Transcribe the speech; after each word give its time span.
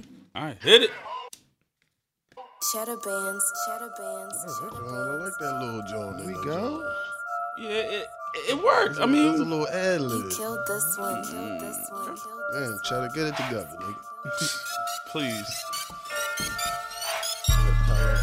nigga. 0.00 0.04
All 0.34 0.44
right, 0.44 0.56
hit 0.62 0.82
it. 0.82 0.90
Cheddar 2.72 2.96
bands, 2.96 3.52
cheddar 3.66 3.92
bands, 3.98 4.58
cheddar 4.58 4.84
I 4.84 5.16
like 5.16 5.32
that 5.38 5.60
little 5.60 5.82
joint. 5.82 6.18
There 6.18 6.26
we 6.26 6.44
go. 6.44 6.78
there. 6.78 7.68
Yeah, 7.70 7.98
it, 8.00 8.06
it 8.48 8.64
worked. 8.64 8.98
I 8.98 9.04
It 9.04 9.30
was 9.32 9.40
a 9.40 9.44
little 9.44 9.68
ad 9.68 10.00
You 10.00 10.06
lib. 10.06 10.32
killed 10.32 10.58
this 10.66 10.98
one, 10.98 11.22
mm-hmm. 11.22 11.30
killed 11.30 11.60
this 11.60 11.88
one, 11.90 12.18
Man, 12.54 12.78
try 12.84 13.06
to 13.06 13.14
get 13.14 13.26
it 13.26 13.36
together, 13.36 13.76
nigga. 13.80 14.70
please. 15.08 15.64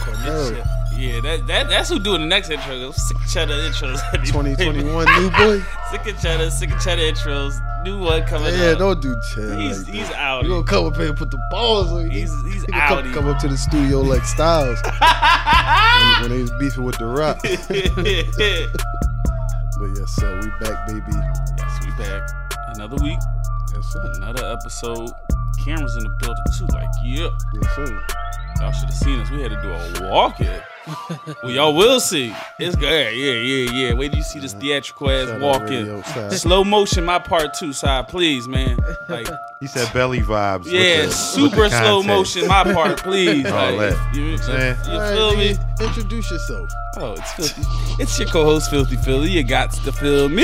Cornell. 0.04 0.81
Yeah, 1.02 1.20
that, 1.22 1.48
that 1.48 1.68
that's 1.70 1.90
who 1.90 1.98
doing 2.00 2.22
the 2.22 2.28
next 2.28 2.50
intro. 2.52 2.92
Sick 2.92 3.18
of 3.18 3.28
cheddar 3.28 3.54
intros. 3.54 4.00
2021 4.26 5.06
new 5.20 5.30
boy. 5.32 5.62
sick 5.92 6.06
of 6.14 6.22
cheddar, 6.22 6.52
sick 6.52 6.72
of 6.72 6.80
cheddar 6.82 7.02
intros. 7.02 7.60
New 7.84 7.98
one 8.00 8.24
coming 8.28 8.54
Yeah, 8.54 8.72
up. 8.74 8.78
don't 8.78 9.02
do 9.02 9.16
Chad. 9.34 9.60
He's 9.60 9.84
like 9.86 9.94
he's 9.96 10.08
that. 10.10 10.16
out. 10.18 10.44
You 10.44 10.50
gonna 10.50 10.64
come 10.64 10.86
up 10.86 10.96
here 10.98 11.08
and 11.08 11.18
put 11.18 11.32
the 11.32 11.40
balls 11.50 11.92
on 11.92 12.04
you. 12.06 12.12
He's 12.12 12.32
he's 12.44 12.64
He 12.66 12.74
out. 12.74 13.04
come, 13.04 13.14
come 13.14 13.28
up 13.28 13.40
to 13.40 13.48
the 13.48 13.58
studio 13.58 14.02
like 14.02 14.24
Styles 14.26 14.80
when, 14.84 16.22
when 16.22 16.30
they 16.30 16.42
was 16.42 16.52
beefing 16.60 16.84
with 16.84 16.98
the 17.00 17.06
Rock. 17.08 17.40
But 19.80 19.98
yes, 19.98 20.12
sir, 20.16 20.40
we 20.40 20.50
back, 20.64 20.88
baby. 20.88 21.02
Yes, 21.58 21.80
we 21.84 21.92
back. 22.04 22.30
Another 22.76 22.98
week, 23.04 23.18
Yes, 23.74 23.92
sir. 23.92 24.12
another 24.18 24.46
episode. 24.52 25.10
Cameras 25.66 25.96
in 25.96 26.04
the 26.04 26.10
building 26.20 26.44
too. 26.58 26.66
Like, 26.76 26.90
yeah. 27.04 27.30
Yes, 27.54 27.76
sir. 27.76 28.06
Y'all 28.62 28.72
should 28.72 28.90
have 28.90 28.94
seen 28.94 29.20
us. 29.20 29.30
We 29.32 29.42
had 29.42 29.52
to 29.52 29.62
do 29.62 30.06
a 30.06 30.10
walk 30.10 30.40
in. 30.40 30.62
well, 31.44 31.52
y'all 31.52 31.76
will 31.76 32.00
see. 32.00 32.34
It's 32.60 32.76
good. 32.76 33.16
Yeah, 33.16 33.32
yeah, 33.34 33.72
yeah. 33.88 33.94
Wait 33.94 34.10
till 34.10 34.18
you 34.18 34.24
see 34.24 34.40
this 34.40 34.54
theatrical 34.54 35.10
ass 35.10 35.28
Shout 35.30 35.42
out 35.42 35.62
walk 35.62 35.70
in. 35.72 36.32
Slow 36.32 36.64
motion, 36.64 37.04
my 37.06 37.18
part 37.20 37.54
two 37.56 37.74
side, 37.74 38.08
please, 38.08 38.48
man. 38.48 38.78
Like, 39.10 39.28
He 39.60 39.68
said 39.68 39.92
belly 39.94 40.20
vibes. 40.22 40.66
yeah, 40.72 41.06
the- 41.08 41.12
super 41.12 41.70
slow 41.70 42.02
motion, 42.04 42.48
my 42.48 42.64
part, 42.74 42.98
please. 43.04 43.46
All 43.46 43.74
Like, 43.74 43.90
that. 43.96 44.16
you, 44.16 44.22
you, 44.24 44.38
Saying? 44.38 44.78
you 44.86 44.92
All 44.94 45.00
right, 45.00 45.16
feel 45.16 45.36
me? 45.36 45.58
Introduce 45.82 46.32
yourself. 46.32 46.70
Oh, 46.98 47.14
it's 47.14 47.32
filthy. 47.34 47.62
It's 48.04 48.20
your 48.20 48.28
co-host, 48.28 48.70
Filthy 48.70 48.98
Philly. 48.98 49.30
You 49.32 49.44
got 49.44 49.72
to 49.72 49.92
feel 49.94 50.28
me. 50.28 50.44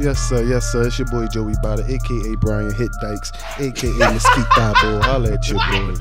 Yes, 0.00 0.18
sir. 0.28 0.42
Yes, 0.42 0.70
sir. 0.72 0.86
It's 0.88 0.98
your 0.98 1.06
boy 1.08 1.26
Joey 1.28 1.54
Bada, 1.54 1.88
aka 1.88 2.34
Brian 2.36 2.72
Hit 2.72 2.90
Dykes, 3.00 3.30
aka 3.58 3.90
Mesquite 3.98 4.48
Boy. 4.82 5.00
Holla 5.02 5.32
at 5.32 5.48
your 5.48 5.58
boy. 5.58 5.94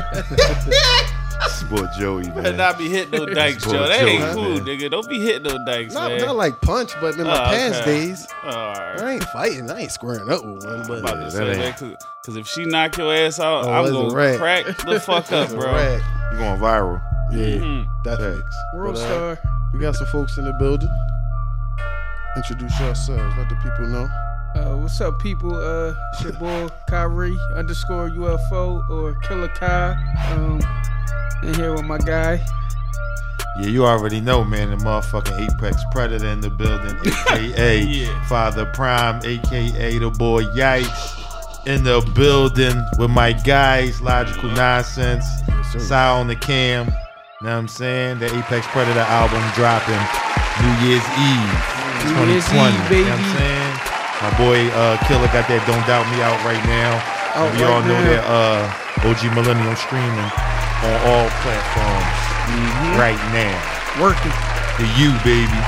It's 1.44 1.62
boy 1.64 1.86
Joey, 1.98 2.24
Better 2.30 2.42
man. 2.42 2.56
not 2.56 2.78
be 2.78 2.88
hitting 2.88 3.10
no 3.10 3.26
dykes, 3.26 3.62
Joe. 3.64 3.86
That 3.86 4.02
ain't 4.02 4.32
cool, 4.34 4.54
man. 4.54 4.64
nigga. 4.64 4.90
Don't 4.90 5.06
be 5.06 5.20
hitting 5.20 5.42
no 5.42 5.62
dykes, 5.66 5.92
Not, 5.92 6.10
man. 6.12 6.20
not 6.22 6.34
like 6.36 6.60
punch, 6.62 6.92
but 6.98 7.14
in 7.18 7.24
my 7.24 7.32
Oh, 7.32 7.44
past 7.50 7.82
okay. 7.82 8.06
days, 8.06 8.26
All 8.42 8.50
right. 8.52 9.00
I 9.00 9.10
ain't 9.12 9.24
fighting. 9.24 9.70
I 9.70 9.80
ain't 9.80 9.92
squaring 9.92 10.28
up 10.30 10.42
with 10.44 10.64
one. 10.64 10.86
But 10.88 10.98
I'm 10.98 11.04
about 11.04 11.14
to 11.16 11.18
that 11.24 11.32
say 11.32 11.66
ain't- 11.66 11.76
that 11.78 12.04
because 12.22 12.36
if 12.36 12.46
she 12.48 12.64
knock 12.64 12.96
your 12.96 13.12
ass 13.14 13.38
out, 13.38 13.66
Oh, 13.66 13.70
I'm 13.70 13.92
gonna 13.92 14.14
rag. 14.14 14.38
crack 14.38 14.64
the 14.78 14.98
fuck 14.98 15.30
up, 15.32 15.50
bro. 15.50 15.74
rag. 15.74 16.02
You 16.32 16.38
going 16.38 16.58
viral? 16.58 17.02
Yeah, 17.32 17.84
that's 18.04 18.20
Facts. 18.22 18.40
facts. 18.42 18.56
World 18.74 18.94
But, 18.94 19.00
uh, 19.02 19.34
star. 19.36 19.38
We 19.72 19.80
got 19.80 19.96
some 19.96 20.06
folks 20.08 20.38
in 20.38 20.44
the 20.44 20.52
building. 20.54 20.88
Introduce 22.36 22.78
yourselves. 22.80 23.34
Let 23.36 23.48
the 23.48 23.56
people 23.56 23.86
know. 23.86 24.08
Uh, 24.54 24.76
what's 24.76 25.00
up, 25.00 25.18
people? 25.20 25.54
Uh, 25.54 25.94
it's 26.12 26.22
your 26.22 26.32
boy 26.34 26.68
Kyrie 26.88 27.36
underscore 27.54 28.08
UFO 28.10 28.88
or 28.90 29.14
Killer 29.20 29.48
Kai. 29.48 29.92
Um, 30.32 30.60
in 31.42 31.54
here 31.54 31.72
with 31.72 31.84
my 31.84 31.98
guy. 31.98 32.44
Yeah, 33.60 33.68
you 33.68 33.86
already 33.86 34.20
know, 34.20 34.44
man. 34.44 34.70
The 34.70 34.76
motherfucking 34.76 35.50
Apex 35.50 35.82
Predator 35.92 36.26
in 36.26 36.40
the 36.40 36.50
building, 36.50 36.96
aka 37.30 37.80
Yeah. 37.80 38.26
Father 38.28 38.66
Prime, 38.66 39.20
aka 39.24 39.98
the 39.98 40.10
boy 40.10 40.44
Yikes, 40.44 41.66
in 41.66 41.82
the 41.82 42.00
building 42.14 42.82
with 42.98 43.10
my 43.10 43.32
guys, 43.32 44.00
Logical 44.02 44.50
Nonsense, 44.50 45.24
sir. 45.72 45.78
Sal 45.80 46.20
on 46.20 46.28
the 46.28 46.36
cam. 46.36 46.90
Know 47.42 47.52
what 47.52 47.58
I'm 47.58 47.68
saying? 47.68 48.18
The 48.18 48.26
Apex 48.32 48.64
Predator 48.72 49.04
album 49.12 49.44
dropping 49.52 50.00
New 50.64 50.74
Year's 50.88 51.04
Eve, 51.20 51.52
New 52.16 52.32
Year's 52.32 52.48
2020. 52.48 52.56
Eve, 52.56 52.88
You 52.88 53.04
know 53.04 53.12
what 53.12 53.20
I'm 53.20 53.28
saying? 53.36 53.72
My 54.24 54.32
boy 54.40 54.58
uh, 54.72 54.96
Killer 55.04 55.28
got 55.28 55.44
that 55.44 55.60
Don't 55.68 55.84
Doubt 55.84 56.08
Me 56.08 56.24
out 56.24 56.40
right 56.48 56.64
now. 56.64 56.96
Out 57.36 57.52
we 57.52 57.60
right 57.60 57.68
all 57.68 57.84
know 57.84 58.00
now. 58.00 58.08
that 58.08 58.24
uh, 58.24 59.04
OG 59.12 59.20
Millennium 59.36 59.76
streaming 59.76 60.30
on 60.84 60.94
all 61.12 61.28
platforms 61.44 62.24
Mm-hmm. 62.46 62.94
right 62.96 63.18
now. 63.34 63.52
Working. 64.00 64.30
The 64.78 64.86
you, 64.94 65.10
baby. 65.26 65.60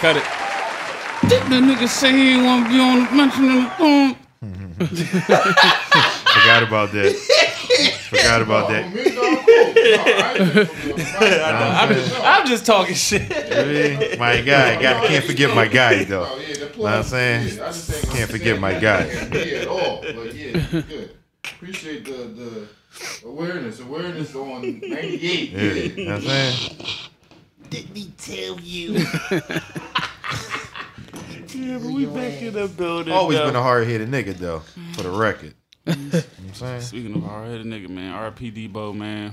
Cut 0.00 0.16
it. 0.16 0.24
Did 1.28 1.42
the 1.52 1.60
nigga 1.60 1.86
say 1.86 2.10
he 2.10 2.30
ain't 2.30 2.44
want 2.46 2.64
to 2.66 2.72
be 2.72 2.80
on 2.80 3.04
mentioning 3.14 3.64
the 3.64 3.70
phone? 3.76 4.16
Forgot 6.32 6.62
about 6.62 6.90
that. 6.92 7.12
Forgot 8.08 8.42
about 8.42 8.68
that. 8.70 8.84
I'm 11.80 11.94
just, 11.94 12.20
I'm 12.20 12.46
just 12.46 12.66
talking 12.66 12.94
shit. 12.94 14.18
My 14.18 14.40
guy. 14.40 14.80
Got, 14.80 15.06
can't 15.06 15.24
forget 15.24 15.54
my 15.54 15.68
guy, 15.68 16.04
though. 16.04 16.38
You 16.78 16.84
know 16.84 16.90
what 16.92 16.98
I'm 16.98 17.02
saying? 17.02 17.56
Can't 18.12 18.30
forget 18.30 18.60
my 18.60 18.78
guy. 18.78 19.06
Yeah, 19.32 19.62
at 19.62 19.66
all. 19.66 20.00
But 20.00 20.32
yeah, 20.32 20.64
good. 20.70 21.16
Appreciate 21.42 22.04
the 22.04 22.12
the 22.12 22.68
awareness. 23.26 23.80
Awareness 23.80 24.32
on 24.36 24.78
98. 24.80 25.50
Yeah, 25.50 25.60
you 25.72 26.04
know 26.04 26.14
what 26.14 26.22
I'm 26.22 26.28
saying? 26.28 26.76
Did 27.68 27.90
me 27.92 28.12
tell 28.16 28.60
you? 28.60 29.04
Yeah, 31.54 31.78
but 31.78 31.90
we 31.90 32.06
back 32.06 32.40
in 32.42 32.52
the 32.54 32.68
building. 32.68 33.12
Always 33.12 33.38
though. 33.38 33.46
been 33.46 33.56
a 33.56 33.62
hard 33.62 33.86
headed 33.88 34.08
nigga, 34.10 34.34
though, 34.34 34.60
for 34.92 35.02
the 35.02 35.10
record. 35.10 35.54
You 35.88 35.94
I'm 36.14 36.54
saying? 36.54 36.80
Speaking 36.82 37.14
of 37.14 37.22
hard 37.22 37.48
headed 37.48 37.66
nigga, 37.66 37.88
man, 37.88 38.12
RP 38.32 38.52
Debo, 38.52 38.94
man. 38.94 39.30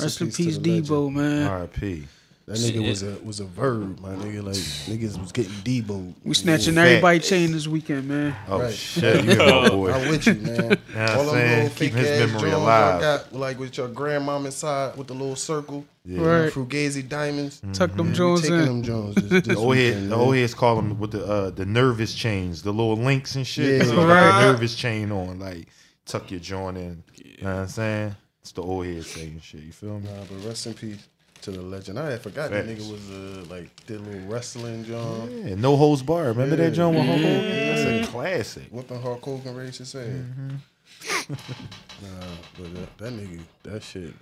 Rest 0.00 0.20
in 0.20 0.30
to 0.30 0.36
peace, 0.36 0.58
the 0.58 0.70
legend. 0.70 0.86
Debo, 0.86 1.12
man. 1.12 1.46
R.I.P. 1.46 2.06
That 2.48 2.56
nigga 2.56 2.88
was 2.88 3.02
a 3.02 3.14
was 3.22 3.40
a 3.40 3.44
verb, 3.44 4.00
my 4.00 4.14
nigga. 4.14 4.42
Like 4.42 4.54
niggas 4.56 5.20
was 5.20 5.32
getting 5.32 5.52
deboed. 5.52 6.14
We 6.24 6.32
snatching 6.32 6.76
Fact. 6.76 6.88
everybody 6.88 7.18
chain 7.20 7.52
this 7.52 7.68
weekend, 7.68 8.08
man. 8.08 8.34
Oh, 8.48 8.60
Right. 8.62 8.72
shit. 8.72 9.22
You 9.26 9.36
my 9.36 9.68
boy. 9.68 9.92
I'm 9.92 10.08
with 10.08 10.26
you, 10.26 10.34
man. 10.34 10.78
Yeah, 10.94 11.14
All 11.14 11.24
them 11.26 11.34
saying, 11.34 11.50
little 11.64 11.68
keep 11.68 11.76
fake 11.78 11.92
his 11.92 12.08
ass 12.08 12.32
memory 12.32 12.50
alive. 12.52 12.96
I 12.96 13.00
got, 13.02 13.32
like 13.34 13.58
with 13.60 13.76
your 13.76 13.88
grandmom 13.88 14.46
inside 14.46 14.96
with 14.96 15.08
the 15.08 15.12
little 15.12 15.36
circle, 15.36 15.84
Yeah. 16.06 16.22
Right. 16.22 16.50
Fugazi 16.52 17.06
diamonds. 17.06 17.60
Tuck 17.74 17.94
them 17.94 18.08
We 18.08 18.12
Jones 18.14 18.40
taking 18.40 18.56
in. 18.60 18.64
them 18.64 18.82
Jones. 18.82 19.14
This, 19.16 19.24
this 19.30 19.42
The 19.48 19.56
old 19.56 19.76
head, 19.76 20.08
the 20.08 20.14
old 20.16 20.34
heads 20.34 20.54
call 20.54 20.76
them 20.76 20.98
with 20.98 21.10
the 21.10 21.26
uh, 21.26 21.50
the 21.50 21.66
nervous 21.66 22.14
chains, 22.14 22.62
the 22.62 22.72
little 22.72 22.96
links 22.96 23.34
and 23.36 23.46
shit. 23.46 23.82
Yeah. 23.82 23.84
so 23.88 23.90
you 23.90 23.96
got 23.96 24.08
Right. 24.08 24.40
the 24.46 24.52
nervous 24.52 24.74
chain 24.74 25.12
on, 25.12 25.38
like 25.38 25.68
tuck 26.06 26.30
your 26.30 26.40
joint 26.40 26.78
in. 26.78 27.02
You 27.14 27.44
know 27.44 27.54
what 27.56 27.60
I'm 27.60 27.68
saying? 27.68 28.16
It's 28.40 28.52
the 28.52 28.62
old 28.62 28.86
head 28.86 29.04
saying 29.04 29.38
shit. 29.44 29.60
You 29.64 29.72
feel 29.72 30.00
me? 30.00 30.06
Nah, 30.08 30.22
but 30.30 30.48
rest 30.48 30.66
in 30.66 30.72
peace 30.72 31.06
to 31.42 31.50
the 31.50 31.62
legend. 31.62 31.98
I 31.98 32.10
had 32.10 32.22
forgot 32.22 32.50
that 32.50 32.66
nigga 32.66 32.90
was 32.90 33.10
uh, 33.10 33.44
like 33.52 33.68
did 33.86 34.00
a 34.00 34.02
little 34.02 34.28
wrestling 34.28 34.84
John. 34.84 35.30
Yeah, 35.46 35.54
no 35.54 35.76
holds 35.76 36.02
bar. 36.02 36.24
Remember 36.28 36.56
that 36.56 36.72
John? 36.72 36.94
with 36.94 37.04
Hulk 37.04 37.18
Hogan? 37.18 37.44
Yeah. 37.44 37.74
That's 37.74 38.08
a 38.08 38.10
classic. 38.10 38.64
Whooping 38.70 39.02
Hulk 39.02 39.22
Hogan 39.22 39.56
race 39.56 39.78
his 39.78 39.94
ass. 39.94 40.04
Mm-hmm. 40.04 40.56
nah, 42.02 42.26
but 42.56 42.74
that, 42.74 42.98
that 42.98 43.12
nigga, 43.12 43.40
that 43.62 43.82
shit. 43.82 44.14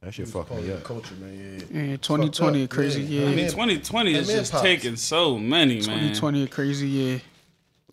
That 0.00 0.12
shit 0.12 0.26
was 0.26 0.32
fucked 0.32 0.54
me 0.54 0.70
up. 0.70 0.84
culture, 0.84 1.14
man. 1.14 1.66
Yeah. 1.70 1.82
Yeah, 1.82 1.96
2020 1.96 2.64
a 2.64 2.68
crazy 2.68 3.02
yeah. 3.02 3.20
year. 3.20 3.28
I 3.28 3.34
mean, 3.34 3.46
2020 3.46 4.14
is 4.14 4.28
just 4.28 4.52
pops. 4.52 4.62
taking 4.62 4.96
so 4.96 5.38
many, 5.38 5.76
man. 5.76 6.12
2020 6.12 6.42
a 6.42 6.46
crazy 6.46 6.88
year. 6.88 7.22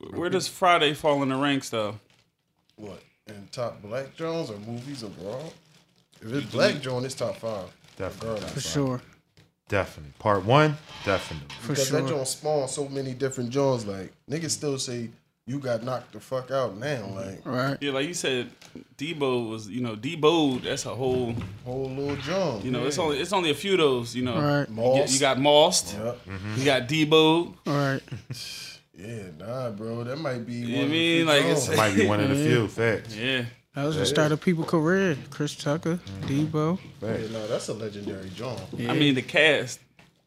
Where 0.10 0.30
does 0.30 0.48
Friday 0.48 0.94
fall 0.94 1.24
in 1.24 1.30
the 1.30 1.38
ranks, 1.38 1.70
though? 1.70 2.00
What? 2.76 3.02
And 3.28 3.50
top 3.52 3.82
black 3.82 4.16
Jones 4.16 4.50
or 4.50 4.58
movies 4.58 5.04
abroad? 5.04 5.54
If 6.22 6.34
it's 6.34 6.52
black 6.52 6.82
Jones, 6.82 7.06
it's 7.06 7.16
top 7.16 7.38
five. 7.38 7.74
Definitely. 7.98 8.42
For 8.50 8.60
sure. 8.62 9.02
Definitely. 9.70 10.14
Part 10.20 10.44
one, 10.46 10.76
definitely. 11.06 11.48
For 11.62 11.70
Because 11.70 11.88
sure. 11.88 12.02
that 12.02 12.10
joint 12.10 12.28
spawned 12.28 12.70
so 12.70 12.90
many 12.90 13.14
different 13.14 13.52
Jones. 13.52 13.86
Like 13.86 14.12
niggas 14.30 14.52
still 14.52 14.78
say 14.78 15.10
you 15.48 15.60
got 15.60 15.84
knocked 15.84 16.12
the 16.14 16.20
fuck 16.20 16.52
out 16.52 16.78
now. 16.78 17.06
Like 17.16 17.42
Right. 17.46 17.78
Yeah, 17.80 17.92
like 17.94 18.08
you 18.08 18.14
said, 18.14 18.50
Debo 18.98 19.50
was, 19.50 19.70
you 19.70 19.82
know, 19.82 19.96
Debo. 19.96 20.62
That's 20.62 20.86
a 20.86 20.94
whole, 20.94 21.34
whole 21.66 21.90
little 21.90 22.16
John. 22.18 22.62
you 22.64 22.72
know, 22.72 22.86
it's 22.86 22.98
only 22.98 23.20
it's 23.20 23.32
only 23.34 23.52
a 23.52 23.56
few 23.56 23.74
of 23.74 23.78
those, 23.80 24.14
you 24.16 24.24
know. 24.24 24.36
Right. 24.36 24.60
You, 24.62 24.66
get- 24.66 24.70
Moss. 24.76 25.14
you 25.14 25.20
got 25.20 25.38
Mossed, 25.38 25.94
Yep. 25.94 26.26
Mm-hmm. 26.26 26.56
you 26.60 26.66
got 26.66 26.82
Debo. 26.88 27.54
All 27.68 27.74
right. 27.74 28.02
Yeah, 28.94 29.24
nah, 29.40 29.72
bro. 29.72 30.04
That 30.04 30.18
might 30.18 30.46
be. 30.46 30.54
You 30.54 30.76
one 30.76 30.84
of 30.86 30.90
the 30.92 30.96
mean, 30.96 31.26
like, 31.26 31.42
Jones. 31.42 31.52
it's- 31.64 31.70
That 31.70 31.78
might 31.78 31.96
be 31.96 32.06
one 32.06 32.20
of 32.20 32.30
the 32.30 32.36
few 32.46 32.68
facts. 32.68 33.16
Yeah, 33.16 33.46
That 33.76 33.86
was 33.86 33.96
the 33.96 34.06
start 34.06 34.32
of 34.34 34.42
people 34.42 34.64
career. 34.66 35.18
Chris 35.30 35.56
Tucker, 35.56 35.96
mm-hmm. 35.96 36.28
Debo. 36.48 36.80
Yeah, 37.02 37.08
no, 37.32 37.48
that's 37.48 37.70
a 37.70 37.74
legendary 37.74 38.30
John. 38.32 38.60
Yeah. 38.76 38.92
I 38.92 38.96
mean 38.96 39.16
the 39.16 39.22
cast. 39.22 39.80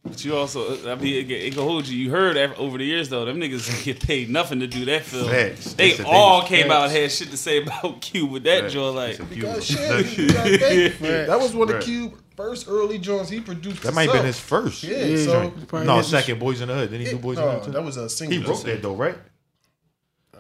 But 0.02 0.23
you 0.23 0.37
also, 0.37 0.91
I 0.91 0.96
mean, 0.96 1.14
it, 1.14 1.23
can- 1.29 1.31
it 1.46 1.55
can 1.55 1.62
hold 1.62 1.88
you. 1.88 1.96
You 1.96 2.11
heard 2.11 2.37
af- 2.37 2.58
over 2.58 2.76
the 2.76 2.85
years 2.85 3.08
though, 3.08 3.25
them 3.25 3.41
niggas 3.41 3.85
get 3.85 4.00
paid 4.00 4.29
nothing 4.29 4.61
to 4.61 4.67
do 4.67 4.85
that 4.87 5.02
film. 5.02 5.31
Facts. 5.31 5.73
They 5.75 5.93
They 5.93 6.05
all 6.05 6.41
was 6.41 6.49
came 6.49 6.70
out 6.70 6.82
facts. 6.91 6.93
and 6.94 7.02
had 7.02 7.12
shit 7.12 7.31
to 7.31 7.37
say 7.38 7.62
about 7.62 8.00
Q 8.02 8.26
with 8.26 8.43
that 8.44 8.61
Facts. 8.62 8.73
joint. 8.75 8.96
Like, 8.96 9.11
It's 9.12 9.20
a 9.20 9.26
few 9.26 9.43
Because 9.43 9.58
of 9.58 9.64
shit, 9.64 9.88
them. 9.88 10.26
you 10.26 10.32
gotta 10.32 10.58
think. 10.90 11.26
that 11.29 11.38
was 11.40 11.55
one 11.55 11.69
of 11.70 11.75
Right. 11.76 11.85
Cube 11.85 12.19
first 12.37 12.67
early 12.69 12.99
joints 12.99 13.31
he 13.31 13.40
produced. 13.40 13.82
That 13.82 13.94
might 13.94 14.05
have 14.11 14.12
been 14.12 14.26
his 14.26 14.38
first. 14.40 14.82
Yeah, 14.82 15.05
Yeah. 15.05 15.25
so 15.25 15.52
No, 15.85 16.02
second 16.02 16.38
Boyz 16.40 16.61
n 16.61 16.69
the 16.69 16.75
Hood. 16.75 16.90
Didn't 16.90 17.06
he 17.06 17.12
do 17.12 17.19
Boyz 17.19 17.38
n 17.38 17.44
the 17.47 17.50
Hood 17.52 17.64
too? 17.64 17.70
that 17.73 17.82
was 17.85 17.97
a 17.97 18.08
single. 18.11 18.38
he 18.38 18.44
wrote 18.44 18.62
that 18.64 18.82
though, 18.82 18.94
right? 18.94 19.17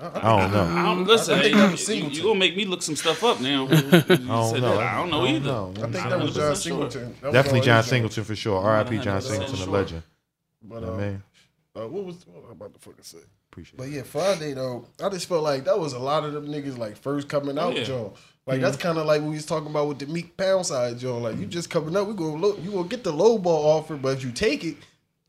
I 0.00 0.40
don't 0.40 0.52
know. 0.52 0.62
I 0.64 0.82
don't 0.84 1.04
listen. 1.04 1.38
I 1.38 1.42
think 1.42 1.54
hey, 1.54 1.60
that 1.60 1.70
was 1.70 1.80
you, 1.80 1.86
Singleton. 1.86 2.16
you 2.16 2.22
gonna 2.22 2.38
make 2.38 2.56
me 2.56 2.64
look 2.64 2.82
some 2.82 2.96
stuff 2.96 3.22
up 3.24 3.40
now. 3.40 3.66
You 3.70 3.76
said 3.78 4.10
I 4.10 4.16
don't 4.16 4.52
that. 4.54 4.60
know. 4.60 4.78
I 4.80 4.94
don't 4.96 5.10
know 5.10 5.26
either. 5.26 5.52
I 5.52 5.90
think 5.90 5.92
that 6.08 6.20
was 6.20 6.30
100% 6.32 6.34
John 6.34 6.34
sure. 6.34 6.54
Singleton. 6.56 7.14
That 7.20 7.22
was 7.26 7.32
Definitely 7.32 7.60
John. 7.62 7.82
Singleton 7.82 8.24
for 8.24 8.36
sure. 8.36 8.60
R.I.P. 8.60 8.98
John 8.98 9.20
Singleton, 9.22 9.54
a 9.54 9.58
sure. 9.58 9.66
legend. 9.68 10.02
But, 10.62 10.82
Yeah, 10.82 10.88
uh, 10.88 10.96
man. 10.96 11.22
uh, 11.76 11.88
what 11.88 12.04
was 12.04 12.26
what 12.26 12.42
was 12.42 12.50
I 12.50 12.52
about 12.52 12.74
to 12.74 12.80
fucking 12.80 13.02
say? 13.04 13.18
Appreciate 13.52 13.74
it. 13.74 13.78
But 13.78 13.88
yeah, 13.90 14.02
Friday 14.02 14.54
though, 14.54 14.86
I 15.02 15.08
just 15.10 15.28
felt 15.28 15.42
like 15.42 15.64
that 15.64 15.78
was 15.78 15.92
a 15.92 15.98
lot 15.98 16.24
of 16.24 16.32
them 16.32 16.46
niggas 16.48 16.76
like 16.78 16.96
first 16.96 17.28
coming 17.28 17.58
out, 17.58 17.76
yeah. 17.76 17.84
Joe. 17.84 18.14
Like 18.46 18.60
that's 18.60 18.76
kind 18.76 18.98
of 18.98 19.06
like 19.06 19.22
what 19.22 19.30
we 19.30 19.36
was 19.36 19.46
talking 19.46 19.70
about 19.70 19.88
with 19.88 19.98
the 20.00 20.06
Meek 20.06 20.36
Pound 20.36 20.66
side, 20.66 20.98
Joe. 20.98 21.18
Like 21.18 21.38
you 21.38 21.46
just 21.46 21.70
coming 21.70 21.96
up, 21.96 22.06
we 22.06 22.14
gonna 22.14 22.36
look, 22.36 22.62
you 22.62 22.72
gonna 22.72 22.88
get 22.88 23.04
the 23.04 23.12
low 23.12 23.38
ball 23.38 23.78
offer, 23.78 23.96
but 23.96 24.16
if 24.18 24.24
you 24.24 24.32
take 24.32 24.64
it, 24.64 24.76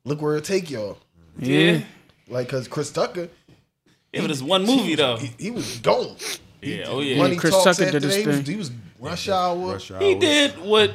look 0.03 0.21
where 0.21 0.35
it 0.35 0.43
take 0.43 0.69
y'all. 0.69 0.97
Yeah. 1.39 1.81
Like, 2.27 2.49
cause 2.49 2.67
Chris 2.67 2.91
Tucker, 2.91 3.29
Yeah, 4.15 4.21
but 4.21 4.31
it's 4.31 4.41
one 4.41 4.65
movie 4.65 4.95
though. 4.95 5.17
he, 5.17 5.31
he 5.37 5.51
was 5.51 5.77
gone. 5.79 6.15
Yeah, 6.61 6.85
oh 6.87 7.01
yeah. 7.01 7.17
Money 7.17 7.35
Chris 7.35 7.53
talks 7.53 7.77
Tucker 7.77 7.91
did 7.91 8.03
his 8.03 8.15
that, 8.15 8.21
he 8.21 8.27
was, 8.27 8.37
thing. 8.37 8.45
he 8.45 8.55
was 8.55 8.71
rush 8.99 9.29
hour. 9.29 9.73
Rush 9.73 9.91
He 9.99 10.15
did 10.15 10.57
what 10.59 10.91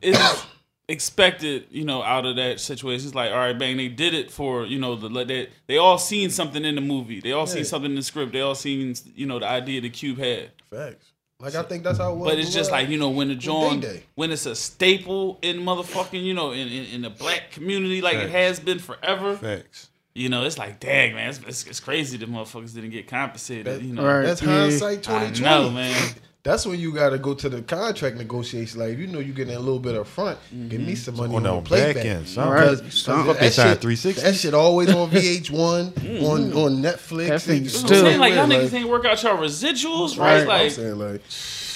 is 0.00 0.18
expected, 0.88 1.66
you 1.70 1.84
know, 1.84 2.02
out 2.02 2.24
of 2.24 2.36
that 2.36 2.60
situation. 2.60 3.06
It's 3.06 3.14
like, 3.14 3.30
all 3.30 3.36
right, 3.36 3.56
bang, 3.56 3.76
they 3.76 3.88
did 3.88 4.14
it 4.14 4.30
for, 4.30 4.64
you 4.64 4.78
know, 4.78 4.96
the 4.96 5.24
they, 5.24 5.48
they 5.66 5.76
all 5.76 5.98
seen 5.98 6.30
something 6.30 6.64
in 6.64 6.74
the 6.74 6.80
movie. 6.80 7.20
They 7.20 7.32
all 7.32 7.46
seen 7.46 7.64
something 7.64 7.90
in 7.90 7.96
the 7.96 8.02
script. 8.02 8.32
They 8.32 8.40
all 8.40 8.54
seen, 8.54 8.94
you 9.14 9.26
know, 9.26 9.38
the 9.38 9.46
idea 9.46 9.80
the 9.80 9.90
Cube 9.90 10.18
had. 10.18 10.50
Facts. 10.70 11.12
Like 11.40 11.54
I 11.54 11.62
think 11.62 11.84
that's 11.84 11.98
how 11.98 12.12
it 12.12 12.16
was. 12.16 12.30
But 12.30 12.38
it's 12.40 12.52
just 12.52 12.72
like, 12.72 12.88
you 12.88 12.98
know, 12.98 13.10
when 13.10 13.28
the 13.28 13.36
joint, 13.36 13.82
Day-Day. 13.82 14.02
when 14.16 14.32
it's 14.32 14.46
a 14.46 14.56
staple 14.56 15.38
in 15.42 15.58
motherfucking, 15.58 16.24
you 16.24 16.34
know, 16.34 16.50
in, 16.50 16.66
in, 16.66 16.86
in 16.86 17.02
the 17.02 17.10
black 17.10 17.52
community 17.52 18.00
like 18.00 18.16
it 18.16 18.30
has 18.30 18.58
been 18.58 18.80
forever, 18.80 19.36
Facts. 19.36 19.90
You 20.18 20.28
know, 20.28 20.44
it's 20.44 20.58
like, 20.58 20.80
dang, 20.80 21.14
man, 21.14 21.30
it's, 21.30 21.40
it's, 21.46 21.66
it's 21.66 21.80
crazy 21.80 22.16
the 22.16 22.26
motherfuckers 22.26 22.74
didn't 22.74 22.90
get 22.90 23.06
compensated, 23.08 23.66
That- 23.66 23.82
you 23.82 23.94
know. 23.94 24.04
Right. 24.04 24.22
That's 24.22 24.42
Yeah. 24.42 24.48
hindsight 24.48 24.98
I 24.98 25.00
twenty 25.00 25.26
twenty. 25.26 25.40
know, 25.44 25.70
man. 25.70 26.14
That's 26.44 26.64
when 26.64 26.78
you 26.80 26.94
got 26.94 27.10
to 27.10 27.18
go 27.18 27.34
to 27.34 27.48
the 27.48 27.60
contract 27.60 28.16
negotiation. 28.16 28.80
Like, 28.80 28.96
you 28.96 29.06
know 29.08 29.18
you're 29.18 29.34
getting 29.34 29.56
a 29.56 29.58
little 29.58 29.80
bit 29.80 29.94
up 29.96 30.06
front, 30.06 30.38
give 30.68 30.80
me 30.80 30.86
mm-hmm. 30.92 30.94
some 30.94 31.16
money 31.16 31.34
On 31.34 31.44
on, 31.44 31.56
the 31.56 31.60
the 31.60 31.66
playback. 31.68 31.96
back 31.96 32.04
end, 32.06 32.28
son. 32.28 32.48
Right. 32.48 32.70
Because 32.76 33.02
Son. 33.02 33.26
that, 33.26 33.42
shit, 33.42 33.80
360. 33.80 34.22
that 34.22 34.34
shit 34.34 34.54
always 34.54 34.88
on 34.94 35.10
VH1, 35.10 36.22
on 36.22 36.52
on 36.54 36.82
Netflix. 36.82 37.28
That 37.28 37.42
thing 37.42 37.64
It's 37.66 37.78
still- 37.78 37.98
I'm 37.98 38.04
saying, 38.06 38.20
like, 38.20 38.32
y'all 38.34 38.44
everywhere, 38.44 38.66
niggas 38.66 38.74
ain't 38.74 38.88
work 38.88 39.04
out 39.04 39.22
your 39.22 39.36
residuals, 39.36 40.18
Right. 40.18 40.46
right? 40.46 40.62
I'm 40.66 40.70
saying 40.70 40.98
like, 40.98 41.22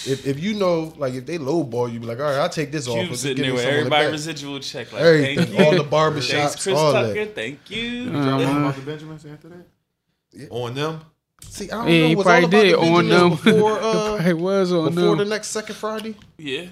if, 0.07 0.27
if 0.27 0.41
you 0.41 0.55
know, 0.55 0.93
like, 0.97 1.15
if 1.15 1.27
they 1.27 1.39
lowball 1.39 1.93
you, 1.93 2.01
be 2.01 2.07
like, 2.07 2.19
all 2.19 2.25
right, 2.25 2.39
I'll 2.39 2.49
take 2.49 2.73
this 2.73 2.89
off. 2.89 2.95
Cube 2.97 3.11
Just 3.11 3.23
sitting 3.23 3.37
give 3.37 3.45
there 3.47 3.53
me 3.53 3.55
with 3.55 3.63
some 3.63 3.69
on 3.69 3.75
the 3.75 3.79
everybody 3.81 4.05
back. 4.07 4.13
residual 4.13 4.61
check. 4.61 4.93
Like, 4.93 5.03
Everything, 5.03 5.37
thank 5.39 5.51
you. 5.59 5.65
all 5.65 5.71
the 5.73 5.85
barbershops, 5.85 6.31
Thanks, 6.31 6.63
Chris 6.63 6.79
all 6.79 6.93
Tucker. 6.93 7.15
that. 7.15 7.35
Thank 7.35 7.71
you. 7.71 8.11
Uh-huh. 8.15 8.51
about 8.59 8.75
the 8.77 8.83
Benjamins 8.83 9.27
after 9.27 9.49
that? 9.51 10.51
On 10.51 10.75
them? 10.75 11.01
See, 11.49 11.71
I 11.71 11.75
don't 11.77 11.89
Yeah, 11.89 12.01
know. 12.03 12.09
he 12.09 12.17
Was 12.17 12.27
all 12.27 12.33
probably 12.41 12.45
about 12.47 12.63
did 12.63 12.73
the 12.73 12.79
on 12.79 13.09
Benjamins 13.09 13.43
them. 13.43 13.55
before, 13.55 13.79
uh, 13.81 14.29
it 14.29 14.39
was 14.39 14.73
on 14.73 14.95
before 14.95 15.17
the 15.17 15.25
next 15.25 15.49
second 15.49 15.75
Friday. 15.75 16.15
Yeah. 16.39 16.67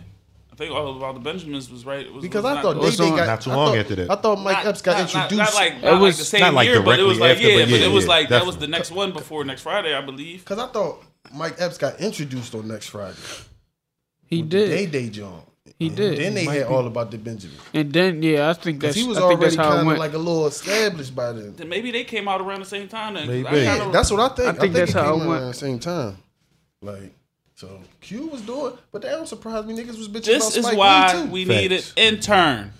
I 0.52 0.56
think 0.56 0.74
all 0.74 0.96
about 0.96 1.14
the 1.14 1.20
Benjamins 1.20 1.70
was 1.70 1.86
right. 1.86 2.12
Was, 2.12 2.22
Because 2.22 2.42
was 2.44 2.56
I 2.58 2.60
thought 2.62 2.74
they, 2.82 2.90
they 2.90 3.10
on- 3.10 3.16
got 3.16 3.26
Not 3.26 3.40
too 3.40 3.50
long 3.50 3.68
thought- 3.72 3.78
after 3.78 3.94
that. 3.96 4.10
I 4.10 4.14
thought 4.16 4.36
Mike 4.40 4.56
not- 4.58 4.66
Epps 4.66 4.82
got 4.82 4.92
not- 4.92 5.14
not- 5.14 5.22
introduced. 5.32 5.54
Not, 5.54 5.60
like, 5.60 5.72
It 5.72 5.82
not 5.82 5.92
like 5.94 6.00
was- 6.02 6.18
the 6.18 6.24
same 6.24 6.40
not 6.42 6.54
like 6.54 6.68
year, 6.68 6.82
but 6.82 7.00
it 7.00 7.02
was 7.02 7.18
like 7.18 7.30
after, 7.32 7.42
yeah, 7.48 7.54
but 7.64 7.70
but 7.70 7.78
yeah, 7.80 7.86
it 7.86 7.90
was 7.92 8.04
yeah, 8.04 8.10
like 8.10 8.28
that 8.28 8.44
was 8.46 8.56
the 8.58 8.66
next 8.68 8.90
one 8.90 9.12
before 9.12 9.44
next 9.44 9.62
Friday, 9.62 9.94
I 9.94 10.00
believe. 10.02 10.40
Because 10.40 10.58
I 10.58 10.66
thought 10.66 11.02
Mike 11.32 11.56
Epps 11.58 11.78
got 11.78 12.00
introduced 12.00 12.54
on 12.54 12.66
next 12.68 12.86
Friday. 12.88 13.16
He 14.26 14.42
did. 14.42 14.68
Day 14.70 14.86
Day 14.86 15.08
John. 15.10 15.42
He 15.78 15.88
did. 15.88 16.18
Then 16.18 16.34
they 16.34 16.44
had 16.44 16.66
all 16.66 16.86
about 16.86 17.10
the 17.10 17.18
Benjamin. 17.18 17.56
And 17.74 17.92
then 17.92 18.22
yeah, 18.22 18.50
I 18.50 18.52
think 18.54 18.80
Because 18.80 18.94
that's 18.94 19.02
he 19.04 19.08
was 19.08 19.18
I 19.18 19.28
think 19.28 19.40
already 19.40 19.56
kind 19.56 19.88
of 19.90 19.98
like 19.98 20.12
a 20.14 20.18
little 20.18 20.46
established 20.46 21.14
by 21.14 21.32
then. 21.32 21.54
Then 21.56 21.68
maybe 21.68 21.90
they 21.90 22.04
came 22.04 22.26
out 22.28 22.40
around 22.40 22.60
the 22.60 22.66
same 22.66 22.88
time. 22.88 23.14
Then, 23.14 23.26
'cause 23.26 23.46
I 23.46 23.52
Maybe. 23.54 23.66
kinda- 23.66 23.92
That's 23.92 24.10
what 24.10 24.20
I 24.20 24.34
think. 24.34 24.48
I 24.48 24.52
think 24.60 24.74
that's 24.74 24.92
how 24.92 25.12
came 25.12 25.22
it 25.22 25.26
went. 25.26 25.30
around 25.30 25.42
at 25.48 25.52
the 25.52 25.58
same 25.58 25.78
time. 25.78 26.16
Like, 26.82 27.12
so 27.54 27.80
Q 28.00 28.26
was 28.28 28.40
doing, 28.42 28.72
but 28.90 29.02
that 29.02 29.10
don't 29.10 29.28
surprise 29.28 29.64
me. 29.66 29.74
Niggas 29.76 29.98
was 29.98 30.08
bitching 30.08 30.24
This 30.24 30.44
about 30.48 30.56
is 30.56 30.64
Spike 30.64 30.78
why 30.78 31.12
Lee 31.14 31.22
too. 31.22 31.30
we 31.30 31.44
Facts. 31.44 31.60
need 31.60 31.72
an 31.72 31.82
intern 32.14 32.72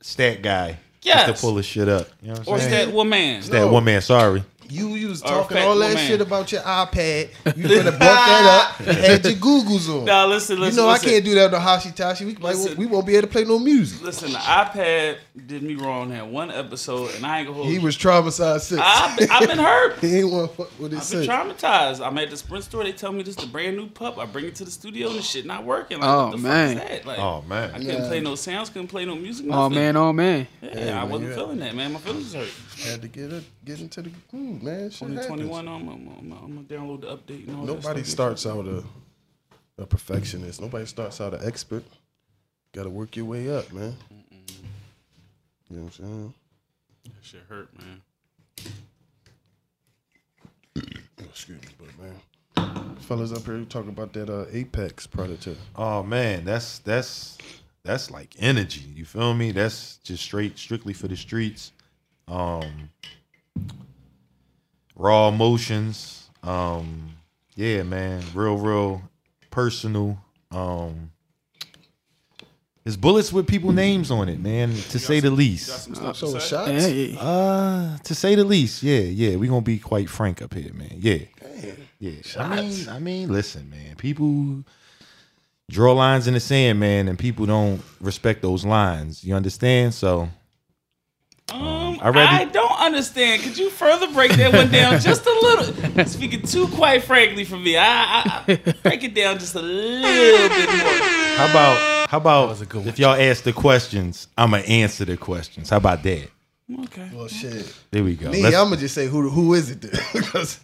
Stat 0.00 0.42
guy. 0.42 0.78
Yes. 1.02 1.26
Just 1.28 1.40
to 1.40 1.46
pull 1.46 1.56
his 1.56 1.66
shit 1.66 1.88
up. 1.88 2.08
You 2.22 2.28
know 2.28 2.34
what 2.38 2.48
or 2.48 2.54
I'm 2.54 2.60
saying? 2.60 2.84
stat 2.86 2.94
woman. 2.94 3.42
Stat 3.42 3.60
No. 3.62 3.72
one 3.72 3.84
man, 3.84 4.00
sorry. 4.02 4.42
You, 4.68 4.88
you 4.90 5.08
was 5.08 5.20
talking 5.20 5.58
all 5.58 5.76
that 5.78 5.88
woman. 5.90 6.06
shit 6.06 6.20
about 6.20 6.50
your 6.52 6.62
iPad. 6.62 7.30
You 7.56 7.68
could 7.68 7.84
have 7.86 7.98
brought 7.98 8.00
that 8.00 8.78
up. 8.80 8.86
and 8.86 8.96
Had 8.98 9.24
your 9.24 9.34
Googles 9.34 9.88
on. 9.88 10.04
Now 10.04 10.26
listen, 10.26 10.56
you 10.56 10.62
listen. 10.64 10.76
You 10.78 10.82
know 10.86 10.90
listen. 10.92 11.08
I 11.08 11.12
can't 11.12 11.24
do 11.24 11.34
that 11.36 11.54
on 11.54 11.60
Hashi 11.60 11.90
Tashi. 11.92 12.24
We, 12.26 12.34
might, 12.36 12.74
we 12.76 12.86
won't 12.86 13.06
be 13.06 13.14
able 13.16 13.28
to 13.28 13.32
play 13.32 13.44
no 13.44 13.58
music. 13.58 14.02
Listen, 14.02 14.32
the 14.32 14.38
iPad 14.38 15.18
did 15.46 15.62
me 15.62 15.74
wrong 15.74 16.10
that 16.10 16.26
one 16.26 16.50
episode, 16.50 17.14
and 17.14 17.24
I 17.24 17.38
ain't 17.38 17.46
gonna 17.48 17.56
hold 17.56 17.68
He 17.68 17.74
you. 17.74 17.80
was 17.80 17.96
traumatized 17.96 18.60
since. 18.62 18.80
I've 18.84 19.18
been, 19.18 19.30
I've 19.30 19.48
been 19.48 19.58
hurt. 19.58 19.98
he 20.00 20.16
ain't 20.18 20.30
want 20.30 20.50
to 20.50 20.56
fuck 20.56 20.78
with 20.80 20.92
his 20.92 21.14
I've 21.14 21.20
been 21.26 21.28
traumatized. 21.30 22.06
I'm 22.06 22.18
at 22.18 22.30
the 22.30 22.36
Sprint 22.36 22.64
store. 22.64 22.84
They 22.84 22.92
tell 22.92 23.12
me 23.12 23.22
this 23.22 23.36
is 23.36 23.42
the 23.44 23.46
brand 23.46 23.76
new 23.76 23.88
pup. 23.88 24.18
I 24.18 24.26
bring 24.26 24.46
it 24.46 24.54
to 24.56 24.64
the 24.64 24.70
studio 24.70 25.08
and 25.08 25.18
the 25.18 25.22
shit 25.22 25.46
not 25.46 25.64
working. 25.64 26.00
Like, 26.00 26.08
Oh, 26.08 26.24
what 26.28 26.32
the 26.32 26.38
man. 26.38 26.76
fuck 26.78 26.84
is 26.84 26.90
that? 26.90 27.06
Like, 27.06 27.18
Oh 27.18 27.44
I 27.44 27.48
man. 27.48 27.70
couldn't 27.72 27.86
Yeah. 27.86 28.08
play 28.08 28.20
no 28.20 28.34
sounds. 28.34 28.68
Couldn't 28.70 28.88
play 28.88 29.04
no 29.04 29.14
music. 29.14 29.46
Oh 29.50 29.68
man, 29.70 29.96
oh 29.96 30.12
man. 30.12 30.46
Yeah, 30.60 30.68
Yeah, 30.74 30.80
I 30.98 31.00
man, 31.02 31.08
wasn't 31.10 31.30
yeah. 31.30 31.36
feeling 31.36 31.58
that, 31.58 31.74
man. 31.74 31.92
My 31.92 31.98
feelings 32.00 32.34
hurt. 32.34 32.48
Had 32.84 33.02
to 33.02 33.08
get 33.08 33.32
it, 33.32 33.44
get 33.64 33.80
into 33.80 34.02
the 34.02 34.10
groove, 34.30 34.62
man. 34.62 34.90
Shit 34.90 35.08
happens. 35.08 35.26
2021. 35.26 35.68
I'm, 35.68 35.88
I'm, 35.88 35.88
I'm, 35.88 36.32
I'm 36.32 36.66
gonna 36.66 36.66
download 36.66 37.00
the 37.02 37.16
update. 37.16 37.48
And 37.48 37.56
all 37.56 37.64
Nobody 37.64 38.00
that 38.00 38.06
stuff. 38.06 38.38
starts 38.38 38.46
out 38.46 38.66
a, 38.66 38.84
a 39.78 39.86
perfectionist. 39.86 40.60
Nobody 40.60 40.84
starts 40.86 41.20
out 41.20 41.32
an 41.34 41.40
expert. 41.44 41.84
Got 42.72 42.82
to 42.84 42.90
work 42.90 43.16
your 43.16 43.24
way 43.24 43.50
up, 43.50 43.72
man. 43.72 43.96
You 45.70 45.76
know 45.78 45.82
what 45.84 45.98
I'm 45.98 46.04
saying? 46.04 46.34
That 47.04 47.12
shit 47.22 47.42
hurt, 47.48 47.68
man. 47.78 48.02
Excuse 51.18 51.62
me, 51.62 51.68
but 51.78 51.88
man, 51.98 52.96
fellas 53.00 53.32
up 53.32 53.44
here 53.46 53.64
talking 53.64 53.90
about 53.90 54.12
that 54.12 54.28
uh, 54.28 54.44
Apex 54.52 55.06
Predator. 55.06 55.56
Oh 55.74 56.02
man, 56.02 56.44
that's 56.44 56.78
that's 56.80 57.38
that's 57.82 58.10
like 58.10 58.34
energy. 58.38 58.84
You 58.94 59.04
feel 59.04 59.32
me? 59.34 59.52
That's 59.52 59.96
just 59.98 60.22
straight, 60.22 60.58
strictly 60.58 60.92
for 60.92 61.08
the 61.08 61.16
streets. 61.16 61.72
Um, 62.28 62.90
raw 64.94 65.28
emotions. 65.28 66.28
Um, 66.42 67.14
yeah, 67.54 67.82
man, 67.82 68.22
real, 68.34 68.56
real 68.56 69.02
personal. 69.50 70.18
Um, 70.50 71.10
there's 72.84 72.96
bullets 72.96 73.32
with 73.32 73.46
people 73.48 73.72
names 73.72 74.10
on 74.12 74.28
it, 74.28 74.38
man. 74.38 74.70
To 74.90 74.98
say 74.98 75.18
the 75.20 75.30
least. 75.30 75.66
some 75.94 76.14
So 76.14 76.32
to 76.34 76.40
say? 76.40 76.48
shots. 76.48 76.70
Hey, 76.70 77.16
Uh, 77.18 77.98
to 77.98 78.14
say 78.14 78.34
the 78.36 78.44
least, 78.44 78.82
yeah, 78.82 79.00
yeah. 79.00 79.36
We 79.36 79.48
gonna 79.48 79.60
be 79.62 79.78
quite 79.78 80.08
frank 80.08 80.40
up 80.40 80.54
here, 80.54 80.72
man. 80.72 80.92
Yeah, 80.98 81.18
yeah. 81.98 82.12
I 82.38 82.60
mean, 82.60 82.88
I 82.88 82.98
mean, 83.00 83.28
listen, 83.32 83.68
man. 83.70 83.96
People 83.96 84.62
draw 85.68 85.94
lines 85.94 86.28
in 86.28 86.34
the 86.34 86.40
sand, 86.40 86.78
man, 86.78 87.08
and 87.08 87.18
people 87.18 87.44
don't 87.46 87.82
respect 88.00 88.40
those 88.42 88.64
lines. 88.64 89.24
You 89.24 89.34
understand? 89.34 89.92
So, 89.94 90.28
Um, 91.52 91.85
I 92.00 92.08
read 92.08 92.28
I 92.28 92.44
don't 92.44 92.78
understand. 92.80 93.42
Could 93.42 93.58
you 93.58 93.70
further 93.70 94.12
break 94.12 94.32
that 94.32 94.52
one 94.52 94.70
down 94.70 95.00
just 95.00 95.26
a 95.26 95.30
little? 95.30 96.06
Speaking 96.06 96.42
too 96.42 96.68
quite 96.68 97.04
frankly 97.04 97.44
for 97.44 97.56
me, 97.56 97.76
I, 97.76 97.84
I, 97.86 98.44
I 98.48 98.72
break 98.82 99.04
it 99.04 99.14
down 99.14 99.38
just 99.38 99.54
a 99.54 99.62
little 99.62 100.48
bit 100.48 100.68
more. 100.68 100.76
how 101.36 101.50
about 101.50 102.08
how 102.08 102.18
about 102.18 102.60
if 102.86 102.98
y'all 102.98 103.20
ask 103.20 103.42
the 103.42 103.52
questions, 103.52 104.28
I'ma 104.38 104.58
answer 104.58 105.04
the 105.04 105.16
questions. 105.16 105.70
How 105.70 105.78
about 105.78 106.02
that? 106.04 106.30
Okay. 106.68 107.08
Well, 107.14 107.28
shit. 107.28 107.72
There 107.92 108.02
we 108.02 108.16
go. 108.16 108.28
Me, 108.30 108.42
Let's- 108.42 108.56
I'm 108.56 108.64
gonna 108.64 108.76
just 108.78 108.94
say 108.96 109.06
who 109.06 109.30
who 109.30 109.54
is 109.54 109.70
it 109.70 109.82
then? 109.82 109.92
because 110.12 110.58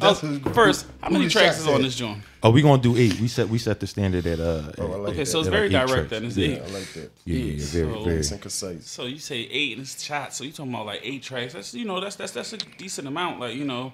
Oh, 0.00 0.14
who- 0.14 0.38
first, 0.52 0.86
how 1.00 1.08
who 1.08 1.14
many 1.14 1.24
the 1.24 1.30
tracks 1.32 1.56
shot 1.56 1.62
is 1.62 1.66
on 1.66 1.76
said. 1.78 1.84
this 1.84 1.96
joint? 1.96 2.18
oh, 2.44 2.50
we 2.50 2.62
gonna 2.62 2.80
do 2.80 2.96
eight. 2.96 3.18
We 3.18 3.26
set 3.26 3.48
we 3.48 3.58
set 3.58 3.80
the 3.80 3.88
standard 3.88 4.24
at 4.24 4.38
uh. 4.38 4.44
Oh, 4.44 4.52
I 4.52 4.62
at- 4.68 4.78
like 4.78 5.08
Okay, 5.10 5.16
that. 5.18 5.26
so 5.26 5.40
it's 5.40 5.46
Yeah, 5.48 5.50
very 5.50 5.68
like 5.68 5.82
eight 5.82 5.86
direct 5.88 6.08
tracks. 6.08 6.10
then. 6.10 6.24
It's 6.26 6.36
Yeah. 6.36 6.46
eight. 6.48 6.62
I 6.62 6.66
like 6.78 6.92
that. 6.92 7.10
yeah, 7.24 7.36
yeah, 7.36 7.44
yeah, 7.44 7.64
very, 7.64 7.94
So- 7.94 8.04
very. 8.04 8.16
Nice 8.16 8.30
and 8.30 8.40
concise. 8.40 8.86
So 8.86 9.04
you 9.06 9.18
say 9.18 9.36
eight 9.50 9.72
and 9.78 9.82
it's 9.82 10.00
shots. 10.00 10.36
So 10.36 10.44
you 10.44 10.52
talking 10.52 10.72
about 10.72 10.86
like 10.86 11.00
eight 11.02 11.22
tracks? 11.24 11.54
That's 11.54 11.74
you 11.74 11.86
know 11.86 11.98
that's 12.00 12.14
that's 12.14 12.30
that's 12.32 12.52
a 12.52 12.58
decent 12.58 13.08
amount. 13.08 13.40
Like 13.40 13.56
you 13.56 13.64
know, 13.64 13.92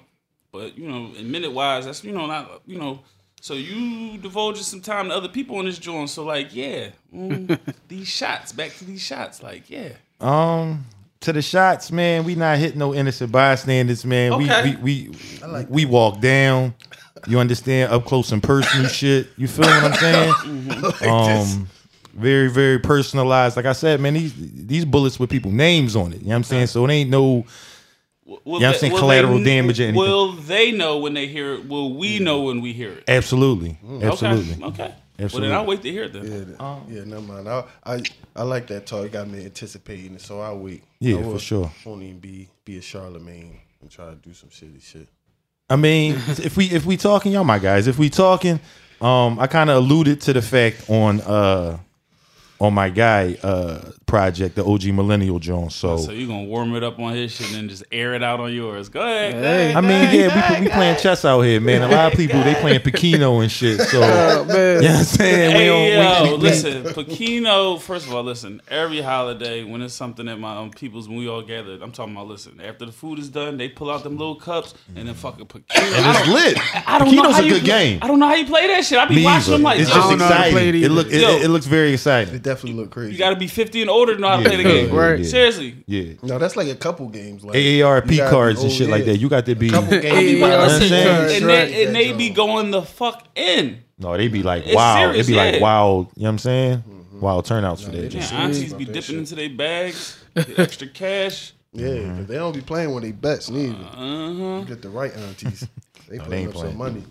but 0.51 0.77
you 0.77 0.87
know, 0.87 1.11
in 1.17 1.31
minute 1.31 1.51
wise, 1.51 1.85
that's 1.85 2.03
you 2.03 2.11
know 2.11 2.27
not 2.27 2.61
you 2.67 2.77
know. 2.77 2.99
So 3.41 3.55
you 3.55 4.19
divulging 4.19 4.61
some 4.63 4.81
time 4.81 5.07
to 5.07 5.15
other 5.15 5.29
people 5.29 5.59
in 5.61 5.65
this 5.65 5.79
joint. 5.79 6.11
So 6.11 6.25
like 6.25 6.53
yeah, 6.53 6.89
mm, 7.11 7.57
these 7.87 8.07
shots. 8.07 8.51
Back 8.51 8.75
to 8.77 8.85
these 8.85 9.01
shots. 9.01 9.41
Like 9.41 9.67
yeah. 9.67 9.93
Um, 10.21 10.85
to 11.21 11.33
the 11.33 11.41
shots, 11.41 11.91
man. 11.91 12.23
We 12.23 12.35
not 12.35 12.57
hitting 12.57 12.79
no 12.79 12.93
innocent 12.93 13.31
bystanders, 13.31 14.05
man. 14.05 14.33
Okay. 14.33 14.75
We 14.81 15.09
we 15.09 15.09
we 15.53 15.65
we 15.69 15.85
walk 15.85 16.21
down. 16.21 16.73
You 17.27 17.39
understand? 17.39 17.91
Up 17.91 18.05
close 18.05 18.31
and 18.31 18.41
personal 18.41 18.87
shit. 18.89 19.27
You 19.37 19.47
feel 19.47 19.65
what 19.65 19.83
I'm 19.83 19.93
saying? 19.95 20.93
um, 21.09 21.67
very 22.13 22.49
very 22.49 22.79
personalized. 22.79 23.55
Like 23.57 23.65
I 23.65 23.73
said, 23.73 23.99
man. 23.99 24.13
These 24.13 24.33
these 24.37 24.85
bullets 24.85 25.19
with 25.19 25.29
people 25.29 25.51
names 25.51 25.95
on 25.95 26.13
it. 26.13 26.19
You 26.21 26.27
know 26.27 26.29
what 26.29 26.35
I'm 26.37 26.43
saying? 26.43 26.67
So 26.67 26.85
it 26.85 26.91
ain't 26.91 27.09
no. 27.09 27.45
Will 28.45 28.61
Yeah, 28.61 28.67
I'm 28.67 28.73
they- 28.73 28.77
saying 28.79 28.95
collateral 28.95 29.39
they- 29.39 29.43
damage 29.43 29.79
or 29.79 29.83
anything. 29.83 29.99
Will 29.99 30.33
they 30.33 30.71
know 30.71 30.99
when 30.99 31.13
they 31.15 31.27
hear 31.27 31.55
it? 31.55 31.67
Will 31.67 31.95
we 31.95 32.19
know 32.19 32.41
when 32.43 32.61
we 32.61 32.73
hear 32.73 32.91
it? 32.91 33.03
Absolutely, 33.07 33.77
absolutely. 34.03 34.63
Okay. 34.63 34.83
Okay. 34.85 34.95
Well, 35.19 35.41
then 35.41 35.51
I'll 35.51 35.65
wait 35.65 35.81
to 35.83 35.91
hear 35.91 36.03
it 36.03 36.13
then. 36.13 36.23
Yeah, 36.23 36.39
that- 36.57 36.81
yeah, 36.89 37.03
never 37.03 37.21
mind. 37.21 37.47
I, 37.49 37.63
I 37.85 38.01
I 38.35 38.43
like 38.43 38.67
that 38.67 38.85
talk. 38.85 39.05
It 39.05 39.11
got 39.11 39.27
me 39.27 39.45
anticipating 39.45 40.15
it, 40.15 40.21
so 40.21 40.39
I'll 40.41 40.57
wait. 40.59 40.83
Yeah, 40.99 41.17
I 41.19 41.23
for 41.23 41.39
sure. 41.39 41.71
Won't 41.85 42.03
even 42.03 42.19
be 42.19 42.47
be 42.65 42.77
a 42.77 42.81
Charlemagne 42.81 43.59
and 43.81 43.89
try 43.91 44.09
to 44.09 44.15
do 44.15 44.33
some 44.33 44.49
shitty 44.49 44.81
shit. 44.83 45.07
I 45.69 45.75
mean, 45.75 46.15
if 46.27 46.57
we 46.57 46.65
if 46.65 46.85
we 46.85 46.97
talking, 46.97 47.31
y'all 47.31 47.43
my 47.43 47.59
guys, 47.59 47.87
if 47.87 47.99
we 47.99 48.09
talking, 48.09 48.59
um, 49.01 49.39
I 49.39 49.47
kind 49.47 49.69
of 49.69 49.77
alluded 49.77 50.21
to 50.21 50.33
the 50.33 50.41
fact 50.41 50.89
on 50.89 51.21
uh 51.21 51.77
on 52.59 52.73
my 52.73 52.89
guy 52.89 53.37
uh 53.43 53.79
project, 54.05 54.55
the 54.55 54.65
OG 54.65 54.85
Millennial 54.87 55.37
Jones. 55.39 55.75
So, 55.75 55.97
So 55.97 56.11
you 56.11 56.25
gonna 56.27 56.43
warm 56.45 56.73
it 56.75 56.83
up 56.83 56.97
on 56.99 57.13
his 57.13 57.31
shit 57.31 57.47
and 57.47 57.55
then 57.55 57.69
just 57.69 57.83
air 57.91 58.15
it 58.15 58.23
out 58.23 58.39
on 58.39 58.51
yours. 58.51 58.89
Go 58.89 59.01
ahead. 59.01 59.33
go 59.33 59.37
ahead, 59.39 59.75
I 59.75 59.81
mean, 59.81 59.91
ahead, 59.91 60.13
yeah, 60.15 60.27
go 60.29 60.33
we 60.33 60.39
ahead, 60.39 60.59
we 60.61 60.67
go 60.67 60.73
playing 60.73 60.97
chess 60.97 61.25
out 61.25 61.41
here, 61.41 61.61
man. 61.61 61.83
A 61.83 61.87
lot 61.87 62.11
of 62.11 62.17
people 62.17 62.41
they 62.43 62.55
playing 62.55 62.79
pinochle 62.81 63.41
and 63.41 63.51
shit. 63.51 63.79
So, 63.81 64.01
Oh, 64.03 64.45
man. 64.45 64.81
you 64.81 64.87
know 64.87 64.93
what 64.93 64.99
I'm 64.99 65.03
saying? 65.05 65.51
Hey 65.51 65.69
we 65.69 65.93
yo, 65.95 66.01
don't, 66.01 66.23
we, 66.23 66.29
we, 66.37 66.37
listen, 66.43 66.83
pinochle. 67.15 67.77
First 67.79 68.07
of 68.07 68.15
all, 68.15 68.23
listen. 68.23 68.61
Every 68.67 69.01
holiday, 69.01 69.63
when 69.63 69.81
it's 69.83 69.93
something 69.93 70.25
that 70.25 70.37
my 70.39 70.57
um, 70.57 70.71
people's, 70.71 71.07
when 71.07 71.17
we 71.19 71.29
all 71.29 71.43
gather, 71.43 71.77
I'm 71.81 71.91
talking 71.91 72.13
about. 72.15 72.27
Listen, 72.27 72.59
after 72.61 72.85
the 72.87 72.91
food 72.91 73.19
is 73.19 73.29
done, 73.29 73.57
they 73.57 73.69
pull 73.69 73.89
out 73.91 74.03
them 74.03 74.17
little 74.17 74.35
cups 74.35 74.73
and 74.95 75.07
then 75.07 75.13
fucking 75.15 75.45
pinochle. 75.45 75.83
and 75.83 76.05
it's 76.15 76.25
don't- 76.25 76.33
lit. 76.33 76.57
I 76.87 76.97
don't 76.97 77.07
know 77.09 77.11
pinochle's 77.23 77.35
how 77.35 77.41
a 77.41 77.45
you 77.45 77.53
good 77.53 77.59
play- 77.63 77.89
game. 77.91 77.99
I 78.01 78.07
don't 78.07 78.19
know 78.19 78.27
how 78.27 78.35
you 78.35 78.45
play 78.45 78.67
that 78.67 78.83
shit. 78.85 78.97
I 78.97 79.05
be 79.05 79.15
Me 79.17 79.23
watching 79.23 79.41
either. 79.43 79.51
them 79.53 79.61
like, 79.63 79.79
it's 79.79 79.89
yo, 79.89 79.95
just 79.95 80.07
I 80.07 80.09
don't 80.09 80.19
know 80.19 80.25
how 80.25 80.43
to 80.45 80.51
play 80.51 80.69
it 80.69 80.75
exciting. 80.75 80.83
It 80.83 80.89
look 80.95 81.07
it, 81.07 81.21
Yo. 81.21 81.29
it, 81.37 81.47
looks 81.49 81.65
very 81.67 81.93
exciting. 81.93 82.39
It 82.49 82.53
definitely 82.53 82.79
look 82.81 82.91
crazy. 82.91 83.11
you 83.13 83.17
got 83.19 83.29
to 83.29 83.35
be 83.35 83.47
50 83.47 83.81
and 83.81 83.89
older 83.89 84.15
to 84.15 84.21
know 84.21 84.27
how 84.29 84.37
to 84.37 84.41
Yeah, 84.43 84.47
play 84.49 84.57
the 84.57 84.63
game. 84.63 84.91
Right. 84.95 85.19
yeah. 85.19 85.25
Seriously. 85.27 85.83
Yeah. 85.85 86.13
no, 86.23 86.39
that's 86.39 86.55
like 86.55 86.67
a 86.67 86.75
couple 86.75 87.07
games. 87.09 87.43
Like 87.43 87.55
AARP 87.55 88.29
cards 88.29 88.63
and 88.63 88.71
shit 88.71 88.89
like 88.89 89.05
that. 89.05 89.17
You 89.17 89.29
got 89.29 89.45
to 89.45 89.55
be. 89.55 89.69
couple 89.69 89.89
games. 90.01 90.05
Hey, 90.05 90.35
you 90.35 90.41
might 90.41 90.57
listen, 90.57 90.89
cards, 90.89 91.09
cards 91.09 91.33
And 91.33 91.45
right 91.45 91.67
they, 91.69 91.85
and 91.85 91.95
they 91.95 92.11
be 92.13 92.29
going 92.29 92.71
the 92.71 92.81
fuck 92.81 93.27
in. 93.35 93.83
No, 93.97 94.15
they 94.17 94.27
be 94.29 94.43
like 94.43 94.65
It's 94.65 94.75
wow. 94.75 95.11
It'd 95.11 95.27
be 95.27 95.35
like 95.35 95.55
yeah. 95.55 95.61
wild. 95.61 96.07
You 96.15 96.23
know 96.23 96.27
what 96.29 96.31
I'm 96.31 96.37
saying? 96.39 96.83
Wild 97.19 97.45
turnouts 97.45 97.83
for 97.83 97.91
they 97.91 98.01
that. 98.01 98.09
just- 98.09 98.31
Yeah, 98.31 98.39
aunties 98.43 98.73
be 98.73 98.85
dipping 98.85 99.01
shit. 99.01 99.15
into 99.17 99.35
their 99.35 99.49
bags, 99.49 100.17
the 100.33 100.55
extra 100.61 100.87
cash. 100.87 101.53
Yeah, 101.73 102.15
'cause 102.15 102.25
they 102.27 102.35
don't 102.35 102.55
be 102.55 102.61
playing 102.61 102.91
when 102.93 103.03
they 103.03 103.11
bets 103.11 103.49
neither. 103.49 103.75
Uh-huh. 103.75 104.59
You 104.61 104.65
get 104.65 104.81
the 104.81 104.89
right 104.89 105.13
aunties. 105.15 105.67
They 106.09 106.17
they 106.17 106.23
putting 106.23 106.39
ain't 106.39 106.47
up 106.49 106.53
playing. 106.55 106.69
some 106.71 106.77
money. 106.79 107.03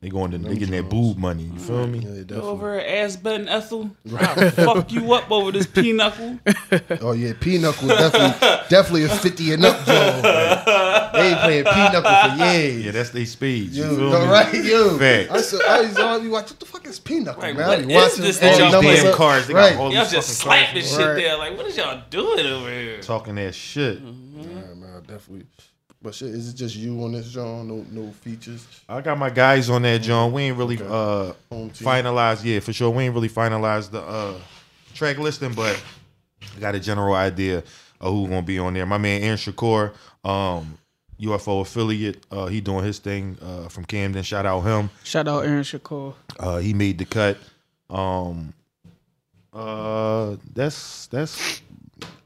They 0.00 0.10
going 0.10 0.30
to 0.30 0.38
they 0.38 0.54
getting 0.54 0.70
that 0.76 0.82
Jones. 0.82 0.90
boob 1.14 1.18
money. 1.18 1.42
You 1.42 1.58
feel 1.58 1.84
me? 1.88 1.98
Yeah, 1.98 2.04
Go 2.04 2.14
definitely. 2.22 2.50
over 2.50 2.78
at 2.78 2.86
ass 2.86 3.16
button 3.16 3.48
Ethel. 3.48 3.90
I'll 4.16 4.50
fuck 4.52 4.92
you 4.92 5.12
up 5.12 5.28
over 5.28 5.50
this 5.50 5.66
pinochle. 5.66 6.38
Oh 7.00 7.12
yeah, 7.12 7.32
Pinochle 7.40 7.88
definitely 7.88 8.48
definitely 8.68 9.04
a 9.04 9.08
fifty 9.08 9.52
and 9.52 9.64
up 9.64 9.76
joint. 9.84 10.22
They 10.22 11.30
ain't 11.30 11.40
playing 11.40 11.64
Pinochle 11.64 12.30
for 12.30 12.44
years. 12.44 12.84
Yeah, 12.84 12.90
that's 12.92 13.10
they 13.10 13.24
speed. 13.24 13.70
You 13.72 13.84
Yo, 13.84 13.96
feel 13.96 14.10
no, 14.10 14.20
me? 14.20 14.26
right, 14.28 14.54
yo. 14.64 14.98
Facts. 14.98 15.30
I 15.32 15.40
said, 15.40 15.60
I 15.68 15.80
used 15.80 15.96
to 15.96 16.20
be 16.22 16.28
watching, 16.28 16.50
what 16.50 16.60
the 16.60 16.66
fuck 16.66 16.86
is 16.86 16.98
Pinochle, 17.00 17.42
Right, 17.42 17.56
man? 17.56 17.68
what 17.68 17.78
I 17.78 17.82
be 17.82 17.92
is 17.94 17.96
watching 18.02 18.24
this 18.24 18.42
all 18.42 18.48
that 18.50 18.58
y'all 18.58 18.72
numbers 18.72 19.02
damn 19.02 19.06
up. 19.12 19.14
cards, 19.16 19.46
they 19.48 19.52
got 19.54 19.60
right. 19.70 19.76
all 19.78 19.92
Y'all 19.92 20.04
these 20.04 20.12
just 20.12 20.42
fucking 20.42 20.52
slap 20.64 20.74
this 20.74 20.92
Right. 20.96 21.04
shit 21.06 21.16
there. 21.16 21.36
Like, 21.38 21.56
what 21.56 21.66
is 21.66 21.76
y'all 21.76 22.02
doing 22.10 22.46
over 22.46 22.70
here? 22.70 23.00
Talking 23.00 23.34
that 23.36 23.54
shit. 23.54 23.98
Yeah, 24.00 24.44
man, 24.74 25.02
definitely. 25.06 25.46
But 26.00 26.14
shit, 26.14 26.28
is 26.28 26.50
it 26.50 26.54
just 26.56 26.76
you 26.76 27.02
on 27.02 27.12
this, 27.12 27.28
John? 27.30 27.66
No, 27.66 27.84
no 27.90 28.12
features. 28.12 28.66
I 28.88 29.00
got 29.00 29.18
my 29.18 29.30
guys 29.30 29.68
on 29.68 29.82
that, 29.82 30.00
John. 30.00 30.32
We 30.32 30.42
ain't 30.42 30.56
really 30.56 30.78
uh 30.78 31.32
finalized, 31.50 32.44
yeah, 32.44 32.60
for 32.60 32.72
sure. 32.72 32.90
We 32.90 33.04
ain't 33.04 33.14
really 33.14 33.28
finalized 33.28 33.90
the 33.90 34.02
uh 34.02 34.34
track 34.94 35.18
listing, 35.18 35.54
but 35.54 35.82
I 36.56 36.60
got 36.60 36.76
a 36.76 36.80
general 36.80 37.14
idea 37.14 37.64
of 38.00 38.12
who 38.12 38.28
gonna 38.28 38.42
be 38.42 38.60
on 38.60 38.74
there. 38.74 38.86
My 38.86 38.98
man 38.98 39.22
Aaron 39.22 39.38
Shakur, 39.38 39.92
um, 40.24 40.78
UFO 41.20 41.62
affiliate, 41.62 42.24
uh, 42.30 42.46
he 42.46 42.60
doing 42.60 42.84
his 42.84 43.00
thing 43.00 43.36
uh 43.42 43.68
from 43.68 43.84
Camden. 43.84 44.22
Shout 44.22 44.46
out 44.46 44.60
him. 44.60 44.90
Shout 45.02 45.26
out 45.26 45.44
Aaron 45.44 45.64
Shakur. 45.64 46.14
Uh, 46.38 46.58
he 46.58 46.74
made 46.74 46.98
the 46.98 47.06
cut. 47.06 47.38
Um, 47.90 48.54
uh, 49.52 50.36
that's 50.54 51.08
that's 51.08 51.60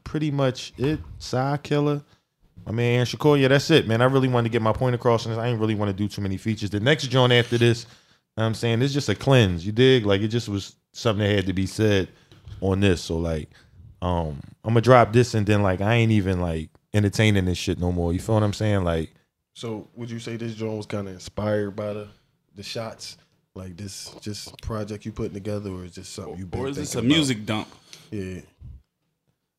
pretty 0.03 0.29
much 0.29 0.73
it. 0.77 0.99
Side 1.17 1.63
killer. 1.63 2.03
I 2.65 2.71
mean, 2.71 2.95
Aaron 2.95 3.05
Shakur, 3.05 3.39
yeah, 3.39 3.49
that's 3.49 3.69
it, 3.71 3.87
man. 3.87 4.01
I 4.01 4.05
really 4.05 4.27
wanted 4.27 4.49
to 4.49 4.51
get 4.51 4.61
my 4.61 4.73
point 4.73 4.95
across, 4.95 5.25
and 5.25 5.39
I 5.39 5.47
ain't 5.47 5.59
really 5.59 5.75
want 5.75 5.89
to 5.89 5.93
do 5.93 6.07
too 6.07 6.21
many 6.21 6.37
features. 6.37 6.69
The 6.69 6.79
next 6.79 7.07
joint 7.07 7.33
after 7.33 7.57
this, 7.57 7.85
know 8.37 8.43
what 8.43 8.45
I'm 8.45 8.53
saying, 8.53 8.81
it's 8.81 8.93
just 8.93 9.09
a 9.09 9.15
cleanse. 9.15 9.65
You 9.65 9.71
dig? 9.71 10.05
Like 10.05 10.21
it 10.21 10.29
just 10.29 10.47
was 10.49 10.75
something 10.93 11.27
that 11.27 11.35
had 11.35 11.45
to 11.47 11.53
be 11.53 11.65
said 11.65 12.09
on 12.61 12.79
this. 12.79 13.01
So 13.01 13.17
like, 13.17 13.49
um, 14.01 14.39
I'm 14.63 14.69
gonna 14.69 14.81
drop 14.81 15.13
this, 15.13 15.33
and 15.33 15.45
then 15.45 15.61
like 15.61 15.81
I 15.81 15.95
ain't 15.95 16.11
even 16.11 16.39
like 16.41 16.69
entertaining 16.93 17.45
this 17.45 17.57
shit 17.57 17.79
no 17.79 17.91
more. 17.91 18.13
You 18.13 18.19
feel 18.19 18.35
what 18.35 18.43
I'm 18.43 18.53
saying? 18.53 18.83
Like, 18.83 19.11
So, 19.53 19.89
would 19.95 20.09
you 20.09 20.19
say 20.19 20.37
this 20.37 20.55
joint 20.55 20.77
was 20.77 20.85
kind 20.85 21.07
of 21.07 21.13
inspired 21.13 21.75
by 21.75 21.93
the 21.93 22.07
the 22.55 22.63
shots, 22.63 23.17
like 23.55 23.75
this 23.77 24.15
just 24.21 24.59
project 24.61 25.05
you 25.05 25.11
putting 25.11 25.33
together, 25.33 25.69
or 25.69 25.83
is 25.85 25.95
just 25.95 26.13
something 26.13 26.37
you 26.37 26.45
been 26.45 26.59
Or 26.61 26.69
is 26.69 26.75
this 26.77 26.95
a 26.95 26.99
about? 26.99 27.07
music 27.07 27.45
dump? 27.45 27.67
Yeah, 28.11 28.41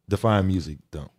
define 0.09 0.47
music, 0.47 0.79
don't. 0.91 1.11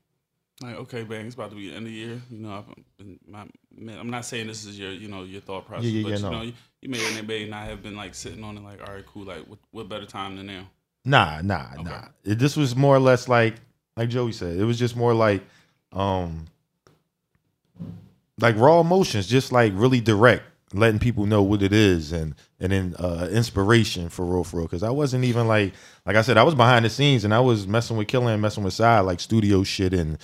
Like, 0.62 0.76
okay, 0.76 1.04
bang, 1.04 1.26
it's 1.26 1.36
about 1.36 1.50
to 1.50 1.56
be 1.56 1.70
the 1.70 1.76
end 1.76 1.86
of 1.86 1.92
the 1.92 1.98
year. 1.98 2.22
You 2.32 2.38
know, 2.40 2.54
I've 2.54 2.98
been, 2.98 3.20
my, 3.28 3.46
man, 3.78 4.00
I'm 4.00 4.10
not 4.10 4.24
saying 4.24 4.48
this 4.48 4.64
is 4.64 4.80
your, 4.80 4.92
you 4.92 5.10
know, 5.10 5.24
your 5.24 5.42
thought 5.42 5.66
process, 5.68 5.86
Yeah, 5.86 6.00
yeah, 6.00 6.04
but 6.04 6.10
yeah, 6.10 6.16
you 6.16 6.24
no. 6.24 6.30
know, 6.32 6.42
you, 6.44 6.54
you 6.82 6.90
may 6.90 7.06
and 7.06 7.28
may 7.28 7.48
not 7.50 7.68
have 7.68 7.84
been 7.84 7.96
like 7.96 8.16
sitting 8.16 8.44
on 8.44 8.58
it, 8.58 8.64
like, 8.64 8.80
all 8.88 8.94
right, 8.96 9.06
cool, 9.06 9.26
like, 9.26 9.46
what, 9.48 9.60
what 9.72 9.90
better 9.90 10.06
time 10.06 10.38
than 10.38 10.46
now? 10.48 10.68
Nah, 11.04 11.42
nah, 11.42 11.68
nah. 11.84 12.08
It, 12.24 12.40
this 12.40 12.56
was 12.56 12.74
more 12.76 12.96
or 12.96 13.00
less 13.00 13.28
like, 13.28 13.56
like 13.98 14.10
Joey 14.10 14.32
said, 14.32 14.58
it 14.58 14.64
was 14.64 14.80
just 14.80 14.96
more 14.96 15.14
like, 15.14 15.44
um, 15.92 16.46
like 18.40 18.56
raw 18.58 18.80
emotions, 18.80 19.28
just 19.28 19.52
like 19.52 19.74
really 19.76 20.00
direct, 20.00 20.44
letting 20.77 21.00
people 21.00 21.25
know 21.25 21.41
what 21.44 21.62
it 21.62 21.74
is, 21.74 22.12
and 22.12 22.36
and 22.60 22.72
then 22.72 22.96
uh, 23.00 23.27
inspiration 23.32 24.10
for 24.10 24.25
real, 24.25 24.44
for 24.44 24.58
real. 24.58 24.65
Because 24.65 24.84
I 24.84 24.89
wasn't 24.89 25.25
even 25.25 25.48
like, 25.48 25.74
like 26.05 26.15
I 26.15 26.22
said, 26.22 26.38
I 26.38 26.44
was 26.44 26.55
behind 26.55 26.86
the 26.86 26.89
scenes 26.89 27.24
and 27.25 27.34
I 27.34 27.39
was 27.39 27.67
messing 27.67 27.98
with 27.98 28.08
Killer 28.08 28.32
and 28.32 28.41
messing 28.41 28.63
with 28.63 28.74
Side, 28.74 29.01
like 29.01 29.20
studio 29.20 29.63
shit 29.63 29.94
and 29.94 30.17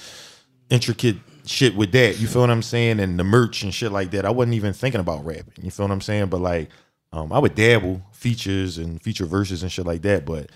intricate 0.69 1.17
shit 1.45 1.75
with 1.75 1.91
that. 1.91 2.19
You 2.19 2.27
feel 2.27 2.41
what 2.41 2.49
I'm 2.49 2.61
saying? 2.61 2.99
And 2.99 3.19
the 3.19 3.23
merch 3.23 3.63
and 3.63 3.73
shit 3.73 3.91
like 3.91 4.11
that. 4.11 4.25
I 4.25 4.29
wasn't 4.29 4.55
even 4.55 4.73
thinking 4.73 5.01
about 5.01 5.25
rapping. 5.25 5.63
You 5.63 5.71
feel 5.71 5.85
what 5.85 5.93
I'm 5.93 6.01
saying? 6.01 6.27
But 6.27 6.41
like, 6.41 6.69
um, 7.13 7.33
I 7.33 7.39
would 7.39 7.55
dabble 7.55 8.01
features 8.13 8.77
and 8.77 9.01
feature 9.01 9.25
verses 9.25 9.63
and 9.63 9.71
shit 9.71 9.85
like 9.85 10.01
that. 10.03 10.25
But 10.25 10.51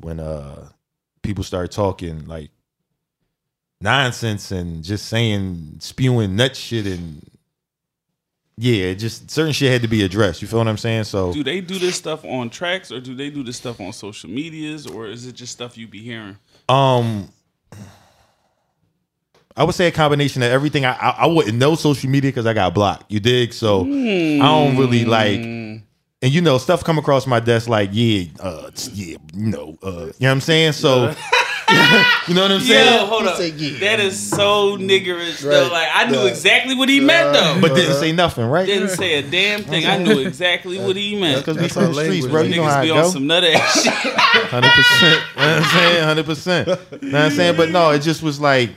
when 0.00 0.20
uh 0.20 0.68
people 1.22 1.44
start 1.44 1.70
talking 1.72 2.26
like 2.26 2.50
nonsense 3.80 4.50
and 4.50 4.82
just 4.82 5.06
saying 5.06 5.76
spewing 5.80 6.36
nut 6.36 6.56
shit 6.56 6.86
and 6.86 7.28
yeah, 8.60 8.92
just 8.94 9.30
certain 9.30 9.52
shit 9.52 9.70
had 9.70 9.82
to 9.82 9.88
be 9.88 10.02
addressed. 10.02 10.42
You 10.42 10.48
feel 10.48 10.58
what 10.58 10.66
I'm 10.68 10.76
saying? 10.76 11.04
So 11.04 11.32
Do 11.32 11.44
they 11.44 11.60
do 11.60 11.78
this 11.78 11.94
stuff 11.94 12.24
on 12.24 12.50
tracks 12.50 12.90
or 12.90 13.00
do 13.00 13.14
they 13.14 13.30
do 13.30 13.44
this 13.44 13.56
stuff 13.56 13.80
on 13.80 13.92
social 13.92 14.28
medias 14.28 14.84
or 14.86 15.06
is 15.06 15.26
it 15.26 15.34
just 15.34 15.52
stuff 15.52 15.78
you 15.78 15.86
be 15.86 16.00
hearing? 16.00 16.36
Um, 16.68 17.28
I 19.56 19.64
would 19.64 19.74
say 19.74 19.86
a 19.86 19.92
combination 19.92 20.42
of 20.42 20.50
everything. 20.50 20.84
I 20.84 20.92
I, 20.92 21.10
I 21.10 21.26
wouldn't 21.26 21.56
know 21.56 21.76
social 21.76 22.10
media 22.10 22.30
because 22.30 22.46
I 22.46 22.52
got 22.52 22.74
blocked. 22.74 23.10
You 23.12 23.20
dig? 23.20 23.52
So 23.52 23.82
I 23.82 24.38
don't 24.38 24.76
really 24.76 25.04
like. 25.04 25.40
And 25.40 25.82
you 26.22 26.40
know, 26.40 26.58
stuff 26.58 26.82
come 26.82 26.98
across 26.98 27.28
my 27.28 27.38
desk 27.38 27.68
like, 27.68 27.90
yeah, 27.92 28.24
uh, 28.40 28.70
yeah, 28.92 29.18
you 29.34 29.46
know, 29.50 29.78
uh, 29.84 29.90
you 29.90 29.96
know 29.96 30.10
what 30.18 30.30
I'm 30.30 30.40
saying. 30.40 30.72
So, 30.72 31.14
you 32.28 32.34
know 32.34 32.42
what 32.42 32.52
I'm 32.52 32.60
saying? 32.60 32.94
Yo, 33.00 33.06
hold 33.06 33.26
up. 33.26 33.36
said, 33.36 33.54
yeah. 33.60 33.78
That 33.80 34.00
is 34.00 34.18
so 34.18 34.76
niggerish 34.78 35.40
though. 35.40 35.68
Like 35.70 35.88
I 35.94 36.10
knew 36.10 36.18
Right. 36.18 36.26
exactly 36.28 36.74
what 36.74 36.88
he 36.88 37.00
meant 37.00 37.34
though. 37.34 37.58
But 37.60 37.74
didn't 37.74 37.96
say 37.96 38.12
nothing, 38.12 38.46
right? 38.46 38.66
didn't 38.66 38.88
say 38.90 39.14
a 39.14 39.22
damn 39.22 39.62
thing. 39.62 39.86
I 39.86 39.98
knew 39.98 40.18
exactly 40.20 40.78
what 40.78 40.96
he 40.96 41.20
meant. 41.20 41.44
Because 41.44 41.58
we 41.58 41.68
from 41.68 41.92
the 41.92 42.04
streets, 42.04 42.26
bro. 42.26 42.42
You 42.42 42.56
know 42.56 42.64
how 42.64 42.76
Niggas 42.76 42.78
it 42.78 42.82
be 42.82 42.88
go. 42.88 43.04
on 43.04 43.10
some 43.10 43.26
nut 43.26 43.44
ass 43.44 43.82
shit. 43.82 43.92
Hundred 44.48 44.70
percent. 44.72 45.22
You 45.36 45.42
know 45.42 45.46
what 45.46 45.62
I'm 45.62 45.64
saying? 45.70 46.04
Hundred 46.04 46.26
percent. 46.26 46.68
You 46.68 46.74
know 47.10 47.18
what 47.18 47.24
I'm 47.26 47.30
saying? 47.32 47.56
But 47.56 47.70
no, 47.70 47.90
it 47.90 48.00
just 48.00 48.22
was 48.22 48.40
like 48.40 48.70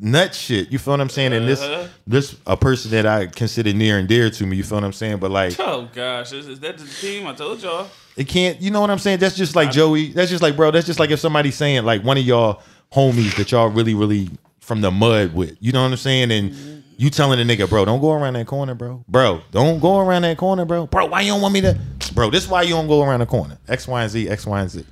nut 0.00 0.34
shit. 0.34 0.70
You 0.70 0.78
feel 0.78 0.92
what 0.92 1.00
I'm 1.00 1.08
saying? 1.08 1.32
And 1.32 1.48
this 1.48 1.60
Uh-huh. 1.62 1.86
this 2.06 2.36
a 2.46 2.56
person 2.56 2.90
that 2.92 3.06
I 3.06 3.26
consider 3.26 3.72
near 3.72 3.98
and 3.98 4.06
dear 4.08 4.30
to 4.30 4.46
me. 4.46 4.56
You 4.56 4.62
feel 4.64 4.76
what 4.76 4.84
I'm 4.84 4.92
saying? 4.92 5.18
But 5.18 5.30
like 5.30 5.58
Oh 5.58 5.88
gosh, 5.94 6.32
is, 6.32 6.48
is 6.48 6.60
that 6.60 6.78
the 6.78 6.86
team? 6.86 7.26
I 7.26 7.34
told 7.34 7.62
y'all. 7.62 7.88
it 8.16 8.28
can't. 8.28 8.60
You 8.60 8.70
know 8.70 8.80
what 8.80 8.90
I'm 8.90 8.98
saying? 8.98 9.18
That's 9.18 9.36
just 9.36 9.56
like 9.56 9.70
Joey. 9.70 10.08
That's 10.12 10.30
just 10.30 10.42
like 10.42 10.56
bro. 10.56 10.70
That's 10.70 10.86
just 10.86 10.98
like 11.00 11.10
if 11.10 11.20
somebody's 11.20 11.54
saying 11.56 11.84
like 11.84 12.02
one 12.04 12.18
of 12.18 12.24
y'all 12.24 12.62
homies 12.92 13.36
that 13.36 13.50
y'all 13.52 13.68
really 13.68 13.94
really 13.94 14.30
from 14.60 14.80
the 14.80 14.90
mud 14.90 15.34
with. 15.34 15.56
You 15.60 15.72
know 15.72 15.82
what 15.82 15.90
I'm 15.92 15.96
saying? 15.96 16.30
And 16.32 16.82
you 16.98 17.10
telling 17.10 17.44
the 17.46 17.56
nigga, 17.56 17.68
bro, 17.68 17.84
don't 17.84 18.00
go 18.00 18.12
around 18.12 18.34
that 18.34 18.46
corner, 18.46 18.74
bro. 18.74 19.04
Bro, 19.06 19.42
don't 19.52 19.80
go 19.80 19.98
around 19.98 20.22
that 20.22 20.38
corner, 20.38 20.64
bro. 20.64 20.86
Bro, 20.86 21.06
why 21.06 21.20
you 21.20 21.32
don't 21.32 21.42
want 21.42 21.52
me 21.54 21.60
to? 21.60 21.78
Bro, 22.14 22.30
this 22.30 22.44
is 22.44 22.48
why 22.50 22.62
you 22.62 22.70
don't 22.70 22.88
go 22.88 23.02
around 23.02 23.20
the 23.20 23.26
corner. 23.26 23.58
X, 23.68 23.86
Y, 23.86 24.02
and 24.02 24.10
Z. 24.10 24.28
X, 24.30 24.46
Y, 24.46 24.60
and 24.60 24.70
Z. 24.70 24.84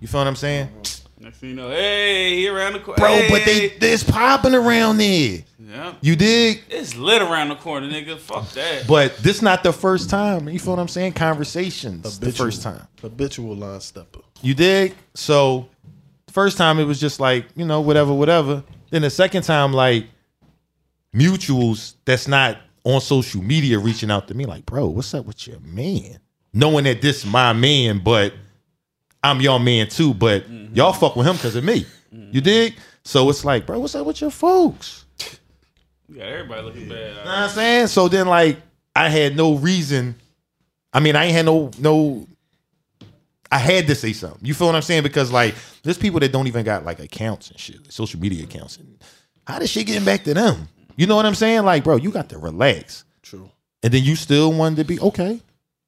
You 0.00 0.08
feel 0.08 0.20
what 0.20 0.26
I'm 0.26 0.34
saying? 0.36 0.68
Next 1.18 1.38
thing 1.38 1.50
you 1.50 1.56
know, 1.56 1.70
hey, 1.70 2.36
he 2.36 2.48
around 2.48 2.74
the 2.74 2.80
corner. 2.80 2.98
Bro, 2.98 3.28
but 3.30 3.44
they 3.46 3.68
this 3.80 4.04
popping 4.04 4.54
around 4.54 4.98
there. 4.98 5.44
yeah, 5.58 5.94
You 6.02 6.14
dig? 6.14 6.62
it's 6.68 6.94
lit 6.94 7.22
around 7.22 7.48
the 7.48 7.54
corner, 7.54 7.88
nigga. 7.88 8.18
Fuck 8.18 8.50
that. 8.50 8.86
But 8.86 9.16
this 9.18 9.40
not 9.40 9.62
the 9.62 9.72
first 9.72 10.10
time. 10.10 10.46
You 10.48 10.58
feel 10.58 10.74
what 10.74 10.78
I'm 10.80 10.88
saying? 10.88 11.12
Conversations 11.14 12.18
the 12.18 12.32
first 12.32 12.62
time. 12.62 12.86
habitual 13.00 13.56
line 13.56 13.80
stepper. 13.80 14.20
You 14.42 14.52
dig? 14.54 14.94
So 15.14 15.68
first 16.30 16.58
time 16.58 16.78
it 16.78 16.84
was 16.84 17.00
just 17.00 17.18
like, 17.18 17.46
you 17.56 17.64
know, 17.64 17.80
whatever, 17.80 18.12
whatever. 18.12 18.62
Then 18.90 19.00
the 19.02 19.10
second 19.10 19.42
time, 19.42 19.72
like 19.72 20.06
mutuals 21.14 21.94
that's 22.04 22.28
not 22.28 22.58
on 22.84 23.00
social 23.00 23.42
media 23.42 23.78
reaching 23.78 24.10
out 24.10 24.28
to 24.28 24.34
me, 24.34 24.44
like, 24.44 24.66
bro, 24.66 24.86
what's 24.86 25.12
up 25.14 25.24
with 25.26 25.46
your 25.46 25.58
man? 25.60 26.18
Knowing 26.52 26.84
that 26.84 27.00
this 27.02 27.24
my 27.26 27.52
man, 27.52 28.00
but 28.04 28.34
I'm 29.26 29.40
your 29.40 29.58
man 29.58 29.88
too, 29.88 30.14
but 30.14 30.42
mm-hmm. 30.42 30.74
y'all 30.74 30.92
fuck 30.92 31.16
with 31.16 31.26
him 31.26 31.36
because 31.36 31.56
of 31.56 31.64
me. 31.64 31.86
You 32.12 32.18
mm-hmm. 32.18 32.38
dig? 32.40 32.74
So 33.02 33.28
it's 33.28 33.44
like, 33.44 33.66
bro, 33.66 33.80
what's 33.80 33.94
up 33.94 34.06
with 34.06 34.20
your 34.20 34.30
folks? 34.30 35.04
Yeah, 36.08 36.24
everybody 36.24 36.62
looking 36.62 36.88
bad. 36.88 37.10
You 37.10 37.14
know 37.16 37.24
what 37.24 37.28
I'm 37.28 37.50
saying? 37.50 37.86
So 37.88 38.08
then 38.08 38.28
like 38.28 38.58
I 38.94 39.08
had 39.08 39.36
no 39.36 39.54
reason. 39.54 40.14
I 40.92 41.00
mean, 41.00 41.16
I 41.16 41.24
ain't 41.24 41.34
had 41.34 41.44
no 41.44 41.70
no 41.78 42.26
I 43.50 43.58
had 43.58 43.86
to 43.88 43.94
say 43.94 44.12
something. 44.12 44.40
You 44.42 44.54
feel 44.54 44.68
what 44.68 44.76
I'm 44.76 44.82
saying? 44.82 45.02
Because 45.02 45.32
like 45.32 45.54
there's 45.82 45.98
people 45.98 46.20
that 46.20 46.32
don't 46.32 46.46
even 46.46 46.64
got 46.64 46.84
like 46.84 47.00
accounts 47.00 47.50
and 47.50 47.58
shit, 47.58 47.92
social 47.92 48.20
media 48.20 48.44
accounts. 48.44 48.76
And 48.76 48.98
how 49.46 49.58
this 49.58 49.70
shit 49.70 49.86
getting 49.86 50.04
back 50.04 50.24
to 50.24 50.34
them? 50.34 50.68
You 50.96 51.06
know 51.06 51.16
what 51.16 51.26
I'm 51.26 51.34
saying? 51.34 51.64
Like, 51.64 51.84
bro, 51.84 51.96
you 51.96 52.10
got 52.10 52.28
to 52.30 52.38
relax. 52.38 53.04
True. 53.22 53.50
And 53.82 53.92
then 53.92 54.02
you 54.02 54.16
still 54.16 54.52
wanted 54.52 54.76
to 54.76 54.84
be 54.84 54.98
okay. 55.00 55.40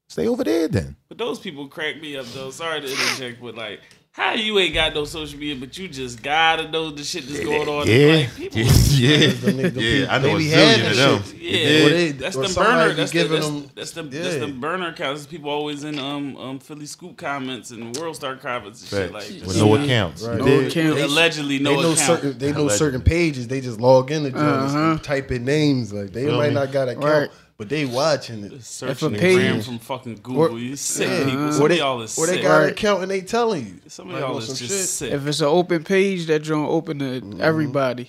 Stay 0.08 0.26
over 0.26 0.42
there 0.42 0.68
then. 0.68 0.96
But 1.08 1.18
those 1.18 1.38
people 1.38 1.68
crack 1.68 2.00
me 2.00 2.16
up 2.16 2.26
though. 2.26 2.50
Sorry 2.50 2.80
to 2.80 2.86
interject, 2.90 3.40
but 3.42 3.54
like, 3.54 3.80
how 4.12 4.32
you 4.32 4.58
ain't 4.58 4.74
got 4.74 4.94
no 4.94 5.04
social 5.04 5.38
media, 5.38 5.54
but 5.54 5.76
you 5.78 5.86
just 5.86 6.22
gotta 6.22 6.68
know 6.70 6.90
the 6.90 7.04
shit 7.04 7.24
that's 7.28 7.38
going 7.44 7.68
on. 7.68 7.86
Yeah. 7.86 8.16
Like, 8.22 8.34
people, 8.34 8.58
yeah. 8.58 9.18
The 9.28 9.52
nigga- 9.52 10.00
Yeah, 10.00 10.12
I 10.12 10.18
know 10.18 10.38
they 10.38 10.52
a 10.52 10.56
zillion 10.56 10.90
of 10.90 10.96
that 10.96 11.10
them. 11.12 11.22
shit. 11.22 11.36
Yeah, 11.40 11.84
Or 11.86 11.88
they- 11.90 12.10
that's 12.12 12.36
or 12.36 12.48
the 12.48 12.54
burner. 12.54 12.94
That's 12.94 13.12
the, 13.12 13.22
that's, 13.24 13.46
them- 13.46 13.70
that's 13.76 13.90
the 13.92 14.02
that's 14.02 14.36
Yeah. 14.38 14.46
burner 14.46 14.88
accounts. 14.88 15.26
People 15.26 15.50
always 15.50 15.84
in 15.84 15.98
um 16.00 16.36
um 16.38 16.58
Philly 16.58 16.86
Scoop 16.86 17.16
comments 17.18 17.70
and 17.70 17.94
World 17.96 18.16
Star 18.16 18.34
comments 18.36 18.80
and 18.80 18.88
shit 18.90 19.12
like 19.12 19.22
Facts. 19.24 19.34
that. 19.40 19.46
With 19.46 19.56
no 19.58 19.76
Yeah. 19.76 19.84
accounts. 19.84 20.22
Right. 20.22 20.38
You 20.38 20.44
No 20.44 20.60
dig? 20.62 20.68
account. 20.72 20.98
allegedly 21.00 21.58
They 21.58 21.64
no 21.64 21.72
know 21.74 21.92
account. 21.92 21.98
certain. 21.98 22.38
They 22.38 22.46
know 22.52 22.62
Allegedly. 22.62 22.78
certain 22.78 23.00
pages. 23.02 23.46
They 23.46 23.60
just 23.60 23.78
log 23.78 24.10
in 24.10 24.22
the 24.24 24.30
joints 24.30 24.44
Uh-huh. 24.74 24.98
type 25.00 25.30
in 25.30 25.44
names. 25.44 25.92
Like 25.92 26.12
they 26.12 26.24
Feel 26.24 26.38
might 26.38 26.48
me? 26.48 26.54
not 26.54 26.72
got 26.72 26.88
an 26.88 26.98
account, 26.98 27.04
Right. 27.04 27.30
But 27.58 27.68
they 27.68 27.84
watching 27.84 28.44
it. 28.44 28.62
Searching 28.62 29.12
If 29.14 29.18
a 29.18 29.20
page- 29.20 29.36
gram 29.36 29.60
from 29.62 29.78
fucking 29.80 30.20
Google. 30.22 30.54
Or- 30.54 30.58
you 30.58 30.76
sick 30.76 31.08
Yeah. 31.08 31.24
people. 31.24 31.48
Or 31.48 31.52
Some 31.52 31.62
of 31.62 31.68
they, 31.70 31.78
y'all 31.78 32.00
is 32.02 32.16
or 32.18 32.26
they 32.26 32.34
sick. 32.34 32.42
got 32.42 32.62
an 32.62 32.68
account 32.70 33.02
and 33.02 33.10
they 33.10 33.20
telling 33.20 33.66
you. 33.66 33.74
Some 33.88 34.08
of 34.08 34.14
Like, 34.14 34.22
y'all 34.22 34.38
is 34.38 34.46
some 34.46 34.56
just 34.56 34.70
shit. 34.72 34.88
sick. 34.88 35.12
If 35.12 35.26
it's 35.26 35.40
an 35.40 35.46
open 35.48 35.82
page, 35.84 36.26
that 36.26 36.40
joint 36.42 36.70
open 36.70 37.00
to 37.00 37.04
mm-hmm. 37.20 37.40
everybody. 37.42 38.08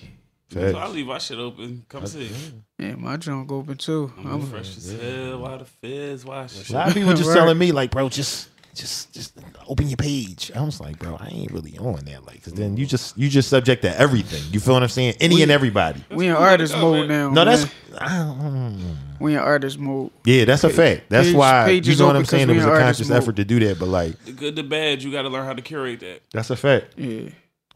so 0.52 0.60
I 0.76 0.88
leave 0.88 1.06
my 1.06 1.18
shit 1.18 1.38
open. 1.38 1.84
Come 1.88 2.06
see. 2.06 2.30
Yeah, 2.78 2.94
my 2.96 3.16
junk 3.16 3.52
open 3.52 3.76
too. 3.76 4.12
I'm 4.18 4.26
I'm 4.34 4.46
fresh 4.46 4.76
as 4.76 4.96
hell. 5.00 5.40
Why 5.40 5.56
the 5.58 5.64
fizz? 5.64 6.24
Why 6.24 6.46
shit? 6.46 6.70
A 6.70 6.72
lot 6.72 6.88
of 6.88 6.94
people 6.94 7.12
just 7.14 7.28
Right. 7.28 7.34
telling 7.34 7.58
me 7.58 7.72
like, 7.72 7.90
bro, 7.90 8.08
just 8.08 8.48
just 8.74 9.12
just 9.12 9.32
open 9.66 9.88
your 9.88 9.96
page. 9.96 10.50
I 10.54 10.62
was 10.62 10.80
like, 10.80 10.98
bro, 10.98 11.16
I 11.20 11.26
ain't 11.28 11.50
really 11.52 11.76
on 11.76 12.04
that. 12.06 12.24
Like, 12.24 12.42
cause 12.42 12.52
then 12.54 12.76
you 12.76 12.86
just 12.86 13.18
you 13.18 13.28
just 13.28 13.48
subject 13.48 13.82
to 13.82 14.00
everything. 14.00 14.42
You 14.52 14.60
feel 14.60 14.74
what 14.74 14.82
I'm 14.84 14.88
saying? 14.88 15.14
Any 15.20 15.42
and 15.42 15.50
everybody. 15.50 16.04
we 16.10 16.28
in 16.28 16.34
cool, 16.34 16.42
let 16.42 16.50
artist 16.52 16.72
it 16.74 16.76
go, 16.80 16.92
mode 16.92 17.08
man. 17.08 17.34
now. 17.34 17.44
No, 17.44 17.44
that's 17.44 17.64
man. 17.64 17.98
I 18.00 18.18
don't- 18.18 18.96
we 19.20 19.34
in 19.34 19.38
artist 19.38 19.78
mode. 19.78 20.10
yeah, 20.24 20.44
that's 20.44 20.64
a 20.64 20.70
fact. 20.70 21.04
That's 21.08 21.28
page- 21.28 21.36
why 21.36 21.64
page 21.66 21.88
you 21.88 21.96
know 21.96 22.06
what 22.06 22.16
I'm 22.16 22.24
saying. 22.24 22.50
It 22.50 22.54
was 22.56 22.64
a 22.64 22.68
conscious 22.68 23.08
mode. 23.08 23.18
effort 23.22 23.36
to 23.36 23.44
do 23.44 23.60
that, 23.60 23.78
but 23.78 23.86
like 23.88 24.22
The 24.24 24.32
good, 24.32 24.56
the 24.56 24.62
bad, 24.62 25.02
you 25.02 25.12
got 25.12 25.22
to 25.22 25.28
learn 25.28 25.46
how 25.46 25.52
to 25.52 25.62
curate 25.62 26.00
that. 26.00 26.22
that's 26.32 26.50
a 26.50 26.56
fact, 26.56 26.94
Yeah. 26.98 27.28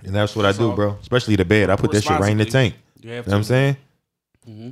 and 0.02 0.14
that's 0.14 0.34
what 0.34 0.46
I 0.46 0.52
do, 0.52 0.70
all. 0.70 0.76
bro. 0.76 0.98
Especially 1.02 1.36
the 1.36 1.44
bad. 1.44 1.70
I 1.70 1.76
put 1.76 1.92
that 1.92 2.02
shit 2.02 2.18
right 2.18 2.32
in 2.32 2.38
the 2.38 2.44
tank. 2.46 2.74
You 3.00 3.10
have 3.10 3.26
You 3.26 3.30
know 3.30 3.36
what 3.36 3.38
I'm 3.38 3.44
saying? 3.44 3.76
hmm 4.46 4.70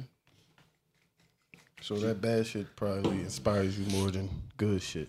So 1.81 1.97
that 1.97 2.21
bad 2.21 2.47
shit 2.47 2.75
probably 2.77 3.19
inspires 3.21 3.79
you 3.79 3.85
more 3.99 4.11
than 4.11 4.29
good 4.57 4.81
shit. 4.83 5.09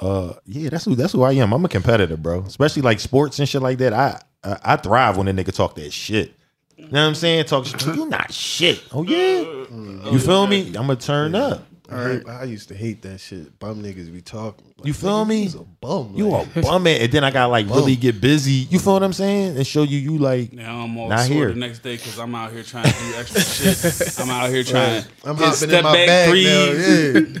Uh, 0.00 0.34
yeah, 0.46 0.68
that's 0.70 0.84
who 0.84 0.94
that's 0.94 1.12
who 1.12 1.22
I 1.22 1.32
am. 1.32 1.52
I'm 1.52 1.64
a 1.64 1.68
competitor, 1.68 2.16
bro. 2.16 2.40
Especially 2.42 2.82
like 2.82 3.00
sports 3.00 3.38
and 3.38 3.48
shit 3.48 3.62
like 3.62 3.78
that. 3.78 3.92
I 3.92 4.20
I, 4.44 4.58
I 4.64 4.76
thrive 4.76 5.16
when 5.16 5.26
a 5.28 5.32
nigga 5.32 5.52
talk 5.52 5.74
that 5.76 5.92
shit. 5.92 6.34
You 6.78 6.84
know 6.84 7.02
what 7.02 7.08
I'm 7.08 7.14
saying? 7.16 7.44
Talk 7.46 7.66
shit. 7.66 7.84
You 7.86 8.08
not 8.08 8.32
shit. 8.32 8.82
Oh 8.92 9.02
yeah. 9.02 9.16
Mm-hmm. 9.44 10.08
You 10.12 10.18
feel 10.18 10.34
oh, 10.36 10.46
me? 10.46 10.68
I'm 10.68 10.72
gonna 10.86 10.96
turn 10.96 11.34
up. 11.34 11.64
I, 11.90 12.20
I 12.28 12.44
used 12.44 12.68
to 12.68 12.74
hate 12.74 13.00
that 13.02 13.18
shit. 13.18 13.58
Bum 13.58 13.82
niggas 13.82 14.12
be 14.12 14.20
talking. 14.20 14.66
Like, 14.76 14.86
You 14.86 14.92
feel 14.92 15.24
me? 15.24 15.48
a 15.48 15.58
bum. 15.80 16.12
You 16.14 16.28
like, 16.28 16.54
a 16.56 16.60
bum 16.60 16.82
man, 16.82 17.00
and 17.00 17.10
then 17.10 17.24
I 17.24 17.30
got 17.30 17.46
like 17.46 17.66
really 17.66 17.96
get 17.96 18.20
busy. 18.20 18.52
You 18.70 18.78
feel 18.78 18.92
what 18.92 19.02
I'm 19.02 19.14
saying? 19.14 19.56
And 19.56 19.66
show 19.66 19.82
you 19.84 19.98
you 19.98 20.18
like 20.18 20.52
Now 20.52 20.80
I'm 20.82 20.96
all 20.98 21.08
Not 21.08 21.20
sore 21.26 21.34
here. 21.36 21.48
the 21.48 21.54
next 21.54 21.78
day 21.80 21.96
because 21.96 22.18
I'm 22.18 22.34
out 22.34 22.52
here 22.52 22.62
trying 22.62 22.84
to 22.84 22.90
do 22.90 23.14
extra 23.16 23.40
shit. 23.74 24.20
I'm 24.20 24.28
out 24.30 24.50
here 24.50 24.62
trying. 24.64 25.04
I'm 25.24 25.36
to 25.36 25.42
hopping 25.44 25.52
step 25.56 25.70
in 25.70 25.82
my 25.84 25.92
back 25.94 26.06
bag 26.06 26.28
threes. 26.30 26.46
now. 26.46 27.40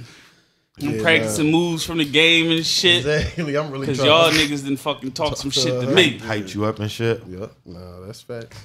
I'm 0.90 0.94
Yeah, 0.96 1.02
practicing 1.02 1.50
moves 1.50 1.84
from 1.84 1.98
the 1.98 2.04
game 2.10 2.50
and 2.50 2.64
shit. 2.64 2.98
exactly. 3.06 3.56
I'm 3.56 3.70
really 3.70 3.86
Cause 3.88 4.02
y'all 4.02 4.30
niggas 4.30 4.64
didn't 4.64 4.78
fucking 4.78 5.12
talk 5.12 5.36
some 5.36 5.50
shit 5.50 5.78
to 5.80 5.86
me. 5.88 6.18
hyped 6.20 6.54
you 6.54 6.64
up 6.64 6.78
and 6.80 6.90
shit. 6.90 7.22
Yep. 7.26 7.52
Nah, 7.66 8.00
that's 8.06 8.22
facts. 8.22 8.56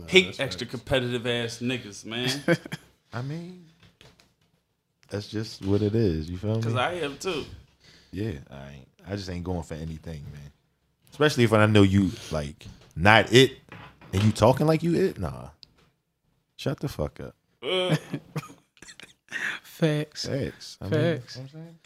Nah, 0.00 0.06
Hate 0.08 0.40
extra 0.40 0.66
facts. 0.66 0.70
competitive 0.70 1.26
ass 1.26 1.58
niggas, 1.60 2.04
man. 2.04 2.30
I 3.12 3.22
mean, 3.22 3.66
that's 5.08 5.28
just 5.28 5.64
what 5.64 5.82
it 5.82 5.94
is. 5.94 6.30
You 6.30 6.36
feel 6.38 6.56
me? 6.56 6.62
Cause 6.62 6.76
I 6.76 6.94
am 6.94 7.16
too. 7.18 7.44
yeah, 8.12 8.32
I 8.50 8.70
ain't. 8.72 8.88
I 9.08 9.16
just 9.16 9.30
ain't 9.30 9.44
going 9.44 9.62
for 9.62 9.74
anything, 9.74 10.22
man. 10.32 10.52
Especially 11.10 11.44
if 11.44 11.52
I 11.52 11.66
know 11.66 11.82
you 11.82 12.10
like 12.30 12.66
not 12.94 13.32
it, 13.32 13.58
and 14.12 14.22
you 14.22 14.30
talking 14.32 14.66
like 14.66 14.82
you 14.82 14.94
it. 14.94 15.18
Nah, 15.18 15.48
shut 16.56 16.78
the 16.80 16.88
fuck 16.88 17.18
up. 17.20 17.34
Uh, 17.62 17.96
Facts. 19.62 20.26
Facts. 20.26 20.78
I 20.80 20.88
Facts. 20.88 20.90
Mean, 20.90 20.92
you 20.92 21.10
know 21.10 21.16
what 21.20 21.36
I'm 21.36 21.48
saying? 21.48 21.78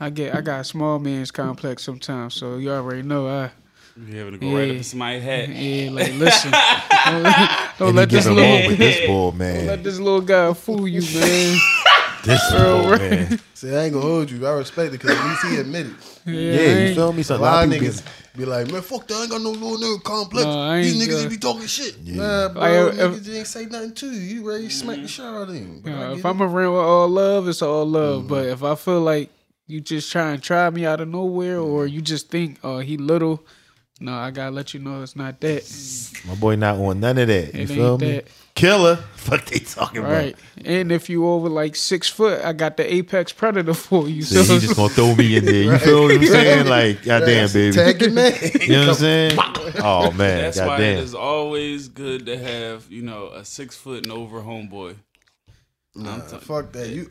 I 0.00 0.10
get 0.10 0.34
I 0.34 0.40
got 0.40 0.66
small 0.66 0.98
man's 0.98 1.30
complex 1.30 1.82
sometimes, 1.84 2.34
so 2.34 2.56
you 2.56 2.70
already 2.72 3.02
know 3.02 3.28
I 3.28 3.50
you 3.96 4.18
having 4.18 4.32
to 4.32 4.38
go 4.38 4.54
right 4.54 4.62
up 4.62 4.68
Yeah. 4.68 4.72
in 4.74 4.82
somebody's 4.84 5.22
head. 5.22 5.48
yeah, 5.50 5.90
like 5.90 6.14
listen. 6.14 6.50
don't 7.06 7.22
let, 7.22 7.70
don't 7.78 7.94
let 7.94 8.10
this 8.10 8.26
little 8.26 8.42
one 8.50 8.66
with 8.68 8.78
this 8.78 9.06
ball, 9.06 9.30
don't 9.30 9.38
man. 9.38 9.66
let 9.66 9.84
this 9.84 9.98
little 9.98 10.20
guy 10.20 10.52
fool 10.54 10.88
you, 10.88 11.00
man. 11.18 11.58
This 12.24 12.52
ball, 12.52 12.88
man. 12.96 13.40
See, 13.54 13.74
I 13.74 13.84
ain't 13.84 13.94
gonna 13.94 14.06
hold 14.06 14.30
you. 14.30 14.46
I 14.46 14.52
respect 14.52 14.88
it 14.94 15.00
because 15.00 15.10
at 15.18 15.24
least 15.28 15.44
he 15.46 15.56
admitted. 15.56 15.94
Yeah, 16.24 16.34
Yeah, 16.34 16.88
you 16.88 16.94
feel 16.94 17.12
me? 17.12 17.22
So 17.24 17.36
A 17.36 17.38
lot 17.38 17.64
of 17.64 17.70
niggas 17.70 18.04
be 18.36 18.44
like, 18.44 18.70
man, 18.70 18.80
fuck 18.82 19.08
that. 19.08 19.14
I 19.16 19.22
ain't 19.22 19.30
got 19.32 19.40
no 19.40 19.50
little 19.50 19.76
nigga 19.76 20.02
complex. 20.04 20.44
No, 20.46 20.76
These 20.80 21.02
niggas 21.02 21.10
got- 21.10 21.16
just 21.16 21.30
be 21.30 21.36
talking 21.36 21.66
shit. 21.66 21.96
Yeah. 22.02 22.16
Nah, 22.16 22.48
bro, 22.50 22.62
Like, 22.62 22.94
if- 22.94 23.12
niggas 23.24 23.36
ain't 23.38 23.46
say 23.48 23.64
nothing 23.66 23.92
to 23.94 24.06
you. 24.12 24.20
You 24.20 24.48
ready 24.48 24.68
to 24.68 24.70
smack 24.70 24.96
the 25.02 25.08
shit 25.08 25.24
out 25.24 25.48
of 25.48 25.54
him. 25.54 25.80
But 25.82 25.92
I 25.94 25.98
get 25.98 26.12
if 26.12 26.18
it. 26.24 26.28
I'm 26.28 26.42
around 26.42 26.72
with 26.72 26.80
all 26.82 27.08
love, 27.08 27.48
it's 27.48 27.60
all 27.60 27.84
love. 27.84 28.20
Mm-hmm. 28.20 28.28
But 28.28 28.46
if 28.46 28.62
I 28.62 28.74
feel 28.76 29.00
like 29.00 29.30
you 29.66 29.80
just 29.80 30.12
trying 30.12 30.36
to 30.36 30.42
try 30.42 30.70
me 30.70 30.86
out 30.86 31.00
of 31.00 31.08
nowhere, 31.08 31.58
or 31.58 31.86
you 31.88 32.00
just 32.00 32.30
think, 32.30 32.58
oh, 32.62 32.78
he 32.78 32.96
little, 32.96 33.44
no, 34.02 34.14
I 34.14 34.30
gotta 34.30 34.50
let 34.50 34.74
you 34.74 34.80
know 34.80 35.02
it's 35.02 35.16
not 35.16 35.40
that. 35.40 35.62
Mm. 35.62 36.26
My 36.28 36.34
boy 36.34 36.56
not 36.56 36.76
on 36.78 37.00
none 37.00 37.18
of 37.18 37.28
that. 37.28 37.54
You 37.54 37.60
It 37.62 37.68
feel 37.68 37.98
me? 37.98 38.12
that. 38.12 38.28
Killer. 38.54 38.96
Fuck 39.16 39.46
they 39.46 39.60
talking 39.60 40.00
about? 40.00 40.10
Right. 40.12 40.36
And 40.64 40.92
if 40.92 41.08
you 41.08 41.26
over 41.26 41.48
like 41.48 41.74
six 41.74 42.08
foot, 42.08 42.44
I 42.44 42.52
got 42.52 42.76
the 42.76 42.92
apex 42.94 43.32
predator 43.32 43.72
for 43.72 44.08
you. 44.08 44.22
about. 44.22 44.44
So 44.44 44.54
he 44.54 44.60
just 44.60 44.76
gonna 44.76 44.88
throw 44.90 45.14
me 45.14 45.36
in 45.36 45.44
there. 45.46 45.62
You 45.62 45.78
feel 45.78 46.02
what 46.02 46.12
I'm 46.16 46.26
saying? 46.26 46.66
Like, 46.66 47.02
goddamn, 47.02 47.48
baby. 47.52 47.74
Tag 47.74 48.00
your 48.02 48.10
man. 48.10 48.34
You 48.60 48.68
know 48.68 48.80
what 48.80 48.88
I'm 48.88 48.94
saying? 48.96 49.38
Oh 49.78 50.10
man, 50.12 50.42
That's 50.42 50.58
why 50.58 50.64
it 50.64 50.68
goddamn. 50.68 50.98
is 50.98 51.14
always 51.14 51.88
good 51.88 52.26
to 52.26 52.36
have, 52.36 52.90
you 52.90 53.02
know, 53.02 53.28
a 53.28 53.44
six 53.44 53.74
foot 53.76 54.04
and 54.04 54.12
over 54.12 54.40
homeboy. 54.42 54.96
Nah, 55.94 56.18
t- 56.26 56.36
fuck 56.38 56.72
that. 56.72 56.88
You 56.88 57.10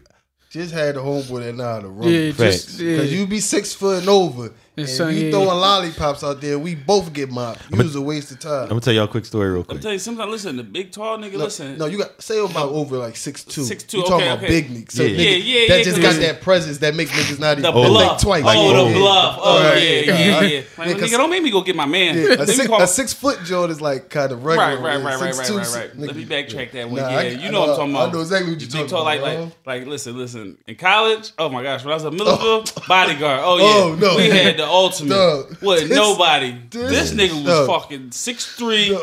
just 0.49 0.73
had 0.73 0.95
the 0.95 0.99
homeboy 1.01 1.43
that 1.43 1.55
know 1.55 1.63
how 1.63 1.79
to 1.79 1.87
run. 1.87 2.07
yeah, 2.09 2.31
Facts. 2.33 2.65
just 2.65 2.79
yeah. 2.79 2.97
Cause 2.97 3.11
you 3.11 3.25
be 3.25 3.39
six 3.39 3.73
foot 3.73 3.99
and 4.01 4.09
over, 4.09 4.51
and 4.81 4.89
son, 4.89 5.15
you 5.15 5.25
yeah. 5.25 5.31
throwing 5.31 5.47
lollipops 5.47 6.23
out 6.23 6.41
there. 6.41 6.59
We 6.59 6.75
both 6.75 7.13
get 7.13 7.29
mopped. 7.31 7.61
You 7.71 7.77
was 7.77 7.95
a 7.95 8.01
waste 8.01 8.31
of 8.31 8.39
time. 8.39 8.63
I'm 8.63 8.69
gonna 8.69 8.81
tell 8.81 8.93
y'all 8.93 9.05
a 9.05 9.07
quick 9.07 9.25
story 9.25 9.49
real 9.51 9.63
quick. 9.63 9.69
I'll 9.69 9.75
quick. 9.75 9.81
tell 9.83 9.93
you, 9.93 9.99
sometimes 9.99 10.31
listen, 10.31 10.57
the 10.57 10.63
big 10.63 10.91
tall 10.91 11.17
nigga, 11.17 11.33
No, 11.33 11.37
listen. 11.39 11.77
no, 11.77 11.85
you 11.85 11.97
got 11.97 12.21
say 12.21 12.39
about 12.43 12.69
over 12.69 12.97
like 12.97 13.15
six 13.15 13.43
two. 13.43 13.61
6'2", 13.61 13.93
You 13.93 14.01
talking 14.03 14.13
okay, 14.15 14.25
about 14.27 14.37
okay. 14.43 14.47
big 14.47 14.69
niggas? 14.69 14.91
So 14.91 15.03
Yeah. 15.03 15.09
nigga 15.09 15.17
Yeah, 15.17 15.29
yeah, 15.37 15.67
That 15.67 15.77
yeah, 15.77 15.83
just 15.83 16.01
'cause 16.01 16.15
got 16.17 16.21
that 16.21 16.41
presence 16.41 16.77
that 16.79 16.95
make 16.95 17.09
niggas 17.09 17.39
not 17.39 17.57
the 17.57 17.67
even 17.69 17.73
bluff. 17.73 18.09
think 18.09 18.21
twice. 18.21 18.43
Oh, 18.45 18.51
Yeah. 18.71 18.83
the 18.93 18.99
bluff. 18.99 19.39
Oh, 19.41 19.63
Right. 19.63 19.83
yeah, 19.83 19.89
yeah, 19.89 20.41
yeah. 20.41 20.61
Like, 20.77 20.87
Yeah, 20.87 20.93
'cause- 20.95 21.01
nigga, 21.11 21.17
don't 21.17 21.29
make 21.29 21.43
me 21.43 21.51
go 21.51 21.61
get 21.61 21.75
my 21.75 21.85
man. 21.85 22.17
Yeah, 22.17 22.23
a, 22.41 22.47
six, 22.47 22.69
a 22.71 22.87
six 22.87 23.13
foot 23.13 23.39
joint 23.45 23.71
is 23.71 23.81
like 23.81 24.09
kind 24.09 24.31
of 24.31 24.43
regular. 24.43 24.75
Right, 24.77 24.79
right, 24.81 25.03
right, 25.03 25.19
right, 25.19 25.35
right, 25.37 25.49
right, 25.49 25.67
right. 25.75 25.99
Let 25.99 26.09
nigga- 26.11 26.15
me 26.15 26.25
backtrack 26.25 26.71
that 26.71 26.89
one. 26.89 27.01
Nah, 27.01 27.09
yeah, 27.09 27.17
I- 27.17 27.21
you 27.27 27.51
know 27.51 27.59
what 27.61 27.69
I'm 27.79 27.91
know- 27.91 27.99
talking 27.99 28.09
I 28.09 28.11
know 28.11 28.21
exactly 28.21 28.51
what 28.53 28.61
You 28.61 28.67
you're 28.67 28.71
talking 28.71 28.87
tall, 28.87 29.03
like, 29.03 29.21
like, 29.21 29.39
like, 29.65 29.85
listen, 29.87 30.17
listen. 30.17 30.57
In 30.67 30.75
college, 30.75 31.31
oh 31.37 31.49
my 31.49 31.61
gosh, 31.63 31.83
when 31.83 31.91
I 31.91 31.95
was 31.95 32.05
at 32.05 32.13
Millersville, 32.13 32.63
oh. 32.65 32.83
bodyguard. 32.87 33.41
Oh 33.43 33.57
yeah, 33.57 33.63
Oh, 33.65 33.95
no. 33.95 34.17
we 34.17 34.29
had 34.29 34.57
the 34.57 34.65
ultimate. 34.71 35.09
Dog. 35.15 35.57
What? 35.61 35.79
This- 35.81 35.89
Nobody. 35.89 36.55
this- 36.69 37.11
This 37.11 37.11
nigga 37.13 37.33
was 37.35 37.43
dog. 37.45 37.67
fucking 37.83 38.11
six 38.11 38.45
three. 38.55 38.97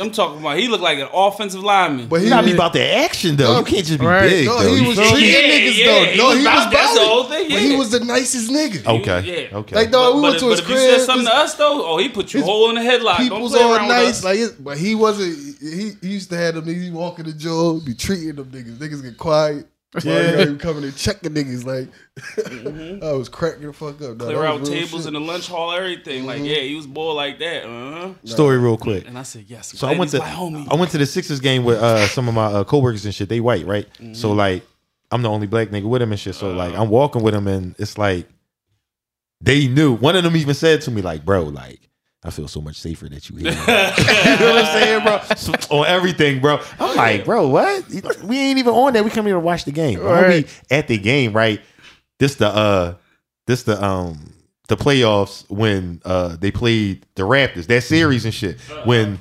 I'm 0.00 0.10
talking 0.10 0.38
about. 0.40 0.58
He 0.58 0.68
looked 0.68 0.82
like 0.82 0.98
an 0.98 1.08
offensive 1.12 1.62
lineman. 1.62 2.06
But 2.08 2.22
he 2.22 2.28
gotta 2.28 2.46
be 2.46 2.52
about 2.54 2.72
the 2.72 2.82
action 2.82 3.36
though. 3.36 3.58
You 3.58 3.64
can't 3.64 3.84
just 3.86 3.98
be 4.00 4.06
Right. 4.06 4.28
big 4.28 4.46
No, 4.46 4.62
though. 4.62 4.74
he 4.74 4.86
was 4.86 4.96
treating 4.96 5.30
Yeah, 5.30 5.40
niggas 5.40 5.76
yeah, 5.78 5.86
though. 5.86 6.04
he 6.12 6.16
No, 6.18 6.24
was 6.28 6.36
he 6.38 6.42
about- 6.42 6.56
was 6.66 6.72
that's 6.74 6.94
the 6.94 7.00
whole 7.06 7.24
thing, 7.24 7.48
But 7.50 7.58
he 7.58 7.76
was 7.76 7.90
the 7.90 8.00
nicest 8.00 8.50
nigga. 8.50 8.86
Okay. 9.00 9.48
Yeah. 9.50 9.58
Okay. 9.58 9.76
Like 9.76 9.90
dog, 9.90 10.14
we 10.16 10.20
but 10.20 10.22
went 10.22 10.34
if, 10.36 10.40
to 10.40 10.46
but 10.46 10.50
his 10.50 10.60
if 10.60 10.68
you 10.68 10.76
said 10.76 10.94
crib. 10.96 11.06
something 11.06 11.26
to 11.26 11.36
us 11.36 11.54
though, 11.54 11.86
oh, 11.86 11.98
he 11.98 12.08
put 12.08 12.32
you 12.32 12.40
his 12.40 12.46
whole 12.48 12.68
in 12.70 12.76
the 12.76 12.80
headlock. 12.82 13.16
Don't 13.18 13.28
People's 13.28 13.52
play 13.52 13.62
all 13.62 13.78
nice, 13.88 14.22
like, 14.24 14.38
but 14.60 14.78
he 14.78 14.94
wasn't. 14.94 15.56
He, 15.60 15.92
he 16.00 16.08
used 16.12 16.30
to 16.30 16.36
have 16.36 16.54
them 16.54 16.64
niggas. 16.66 16.82
He 16.84 16.90
walking 16.90 17.24
the 17.24 17.32
jail, 17.32 17.80
be 17.80 17.94
treating 17.94 18.34
them 18.36 18.46
niggas. 18.46 18.78
Niggas 18.78 19.02
get 19.02 19.16
quiet. 19.18 19.66
Yeah, 20.04 20.44
he 20.44 20.56
coming 20.56 20.84
and 20.84 20.94
checking 20.96 21.32
niggas. 21.32 21.64
Like, 21.64 21.88
I 23.02 23.12
was 23.12 23.28
cracking 23.28 23.66
the 23.66 23.72
fuck 23.72 24.00
up. 24.00 24.00
Nah, 24.00 24.06
Mm-hmm. 24.08 24.18
Clear 24.24 24.38
that 24.42 24.46
out 24.46 24.64
tables 24.66 24.90
shit. 25.04 25.06
in 25.06 25.14
the 25.14 25.20
lunch 25.20 25.48
hall, 25.48 25.72
everything. 25.72 26.26
Like, 26.26 26.42
yeah, 26.42 26.56
he 26.56 26.74
was 26.74 26.86
bored 26.86 27.16
like 27.16 27.38
that. 27.38 27.64
Uh-huh. 27.64 28.12
Story 28.24 28.58
real 28.58 28.76
quick. 28.76 29.06
And 29.08 29.18
I 29.18 29.22
said, 29.22 29.44
yes. 29.48 29.78
So 29.78 29.88
I 29.88 29.96
went 29.96 30.10
to 30.10 30.18
my 30.18 30.28
homie. 30.28 30.66
I 30.70 30.74
went 30.74 30.90
to 30.90 30.98
the 30.98 31.06
Sixers 31.06 31.40
game 31.40 31.64
with 31.64 31.78
uh, 31.78 32.06
some 32.08 32.28
of 32.28 32.34
my 32.34 32.46
uh, 32.46 32.64
coworkers 32.64 33.04
and 33.06 33.14
shit. 33.14 33.28
They 33.28 33.40
white, 33.40 33.64
right? 33.66 33.86
So 34.12 34.28
Mm-hmm. 34.30 34.36
like, 34.38 34.66
I'm 35.10 35.22
the 35.22 35.30
only 35.30 35.46
black 35.46 35.68
nigga 35.68 35.84
with 35.88 36.02
him 36.02 36.10
and 36.10 36.20
shit. 36.20 36.34
So 36.34 36.50
like, 36.52 36.74
Uh. 36.74 36.82
I'm 36.82 36.90
walking 36.90 37.22
with 37.22 37.34
him 37.34 37.46
and 37.46 37.74
it's 37.78 37.96
like, 37.96 38.28
they 39.40 39.68
knew. 39.68 39.94
One 39.94 40.16
of 40.16 40.24
them 40.24 40.36
even 40.36 40.54
said 40.54 40.80
to 40.82 40.90
me 40.90 41.00
like, 41.02 41.24
"Bro, 41.24 41.44
like, 41.44 41.88
I 42.26 42.30
feel 42.30 42.48
so 42.48 42.60
much 42.60 42.76
safer 42.76 43.08
that 43.08 43.30
you 43.30 43.36
here. 43.38 43.50
you 43.52 43.56
know 43.56 44.52
what 44.52 44.64
I'm 44.64 44.72
saying, 44.72 45.02
bro? 45.04 45.20
So- 45.36 45.52
on 45.76 45.86
everything, 45.86 46.40
bro. 46.40 46.60
I'm 46.80 46.96
like, 46.96 47.24
bro, 47.24 47.48
what? 47.48 47.84
We 48.24 48.38
ain't 48.38 48.58
even 48.58 48.72
on 48.74 48.92
that. 48.94 49.04
We 49.04 49.10
come 49.10 49.26
here 49.26 49.34
to 49.36 49.40
watch 49.40 49.64
the 49.64 49.72
game. 49.72 49.98
When 50.00 50.08
Right. 50.12 50.44
we 50.70 50.76
at 50.76 50.88
the 50.88 50.98
game, 50.98 51.32
right? 51.32 51.60
This 52.18 52.34
the 52.36 52.48
uh 52.48 52.94
this 53.46 53.62
the 53.62 53.82
um 53.82 54.32
the 54.68 54.76
playoffs 54.76 55.48
when 55.48 56.00
uh 56.04 56.34
they 56.40 56.50
played 56.50 57.06
the 57.14 57.22
Raptors, 57.22 57.66
that 57.68 57.82
series 57.84 58.24
and 58.24 58.34
shit. 58.34 58.58
When 58.84 59.20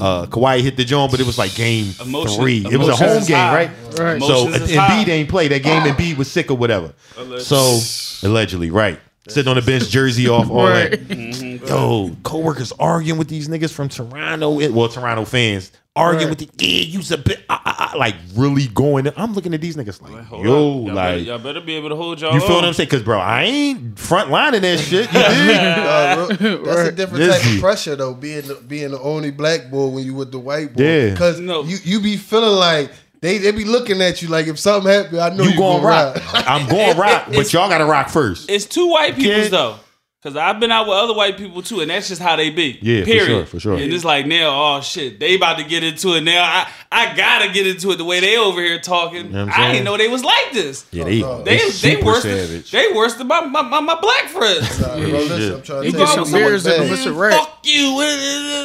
uh 0.00 0.26
Kawhi 0.26 0.60
hit 0.60 0.76
the 0.76 0.84
joint, 0.84 1.10
but 1.10 1.20
it 1.20 1.26
was 1.26 1.38
like 1.38 1.54
game 1.54 1.92
Emotion- 2.02 2.40
three. 2.42 2.66
It 2.70 2.76
was 2.76 2.88
a 2.88 2.96
home 2.96 3.24
game, 3.24 3.36
high. 3.36 3.54
right? 3.54 3.70
Right. 3.98 4.22
So 4.22 4.48
Embiid 4.48 5.08
ain't 5.08 5.28
play 5.30 5.48
that 5.48 5.62
game. 5.62 5.82
Embiid 5.84 6.18
was 6.18 6.30
sick 6.30 6.50
or 6.50 6.56
whatever. 6.58 6.92
Allegedly. 7.16 7.40
So 7.40 8.28
allegedly, 8.28 8.70
right? 8.70 9.00
Sitting 9.28 9.48
on 9.48 9.56
the 9.56 9.62
bench, 9.62 9.88
jersey 9.88 10.28
off, 10.28 10.50
all 10.50 10.64
Right. 10.68 10.90
that. 10.90 11.00
Mm-hmm. 11.34 11.66
Yo, 11.66 12.14
coworkers 12.24 12.72
arguing 12.78 13.18
with 13.18 13.28
these 13.28 13.48
niggas 13.48 13.72
from 13.72 13.88
Toronto. 13.88 14.50
Well, 14.70 14.88
Toronto 14.88 15.24
fans 15.24 15.72
arguing 15.96 16.28
Right. 16.28 16.38
with 16.40 16.56
the 16.58 16.66
yeah, 16.66 16.82
you's 16.84 17.10
a 17.10 17.16
bit 17.16 17.42
ah, 17.48 17.62
ah, 17.64 17.90
ah, 17.94 17.96
like 17.98 18.16
really 18.36 18.66
going. 18.66 19.08
I'm 19.16 19.32
looking 19.32 19.54
at 19.54 19.60
these 19.62 19.76
niggas 19.76 20.02
like, 20.02 20.24
Hold 20.26 20.44
yo, 20.44 20.50
y'all 20.52 20.84
better, 20.94 21.16
like 21.16 21.26
y'all 21.26 21.38
better 21.38 21.60
be 21.62 21.74
able 21.76 21.88
to 21.88 21.96
hold 21.96 22.20
y'all. 22.20 22.34
you 22.34 22.40
feel 22.40 22.50
own. 22.50 22.56
what 22.56 22.64
I'm 22.66 22.74
saying? 22.74 22.88
Because 22.88 23.02
bro, 23.02 23.18
I 23.18 23.44
ain't 23.44 23.98
front 23.98 24.30
lining 24.30 24.60
that 24.62 24.78
shit. 24.80 25.06
You 25.06 25.18
dig? 25.18 25.56
Uh, 25.56 26.26
bro, 26.62 26.64
that's 26.74 26.88
a 26.88 26.92
different 26.92 27.30
type 27.30 27.42
Dizzy. 27.42 27.54
of 27.56 27.62
pressure 27.62 27.96
though. 27.96 28.12
Being 28.14 28.42
the, 28.42 28.56
being 28.56 28.90
the 28.90 29.00
only 29.00 29.30
black 29.30 29.70
boy 29.70 29.86
when 29.86 30.04
you 30.04 30.14
with 30.14 30.32
the 30.32 30.38
white 30.38 30.74
boy, 30.74 30.82
Yeah. 30.82 31.10
Because 31.12 31.40
No. 31.40 31.62
you 31.62 31.78
you 31.82 32.00
be 32.00 32.16
feeling 32.18 32.58
like 32.58 32.90
they 33.24 33.38
they 33.38 33.52
be 33.52 33.64
looking 33.64 34.02
at 34.02 34.20
you 34.20 34.28
like 34.28 34.48
if 34.48 34.58
something 34.58 34.92
happened, 34.92 35.18
I 35.18 35.30
know 35.30 35.44
you 35.44 35.50
you, 35.52 35.56
going 35.56 35.82
gonna 35.82 35.86
rock? 35.86 36.34
ride. 36.34 36.44
I'm 36.46 36.68
going 36.68 36.92
to 36.94 37.00
rock, 37.00 37.28
but 37.28 37.50
y'all 37.54 37.70
got 37.70 37.78
to 37.78 37.86
rock 37.86 38.10
first. 38.10 38.50
It's 38.50 38.66
two 38.66 38.86
white 38.88 39.16
people 39.16 39.48
though. 39.48 39.78
Cause 40.24 40.36
I've 40.36 40.58
been 40.58 40.72
out 40.72 40.86
with 40.88 40.96
other 40.96 41.12
white 41.12 41.36
people 41.36 41.60
too, 41.62 41.80
and 41.82 41.90
that's 41.90 42.08
just 42.08 42.22
how 42.22 42.34
they 42.34 42.48
be. 42.48 42.78
Yeah, 42.80 43.00
for 43.00 43.04
period. 43.04 43.26
sure, 43.26 43.44
for 43.46 43.60
sure. 43.60 43.74
And 43.74 43.92
it's 43.92 44.04
like 44.04 44.24
now, 44.26 44.48
oh 44.78 44.80
shit, 44.80 45.20
they 45.20 45.34
about 45.36 45.58
to 45.58 45.64
get 45.64 45.84
into 45.84 46.14
it 46.14 46.22
now. 46.22 46.42
I 46.42 46.66
I 46.90 47.14
gotta 47.14 47.52
get 47.52 47.66
into 47.66 47.90
it 47.90 47.96
the 47.96 48.06
way 48.06 48.20
they 48.20 48.38
over 48.38 48.58
here 48.62 48.78
talking. 48.80 49.30
know 49.32 49.44
what 49.44 49.54
I'm 49.54 49.62
I 49.62 49.72
didn't 49.72 49.84
know 49.84 49.98
they 49.98 50.08
was 50.08 50.24
like 50.24 50.52
this. 50.54 50.86
Yeah, 50.92 51.04
they 51.04 51.20
no. 51.20 51.42
They 51.42 51.58
they, 51.58 51.64
they 51.64 51.70
super 51.70 52.06
worse 52.06 52.22
savage. 52.22 52.70
than 52.70 52.82
they 52.90 52.96
worse 52.96 53.14
than 53.16 53.26
my 53.26 53.42
my, 53.42 53.60
my, 53.60 53.80
my 53.80 54.00
black 54.00 54.24
friends. 54.28 54.80
Nah, 54.80 54.94
bro, 54.94 55.04
listen, 55.04 55.38
shit. 55.38 55.52
I'm 55.56 55.62
trying 55.62 55.80
They 55.82 55.90
to 55.90 55.96
get 55.98 56.08
some 56.08 56.18
you 56.20 56.24
something 56.24 56.32
beers 56.40 56.66
in 56.66 56.70
them. 56.88 56.96
bad. 56.96 57.06
A 57.06 57.12
wrap. 57.12 57.38
Fuck 57.40 57.58
you. 57.64 58.00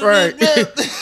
Right. 0.02 0.40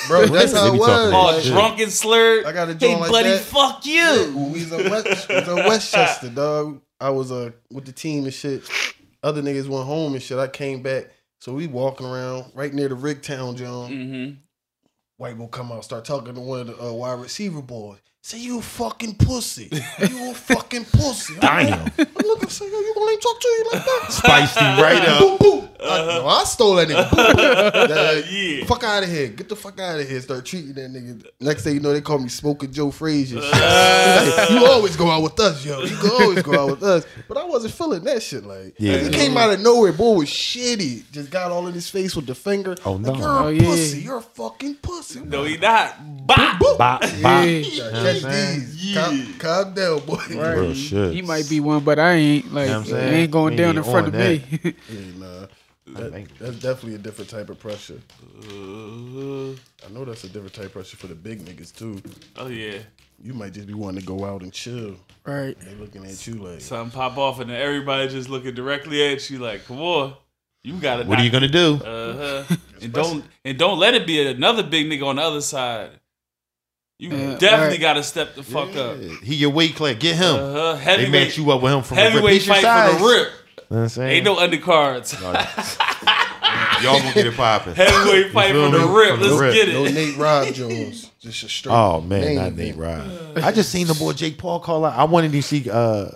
bro. 0.08 0.26
That's 0.26 0.54
how 0.54 0.64
They 0.64 0.70
it 0.70 0.72
be 0.74 0.80
was. 0.80 0.88
talking 0.88 1.14
All 1.14 1.34
Like, 1.34 1.44
drunk 1.44 1.80
and 1.82 1.92
slurred. 1.92 2.46
I 2.46 2.52
got 2.52 2.68
a 2.70 2.74
Hey, 2.74 2.80
joint 2.80 3.02
like 3.02 3.12
buddy, 3.12 3.30
that. 3.30 3.42
fuck 3.42 3.86
you. 3.86 3.94
Yeah, 3.94 4.26
when 4.34 4.52
we 4.52 4.60
was 4.64 4.72
in 4.72 4.90
West, 4.90 5.30
we 5.30 5.36
was 5.36 5.48
in 5.48 5.56
Westchester, 5.58 6.30
dog. 6.30 6.82
I 7.00 7.12
was 7.12 7.32
uh 7.32 7.52
with 7.72 7.86
the 7.86 7.92
team 7.92 8.24
and 8.24 8.34
shit. 8.34 8.64
Other 9.24 9.42
niggas 9.42 9.68
went 9.68 9.86
home 9.86 10.14
and 10.14 10.22
shit. 10.22 10.38
I 10.38 10.48
came 10.48 10.82
back, 10.82 11.06
so 11.40 11.54
we 11.54 11.68
walking 11.68 12.06
around 12.06 12.52
right 12.54 12.74
near 12.74 12.90
the 12.90 12.96
Rigtown, 12.96 13.56
John. 13.56 13.92
Mm-hmm. 13.92 14.34
White 15.18 15.38
boy 15.38 15.48
come 15.48 15.72
out, 15.72 15.84
start 15.84 16.06
talking 16.06 16.36
to 16.36 16.40
one 16.40 16.62
of 16.62 16.68
the 16.68 16.82
uh, 16.82 16.92
wide 16.92 17.20
receiver 17.20 17.62
boys. 17.62 18.00
Say 18.28 18.40
you 18.40 18.60
a 18.60 18.62
fucking 18.62 19.16
pussy. 19.16 19.70
You 19.72 20.32
a 20.32 20.34
fucking 20.34 20.84
pussy. 20.84 21.36
Damn. 21.40 21.80
I 21.98 22.22
look 22.26 22.42
and 22.42 22.52
say, 22.52 22.66
yo, 22.70 22.78
you 22.78 22.94
gonna 22.94 23.06
let 23.06 23.14
him 23.14 23.20
talk 23.22 23.40
to 23.40 23.48
you 23.48 23.66
like 23.72 23.86
that? 23.86 24.06
Spiced 24.12 24.58
him 24.60 24.80
right 24.82 25.08
up. 25.08 25.20
boom, 25.22 25.38
boom. 25.40 25.70
I, 25.80 25.84
uh-huh. 25.86 26.20
no, 26.20 26.28
I 26.28 26.44
stole 26.44 26.76
that 26.76 26.90
nigga. 26.90 27.10
Boom, 27.10 27.26
boom. 27.38 27.88
That- 27.88 28.26
Yeah. 28.30 28.66
Fuck 28.66 28.84
out 28.84 29.04
of 29.04 29.10
here. 29.10 29.30
Get 29.30 29.48
the 29.48 29.56
fuck 29.56 29.80
out 29.80 30.02
of 30.02 30.10
here. 30.10 30.20
Start 30.20 30.44
treating 30.46 30.74
that 30.74 30.92
nigga. 30.92 31.26
Next 31.40 31.64
thing 31.64 31.76
you 31.76 31.80
know, 31.80 31.94
they 31.94 32.02
call 32.02 32.20
me 32.20 32.28
Smoking 32.28 32.70
Joe 32.74 32.92
Frazier. 32.92 33.40
Shit. 33.40 33.54
Uh. 33.54 34.34
Like, 34.38 34.50
you 34.50 34.66
always 34.66 34.98
go 34.98 35.10
out 35.10 35.24
with 35.24 35.40
us, 35.40 35.66
yo. 35.66 35.80
You 35.84 35.96
can 35.96 36.10
always 36.10 36.42
go 36.44 36.60
out 36.60 36.70
with 36.72 36.84
us. 36.84 37.06
But 37.30 37.38
I 37.38 37.46
wasn't 37.46 37.76
feeling 37.76 38.04
that 38.04 38.22
shit. 38.22 38.44
Like, 38.44 38.76
Yeah. 38.78 38.98
he 38.98 39.10
came 39.10 39.38
out 39.38 39.52
of 39.54 39.62
nowhere. 39.62 39.94
Boy 39.94 40.16
was 40.18 40.28
shitty. 40.30 41.10
Just 41.14 41.30
got 41.32 41.52
all 41.54 41.66
in 41.68 41.74
his 41.74 41.90
face 41.90 42.14
with 42.14 42.26
the 42.26 42.36
finger. 42.36 42.76
Oh, 42.84 42.98
no. 42.98 43.12
Like, 43.14 43.20
you're 43.22 43.30
a 43.30 43.46
Oh, 43.46 43.48
yeah. 43.48 43.62
pussy. 43.62 44.00
You're 44.02 44.18
a 44.18 44.22
fucking 44.22 44.76
pussy. 44.82 45.22
No, 45.22 45.46
he 45.46 45.56
not. 45.58 45.96
Bop. 46.28 46.60
Bop, 46.60 46.78
bop. 46.78 47.04
Yeah. 47.04 47.44
Yeah, 47.44 48.17
catch 48.22 48.56
these. 48.56 48.94
Calm, 48.96 49.34
calm 49.40 49.74
down, 49.74 50.00
boy. 50.06 50.16
Right. 50.30 50.54
Real 50.58 50.74
shit. 50.74 51.14
He 51.14 51.22
might 51.22 51.48
be 51.50 51.60
one, 51.60 51.84
but 51.84 52.00
I 52.00 52.14
ain't. 52.14 52.54
Like, 52.54 52.66
You 52.68 52.72
know 52.74 52.80
what 52.80 52.88
I'm 52.90 52.96
it 52.96 53.00
saying? 53.02 53.14
ain't 53.14 53.32
going 53.32 53.54
We 53.54 53.58
down 53.58 53.78
in 53.78 53.84
front 53.84 54.08
on 54.08 54.16
of 54.16 54.20
me. 54.20 54.44
Yeah, 54.90 55.00
nah. 55.18 55.48
That- 55.88 56.28
that's 56.40 56.56
definitely 56.60 56.96
a 56.96 56.98
different 56.98 57.30
type 57.30 57.50
of 57.50 57.60
pressure. 57.60 58.02
Uh, 58.52 59.52
I 59.86 59.90
know 59.92 60.04
that's 60.06 60.24
a 60.26 60.28
different 60.30 60.54
type 60.54 60.66
of 60.66 60.74
pressure 60.74 60.98
for 60.98 61.08
the 61.08 61.16
big 61.16 61.44
niggas 61.46 61.76
too. 61.76 62.02
oh 62.38 62.48
yeah. 62.48 62.80
You 63.24 63.34
might 63.34 63.54
just 63.54 63.68
be 63.68 63.74
wanting 63.74 64.02
to 64.02 64.06
go 64.06 64.26
out 64.26 64.42
and 64.44 64.54
chill. 64.54 64.96
right. 65.26 65.58
They 65.60 65.74
looking 65.76 66.06
at 66.06 66.28
you 66.28 66.36
like, 66.36 66.62
Something 66.62 66.92
pop 66.96 67.18
off 67.18 67.40
and 67.40 67.50
then 67.50 67.60
everybody 67.60 68.08
just 68.10 68.30
looking 68.30 68.54
directly 68.54 69.02
at 69.12 69.30
you 69.30 69.40
like, 69.40 69.66
come 69.66 69.80
on. 69.82 70.14
You 70.64 70.74
gotta 70.74 71.06
What 71.06 71.20
are 71.20 71.24
you 71.24 71.30
gonna 71.30 71.48
do? 71.48 71.76
Uh 71.84 72.44
huh. 72.48 72.56
and 72.82 72.92
don't 72.94 73.24
and 73.46 73.58
don't 73.58 73.80
let 73.80 73.94
it 73.96 74.06
be 74.06 74.22
another 74.28 74.64
big 74.64 74.88
nigga 74.88 75.06
on 75.08 75.16
the 75.16 75.22
other 75.22 75.42
side. 75.42 75.92
You 77.00 77.12
Uh, 77.12 77.38
definitely 77.38 77.76
right. 77.76 77.80
gotta 77.82 78.04
step 78.04 78.34
the 78.36 78.42
fuck 78.44 78.76
up. 78.76 78.98
He 79.24 79.36
your 79.36 79.52
weight 79.52 79.76
class. 79.76 79.96
Get 80.00 80.16
him. 80.16 80.36
Uh 80.36 80.54
huh. 80.54 80.74
They 80.74 80.80
Heavyweight, 80.82 81.12
match 81.12 81.38
you 81.38 81.52
up 81.52 81.62
with 81.62 81.74
him 81.74 81.84
from 81.84 81.98
the 81.98 82.04
rip. 82.04 82.12
heavyweight 82.14 82.42
fight 82.44 82.62
size. 82.64 82.94
for 82.94 83.00
the 83.00 83.06
rip. 83.06 83.28
You 83.28 83.64
know 83.76 83.78
what 83.78 83.78
I'm 83.84 83.90
saying? 83.90 84.12
Ain't 84.16 84.26
no 84.26 84.36
undercards. 84.38 85.14
Y'all 86.84 87.00
gonna 87.00 87.14
get 87.14 87.26
it 87.28 87.36
popping. 87.36 87.76
heavyweight 87.76 88.32
fight 88.32 88.52
feel 88.52 88.72
for 88.72 88.78
the 88.80 88.86
rip. 88.88 89.10
From 89.12 89.22
Let's 89.22 89.40
rip. 89.40 89.54
get 89.54 89.70
it. 89.70 89.74
no 89.74 89.86
it. 89.86 89.94
Nate 89.94 90.18
Rob 90.18 90.54
Jones, 90.54 91.12
just 91.20 91.44
a 91.44 91.50
straight. 91.50 91.74
Oh 91.74 92.02
man, 92.02 92.22
main 92.22 92.36
not. 92.36 92.54
Nate 92.56 92.76
Rod. 92.76 93.38
I 93.38 93.52
just 93.52 93.72
seen 93.72 93.88
the 93.88 93.94
boy 93.96 94.14
Jake 94.14 94.38
Paul 94.38 94.60
call 94.60 94.86
out. 94.86 94.98
I 94.98 95.04
wanted 95.04 95.32
to 95.34 95.42
see 95.42 95.70
uh 95.70 96.08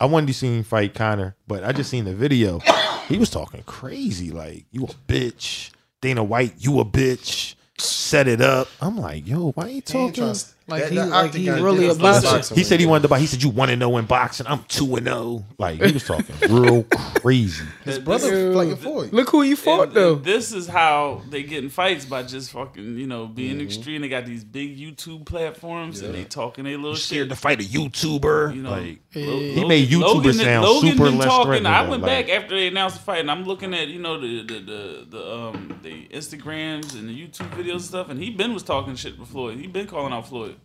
I 0.00 0.06
wanted 0.06 0.26
to 0.28 0.34
see 0.34 0.48
him 0.58 0.62
fight 0.64 0.94
Conor, 0.94 1.36
but 1.46 1.64
I 1.64 1.72
just 1.72 1.90
seen 1.90 2.04
the 2.04 2.14
video. 2.14 2.60
He 3.08 3.18
was 3.18 3.30
talking 3.30 3.62
crazy, 3.66 4.30
like, 4.30 4.66
you 4.70 4.84
a 4.84 4.88
bitch. 5.10 5.70
Dana 6.00 6.22
White, 6.24 6.54
you 6.58 6.78
a 6.80 6.84
bitch. 6.84 7.54
Set 7.80 8.28
it 8.28 8.40
up. 8.40 8.68
I'm 8.80 8.96
like, 8.96 9.26
yo, 9.26 9.52
why 9.52 9.64
you 9.64 9.68
He 9.70 9.76
ain't 9.76 9.86
talking? 9.86 10.32
to- 10.34 10.44
Like 10.68 10.82
that- 10.84 10.90
he- 10.92 10.96
that 10.98 11.08
like 11.08 11.34
he 11.34 11.50
really 11.50 11.78
difference 11.88 11.98
about 11.98 12.24
it. 12.24 12.30
boxing 12.32 12.56
He 12.56 12.62
said 12.64 12.78
he 12.80 12.86
wanted 12.86 13.02
to 13.02 13.08
buy. 13.08 13.18
He 13.18 13.26
said 13.26 13.42
you 13.42 13.48
one 13.50 13.70
and 13.70 13.82
zero 13.82 13.96
in 13.96 14.04
boxing. 14.04 14.46
I'm 14.46 14.62
two 14.68 14.94
and 14.96 15.06
zero. 15.06 15.44
Like 15.58 15.82
he 15.82 15.90
was 15.92 16.04
talking 16.04 16.34
real 16.48 16.84
crazy. 16.84 17.64
His 17.84 17.98
brother 17.98 18.54
fighting 18.54 18.76
for 18.76 19.04
you. 19.06 19.10
Look 19.10 19.30
who 19.30 19.42
you 19.42 19.56
fought 19.56 19.88
And- 19.88 19.96
though. 19.96 20.14
and 20.14 20.24
this 20.24 20.52
is 20.52 20.68
how 20.68 21.22
they 21.28 21.42
get 21.42 21.64
in 21.64 21.70
fights 21.70 22.04
by 22.04 22.22
just 22.22 22.52
fucking, 22.52 22.98
you 22.98 23.06
know, 23.08 23.26
being 23.26 23.60
extreme. 23.60 24.02
They 24.02 24.08
got 24.08 24.26
these 24.26 24.44
big 24.44 24.78
YouTube 24.78 25.26
platforms 25.26 26.02
and 26.02 26.14
they 26.14 26.22
talking 26.24 26.64
their 26.64 26.76
little 26.76 26.94
shit. 26.94 27.04
Scared 27.04 27.28
to 27.30 27.36
fight 27.36 27.60
a 27.60 27.64
YouTuber. 27.64 28.54
You 28.54 28.62
know, 28.62 28.70
like 28.70 29.00
Lo- 29.16 29.38
he 29.40 29.64
made 29.64 29.88
YouTubers 29.88 30.02
Logan, 30.14 30.32
sound 30.34 30.64
Logan 30.66 30.90
super 30.92 31.04
been 31.04 31.18
less 31.18 31.26
talking. 31.28 31.66
I 31.66 31.84
though, 31.84 31.90
went 31.90 32.02
like- 32.02 32.28
back 32.28 32.36
after 32.36 32.54
they 32.54 32.68
announced 32.68 32.96
the 32.98 33.02
fight, 33.02 33.18
and 33.20 33.30
I'm 33.30 33.44
looking 33.44 33.74
at 33.74 33.88
you 33.88 33.98
know 33.98 34.20
the 34.20 34.42
the 34.44 34.60
the, 34.60 35.06
the 35.10 35.34
um 35.34 35.80
the 35.82 36.06
Instagrams 36.12 36.94
and 36.94 37.08
the 37.08 37.12
YouTube 37.26 37.50
videos 37.50 37.72
and 37.72 37.82
stuff, 37.82 38.08
and 38.08 38.22
he 38.22 38.30
been 38.30 38.54
was 38.54 38.62
talking 38.62 38.94
shit 38.94 39.18
with 39.18 39.28
Floyd. 39.30 39.58
He 39.58 39.66
been 39.66 39.86
calling 39.88 40.12
out 40.12 40.28
Floyd. 40.28 40.56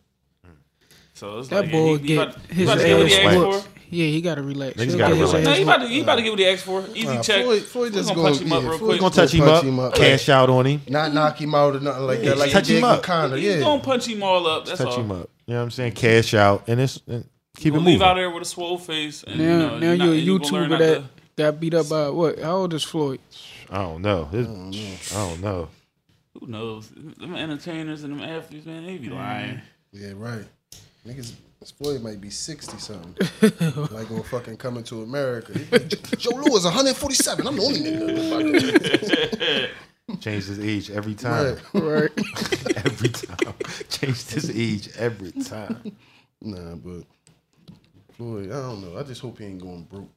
So 1.15 1.39
it's 1.39 1.47
That 1.47 1.61
like, 1.63 1.71
boy 1.71 1.97
he, 1.97 2.01
he 2.01 2.07
get 2.07 2.27
about, 2.27 2.41
he 2.49 2.53
his 2.55 2.69
about 2.69 2.77
to 2.81 3.07
get 3.07 3.25
ass 3.25 3.63
for. 3.63 3.69
Yeah, 3.89 4.05
he 4.07 4.21
got 4.21 4.35
to 4.35 4.43
relax. 4.43 4.75
Niggas 4.77 4.85
He'll 4.89 4.97
gotta 4.97 5.15
relax. 5.15 5.33
No, 5.45 5.51
ass 5.51 5.57
he 5.57 5.63
about 5.63 5.75
to 5.77 5.79
whooped. 5.83 5.91
he 5.93 6.01
about 6.01 6.15
to 6.17 6.21
get 6.23 6.29
what 6.31 6.39
he 6.39 6.47
asked 6.47 6.63
for. 6.65 6.85
Easy 6.93 7.05
Nah, 7.05 7.21
check. 7.21 7.43
Floyd, 7.45 7.61
Floyd 7.63 7.93
just 7.93 8.09
gonna 8.09 8.21
gonna, 8.21 8.29
punch 8.35 8.41
him 8.45 8.51
up 8.51 8.63
yeah, 8.63 8.69
real 8.69 8.77
Floyd 8.79 8.89
quick. 8.89 8.99
gonna 9.01 9.13
touch 9.15 9.33
him 9.33 9.41
up, 9.47 9.63
him 9.63 9.79
up, 9.79 9.95
cash 9.95 10.29
out 10.29 10.49
on 10.49 10.65
him, 10.65 10.81
not 10.89 11.13
knock 11.13 11.39
him 11.41 11.55
out 11.55 11.75
or 11.75 11.79
nothing 11.79 12.03
like 12.07 12.21
that. 12.21 12.37
Like 12.37 12.51
touch 12.51 12.67
him 12.69 12.75
did 12.75 12.83
up. 12.83 12.97
with 12.97 13.05
Conor, 13.05 13.35
He's 13.37 13.45
yeah. 13.45 13.59
gonna 13.61 13.81
punch 13.83 14.07
him 14.07 14.23
all 14.23 14.45
up. 14.47 14.65
That's 14.65 14.77
touch 14.77 14.87
all. 14.89 14.99
him 14.99 15.11
up. 15.11 15.29
You 15.45 15.53
know 15.53 15.59
what 15.59 15.63
I'm 15.65 15.71
saying? 15.71 15.93
Cash 15.93 16.33
out 16.33 16.63
and 16.67 16.81
it's 16.81 16.99
and 17.07 17.29
keep 17.55 17.73
it 17.73 17.77
Gonna 17.77 17.85
leave 17.89 18.01
out 18.01 18.15
there 18.15 18.29
with 18.29 18.41
a 18.41 18.45
swole 18.45 18.77
face. 18.77 19.23
And, 19.23 19.37
Now, 19.39 19.43
you 19.43 19.49
know, 19.59 19.79
now 19.79 19.87
you're 19.87 19.97
not- 19.97 20.05
you're 20.05 20.13
a 20.13 20.17
you 20.17 20.39
gonna 20.39 20.51
learn 20.51 20.65
YouTuber 20.65 20.69
not 20.71 20.79
that 20.79 20.95
to- 20.95 21.03
got 21.37 21.59
beat 21.61 21.73
up 21.75 21.87
by 21.89 22.09
what? 22.09 22.39
How 22.39 22.55
old 22.57 22.73
is 22.73 22.83
Floyd? 22.83 23.19
I 23.69 23.77
don't 23.77 24.01
know. 24.01 24.27
I 24.33 24.35
don't 25.13 25.41
know. 25.41 25.69
Who 26.39 26.47
knows? 26.47 26.89
Them 26.89 27.35
entertainers 27.35 28.03
and 28.03 28.19
them 28.19 28.27
athletes, 28.27 28.65
man, 28.65 28.85
they 28.85 28.97
be 28.97 29.09
lying. 29.09 29.61
Yeah, 29.93 30.11
right. 30.15 30.43
Niggas, 31.05 31.33
this 31.59 31.71
Floyd 31.71 32.01
might 32.01 32.19
be 32.19 32.31
60 32.31 32.77
something. 32.77 33.27
like 33.91 34.09
on 34.11 34.23
fucking 34.23 34.57
Coming 34.57 34.83
to 34.85 35.03
America. 35.03 35.53
He 35.57 35.63
be, 35.77 35.95
Joe 36.17 36.31
Louis, 36.31 36.63
147. 36.63 37.45
I'm 37.45 37.55
the 37.55 37.61
only 37.61 37.79
nigga. 37.79 39.69
Changed 40.19 40.47
his 40.47 40.59
age 40.59 40.89
every 40.91 41.13
time. 41.13 41.57
Right. 41.73 41.83
Right. 41.83 42.11
every 42.85 43.09
time. 43.09 43.53
Changed 43.89 44.31
his 44.31 44.49
age 44.49 44.89
every 44.97 45.31
time. 45.31 45.95
Nah, 46.41 46.75
but 46.75 47.03
Floyd, 48.13 48.51
I 48.51 48.61
don't 48.61 48.81
know. 48.81 48.99
I 48.99 49.03
just 49.03 49.21
hope 49.21 49.37
he 49.39 49.45
ain't 49.45 49.61
going 49.61 49.83
broke. 49.83 50.09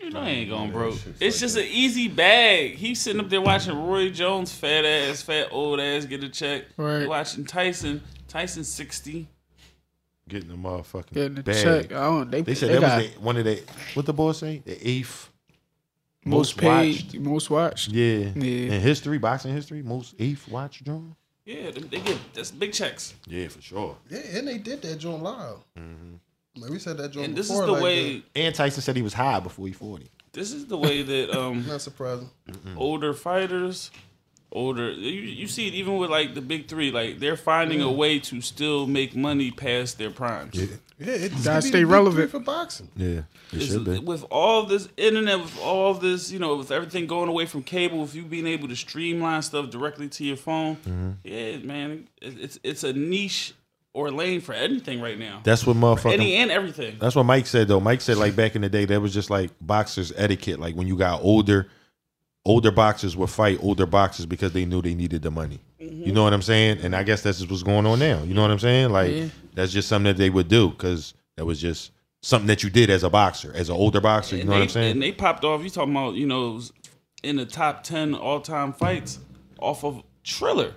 You 0.00 0.10
know 0.10 0.22
he 0.24 0.30
ain't 0.30 0.50
going 0.50 0.72
broke. 0.72 0.94
shit's 0.94 1.20
It's 1.20 1.36
like 1.36 1.40
just 1.40 1.54
that. 1.54 1.62
an 1.62 1.70
easy 1.70 2.08
bag. 2.08 2.74
He's 2.74 3.00
sitting 3.00 3.20
up 3.20 3.28
there 3.28 3.40
watching 3.40 3.76
Roy 3.76 4.10
Jones, 4.10 4.52
fat 4.52 4.84
ass, 4.84 5.22
fat 5.22 5.48
old 5.52 5.78
ass, 5.80 6.04
get 6.04 6.24
a 6.24 6.28
check. 6.28 6.64
Right. 6.76 7.08
Watching 7.08 7.44
Tyson. 7.44 8.02
Tyson 8.26 8.64
sixty. 8.64 9.28
Getting 10.28 10.48
the 10.50 10.54
motherfucking 10.56 11.12
Getting 11.12 11.34
the 11.34 11.42
bag. 11.42 11.62
check. 11.62 11.92
I 11.92 12.04
don't. 12.04 12.30
They, 12.30 12.42
They 12.42 12.54
said 12.54 12.68
they 12.70 12.74
that 12.74 12.80
got 12.80 13.02
was 13.02 13.10
the, 13.12 13.20
one 13.20 13.36
of 13.36 13.44
the 13.44 13.62
what 13.94 14.06
the 14.06 14.12
boys 14.12 14.38
say 14.38 14.62
the 14.64 14.88
eighth 14.88 15.30
most 16.24 16.56
paid, 16.56 17.20
most 17.20 17.50
watched. 17.50 17.88
Yeah. 17.88 18.30
Yeah. 18.36 18.74
In 18.74 18.80
history, 18.80 19.18
boxing 19.18 19.52
history, 19.54 19.82
most 19.82 20.14
eighth 20.18 20.46
watch 20.48 20.84
drum. 20.84 21.16
Yeah, 21.44 21.72
they, 21.72 21.80
they 21.80 21.98
get 22.00 22.18
that's 22.32 22.52
big 22.52 22.72
checks. 22.72 23.14
Yeah, 23.26 23.48
for 23.48 23.60
sure. 23.60 23.96
Yeah, 24.08 24.20
and 24.34 24.46
they 24.46 24.58
did 24.58 24.80
that 24.82 24.96
joint 24.98 25.22
live. 25.24 25.56
Like 26.56 26.70
we 26.70 26.78
said 26.78 26.98
that 26.98 27.10
joint 27.12 27.26
And 27.28 27.36
this 27.36 27.46
is 27.46 27.52
before. 27.52 27.66
the 27.66 27.72
like 27.72 27.82
way. 27.82 28.22
And 28.36 28.54
Tyson 28.54 28.82
said 28.82 28.94
he 28.94 29.02
was 29.02 29.14
high 29.14 29.40
before 29.40 29.66
he 29.66 29.72
forty. 29.72 30.08
This 30.32 30.52
is 30.52 30.66
the 30.66 30.76
way 30.78 31.02
that 31.02 31.30
um. 31.36 31.66
Not 31.68 31.80
surprising. 31.80 32.30
older 32.76 33.12
fighters 33.12 33.90
older. 34.52 34.90
You, 34.92 35.10
you 35.10 35.46
see 35.48 35.66
it 35.68 35.74
even 35.74 35.96
with 35.96 36.10
like 36.10 36.34
the 36.34 36.40
big 36.40 36.68
three. 36.68 36.90
Like 36.90 37.18
they're 37.18 37.36
finding 37.36 37.80
a 37.82 37.90
way 37.90 38.18
to 38.20 38.40
still 38.40 38.86
make 38.86 39.16
money 39.16 39.50
past 39.50 39.98
their 39.98 40.10
primes. 40.10 40.54
Yeah, 40.54 40.66
it's 40.98 41.44
Gotta 41.44 41.62
stay 41.62 41.84
relevant. 41.84 42.30
for 42.30 42.38
boxing. 42.38 42.88
Yeah, 42.96 43.22
it 43.52 43.60
should 43.62 43.84
be. 43.84 43.98
with 43.98 44.24
all 44.30 44.64
this 44.64 44.88
internet, 44.96 45.40
with 45.40 45.58
all 45.60 45.94
this, 45.94 46.30
you 46.30 46.38
know, 46.38 46.56
with 46.56 46.70
everything 46.70 47.06
going 47.08 47.28
away 47.28 47.46
from 47.46 47.62
cable, 47.64 47.98
with 48.02 48.14
you 48.14 48.22
being 48.22 48.46
able 48.46 48.68
to 48.68 48.76
streamline 48.76 49.42
stuff 49.42 49.70
directly 49.70 50.08
to 50.08 50.24
your 50.24 50.36
phone, 50.36 50.76
Mm-hmm. 50.76 51.10
yeah, 51.24 51.56
man, 51.58 52.08
it- 52.20 52.38
it's 52.40 52.58
it's 52.62 52.84
a 52.84 52.92
niche 52.92 53.54
or 53.94 54.10
lane 54.10 54.40
for 54.40 54.52
anything 54.54 55.00
right 55.02 55.18
now. 55.18 55.40
That's 55.44 55.66
what 55.66 55.76
motherfucking. 55.76 56.12
Any 56.14 56.36
and 56.36 56.50
everything. 56.50 56.96
That's 57.00 57.14
what 57.16 57.24
Mike 57.24 57.46
said 57.46 57.68
though. 57.68 57.80
Mike 57.80 58.00
said 58.00 58.16
like 58.16 58.34
back 58.36 58.54
in 58.56 58.62
the 58.62 58.68
day, 58.70 58.84
that 58.86 59.00
was 59.02 59.12
just 59.12 59.28
like 59.28 59.50
boxers 59.60 60.12
etiquette. 60.16 60.60
Like 60.60 60.74
when 60.76 60.86
you 60.86 60.96
got 60.96 61.20
older, 61.22 61.68
older 62.44 62.70
boxers 62.70 63.16
would 63.16 63.30
fight 63.30 63.58
older 63.62 63.86
boxers 63.86 64.26
because 64.26 64.52
they 64.52 64.64
knew 64.64 64.82
they 64.82 64.94
needed 64.94 65.22
the 65.22 65.30
money. 65.30 65.60
Mm-hmm. 65.80 66.04
You 66.04 66.12
know 66.12 66.24
what 66.24 66.32
I'm 66.32 66.42
saying? 66.42 66.78
And 66.82 66.94
I 66.96 67.02
guess 67.02 67.22
that's 67.22 67.38
just 67.38 67.50
what's 67.50 67.62
going 67.62 67.86
on 67.86 67.98
now. 67.98 68.22
You 68.22 68.34
know 68.34 68.42
what 68.42 68.50
I'm 68.50 68.58
saying? 68.58 68.90
Like 68.90 69.12
Yeah. 69.12 69.26
that's 69.54 69.72
just 69.72 69.88
something 69.88 70.12
that 70.12 70.18
they 70.18 70.30
would 70.30 70.48
do 70.48 70.70
because 70.70 71.14
that 71.36 71.44
was 71.44 71.60
just 71.60 71.92
something 72.22 72.46
that 72.48 72.62
you 72.62 72.70
did 72.70 72.90
as 72.90 73.04
a 73.04 73.10
boxer, 73.10 73.52
as 73.54 73.68
an 73.68 73.76
older 73.76 74.00
boxer. 74.00 74.36
You 74.36 74.40
And 74.42 74.50
know 74.50 74.54
what 74.54 74.58
they- 74.58 74.62
I'm 74.64 74.68
saying? 74.70 74.92
And 74.92 75.02
they 75.02 75.12
popped 75.12 75.44
off. 75.44 75.62
You 75.62 75.70
talking 75.70 75.92
about 75.92 76.14
you 76.14 76.26
know 76.26 76.60
in 77.22 77.36
the 77.36 77.46
top 77.46 77.84
ten 77.84 78.14
all 78.14 78.40
time 78.40 78.72
fights 78.72 79.18
off 79.60 79.84
of 79.84 80.02
Triller. 80.24 80.74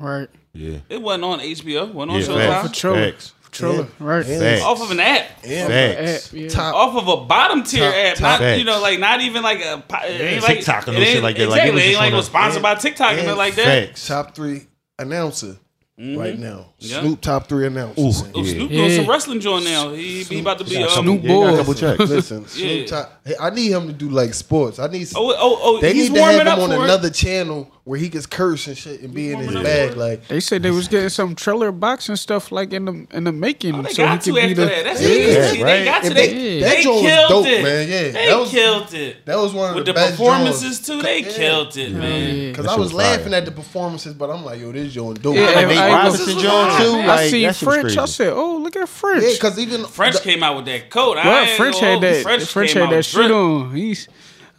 Right. 0.00 0.28
yeah. 0.54 0.78
It 0.88 1.02
wasn't 1.02 1.24
on 1.24 1.40
HBO. 1.40 1.92
wasn't 1.92 2.12
on 2.12 2.38
Yeah, 2.38 2.62
Showtime. 2.68 2.94
facts. 3.12 3.34
For 3.37 3.37
Triller. 3.50 3.84
Facts. 3.84 4.00
Right. 4.00 4.26
Facts. 4.26 4.62
Off 4.62 4.82
of 4.82 4.90
an 4.90 5.00
app. 5.00 5.26
And 5.44 5.68
Facts. 5.72 6.26
App, 6.28 6.32
yeah. 6.34 6.48
top 6.48 6.74
Off 6.74 6.96
of 6.96 7.08
a 7.08 7.24
bottom 7.26 7.62
tier 7.62 7.84
Top- 7.90 7.94
app, 7.94 8.16
top 8.16 8.40
not 8.40 8.58
you 8.58 8.64
know, 8.64 8.80
like 8.80 8.98
not 9.00 9.20
even 9.20 9.42
like 9.42 9.60
a 9.60 9.82
po- 9.88 10.04
it 10.06 10.20
ain't 10.20 10.42
like 10.42 10.56
TikTok 10.58 10.88
or 10.88 10.92
it 10.92 10.98
no 10.98 11.04
shit 11.04 11.22
like 11.22 11.36
that. 11.36 11.48
Like, 11.48 11.62
it 11.62 11.68
Exactly, 11.68 11.72
was 11.74 11.82
it 11.82 11.86
ain't 11.86 11.96
like 11.98 12.12
it 12.12 12.16
was 12.16 12.26
a- 12.26 12.30
sponsored 12.30 12.62
by 12.62 12.74
TikTok 12.74 13.12
and 13.12 13.28
and 13.28 13.36
like 13.38 13.54
that. 13.56 13.86
Facts. 13.88 14.06
top 14.06 14.34
three 14.34 14.66
announcer 14.98 15.56
right 15.98 16.38
now. 16.38 16.66
Yeah. 16.78 17.00
Snoop 17.00 17.20
top 17.20 17.48
three 17.48 17.66
announcer. 17.66 18.00
Ooh, 18.00 18.12
Oh, 18.34 18.42
yeah. 18.42 18.52
Snoop 18.52 18.70
doing 18.70 18.90
Yeah. 18.90 18.96
some 18.96 19.06
wrestling 19.10 19.40
joint 19.40 19.64
now. 19.64 19.92
He, 19.94 20.22
he 20.22 20.40
about 20.40 20.58
to 20.58 20.64
be 20.64 20.76
um, 20.76 20.88
Snoop 20.90 21.24
Yeah, 21.24 21.30
a 21.32 21.34
Boy. 21.50 21.56
couple 21.56 21.74
checks. 21.74 21.98
Listen, 22.10 22.46
Snoop 22.46 22.80
Yeah. 22.82 22.86
top. 22.86 23.20
Hey, 23.24 23.34
I 23.40 23.50
need 23.50 23.72
him 23.72 23.86
to 23.88 23.92
do 23.92 24.08
like 24.08 24.32
sports. 24.34 24.78
I 24.78 24.86
need. 24.86 25.08
Oh, 25.16 25.34
oh, 25.36 25.58
oh! 25.60 25.80
they 25.80 25.92
he's 25.94 26.10
need 26.10 26.16
to 26.18 26.22
have 26.22 26.40
him 26.40 26.46
up 26.48 26.58
on 26.60 26.70
for 26.70 26.84
another 26.84 27.10
channel 27.10 27.68
where 27.88 27.98
he 27.98 28.10
gets 28.10 28.26
curse 28.26 28.66
and 28.66 28.76
shit 28.76 29.00
and 29.00 29.14
be 29.14 29.32
in 29.32 29.38
his 29.38 29.54
bag. 29.54 29.96
Like 29.96 30.28
They 30.28 30.40
said 30.40 30.62
they 30.62 30.70
was 30.70 30.88
getting 30.88 31.08
some 31.08 31.34
Triller 31.34 31.72
boxing 31.72 32.16
stuff 32.16 32.52
like 32.52 32.72
in 32.74 32.84
the 32.84 33.06
in 33.16 33.24
the 33.24 33.32
making. 33.32 33.74
Oh, 33.76 33.82
They 33.82 33.94
so 33.94 34.02
he 34.02 34.08
got 34.08 34.14
could 34.22 34.24
to 34.24 34.32
be 34.34 34.40
after 34.42 34.54
the. 34.56 34.64
that. 34.66 34.84
That's 34.84 35.00
Yeah, 35.02 35.08
easy. 35.08 35.62
right. 35.62 35.78
They 35.78 35.84
got 35.86 36.00
to. 36.02 36.06
And 36.08 36.16
They, 36.16 36.26
they- 36.28 36.34
they, 36.34 36.60
that 36.60 36.82
joint 36.82 37.02
was 37.02 37.02
killed 37.12 37.28
dope, 37.30 37.46
it, 37.46 37.62
man. 37.62 37.88
Yeah, 37.88 38.02
they 38.02 38.26
that 38.26 38.38
was- 38.38 38.50
killed 38.50 38.94
it. 38.94 39.24
that 39.26 39.36
was 39.38 39.54
one 39.54 39.70
of 39.70 39.76
With 39.76 39.86
the, 39.86 39.92
the 39.92 39.96
best 39.96 40.10
performances 40.18 40.62
joints. 40.80 40.86
too, 40.86 41.02
they 41.02 41.20
Yeah. 41.22 41.28
killed 41.32 41.76
it, 41.78 41.92
man. 41.92 42.54
Cause 42.54 42.64
That 42.66 42.72
I 42.72 42.76
was 42.76 42.92
was 42.92 43.02
fire. 43.02 43.16
laughing 43.16 43.32
at 43.34 43.44
the 43.46 43.50
performances, 43.52 44.12
but 44.12 44.28
I'm 44.28 44.44
like, 44.44 44.60
yo, 44.60 44.70
this 44.70 44.92
joint 44.92 45.22
dope. 45.22 45.36
Yeah, 45.36 45.46
Like 45.46 45.56
I- 45.56 45.64
Nate 45.64 45.78
I- 45.78 45.88
Robinson 45.90 46.38
I- 46.38 46.42
John 46.42 46.80
too. 46.82 46.92
I 46.98 47.06
Like 47.06 47.30
seen 47.30 47.46
that 47.46 47.56
shit 47.56 47.68
French. 47.68 47.96
I 47.96 48.04
said, 48.04 48.32
"Oh, 48.34 48.56
look 48.58 48.76
at 48.76 48.86
French." 48.88 49.24
Yeah, 49.24 49.38
cause 49.40 49.58
even 49.58 49.86
French 49.86 50.20
came 50.22 50.42
out 50.42 50.56
with 50.56 50.66
that 50.66 50.90
coat. 50.90 51.16
I 51.16 51.26
well, 51.26 51.46
French 51.56 51.76
gonna 51.80 51.86
had 51.92 52.00
that. 52.02 52.22
French, 52.22 52.44
French, 52.44 52.72
came 52.74 52.82
had 52.82 52.90
that 52.92 52.96
with 52.98 53.06
shit 53.06 53.30
on. 53.30 53.74
He's. 53.74 54.08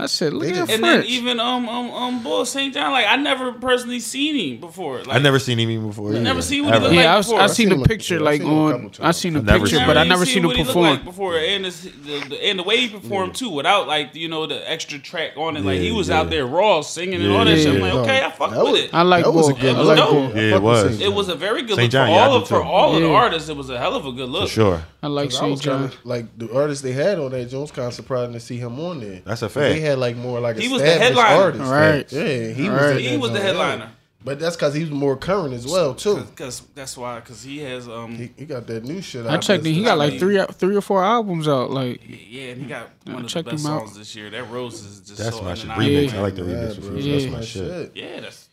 I 0.01 0.05
said, 0.05 0.31
"Look 0.33 0.47
at 0.47 0.55
just- 0.55 0.71
And 0.71 0.81
then 0.83 0.99
French." 1.01 1.09
even 1.09 1.39
um 1.41 1.67
um 1.67 1.91
um 1.91 2.23
Bull 2.23 2.45
St. 2.45 2.73
John, 2.73 2.91
like 2.93 3.05
I 3.07 3.17
never 3.17 3.51
personally 3.51 3.99
seen 3.99 4.35
him 4.35 4.59
before. 4.61 4.99
Like, 5.03 5.17
I 5.17 5.19
never 5.19 5.39
seen 5.39 5.59
him 5.59 5.69
even 5.69 5.87
before. 5.89 6.11
never 6.13 6.29
either. 6.29 6.41
seen 6.41 6.63
what 6.65 6.69
he 6.71 6.75
Ever. 6.77 6.83
looked 6.85 6.95
like 6.95 7.03
yeah, 7.03 7.13
I, 7.13 7.17
was, 7.17 7.25
before. 7.27 7.41
I 7.41 7.43
I 7.43 7.47
seen 7.47 7.69
seen 7.69 7.79
the 7.81 7.85
picture 7.85 8.15
yeah, 8.15 8.21
I 8.21 8.23
like 8.23 8.41
seen 8.41 8.49
him 8.49 8.57
a 8.57 8.61
on. 8.65 8.73
I 8.85 8.87
times. 8.89 9.17
seen 9.17 9.33
the 9.33 9.39
I've 9.39 9.45
never 9.45 9.59
picture, 9.65 9.75
seen 9.77 9.85
but 9.87 9.97
I 9.97 10.01
ain't 10.01 10.09
never 10.09 10.25
seen 10.25 10.33
seen 10.35 10.43
him 10.43 10.47
what 10.47 10.55
he 10.55 10.63
looked 10.63 10.73
perform. 10.73 10.89
like 10.89 11.03
before, 11.03 11.37
and 11.37 11.65
it's, 11.65 11.81
the, 11.81 12.25
the 12.29 12.45
and 12.45 12.59
the 12.59 12.63
way 12.63 12.77
he 12.77 12.87
performed 12.87 13.35
too, 13.35 13.49
without 13.49 13.87
like 13.87 14.15
you 14.15 14.29
know 14.29 14.47
the 14.47 14.71
extra 14.71 14.99
track 14.99 15.31
on 15.37 15.57
it. 15.57 15.65
Like 15.65 15.79
he 15.81 15.91
was 15.91 16.07
yeah. 16.09 16.19
out 16.21 16.29
there 16.29 16.45
raw 16.47 16.81
singing 16.81 17.21
and 17.21 17.31
all 17.33 17.43
that 17.45 17.57
Yeah. 17.57 17.63
shit. 17.63 17.75
I'm 17.75 17.81
like, 17.81 17.93
okay, 17.95 18.23
I 18.23 18.31
fuck 18.31 18.51
that 18.51 18.63
with 18.63 18.71
was- 18.71 18.81
it. 18.83 18.93
I 18.93 19.01
like 19.01 19.25
that 19.25 19.31
was 19.33 19.49
a 19.49 19.51
Bull. 19.51 19.61
good 19.61 19.75
I 19.75 19.79
look. 19.79 19.87
like 19.87 19.97
Dope. 19.97 20.09
Bull. 20.11 20.23
I 20.23 20.27
Yeah, 20.27 20.47
it 20.47 20.51
fuck 20.51 20.53
with 20.53 20.63
was. 20.63 20.81
St. 20.91 21.01
It 21.01 21.05
John. 21.05 21.15
was 21.15 21.27
a 21.29 21.35
very 21.35 21.61
good 21.63 21.69
St. 21.75 21.81
look 21.81 21.91
John, 21.91 22.07
for 22.07 22.11
yeah, 22.13 22.17
I 22.19 22.25
all 22.27 22.37
do 22.37 22.41
of 22.43 22.47
for 22.47 22.59
too. 22.59 22.63
all 22.63 22.95
of 22.95 23.01
the 23.01 23.07
Yeah. 23.09 23.13
artists. 23.13 23.49
It 23.49 23.57
was 23.57 23.69
a 23.69 23.77
hell 23.77 23.95
of 23.95 24.05
a 24.05 24.11
good 24.13 24.19
For 24.27 24.31
look. 24.31 24.49
sure. 24.49 24.83
I 25.03 25.07
like 25.07 25.29
'Cause 25.29 25.37
I 25.37 25.39
St. 25.41 25.51
was 25.51 25.59
John. 25.61 25.79
kinda, 25.89 25.95
like 26.03 26.25
the 26.37 26.53
artists 26.53 26.81
they 26.83 26.91
had 26.93 27.19
on 27.19 27.31
that 27.31 27.49
Jones 27.49 27.71
kind 27.71 27.87
of 27.87 27.93
surprising 27.93 28.33
to 28.33 28.39
see 28.39 28.57
him 28.57 28.79
on 28.79 28.99
there. 28.99 29.21
That's 29.25 29.41
a 29.41 29.49
fact. 29.49 29.73
They 29.73 29.79
had 29.89 29.99
like 29.99 30.15
more 30.15 30.39
like 30.39 30.57
He 30.57 30.67
was 30.69 30.81
the 30.81 30.89
headliner. 30.89 31.43
artists. 31.43 31.67
Right. 31.67 32.11
Yeah, 32.11 32.51
he 32.53 32.67
Right. 32.69 32.81
was. 32.81 32.91
in 32.91 32.99
He 32.99 33.07
that 33.09 33.19
was 33.19 33.31
the 33.31 33.37
joint, 33.39 33.43
yeah. 33.43 33.47
headliner. 33.47 33.91
But 34.21 34.37
that's 34.37 34.57
because 34.57 34.73
he 34.73 34.81
was 34.81 34.91
more 34.91 35.15
current 35.15 35.53
as 35.53 35.65
well 35.65 35.95
too. 35.95 36.25
Cause 36.35 36.61
that's 36.75 36.97
why, 36.97 37.21
cause 37.21 37.41
he 37.41 37.59
has 37.59 37.87
um 37.87 38.15
He, 38.17 38.29
he 38.37 38.45
got 38.45 38.67
that 38.67 38.83
new 38.83 39.01
shit. 39.01 39.25
I 39.25 39.37
checked 39.37 39.65
it. 39.65 39.71
He 39.71 39.81
got 39.83 39.97
like 39.97 40.19
three, 40.19 40.43
three 40.53 40.75
or 40.75 40.81
four 40.81 41.01
albums 41.03 41.47
out. 41.47 41.71
Like, 41.71 42.01
yeah, 42.05 42.49
and 42.49 42.61
he 42.61 42.67
got 42.67 42.89
one 43.05 43.23
of 43.23 43.31
the 43.33 43.43
best 43.43 43.65
him 43.65 43.71
out. 43.71 43.85
songs 43.87 43.97
this 43.97 44.15
year. 44.17 44.29
That 44.29 44.49
Rose 44.49 44.83
is 44.83 44.99
just 44.99 45.17
That's 45.19 45.37
so 45.37 45.41
my 45.41 45.53
shit. 45.53 45.69
undeniable. 45.69 46.09
Remix. 46.09 46.13
I 46.17 46.21
like 46.21 46.35
the 46.35 46.41
Yeah, 46.43 46.47
remix. 46.53 46.81
bro, 46.81 46.89
That's 46.95 47.05
Yeah. 47.05 47.29
my 47.29 47.41
shit. 47.41 47.91
Yeah, 47.95 48.19
that's 48.19 48.49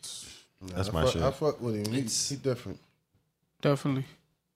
That's 0.72 0.88
I 0.88 0.92
my 0.92 1.03
fuck, 1.03 1.12
shit. 1.12 1.22
I 1.22 1.31
fuck 1.33 1.61
with 1.61 1.75
him. 1.85 1.92
He, 1.92 1.99
It's- 1.99 2.29
he 2.29 2.37
different. 2.37 2.79
definitely. 3.61 4.05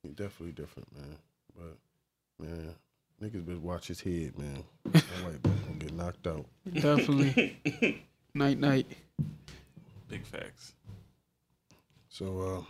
He 0.05 0.09
definitely 0.11 0.53
different, 0.53 0.89
man. 0.97 1.17
But 1.57 2.47
man, 2.47 2.75
niggas 3.23 3.45
better 3.45 3.59
watch 3.59 3.89
his 3.89 4.01
head, 4.01 4.39
man. 4.39 4.65
That 4.93 5.03
white 5.25 5.43
boy 5.43 5.51
gonna 5.67 5.79
get 5.79 5.93
knocked 5.93 6.27
out. 6.27 6.47
Definitely. 6.73 8.03
night, 8.35 8.59
night. 8.59 8.87
big 10.09 10.25
facts. 10.25 10.73
So 12.09 12.39
uh, 12.41 12.63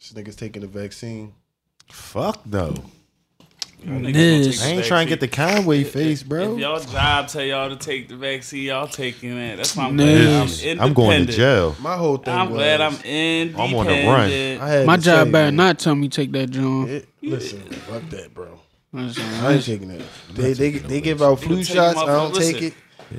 this 0.00 0.12
nigga's 0.12 0.36
taking 0.36 0.62
the 0.62 0.68
vaccine. 0.68 1.34
Fuck 1.90 2.44
no. 2.46 2.74
Y'all 3.84 4.00
niggas 4.00 4.60
I 4.64 4.70
ain't 4.70 4.84
trying 4.86 5.06
to 5.06 5.10
get 5.10 5.20
the. 5.20 5.28
Conway 5.28 5.84
face, 5.84 6.24
bro. 6.24 6.54
If 6.54 6.58
y'all 6.58 6.80
job 6.80 7.28
tell 7.28 7.44
y'all 7.44 7.68
to 7.68 7.76
take 7.76 8.08
the 8.08 8.16
vaccine, 8.16 8.64
y'all 8.64 8.88
taking 8.88 9.36
that. 9.36 9.58
That's 9.58 9.76
why 9.76 9.84
I'm 9.84 9.94
Nah. 9.94 10.02
glad 10.02 10.16
I'm 10.16 10.42
independent. 10.42 10.80
I'm 10.80 10.94
going 10.94 11.26
to 11.26 11.32
jail. 11.32 11.76
My 11.80 11.96
whole 11.96 12.16
thing. 12.16 12.34
I'm 12.34 12.50
was, 12.50 12.56
glad 12.56 12.80
I'm 12.80 12.94
independent. 13.04 13.56
I'm 13.56 13.74
on 13.76 13.86
the 13.86 14.58
run. 14.68 14.86
My 14.86 14.96
job 14.96 15.26
say, 15.26 15.30
better 15.30 15.44
man, 15.46 15.56
not 15.56 15.78
tell 15.78 15.94
me 15.94 16.08
take 16.08 16.32
that, 16.32 16.50
John. 16.50 16.88
It, 16.88 17.08
listen, 17.22 17.60
fuck 17.60 18.02
that, 18.10 18.34
bro. 18.34 18.58
That's 18.92 19.18
all 19.18 19.24
I 19.24 19.42
right. 19.42 19.54
ain't 19.56 19.64
taking 19.64 19.90
it. 19.90 20.02
They 20.34 20.52
they 20.54 20.70
they 20.70 21.00
give 21.00 21.20
out 21.22 21.40
flu 21.40 21.62
shots. 21.64 21.98
I 21.98 22.06
don't 22.06 22.34
take 22.34 22.62
it. 22.62 22.74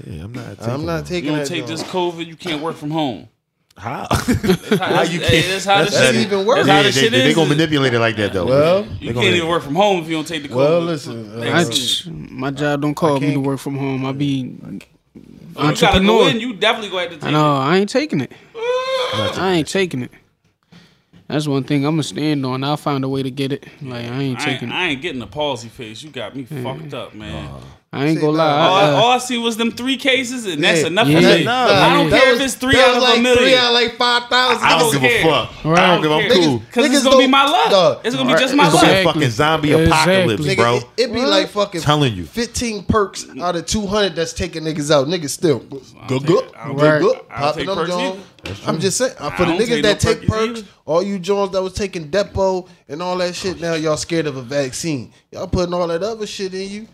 Yeah, 0.05 0.23
I'm 0.25 0.31
not. 0.33 0.57
Taking 0.57 0.73
I'm 0.73 0.85
not 0.85 0.97
them. 0.97 1.05
taking 1.05 1.23
You 1.25 1.29
don't 1.31 1.39
that. 1.39 1.47
take 1.47 1.57
joint. 1.67 1.67
this 1.79 1.83
COVID, 1.83 2.25
you 2.25 2.35
can't 2.35 2.61
work 2.61 2.75
from 2.75 2.91
home. 2.91 3.27
How? 3.77 4.07
That's 4.09 4.27
how, 4.27 4.75
that's, 4.77 5.13
you 5.13 5.19
hey, 5.21 5.27
can't- 5.41 5.47
that's 5.47 5.65
how 5.65 5.77
that's 5.79 5.97
the 5.97 6.05
shit 6.07 6.15
even 6.15 6.39
is. 6.39 6.45
worse. 6.45 6.65
That's 6.65 6.67
yeah, 6.67 6.73
how 6.75 6.81
they, 6.83 6.87
the 6.89 6.91
shit 6.99 7.11
they, 7.11 7.29
is. 7.29 7.35
gonna 7.35 7.49
manipulate 7.49 7.93
it 7.93 7.99
like 7.99 8.15
that 8.17 8.33
though. 8.33 8.45
Well, 8.45 8.85
you 8.99 9.13
can't 9.13 9.35
even 9.35 9.47
work 9.47 9.63
from 9.63 9.75
home 9.75 10.01
if 10.03 10.09
you 10.09 10.15
don't 10.15 10.27
take 10.27 10.43
the 10.43 10.49
COVID. 10.49 10.55
Well, 10.55 10.81
listen, 10.81 11.39
uh, 11.39 11.43
I, 11.43 11.63
vaccine. 11.63 12.27
my 12.31 12.51
job 12.51 12.81
don't 12.81 12.93
call 12.95 13.19
me 13.19 13.33
to 13.33 13.39
work 13.39 13.59
from 13.59 13.77
home. 13.77 14.05
I 14.05 14.11
be 14.11 14.55
Oh, 15.55 15.69
you 15.69 15.75
gotta 15.75 15.99
go 16.01 16.23
entrepreneur. 16.23 16.29
in, 16.29 16.39
you 16.39 16.53
definitely 16.55 16.89
go 16.89 16.97
have 16.99 17.09
to 17.09 17.15
take 17.17 17.23
I 17.25 17.31
know. 17.31 17.55
I 17.55 17.77
ain't 17.77 17.89
taking 17.89 18.21
it. 18.21 18.31
I 18.55 19.53
ain't 19.57 19.67
taking 19.67 20.01
it. 20.03 20.11
That's 21.29 21.47
one 21.47 21.63
thing 21.63 21.85
I'm 21.85 21.93
gonna 21.93 22.03
stand 22.03 22.43
on. 22.43 22.63
I'll 22.63 22.75
find 22.75 23.03
a 23.03 23.07
way 23.09 23.21
to 23.21 23.29
get 23.29 23.51
it. 23.53 23.67
Like 23.83 24.05
I 24.07 24.19
ain't 24.19 24.39
I 24.39 24.45
taking 24.45 24.69
ain't, 24.69 24.73
it. 24.73 24.75
I 24.75 24.85
ain't 24.87 25.01
getting 25.01 25.19
the 25.19 25.27
palsy 25.27 25.69
face. 25.69 26.01
You 26.01 26.09
got 26.09 26.35
me 26.35 26.43
fucked 26.43 26.93
up, 26.95 27.13
man. 27.13 27.61
I 27.91 28.05
ain't 28.05 28.21
gonna 28.21 28.33
lie. 28.33 28.45
all, 28.67 28.75
I- 28.75 28.83
uh, 28.91 28.95
all 28.97 29.11
I 29.13 29.17
see 29.17 29.39
was 29.39 29.57
them 29.57 29.71
three 29.71 29.97
cases, 29.97 30.45
and 30.45 30.63
that's 30.63 30.81
Yeah. 30.81 30.87
enough 30.87 31.07
Yeah. 31.07 31.21
for 31.21 31.37
me. 31.39 31.43
Nah, 31.43 31.65
I 31.65 31.93
don't 31.95 32.09
that 32.11 32.21
care 32.21 32.31
was- 32.33 32.39
if 32.41 32.45
it's 32.45 32.53
three 32.55 32.75
that 32.75 32.89
out 32.89 32.97
of 32.97 33.01
like 33.03 33.17
a 33.17 33.21
million. 33.21 33.43
Three 33.43 33.55
out 33.55 33.65
of 33.69 33.73
like 33.73 33.97
five 33.97 34.23
thousand. 34.29 34.63
I 34.67 34.77
don't 34.77 34.91
give 34.91 35.03
a 35.03 35.07
care. 35.07 35.23
fuck. 35.23 35.65
Right. 35.65 35.79
I 35.79 35.87
don't 35.95 36.01
give. 36.03 36.11
I'm 36.11 36.21
care. 36.21 36.31
cool. 36.33 36.61
Cause 36.71 36.85
Niggas 36.85 36.93
it's 36.93 37.03
gonna 37.03 37.17
be 37.17 37.27
my 37.27 37.45
luck. 37.45 37.69
Dog. 37.71 37.99
It's 38.03 38.15
gonna 38.15 38.31
be 38.31 38.39
just 38.39 38.53
my 38.53 38.65
luck. 38.65 38.73
It's 38.75 38.81
gonna 38.83 38.93
be 38.93 38.99
a 38.99 39.03
fucking 39.05 39.29
zombie 39.31 39.71
Exactly. 39.71 40.13
apocalypse, 40.13 40.43
Nigga, 40.43 40.55
bro. 40.57 40.75
it, 40.77 40.83
it 40.97 41.13
be 41.13 41.21
like 41.25 41.49
fucking 41.49 41.81
Telling 41.81 42.13
you. 42.13 42.25
15 42.25 42.83
perks 42.83 43.25
out 43.41 43.55
of 43.55 43.65
200 43.65 44.15
that's 44.15 44.33
taking 44.33 44.63
niggas 44.65 44.91
out. 44.91 45.07
Niggas 45.07 45.29
still 45.31 45.57
good, 45.57 45.81
take 46.07 46.25
good. 46.27 46.45
good, 46.77 47.01
good. 47.01 47.29
Popping 47.29 47.65
them 47.65 47.87
joints. 47.87 48.19
I'm 48.67 48.79
just 48.79 48.97
saying, 48.99 49.13
for 49.35 49.45
the 49.45 49.53
niggas 49.53 49.81
that 49.81 49.99
take 49.99 50.27
perks 50.27 50.59
perks, 50.61 50.63
all 50.85 51.01
you 51.01 51.17
Jones 51.17 51.51
that 51.53 51.63
was 51.63 51.73
taking 51.73 52.09
Depo 52.09 52.67
and 52.87 53.01
all 53.01 53.17
that 53.17 53.33
shit, 53.35 53.59
now 53.59 53.73
y'all 53.73 53.97
scared 53.97 54.27
of 54.27 54.37
a 54.37 54.41
vaccine. 54.43 55.11
Y'all 55.31 55.47
putting 55.47 55.73
all 55.73 55.87
that 55.87 56.03
other 56.03 56.27
shit 56.27 56.53
in 56.53 56.69
you. 56.69 56.87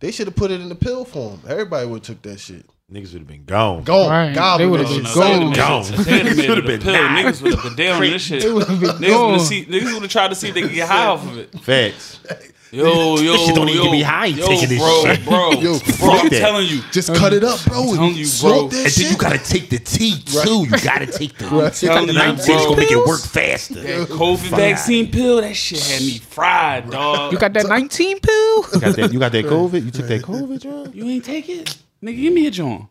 They 0.00 0.10
should 0.12 0.26
have 0.26 0.36
put 0.36 0.50
it 0.50 0.60
in 0.60 0.68
the 0.68 0.74
pill 0.74 1.04
form. 1.04 1.40
Everybody 1.48 1.86
would 1.86 2.06
have 2.06 2.16
took 2.16 2.22
that 2.22 2.38
shit. 2.38 2.66
Niggas 2.92 3.12
would 3.14 3.22
have 3.22 3.26
been 3.26 3.44
gone. 3.44 3.82
Gone. 3.82 4.08
Right. 4.10 4.34
Gobbling 4.34 4.70
They 4.70 4.76
that 4.78 4.84
would've 4.84 4.88
shit. 4.94 5.02
been 5.04 5.12
Selling 5.12 5.40
gone. 5.40 5.52
it. 5.52 5.56
Gone. 5.56 5.80
If 5.94 6.04
they 6.04 6.18
had 6.18 6.36
made 6.36 6.44
Should've 6.44 6.66
been 6.66 6.80
pill, 6.80 6.94
niggas 6.94 7.42
would 7.42 7.54
have 7.54 7.62
been 7.64 7.74
down 7.76 7.94
on 7.96 8.10
this 8.10 8.22
shit. 8.22 8.42
Niggas 8.44 8.54
would 8.54 8.68
have 8.68 8.78
niggas 8.78 9.92
would 9.94 10.02
have 10.02 10.10
tried 10.10 10.28
to 10.28 10.34
see 10.34 10.48
if 10.48 10.54
they 10.54 10.62
could 10.62 10.72
get 10.72 10.88
high 10.88 11.06
off 11.06 11.26
of 11.26 11.38
it. 11.38 11.50
Facts. 11.60 12.20
Yo, 12.72 13.16
yo, 13.18 13.36
shit 13.46 13.54
don't 13.54 13.68
even 13.68 13.76
yo, 13.78 13.82
get 13.84 13.92
me 13.92 14.02
high 14.02 14.26
yo, 14.26 14.46
taking 14.46 14.68
this 14.68 14.78
bro, 14.80 15.02
shit. 15.04 15.24
bro, 15.24 15.50
Yo, 15.52 15.60
bro. 15.60 15.78
fuck 15.78 16.20
I'm 16.24 16.28
that. 16.28 16.38
telling 16.40 16.66
you, 16.66 16.82
Just 16.90 17.14
cut 17.14 17.32
it 17.32 17.44
up, 17.44 17.64
bro. 17.64 17.94
telling 17.94 18.14
you, 18.16 18.26
bro. 18.40 18.68
that 18.68 18.76
And 18.84 18.92
shit. 18.92 19.04
then 19.04 19.12
you 19.12 19.18
gotta 19.18 19.38
take 19.38 19.70
the 19.70 19.78
tea 19.78 20.20
too. 20.44 20.64
You 20.64 20.70
gotta 20.82 21.06
take 21.06 21.36
the. 21.38 21.46
Right. 21.56 21.82
You 21.82 21.88
got 21.88 22.06
the 22.06 22.06
Telling 22.06 22.08
you, 22.08 22.14
19 22.14 22.36
it's 22.38 22.46
bro. 22.46 22.64
gonna 22.64 22.76
make 22.76 22.90
it 22.90 23.06
work 23.06 23.20
faster. 23.20 23.74
that 23.74 24.08
COVID 24.08 24.38
vaccine 24.56 25.10
pill, 25.12 25.40
that 25.40 25.54
shit 25.54 25.80
had 25.80 26.00
me 26.02 26.18
fried, 26.18 26.90
dog. 26.90 27.32
you 27.32 27.38
got 27.38 27.52
that 27.52 27.68
19 27.68 28.20
pill? 28.20 28.56
You 28.74 28.80
got 28.80 28.96
that? 28.96 29.12
You 29.12 29.18
got 29.20 29.32
that 29.32 29.44
COVID? 29.44 29.84
You 29.84 29.90
took 29.92 30.06
that 30.08 30.22
COVID, 30.22 30.60
John? 30.60 30.92
You 30.92 31.04
ain't 31.08 31.24
take 31.24 31.48
it, 31.48 31.76
nigga. 32.02 32.16
Give 32.20 32.32
me 32.32 32.46
a 32.46 32.50
joint. 32.50 32.82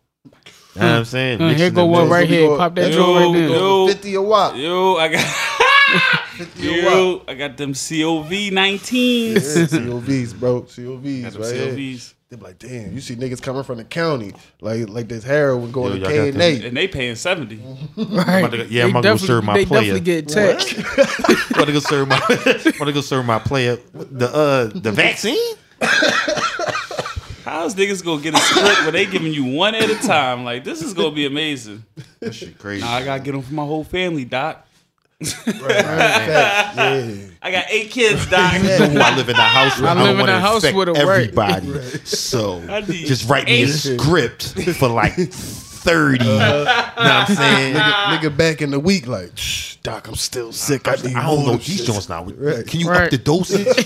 You 0.75 0.81
know 0.81 0.87
what 0.87 0.97
I'm 0.99 1.05
saying? 1.05 1.41
Uh, 1.41 1.53
here 1.53 1.69
go 1.71 1.85
one 1.85 2.09
right 2.09 2.27
here. 2.27 2.49
Pop 2.57 2.75
that 2.75 2.91
joint 2.91 3.33
right 3.33 3.33
there. 3.33 3.49
yo. 3.49 3.87
50 3.87 4.13
a 4.15 4.21
wop. 4.21 4.55
Yo, 4.57 4.95
I 4.97 5.07
got. 5.09 5.54
50 5.99 6.69
a. 6.69 6.81
Yo, 6.83 7.21
I 7.27 7.33
got 7.33 7.57
them 7.57 7.71
COV 7.73 8.29
19s. 8.51 9.33
Yeah, 9.33 9.39
COVs, 9.79 10.39
bro. 10.39 10.61
COVs, 10.63 11.23
Got 11.23 11.33
them 11.33 11.41
right. 11.41 11.53
COVs. 11.53 12.13
They 12.27 12.37
be 12.37 12.43
like, 12.43 12.57
damn, 12.57 12.91
you 12.91 13.01
see 13.01 13.15
niggas 13.15 13.39
coming 13.39 13.61
from 13.61 13.77
the 13.77 13.83
county, 13.83 14.33
like 14.59 14.89
like 14.89 15.07
this 15.07 15.23
heroin 15.23 15.71
going 15.71 15.93
Yo, 15.93 15.99
to 15.99 15.99
y'all 16.01 16.09
K 16.09 16.15
got 16.17 16.27
and 16.29 16.33
them- 16.41 16.63
A. 16.63 16.67
And 16.67 16.75
they 16.77 16.87
paying 16.87 17.15
seventy. 17.15 17.57
Right. 17.95 18.39
about 18.39 18.51
to 18.51 18.57
go- 18.57 18.63
yeah, 18.63 18.83
I'm 18.85 18.93
gonna 18.93 19.03
go 19.03 19.17
serve 19.17 19.43
my 19.43 19.53
They 19.53 19.65
player. 19.65 19.93
definitely 19.99 20.21
get 20.23 20.27
taxed. 20.27 20.73
I'm 21.53 21.59
gonna 21.59 21.71
go 21.71 21.79
serve 21.79 22.07
my. 22.07 22.19
I'm 22.29 22.71
gonna 22.79 22.93
go 22.93 23.01
serve 23.01 23.25
my 23.25 23.37
player 23.37 23.77
the 23.93 24.27
uh 24.33 24.65
the 24.73 24.91
vaccine. 24.91 25.55
How's 27.43 27.75
niggas 27.75 28.03
gonna 28.03 28.21
get 28.23 28.33
a 28.33 28.37
split 28.39 28.83
when 28.85 28.93
they 28.93 29.05
giving 29.05 29.31
you 29.31 29.45
one 29.45 29.75
at 29.75 29.87
a 29.89 29.95
time? 30.07 30.43
Like 30.43 30.63
this 30.63 30.81
is 30.81 30.95
gonna 30.95 31.11
be 31.11 31.27
amazing. 31.27 31.85
That 32.19 32.33
shit 32.33 32.57
crazy. 32.57 32.83
Nah, 32.83 32.91
I 32.91 33.05
gotta 33.05 33.21
get 33.21 33.33
them 33.33 33.43
for 33.43 33.53
my 33.53 33.63
whole 33.65 33.83
family, 33.83 34.25
doc. 34.25 34.67
Facts, 35.23 36.75
yeah. 36.77 37.15
I 37.41 37.51
got 37.51 37.65
eight 37.69 37.89
kids, 37.91 38.25
doc. 38.29 38.53
You 38.55 38.63
know 38.63 38.77
who 38.89 38.99
I 38.99 39.15
live 39.15 39.29
in 39.29 39.35
a 39.35 39.41
house 39.41 39.77
with. 39.77 39.85
I 39.85 39.91
I, 39.91 39.93
live 39.93 40.03
don't 40.03 40.09
in 40.11 40.17
want 40.17 40.27
the 40.27 40.33
to 40.33 40.39
house 40.39 40.63
infect 40.63 40.77
with 40.77 40.89
'em, 40.89 41.07
right. 41.07 41.29
everybody. 41.29 41.67
So 42.05 42.61
just 42.89 43.29
write 43.29 43.45
me 43.45 43.63
a 43.63 43.67
script 43.67 44.59
for 44.77 44.89
like 44.89 45.15
thirty. 45.85 46.25
Uh, 46.25 46.27
you 46.27 46.35
know 46.35 46.63
what 46.65 46.93
I'm 46.97 47.35
saying? 47.35 47.75
Nigga, 47.75 48.19
nigga 48.19 48.37
back 48.37 48.61
in 48.61 48.71
the 48.71 48.79
week, 48.79 49.07
like, 49.07 49.37
"Shh, 49.37 49.75
Doc, 49.77 50.07
I'm 50.07 50.15
still 50.15 50.51
sick. 50.51 50.87
I, 50.87 50.95
need 50.95 51.15
I 51.15 51.25
don't 51.27 51.45
know 51.45 51.53
of 51.53 51.65
these 51.65 51.77
shit." 51.77 51.85
joints 51.85 52.09
now. 52.09 52.23
Right. 52.25 52.65
Can 52.67 52.79
you 52.79 52.89
Right. 52.89 53.03
up 53.03 53.11
the 53.11 53.17
dosage? 53.17 53.85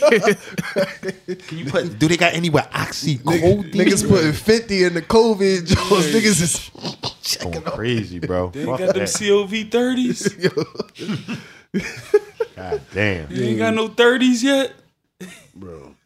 Can 1.47 1.57
you 1.57 1.65
put? 1.65 1.99
Do 1.99 2.07
they 2.07 2.17
got 2.17 2.33
any 2.33 2.49
with 2.49 2.65
oxycodone? 2.71 3.71
Niggas 3.73 4.07
putting 4.07 4.33
50 4.33 4.83
in 4.85 4.93
the 4.95 5.01
COVID 5.01 5.65
joints. 5.67 6.07
Niggas 6.07 6.41
is 6.41 6.71
going 7.37 7.61
crazy, 7.61 8.19
bro. 8.19 8.49
They 8.49 8.65
Fuck 8.65 8.79
got 8.79 8.95
them. 8.95 9.05
COV 9.07 9.69
thirties. 9.71 10.33
God 12.55 12.81
damn. 12.93 13.31
You 13.31 13.43
ain't 13.43 13.57
got 13.59 13.73
no 13.73 13.87
thirties 13.89 14.43
yet. 14.43 14.73
bro. 15.55 15.95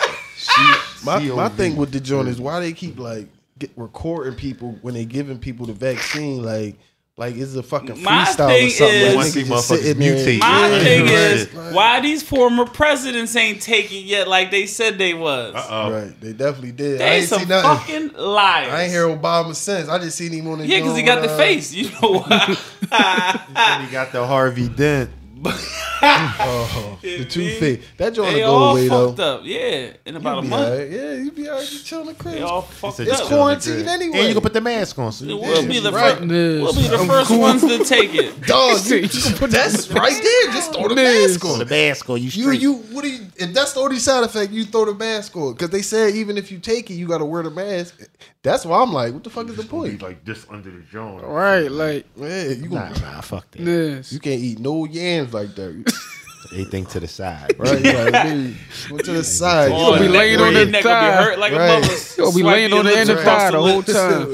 My 1.06 1.20
my 1.20 1.48
thing 1.50 1.76
with 1.78 1.92
the 1.92 2.00
joint 2.02 2.28
is 2.28 2.40
why 2.40 2.60
they 2.60 2.74
keep 2.74 3.00
like 3.00 3.28
get 3.60 3.72
recording 3.76 4.36
people 4.36 4.78
when 4.82 4.94
they 4.94 5.06
giving 5.06 5.40
people 5.40 5.66
the 5.66 5.74
vaccine. 5.74 6.44
Like 6.44 6.76
like 7.16 7.36
it's 7.36 7.54
a 7.56 7.62
fucking 7.62 8.02
My 8.02 8.24
freestyle 8.26 8.48
thing 8.48 8.68
or 8.68 8.70
something. 8.72 8.96
is- 8.96 9.06
like, 9.08 9.16
Wanna 9.16 9.30
niggas 9.30 9.34
just 9.34 9.52
motherfuckers 9.52 9.84
sitting 9.84 10.00
there. 10.00 10.16
mutate. 10.16 10.40
My 10.40 10.68
Yeah, 10.70 10.80
thing 10.84 11.02
right. 11.04 11.12
is 11.14 11.48
why 11.74 12.00
these 12.02 12.24
former 12.24 12.66
presidents 12.66 13.36
ain't 13.36 13.62
take 13.62 13.92
it 13.92 13.98
yet 14.06 14.28
like 14.28 14.50
they 14.50 14.66
said 14.66 14.98
they 14.98 15.14
was. 15.14 15.54
Uh-oh. 15.54 15.92
Right, 15.92 16.20
they 16.22 16.34
definitely 16.34 16.72
did. 16.72 16.96
I 16.96 16.98
They 17.10 17.16
ain't 17.18 17.30
some 17.30 17.42
see 17.42 17.46
nothing. 17.46 18.10
fucking 18.10 18.20
liars. 18.20 18.74
I 18.74 18.82
ain't 18.84 18.92
hear 18.92 19.04
Obama 19.08 19.54
since. 19.56 19.90
I 19.90 20.00
just 20.00 20.18
seen 20.18 20.32
him 20.32 20.48
on 20.48 20.58
the 20.58 20.66
Yeah, 20.66 20.80
because 20.80 20.98
he 20.98 21.04
got 21.04 21.18
the 21.18 21.22
with, 21.28 21.32
uh, 21.32 21.38
face. 21.38 21.72
You 21.72 21.92
know 22.02 22.20
why? 22.28 22.58
He 23.86 23.92
got 23.92 24.12
the 24.12 24.26
Harvey 24.26 24.68
Dent. 24.70 25.10
Oh, 25.46 27.00
the 27.02 27.08
Yeah, 27.10 27.24
two 27.26 27.42
man. 27.46 27.60
face. 27.60 27.86
That 27.98 28.14
joint'll 28.14 28.40
go 28.40 28.46
all 28.54 28.72
away 28.72 28.88
though. 28.88 29.10
up. 29.14 29.42
Yeah, 29.44 29.94
in 30.06 30.16
about 30.16 30.44
You 30.44 30.48
a 30.48 30.50
month. 30.50 30.70
alright. 30.72 30.92
Yeah, 30.92 31.14
you 31.14 31.32
be 31.32 31.50
alright. 31.50 31.72
You 31.72 31.80
chill 31.80 32.04
the 32.06 32.14
crib. 32.14 32.36
They 32.36 32.42
all 32.42 32.62
fucked 32.62 33.00
It's 33.02 33.12
up. 33.22 33.28
quarantine 33.28 33.88
anyway. 33.88 34.20
And 34.20 34.28
you 34.28 34.34
can 34.34 34.42
put 34.44 34.54
the 34.54 34.62
mask 34.62 34.98
on. 35.00 35.12
So 35.12 35.26
We'll 35.26 35.68
be 35.68 35.80
the 35.80 35.92
right. 35.92 36.18
first. 36.18 36.28
We'll 36.30 36.74
be 36.74 36.88
the 36.88 36.98
I'm 36.98 37.08
first 37.08 37.28
cool. 37.30 37.40
ones 37.40 37.62
to 37.62 37.84
take 37.86 38.14
it. 38.16 38.42
Dog, 38.48 38.86
you, 38.86 38.98
You 38.98 39.08
can 39.10 39.34
put 39.38 39.52
that's 39.52 39.90
right 39.92 40.14
there. 40.22 40.52
Just 40.54 40.74
throw 40.74 40.88
the 40.88 40.96
Yes. 40.96 41.30
mask 41.32 41.42
Put 41.42 41.58
the 41.58 41.64
on. 41.64 41.70
mask 41.70 42.10
on. 42.10 42.22
You 42.22 42.30
You 42.30 42.52
you 42.52 42.74
what 42.74 43.04
do 43.04 43.10
you? 43.10 43.26
If 43.38 43.54
that's 43.54 43.74
the 43.74 43.80
only 43.80 44.00
side 44.00 44.24
effect, 44.24 44.52
you 44.52 44.66
throw 44.66 44.86
the 44.86 44.94
mask 44.96 45.36
on 45.36 45.54
because 45.54 45.70
they 45.70 45.82
said 45.82 46.16
even 46.16 46.38
if 46.38 46.52
you 46.52 46.60
take 46.60 46.90
it, 46.90 46.96
you 46.96 47.08
got 47.08 47.20
to 47.20 47.26
wear 47.26 47.44
the 47.44 47.50
mask. 47.52 48.02
That's 48.44 48.66
why 48.66 48.82
I'm 48.82 48.92
like, 48.92 49.14
what 49.14 49.24
the 49.24 49.30
fuck 49.30 49.48
is 49.50 49.56
the 49.56 49.64
point? 49.64 50.02
like 50.02 50.26
this 50.26 50.46
under 50.50 50.70
the 50.70 50.82
jaw. 50.92 51.18
Right, 51.20 51.72
like 51.72 52.06
Yeah, 52.18 52.50
you 52.50 52.68
Nah, 52.70 52.90
gonna, 52.90 53.00
nah, 53.00 53.22
fuck 53.22 53.50
that. 53.52 53.64
this. 53.64 54.12
you 54.12 54.20
can't 54.20 54.42
eat 54.42 54.60
no 54.60 54.84
yams 54.86 55.34
like 55.34 55.56
that, 55.56 55.94
Anything 56.54 56.86
to 56.88 57.00
the 57.00 57.08
side. 57.08 57.54
right? 57.58 57.82
Like, 57.82 58.24
dude, 58.28 58.58
go 58.90 58.98
to 58.98 59.12
the 59.14 59.24
side. 59.24 59.72
Oh, 59.74 59.94
be 59.98 60.04
your 60.04 60.12
neck- 60.12 60.20
laying 60.20 60.42
on 60.42 60.54
the 60.54 60.66
neck 60.66 60.84
gonna 60.84 61.08
be 61.08 61.12
thigh. 61.16 61.24
hurt 61.24 61.40
like 61.40 61.54
Right. 61.54 61.78
a 61.78 61.82
mother. 61.82 61.94
You'll 62.18 62.34
be 62.34 62.44
laying 62.44 62.74
on 62.74 62.84
the 62.86 62.92
lips 62.92 62.98
end 62.98 63.10
of 63.12 63.18
across 63.20 63.42
thigh 63.42 63.52
the 63.52 63.62
whole 63.62 63.78
lips. 63.78 63.94
time. 63.94 64.28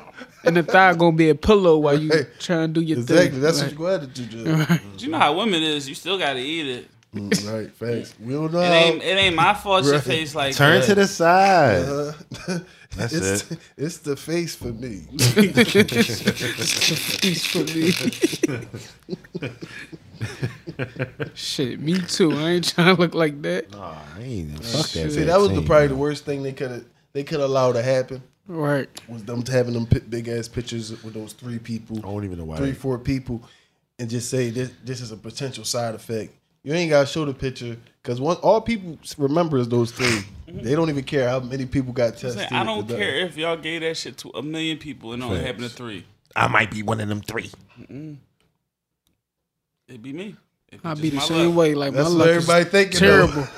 And 0.42 0.56
the 0.56 0.62
thigh 0.62 0.94
gonna 0.94 1.14
be 1.14 1.28
a 1.28 1.34
pillow 1.34 1.76
while 1.76 2.00
you 2.00 2.08
Right. 2.08 2.26
trying 2.38 2.72
to 2.72 2.80
do 2.80 2.82
your 2.86 3.00
Exactly. 3.00 3.28
thing. 3.28 3.36
Exactly, 3.36 3.40
that's 3.40 3.60
Like, 3.60 3.78
what 3.78 4.00
you 4.02 4.06
got 4.08 4.14
to 4.14 4.22
do. 4.22 4.56
Joe. 4.66 4.78
You 5.04 5.08
know 5.10 5.18
how 5.18 5.36
women 5.36 5.62
is. 5.62 5.86
You 5.86 5.94
still 5.94 6.16
gotta 6.18 6.38
eat 6.38 6.66
it. 6.66 6.88
Mm, 7.14 7.52
right. 7.52 7.72
Facts. 7.72 8.14
We 8.20 8.34
don't 8.34 8.52
know. 8.52 8.60
It 8.60 8.68
ain't. 8.70 9.02
It 9.02 9.18
ain't 9.18 9.34
my 9.34 9.52
fault. 9.54 9.84
Your 9.84 9.94
Right. 9.94 10.02
face 10.02 10.34
like 10.34 10.54
Turn 10.54 10.80
that. 10.80 10.86
to 10.86 10.94
the 10.94 11.06
side. 11.08 11.82
Uh, 11.84 12.12
That's 12.96 13.12
it's, 13.12 13.50
it. 13.50 13.58
It's 13.76 13.98
the 13.98 14.16
face 14.16 14.54
for 14.56 14.68
me. 14.72 15.02
Peace 17.20 17.46
for 17.46 17.64
me. 17.64 17.92
Shit, 21.34 21.80
me 21.80 22.00
too. 22.00 22.32
I 22.32 22.50
ain't 22.50 22.68
trying 22.68 22.94
to 22.94 23.00
look 23.00 23.14
like 23.14 23.40
that. 23.42 23.70
Nah, 23.70 23.94
I 24.16 24.20
ain't 24.20 24.30
even 24.50 24.56
fuck 24.58 24.88
that. 24.90 25.12
See, 25.12 25.22
that 25.24 25.38
was 25.38 25.50
the 25.52 25.62
probably 25.62 25.88
the 25.88 25.96
worst 25.96 26.24
thing 26.24 26.42
they 26.42 26.52
could 26.52 26.70
have 26.70 26.84
they 27.12 27.24
could 27.24 27.40
allow 27.40 27.72
to 27.72 27.82
happen 27.82 28.22
Right. 28.46 28.88
was 29.08 29.24
them 29.24 29.44
having 29.46 29.74
them 29.74 29.86
big 30.08 30.28
ass 30.28 30.48
pictures 30.48 30.90
with 31.02 31.14
those 31.14 31.32
three 31.32 31.58
people. 31.58 31.98
I 31.98 32.02
don't 32.02 32.24
even 32.24 32.38
know 32.38 32.44
why. 32.44 32.56
three, 32.56 32.72
four 32.72 32.98
people, 32.98 33.42
and 33.98 34.10
just 34.10 34.30
say 34.30 34.50
this 34.50 34.70
this 34.84 35.00
is 35.00 35.12
a 35.12 35.16
potential 35.16 35.64
side 35.64 35.94
effect. 35.94 36.34
You 36.62 36.74
ain't 36.74 36.90
gotta 36.90 37.06
show 37.06 37.24
the 37.24 37.32
picture 37.32 37.76
because 38.02 38.20
one 38.20 38.36
all 38.38 38.60
people 38.60 38.98
remember 39.16 39.56
is 39.58 39.68
those 39.68 39.90
three. 39.92 40.06
Mm-hmm. 40.06 40.62
They 40.62 40.74
don't 40.74 40.90
even 40.90 41.04
care 41.04 41.28
how 41.28 41.40
many 41.40 41.64
people 41.66 41.92
got 41.92 42.18
Saying, 42.18 42.34
tested. 42.34 42.52
I 42.56 42.64
don't 42.64 42.90
or 42.90 42.96
care 42.96 43.16
if 43.26 43.36
y'all 43.36 43.56
gave 43.56 43.80
that 43.82 43.96
shit 43.96 44.18
to 44.18 44.30
a 44.34 44.42
million 44.42 44.76
people 44.78 45.12
and 45.12 45.22
it 45.22 45.26
only 45.26 45.38
Facts. 45.38 45.46
happened 45.46 45.70
to 45.70 45.76
three. 45.76 46.04
I 46.36 46.48
might 46.48 46.70
be 46.70 46.82
one 46.82 47.00
of 47.00 47.08
them 47.08 47.22
three. 47.22 47.50
It'd 49.88 50.02
be 50.02 50.12
me. 50.12 50.36
It'd 50.70 50.84
I'll 50.84 50.94
be 50.96 51.10
the 51.10 51.20
same 51.20 51.48
luck. 51.48 51.56
way. 51.58 51.74
Like 51.74 51.92
That's 51.94 52.10
my 52.10 52.16
what 52.16 52.18
luck 52.26 52.28
everybody 52.36 52.64
is 52.64 52.70
thinking. 52.70 52.98
terrible. 52.98 53.32
Though. 53.32 53.48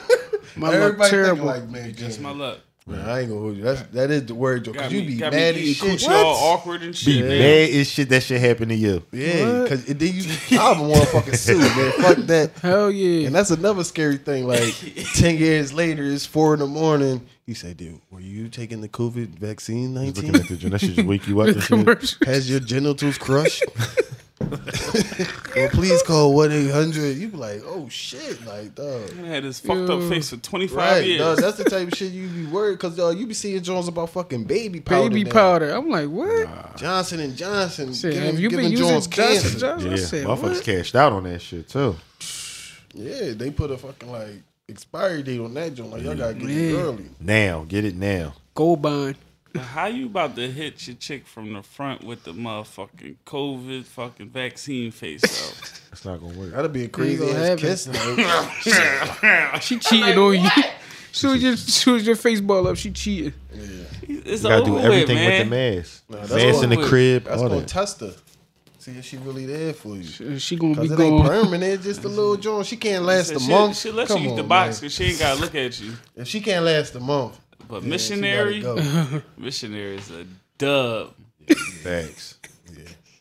My 0.57 0.69
luck 0.69 0.77
everybody 0.77 1.11
terrible. 1.11 1.47
thinking 1.53 1.73
like, 1.73 1.83
man, 1.85 1.95
Just 1.95 2.21
my 2.21 2.31
luck. 2.33 2.59
Man, 2.87 3.01
I 3.09 3.21
ain't 3.21 3.29
gonna 3.29 3.41
hold 3.41 3.57
you. 3.57 3.63
That's 3.63 3.83
that 3.83 4.11
is 4.11 4.27
the 4.27 4.35
word, 4.35 4.65
Joe. 4.65 4.73
Cause 4.73 4.91
me, 4.93 4.99
you 5.01 5.07
be 5.07 5.17
got 5.17 5.33
mad 5.33 5.55
me 5.55 5.61
as 5.63 5.69
eating 5.83 5.97
shit. 5.99 6.09
coochie 6.09 6.25
all 6.25 6.53
awkward 6.55 6.83
and 6.83 6.93
Be 6.93 6.97
shit. 6.97 7.25
man. 7.25 7.39
mad 7.39 7.71
as 7.71 7.91
shit 7.91 8.09
that 8.09 8.23
shit 8.23 8.41
happened 8.41 8.71
to 8.71 8.75
you. 8.77 9.03
Yeah, 9.13 9.59
What? 9.61 9.63
because 9.63 9.85
then 9.87 10.15
you, 10.15 10.25
I'm 10.61 10.81
want 10.89 11.01
to 11.03 11.07
fucking 11.09 11.35
sue, 11.35 11.59
man. 11.59 11.93
Fuck 11.93 12.17
that. 12.27 12.51
Hell 12.61 12.91
yeah. 12.91 13.27
And 13.27 13.35
that's 13.35 13.51
another 13.51 13.85
scary 13.85 14.17
thing. 14.19 14.47
Like 14.47 14.75
ten 15.15 15.37
years 15.37 15.73
later, 15.73 16.03
it's 16.05 16.27
four 16.27 16.55
in 16.55 16.61
the 16.61 16.67
morning. 16.67 17.27
You 17.47 17.55
say, 17.55 17.75
"Dude, 17.75 18.01
were 18.11 18.21
you 18.21 18.49
taking 18.49 18.81
the 18.81 18.89
COVID 18.89 19.29
vaccine? 19.39 19.95
Looking 19.95 20.33
Nineteen? 20.33 20.37
at 20.37 20.61
the 20.61 20.69
that 20.71 20.81
should 20.81 20.95
just 20.95 21.07
wake 21.09 21.27
you 21.27 21.41
up 21.41 21.49
and 21.49 21.57
shit. 21.63 21.69
Commercial. 21.69 22.19
Has 22.27 22.49
your 22.51 22.61
genitals 22.61 23.19
crushed?" 23.19 23.65
well, 25.57 25.69
please 25.71 26.03
call 26.03 26.35
one 26.35 26.53
eight 26.53 26.71
hundred. 26.71 27.17
You 27.17 27.29
be 27.29 27.37
like, 27.37 27.63
"Oh 27.65 27.89
shit!" 27.89 28.45
Like, 28.47 28.75
dog. 28.75 29.11
I 29.23 29.27
had 29.27 29.45
this 29.45 29.61
fucked 29.61 29.89
Yo. 29.89 30.01
up 30.03 30.09
face 30.09 30.31
for 30.31 30.37
25 30.37 30.77
Right, 30.77 31.05
years. 31.05 31.19
dog, 31.21 31.39
that's 31.39 31.57
the 31.59 31.65
type 31.65 31.89
of 31.89 31.95
shit 31.99 32.13
you 32.13 32.29
be 32.29 32.47
worried 32.47 32.75
because 32.79 32.99
uh, 32.99 33.11
you 33.11 33.27
be 33.27 33.35
seeing 33.35 33.63
Jones 33.63 33.89
about 33.89 34.11
fucking 34.11 34.45
baby 34.45 34.81
powder. 34.81 35.09
Baby 35.11 35.25
now. 35.25 35.31
powder. 35.33 35.71
I'm 35.71 35.89
like, 35.89 36.09
what? 36.09 36.77
Johnson 36.77 37.21
and 37.21 37.37
Johnson 37.37 37.93
Shit, 37.95 38.15
giving, 38.15 38.27
have 38.31 38.41
you 38.41 38.51
been 38.51 38.59
giving 38.61 38.73
using 38.73 38.89
Jones 38.89 39.07
Johnson 39.07 39.43
cancer. 39.43 39.59
Johnson? 39.59 39.89
Yeah, 39.89 39.93
I 39.95 39.97
said, 40.01 40.27
motherfuckers 40.27 40.55
what? 40.57 40.65
cashed 40.65 40.95
out 40.97 41.13
on 41.13 41.25
that 41.25 41.41
shit 41.43 41.69
too. 41.69 41.97
Yeah, 42.95 43.33
they 43.35 43.51
put 43.51 43.71
a 43.71 43.79
fucking 43.79 44.11
like 44.11 44.43
expiry 44.69 45.23
date 45.23 45.41
on 45.41 45.55
that 45.55 45.75
joint. 45.75 45.91
Like 45.93 46.03
y'all 46.03 46.15
gotta 46.15 46.35
get 46.35 46.45
Man. 46.47 46.59
it 46.59 46.75
early. 46.79 47.05
Now, 47.21 47.65
get 47.69 47.85
it 47.85 47.97
now. 47.97 48.35
Gold 48.55 48.83
bond. 48.83 49.17
Now, 49.55 49.63
How 49.63 49.87
you 49.87 50.07
about 50.07 50.35
to 50.37 50.51
hit 50.51 50.87
your 50.87 50.97
chick 50.97 51.27
from 51.27 51.53
the 51.53 51.63
front 51.63 52.05
with 52.05 52.25
the 52.25 52.33
motherfucking 52.33 53.17
COVID 53.27 53.85
fucking 53.85 54.31
vaccine 54.31 54.91
face 54.91 55.23
out? 55.25 55.81
That's 55.91 56.05
not 56.05 56.21
gonna 56.21 56.39
work. 56.39 56.53
That'd 56.53 56.73
be 56.73 56.85
a 56.85 56.89
crazy 56.89 57.19
gonna 57.19 57.33
ass 57.39 57.49
have 57.49 57.59
kiss. 57.59 57.85
though. 57.85 59.59
She 59.61 59.79
cheating 59.79 60.19
on 60.19 60.41
you. 60.41 60.49
Soon 61.15 61.37
as 61.37 61.43
your, 61.43 61.57
soon 61.59 61.97
as 61.97 62.07
your 62.07 62.17
face 62.17 62.41
ball 62.41 62.67
up, 62.69 62.77
she 62.79 62.91
cheating. 62.91 63.35
It's 64.09 64.43
You 64.43 64.49
gotta 64.49 64.55
over 64.63 64.65
do 64.65 64.73
with, 64.77 64.85
everything 64.87 65.17
man. 65.17 65.31
with 65.31 65.51
the 65.51 65.51
mask. 65.79 66.05
that's 66.09 66.33
mask 66.33 66.63
in 66.65 66.71
the 66.71 66.77
crib, 66.89 67.25
That's 67.25 67.43
all 67.43 67.49
gonna 67.51 67.61
that. 67.61 67.69
test 67.69 68.01
her. 68.01 68.15
See 68.79 68.93
if 68.93 69.05
she 69.05 69.19
really 69.19 69.45
there 69.45 69.75
for 69.75 69.95
you. 69.95 70.39
She 70.39 70.57
gonna 70.57 70.73
be 70.73 70.89
Cause 70.89 70.93
it 70.99 71.01
ain't 71.05 71.23
going. 71.23 71.29
permanent, 71.45 71.83
just 71.83 72.03
a 72.05 72.09
little 72.09 72.37
joint. 72.37 72.65
She 72.67 72.79
can't 72.79 73.05
last 73.05 73.29
Said 73.29 73.37
a 73.37 73.41
month. 73.41 73.77
she 73.77 73.91
let 73.93 74.09
Come 74.09 74.23
you 74.23 74.29
use 74.31 74.37
the 74.39 74.43
box 74.43 74.77
man. 74.77 74.81
because 74.81 74.95
she 74.95 75.05
ain't 75.05 75.19
gotta 75.19 75.39
look 75.39 75.55
at 75.55 75.79
you. 75.83 75.93
If 76.17 76.29
she 76.29 76.41
can't 76.41 76.65
last 76.65 76.95
a 76.95 77.01
month, 77.01 77.39
But 77.73 77.85
yeah, 77.85 77.89
missionary, 77.89 78.61
gotta 78.61 78.83
go. 78.83 79.23
missionary 79.43 79.97
is 79.97 80.11
a 80.11 80.27
dub. 80.59 81.15
Facts. 81.83 82.39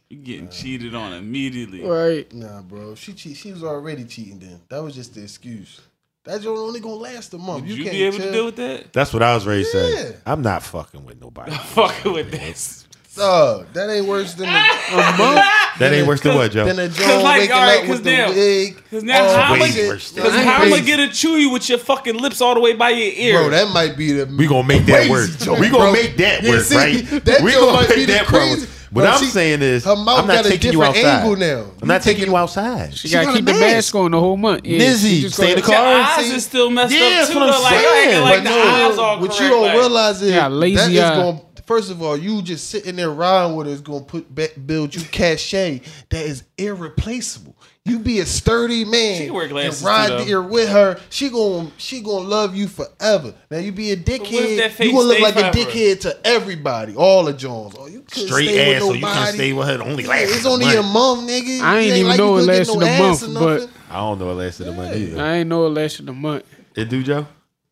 You 0.09 0.17
getting 0.17 0.49
cheated 0.49 0.93
on 0.93 1.13
immediately. 1.13 1.85
Right. 1.85 2.31
Nah, 2.33 2.61
bro. 2.61 2.95
She 2.95 3.13
cheat. 3.13 3.37
She 3.37 3.53
was 3.53 3.63
already 3.63 4.03
cheating. 4.03 4.39
Then 4.39 4.59
that 4.67 4.83
was 4.83 4.93
just 4.93 5.15
the 5.15 5.23
excuse. 5.23 5.79
That's 6.25 6.43
joint 6.43 6.57
only 6.57 6.81
gonna 6.81 6.95
last 6.95 7.33
a 7.33 7.37
month. 7.37 7.61
Would 7.61 7.69
you, 7.69 7.75
you, 7.77 7.83
can't 7.85 7.93
be 7.93 8.03
able 8.03 8.17
tell. 8.17 8.25
to 8.25 8.31
deal 8.33 8.45
with 8.47 8.55
that? 8.57 8.91
That's 8.91 9.13
what 9.13 9.23
I 9.23 9.35
was 9.35 9.47
ready 9.47 9.63
to 9.63 9.69
say. 9.69 10.15
I'm 10.25 10.41
not 10.41 10.63
fucking 10.63 11.05
with 11.05 11.21
nobody. 11.21 11.53
I'm 11.53 11.57
Fucking 11.59 12.11
with 12.11 12.31
this. 12.31 12.80
Dog, 13.15 13.67
that 13.73 13.89
ain't 13.89 14.05
worse 14.07 14.33
than 14.35 14.47
the, 14.47 14.53
That 15.79 15.93
ain't 15.93 16.07
worse 16.07 16.21
than 16.21 16.33
what, 16.35 16.51
Joe? 16.51 16.63
than 16.65 16.79
a 16.79 16.87
joint 16.87 17.23
like, 17.23 17.39
waking 17.41 17.55
alright, 17.55 17.79
up 17.79 17.85
'cause 17.85 17.89
with 17.89 18.03
the 18.05 18.33
wig. 18.33 18.83
Cause 18.89 19.03
now 19.03 19.25
Oh, 19.25 19.35
how 19.35 19.53
am 19.53 19.59
I 19.59 19.63
way 19.63 19.71
shit. 19.71 19.87
worse 19.89 20.11
than 20.11 20.23
Cause 20.23 20.33
That's 20.33 20.45
how 20.45 20.55
am 20.55 20.61
I 20.61 20.69
crazy. 20.69 20.85
get 20.85 20.99
a 21.01 21.09
chew 21.09 21.31
you 21.37 21.49
with 21.49 21.67
your 21.67 21.77
fucking 21.79 22.15
lips 22.19 22.39
all 22.39 22.53
the 22.53 22.61
way 22.61 22.73
by 22.73 22.91
your 22.91 23.11
ear? 23.13 23.39
Bro, 23.39 23.49
that 23.49 23.69
might 23.73 23.97
be 23.97 24.13
the 24.13 24.25
We 24.37 24.47
gonna 24.47 24.65
make 24.67 24.85
that 24.85 25.07
crazy 25.07 25.09
work. 25.11 25.29
joint, 25.39 25.59
We 25.59 25.67
gonna 25.69 25.83
bro. 25.85 25.91
make 25.91 26.15
that 26.17 26.43
Yeah, 26.43 26.49
work, 26.51 26.61
see, 26.61 26.75
right? 26.77 27.05
That 27.25 27.41
we 27.41 27.51
joint 27.51 27.61
gonna 27.65 27.73
might 27.73 27.89
make 27.89 27.97
be 27.97 28.05
the 28.05 28.13
that 28.13 28.25
crazy. 28.27 28.61
work. 28.61 28.69
What 28.91 29.01
Bro, 29.03 29.11
I'm 29.11 29.19
she- 29.19 29.25
saying 29.27 29.61
is, 29.61 29.85
her 29.85 29.95
mouth 29.95 30.19
I'm 30.19 30.27
not 30.27 30.33
got 30.35 30.45
a 30.45 30.49
taking 30.49 30.73
you 30.73 30.79
different 30.79 30.97
outside. 30.97 31.19
angle 31.21 31.35
now. 31.37 31.65
I'm 31.81 31.87
not 31.87 32.01
taking 32.01 32.19
taking- 32.19 32.31
you 32.33 32.37
outside. 32.37 32.93
She 32.97 33.07
She 33.07 33.13
gotta 33.13 33.25
got 33.27 33.35
keep 33.35 33.45
the 33.45 33.53
mask. 33.53 33.61
mask 33.75 33.95
on 33.95 34.11
the 34.11 34.19
whole 34.19 34.35
month. 34.37 34.65
Yeah, 34.65 34.79
Nizzy, 34.79 35.09
she 35.09 35.21
just 35.21 35.35
stay 35.35 35.51
in 35.51 35.55
the 35.55 35.61
car. 35.61 35.75
Your 35.75 36.01
eyes 36.03 36.25
see- 36.25 36.35
is 36.35 36.43
still 36.45 36.69
messed 36.69 36.93
Yeah, 36.93 37.05
up 37.05 37.11
that's 37.13 37.29
too. 37.29 37.39
what 37.39 37.43
I'm 37.43 37.51
though. 37.55 37.61
Like, 37.61 37.73
yo, 37.73 37.79
saying. 37.79 38.07
acting 38.09 38.21
like 38.21 38.35
But 38.35 38.43
the 38.43 38.49
no, 38.49 38.61
eyes 38.89 38.97
all 38.97 39.19
what 39.19 39.29
correct. 39.29 39.41
you 39.43 39.49
don't 39.49 39.61
like, 39.63 39.73
realize 39.77 40.21
is 40.21 40.31
Yeah, 40.31 40.47
lazy 40.49 40.75
that 40.75 40.91
is 40.91 40.99
eye. 40.99 41.15
going. 41.15 41.41
First 41.71 41.89
of 41.89 42.01
all, 42.01 42.17
you 42.17 42.41
just 42.41 42.69
sitting 42.69 42.97
there 42.97 43.11
riding 43.11 43.55
with 43.55 43.65
her 43.67 43.71
is 43.71 43.79
going 43.79 44.01
to 44.01 44.05
put 44.05 44.35
back, 44.35 44.55
build 44.65 44.93
you 44.93 44.99
cachet 45.03 45.79
that 46.09 46.25
is 46.25 46.43
irreplaceable. 46.57 47.55
You 47.85 47.99
be 47.99 48.19
a 48.19 48.25
sturdy 48.25 48.83
man 48.83 49.21
She 49.21 49.29
wear 49.31 49.47
glasses, 49.47 49.79
and 49.79 49.87
ride 49.87 50.07
too, 50.09 50.17
though. 50.17 50.23
there 50.25 50.41
with 50.41 50.67
her. 50.67 50.99
She 51.09 51.29
going 51.29 51.71
she 51.77 52.01
gonna 52.01 52.27
love 52.27 52.55
you 52.57 52.67
forever. 52.67 53.33
Now 53.49 53.59
you 53.59 53.71
be 53.71 53.91
a 53.91 53.95
dickhead. 53.95 54.79
You 54.83 54.91
gonna 54.91 55.03
look 55.05 55.19
like 55.21 55.33
forever? 55.35 55.57
a 55.57 55.61
dickhead 55.63 56.01
to 56.01 56.17
everybody, 56.27 56.93
all 56.93 57.23
the 57.23 57.31
Jones. 57.31 57.73
Oh, 57.79 57.87
you 57.87 58.03
Straight 58.11 58.49
stay 58.49 58.75
ass, 58.75 58.81
with 58.81 58.89
so 58.89 58.93
you 58.95 59.01
can 59.05 59.15
nobody. 59.15 59.37
stay 59.37 59.53
with 59.53 59.67
her. 59.69 59.81
Only 59.81 60.03
Yeah, 60.03 60.09
lasts 60.09 60.35
it's 60.35 60.45
only 60.45 60.65
month. 60.65 60.77
a 60.77 60.83
month, 60.83 61.29
nigga. 61.29 61.61
I 61.61 61.77
ain't 61.79 61.93
It 61.93 61.95
even 61.99 62.07
like 62.09 62.17
know 62.17 62.37
you 62.37 62.43
it 62.43 62.45
couldn't 62.45 62.57
lasted 62.57 62.79
no 62.79 62.85
a 62.85 62.99
month, 62.99 63.33
but- 63.33 63.69
I 63.89 63.95
don't 63.97 64.19
know. 64.19 64.29
It 64.31 64.33
lasted 64.33 64.67
a 64.67 64.71
month 64.73 64.95
either. 64.97 65.21
I 65.23 65.33
ain't 65.37 65.49
know 65.49 65.65
it 65.65 65.69
lasted 65.69 66.09
a 66.09 66.13
month. 66.13 66.43
It 66.75 66.89
do, 66.89 67.01
Joe? 67.01 67.25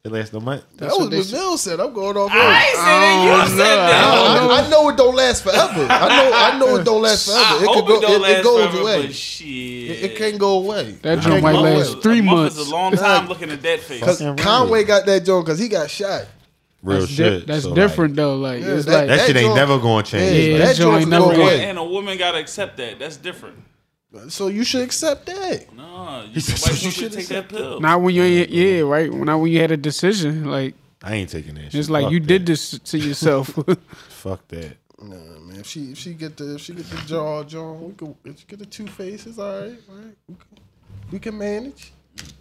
It 0.06 0.14
lasts 0.14 0.34
a 0.34 0.40
month. 0.40 0.64
That 0.78 0.92
was 0.92 0.98
what 0.98 1.12
they 1.12 1.18
what 1.18 1.26
said. 1.26 1.36
Bill 1.36 1.58
said. 1.58 1.80
I'm 1.82 1.94
going 1.94 2.16
off. 2.16 2.32
I 2.32 2.68
ain't 2.68 2.76
saying 2.78 2.86
that. 2.86 3.26
You 3.26 3.32
I 3.32 3.48
said 3.48 3.58
know. 3.58 3.66
that. 3.66 4.04
I 4.06 4.40
don't 4.40 4.52
I, 4.52 4.66
I 4.66 4.70
know 4.70 4.90
it 4.90 4.96
don't 4.98 5.16
last 5.16 5.44
forever. 5.44 5.88
I 5.90 6.08
know. 6.08 6.32
I 6.34 6.58
know 6.58 6.76
it 6.78 6.86
don't 6.86 7.02
last 7.02 7.26
forever. 7.26 7.44
I 7.44 7.58
it 7.62 7.66
hope 7.68 7.76
could 7.76 7.86
go. 7.88 7.98
it 7.98 8.02
don't 8.02 8.12
It, 8.16 8.22
last 8.22 8.32
it 8.40 8.44
goes 8.46 8.62
forever, 8.62 8.80
away. 8.82 9.06
but 9.08 9.14
shit. 9.16 9.48
It, 9.50 10.04
it 10.12 10.16
can't 10.16 10.38
go 10.38 10.60
away. 10.60 10.92
That 11.02 11.18
It 11.18 11.22
joint 11.22 11.44
might 11.44 11.52
last 11.52 11.92
away. 11.94 12.02
three 12.02 12.20
a 12.20 12.24
month 12.24 12.38
months. 12.38 12.58
is 12.58 12.68
a 12.70 12.72
long 12.72 12.94
time 12.94 13.28
looking 13.28 13.50
at 13.52 13.62
that 13.62 13.80
face. 13.82 14.00
Because 14.00 14.20
Fucking 14.22 14.38
Conway 14.38 14.86
got 14.86 15.06
that 15.06 15.26
joint 15.26 15.46
because 15.46 15.60
he 15.60 15.68
got 15.68 15.90
shot. 15.90 16.28
Real 16.82 17.00
That's, 17.02 17.10
di- 17.10 17.16
shit. 17.16 17.48
that's 17.48 17.64
So, 17.64 17.76
different 17.76 18.16
though. 18.16 18.38
Like 18.38 18.62
Yeah, 18.62 18.76
it's 18.76 18.86
that- 18.86 18.92
like 18.92 19.10
Like, 19.10 19.18
that, 19.20 19.28
shit 19.28 19.36
ain't 19.36 19.54
never 19.56 19.80
going 19.80 20.06
to 20.06 20.12
change. 20.12 20.32
Yeah, 20.48 20.54
like, 20.54 20.60
that 20.60 20.68
that 20.68 20.76
joint 20.78 20.98
joint 21.00 21.10
never 21.10 21.26
go 21.26 21.36
go 21.36 21.42
away. 21.42 21.66
and 21.66 21.78
a 21.78 21.84
woman 21.84 22.18
gotta 22.18 22.38
accept 22.38 22.78
that. 22.78 23.00
That's 23.00 23.18
different. 23.18 23.58
So 24.30 24.48
you 24.48 24.64
should 24.64 24.82
accept 24.82 25.28
that. 25.28 25.72
No, 25.76 26.24
you, 26.28 26.34
He 26.34 26.40
so 26.42 26.72
you 26.72 26.78
should 26.78 26.94
should 26.94 27.12
take 27.14 27.28
that 27.28 27.50
pill. 27.50 27.80
not 27.80 28.02
when 28.02 28.16
you 28.16 28.24
ain't 28.24 28.50
yeah 28.50 28.82
right. 28.82 29.12
Not 29.12 29.38
when 29.38 29.52
you 29.52 29.60
had 29.60 29.72
a 29.72 29.78
decision. 29.78 30.46
Like 30.46 30.74
I 31.04 31.16
ain't 31.16 31.30
taking 31.30 31.56
that 31.56 31.66
shit. 31.66 31.76
it's 31.76 31.90
like 31.90 32.06
Fuck 32.06 32.14
you 32.14 32.20
that. 32.20 32.28
did 32.28 32.46
this 32.48 32.78
to 32.80 32.98
yourself. 32.98 33.48
Fuck 34.10 34.48
that. 34.50 34.78
Nah, 35.02 35.16
man. 35.16 35.60
If 35.60 35.68
she 35.68 35.92
if 35.92 35.98
she 36.00 36.14
get 36.16 36.38
the 36.38 36.56
if 36.56 36.62
she 36.62 36.74
get 36.74 36.86
the 36.90 36.98
jaw 37.06 37.44
John, 37.44 37.84
we 37.88 37.94
can 37.94 38.16
if 38.26 38.40
she 38.40 38.46
get 38.48 38.60
the 38.60 38.66
two 38.66 38.88
faces. 38.88 39.38
All 39.38 39.60
right, 39.62 39.78
all 39.90 39.96
right. 39.96 40.16
We 40.28 40.36
can, 40.36 40.48
we 41.12 41.20
can 41.20 41.38
manage. 41.38 41.94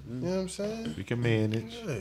You 0.08 0.14
know 0.16 0.30
what 0.30 0.40
I'm 0.40 0.48
saying? 0.48 0.94
We 0.96 1.04
can 1.04 1.20
manage. 1.20 1.74
Yeah. 1.86 1.94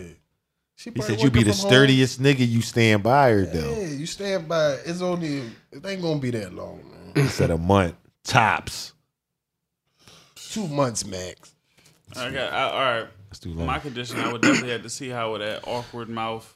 She 0.78 0.92
He 0.92 1.02
said 1.02 1.22
you 1.22 1.30
be 1.30 1.44
the 1.44 1.52
from 1.52 1.60
home. 1.60 1.70
sturdiest 1.72 2.22
nigga. 2.22 2.48
You 2.48 2.62
stand 2.62 3.04
by 3.04 3.32
her 3.32 3.46
though. 3.46 3.72
Yeah, 3.82 3.88
you 3.90 4.06
stand 4.06 4.48
by. 4.48 4.78
It's 4.86 5.02
only 5.02 5.40
it 5.72 5.86
ain't 5.86 6.02
gonna 6.02 6.20
be 6.20 6.32
that 6.32 6.54
long, 6.54 6.82
man. 6.90 7.24
He 7.24 7.30
said 7.30 7.52
a 7.52 7.58
month 7.58 7.96
tops. 8.24 8.94
Two 10.52 10.68
months 10.68 11.06
max. 11.06 11.54
I 12.16 12.30
got. 12.32 12.54
I, 12.54 12.64
all 12.64 13.02
right. 13.02 13.08
That's 13.30 13.40
too 13.40 13.50
My 13.50 13.80
condition, 13.80 14.20
I 14.20 14.32
would 14.32 14.42
definitely 14.42 14.72
have 14.72 14.84
to 14.84 14.90
see 14.90 15.10
how 15.10 15.38
that 15.38 15.68
awkward 15.68 16.08
mouth 16.10 16.56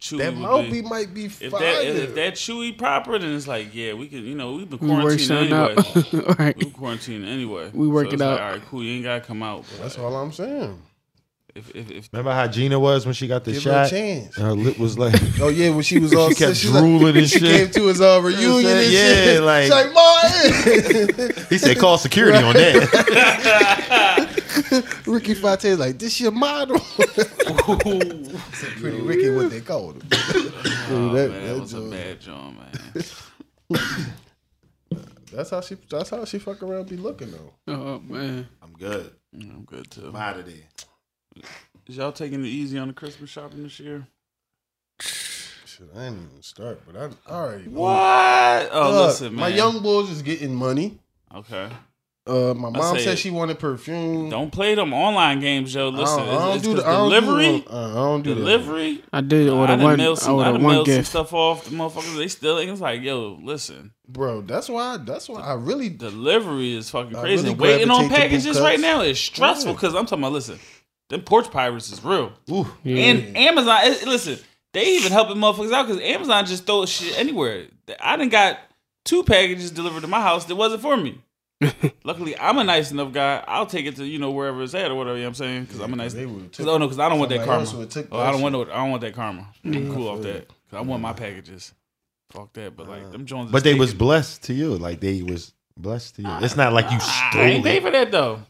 chewy 0.00 0.18
That 0.18 0.32
would 0.32 0.40
mouth 0.42 0.64
be. 0.64 0.82
be 0.82 0.82
might 0.82 1.14
be 1.14 1.26
If 1.26 1.38
fire. 1.52 1.60
that 1.60 1.84
if 1.84 2.14
that 2.16 2.34
chewy 2.34 2.76
proper, 2.76 3.16
then 3.18 3.32
it's 3.34 3.46
like 3.46 3.72
yeah, 3.74 3.92
we 3.92 4.08
can 4.08 4.24
you 4.24 4.34
know 4.34 4.54
we've 4.54 4.68
been 4.68 4.80
we 4.80 4.88
work 4.88 5.04
quarantining 5.18 5.26
something 5.26 5.52
anyway. 5.52 6.24
out. 6.26 6.28
All 6.40 6.44
right. 6.44 6.56
we 6.56 6.64
been 6.64 6.72
quarantining 6.72 7.28
anyway. 7.28 7.70
We 7.72 7.86
work 7.86 8.08
so 8.08 8.14
it 8.14 8.22
out. 8.22 8.32
Like, 8.32 8.40
all 8.40 8.50
right, 8.50 8.62
cool. 8.68 8.82
You 8.82 8.94
ain't 8.94 9.04
gotta 9.04 9.20
come 9.24 9.42
out. 9.44 9.64
That's 9.80 9.96
like, 9.96 10.04
all 10.06 10.16
I'm 10.16 10.32
saying. 10.32 10.82
If 11.58 11.74
if, 11.74 11.90
if 11.90 12.08
Remember 12.12 12.32
how 12.32 12.46
Gina 12.46 12.78
was 12.78 13.04
when 13.04 13.14
she 13.14 13.26
got 13.28 13.44
the 13.44 13.52
Give 13.52 13.62
her 13.64 13.70
a 13.70 13.74
shot? 13.84 13.90
chance. 13.90 14.36
And 14.36 14.46
her 14.46 14.52
lip 14.52 14.78
was 14.78 14.98
like, 14.98 15.14
Oh 15.40 15.48
yeah, 15.48 15.70
when 15.70 15.82
she 15.82 15.98
was 15.98 16.14
all 16.18 16.28
She 16.30 16.34
kept 16.36 16.56
she 16.56 16.68
was 16.68 16.80
drooling 16.80 17.16
and 17.16 17.28
she 17.30 17.38
shit. 17.40 17.56
came 17.56 17.70
to 17.72 17.86
his 17.88 18.00
uh, 18.00 18.20
reunion 18.22 18.76
and 18.76 18.90
Yeah, 18.92 19.14
shit. 19.14 19.42
like- 19.42 19.62
She's 19.64 19.72
like 19.72 19.92
Martin. 19.92 21.46
he 21.50 21.58
said, 21.58 21.78
call 21.78 21.98
security 21.98 22.38
on 22.38 22.54
that. 22.54 22.78
Ricky 25.06 25.34
Fontaine 25.34 25.78
like 25.78 25.98
this 25.98 26.20
your 26.20 26.32
model. 26.32 26.78
Said 26.78 27.26
Pretty 28.80 29.00
Ricky, 29.00 29.30
what 29.30 29.50
they 29.50 29.60
called 29.60 29.96
him. 30.02 30.08
oh, 30.90 31.10
that- 31.14 31.30
man, 31.30 31.42
that 31.46 31.54
that 31.54 31.60
was 31.60 31.72
a 31.74 31.76
joint. 31.78 31.90
bad 31.90 32.20
joint, 32.20 32.56
man. 32.56 33.04
That's 35.32 35.50
how 35.50 35.60
she. 35.60 35.76
That's 35.90 36.08
how 36.10 36.24
she 36.24 36.38
fuck 36.38 36.62
around 36.62 36.88
be 36.88 36.96
looking 36.96 37.30
though. 37.30 37.52
Oh 37.68 37.98
man. 38.00 38.48
I'm 38.62 38.72
good. 38.72 39.12
I'm 39.34 39.64
good 39.64 39.90
too. 39.90 40.06
I'm 40.08 40.16
out 40.16 40.38
of 40.38 40.46
there. 40.46 40.54
Is 41.86 41.96
y'all 41.96 42.12
taking 42.12 42.44
it 42.44 42.48
easy 42.48 42.78
on 42.78 42.88
the 42.88 42.94
Christmas 42.94 43.30
shopping 43.30 43.62
this 43.62 43.80
year? 43.80 44.06
Shit, 45.00 45.88
I 45.96 46.04
didn't 46.04 46.28
even 46.30 46.42
start, 46.42 46.80
but 46.86 46.96
I, 46.96 47.32
I 47.32 47.34
already. 47.34 47.64
know. 47.66 47.80
What? 47.80 48.68
Oh, 48.72 48.90
Look, 48.92 49.06
listen, 49.08 49.26
man. 49.34 49.40
my 49.40 49.48
young 49.48 49.80
boys 49.82 50.10
is 50.10 50.22
getting 50.22 50.54
money. 50.54 50.98
Okay. 51.34 51.68
Uh, 52.26 52.52
my 52.52 52.68
mom 52.68 52.94
say 52.98 53.04
said 53.04 53.18
she 53.18 53.30
wanted 53.30 53.58
perfume. 53.58 54.28
Don't 54.28 54.52
play 54.52 54.74
them 54.74 54.92
online 54.92 55.40
games, 55.40 55.72
Joe. 55.72 55.86
I 55.88 55.90
Listen, 55.92 56.18
don't, 56.18 56.28
I 56.28 56.32
don't 56.46 56.56
it's, 56.56 56.64
do 56.64 56.72
it's 56.72 56.82
the 56.82 56.86
I 56.88 56.92
don't 56.92 57.08
delivery. 57.10 57.60
Do, 57.60 57.66
uh, 57.70 57.90
I 57.90 57.94
don't 57.94 58.22
do 58.22 58.34
that. 58.34 58.40
delivery. 58.40 59.02
I 59.10 59.20
did 59.22 59.48
I 59.48 59.52
order 59.52 59.72
done 59.76 59.82
one. 59.82 59.96
mailed 59.96 60.18
some, 60.18 60.32
I 60.32 60.36
ordered 60.36 60.52
done 60.52 60.62
one 60.62 60.72
mailed 60.74 60.86
some 60.88 60.94
gift. 60.96 61.08
stuff 61.08 61.32
off. 61.32 61.64
The 61.64 61.70
motherfuckers, 61.70 62.16
they 62.18 62.28
still. 62.28 62.58
It's 62.58 62.80
like, 62.82 63.00
yo, 63.00 63.38
listen. 63.42 63.92
bro. 64.06 64.42
That's 64.42 64.68
why. 64.68 64.98
That's 64.98 65.26
why 65.30 65.40
I 65.40 65.54
really. 65.54 65.88
Delivery 65.88 66.74
is 66.76 66.90
fucking 66.90 67.14
crazy. 67.14 67.44
really 67.44 67.54
Waiting 67.58 67.90
on 67.90 68.10
packages 68.10 68.60
right 68.60 68.78
now 68.78 69.00
is 69.00 69.18
stressful 69.18 69.68
Yeah. 69.70 69.76
because 69.76 69.94
I'm 69.94 70.04
talking 70.04 70.18
about. 70.24 70.32
Listen, 70.32 70.58
them 71.08 71.22
porch 71.22 71.50
pirates 71.50 71.90
is 71.92 72.04
real. 72.04 72.32
Ooh. 72.50 72.66
Yeah. 72.84 72.96
And 73.04 73.36
Amazon, 73.36 73.78
it- 73.82 74.06
listen, 74.06 74.38
they 74.72 74.96
even 74.96 75.12
helping 75.12 75.36
motherfuckers 75.36 75.72
out 75.72 75.86
because 75.86 76.02
Amazon 76.02 76.44
just 76.46 76.66
throw 76.66 76.84
shit 76.86 77.18
anywhere. 77.18 77.66
I 78.00 78.16
done 78.16 78.28
got 78.28 78.58
two 79.04 79.24
packages 79.24 79.70
delivered 79.70 80.02
to 80.02 80.06
my 80.08 80.20
house 80.20 80.44
that 80.46 80.56
wasn't 80.56 80.82
for 80.82 80.96
me. 80.96 81.20
Luckily, 82.04 82.38
I'm 82.38 82.58
a 82.58 82.64
nice 82.64 82.92
enough 82.92 83.12
guy. 83.12 83.42
I'll 83.48 83.66
take 83.66 83.86
it 83.86 83.96
to 83.96 84.04
you 84.06 84.18
know 84.20 84.30
wherever 84.30 84.62
it's 84.62 84.74
at 84.74 84.90
or 84.90 84.94
whatever. 84.94 85.16
You 85.16 85.22
know 85.24 85.28
what 85.28 85.40
I'm 85.40 85.46
saying 85.46 85.64
because 85.64 85.80
I'm 85.80 85.92
a 85.92 85.96
nice. 85.96 86.12
they 86.14 86.24
would've 86.24 86.52
Cause, 86.52 86.56
took- 86.58 86.68
oh 86.68 86.78
no, 86.78 86.86
because 86.86 87.00
I 87.00 87.08
don't 87.08 87.18
want 87.18 87.30
that 87.30 87.44
karma. 87.44 87.60
else 87.60 87.74
would've 87.74 87.90
took 87.90 88.08
Oh, 88.12 88.20
I 88.20 88.30
don't 88.30 88.40
want 88.42 88.52
no. 88.52 88.62
I 88.62 88.76
don't 88.76 88.90
want 88.90 89.00
that 89.02 89.14
karma. 89.14 89.48
I'm 89.64 89.92
cool 89.92 90.08
off 90.08 90.22
that. 90.22 90.46
Cause 90.48 90.76
I 90.78 90.80
want 90.82 91.02
my 91.02 91.14
packages. 91.14 91.72
Fuck 92.30 92.52
that. 92.52 92.76
But 92.76 92.88
like 92.88 93.04
uh, 93.04 93.10
them 93.10 93.26
Jones. 93.26 93.50
But 93.50 93.64
they 93.64 93.74
was 93.74 93.92
blessed 93.94 94.44
to 94.44 94.54
you. 94.54 94.76
Like 94.76 95.00
they 95.00 95.22
was 95.22 95.52
blessed 95.76 96.16
to 96.16 96.22
you. 96.22 96.28
It's 96.42 96.56
not 96.56 96.72
like 96.72 96.90
you 96.92 96.98
ah, 97.00 97.28
I 97.28 97.30
stole 97.32 97.42
it. 97.56 97.64
pay 97.64 97.76
it. 97.78 97.82
for 97.82 97.90
that 97.90 98.12
though. 98.12 98.40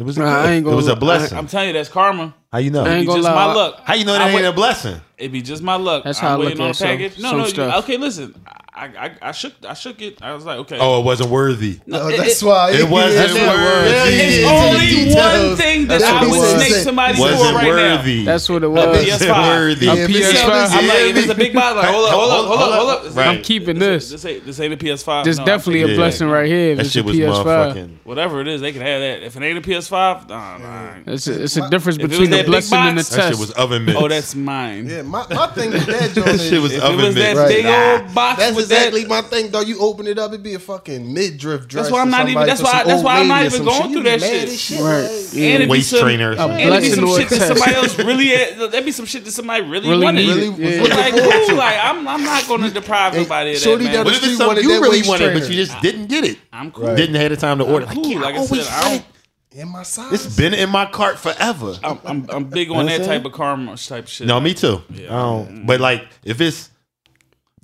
It 0.00 0.04
was 0.06 0.16
a, 0.16 0.20
Nah, 0.20 0.26
I 0.42 0.50
ain't 0.52 0.62
it 0.62 0.64
gonna 0.64 0.76
was 0.76 0.88
a 0.88 0.96
blessing. 0.96 1.36
I'm 1.36 1.46
telling 1.46 1.68
you, 1.68 1.72
that's 1.74 1.88
karma. 1.90 2.34
How 2.50 2.58
you 2.58 2.70
know? 2.70 2.84
I 2.84 2.88
ain't 2.88 2.98
It's 3.02 3.06
gonna 3.08 3.22
just 3.22 3.28
lie. 3.34 3.46
my 3.46 3.52
luck. 3.54 3.80
How 3.84 3.94
you 3.94 4.04
know 4.06 4.12
that 4.14 4.22
I 4.22 4.26
ain't 4.30 4.34
wait- 4.36 4.44
a 4.46 4.52
blessing? 4.52 5.00
It'd 5.18 5.30
be 5.32 5.42
just 5.42 5.62
my 5.62 5.76
luck. 5.76 6.04
That's 6.04 6.18
I'm 6.20 6.24
how 6.24 6.34
I 6.34 6.36
look 6.38 6.46
waiting 6.46 6.60
on 6.62 6.68
at 6.68 6.70
a 6.70 6.74
some- 6.74 6.88
package. 6.88 7.18
No, 7.18 7.28
some 7.28 7.38
no. 7.38 7.44
you- 7.44 7.50
stuff. 7.50 7.84
Okay, 7.84 7.96
listen. 7.98 8.34
I, 8.80 9.06
I 9.06 9.28
I 9.28 9.32
shook 9.32 9.52
I 9.68 9.74
shook 9.74 10.00
it. 10.00 10.22
I 10.22 10.32
was 10.32 10.44
like, 10.46 10.58
okay. 10.60 10.78
Oh, 10.80 11.00
it 11.00 11.04
wasn't 11.04 11.30
worthy. 11.30 11.80
No, 11.86 12.08
it- 12.08 12.16
that's 12.16 12.42
it- 12.42 12.46
why 12.46 12.70
it 12.72 12.88
wasn't 12.88 13.14
That's 13.16 13.34
what- 13.34 13.56
worthy. 13.56 13.90
Yeah, 13.90 14.04
yeah, 14.04 14.22
It's 14.22 14.38
yeah, 14.40 14.50
only 14.50 15.14
one 15.48 15.56
thing 15.56 15.86
that 15.88 16.00
That's 16.00 16.04
I 16.12 16.20
would 16.22 16.30
was 16.40 16.50
snake 16.54 16.72
saying. 16.72 16.84
somebody 16.84 17.14
for 17.18 17.24
right 17.24 17.66
worthy. 17.66 18.24
That's 18.24 18.48
what 18.48 18.62
it 18.62 18.66
A 18.66 18.70
was. 18.70 18.96
PS5. 19.06 19.48
worthy. 19.48 19.86
A 19.88 19.92
PS5. 20.08 20.70
I'm 20.70 20.86
like, 20.88 20.98
if 21.00 21.16
it's 21.16 21.28
a 21.30 21.34
big 21.34 21.52
box, 21.52 21.76
like, 21.76 21.86
hold 21.86 22.06
up, 22.06 22.12
hold 22.14 22.30
up, 22.30 22.46
hold 22.46 22.60
up, 22.60 22.78
hold 22.78 22.90
up. 22.90 23.02
This 23.04 23.12
Right. 23.14 23.26
I'm 23.28 23.42
keeping 23.42 23.78
This, 23.78 24.10
this. 24.10 24.22
this 24.22 24.24
ain't 24.32 24.46
this 24.46 24.60
ain't 24.60 24.72
a 24.74 24.76
PS5. 24.76 25.24
This 25.24 25.36
No, 25.38 25.44
definitely 25.44 25.82
a 25.92 25.96
blessing 25.96 26.28
back. 26.28 26.34
right 26.34 26.46
here. 26.48 26.70
If 26.70 26.76
That 26.78 26.86
it's 26.86 26.94
shit 26.94 27.04
a 27.04 27.06
was 27.06 27.16
PS5. 27.16 27.44
motherfucking. 27.44 27.90
Whatever 28.04 28.40
it 28.40 28.48
is, 28.48 28.60
they 28.60 28.72
can 28.72 28.80
have 28.82 29.00
that. 29.00 29.22
If 29.22 29.36
it 29.36 29.42
ain't 29.42 29.58
a 29.58 29.60
PS5, 29.60 30.28
nah, 30.28 30.58
nah. 30.58 30.90
It's 31.06 31.26
a, 31.26 31.42
it's 31.42 31.56
a 31.56 31.68
difference 31.68 31.98
If 31.98 32.04
it 32.04 32.08
was 32.08 32.18
between 32.18 32.30
that 32.30 32.44
the 32.46 32.50
blessing 32.50 32.78
and 32.78 32.98
the 32.98 33.02
box, 33.02 33.08
That 33.10 33.28
shit 33.30 33.38
was 33.38 33.50
oven 33.52 33.82
oh, 33.82 33.86
mitts. 33.86 33.98
Oh, 34.00 34.08
that's 34.08 34.34
mine. 34.34 34.88
Yeah, 34.88 35.02
my, 35.02 35.26
my 35.30 35.46
thing 35.48 35.70
with 35.72 35.86
that 35.86 36.12
joint 36.14 36.14
that 36.26 36.34
is 36.36 36.48
shit 36.48 36.60
was 36.62 36.72
If 36.72 36.78
it 36.78 36.84
oven 36.84 37.04
was 37.06 37.14
that 37.16 37.48
big 37.48 37.66
old 37.66 38.14
box 38.14 38.56
with 38.56 38.68
exactly 38.70 39.02
that, 39.02 39.08
my 39.08 39.22
thing, 39.22 39.50
though. 39.50 39.60
You 39.60 39.80
open 39.80 40.06
it 40.06 40.18
up, 40.18 40.30
it'd 40.32 40.42
be 40.42 40.54
a 40.54 40.58
fucking 40.58 41.12
midriff 41.12 41.66
dress. 41.68 41.84
That's 41.86 41.92
why 41.92 42.00
I'm 42.02 42.06
for 42.06 42.10
not 42.10 42.28
even- 42.28 42.46
that's 42.46 42.62
why- 42.62 42.84
that's 42.84 43.02
why 43.02 43.18
I'm 43.20 43.28
not 43.28 43.44
even 43.44 43.64
going 43.64 43.82
shit. 43.82 43.92
through 43.92 44.02
that 44.04 44.20
shit. 44.20 44.48
as 44.48 44.60
shit. 44.60 44.80
Right. 44.80 45.02
like- 45.02 45.10
Yeah. 45.32 45.44
and 45.44 45.54
it'd 45.54 45.66
be 45.68 45.70
Waist 45.70 45.90
some, 45.90 46.00
trainer 46.00 46.28
or 46.28 46.32
A 46.32 46.36
something. 46.36 46.60
and 46.60 46.74
it'd 46.74 46.82
be 46.82 46.88
some 46.90 47.04
blessing 47.04 47.22
or 47.22 47.26
a 47.26 47.28
shit 47.28 47.38
that 47.38 47.48
somebody 47.48 47.74
else 47.74 47.98
really 47.98 48.66
that'd 48.68 48.84
be 48.84 48.92
some 48.92 49.06
shit 49.06 49.24
that 49.24 49.32
somebody 49.32 49.62
really, 49.64 49.88
Really 49.88 50.04
wanted. 50.04 50.26
needed. 50.26 50.58
Really 50.58 50.74
Yeah. 50.76 50.80
was 50.82 50.90
like 50.90 51.12
cool, 51.46 51.56
like 51.56 51.78
I'm, 51.82 52.08
I'm 52.08 52.24
not 52.24 52.46
going 52.48 52.62
to 52.62 52.70
deprive 52.70 53.12
Hey, 53.14 53.22
nobody 53.22 53.50
of 53.50 53.56
that, 53.56 53.62
shorty 53.62 53.84
man. 53.84 54.04
What 54.04 54.14
if 54.14 54.24
it's 54.24 54.36
something 54.36 54.62
you 54.64 54.70
really 54.80 54.88
waist 54.98 55.08
wanted, 55.08 55.34
but 55.34 55.48
you 55.50 55.56
just 55.64 55.80
didn't 55.80 56.06
get 56.06 56.24
it? 56.24 56.38
I'm 56.52 56.70
cool. 56.70 56.94
Didn't 56.94 57.14
have 57.16 57.30
the 57.30 57.36
time 57.36 57.58
to 57.58 57.64
order. 57.64 57.86
cool. 57.86 58.20
Like 58.20 58.34
I 58.36 58.44
said, 58.46 58.58
I 58.66 58.80
don't- 58.82 58.90
want 58.92 58.94
it. 59.02 59.04
In 59.52 59.68
my 59.68 59.82
size. 59.82 60.12
It's 60.12 60.36
been 60.36 60.54
in 60.54 60.70
my 60.70 60.86
cart 60.86 61.18
forever. 61.18 61.74
I'm, 61.82 61.98
I'm, 62.04 62.26
I'm 62.30 62.44
big 62.44 62.70
on 62.70 62.86
know 62.86 62.92
that 62.92 62.98
type 62.98 63.06
saying? 63.06 63.26
of 63.26 63.32
karma 63.32 63.76
type 63.76 64.06
shit. 64.06 64.28
No, 64.28 64.38
me 64.38 64.54
too. 64.54 64.80
Yeah. 64.94 65.06
I 65.08 65.18
don't- 65.22 65.66
but 65.66 65.80
like, 65.80 66.06
if 66.24 66.40
it's 66.40 66.70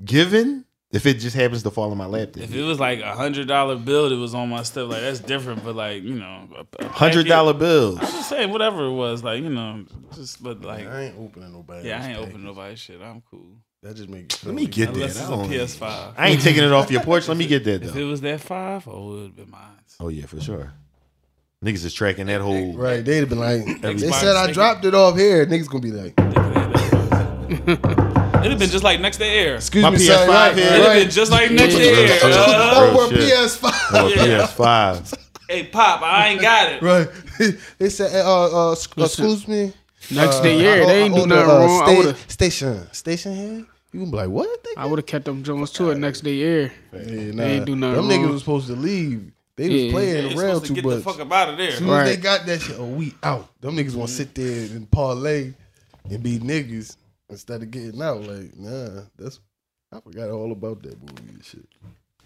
given, 0.05 0.65
if 0.93 1.05
it 1.05 1.15
just 1.15 1.35
happens 1.37 1.63
to 1.65 1.71
fall 1.71 1.91
in 1.93 1.99
my 1.99 2.07
lap, 2.07 2.37
If 2.37 2.55
it 2.55 2.63
was 2.63 2.79
like 2.79 3.01
a 3.01 3.15
hundred 3.15 3.49
dollar 3.49 3.77
bill 3.77 4.09
that 4.11 4.17
was 4.17 4.35
on 4.35 4.49
my 4.49 4.63
stuff, 4.63 4.89
like 4.91 5.01
that's 5.03 5.19
different. 5.21 5.65
But 5.65 5.75
like 5.77 6.03
you 6.03 6.15
know, 6.15 6.49
a- 6.57 6.85
a 6.85 6.89
hundred 6.89 7.25
packet- 7.25 7.29
dollar 7.29 7.53
bills. 7.55 7.99
I'm 8.01 8.07
just 8.07 8.29
saying 8.29 8.51
whatever 8.51 8.85
it 8.87 8.93
was, 8.93 9.23
like 9.25 9.43
you 9.43 9.51
know, 9.51 9.85
just 10.15 10.43
but 10.43 10.63
like 10.63 10.87
I 10.87 11.03
ain't 11.05 11.19
opening 11.19 11.53
nobody. 11.53 11.89
yeah, 11.89 11.97
I 12.03 12.07
ain't 12.07 12.15
package. 12.17 12.29
opening 12.29 12.45
nobody's 12.47 12.79
shit. 12.79 13.01
I'm 13.03 13.23
cool. 13.31 13.57
That 13.83 13.95
just 13.97 14.09
make 14.09 14.33
you 14.33 14.39
feel 14.39 14.53
Let 14.53 14.57
me 14.57 14.67
get 14.67 14.87
that. 14.95 14.95
Unless 14.95 15.21
I, 15.21 15.35
it's 15.45 15.75
a 15.79 15.85
PS5. 15.85 16.15
I 16.17 16.29
ain't 16.29 16.41
taking 16.41 16.65
it 16.65 16.73
off 16.73 16.91
your 16.91 17.03
porch. 17.03 17.29
Let 17.29 17.37
me 17.37 17.47
get 17.47 17.65
that 17.65 17.83
If 17.83 17.93
though. 17.93 18.01
it 18.01 18.05
was 18.05 18.21
that 18.23 18.41
five, 18.41 18.89
oh, 18.89 18.91
it 18.91 19.11
would 19.15 19.23
have 19.27 19.37
been 19.37 19.51
mine. 19.51 19.61
Oh 20.01 20.09
yeah, 20.09 20.27
for 20.27 20.41
sure. 20.41 20.73
Niggas 21.65 21.85
is 21.85 21.95
tracking 21.95 22.27
that 22.27 22.41
whole. 22.41 22.75
Right, 22.77 23.05
they'd 23.05 23.19
have 23.21 23.29
been 23.29 23.39
like, 23.39 23.65
they 23.81 23.95
Xbox, 23.95 24.15
said 24.21 24.37
I 24.37 24.47
they 24.47 24.53
dropped 24.53 24.85
it 24.85 24.95
off 24.95 25.17
here. 25.17 25.47
Niggas 25.47 25.69
gonna 25.69 25.81
be 25.83 25.91
like, 25.93 26.15
They 26.17 26.25
could 26.25 27.67
have 27.67 27.67
that. 27.67 28.13
It'd 28.47 28.53
have 28.53 28.59
been 28.61 28.71
just 28.71 28.85
like 28.85 29.01
next 29.01 29.17
to 29.19 29.25
air. 29.27 29.57
Excuse 29.57 29.83
My 29.83 29.91
me, 29.91 29.97
PS5 29.99 30.07
son. 30.07 30.29
Right, 30.29 30.55
here. 30.57 30.67
It'd 30.67 30.83
have 30.87 30.93
been 30.95 31.11
just 31.11 31.31
like 31.33 31.51
next 31.51 31.75
to 31.75 31.81
air. 31.83 32.09
shit. 32.09 32.23
Uh, 32.25 32.91
Real 32.93 33.01
Over. 33.01 33.17
PS5. 33.17 33.67
Or 33.95 34.11
PS5. 34.11 35.15
hey, 35.49 35.65
Pop, 35.65 36.03
I 36.03 36.29
ain't 36.29 36.41
got 36.41 36.73
it. 36.73 36.83
Right. 36.83 37.09
they 37.79 37.89
said, 37.91 38.25
uh, 38.25 38.71
uh, 38.71 38.73
excuse 38.73 39.47
me. 39.49 39.73
Next 40.11 40.37
Uh, 40.37 40.43
day, 40.43 40.63
yeah, 40.63 40.85
I- 40.85 40.87
they 40.87 41.01
I 41.01 41.05
ain't 41.05 41.15
do 41.15 41.27
nothing 41.27 41.51
uh, 41.51 41.59
wrong. 41.59 41.83
I 41.83 41.87
sta- 41.87 41.97
would 41.97 42.07
have, 42.07 42.31
Station. 42.31 42.93
Station 42.93 43.35
here? 43.37 43.67
You 43.93 44.01
gonna 44.01 44.11
be 44.11 44.17
like, 44.19 44.29
what? 44.29 44.63
They 44.65 44.71
I 44.77 44.87
would 44.87 44.99
have 44.99 45.07
kept 45.07 45.25
them 45.25 45.43
Jones 45.43 45.71
to 45.73 45.91
it 45.91 45.99
next 45.99 46.21
day 46.21 46.41
air. 46.43 46.73
Yeah, 46.93 47.01
ain't 47.43 47.65
do 47.67 47.75
nothing 47.75 47.97
Them 47.97 48.09
niggas 48.09 48.31
was 48.31 48.41
supposed 48.43 48.67
to 48.69 48.75
leave. 48.75 49.33
They 49.57 49.69
Yeah. 49.69 49.85
was 49.85 49.93
playing 49.93 50.15
They 50.15 50.21
around 50.23 50.37
supposed 50.37 50.63
to 50.63 50.69
too 50.69 50.75
get 50.75 50.85
much. 50.85 50.95
the 50.97 51.01
fuck 51.01 51.21
up 51.21 51.33
out 51.33 51.49
of 51.49 51.57
there. 51.57 51.69
As 51.71 51.79
soon 51.79 51.89
as 51.91 52.09
they 52.09 52.17
got 52.19 52.45
that 52.47 52.61
shit, 52.61 52.77
oh, 52.79 52.85
we 52.87 53.15
out. 53.23 53.49
Them 53.61 53.77
niggas 53.77 53.95
want 53.95 54.11
to 54.11 54.15
sit 54.15 54.35
there 54.35 54.65
and 54.77 54.91
parlay 54.91 55.55
and 56.11 56.23
be 56.23 56.39
niggas 56.39 56.97
instead 57.31 57.63
of 57.63 57.71
getting 57.71 58.01
out. 58.03 58.23
Like, 58.23 58.57
nah, 58.57 59.03
that's 59.19 59.41
I 59.93 60.01
forgot 60.01 60.31
all 60.31 60.53
about 60.53 60.83
that 60.83 61.01
movie 61.01 61.35
and 61.35 61.45
shit. 61.45 61.67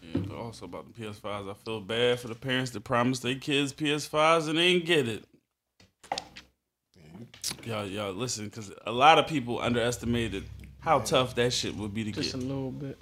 Yeah, 0.02 0.20
but 0.26 0.36
also 0.36 0.64
about 0.64 0.92
the 0.92 1.02
PS5s, 1.02 1.50
I 1.50 1.54
feel 1.54 1.80
bad 1.80 2.18
for 2.20 2.28
the 2.28 2.34
parents 2.34 2.70
that 2.72 2.84
promised 2.84 3.22
their 3.22 3.34
kids 3.34 3.72
PS5s 3.72 4.48
and 4.48 4.58
they 4.58 4.62
ain't 4.62 4.86
get 4.86 5.08
it. 5.08 5.24
Y'all, 7.64 7.86
y'all 7.86 8.12
listen, 8.12 8.46
because 8.46 8.72
a 8.86 8.92
lot 8.92 9.18
of 9.18 9.26
people 9.26 9.60
underestimated 9.60 10.44
how 10.80 11.00
tough 11.00 11.34
that 11.34 11.52
shit 11.52 11.74
would 11.76 11.92
be 11.92 12.04
to 12.04 12.12
get. 12.12 12.22
Just 12.22 12.34
a 12.34 12.38
little 12.38 12.70
bit. 12.70 12.98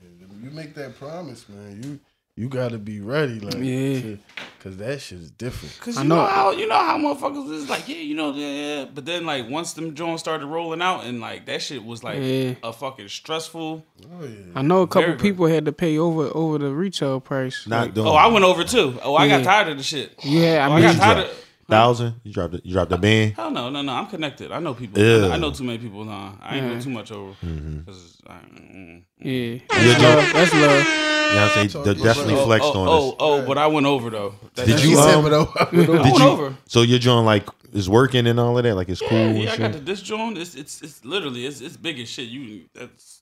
When 0.00 0.44
you 0.44 0.50
make 0.50 0.74
that 0.74 0.98
promise, 0.98 1.48
man, 1.48 1.82
you 1.82 2.00
you 2.36 2.48
gotta 2.48 2.78
be 2.78 3.00
ready, 3.00 3.38
like, 3.40 3.54
Yeah. 3.56 4.00
to- 4.00 4.18
cause 4.58 4.76
that 4.78 5.00
shit 5.02 5.18
is 5.18 5.30
different. 5.30 5.78
Cause 5.80 5.98
I 5.98 6.02
you 6.02 6.08
know. 6.08 6.16
know. 6.16 6.26
how 6.26 6.50
you 6.52 6.66
know 6.68 6.76
how 6.78 6.96
motherfuckers 6.96 7.50
is 7.52 7.68
like, 7.68 7.88
yeah, 7.88 7.96
you 7.96 8.14
know, 8.14 8.32
yeah, 8.32 8.48
yeah. 8.78 8.84
But 8.86 9.04
then 9.04 9.26
like 9.26 9.50
once 9.50 9.72
them 9.74 9.94
joints 9.94 10.22
started 10.22 10.46
rolling 10.46 10.80
out 10.80 11.04
and 11.04 11.20
like 11.20 11.46
that 11.46 11.60
shit 11.62 11.84
was 11.84 12.02
like 12.02 12.18
Yeah. 12.22 12.54
a 12.62 12.72
fucking 12.72 13.08
stressful. 13.08 13.84
Oh 14.04 14.24
yeah. 14.24 14.28
I 14.54 14.62
know 14.62 14.82
a 14.82 14.86
couple 14.86 15.02
Very 15.02 15.12
good. 15.16 15.20
people 15.22 15.46
had 15.46 15.64
to 15.66 15.72
pay 15.72 15.98
over 15.98 16.30
over 16.34 16.58
the 16.58 16.70
retail 16.70 17.20
price. 17.20 17.66
Not 17.66 17.86
Like, 17.86 17.94
doing. 17.94 18.06
Oh, 18.06 18.12
I 18.14 18.28
went 18.28 18.44
over 18.44 18.64
too. 18.64 18.98
Oh, 19.02 19.14
I 19.16 19.28
got 19.28 19.44
tired 19.44 19.68
of 19.68 19.76
the 19.76 19.82
shit. 19.84 20.14
yeah, 20.22 20.66
Oh, 20.68 20.72
I 20.72 20.76
I 20.76 20.80
got 20.80 20.96
tired 20.96 21.18
of. 21.26 21.38
Thousand. 21.72 22.14
You 22.24 22.32
dropped 22.32 22.54
it. 22.54 22.64
You 22.64 22.72
dropped 22.72 22.90
the 22.90 22.98
band. 22.98 23.34
Hell 23.34 23.50
no, 23.50 23.70
no, 23.70 23.82
no. 23.82 23.92
I'm 23.92 24.06
connected. 24.06 24.52
I 24.52 24.58
know 24.60 24.74
people. 24.74 25.00
Ew. 25.02 25.26
I 25.30 25.36
know 25.36 25.50
too 25.50 25.64
many 25.64 25.78
people. 25.78 26.04
Nah, 26.04 26.32
I 26.40 26.56
ain't 26.56 26.62
Yeah. 26.64 26.68
doing 26.70 26.80
too 26.82 26.90
much 26.90 27.10
over. 27.12 27.32
Mm-hmm. 27.44 27.80
'Cause 27.84 28.18
I, 28.26 28.32
mm. 28.34 29.02
yeah, 29.18 29.58
that's 29.68 30.02
love. 30.02 30.32
That's 30.32 30.54
love. 30.54 30.86
You 31.32 31.38
know 31.38 31.44
what 31.46 31.56
I'm 31.56 31.68
saying? 31.70 31.84
They 31.84 31.94
definitely 31.94 32.34
oh, 32.34 32.44
flexed 32.44 32.70
oh, 32.74 32.80
on 32.80 32.88
oh, 32.88 32.92
us. 33.10 33.14
oh, 33.18 33.42
oh, 33.42 33.46
but 33.46 33.56
I 33.58 33.66
went 33.66 33.86
over 33.86 34.10
though. 34.10 34.34
That- 34.54 34.66
Did 34.66 34.82
you, 34.82 34.90
He 34.90 34.94
said, 34.96 35.14
um, 35.14 35.22
but, 35.24 35.32
I 35.32 35.70
Did 35.74 35.88
went 35.88 36.18
you? 36.18 36.24
over. 36.24 36.56
So 36.66 36.82
your 36.82 36.98
joint 36.98 37.24
like 37.24 37.48
is 37.72 37.88
working 37.88 38.26
and 38.26 38.38
all 38.38 38.56
of 38.58 38.64
that? 38.64 38.74
Like 38.74 38.88
it's 38.90 39.00
cool. 39.00 39.10
Yeah, 39.18 39.24
and 39.28 39.38
yeah, 39.38 39.52
I 39.52 39.56
got 39.56 39.72
shit? 39.72 39.72
the 39.72 39.80
disc 39.80 40.04
joint. 40.04 40.36
It's 40.36 40.54
it's 40.54 40.82
it's 40.82 41.04
literally 41.04 41.46
it's 41.46 41.60
it's 41.62 41.76
big 41.78 41.98
as 42.00 42.08
shit. 42.10 42.28
You 42.28 42.64
that's 42.74 43.21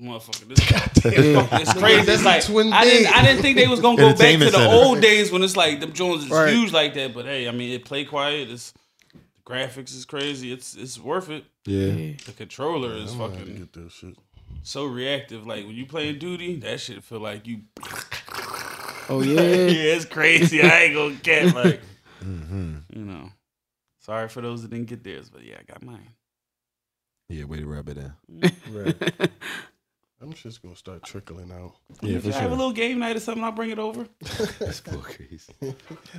motherfucker. 0.00 0.48
This, 0.48 0.58
it's 1.04 1.72
crazy. 1.74 2.10
It's 2.12 2.24
like 2.24 2.44
Twin 2.44 2.72
I 2.72 2.84
didn't. 2.84 3.16
I 3.16 3.22
didn't 3.24 3.42
think 3.42 3.56
they 3.56 3.66
was 3.68 3.80
gonna 3.80 3.96
go 3.96 4.10
back 4.14 4.32
to 4.38 4.44
the 4.44 4.50
center. 4.50 4.70
old 4.74 5.00
days 5.00 5.30
when 5.32 5.42
it's 5.42 5.56
like 5.56 5.80
them 5.80 5.92
joints 5.92 6.24
is 6.24 6.30
Right. 6.30 6.52
huge 6.52 6.72
like 6.72 6.94
that. 6.94 7.14
But 7.14 7.26
hey, 7.26 7.48
I 7.48 7.52
mean 7.52 7.70
it 7.72 7.84
play 7.84 8.04
quiet. 8.04 8.50
It's 8.50 8.72
the 9.12 9.18
graphics 9.44 9.94
is 9.94 10.04
crazy. 10.04 10.52
It's 10.52 10.74
it's 10.74 10.98
worth 10.98 11.28
it. 11.30 11.44
Yeah. 11.66 12.14
The 12.26 12.32
controller 12.36 12.94
is 12.94 13.12
I'm 13.12 13.18
gonna 13.18 13.34
have 13.36 13.44
to 13.44 13.50
fucking 13.50 13.56
get 13.56 13.72
that 13.74 13.92
shit. 13.92 14.16
so 14.62 14.84
reactive. 14.86 15.46
Like 15.46 15.66
when 15.66 15.74
you 15.74 15.86
playing 15.86 16.18
duty, 16.18 16.56
that 16.60 16.80
shit 16.80 17.02
feel 17.04 17.20
like 17.20 17.46
you. 17.46 17.60
Oh 19.08 19.20
yeah, 19.24 19.40
yeah, 19.42 19.94
it's 19.94 20.04
crazy. 20.04 20.62
I 20.62 20.84
ain't 20.84 20.94
gonna 20.94 21.14
get 21.16 21.54
like, 21.54 21.80
Mm-hmm. 22.24 22.74
you 22.98 23.04
know. 23.04 23.30
Sorry 24.00 24.28
for 24.28 24.40
those 24.40 24.62
that 24.62 24.70
didn't 24.70 24.86
get 24.88 25.04
theirs, 25.04 25.28
but 25.30 25.44
yeah, 25.44 25.56
I 25.60 25.62
got 25.70 25.82
mine. 25.82 26.08
Yeah. 27.28 27.44
Way 27.44 27.58
to 27.60 27.66
rub 27.66 27.88
it 27.88 27.98
in. 27.98 28.12
Right. 28.70 29.30
I'm 30.22 30.32
just 30.34 30.62
gonna 30.62 30.76
start 30.76 31.02
trickling 31.02 31.50
out. 31.50 31.72
Yeah, 32.00 32.16
if 32.18 32.22
for 32.22 32.28
you 32.28 32.32
have 32.34 32.52
a 32.52 32.54
little 32.54 32.70
game 32.72 33.00
night 33.00 33.16
or 33.16 33.18
something, 33.20 33.42
I'll 33.42 33.50
bring 33.50 33.70
it 33.70 33.80
over. 33.80 34.06
That's 34.60 34.78
cool, 34.80 35.00
crazy. 35.00 35.52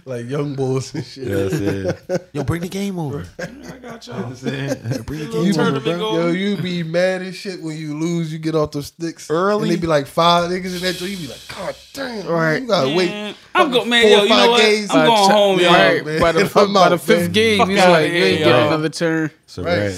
Like 0.05 0.27
young 0.29 0.55
boys 0.55 0.93
and 0.93 1.05
shit. 1.05 1.27
Yeah, 1.29 1.35
that's 1.35 1.53
it. 1.53 2.29
Yo, 2.33 2.43
bring 2.43 2.61
the 2.61 2.67
game 2.67 2.99
over. 2.99 3.25
I 3.39 3.77
got 3.77 4.05
y'all. 4.05 4.23
bring 4.23 4.35
the 4.35 5.03
Little 5.07 5.43
game 5.43 5.59
over, 5.59 5.79
bro. 5.79 5.97
going. 5.97 6.15
Yo, 6.15 6.27
you 6.31 6.57
be 6.57 6.83
mad 6.83 7.21
as 7.21 7.35
shit 7.37 7.61
when 7.61 7.77
you 7.77 7.97
lose. 7.97 8.33
You 8.33 8.39
get 8.39 8.55
off 8.55 8.71
the 8.71 8.83
sticks 8.83 9.29
Early? 9.29 9.63
and 9.69 9.71
they 9.71 9.79
be 9.79 9.87
like 9.87 10.07
five 10.07 10.49
niggas 10.51 10.75
in 10.75 10.81
that 10.81 10.95
joint. 10.95 11.11
You 11.11 11.17
be 11.17 11.27
like, 11.27 11.47
God 11.47 11.75
damn, 11.93 12.27
Right. 12.27 12.33
right? 12.53 12.61
You 12.63 12.67
gotta 12.67 12.93
wait. 12.95 13.35
I'm 13.55 13.71
going, 13.71 13.87
man. 13.89 14.01
four 14.03 14.09
Yo, 14.11 14.23
you 14.23 14.29
know 14.29 14.51
what? 14.51 14.61
games. 14.61 14.89
I'm 14.89 15.05
going 15.05 15.27
By 15.27 15.33
home, 15.33 15.57
the- 15.57 15.63
yo. 15.63 15.71
Right, 15.71 16.05
man. 16.05 16.19
by 16.19 16.31
the 16.33 16.51
I'm 16.59 16.73
by 16.73 16.89
the 16.89 16.97
fifth 16.97 17.21
man. 17.21 17.31
game, 17.31 17.69
he's 17.69 17.77
like, 17.79 18.11
you 18.11 18.17
ain't 18.17 18.39
yo. 18.39 18.45
getting 18.45 18.67
another 18.67 18.89
turn. 18.89 19.31
So 19.47 19.63
Right. 19.63 19.77
right. 19.79 19.91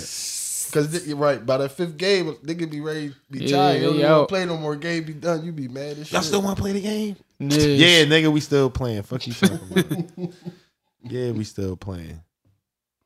Cause 0.75 1.07
you're 1.07 1.15
right. 1.15 1.45
By 1.45 1.55
the 1.55 1.69
fifth 1.69 1.95
game, 1.95 2.33
nigga 2.43 2.69
be 2.69 2.81
ready, 2.81 3.09
to 3.09 3.15
be 3.31 3.45
Yeah, 3.45 3.55
tired. 3.55 3.81
You 3.81 4.01
don't 4.01 4.11
wanna 4.11 4.27
play 4.27 4.45
no 4.45 4.57
more. 4.57 4.75
Game 4.75 5.05
be 5.05 5.13
done. 5.13 5.45
You 5.45 5.53
be 5.53 5.69
mad 5.69 5.97
as 5.97 6.07
shit. 6.07 6.11
Y'all 6.11 6.21
still 6.21 6.41
want 6.41 6.57
to 6.57 6.61
play 6.61 6.73
the 6.73 6.81
game? 6.81 7.15
Yeah, 7.39 7.57
Yeah, 7.57 8.03
nigga, 8.03 8.29
we 8.29 8.41
still 8.41 8.69
playing. 8.69 9.03
Fuck 9.03 9.25
you 9.25 9.33
talking 9.33 9.59
about? 9.71 10.33
yeah, 11.03 11.31
we 11.31 11.45
still 11.45 11.77
playing. 11.77 12.21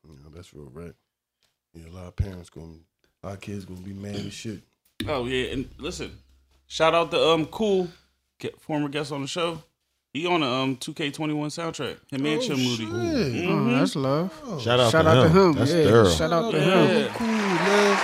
Yeah, 0.04 0.14
that's 0.34 0.52
real 0.52 0.68
right. 0.72 0.92
Yeah, 1.72 1.88
a 1.88 1.94
lot 1.94 2.06
of 2.06 2.16
parents 2.16 2.50
gonna, 2.50 2.74
a 3.22 3.26
lot 3.28 3.34
of 3.34 3.40
kids 3.40 3.64
gonna 3.64 3.80
be 3.82 3.92
mad 3.92 4.16
as 4.16 4.32
shit. 4.32 4.62
Oh 5.06 5.26
yeah, 5.26 5.52
and 5.52 5.68
listen, 5.78 6.10
shout 6.66 6.92
out 6.92 7.12
to 7.12 7.22
um 7.24 7.46
cool, 7.46 7.88
get, 8.40 8.60
former 8.60 8.88
guest 8.88 9.12
on 9.12 9.22
the 9.22 9.28
show. 9.28 9.62
He 10.12 10.26
on 10.26 10.40
the 10.40 10.46
um 10.46 10.76
2K21 10.76 11.46
soundtrack. 11.54 11.96
Him 12.10 12.26
and 12.26 12.42
Chill 12.42 12.56
Moody. 12.56 12.86
shit. 12.86 13.48
Oh, 13.48 13.64
that's 13.70 13.94
love. 13.94 14.60
Shout 14.60 14.80
out, 14.80 14.90
Shout 14.90 15.04
to, 15.04 15.10
out 15.10 15.22
to 15.22 15.28
him. 15.28 15.36
him. 15.36 15.52
That's 15.54 15.72
yeah, 15.72 15.84
thorough. 15.84 16.08
shout 16.10 16.32
out 16.32 16.50
to 16.50 16.58
Yeah. 16.58 16.84
him. 16.86 17.12
Cool, 17.14 17.26
man. 17.28 17.96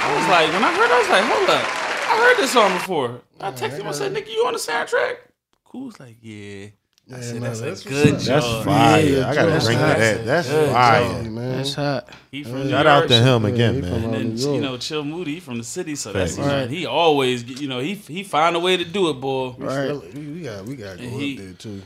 I 0.00 0.14
was 0.16 0.28
like, 0.28 0.52
when 0.52 0.64
I 0.64 0.72
heard, 0.74 0.90
it, 0.90 0.92
I 0.92 0.98
was 1.00 1.08
like, 1.08 1.24
hold 1.24 1.50
up, 1.50 1.64
I 2.10 2.16
heard 2.16 2.36
this 2.42 2.50
song 2.52 2.72
before. 2.74 3.20
I 3.40 3.50
texted 3.52 3.80
him, 3.80 3.86
I 3.88 3.92
said, 3.92 4.12
"Nigga, 4.14 4.28
you 4.28 4.44
on 4.46 4.52
the 4.54 4.58
soundtrack?" 4.58 5.16
Cool 5.64 5.86
was 5.86 6.00
like, 6.00 6.16
"Yeah." 6.22 6.68
I 7.10 7.16
Yeah, 7.16 7.22
said, 7.22 7.42
"That's, 7.42 7.60
that's 7.60 7.86
a 7.86 7.88
good 7.88 8.06
up. 8.14 8.20
That's 8.20 8.26
job." 8.46 8.64
fire. 8.66 9.02
Yeah, 9.02 9.28
I 9.30 9.34
gotta 9.34 9.50
that's 9.50 9.64
drink 9.64 9.80
that. 9.80 10.24
That's 10.26 10.48
Good 10.48 10.70
fire. 10.72 11.22
Hey, 11.22 11.28
man. 11.30 11.56
That's 11.56 11.74
hot. 11.74 12.08
He 12.30 12.42
from 12.44 12.68
Shout 12.68 12.84
New 12.84 12.90
out 12.90 12.98
York. 12.98 13.08
to 13.08 13.14
him 13.14 13.42
Yeah, 13.44 13.48
again, 13.48 13.74
he 13.76 13.80
man. 13.80 14.04
And 14.04 14.14
then 14.14 14.36
you 14.54 14.60
know, 14.60 14.76
Chill 14.76 15.04
Moody 15.04 15.34
he 15.34 15.40
from 15.40 15.56
the 15.58 15.64
city, 15.64 15.96
so 15.96 16.12
that's 16.12 16.36
Facts. 16.36 16.46
right. 16.46 16.68
He 16.70 16.84
always, 16.84 17.44
you 17.44 17.66
know, 17.68 17.80
he 17.80 17.94
he 17.94 18.22
find 18.24 18.56
a 18.56 18.60
way 18.60 18.76
to 18.76 18.84
do 18.84 19.08
it, 19.08 19.14
boy. 19.14 19.54
We 19.56 19.64
Right. 19.64 19.84
still- 19.86 20.04
We, 20.14 20.20
we 20.32 20.40
got 20.42 20.64
we 20.66 20.76
got 20.76 20.98
to 20.98 21.02
go 21.04 21.04
And 21.04 21.20
he- 21.20 21.32
up 21.38 21.44
there 21.44 21.52
too. 21.54 21.82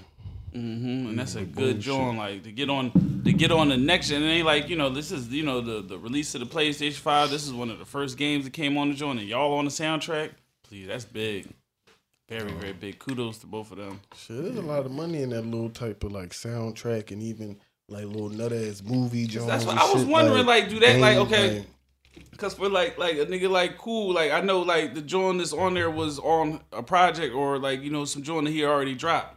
hmm 0.52 1.06
and 1.08 1.18
that's 1.18 1.34
a 1.36 1.42
good 1.42 1.54
bullshit. 1.54 1.80
joint. 1.80 2.18
Like 2.18 2.42
to 2.42 2.50
get 2.52 2.68
on 2.68 3.22
to 3.24 3.32
get 3.32 3.52
on 3.52 3.68
the 3.68 3.76
next 3.76 4.08
gen. 4.08 4.22
It 4.24 4.26
ain't 4.26 4.44
like 4.46 4.68
you 4.68 4.76
know 4.76 4.90
this 4.90 5.12
is 5.12 5.28
you 5.28 5.44
know 5.44 5.60
the 5.60 5.82
the 5.82 5.98
release 5.98 6.34
of 6.34 6.40
the 6.40 6.46
PlayStation 6.46 6.94
Five. 6.94 7.30
This 7.30 7.46
is 7.46 7.52
one 7.52 7.70
of 7.70 7.78
the 7.78 7.84
first 7.86 8.18
games 8.18 8.44
that 8.44 8.52
came 8.52 8.76
on 8.76 8.88
the 8.88 8.94
joint, 8.96 9.20
and 9.20 9.28
y'all 9.28 9.54
on 9.54 9.64
the 9.66 9.70
soundtrack. 9.70 10.30
Please, 10.68 10.88
that's 10.88 11.04
big, 11.04 11.48
very 12.38 12.52
very 12.52 12.72
big. 12.72 12.98
Kudos 12.98 13.38
to 13.38 13.46
both 13.46 13.72
of 13.72 13.78
them. 13.78 14.00
Shit, 14.16 14.42
there's 14.42 14.56
a 14.56 14.62
lot 14.62 14.86
of 14.86 14.92
money 14.92 15.22
in 15.22 15.30
that 15.30 15.44
little 15.44 15.70
type 15.70 16.02
of 16.04 16.12
like 16.12 16.30
soundtrack 16.30 17.10
and 17.10 17.22
even 17.22 17.58
like 17.88 18.04
little 18.04 18.30
nut 18.30 18.52
ass 18.52 18.82
movie 18.82 19.26
joints. 19.26 19.48
That's 19.48 19.64
what 19.66 19.78
I 19.78 19.92
was 19.92 20.04
wondering. 20.04 20.46
Like, 20.46 20.68
do 20.68 20.80
that 20.80 20.98
like 20.98 21.18
okay? 21.18 21.58
like, 21.58 21.66
Cause 22.36 22.54
for 22.54 22.68
like 22.68 22.98
like 22.98 23.16
a 23.16 23.26
nigga 23.26 23.50
like 23.50 23.78
cool, 23.78 24.14
like 24.14 24.32
I 24.32 24.40
know 24.40 24.60
like 24.60 24.94
the 24.94 25.00
joint 25.00 25.38
that's 25.38 25.52
on 25.52 25.74
there 25.74 25.90
was 25.90 26.18
on 26.18 26.60
a 26.72 26.82
project 26.82 27.34
or 27.34 27.58
like 27.58 27.82
you 27.82 27.90
know 27.90 28.04
some 28.04 28.22
joint 28.22 28.46
that 28.46 28.52
he 28.52 28.64
already 28.64 28.94
dropped. 28.94 29.36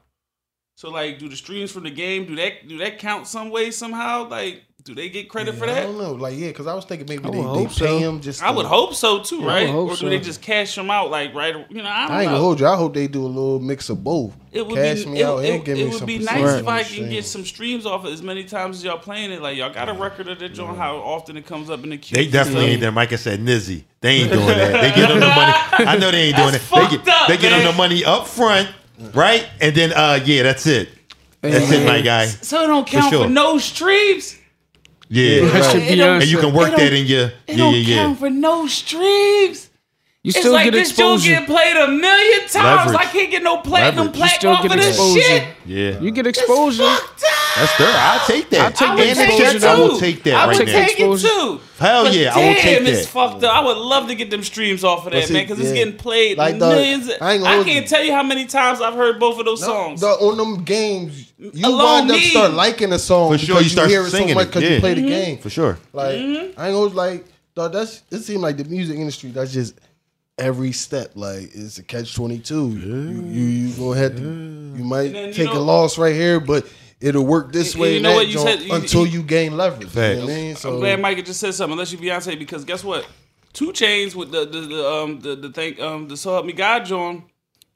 So 0.75 0.89
like, 0.89 1.19
do 1.19 1.29
the 1.29 1.35
streams 1.37 1.71
from 1.71 1.83
the 1.83 1.89
game 1.91 2.25
do 2.25 2.35
that 2.35 2.67
do 2.67 2.77
that 2.79 2.99
count 2.99 3.27
some 3.27 3.49
way 3.49 3.71
somehow? 3.71 4.27
Like, 4.27 4.63
do 4.83 4.93
they 4.93 5.09
get 5.09 5.29
credit 5.29 5.53
yeah, 5.55 5.59
for 5.59 5.65
that? 5.67 5.77
I 5.77 5.81
don't 5.83 5.97
know. 5.97 6.11
Like 6.11 6.37
yeah, 6.37 6.49
because 6.49 6.67
I 6.67 6.73
was 6.75 6.83
thinking 6.85 7.07
maybe 7.09 7.23
I 7.25 7.31
they, 7.31 7.37
they 7.37 7.43
hope 7.43 7.69
pay 7.69 7.73
so. 7.73 7.97
him 7.97 8.19
just. 8.21 8.43
I 8.43 8.49
to- 8.49 8.53
would 8.57 8.65
hope 8.65 8.93
so 8.93 9.23
too, 9.23 9.41
I 9.43 9.63
right? 9.65 9.69
Or 9.69 9.95
do 9.95 10.09
they 10.09 10.19
just 10.19 10.41
cash 10.41 10.75
them 10.75 10.91
out 10.91 11.09
like 11.09 11.33
right? 11.33 11.55
You 11.71 11.81
know, 11.81 11.89
I 11.89 12.01
don't 12.07 12.11
I 12.11 12.21
ain't 12.23 12.25
know. 12.25 12.35
gonna 12.35 12.43
hold 12.43 12.59
you. 12.59 12.67
I 12.67 12.75
hope 12.75 12.93
they 12.93 13.07
do 13.07 13.25
a 13.25 13.25
little 13.25 13.59
mix 13.61 13.89
of 13.89 14.03
both. 14.03 14.35
It 14.51 14.67
would 14.67 14.75
Cash 14.75 15.05
be 15.05 15.11
me 15.11 15.21
it, 15.21 15.25
out 15.25 15.37
it- 15.45 15.53
and 15.55 15.65
give 15.65 15.77
it 15.77 15.83
me 15.85 15.89
would 15.89 15.97
some 15.99 16.05
be 16.05 16.19
nice 16.19 16.51
on 16.53 16.59
if 16.59 16.67
I 16.67 16.83
can 16.83 17.09
get 17.09 17.25
some 17.25 17.45
streams 17.45 17.85
off 17.85 18.05
it 18.05 18.11
as 18.11 18.21
many 18.21 18.43
times 18.43 18.77
as 18.77 18.83
y'all 18.83 18.97
playing 18.99 19.31
it. 19.31 19.41
Like 19.41 19.57
y'all 19.57 19.73
got 19.73 19.87
a 19.87 19.93
record 19.93 20.27
of 20.27 20.39
that 20.39 20.49
joint, 20.53 20.77
how 20.77 20.97
often 20.97 21.37
it 21.37 21.45
comes 21.45 21.69
up 21.69 21.83
in 21.85 21.89
the 21.89 21.97
queue. 21.97 22.15
They 22.17 22.27
definitely 22.29 22.65
ain't 22.65 22.81
there. 22.81 22.91
Micah 22.91 23.17
said 23.17 23.39
Nizzy. 23.39 23.85
They 24.01 24.09
ain't 24.17 24.31
doing 24.31 24.45
that. 24.45 24.81
They 24.81 24.91
give 25.01 25.07
them 25.07 25.21
the 25.21 25.27
money. 25.27 25.53
I 25.79 25.97
know 25.97 26.11
they 26.11 26.23
ain't 26.23 26.35
doing 26.35 26.51
That's 26.51 26.69
it. 26.71 26.75
They 26.75 26.97
get, 26.97 27.07
up, 27.07 27.27
they 27.29 27.37
get 27.37 27.49
them 27.49 27.63
the 27.63 27.73
money 27.77 28.05
up 28.05 28.27
front, 28.27 28.69
right? 29.13 29.47
And 29.61 29.75
then 29.75 29.91
uh 29.93 30.19
yeah, 30.23 30.43
that's 30.43 30.65
it. 30.67 30.89
That's 31.41 31.71
it, 31.71 31.85
my 31.85 32.01
guy. 32.01 32.25
So 32.25 32.63
it 32.63 32.67
don't 32.67 32.87
count 32.87 33.05
for, 33.13 33.17
sure. 33.21 33.29
no 33.29 33.57
streams. 33.59 34.37
Yeah. 35.09 35.45
That 35.51 35.71
should 35.71 35.87
be 35.87 35.95
don't- 35.95 36.21
And 36.21 36.29
you 36.31 36.39
can 36.39 36.53
work 36.53 36.73
It 36.73 36.77
that 36.77 36.93
in 36.93 37.05
your 37.05 37.25
It 37.27 37.33
yeah, 37.49 37.57
don't 37.57 37.73
yeah, 37.75 37.79
yeah. 37.79 37.95
count 38.03 38.19
for 38.19 38.29
no 38.31 38.65
streams. 38.67 39.69
You 40.23 40.29
It's 40.29 40.39
still 40.39 40.53
like 40.53 40.65
get 40.65 40.71
this 40.73 40.95
joint 40.97 41.13
exposure. 41.21 41.29
getting 41.33 41.45
played 41.45 41.77
a 41.77 41.87
million 41.87 42.39
times. 42.49 42.91
Leverage. 42.91 42.95
I 43.07 43.11
can't 43.11 43.29
get 43.29 43.43
no 43.43 43.57
platinum 43.57 44.07
Leverage. 44.07 44.15
You 44.15 44.19
plaque 44.21 44.35
still 44.39 44.51
off 44.53 44.63
get 44.63 44.71
of 44.71 44.77
this 44.77 44.87
exposure. 44.87 45.21
shit. 45.21 45.47
Yeah. 45.67 45.99
You 45.99 46.09
get 46.09 46.25
exposure. 46.25 46.83
Fucked 46.83 47.23
up. 47.23 47.29
That's 47.57 47.71
third. 47.73 47.95
I'll 47.95 48.27
take 48.27 48.49
that. 48.49 48.61
I'll 48.65 48.71
take 48.71 48.87
I 48.89 48.95
the 48.95 49.01
would 49.01 49.15
take 49.15 49.29
exposure 49.29 49.57
it 49.57 49.59
too. 49.61 49.67
I 49.67 49.75
will 49.79 49.99
take 49.99 50.23
that 50.23 50.33
I 50.35 50.47
right 50.47 50.57
would 50.57 50.67
now. 50.67 50.73
take 50.73 50.89
it 50.89 50.91
Exposure. 51.03 51.27
too. 51.27 51.59
Hell 51.79 52.03
But 52.05 52.13
yeah, 52.13 52.33
I 52.33 52.37
will 52.37 52.53
take 52.55 52.63
damn, 52.63 52.87
it's 52.87 53.01
that. 53.05 53.07
fucked 53.07 53.43
up. 53.43 53.55
I 53.55 53.65
would 53.65 53.77
love 53.77 54.07
to 54.09 54.15
get 54.15 54.29
them 54.29 54.43
streams 54.43 54.83
off 54.83 55.05
of 55.05 55.13
that, 55.13 55.23
see, 55.25 55.33
man, 55.33 55.43
because 55.43 55.59
it's 55.59 55.69
yeah. 55.69 55.75
getting 55.85 55.97
played 55.97 56.37
Like 56.37 56.59
the- 56.59 56.67
millions. 56.69 57.09
I 57.09 57.25
I, 57.25 57.33
ain't 57.35 57.43
gonna 57.43 57.63
can't 57.63 57.87
tell 57.87 58.03
you 58.03 58.11
how 58.11 58.23
many 58.23 58.45
times 58.45 58.81
I've 58.81 58.93
heard 58.95 59.19
both 59.19 59.39
of 59.39 59.45
those 59.45 59.61
No, 59.61 59.67
songs. 59.67 60.01
the- 60.01 60.07
on 60.07 60.37
them 60.37 60.63
games, 60.63 61.31
you 61.37 61.51
Alone 61.65 62.07
wind 62.07 62.11
up 62.11 62.17
me. 62.17 62.29
start 62.29 62.51
liking 62.53 62.91
a 62.93 62.99
song 62.99 63.31
For 63.31 63.37
sure, 63.37 63.47
because 63.55 63.63
you 63.63 63.69
start 63.69 63.89
hear 63.89 64.01
it 64.01 64.09
so 64.11 64.17
singing 64.17 64.35
much 64.35 64.45
it, 64.45 64.47
because 64.49 64.63
yeah. 64.63 64.69
you 64.75 64.79
play 64.81 64.93
the 64.95 65.01
Mm-hmm. 65.01 65.09
game. 65.09 65.37
For 65.37 65.49
sure. 65.49 65.77
Like 65.93 66.11
I 66.15 66.17
ain't 66.17 66.55
gonna 66.55 66.73
like 66.87 67.25
dog, 67.55 67.71
that's 67.73 68.01
it 68.11 68.19
seemed 68.19 68.41
like 68.41 68.57
the 68.57 68.65
music 68.65 68.97
industry. 68.97 69.31
That's 69.31 69.53
just 69.53 69.75
every 70.37 70.71
step. 70.73 71.11
Like 71.15 71.51
it's 71.53 71.77
a 71.77 71.83
catch 71.83 72.13
twenty 72.15 72.39
two. 72.39 72.69
You, 72.71 73.21
you 73.27 73.43
you 73.45 73.73
go 73.75 73.93
ahead. 73.93 74.17
To, 74.17 74.23
you 74.23 74.83
might 74.83 75.13
then, 75.13 75.27
you 75.29 75.33
take 75.33 75.53
know- 75.53 75.59
a 75.59 75.63
loss 75.63 75.97
right 75.97 76.13
here, 76.13 76.39
but 76.41 76.65
it'll 77.05 77.25
work 77.25 77.51
this 77.53 77.75
way. 77.75 77.95
you 77.95 77.99
know 78.01 78.15
what 78.15 78.27
you 78.27 78.39
said- 78.39 78.61
you- 78.61 78.73
until 78.73 79.05
you- 79.05 79.19
you 79.19 79.23
gain 79.23 79.55
leverage. 79.55 79.93
You 79.95 80.01
know 80.01 80.21
what 80.21 80.23
I 80.23 80.35
mean? 80.35 80.55
So 80.55 80.73
I'm 80.73 80.79
glad 80.79 80.99
Micah 81.01 81.21
just 81.21 81.39
said 81.39 81.53
something. 81.53 81.73
Unless 81.73 81.91
you 81.91 81.97
Beyonce, 81.97 82.37
because 82.37 82.65
guess 82.65 82.83
what? 82.83 83.05
2 83.53 83.71
Chainz 83.71 84.15
with 84.15 84.31
the 84.31 84.45
the, 84.45 84.61
the 84.61 84.89
um 84.89 85.19
the 85.21 85.35
the 85.35 85.49
thing 85.49 85.79
um 85.81 86.07
the 86.07 86.17
So 86.17 86.33
Help 86.33 86.45
Me 86.45 86.53
God 86.53 86.85
John, 86.85 87.23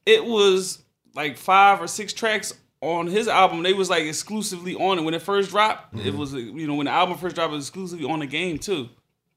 it 0.06 0.26
was 0.26 0.80
like 1.16 1.38
five 1.38 1.82
or 1.82 1.88
six 1.88 2.12
tracks 2.14 2.54
on 2.82 3.08
his 3.08 3.28
album. 3.28 3.62
They 3.64 3.74
was 3.74 3.90
like 3.90 4.04
exclusively 4.04 4.76
on 4.76 5.00
it 5.00 5.04
when 5.04 5.14
it 5.14 5.22
first 5.22 5.50
dropped. 5.52 5.96
It 6.06 6.16
was 6.16 6.34
you 6.34 6.68
know 6.68 6.76
when 6.76 6.86
the 6.86 6.92
album 6.92 7.18
first 7.18 7.36
dropped, 7.36 7.52
it 7.54 7.56
was 7.56 7.68
exclusively 7.68 8.06
on 8.10 8.20
the 8.20 8.26
game 8.28 8.58
too. 8.58 8.90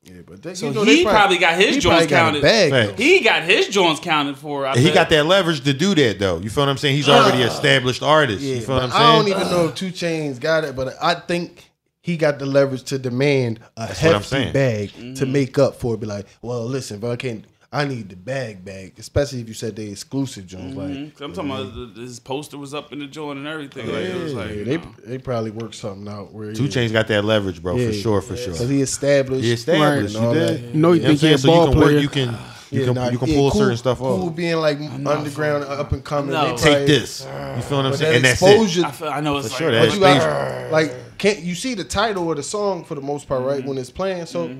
Yeah, 0.05 0.23
but 0.27 0.43
they, 0.43 0.55
So 0.55 0.67
you 0.69 0.75
know, 0.75 0.83
he 0.83 1.05
they 1.05 1.11
probably 1.11 1.39
got 1.39 1.55
his 1.57 1.77
joints 1.77 1.87
probably 1.87 2.07
got 2.09 2.17
counted. 2.43 2.43
bag, 2.43 2.99
He 2.99 3.21
got 3.21 3.45
his 3.45 3.69
joints 3.69 4.01
counted 4.01 4.37
for. 4.37 4.67
I 4.67 4.77
he 4.77 4.87
bet. 4.87 4.95
got 4.95 5.11
that 5.11 5.27
leverage 5.27 5.61
to 5.63 5.73
do 5.73 5.95
that 5.95 6.19
though. 6.19 6.39
You 6.39 6.51
feel 6.51 6.65
what 6.65 6.71
I'm 6.71 6.77
saying? 6.77 6.97
He's 6.97 7.09
already 7.09 7.43
established 7.43 8.03
artist. 8.03 8.41
Yeah, 8.43 8.57
you 8.57 8.61
feel 8.63 8.75
what 8.75 8.85
I'm 8.85 8.91
saying? 8.91 9.03
I 9.03 9.13
don't 9.17 9.25
saying? 9.27 9.37
even 9.41 9.51
know 9.53 9.65
if 9.69 9.75
2 9.77 9.87
Chainz 9.93 10.41
got 10.41 10.65
it, 10.65 10.75
but 10.75 10.95
I 11.01 11.15
think 11.15 11.71
he 12.01 12.17
got 12.17 12.41
the 12.41 12.47
leverage 12.47 12.83
to 12.85 12.99
demand 12.99 13.61
a 13.77 13.83
what 13.87 13.97
hefty 13.97 14.51
bag 14.51 14.91
Mm-hmm. 14.91 15.15
to 15.15 15.27
make 15.27 15.57
up 15.59 15.77
for 15.77 15.95
it. 15.95 16.01
Be 16.01 16.07
like, 16.07 16.27
well, 16.43 16.65
listen, 16.65 16.99
but 16.99 17.13
I 17.13 17.17
can't. 17.17 17.45
I 17.75 17.87
need 17.87 18.11
the 18.11 18.17
bag 18.17 18.65
bag, 18.67 18.93
especially 18.99 19.41
if 19.41 19.49
you 19.49 19.55
said 19.55 19.75
they 19.77 19.87
exclusive 19.89 20.47
Jones. 20.47 20.77
Like, 20.77 20.89
Mhm. 20.91 21.13
'Cause 21.15 21.23
I'm 21.23 21.33
talking 21.33 21.51
about 21.51 21.95
the, 21.95 22.01
his 22.03 22.21
poster 22.21 22.59
was 22.59 22.75
up 22.75 22.93
in 22.93 22.99
the 22.99 23.07
joint 23.07 23.39
and 23.39 23.49
everything. 23.49 23.87
Like 23.87 24.05
it 24.05 24.23
was 24.23 24.35
like 24.35 24.51
yeah, 24.55 24.65
they 24.65 24.77
know. 24.77 24.95
they 25.07 25.17
probably 25.19 25.53
worked 25.53 25.77
something 25.77 26.07
out 26.07 26.35
where 26.35 26.53
2 26.53 26.65
Chainz 26.65 26.93
got 26.93 27.09
that 27.09 27.25
leverage, 27.25 27.63
bro, 27.63 27.77
yeah, 27.77 27.87
for 27.87 27.93
sure, 27.95 28.21
for 28.21 28.37
sure. 28.37 28.53
Because 28.53 28.69
he 28.69 28.83
established. 28.83 29.45
He 29.45 29.53
established. 29.53 30.15
and 30.17 30.25
You 30.35 30.41
that. 30.41 30.47
did. 30.49 30.75
You 30.75 30.81
know 30.81 30.93
you 30.93 31.01
You 31.01 31.03
know 31.07 31.09
what 31.13 31.19
think 31.19 31.21
he 31.21 31.27
a 31.35 31.39
saying? 31.39 31.39
So 31.39 31.49
you 31.49 31.55
ball 31.55 31.69
can 31.71 31.77
work, 31.79 31.85
player. 31.87 31.99
you 32.01 32.09
can 32.11 32.29
you 32.71 32.81
Yeah, 32.81 32.87
can 32.87 32.95
nah, 32.95 33.09
you 33.11 33.19
can 33.19 33.29
yeah, 33.29 33.35
pull 33.37 33.51
cool- 33.51 33.61
certain 33.61 33.77
stuff 33.79 34.01
off. 34.03 34.21
Cool 34.21 34.31
being 34.31 34.57
like 34.57 34.79
underground, 35.07 35.65
up 35.65 35.93
and 35.93 36.05
coming. 36.05 36.33
No. 36.33 36.51
they 36.57 36.63
Take 36.63 36.77
Take 36.79 36.87
this. 36.89 37.21
You 37.57 37.63
feel 37.63 37.79
what 37.79 37.87
I'm 37.87 37.97
saying? 37.97 37.99
that 38.13 38.17
And 38.17 38.25
that's 38.25 38.43
exposure, 38.43 38.81
it. 38.81 38.87
I, 38.87 38.91
feel, 38.93 39.09
I 39.09 39.21
know 39.21 39.39
it's 39.39 39.49
For 39.49 39.53
like 39.53 39.59
sure, 39.59 39.71
But 39.71 39.81
that 39.89 39.95
you 39.95 40.01
got 40.01 40.73
like 40.73 41.19
can't 41.19 41.39
you 41.41 41.55
see 41.55 41.73
the 41.75 41.85
title 41.85 42.31
of 42.31 42.37
the 42.37 42.43
song 42.43 42.85
for 42.85 42.95
the 42.97 43.01
most 43.01 43.29
part, 43.29 43.43
right? 43.45 43.65
When 43.65 43.79
it's 43.79 43.91
playing, 43.91 44.27
so 44.27 44.51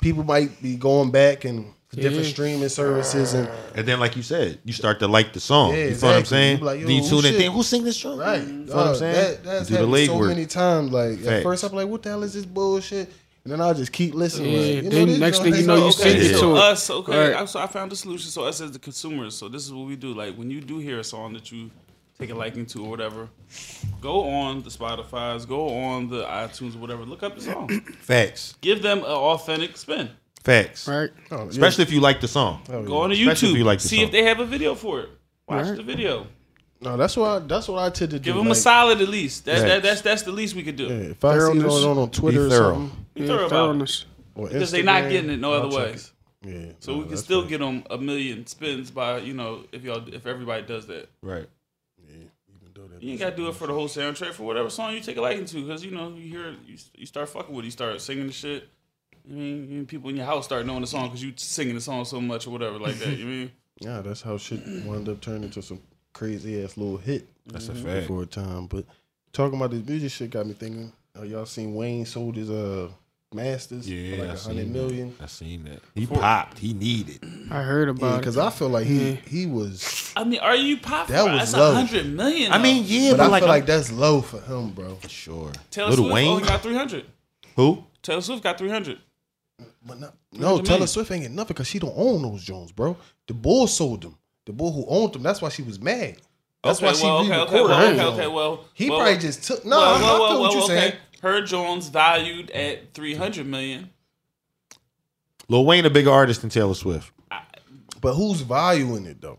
people 0.00 0.22
might 0.24 0.62
be 0.62 0.76
going 0.76 1.10
back 1.10 1.44
and 1.44 1.66
different 1.96 2.26
streaming 2.26 2.68
services 2.68 3.34
and 3.34 3.48
And 3.74 3.86
then, 3.86 3.98
like 4.00 4.16
you 4.16 4.22
said, 4.22 4.58
you 4.64 4.72
start 4.72 5.00
to 5.00 5.08
like 5.08 5.32
the 5.32 5.40
song. 5.40 5.72
Yeah, 5.72 5.86
you 5.86 5.94
feel 5.94 6.08
what 6.10 6.18
I'm 6.18 6.24
saying? 6.24 6.52
You 6.52 6.58
be 6.58 6.64
like, 6.64 6.80
yo, 6.80 6.86
then 6.86 6.96
you 6.96 7.02
who 7.02 7.08
tune 7.08 7.18
in, 7.18 7.24
shit? 7.24 7.36
think, 7.36 7.54
who 7.54 7.62
sing 7.62 7.84
this 7.84 7.96
song? 7.98 8.18
right. 8.18 8.40
You 8.46 8.66
feel 8.66 8.76
what 8.76 8.86
I'm 8.86 8.94
saying? 8.96 9.14
That, 9.14 9.44
that's 9.44 9.70
You 9.70 9.76
do 9.78 9.86
the 9.86 9.88
happened 9.88 10.06
so 10.06 10.12
legwork. 10.18 10.28
many 10.28 10.46
times. 10.46 10.92
Like 10.92 11.12
at 11.18 11.24
Facts. 11.24 11.42
first, 11.42 11.64
I'm 11.64 11.72
like, 11.72 11.88
what 11.88 12.02
the 12.02 12.08
hell 12.10 12.22
is 12.22 12.34
this 12.34 12.44
bullshit? 12.44 13.12
And 13.42 13.52
then 13.52 13.60
I'll 13.62 13.74
just 13.74 13.90
keep 13.92 14.14
listening. 14.14 14.52
Yeah, 14.52 14.58
like, 14.60 14.68
you 14.68 14.82
know, 14.82 14.88
then 14.90 15.08
this 15.08 15.18
next 15.18 15.38
thing 15.42 15.54
you 15.54 15.66
know, 15.66 15.76
you 15.76 15.82
okay. 15.84 15.90
sing 15.92 16.16
it 16.16 16.20
Okay, 16.20 16.28
to 16.32 16.38
so 16.38 16.56
it. 16.56 16.58
us, 16.62 16.90
okay. 16.90 17.30
Right. 17.32 17.42
I, 17.42 17.44
so 17.46 17.58
I 17.58 17.66
found 17.66 17.90
the 17.90 17.96
solution. 17.96 18.30
So 18.30 18.44
us 18.44 18.60
as 18.60 18.70
the 18.72 18.78
consumers. 18.78 19.34
So 19.34 19.48
this 19.48 19.64
is 19.64 19.72
what 19.72 19.86
we 19.86 19.96
do. 19.96 20.12
Like 20.12 20.36
when 20.36 20.50
you 20.50 20.60
do 20.60 20.78
hear 20.78 20.98
a 21.00 21.04
song 21.04 21.32
that 21.32 21.50
you 21.50 21.70
take 22.18 22.28
a 22.30 22.34
liking 22.34 22.66
to 22.66 22.84
or 22.84 22.90
whatever, 22.90 23.28
go 24.02 24.28
on 24.28 24.62
the 24.62 24.68
Spotify's, 24.68 25.46
go 25.46 25.70
on 25.74 26.10
the 26.10 26.22
iTunes 26.24 26.76
or 26.76 26.80
whatever. 26.80 27.04
Look 27.04 27.22
up 27.22 27.34
the 27.34 27.40
song. 27.40 27.68
Facts. 28.00 28.56
Give 28.60 28.82
them 28.82 28.98
an 28.98 29.04
authentic 29.06 29.76
spin. 29.78 30.10
Facts. 30.44 30.88
Right. 30.88 31.10
Oh, 31.30 31.42
yeah. 31.44 31.48
Especially 31.50 31.82
if 31.82 31.92
you 31.92 32.00
like 32.00 32.20
the 32.20 32.28
song. 32.28 32.62
Oh, 32.70 32.82
Go 32.82 32.98
on 33.02 33.10
to 33.10 33.14
Especially 33.16 33.48
if 33.50 33.54
YouTube. 33.54 33.58
you 33.58 33.64
like 33.64 33.78
the 33.80 33.88
see 33.88 33.96
song. 33.96 34.06
if 34.06 34.12
they 34.12 34.22
have 34.24 34.40
a 34.40 34.46
video 34.46 34.74
for 34.74 35.00
it. 35.00 35.08
Watch 35.46 35.66
Right. 35.66 35.76
the 35.76 35.82
video. 35.82 36.26
No, 36.82 36.96
that's 36.96 37.14
what 37.16 37.28
I, 37.28 37.38
that's 37.46 37.68
what 37.68 37.78
I 37.82 37.90
tend 37.90 38.12
to 38.12 38.18
do. 38.18 38.24
Give 38.24 38.36
them 38.36 38.46
like, 38.46 38.52
a 38.52 38.60
solid 38.60 39.02
at 39.02 39.08
least. 39.08 39.44
That's 39.44 39.62
that, 39.62 39.82
that's 39.82 40.00
that's 40.00 40.22
the 40.22 40.32
least 40.32 40.54
we 40.54 40.62
could 40.62 40.76
do. 40.76 40.86
yeah, 40.86 40.94
if 41.10 41.22
I 41.24 41.38
see 41.38 41.58
it 41.58 41.64
on, 41.64 41.98
on 41.98 42.10
Twitter 42.10 42.40
or 42.40 42.44
Be 42.44 42.50
thorough. 42.50 42.72
something, 42.74 43.06
Be 43.14 43.20
Yeah, 43.20 43.26
thorough 43.26 43.46
about 43.46 43.82
it. 43.82 44.04
Because 44.34 44.70
they're 44.70 44.82
not 44.82 45.10
getting 45.10 45.30
it 45.30 45.38
no 45.40 45.52
I'll 45.52 45.66
other 45.66 45.76
check 45.92 45.94
way. 45.96 46.00
Yeah, 46.66 46.72
So 46.80 46.92
no, 46.92 46.98
we 47.00 47.08
can 47.08 47.16
still 47.18 47.42
fair. 47.42 47.50
get 47.50 47.58
them 47.60 47.84
a 47.90 47.98
million 47.98 48.46
spins 48.46 48.90
by 48.90 49.18
you 49.18 49.34
know 49.34 49.64
if 49.72 49.82
y'all 49.84 50.02
if 50.08 50.26
everybody 50.26 50.62
does 50.62 50.86
that. 50.86 51.10
Right. 51.20 51.46
Even 52.08 52.30
though 52.74 52.86
that 52.86 53.02
You 53.02 53.10
ain't 53.10 53.20
got 53.20 53.30
to 53.30 53.36
do 53.36 53.48
it 53.48 53.56
for 53.56 53.66
the 53.66 53.74
whole 53.74 53.88
soundtrack 53.88 54.32
for 54.32 54.44
whatever 54.44 54.70
song 54.70 54.94
you 54.94 55.00
take 55.00 55.18
a 55.18 55.20
liking 55.20 55.44
to, 55.44 55.62
because 55.66 55.84
you 55.84 55.90
know 55.90 56.08
you 56.16 56.30
hear 56.30 56.54
you, 56.66 56.78
you 56.96 57.04
start 57.04 57.28
fucking 57.28 57.54
with, 57.54 57.64
it, 57.64 57.66
you 57.66 57.70
start 57.72 58.00
singing 58.00 58.26
the 58.28 58.32
shit. 58.32 58.66
I 59.28 59.32
mean, 59.32 59.70
you- 59.70 59.84
people 59.84 60.10
in 60.10 60.16
your 60.16 60.26
house 60.26 60.44
start 60.44 60.66
knowing 60.66 60.80
the 60.82 60.86
song 60.86 61.04
because 61.08 61.22
you 61.22 61.32
singing 61.36 61.74
the 61.74 61.80
song 61.80 62.04
so 62.04 62.20
much 62.20 62.46
or 62.46 62.50
whatever 62.50 62.78
like 62.78 62.96
that. 62.98 63.16
You 63.18 63.26
mean? 63.26 63.50
Yeah, 63.82 64.02
that's 64.02 64.20
how 64.20 64.36
shit 64.36 64.60
wound 64.84 65.08
up 65.08 65.22
turning 65.22 65.44
into 65.44 65.62
some 65.62 65.80
crazy 66.12 66.62
ass 66.62 66.76
little 66.76 66.98
hit. 66.98 67.26
That's 67.46 67.70
a 67.70 67.74
fact. 67.74 68.08
for 68.08 68.22
a 68.22 68.26
time. 68.26 68.66
But 68.66 68.84
talking 69.32 69.56
about 69.58 69.70
this 69.70 69.86
music 69.88 70.12
shit 70.12 70.30
got 70.30 70.46
me 70.46 70.52
thinking. 70.52 70.92
Uh, 71.18 71.22
y'all 71.22 71.46
seen 71.46 71.74
Wayne 71.74 72.04
sold 72.04 72.36
his 72.36 72.50
uh 72.50 72.90
masters 73.32 73.88
Yeah, 73.88 74.16
I 74.16 74.18
like 74.26 74.28
a 74.30 74.36
seen 74.36 74.56
hundred 74.74 75.16
that. 75.18 75.22
I 75.24 75.26
seen 75.28 75.64
that. 75.64 75.80
He 75.94 76.04
popped. 76.06 76.58
He 76.58 76.74
needed. 76.74 77.20
I 77.50 77.62
heard 77.62 77.88
Yeah, 77.88 77.92
about 77.94 78.18
because 78.20 78.36
it. 78.36 78.42
I 78.42 78.50
feel 78.50 78.68
like 78.68 78.84
he 78.86 79.10
Yeah. 79.12 79.16
he 79.26 79.46
was, 79.46 80.12
I 80.14 80.24
mean, 80.24 80.40
are 80.40 80.56
you 80.56 80.76
pop? 80.76 81.06
That 81.06 81.22
was 81.24 81.38
That's 81.38 81.54
low. 81.54 81.70
a 81.72 81.74
hundred 81.74 82.06
million. 82.12 82.52
I 82.52 82.58
mean, 82.58 82.84
yeah, 82.86 83.12
but, 83.12 83.16
but, 83.16 83.24
I 83.24 83.26
like, 83.28 83.42
feel 83.42 83.48
like 83.48 83.64
that's 83.66 83.90
low 83.90 84.20
for 84.20 84.40
him, 84.42 84.72
bro. 84.72 84.96
For 84.96 85.08
sure. 85.08 85.52
Taylor 85.70 85.88
Little 85.88 86.04
Swift 86.04 86.14
Wayne. 86.16 86.28
only 86.28 86.42
got 86.46 86.62
three 86.62 86.74
hundred. 86.76 87.06
Who? 87.56 87.82
Taylor 88.02 88.20
Swift 88.20 88.42
got 88.42 88.58
three 88.58 88.68
hundred. 88.70 88.98
But 89.86 90.00
not, 90.00 90.14
no, 90.32 90.38
300 90.58 90.64
Taylor 90.64 90.64
million. 90.64 90.86
Swift 90.88 91.10
ain't 91.10 91.22
get 91.22 91.30
nothing 91.30 91.48
because 91.48 91.66
she 91.66 91.78
don't 91.78 91.94
own 91.96 92.22
those 92.22 92.44
Jones, 92.44 92.72
bro. 92.72 92.96
The 93.26 93.34
bull 93.34 93.66
sold 93.66 94.02
them. 94.02 94.16
The 94.46 94.52
bull 94.52 94.72
who 94.72 94.84
owned 94.88 95.12
them. 95.14 95.22
That's 95.22 95.40
why 95.40 95.48
she 95.48 95.62
was 95.62 95.80
mad. 95.80 96.16
That's 96.62 96.78
okay, 96.78 96.86
why 96.86 96.92
she 96.92 97.04
well, 97.06 97.20
okay, 97.20 97.30
re-recorded 97.30 97.54
okay, 97.54 97.62
well, 97.62 97.78
them. 97.78 97.98
okay, 98.00 98.22
okay, 98.24 98.26
well, 98.26 98.64
He 98.74 98.90
well, 98.90 98.98
probably 99.00 99.18
just 99.18 99.44
took. 99.44 99.64
No, 99.64 99.78
well, 99.78 99.80
I, 99.80 99.88
I 99.88 99.92
well, 99.92 100.02
feel 100.02 100.18
well, 100.18 100.40
what 100.40 100.40
well, 100.40 100.58
you're 100.58 100.66
saying. 100.66 100.92
Her 101.22 101.40
Jones 101.42 101.88
valued 101.88 102.50
at 102.50 102.92
three 102.94 103.14
hundred 103.14 103.46
million. 103.46 103.90
Lil 105.48 105.64
Wayne 105.64 105.84
a 105.84 105.90
bigger 105.90 106.10
artist 106.10 106.42
than 106.42 106.50
Taylor 106.50 106.74
Swift. 106.74 107.12
But 108.00 108.14
who's 108.14 108.40
valuing 108.40 109.04
it 109.06 109.20
though? 109.20 109.38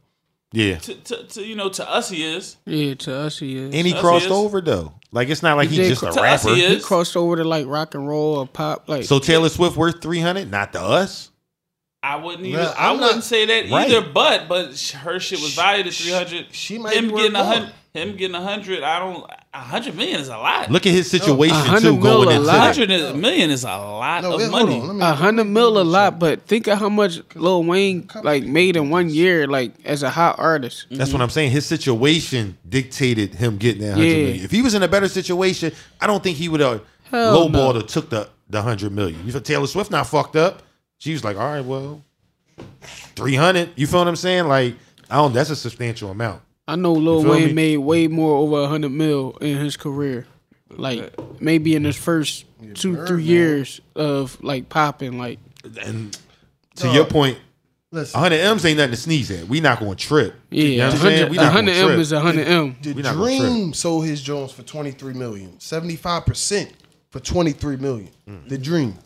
Yeah. 0.54 0.78
To, 0.80 0.94
to, 0.96 1.24
to 1.28 1.46
you 1.46 1.56
know, 1.56 1.70
to 1.70 1.90
us 1.90 2.10
he 2.10 2.24
is. 2.24 2.58
Yeah, 2.66 2.94
to 2.96 3.16
us 3.16 3.40
he 3.40 3.58
is. 3.58 3.74
And 3.74 3.88
he 3.88 3.94
Us 3.94 4.00
crossed 4.02 4.26
is. 4.26 4.32
over 4.32 4.60
though. 4.62 4.94
Like 5.12 5.30
it's 5.30 5.42
not 5.44 5.56
like 5.58 5.70
He 5.70 5.78
he's 5.78 5.86
did 5.86 5.90
just 5.92 6.04
a 6.04 6.06
cro- 6.08 6.16
to 6.16 6.22
us 6.22 6.44
rapper. 6.46 6.56
he 6.56 6.62
he 6.68 6.76
is. 6.76 6.86
crossed 6.86 7.16
over 7.16 7.36
to 7.38 7.44
like 7.44 7.68
rock 7.68 7.96
and 7.96 8.08
roll 8.08 8.36
or 8.36 8.48
pop. 8.48 8.90
Like 8.90 9.06
So 9.06 9.20
Taylor 9.20 9.50
Swift 9.50 9.78
worth 9.78 10.02
three 10.02 10.20
hundred, 10.20 10.52
not 10.52 10.74
to 10.74 10.82
us. 10.82 11.30
I 12.04 12.16
wouldn't 12.16 12.46
even. 12.48 12.60
Nah, 12.64 12.72
I 12.78 12.90
I'm 12.90 12.98
wouldn't 13.00 13.16
not- 13.18 13.24
say 13.24 13.46
that 13.46 13.70
Right. 13.72 13.90
either. 13.92 14.02
But 14.02 14.48
but 14.50 14.76
sh- 14.76 14.92
her 14.92 15.20
shit 15.20 15.40
was 15.40 15.54
valued 15.54 15.88
at 15.88 15.94
three 15.94 16.12
hundred. 16.12 16.48
she 16.54 16.78
might 16.78 16.96
him 16.96 17.08
be 17.08 17.14
worth 17.14 17.22
getting 17.24 17.36
a 17.36 17.44
more. 17.44 17.54
hundred. 17.54 17.74
Him 17.94 18.16
getting 18.18 18.36
a 18.36 18.42
hundred. 18.42 18.84
I 18.84 19.00
don't. 19.00 19.30
A 19.54 19.60
hundred 19.60 19.96
million 19.98 20.22
is 20.22 20.30
a 20.30 20.38
lot. 20.38 20.72
Look 20.72 20.86
at 20.86 20.94
his 20.94 21.12
situation 21.12 21.58
A 21.58 21.60
hundred 21.60 21.96
too, 21.96 22.02
going 22.02 22.30
a 22.30 22.32
into 22.32 22.44
lot. 22.44 22.56
A 22.56 22.60
hundred 22.62 23.16
million 23.18 23.50
is 23.50 23.66
a 23.66 23.68
lot 23.68 24.24
No, 24.24 24.36
of 24.36 24.40
wait, 24.40 24.50
money. 24.50 24.80
on. 24.80 24.88
Let 24.88 24.96
me, 24.96 25.02
a 25.02 25.14
hundred 25.14 25.44
mil 25.44 25.78
a 25.78 25.84
lot, 25.84 26.20
but 26.20 26.44
think 26.48 26.68
of 26.68 26.80
how 26.80 26.88
much 26.88 27.20
Lil 27.36 27.66
Wayne 27.66 28.08
like 28.24 28.44
made 28.44 28.78
in 28.78 28.90
one 28.90 29.10
year, 29.10 29.48
like 29.48 29.74
as 29.84 30.04
a 30.04 30.10
hot 30.10 30.40
artist. 30.40 30.88
That's 30.90 31.12
what 31.12 31.16
mm-hmm. 31.16 31.24
I'm 31.24 31.30
saying. 31.32 31.52
His 31.52 31.66
situation 31.66 32.58
dictated 32.70 33.36
him 33.36 33.58
getting 33.58 33.82
that 33.82 33.96
hundred 33.96 34.06
Yeah. 34.06 34.16
million. 34.26 34.46
If 34.46 34.52
he 34.52 34.62
was 34.62 34.74
in 34.74 34.84
a 34.84 34.88
better 34.88 35.10
situation, 35.10 35.74
I 36.00 36.08
don't 36.08 36.24
think 36.24 36.38
he 36.38 36.48
would 36.48 36.62
have 36.62 36.82
Hell 37.10 37.50
lowballed 37.50 37.74
no. 37.74 37.80
or 37.82 37.84
took 37.84 38.10
the 38.10 38.30
the 38.50 38.62
hundred 38.62 38.94
million. 38.94 39.26
You 39.26 39.34
feel 39.34 39.42
Taylor 39.42 39.68
Swift 39.68 39.92
not 39.92 40.08
fucked 40.08 40.38
up. 40.38 40.62
She 40.98 41.12
was 41.12 41.26
like, 41.26 41.36
all 41.36 41.52
right, 41.52 41.66
well, 41.66 42.02
three 43.18 43.36
hundred. 43.36 43.72
You 43.76 43.86
feel 43.86 44.00
what 44.00 44.08
I'm 44.08 44.16
saying? 44.16 44.48
Like, 44.48 44.76
I 45.10 45.16
don't. 45.18 45.34
That's 45.34 45.50
a 45.50 45.58
substantial 45.58 46.10
amount. 46.10 46.42
I 46.68 46.76
know 46.76 46.94
Lil 46.94 47.24
Wayne 47.24 47.48
me? 47.48 47.54
made 47.54 47.78
way 47.78 48.08
more 48.08 48.36
over 48.38 48.62
a 48.64 48.68
hundred 48.68 48.92
mil 48.92 49.38
in 49.42 49.58
his 49.58 49.78
career. 49.78 50.26
Like 50.70 51.14
maybe 51.42 51.76
in 51.76 51.84
his 51.84 51.98
first 51.98 52.46
two, 52.76 53.06
three 53.06 53.24
years 53.24 53.82
of 53.96 54.42
like 54.42 54.70
popping, 54.70 55.18
like 55.18 55.40
And 55.84 56.18
to 56.76 56.88
your 56.90 57.06
point, 57.06 57.38
listen, 57.92 58.18
hundred 58.20 58.40
M's 58.40 58.66
ain't 58.66 58.78
nothing 58.78 58.92
to 58.92 58.98
sneeze 58.98 59.32
at. 59.32 59.48
We 59.48 59.60
not 59.60 59.80
going 59.80 59.96
to 59.98 60.08
trip. 60.08 60.34
yeah, 60.50 60.64
you 60.64 60.78
know 60.78 60.88
100 60.90 61.02
saying? 61.02 61.30
We 61.30 61.36
not 61.38 61.46
100 61.46 61.72
M 61.72 61.88
trip. 61.88 62.00
is 62.00 62.12
a 62.14 62.20
hundred 62.22 62.48
M. 62.48 62.78
the 62.82 62.94
we 62.94 63.02
Dream 63.02 63.74
sold 63.74 64.06
his 64.06 64.22
Jones 64.22 64.54
for 64.54 64.64
twenty 64.64 64.92
three 64.92 65.14
million. 65.14 65.60
Seventy 65.60 65.98
five 65.98 66.26
percent 66.26 66.72
for 67.10 67.20
twenty 67.20 67.52
three 67.52 67.76
million. 67.78 68.10
Mm. 68.30 68.48
The 68.48 68.58
Dream, 68.58 68.98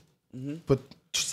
but 0.67 0.79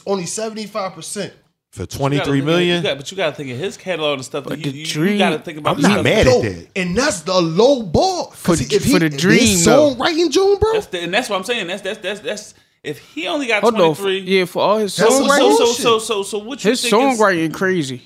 only 0.07 0.25
seventy 0.25 0.67
five 0.67 0.95
percent. 0.95 1.35
For 1.73 1.81
You 1.83 1.87
gotta 1.87 1.99
twenty 1.99 2.17
three 2.19 2.25
think 2.25 2.39
of- 2.43 2.47
million. 2.47 2.77
you 2.77 2.83
got- 2.89 2.97
but 2.99 3.11
you 3.11 3.17
got 3.17 3.31
to 3.31 3.35
think 3.37 3.51
of 3.51 3.59
his 3.59 3.77
catalog 3.77 4.15
and 4.19 4.25
stuff. 4.25 4.45
But 4.45 4.59
you, 4.59 4.71
the 4.71 4.79
you, 4.79 4.87
Dream- 4.87 5.19
got 5.19 5.31
to 5.31 5.39
think 5.41 5.59
about. 5.59 5.77
I'm 5.77 5.83
the 5.83 5.89
not 5.89 5.95
stuff- 5.95 6.05
mad 6.05 6.27
Yo, 6.27 6.37
at 6.37 6.43
that. 6.43 6.67
and 6.77 6.97
that's 6.97 7.21
the 7.23 7.41
low 7.41 7.83
ball 7.83 8.31
For- 8.31 8.55
for 8.55 8.57
the 8.57 9.09
Dream, 9.09 9.39
His 9.41 9.65
though. 9.65 9.95
songwriting, 9.95 10.31
June, 10.31 10.59
bro. 10.59 10.73
That's 10.75 10.87
the, 10.87 11.01
and 11.01 11.13
that's 11.15 11.29
what 11.29 11.37
I'm 11.39 11.45
saying. 11.45 11.67
That's 11.67 11.83
that's 11.83 11.99
that's 11.99 12.21
that's. 12.21 12.55
If 12.85 12.99
he 12.99 13.27
only 13.29 13.47
got 13.47 13.63
Hold 13.63 13.75
on, 13.75 13.81
twenty 13.81 13.95
for, 13.95 14.03
three, 14.03 14.21
yeah, 14.21 14.45
for 14.45 14.61
all 14.63 14.79
his 14.79 14.93
So, 14.93 15.09
so, 15.09 15.23
songwriting, 15.25 15.57
so, 15.57 15.67
so, 15.73 15.99
so, 16.01 16.23
so, 16.25 16.39
what 16.39 16.65
you 16.65 16.71
his 16.71 16.81
think 16.83 16.93
is- 16.93 17.19
songwriting 17.21 17.55
crazy. 17.55 18.03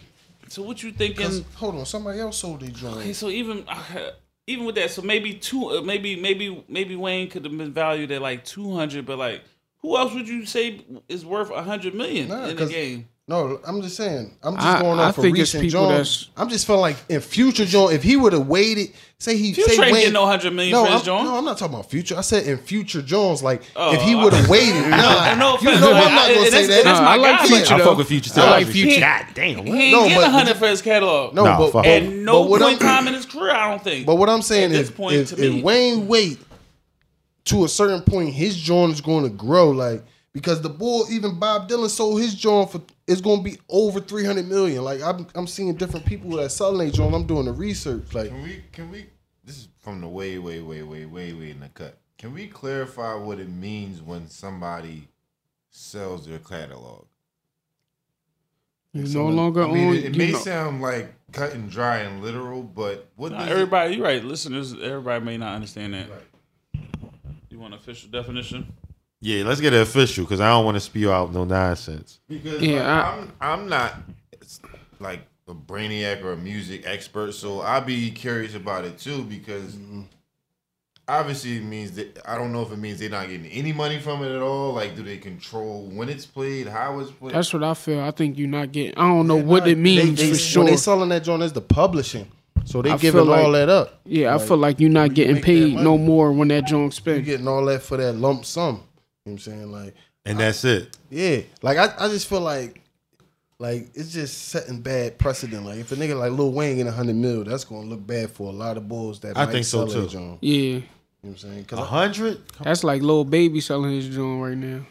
so 0.48 0.60
what 0.62 0.82
you 0.82 0.90
'Cause- 0.90 0.98
thinking? 0.98 1.44
hold 1.54 1.76
on, 1.76 1.86
somebody 1.86 2.20
else 2.20 2.36
sold 2.36 2.60
their 2.60 2.68
Jones. 2.70 2.98
Okay, 2.98 3.12
so 3.14 3.30
even 3.30 3.64
uh, 3.68 4.10
even 4.46 4.66
with 4.66 4.74
that, 4.76 4.90
so 4.90 5.00
maybe 5.02 5.32
two, 5.34 5.70
uh, 5.70 5.80
maybe 5.80 6.14
maybe 6.14 6.62
maybe 6.68 6.94
Wayne 6.94 7.28
could 7.30 7.44
have 7.46 7.56
been 7.56 7.72
valued 7.72 8.12
at 8.12 8.20
like 8.22 8.44
two 8.44 8.74
hundred, 8.76 9.06
but 9.06 9.16
like 9.18 9.42
who 9.78 9.96
else 9.96 10.12
would 10.14 10.28
you 10.28 10.44
say 10.44 10.82
is 11.08 11.24
worth 11.24 11.50
a 11.50 11.62
hundred 11.62 11.94
million 11.94 12.28
Nah, 12.28 12.44
in 12.46 12.56
the 12.56 12.62
'cause- 12.62 12.70
game? 12.70 13.08
No, 13.28 13.58
I'm 13.66 13.82
just 13.82 13.96
saying. 13.96 14.36
I'm 14.40 14.54
just 14.54 14.64
I- 14.64 14.80
going 14.82 15.00
off 15.00 15.18
of 15.18 15.22
think 15.22 15.36
it's 15.36 15.52
recent 15.52 15.64
people 15.64 15.88
Jones. 15.88 16.30
I'm 16.36 16.48
just 16.48 16.64
feeling 16.64 16.82
like 16.82 16.96
in 17.08 17.20
future 17.20 17.64
Jones, 17.64 17.92
if 17.94 18.04
he 18.04 18.16
would 18.16 18.32
have 18.32 18.46
waited, 18.46 18.92
say 19.18 19.36
he 19.36 19.52
Future 19.52 19.68
say 19.70 19.82
ain't 19.82 19.82
Wayne, 19.92 19.94
getting 19.94 20.12
no 20.12 20.22
100 20.22 20.52
million 20.52 20.70
no, 20.72 20.84
for 20.84 20.92
his 20.92 21.00
I'm, 21.00 21.04
Jones. 21.06 21.28
No, 21.28 21.36
I'm 21.38 21.44
not 21.44 21.58
talking 21.58 21.74
about 21.74 21.90
future. 21.90 22.16
I 22.16 22.20
said 22.20 22.46
in 22.46 22.56
future 22.58 23.02
Jones, 23.02 23.42
like 23.42 23.62
Oh, 23.74 23.94
if 23.94 24.02
he 24.02 24.14
oh, 24.14 24.22
would 24.22 24.32
have 24.32 24.48
waited. 24.48 24.74
No, 24.90 24.96
nah, 24.96 25.34
no 25.34 25.48
you 25.50 25.54
offense. 25.56 25.80
know 25.80 25.92
I'm 25.92 26.14
not 26.14 26.28
gonna 26.28 26.40
and 26.42 26.50
say 26.52 26.66
that. 26.68 26.84
that's 26.84 27.00
Nah, 27.00 27.04
my 27.04 27.12
I 27.14 27.16
like 27.16 27.40
guy, 27.40 27.46
Future, 27.48 27.62
but 27.64 27.72
I 27.72 27.78
though. 27.78 27.84
fuck 27.86 27.98
with 27.98 28.06
Future 28.08 28.30
too. 28.34 28.40
I 28.40 28.44
like 28.44 28.66
obviously. 28.66 28.82
Future. 28.90 29.00
God 29.00 29.26
damn. 29.34 29.48
He 29.66 29.70
what? 29.72 29.78
ain't 29.80 29.92
No, 29.92 30.08
getting 30.08 30.22
a 30.22 30.30
hundred 30.30 30.56
for 30.58 30.68
his 30.68 30.82
catalog. 30.82 31.34
No, 31.34 31.44
Nah, 31.44 31.58
but, 31.58 31.64
fuck 31.72 31.82
but, 31.82 31.86
At 31.86 32.02
no 32.04 32.42
but 32.44 32.48
point 32.60 32.62
in 32.62 32.68
I'm, 32.68 32.78
time 32.78 33.08
in 33.08 33.14
his 33.14 33.26
career, 33.26 33.50
I 33.50 33.70
don't 33.70 33.82
think. 33.82 34.06
but 34.06 34.14
what 34.14 34.28
I'm 34.30 34.42
saying 34.42 34.70
is, 34.70 34.88
if, 34.90 34.96
to 34.96 35.36
me. 35.36 35.58
if 35.58 35.64
Wayne 35.64 36.06
wait 36.06 36.38
to 37.46 37.64
a 37.64 37.68
certain 37.68 38.02
point, 38.02 38.34
his 38.34 38.56
joint 38.56 38.92
is 38.92 39.00
going 39.00 39.24
to 39.24 39.30
grow. 39.30 39.70
Like 39.70 40.04
because 40.36 40.60
the 40.60 40.68
bull, 40.68 41.06
even 41.10 41.38
Bob 41.38 41.66
Dylan 41.66 41.88
sold 41.88 42.20
his 42.20 42.34
joint 42.34 42.70
for 42.70 42.82
it's 43.08 43.22
going 43.22 43.38
to 43.38 43.42
be 43.42 43.58
over 43.70 44.00
300 44.00 44.46
million. 44.46 44.84
Like 44.84 45.00
I'm, 45.00 45.26
I'm 45.34 45.46
seeing 45.46 45.74
different 45.76 46.04
people 46.04 46.28
that 46.36 46.50
selling 46.52 46.76
their 46.76 46.90
joint. 46.90 47.14
I'm 47.14 47.26
doing 47.26 47.46
the 47.46 47.52
research. 47.52 48.12
Like 48.12 48.28
Can 48.28 48.42
we? 48.42 48.62
Can 48.70 48.90
we? 48.90 49.06
This 49.44 49.56
is 49.56 49.68
from 49.78 50.02
the 50.02 50.08
way, 50.08 50.36
way, 50.38 50.60
way, 50.60 50.82
way, 50.82 51.06
way, 51.06 51.32
way 51.32 51.50
in 51.50 51.60
the 51.60 51.68
cut. 51.70 51.96
Can 52.18 52.34
we 52.34 52.48
clarify 52.48 53.14
what 53.14 53.40
it 53.40 53.48
means 53.48 54.02
when 54.02 54.28
somebody 54.28 55.08
sells 55.70 56.26
their 56.26 56.38
catalog? 56.38 57.06
You 58.92 59.04
no 59.08 59.28
longer 59.28 59.62
I 59.64 59.72
mean, 59.72 59.88
own. 59.88 59.94
it, 59.96 60.04
it 60.04 60.16
may 60.16 60.32
know- 60.32 60.38
sound 60.38 60.82
like 60.82 61.14
cut 61.32 61.54
and 61.54 61.70
dry 61.70 61.98
and 61.98 62.22
literal, 62.22 62.62
but 62.62 63.08
what 63.16 63.32
Nah, 63.32 63.38
does 63.38 63.48
it- 63.48 63.52
everybody, 63.52 63.94
you're 63.96 64.04
right. 64.04 64.22
Listeners, 64.22 64.72
everybody 64.74 65.24
may 65.24 65.38
not 65.38 65.54
understand 65.54 65.94
that. 65.94 66.08
You 67.48 67.58
want 67.58 67.72
an 67.72 67.80
official 67.80 68.10
definition? 68.10 68.70
Yeah, 69.20 69.44
let's 69.44 69.60
get 69.60 69.72
it 69.72 69.80
official 69.80 70.24
because 70.24 70.40
I 70.40 70.48
don't 70.50 70.64
want 70.64 70.76
to 70.76 70.80
spew 70.80 71.10
out 71.10 71.32
no 71.32 71.44
nonsense. 71.44 72.20
Because 72.28 72.60
Yeah, 72.60 72.76
like, 72.76 72.86
I- 72.86 73.16
I'm 73.18 73.32
I'm 73.40 73.68
not 73.68 73.94
like 75.00 75.20
a 75.48 75.54
brainiac 75.54 76.22
or 76.22 76.32
a 76.32 76.36
music 76.36 76.82
expert, 76.86 77.32
so 77.32 77.60
I'd 77.60 77.86
be 77.86 78.10
curious 78.10 78.54
about 78.54 78.84
it 78.84 78.98
too 78.98 79.22
because 79.24 79.72
Mm-hmm. 79.74 80.02
obviously 81.08 81.56
it 81.56 81.62
means 81.64 81.92
that 81.92 82.18
I 82.26 82.36
don't 82.36 82.52
know 82.52 82.62
if 82.62 82.72
it 82.72 82.78
means 82.78 82.98
they're 82.98 83.08
not 83.08 83.28
getting 83.28 83.46
any 83.46 83.72
money 83.72 83.98
from 83.98 84.22
it 84.22 84.30
at 84.34 84.42
all. 84.42 84.72
Like, 84.74 84.96
do 84.96 85.02
they 85.02 85.16
control 85.18 85.86
when 85.92 86.08
it's 86.08 86.26
played, 86.26 86.66
how 86.68 86.98
it's 87.00 87.10
played? 87.10 87.34
That's 87.34 87.52
what 87.54 87.62
I 87.64 87.74
feel. 87.74 88.00
I 88.00 88.10
think 88.10 88.36
you're 88.38 88.48
not 88.48 88.72
getting. 88.72 88.96
I 88.98 89.06
don't 89.08 89.26
know 89.26 89.36
what 89.36 89.62
it 89.62 89.64
they, 89.66 89.74
means 89.76 90.18
they, 90.20 90.30
for 90.30 90.36
sure. 90.36 90.64
when 90.64 90.72
they 90.72 90.76
selling 90.76 91.08
that 91.10 91.22
joint, 91.24 91.42
it's 91.42 91.52
the 91.52 91.60
publishing. 91.62 92.30
So 92.64 92.82
they 92.82 92.90
I 92.90 92.96
giving 92.96 93.22
feel 93.24 93.32
all 93.32 93.52
that 93.52 93.68
up. 93.68 94.00
yeah, 94.04 94.34
I 94.34 94.38
feel 94.38 94.56
like 94.56 94.80
you're 94.80 94.90
not 94.90 95.10
you 95.10 95.14
getting 95.14 95.34
make 95.36 95.44
paid 95.44 95.74
no 95.76 95.96
more 95.96 96.32
when 96.32 96.48
that 96.48 96.66
joint 96.66 96.86
You 96.86 96.90
spent. 96.90 97.24
getting 97.24 97.46
all 97.46 97.64
that 97.66 97.82
for 97.82 97.96
that 97.96 98.14
lump 98.14 98.44
sum. 98.44 98.82
You 99.26 99.32
know 99.32 99.34
what 99.34 99.46
I'm 99.46 99.52
saying? 99.52 99.72
Like 99.72 99.94
And 100.24 100.38
that's 100.38 100.64
it. 100.64 100.96
Yeah, 101.10 101.40
like 101.62 101.78
I, 101.78 101.92
I 101.98 102.08
just 102.08 102.28
feel 102.28 102.40
like, 102.40 102.80
like 103.58 103.88
it's 103.94 104.12
just 104.12 104.48
setting 104.48 104.80
bad 104.80 105.18
precedent. 105.18 105.66
Like 105.66 105.78
if 105.78 105.90
a 105.92 105.96
nigga 105.96 106.16
like 106.18 106.30
Lil 106.32 106.52
Wayne 106.52 106.76
get 106.76 106.86
a 106.86 106.92
hundred 106.92 107.16
mil, 107.16 107.42
that's 107.44 107.64
gonna 107.64 107.86
look 107.88 108.06
bad 108.06 108.30
for 108.30 108.48
a 108.48 108.52
lot 108.56 108.76
of 108.76 108.88
bulls 108.88 109.18
that 109.20 109.36
I 109.36 109.44
might 109.46 109.52
think 109.52 109.64
so, 109.66 109.86
sell 109.88 110.00
their 110.02 110.08
too. 110.08 110.16
joint. 110.16 110.38
Yeah, 110.42 110.54
You 110.54 110.72
know 110.74 110.82
what 111.22 111.30
I'm 111.30 111.36
saying? 111.38 111.64
Cause 111.64 111.78
A 111.80 111.82
I- 111.82 111.86
hundred? 111.86 112.40
that's 112.62 112.84
like 112.84 113.02
Lil 113.02 113.24
Baby 113.24 113.60
selling 113.60 113.90
his 113.92 114.08
joint 114.08 114.40
right 114.42 114.56
now. 114.56 114.86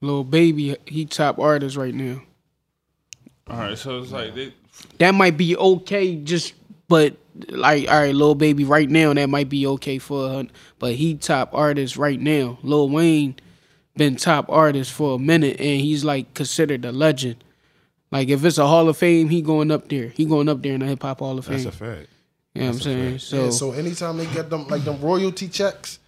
Lil 0.00 0.24
Baby, 0.24 0.76
he 0.86 1.06
top 1.06 1.38
artist 1.38 1.76
right 1.76 1.94
now. 1.94 2.20
All 3.48 3.56
right, 3.58 3.78
so 3.78 3.98
it's 4.02 4.12
like 4.12 4.34
they, 4.34 4.52
That 4.98 5.14
might 5.14 5.36
be 5.36 5.56
okay, 5.56 6.16
just 6.16 6.54
but 6.88 7.16
like 7.48 7.88
all 7.88 8.00
right, 8.00 8.14
Lil 8.14 8.34
Baby 8.34 8.64
right 8.64 8.88
now 8.90 9.14
that 9.14 9.28
might 9.28 9.48
be 9.48 9.66
okay 9.68 9.98
for 9.98 10.26
a 10.26 10.28
hun- 10.30 10.50
but 10.80 10.94
he 10.94 11.14
top 11.14 11.50
artist 11.54 11.96
right 11.96 12.20
now. 12.20 12.58
Lil 12.62 12.88
Wayne 12.90 13.36
been 13.98 14.16
top 14.16 14.48
artist 14.48 14.92
for 14.92 15.16
a 15.16 15.18
minute 15.18 15.60
and 15.60 15.80
he's 15.80 16.04
like 16.04 16.32
considered 16.34 16.84
a 16.84 16.92
legend. 16.92 17.44
Like 18.10 18.28
if 18.28 18.42
it's 18.44 18.56
a 18.56 18.66
Hall 18.66 18.88
of 18.88 18.96
Fame, 18.96 19.28
he 19.28 19.42
going 19.42 19.70
up 19.70 19.88
there. 19.88 20.08
He 20.08 20.24
going 20.24 20.48
up 20.48 20.62
there 20.62 20.72
in 20.72 20.80
the 20.80 20.86
hip 20.86 21.02
hop 21.02 21.18
Hall 21.18 21.36
of 21.38 21.44
Fame. 21.44 21.62
That's 21.62 21.66
a 21.66 21.78
fact. 21.78 22.08
you 22.54 22.62
know 22.62 22.68
what 22.68 22.74
I'm 22.76 22.80
saying? 22.80 23.18
So, 23.18 23.44
yeah, 23.44 23.50
so 23.50 23.72
anytime 23.72 24.16
they 24.16 24.26
get 24.26 24.48
them 24.48 24.66
like 24.68 24.84
them 24.84 25.00
royalty 25.02 25.48
checks, 25.48 25.98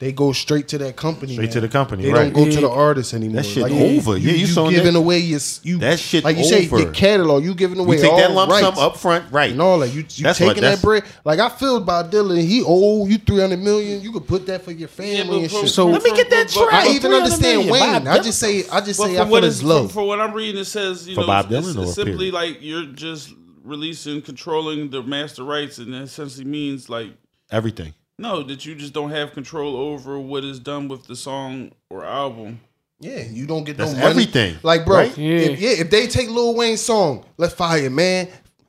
they 0.00 0.12
go 0.12 0.32
straight 0.32 0.68
to 0.68 0.78
that 0.78 0.94
company. 0.96 1.32
Straight 1.32 1.46
man. 1.46 1.52
to 1.54 1.60
the 1.62 1.68
company, 1.68 2.04
They 2.04 2.12
right. 2.12 2.32
don't 2.32 2.44
go 2.44 2.50
to 2.50 2.60
the 2.60 2.70
artist 2.70 3.14
anymore. 3.14 3.42
That 3.42 3.48
shit 3.48 3.64
Like, 3.64 3.72
over. 3.72 4.16
You, 4.16 4.28
Yeah, 4.28 4.32
you 4.34 4.38
you 4.42 4.46
saw 4.46 4.70
giving 4.70 4.92
that- 4.92 4.98
away 4.98 5.18
your 5.18 5.40
you 5.64 5.78
That 5.78 5.98
shit 5.98 6.22
like 6.22 6.36
you 6.36 6.44
say 6.44 6.66
over. 6.66 6.78
your 6.80 6.92
catalog. 6.92 7.42
You 7.42 7.52
giving 7.54 7.80
away 7.80 7.96
We 7.96 8.02
take 8.02 8.12
all 8.12 8.18
that 8.18 8.30
lump 8.30 8.52
rights. 8.52 8.64
sum 8.64 8.78
up 8.78 8.96
front, 8.96 9.24
right? 9.32 9.50
And 9.50 9.60
all 9.60 9.80
that 9.80 9.88
you, 9.88 10.04
you 10.14 10.22
That's 10.22 10.38
taking 10.38 10.62
that's- 10.62 10.80
that 10.80 10.84
bread. 10.86 11.02
Like 11.24 11.40
I 11.40 11.48
feel 11.48 11.76
about 11.78 12.12
Dylan. 12.12 12.46
He 12.46 12.62
owe 12.64 13.06
you 13.06 13.18
three 13.18 13.40
hundred 13.40 13.58
million. 13.58 14.00
You 14.00 14.12
could 14.12 14.26
put 14.28 14.46
that 14.46 14.62
for 14.64 14.70
your 14.70 14.86
family 14.88 15.42
and 15.42 15.50
shit. 15.50 15.68
So- 15.68 15.88
Let 15.88 16.02
me 16.04 16.14
get 16.14 16.30
that 16.30 16.48
track. 16.48 16.72
I 16.72 16.90
even 16.90 17.12
understand 17.12 17.68
Wayne. 17.68 18.06
I 18.06 18.18
just 18.18 18.38
say 18.38 18.64
I 18.70 18.80
just 18.80 19.00
say 19.00 19.14
I 19.18 19.22
feel 19.22 19.28
what 19.28 19.42
it's 19.42 19.56
is 19.56 19.64
low. 19.64 19.88
for 19.88 20.06
what 20.06 20.20
I'm 20.20 20.32
reading, 20.32 20.60
it 20.60 20.66
says 20.66 21.08
you 21.08 21.16
know 21.16 21.26
Bob 21.26 21.50
it's, 21.50 21.66
Dylan 21.66 21.82
it's, 21.82 21.94
simply 21.94 22.30
like 22.30 22.58
you're 22.60 22.86
just 22.86 23.34
releasing, 23.64 24.22
controlling 24.22 24.90
the 24.90 25.02
master 25.02 25.42
rights, 25.42 25.78
and 25.78 25.92
that 25.92 26.02
essentially 26.02 26.44
means 26.44 26.88
like 26.88 27.10
Everything. 27.50 27.94
No, 28.18 28.42
that 28.42 28.66
you 28.66 28.74
just 28.74 28.92
don't 28.92 29.10
have 29.10 29.32
control 29.32 29.76
over 29.76 30.18
what 30.18 30.44
is 30.44 30.58
done 30.58 30.88
with 30.88 31.06
the 31.06 31.16
song 31.16 31.72
or 31.90 32.04
album. 32.04 32.60
Yeah, 33.00 33.22
you 33.22 33.46
don't 33.46 33.62
get 33.64 33.76
That's 33.76 33.92
no 33.92 33.98
money. 33.98 34.10
everything, 34.10 34.56
Like, 34.64 34.84
bro, 34.84 34.96
right? 34.96 35.16
Yeah. 35.16 35.30
if, 35.38 35.60
yeah, 35.60 35.70
if 35.70 35.88
they 35.90 36.08
take 36.08 36.28
Lil 36.30 36.56
Wayne's 36.56 36.80
song, 36.80 37.24
"Let's 37.36 37.54
Fire," 37.54 37.88
man, 37.90 38.26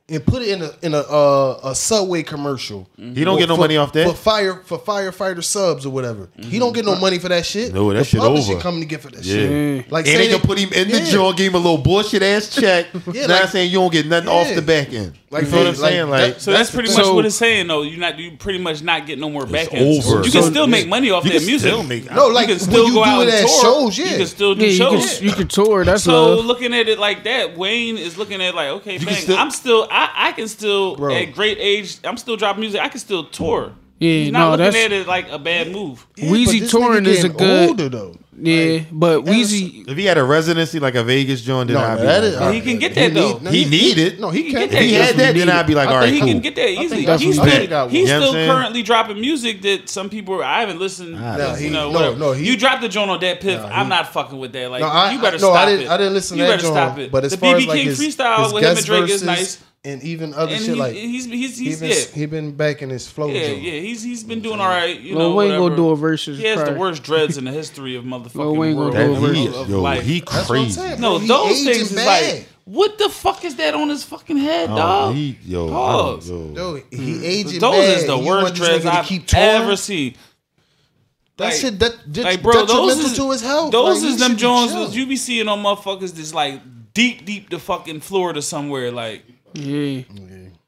and 0.07 0.23
put 0.23 0.43
it 0.43 0.49
in 0.49 0.61
a 0.61 0.71
in 0.83 0.93
a 0.93 0.99
uh, 0.99 1.59
a 1.63 1.73
subway 1.75 2.21
commercial, 2.21 2.87
He 2.95 3.23
don't 3.23 3.39
get 3.39 3.49
no 3.49 3.55
for- 3.55 3.61
money 3.61 3.77
off 3.77 3.91
that. 3.93 4.07
for 4.07 4.13
fire 4.15 4.61
for 4.63 4.77
firefighter 4.77 5.43
subs 5.43 5.83
or 5.83 5.89
whatever. 5.89 6.29
He 6.37 6.59
don't 6.59 6.73
get 6.73 6.85
no 6.85 6.95
money 6.99 7.17
for 7.17 7.29
that 7.29 7.43
shit. 7.43 7.73
No, 7.73 7.89
that 7.91 7.97
the 7.99 8.03
shit 8.05 8.19
publishing 8.19 8.53
over. 8.53 8.61
company 8.61 8.85
get 8.85 9.01
for 9.01 9.09
that 9.09 9.23
Yeah. 9.25 9.33
shit. 9.33 9.91
Like, 9.91 10.05
and 10.05 10.15
say 10.15 10.27
they 10.27 10.31
can 10.37 10.41
put 10.47 10.59
him 10.59 10.71
in 10.73 10.89
the 10.91 10.99
yeah. 10.99 11.05
joint, 11.11 11.35
give 11.37 11.47
him 11.51 11.55
a 11.55 11.63
little 11.63 11.79
bullshit 11.79 12.21
ass 12.21 12.55
check. 12.55 12.85
Yeah, 13.11 13.25
now 13.25 13.33
like- 13.33 13.41
I'm 13.45 13.47
saying 13.49 13.71
you 13.71 13.79
don't 13.79 13.91
get 13.91 14.05
nothing 14.05 14.29
Yeah. 14.29 14.35
off 14.35 14.53
the 14.53 14.61
back 14.61 14.93
end. 14.93 15.13
Like, 15.31 15.43
you 15.43 15.49
feel 15.49 15.59
what 15.59 15.67
I'm 15.67 15.73
they- 15.75 15.79
like, 15.81 15.91
saying? 15.91 16.09
that- 16.09 16.21
Like, 16.29 16.39
So 16.39 16.51
that's, 16.51 16.69
the 16.71 16.73
pretty 16.77 16.89
much 16.89 17.03
So- 17.05 17.13
what 17.13 17.25
it's 17.25 17.35
saying, 17.35 17.67
though. 17.67 17.83
You're 17.83 17.99
not, 17.99 18.17
you 18.17 18.31
pretty 18.31 18.57
much 18.57 18.81
not 18.81 19.05
getting 19.05 19.21
no 19.21 19.29
more 19.29 19.45
back 19.45 19.71
end. 19.71 20.03
over. 20.03 20.23
You 20.25 20.31
can 20.31 20.41
So- 20.43 20.49
still 20.49 20.65
make 20.65 20.87
money 20.87 21.11
off 21.11 21.23
you 21.23 21.29
that 21.31 21.37
can 21.37 21.45
music. 21.45 21.69
still 21.69 21.83
make. 21.83 22.11
No, 22.11 22.27
like 22.27 22.47
you 22.49 22.55
can 22.55 22.63
still 22.63 22.87
you 22.87 22.93
go 22.95 23.03
do 23.03 23.09
out 23.11 23.27
it 23.27 23.33
and 23.35 23.47
tour. 23.47 23.61
shows, 23.61 23.97
yeah. 23.99 24.05
You 24.11 24.17
can 24.17 24.27
still 24.27 24.55
do 24.55 24.65
yeah, 24.65 24.71
you 24.71 24.77
shows. 24.77 25.17
can, 25.19 25.25
you 25.27 25.33
can 25.33 25.47
tour. 25.47 25.85
That's 25.85 26.03
So 26.03 26.35
love. 26.37 26.45
looking 26.45 26.73
at 26.73 26.87
it 26.89 26.97
like 26.97 27.23
that, 27.25 27.55
Wayne 27.55 27.97
is 27.97 28.17
looking 28.17 28.41
at 28.41 28.49
it 28.49 28.55
like, 28.55 28.69
okay, 28.69 28.97
can 28.97 29.05
bang, 29.05 29.15
still- 29.15 29.37
I'm 29.37 29.51
still, 29.51 29.87
I, 29.91 30.09
I 30.15 30.31
can 30.31 30.47
still, 30.47 30.95
Bro. 30.95 31.13
at 31.13 31.33
great 31.35 31.59
age, 31.59 31.97
I'm 32.03 32.17
still 32.17 32.35
dropping 32.35 32.61
music. 32.61 32.81
I 32.81 32.87
can 32.89 32.99
still 32.99 33.25
tour. 33.25 33.73
Yeah, 33.99 34.11
He's 34.11 34.31
not 34.31 34.39
no, 34.39 34.51
looking 34.51 34.63
that's- 34.65 34.85
at 34.85 34.91
it 34.93 35.07
like 35.07 35.29
a 35.29 35.37
bad 35.37 35.71
move. 35.71 36.07
Yeah, 36.15 36.29
Weezy 36.31 36.67
touring 36.69 37.05
is 37.05 37.23
a 37.23 37.29
good- 37.29 37.69
older 37.69 37.89
though. 37.89 38.15
Yeah, 38.41 38.79
but 38.91 39.25
Weezy, 39.25 39.87
if 39.87 39.97
he 39.97 40.05
had 40.05 40.17
a 40.17 40.23
residency 40.23 40.79
like 40.79 40.95
a 40.95 41.03
Vegas 41.03 41.41
joint, 41.41 41.67
then 41.67 41.77
No, 41.77 41.83
I'd 41.83 41.97
be. 41.97 42.01
that 42.03 42.23
like, 42.23 42.31
is- 42.33 42.39
But 42.39 42.53
he 42.55 42.61
can 42.61 42.79
get 42.79 42.95
that, 42.95 43.01
He 43.11 43.19
though. 43.19 43.27
need- 43.33 43.41
no, 43.43 43.51
He 43.51 43.65
need 43.65 43.97
it. 43.97 44.19
No, 44.19 44.29
he, 44.29 44.43
He 44.43 44.51
can 44.51 44.59
can 44.61 44.69
get 44.69 44.71
get 44.71 44.81
if 44.83 44.87
he 44.89 44.93
had 44.95 45.15
that, 45.17 45.35
then 45.35 45.49
I'd 45.49 45.67
be 45.67 45.75
like, 45.75 45.89
I 45.89 45.95
all 45.95 46.03
he 46.07 46.19
cool. 46.19 46.27
can 46.29 46.39
get 46.39 46.55
that 46.55 46.69
easily. 46.69 47.05
that's 47.05 47.21
He's 47.21 47.37
what- 47.37 47.47
I 47.47 47.51
still, 47.51 47.59
think 47.61 47.71
I 47.73 47.83
would. 47.83 47.91
he's 47.91 48.01
You 48.01 48.07
know 48.07 48.19
what 48.19 48.23
still 48.23 48.33
saying? 48.33 48.51
currently 48.51 48.83
dropping 48.83 49.19
music 49.21 49.61
that 49.63 49.89
some 49.89 50.09
people 50.09 50.41
I 50.43 50.61
haven't 50.61 50.79
listened. 50.79 51.13
Nah, 51.13 51.37
Nah, 51.37 51.55
you 51.57 51.69
know, 51.69 51.91
no, 51.91 52.15
no, 52.15 52.31
he- 52.31 52.45
you 52.47 52.55
dropped 52.57 52.81
the 52.81 52.89
joint 52.89 53.09
on 53.09 53.19
that 53.19 53.41
piff. 53.41 53.59
Nah, 53.61 53.67
I'm 53.67 53.89
not 53.89 54.13
fucking 54.13 54.39
with 54.39 54.53
that. 54.53 54.71
Like 54.71 54.81
No, 54.81 54.87
I, 54.87 55.11
you 55.11 55.19
better 55.19 55.35
I, 55.35 55.39
stop 55.39 55.55
I 55.55 55.65
didn't. 55.65 55.85
it. 55.85 55.89
I 55.89 55.97
didn't 55.97 56.13
listen 56.13 56.37
you 56.37 56.43
to 56.45 56.49
that 56.51 56.55
better 56.57 56.67
stop 56.67 56.97
it. 56.99 57.11
But 57.11 57.25
as 57.25 57.31
the 57.31 57.37
far 57.37 57.55
BB 57.55 57.57
as 57.57 57.65
like 57.67 57.77
King 57.77 57.85
his, 57.87 57.99
freestyle 57.99 58.53
with 58.53 58.63
him 58.63 58.69
and 58.69 58.75
guest 58.77 58.87
Drake 58.87 59.03
is 59.03 59.09
verses 59.21 59.23
nice. 59.25 59.57
And 59.85 60.03
even 60.03 60.33
other 60.33 60.51
And 60.53 60.61
shit 60.61 60.73
he, 60.73 60.79
like 60.79 60.93
he's 60.93 61.25
he's 61.25 61.57
he 61.57 61.65
he's 61.65 61.79
been 61.79 61.89
yeah. 61.89 61.95
he 62.13 62.25
been 62.25 62.51
back 62.55 62.81
in 62.81 62.89
his 62.89 63.07
flow. 63.07 63.27
Yeah, 63.29 63.47
joint. 63.47 63.61
yeah, 63.61 63.71
he's 63.79 64.03
he's 64.03 64.23
been 64.23 64.41
doing 64.41 64.59
all 64.59 64.67
right. 64.67 64.99
You 64.99 65.15
Lil 65.15 65.29
know, 65.29 65.35
Wayne 65.35 65.47
whatever. 65.49 65.63
gonna 65.69 65.75
do 65.77 65.89
a 65.91 65.95
versus. 65.95 66.37
He 66.37 66.45
has 66.45 66.63
the 66.63 66.73
worst 66.73 67.01
dreads 67.03 67.37
in 67.37 67.45
the 67.45 67.51
history 67.51 67.95
of 67.95 68.03
motherfucking 68.03 68.35
Lil 68.35 68.55
Wayne 68.57 68.75
world 68.75 68.93
do 68.93 68.99
of, 69.01 69.09
That 69.15 69.19
versus. 69.21 69.37
he, 69.37 69.47
of, 69.47 69.55
of 69.55 69.69
yo, 69.69 69.81
life. 69.81 70.03
he 70.03 70.19
That's 70.19 70.31
what 70.31 70.39
I'm 70.41 70.45
crazy. 70.47 70.71
saying. 70.71 70.99
no. 71.01 71.17
He 71.19 71.27
those 71.27 71.51
aging 71.61 71.73
things 71.73 71.91
is 71.93 72.05
like, 72.05 72.47
what 72.65 72.97
the 72.97 73.09
fuck 73.09 73.45
is 73.45 73.55
that 73.55 73.73
on 73.73 73.89
his 73.89 74.03
fucking 74.03 74.37
head, 74.37 74.69
Oh, 74.69 74.75
dog? 74.75 75.15
he, 75.15 75.37
yo, 75.45 75.67
I 75.69 75.71
Pause. 75.71 76.29
yo. 76.29 76.53
Yo, 76.55 76.75
he 76.91 77.13
hmm. 77.17 77.21
aging 77.23 77.59
those 77.61 77.75
bad. 77.85 77.97
is 77.99 78.05
the 78.05 78.17
worst 78.17 78.55
dreads 78.55 78.85
I've 78.85 79.05
keep 79.05 79.33
ever 79.33 79.75
seen. 79.77 80.15
That 81.37 81.45
Like- 81.45 81.53
shit 81.53 81.79
that 81.79 82.11
de- 82.11 82.21
Like, 82.23 82.41
bro, 82.43 82.65
those 82.65 82.97
is 82.97 83.15
to 83.15 83.31
his 83.31 83.41
health. 83.41 83.71
Those 83.71 84.03
Like, 84.03 84.11
is 84.13 84.19
them 84.19 84.31
should 84.31 84.39
Jones 84.39 84.73
that 84.73 84.93
you 84.93 85.05
be 85.07 85.15
seeing 85.15 85.47
on 85.47 85.63
motherfuckers 85.63 86.11
that's 86.13 86.33
like 86.33 86.59
deep, 86.93 87.25
deep 87.25 87.49
to 87.49 87.59
fucking 87.59 88.01
Florida 88.01 88.41
somewhere. 88.41 88.91
Like, 88.91 89.23
Yeah, 89.53 90.01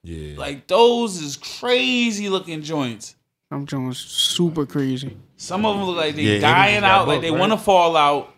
Yeah. 0.03 0.37
like 0.37 0.67
those 0.67 1.21
is 1.21 1.37
crazy 1.37 2.29
looking 2.29 2.61
joints. 2.61 3.15
I'm 3.51 3.65
Jones 3.65 3.97
super 3.99 4.65
crazy. 4.65 5.17
Some 5.37 5.65
of 5.65 5.75
them 5.77 5.85
look 5.85 5.97
like 5.97 6.15
they 6.15 6.23
Yeah, 6.23 6.39
dying 6.39 6.83
out, 6.83 7.07
like 7.07 7.21
they 7.21 7.31
right? 7.31 7.39
want 7.39 7.51
to 7.51 7.57
fall 7.57 7.97
out. 7.97 8.29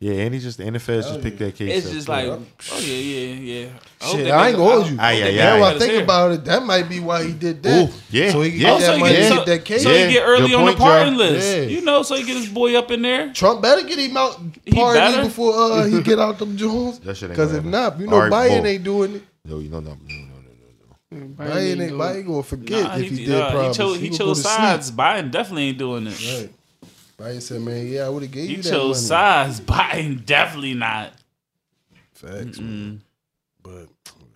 Yeah, 0.00 0.12
and 0.12 0.32
he 0.32 0.38
just 0.38 0.58
the 0.58 0.64
NFL 0.64 1.02
just 1.02 1.22
picked 1.22 1.40
that 1.40 1.56
case. 1.56 1.78
It's 1.78 1.86
up, 1.88 1.92
just 1.92 2.06
too. 2.06 2.12
like, 2.12 2.26
oh 2.26 2.78
yeah, 2.78 2.94
yeah, 2.94 3.34
yeah. 3.64 3.68
hope 4.00 4.16
Shit, 4.16 4.30
I 4.30 4.48
ain't 4.48 4.56
gonna 4.56 4.70
hold 4.70 4.86
you. 4.86 4.92
hope 4.96 5.00
Aye, 5.04 5.14
they 5.16 5.22
aye, 5.22 5.24
make 5.32 5.40
aye. 5.40 5.44
Now 5.44 5.56
it 5.56 5.60
I 5.62 5.70
out 5.72 5.78
think 5.80 5.92
hair. 5.92 6.02
about 6.04 6.30
it, 6.32 6.44
that 6.44 6.62
might 6.62 6.88
be 6.88 7.00
why 7.00 7.24
he 7.24 7.32
did 7.32 7.62
that. 7.64 7.88
Ooh, 7.88 7.92
yeah, 8.10 8.30
So 8.30 8.42
he 8.42 8.50
can 8.52 8.60
yeah. 8.60 8.66
get 8.68 8.78
that 8.80 8.86
so 8.86 8.98
money, 8.98 9.12
get 9.16 9.28
so, 9.28 9.44
that 9.44 9.64
case. 9.64 9.82
so 9.82 9.90
Yeah, 9.90 10.06
he 10.06 10.12
get 10.12 10.22
early 10.24 10.48
good 10.50 10.54
on 10.54 10.64
the 10.66 10.70
point, 10.72 10.78
parting 10.78 11.14
list. 11.16 11.56
Yeah. 11.56 11.62
You 11.64 11.80
know, 11.80 12.02
so 12.04 12.14
he 12.14 12.22
get 12.22 12.36
his 12.36 12.48
boy 12.48 12.78
up 12.78 12.92
in 12.92 13.02
there. 13.02 13.32
Trump 13.32 13.60
better 13.60 13.82
get 13.84 13.98
him 13.98 14.16
out 14.16 14.40
He 14.64 14.70
party 14.70 15.20
before 15.22 15.54
uh, 15.56 15.84
he 15.86 16.00
get 16.02 16.20
out 16.20 16.38
them 16.38 16.56
Jones. 16.56 17.00
That 17.04 17.18
Because 17.20 17.54
if 17.54 17.64
not, 17.64 17.98
you 17.98 18.06
know 18.06 18.20
Biden 18.30 18.66
ain't 18.66 18.84
doing 18.84 19.16
it. 19.16 19.22
No, 19.44 19.58
you 19.60 19.70
know, 19.70 19.80
no, 19.80 19.90
no, 19.90 19.96
no, 20.06 20.34
no, 21.10 21.20
no. 21.20 21.26
Biden 21.36 21.80
ain't 21.80 21.92
Biden 21.92 22.26
gonna 22.26 22.42
forget 22.42 22.84
Nah, 22.84 22.96
if 22.96 23.10
he, 23.10 23.16
he, 23.16 23.24
did 23.26 23.34
uh, 23.34 23.50
promise. 23.50 23.76
he 23.76 23.82
chose, 23.82 23.98
he 24.00 24.08
gonna 24.08 24.18
chose 24.18 24.42
sides. 24.42 24.90
Biden 24.90 25.30
definitely 25.30 25.68
ain't 25.68 25.78
doing 25.78 26.06
it. 26.06 26.20
Right. 26.20 26.50
Biden 27.18 27.42
said, 27.42 27.62
"Man, 27.62 27.86
yeah, 27.86 28.02
I 28.06 28.08
would 28.10 28.22
have 28.22 28.30
gave 28.32 28.48
He 28.48 28.56
you 28.56 28.62
that 28.62 28.68
He 28.68 28.70
chose 28.74 29.10
money." 29.10 29.22
sides. 29.22 29.60
Biden 29.62 30.24
definitely 30.26 30.74
not. 30.74 31.12
Facts, 32.12 32.58
man. 32.60 33.02
But 33.62 33.88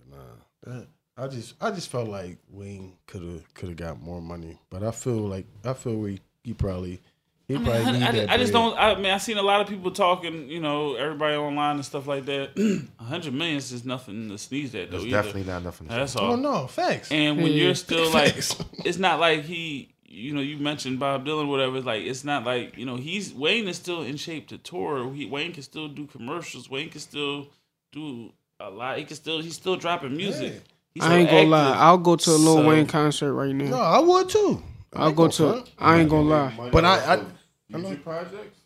nah, 0.09 0.17
that, 0.65 0.87
I 1.17 1.27
just 1.27 1.53
I 1.61 1.71
just 1.71 1.89
felt 1.89 2.09
like 2.09 2.37
Wayne 2.49 2.93
could 3.07 3.21
have 3.21 3.53
could 3.53 3.69
have 3.69 3.77
got 3.77 4.01
more 4.01 4.21
money, 4.21 4.57
but 4.69 4.83
I 4.83 4.91
feel 4.91 5.19
like 5.27 5.45
I 5.63 5.73
feel 5.73 6.03
he, 6.05 6.19
he 6.43 6.53
probably 6.53 7.01
he 7.47 7.55
probably 7.55 7.73
I, 7.73 7.91
need 7.91 8.03
I, 8.03 8.11
that 8.11 8.29
I 8.29 8.37
just 8.37 8.53
don't. 8.53 8.77
I 8.77 8.95
mean, 8.95 9.07
I 9.11 9.17
seen 9.17 9.37
a 9.37 9.41
lot 9.43 9.61
of 9.61 9.67
people 9.67 9.91
talking. 9.91 10.47
You 10.49 10.59
know, 10.61 10.95
everybody 10.95 11.35
online 11.35 11.75
and 11.75 11.85
stuff 11.85 12.07
like 12.07 12.25
that. 12.25 12.51
A 12.99 13.03
hundred 13.03 13.33
million 13.33 13.57
is 13.57 13.69
just 13.71 13.85
nothing 13.85 14.29
to 14.29 14.37
sneeze 14.37 14.73
at, 14.75 14.89
though. 14.91 14.97
It's 14.97 15.05
either. 15.07 15.17
definitely 15.17 15.43
not 15.43 15.63
nothing. 15.63 15.87
to 15.87 15.93
That's 15.93 16.15
all. 16.15 16.31
Oh 16.33 16.35
no, 16.35 16.67
facts. 16.67 17.11
And 17.11 17.37
when 17.37 17.47
Yeah. 17.47 17.63
you're 17.65 17.75
still 17.75 18.09
like, 18.13 18.35
it's 18.37 18.97
not 18.97 19.19
like 19.19 19.43
he, 19.43 19.89
you 20.05 20.33
know, 20.33 20.41
you 20.41 20.57
mentioned 20.57 20.99
Bob 20.99 21.25
Dylan, 21.25 21.49
whatever. 21.49 21.75
It's 21.77 21.85
like 21.85 22.03
it's 22.03 22.23
not 22.23 22.45
like 22.45 22.77
you 22.77 22.85
know 22.85 22.95
he's 22.95 23.33
Wayne 23.33 23.67
is 23.67 23.75
still 23.75 24.03
in 24.03 24.15
shape 24.15 24.47
to 24.49 24.57
tour. 24.57 25.11
He, 25.13 25.25
Wayne 25.25 25.51
can 25.53 25.63
still 25.63 25.89
do 25.89 26.05
commercials. 26.07 26.69
Wayne 26.69 26.89
can 26.89 27.01
still 27.01 27.47
do 27.91 28.31
a 28.59 28.69
lot. 28.69 28.97
He 28.97 29.03
can 29.03 29.15
still 29.17 29.41
he's 29.41 29.55
still 29.55 29.75
dropping 29.75 30.15
music. 30.15 30.53
Yeah. 30.53 30.59
He's 30.95 31.03
I 31.03 31.07
so 31.07 31.13
ain't 31.15 31.29
gonna 31.29 31.47
lie. 31.49 31.67
active. 31.69 31.81
I'll 31.81 31.97
go 31.97 32.15
to 32.15 32.29
a 32.31 32.37
Lil 32.37 32.55
So- 32.57 32.67
Wayne 32.69 32.85
concert 32.87 33.33
right 33.33 33.53
now. 33.53 33.65
no, 33.65 33.77
I 33.81 33.99
would 33.99 34.29
too. 34.29 34.61
I 34.95 35.01
I'll 35.01 35.07
ain't 35.09 35.17
go 35.17 35.27
gonna 35.27 35.33
front. 35.53 35.71
I 35.79 35.99
ain't 35.99 36.09
gonna 36.09 36.29
lie. 36.29 36.69
But 36.71 36.85
I- 36.85 36.97
off 36.97 37.07
I- 37.09 37.13
of 37.15 37.81
Future 37.85 38.01
projects. 38.03 38.59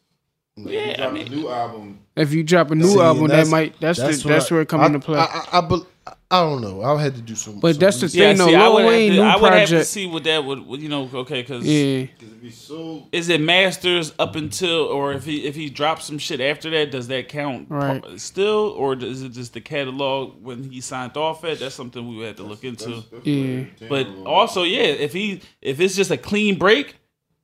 Yeah, 0.58 0.80
I 0.94 0.96
Drop 0.98 1.14
mean, 1.14 1.28
a 1.28 1.30
new 1.30 1.50
album. 1.50 2.00
If 2.16 2.34
you 2.34 2.44
drop 2.44 2.72
a 2.72 2.76
new 2.76 2.88
See, 2.88 3.00
album, 3.00 3.28
that 3.28 3.48
might 3.48 3.80
that's 3.80 4.00
that's, 4.00 4.24
the, 4.24 4.28
what 4.28 4.34
that's 4.34 4.50
where 4.52 4.62
it 4.62 4.68
come 4.70 4.82
I, 4.82 4.88
into 4.88 5.00
play. 5.00 5.20
I, 5.20 5.24
I, 5.26 5.58
I, 5.60 5.62
bel- 5.62 5.86
I 6.30 6.42
don't 6.42 6.60
know. 6.60 6.82
I 6.82 7.02
had 7.02 7.16
to 7.16 7.22
do 7.22 7.36
some. 7.36 7.62
But 7.62 7.76
some 7.76 7.80
that's 7.80 8.02
the 8.02 8.06
research. 8.08 8.20
yeah. 8.20 8.34
They 8.34 8.46
See, 8.52 8.56
I 8.56 8.64
Lil 8.68 8.74
would 8.74 8.86
Wayne 8.86 9.12
have 9.14 9.18
to, 9.18 9.24
new 9.24 9.30
I 9.30 9.36
would 9.42 9.54
have 9.54 9.70
to 9.70 9.86
see 9.86 10.08
what 10.08 10.26
that 10.26 10.44
would, 10.44 10.68
would, 10.68 10.82
you 10.82 10.90
know, 10.90 11.10
okay, 11.14 11.42
because 11.42 11.66
yeah, 11.66 12.08
Cause 12.20 12.28
it 12.34 12.42
be 12.42 12.52
so. 12.52 13.08
is 13.14 13.30
it 13.30 13.40
masters 13.40 14.14
up 14.20 14.36
until 14.36 14.84
or 14.88 15.14
if 15.14 15.24
he 15.24 15.46
if 15.46 15.56
he 15.56 15.70
drops 15.70 16.04
some 16.06 16.18
shit 16.18 16.42
after 16.42 16.70
that 16.72 16.92
does 16.92 17.08
that 17.08 17.30
count 17.30 17.68
Right. 17.70 18.04
still 18.20 18.74
or 18.78 18.94
is 18.98 19.24
it 19.24 19.30
just 19.30 19.54
the 19.54 19.62
catalog 19.62 20.44
when 20.44 20.70
he 20.70 20.82
signed 20.82 21.16
off 21.16 21.46
at 21.46 21.60
that's 21.60 21.76
something 21.76 22.06
we 22.10 22.18
would 22.18 22.28
have 22.28 22.36
to 22.36 22.44
look 22.44 22.66
into 22.66 23.04
yeah. 23.24 23.88
but 23.88 24.08
also 24.26 24.64
yeah 24.64 24.82
if 24.84 25.14
he 25.14 25.42
if 25.62 25.80
it's 25.80 25.96
just 25.96 26.12
a 26.12 26.18
clean 26.18 26.58
break 26.60 26.97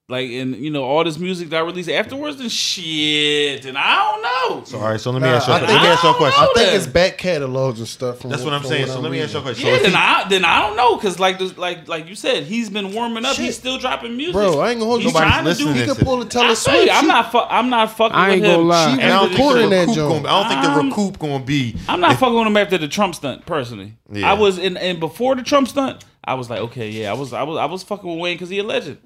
like 0.09 0.29
and 0.31 0.55
you 0.57 0.69
know 0.69 0.83
all 0.83 1.01
this 1.05 1.17
music 1.17 1.49
that 1.49 1.57
I 1.57 1.59
released 1.61 1.89
afterwards 1.89 2.37
and 2.41 2.51
shit 2.51 3.65
and 3.65 3.77
I 3.77 3.95
don't 3.95 4.21
know 4.59 4.63
So, 4.65 4.77
all 4.77 4.89
right, 4.89 4.99
so 4.99 5.11
let 5.11 5.21
me 5.21 5.29
Nah, 5.29 5.35
ask 5.35 5.47
you. 5.47 5.53
I 5.53 5.59
Let 5.61 5.69
think- 5.69 5.81
me 5.81 5.87
ask 5.87 6.03
you 6.03 6.09
a 6.09 6.13
question. 6.15 6.43
I 6.43 6.45
think 6.55 6.69
Yeah. 6.71 6.75
it's 6.77 6.87
back 6.87 7.17
catalogs 7.17 7.79
and 7.79 7.87
stuff. 7.87 8.19
From 8.19 8.29
That's 8.29 8.43
what 8.43 8.51
I'm 8.53 8.61
from 8.61 8.69
saying. 8.69 8.87
So 8.87 8.95
let 8.99 9.03
me 9.03 9.09
reading. 9.11 9.23
ask 9.23 9.33
you 9.33 9.39
a 9.39 9.41
question. 9.43 9.67
yeah 9.67 9.77
So 9.77 9.81
then 9.83 9.91
he- 9.91 9.97
I 9.97 10.25
then 10.29 10.43
I 10.45 10.61
don't 10.61 10.75
know 10.75 10.95
because 10.97 11.19
like 11.21 11.39
this, 11.39 11.57
like 11.57 11.87
like 11.87 12.09
you 12.09 12.15
said 12.15 12.43
he's 12.43 12.69
been 12.69 12.93
warming 12.93 13.23
up 13.23 13.35
Shit. 13.37 13.45
he's 13.45 13.55
still 13.55 13.77
dropping 13.77 14.17
music 14.17 14.33
Bro, 14.33 14.59
I 14.59 14.71
ain't 14.71 14.79
gonna 14.79 14.89
hold 14.89 15.01
you. 15.03 15.05
He's 15.07 15.13
Nobody's 15.13 15.31
trying 15.33 15.45
to 15.45 15.53
do 15.53 15.65
listening 15.65 15.73
He 15.75 15.79
to 15.81 15.87
could 15.87 15.97
this. 15.97 16.03
pull 16.03 16.21
a 16.21 16.25
Taylor 16.25 16.55
Swift. 16.55 16.89
I'm 16.93 17.07
not 17.07 17.31
fu- 17.31 17.37
I'm 17.39 17.69
not 17.69 17.91
fucking 17.97 18.15
I 18.15 18.29
ain't 18.31 18.41
with 18.41 18.49
him 18.51 18.55
gonna 18.57 18.67
lie. 18.67 18.85
She 18.95 19.01
and 19.01 19.03
I 19.03 19.07
don't 19.07 19.19
was 19.21 19.27
think 19.29 19.37
the 19.37 19.43
recording 19.43 19.69
that 19.69 19.79
recoup 19.81 19.95
joint. 19.95 20.23
gonna, 20.25 20.35
I 20.35 20.41
don't 20.41 20.49
think 20.49 20.75
the 20.75 20.89
recoup 20.97 21.19
gonna 21.19 21.43
be. 21.45 21.75
I'm 21.87 22.01
not 22.01 22.19
fucking 22.19 22.35
with 22.37 22.47
him 22.47 22.57
after 22.57 22.77
the 22.77 22.87
Trump 22.89 23.15
stunt, 23.15 23.45
personally. 23.45 23.93
I 24.21 24.33
was 24.33 24.57
in 24.57 24.75
and 24.75 24.99
before 24.99 25.35
the 25.35 25.43
Trump 25.43 25.69
stunt, 25.69 26.03
I 26.25 26.33
was 26.33 26.49
like, 26.49 26.59
okay, 26.59 26.89
yeah, 26.89 27.09
I 27.09 27.13
was 27.13 27.31
I 27.31 27.43
was 27.43 27.57
I 27.57 27.65
was 27.65 27.83
fucking 27.83 28.09
with 28.09 28.19
Wayne 28.19 28.35
because 28.35 28.49
he 28.49 28.59
a 28.59 28.63
legend. 28.63 28.97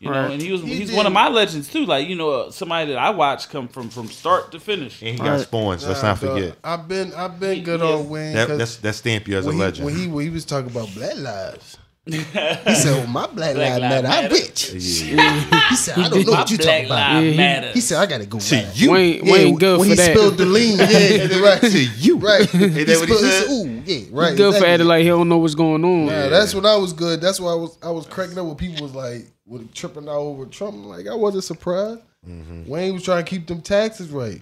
You 0.00 0.10
know, 0.10 0.30
and 0.30 0.40
he 0.40 0.52
was 0.52 0.62
He 0.62 0.76
he's 0.76 0.88
did. 0.90 0.96
one 0.96 1.06
of 1.06 1.12
my 1.12 1.28
legends 1.28 1.68
too. 1.72 1.84
Like, 1.84 2.08
you 2.08 2.14
know, 2.14 2.30
uh, 2.30 2.50
somebody 2.52 2.92
that 2.92 2.98
I 2.98 3.10
watch 3.10 3.48
come 3.48 3.66
from 3.66 3.88
from 3.90 4.06
start 4.08 4.52
to 4.52 4.60
finish. 4.60 5.02
And 5.02 5.10
he 5.12 5.16
got 5.18 5.30
Right. 5.30 5.40
spawns. 5.40 5.84
Let's 5.86 6.02
Nah, 6.02 6.10
not 6.14 6.20
dog, 6.20 6.34
forget. 6.36 6.56
I've 6.62 6.86
been 6.86 7.12
I've 7.14 7.40
been 7.40 7.64
good 7.64 7.80
He 7.80 7.86
is- 7.88 8.00
on 8.00 8.08
Wayne. 8.08 8.34
That 8.34 8.46
'cause 8.48 8.58
that's 8.58 8.76
that 8.76 8.94
stamp 8.94 9.26
you 9.26 9.36
as 9.36 9.44
a 9.44 9.48
when 9.48 9.56
he, 9.56 9.62
legend. 9.62 9.84
when 9.86 9.96
he 9.96 10.06
when 10.06 10.24
he 10.24 10.30
was 10.30 10.44
talking 10.44 10.70
about 10.70 10.88
black 10.94 11.16
lives. 11.16 11.78
He 12.10 12.74
said, 12.74 12.96
well, 12.96 13.06
"My 13.08 13.26
black, 13.26 13.54
Black 13.54 13.56
lives 13.56 13.80
lives 13.80 13.80
matter. 13.80 14.06
I'm 14.08 14.22
matter. 14.24 14.34
rich." 14.34 14.62
He 14.70 14.80
said, 14.80 15.98
"I 15.98 16.08
don't 16.08 16.26
know 16.26 16.32
My 16.32 16.38
what 16.40 16.50
you 16.50 16.56
talking 16.58 16.84
about." 16.86 17.12
lives 17.14 17.24
Yeah, 17.26 17.30
he- 17.30 17.36
matter. 17.36 17.70
He 17.72 17.80
said, 17.80 17.98
"I 17.98 18.06
gotta 18.06 18.26
go." 18.26 18.38
to 18.38 18.54
right. 18.56 18.66
you. 18.74 18.90
Wayne 18.90 19.24
Yeah, 19.26 19.32
Wayne 19.32 19.56
good 19.58 19.78
when 19.78 19.88
for 19.88 19.90
he 19.90 19.94
that. 19.96 20.16
spilled 20.16 20.36
the 20.38 20.46
lean, 20.46 20.78
yeah, 20.78 21.38
right. 21.40 21.60
to 21.60 21.84
you. 21.98 22.18
Right. 22.18 22.48
He 22.48 22.64
Ain't 22.64 22.86
that 22.86 22.98
what 23.00 23.08
he 23.08 23.14
spilled- 23.14 23.24
he 23.24 23.30
said? 23.30 23.44
said, 23.46 23.50
Ooh, 23.50 23.82
yeah, 23.84 24.06
right. 24.12 24.36
good 24.36 24.52
for 24.52 24.56
exactly. 24.56 24.68
acting 24.68 24.86
like 24.88 25.02
he 25.02 25.08
don't 25.08 25.28
know 25.28 25.38
what's 25.38 25.54
going 25.54 25.84
on. 25.84 26.06
Nah, 26.06 26.28
that's 26.28 26.54
when 26.54 26.64
I 26.66 26.76
was 26.76 26.92
good. 26.92 27.20
That's 27.20 27.38
why 27.40 27.52
I 27.52 27.54
was 27.56 27.78
I 27.82 27.90
was 27.90 28.06
cracking 28.06 28.38
up 28.38 28.46
when 28.46 28.56
people 28.56 28.82
was 28.82 28.94
like 28.94 29.26
with 29.46 29.72
tripping 29.74 30.08
out 30.08 30.16
over 30.16 30.46
Trump. 30.46 30.84
Like 30.86 31.06
I 31.06 31.14
wasn't 31.14 31.44
surprised. 31.44 32.00
Mm-hmm. 32.26 32.66
Wayne 32.66 32.94
was 32.94 33.02
trying 33.04 33.24
to 33.24 33.28
keep 33.30 33.46
them 33.46 33.60
taxes 33.62 34.08
right. 34.10 34.40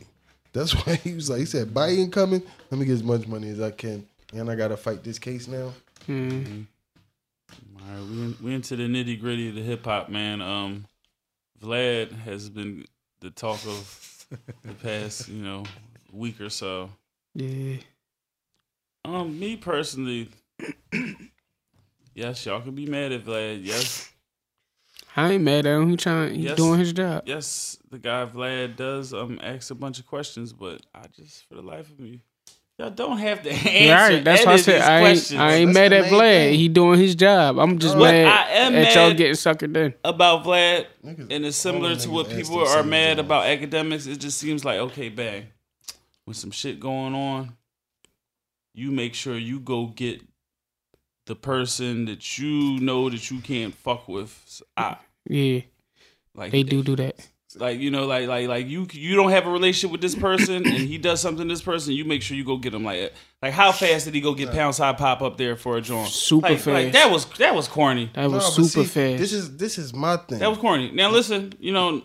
That's 0.52 0.72
why 0.72 0.94
he 0.96 1.12
was 1.14 1.28
like 1.28 1.40
he 1.40 1.44
said 1.46 1.68
Biden 1.74 2.10
coming. 2.10 2.42
Let 2.70 2.78
me 2.80 2.86
get 2.86 2.92
as 2.94 3.02
much 3.02 3.26
money 3.28 3.50
as 3.50 3.60
I 3.60 3.70
can, 3.72 4.06
and 4.32 4.50
I 4.50 4.54
gotta 4.54 4.76
fight 4.76 5.04
this 5.04 5.18
case 5.18 5.46
now. 5.48 5.72
All 7.50 7.94
right, 7.94 8.02
we, 8.10 8.22
in, 8.22 8.36
we 8.42 8.54
into 8.54 8.76
the 8.76 8.84
nitty 8.84 9.20
gritty 9.20 9.48
of 9.48 9.54
the 9.54 9.62
hip 9.62 9.84
hop, 9.84 10.08
man. 10.08 10.40
Um, 10.42 10.86
Vlad 11.60 12.12
has 12.22 12.48
been 12.50 12.84
the 13.20 13.30
talk 13.30 13.64
of 13.66 14.26
the 14.64 14.72
past, 14.82 15.28
you 15.28 15.42
know, 15.42 15.64
week 16.12 16.40
or 16.40 16.50
so. 16.50 16.90
Yeah. 17.34 17.76
Um, 19.04 19.38
me 19.38 19.56
personally, 19.56 20.28
yes, 22.14 22.44
y'all 22.44 22.60
can 22.60 22.74
be 22.74 22.86
mad 22.86 23.12
at 23.12 23.24
Vlad. 23.24 23.60
Yes, 23.64 24.10
I 25.16 25.32
ain't 25.32 25.44
mad 25.44 25.64
at 25.66 25.76
him. 25.80 25.90
He 25.90 25.96
trying. 25.96 26.34
He 26.34 26.42
Yes. 26.42 26.56
doing 26.56 26.80
his 26.80 26.92
job. 26.92 27.22
yes, 27.26 27.78
the 27.90 27.98
guy 27.98 28.26
Vlad 28.26 28.74
does 28.76 29.14
um 29.14 29.38
ask 29.42 29.70
a 29.70 29.74
bunch 29.76 30.00
of 30.00 30.06
questions, 30.06 30.52
but 30.52 30.82
I 30.94 31.06
just 31.14 31.48
for 31.48 31.54
the 31.54 31.62
life 31.62 31.88
of 31.90 32.00
me, 32.00 32.22
y'all 32.78 32.90
don't 32.90 33.18
have 33.18 33.42
to 33.42 33.50
answer. 33.52 33.70
Yeah, 33.70 34.02
right. 34.08 34.24
That's 34.24 34.44
why 34.46 34.52
I 34.52 34.56
said 34.56 34.74
these 34.80 34.88
I 34.88 34.96
ain't. 34.98 35.04
questions. 35.06 35.40
I 35.40 35.52
ain't 35.54 35.74
That's 35.74 35.90
mad 35.90 35.92
at 35.92 36.04
Vlad. 36.12 36.18
thing. 36.20 36.54
He 36.54 36.68
doing 36.68 36.98
his 37.00 37.14
job. 37.14 37.58
I'm 37.58 37.78
just 37.78 37.94
But 37.96 38.12
mad 38.12 38.26
I 38.26 38.50
am 38.52 38.74
at 38.74 38.94
y'all 38.94 39.14
getting 39.14 39.32
suckered 39.34 39.76
in. 39.76 39.94
about 40.04 40.44
Vlad, 40.44 40.86
Niggas- 41.04 41.30
and 41.30 41.46
it's 41.46 41.56
similar 41.56 41.96
to 41.96 42.10
what 42.10 42.28
people 42.30 42.58
are 42.66 42.82
mad 42.82 43.16
things. 43.16 43.26
about 43.26 43.46
academics. 43.46 44.06
It 44.06 44.18
just 44.20 44.38
seems 44.38 44.64
like 44.64 44.78
okay, 44.78 45.08
bang, 45.08 45.46
with 46.26 46.36
some 46.36 46.50
shit 46.50 46.78
going 46.80 47.14
on, 47.14 47.56
you 48.74 48.90
make 48.90 49.14
sure 49.14 49.36
you 49.38 49.58
go 49.60 49.86
get 49.86 50.20
the 51.26 51.34
person 51.34 52.04
that 52.04 52.38
you 52.38 52.78
know 52.80 53.08
that 53.10 53.30
you 53.30 53.40
can't 53.40 53.74
fuck 53.74 54.06
with. 54.06 54.40
So 54.46 54.64
I, 54.76 54.96
Yeah, 55.28 55.60
like 56.34 56.52
they 56.52 56.62
do 56.62 56.82
do 56.82 56.94
that. 56.96 57.16
Like 57.58 57.80
you 57.80 57.90
know 57.90 58.04
like 58.06 58.28
like 58.28 58.48
like 58.48 58.66
you 58.66 58.86
you 58.92 59.16
don't 59.16 59.30
have 59.30 59.46
a 59.46 59.50
relationship 59.50 59.90
with 59.90 60.00
this 60.02 60.14
person 60.14 60.56
and 60.66 60.66
he 60.66 60.98
does 60.98 61.20
something 61.22 61.48
to 61.48 61.54
this 61.54 61.62
person 61.62 61.94
you 61.94 62.04
make 62.04 62.20
sure 62.20 62.36
you 62.36 62.44
go 62.44 62.58
get 62.58 62.74
him 62.74 62.84
like 62.84 63.14
like 63.40 63.52
how 63.54 63.72
fast 63.72 64.04
did 64.04 64.14
he 64.14 64.20
go 64.20 64.34
get 64.34 64.50
Poundside 64.50 64.98
Pop 64.98 65.22
up 65.22 65.38
there 65.38 65.56
for 65.56 65.78
a 65.78 65.80
joint 65.80 66.08
Super 66.08 66.48
like, 66.50 66.58
fast. 66.58 66.66
like 66.66 66.92
that 66.92 67.10
was 67.10 67.24
that 67.38 67.54
was 67.54 67.66
corny 67.66 68.10
That 68.14 68.30
was 68.30 68.32
Nah, 68.32 68.38
but 68.38 68.68
super 68.68 68.86
see, 68.86 69.10
fast. 69.10 69.18
This 69.18 69.32
is 69.32 69.56
this 69.56 69.78
is 69.78 69.94
my 69.94 70.16
thing. 70.18 70.38
that 70.40 70.48
was 70.50 70.58
corny 70.58 70.90
now 70.90 71.10
listen 71.10 71.54
you 71.58 71.72
know 71.72 72.02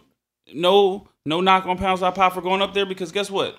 no 0.53 1.07
no 1.25 1.41
knock 1.41 1.65
on 1.65 1.77
Poundside 1.77 2.15
Pop 2.15 2.33
for 2.33 2.41
going 2.41 2.61
up 2.61 2.73
there 2.73 2.85
because 2.85 3.11
guess 3.11 3.29
what 3.29 3.57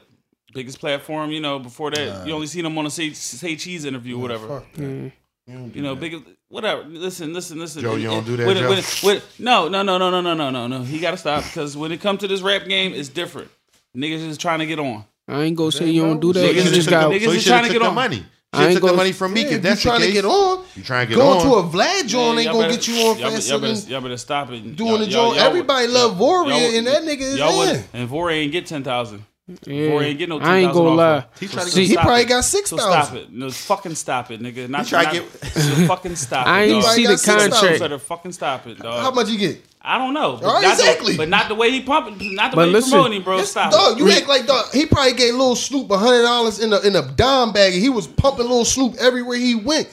biggest 0.54 0.80
platform 0.80 1.30
you 1.30 1.40
know 1.40 1.58
before 1.58 1.90
that 1.90 2.26
you 2.26 2.32
only 2.32 2.46
seen 2.46 2.64
him 2.64 2.76
on 2.78 2.86
a 2.86 2.90
say, 2.90 3.10
say 3.12 3.54
cheese 3.56 3.84
interview 3.84 4.16
or 4.16 4.22
whatever 4.22 4.48
Fuck 4.48 4.72
that. 4.74 4.82
Yeah. 4.82 5.08
You 5.46 5.70
you 5.74 5.82
know, 5.82 5.96
big 5.96 6.22
whatever. 6.48 6.84
Listen, 6.84 7.32
listen, 7.34 7.58
listen. 7.58 7.82
Joe, 7.82 7.96
you 7.96 8.08
don't 8.08 8.24
do 8.24 8.36
that, 8.36 8.46
when- 8.46 8.56
Joe? 8.56 8.68
when- 8.68 8.82
when- 9.02 9.22
no, 9.40 9.68
no, 9.68 9.82
no, 9.82 9.98
no, 9.98 10.10
no, 10.10 10.20
no, 10.20 10.34
no, 10.34 10.50
no, 10.50 10.66
no. 10.68 10.82
He 10.84 10.98
got 11.00 11.10
to 11.12 11.16
stop 11.16 11.42
because 11.44 11.76
when 11.76 11.90
it 11.90 12.00
comes 12.00 12.20
to 12.20 12.28
this 12.28 12.40
rap 12.42 12.66
game, 12.66 12.92
it's 12.94 13.08
different. 13.08 13.50
Niggas 13.96 14.26
is 14.28 14.38
trying 14.38 14.60
to 14.60 14.66
get 14.66 14.78
on. 14.78 15.04
I 15.28 15.42
ain't 15.42 15.56
gonna 15.56 15.72
say 15.72 15.90
you 15.90 16.02
don't 16.02 16.20
do 16.20 16.32
that. 16.32 16.40
Niggas 16.40 16.64
You 16.66 16.70
just 16.70 16.88
got. 16.90 17.10
the- 17.10 17.16
niggas 17.18 17.24
so 17.24 17.30
you 17.32 17.38
is 17.38 17.44
trying 17.44 17.64
to 17.64 17.72
get 17.72 17.82
on. 17.82 17.94
money. 17.94 18.24
I 18.54 18.64
ain't 18.64 18.72
have 18.74 18.80
took 18.82 18.90
the 18.90 18.96
money 18.98 19.12
from 19.12 19.32
Meek 19.32 19.44
Yeah, 19.46 19.50
if 19.52 19.56
if 19.56 19.62
that's 19.62 19.82
the 19.82 19.88
trying 19.88 20.00
to 20.02 20.12
get 20.12 20.24
on, 20.26 20.64
You 20.76 20.82
trying 20.82 21.06
to 21.06 21.14
get 21.14 21.18
going 21.18 21.38
on. 21.38 21.46
to 21.46 21.54
a 21.54 21.62
Vlad 21.62 22.06
joint 22.06 22.36
Man, 22.36 22.38
ain't 22.44 22.52
gonna 22.52 22.58
better- 22.68 22.74
get 22.74 22.86
you 22.88 22.94
on 22.96 23.18
y'all, 23.18 23.30
faster 23.30 23.50
y'all, 23.50 23.60
better, 23.60 23.90
y'all 23.90 24.00
better 24.02 24.16
stop 24.18 24.50
it. 24.50 24.76
doing 24.76 24.88
Y'all- 24.90 24.98
the 24.98 25.04
y'all- 25.06 25.26
joint. 25.28 25.36
y'all- 25.38 25.46
Everybody 25.48 25.86
love 25.86 26.18
Warrior, 26.18 26.50
y'all- 26.54 26.76
and 26.76 26.86
that 26.86 27.02
nigga 27.02 27.20
is 27.22 27.38
in. 27.78 27.84
and 27.94 28.10
Warrior 28.10 28.36
ain't 28.42 28.52
get 28.52 28.66
ten 28.66 28.84
thousand. 28.84 29.24
Yeah. 29.64 29.90
Warrior 29.90 30.08
ain't 30.08 30.18
get 30.18 30.28
no 30.28 30.38
I 30.40 30.58
ain't 30.58 30.72
gonna 30.72 30.88
lie. 30.90 31.24
He 31.40 31.48
trying 31.48 31.66
to 31.66 31.70
See, 31.70 31.82
get 31.86 31.90
He 31.90 31.96
probably 31.96 32.22
it. 32.22 32.28
got 32.28 32.40
So 32.44 32.62
stop 32.64 33.14
it. 33.14 33.32
No, 33.32 33.50
fucking 33.50 33.94
stop 33.94 34.30
it, 34.30 34.40
nigga. 34.40 34.68
Not, 34.68 34.86
try 34.86 35.04
not, 35.04 35.12
to 35.14 35.48
so 35.60 35.74
fucking 35.86 36.16
stop 36.16 36.46
it. 36.46 36.50
I 36.50 36.62
ain't 36.64 36.82
dog. 36.82 36.92
see 36.94 37.02
got 37.04 37.10
the 37.12 37.18
6,000. 37.18 37.50
contract. 37.50 37.80
Better 37.80 37.98
fucking 37.98 38.32
stop 38.32 38.66
it, 38.66 38.78
dog. 38.78 39.00
How 39.02 39.10
much 39.10 39.28
you 39.28 39.38
get? 39.38 39.62
I 39.80 39.98
don't 39.98 40.14
know. 40.14 40.36
But, 40.36 40.44
All 40.44 40.54
right, 40.54 40.62
not 40.62 40.76
the- 40.76 40.82
exactly. 40.84 41.16
but 41.16 41.28
not 41.28 41.48
the 41.48 41.54
way 41.56 41.70
he 41.70 41.82
pumping. 41.82 42.34
Not 42.36 42.52
the 42.52 42.56
But 42.56 42.66
way 42.68 42.72
listen, 42.72 42.90
he 42.90 42.94
promoting, 42.96 43.22
bro. 43.22 43.42
Stop 43.42 43.72
dog, 43.72 43.98
it. 44.00 44.04
you 44.04 44.10
act 44.12 44.28
like 44.28 44.46
dog. 44.46 44.66
He 44.72 44.86
probably 44.86 45.14
gave 45.14 45.34
Lil 45.34 45.56
Snoop 45.56 45.90
a 45.90 45.98
hundred 45.98 46.22
dollars 46.22 46.60
in 46.60 46.72
a 46.72 46.78
in 46.80 46.94
a 46.94 47.02
dime 47.12 47.52
bag, 47.52 47.72
and 47.74 47.82
he 47.82 47.88
was 47.88 48.06
pumping 48.06 48.46
Lil 48.48 48.64
Snoop 48.64 48.94
everywhere 49.00 49.38
he 49.38 49.54
went. 49.56 49.88